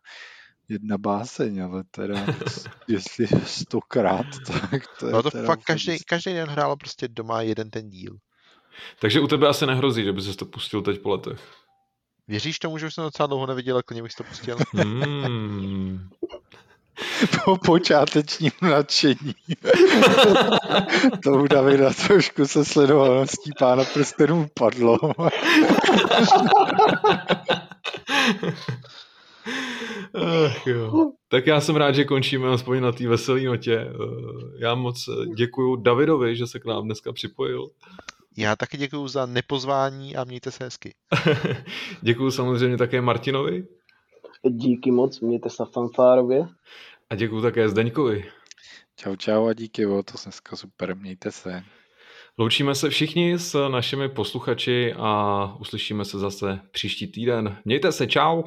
jedna 0.68 0.98
báseň, 0.98 1.62
ale 1.62 1.84
teda 1.90 2.26
jestli 2.88 3.26
stokrát, 3.44 4.26
tak 4.70 4.82
to 4.98 5.06
je 5.06 5.12
No 5.12 5.22
to 5.22 5.30
teda 5.30 5.46
fakt 5.46 5.64
každý, 5.64 5.98
každý 6.06 6.32
den 6.32 6.48
hrálo 6.48 6.76
prostě 6.76 7.08
doma 7.08 7.42
jeden 7.42 7.70
ten 7.70 7.90
díl. 7.90 8.16
Takže 9.00 9.20
u 9.20 9.26
tebe 9.26 9.48
asi 9.48 9.66
nehrozí, 9.66 10.04
že 10.04 10.12
by 10.12 10.22
se 10.22 10.36
to 10.36 10.46
pustil 10.46 10.82
teď 10.82 11.00
po 11.00 11.10
letech. 11.10 11.40
Věříš 12.28 12.58
tomu, 12.58 12.78
že 12.78 12.86
už 12.86 12.94
jsem 12.94 13.04
docela 13.04 13.26
dlouho 13.26 13.46
neviděl, 13.46 13.82
klidně 13.82 14.02
bych 14.02 14.14
to 14.14 14.24
pustil? 14.24 14.58
Hmm. 14.74 16.08
po 17.44 17.56
počátečním 17.56 18.52
nadšení. 18.62 19.34
to 21.22 21.30
u 21.30 21.46
Davida 21.46 21.90
trošku 22.06 22.46
se 22.46 22.64
sledovaností 22.64 23.50
pána 23.58 23.84
prstenů 23.84 24.48
padlo. 24.54 24.98
Ach, 30.14 30.66
jo. 30.66 31.12
Tak 31.28 31.46
já 31.46 31.60
jsem 31.60 31.76
rád, 31.76 31.94
že 31.94 32.04
končíme 32.04 32.48
aspoň 32.48 32.80
na 32.80 32.92
té 32.92 33.08
veselé 33.08 33.40
notě. 33.40 33.76
Eh, 33.76 33.94
já 34.58 34.74
moc 34.74 35.08
děkuji 35.36 35.76
Davidovi, 35.76 36.36
že 36.36 36.46
se 36.46 36.60
k 36.60 36.64
nám 36.64 36.84
dneska 36.84 37.12
připojil. 37.12 37.70
Já 38.36 38.56
taky 38.56 38.76
děkuji 38.76 39.08
za 39.08 39.26
nepozvání 39.26 40.16
a 40.16 40.24
mějte 40.24 40.50
se 40.50 40.64
hezky. 40.64 40.94
děkuji 42.02 42.30
samozřejmě 42.30 42.76
také 42.76 43.00
Martinovi. 43.00 43.66
Díky 44.50 44.90
moc, 44.90 45.20
mějte 45.20 45.50
se 45.50 45.64
fanfárově. 45.72 46.48
A 47.10 47.14
děkuji 47.14 47.42
také 47.42 47.68
Zdeňkovi. 47.68 48.24
Čau, 48.96 49.16
čau 49.16 49.46
a 49.46 49.52
díky, 49.52 49.82
jo, 49.82 50.02
to 50.02 50.12
dneska 50.24 50.56
super, 50.56 50.96
mějte 50.96 51.32
se. 51.32 51.62
Loučíme 52.38 52.74
se 52.74 52.90
všichni 52.90 53.38
s 53.38 53.68
našimi 53.68 54.08
posluchači 54.08 54.94
a 54.96 55.56
uslyšíme 55.60 56.04
se 56.04 56.18
zase 56.18 56.60
příští 56.70 57.06
týden. 57.06 57.56
Mějte 57.64 57.92
se, 57.92 58.06
čau. 58.06 58.42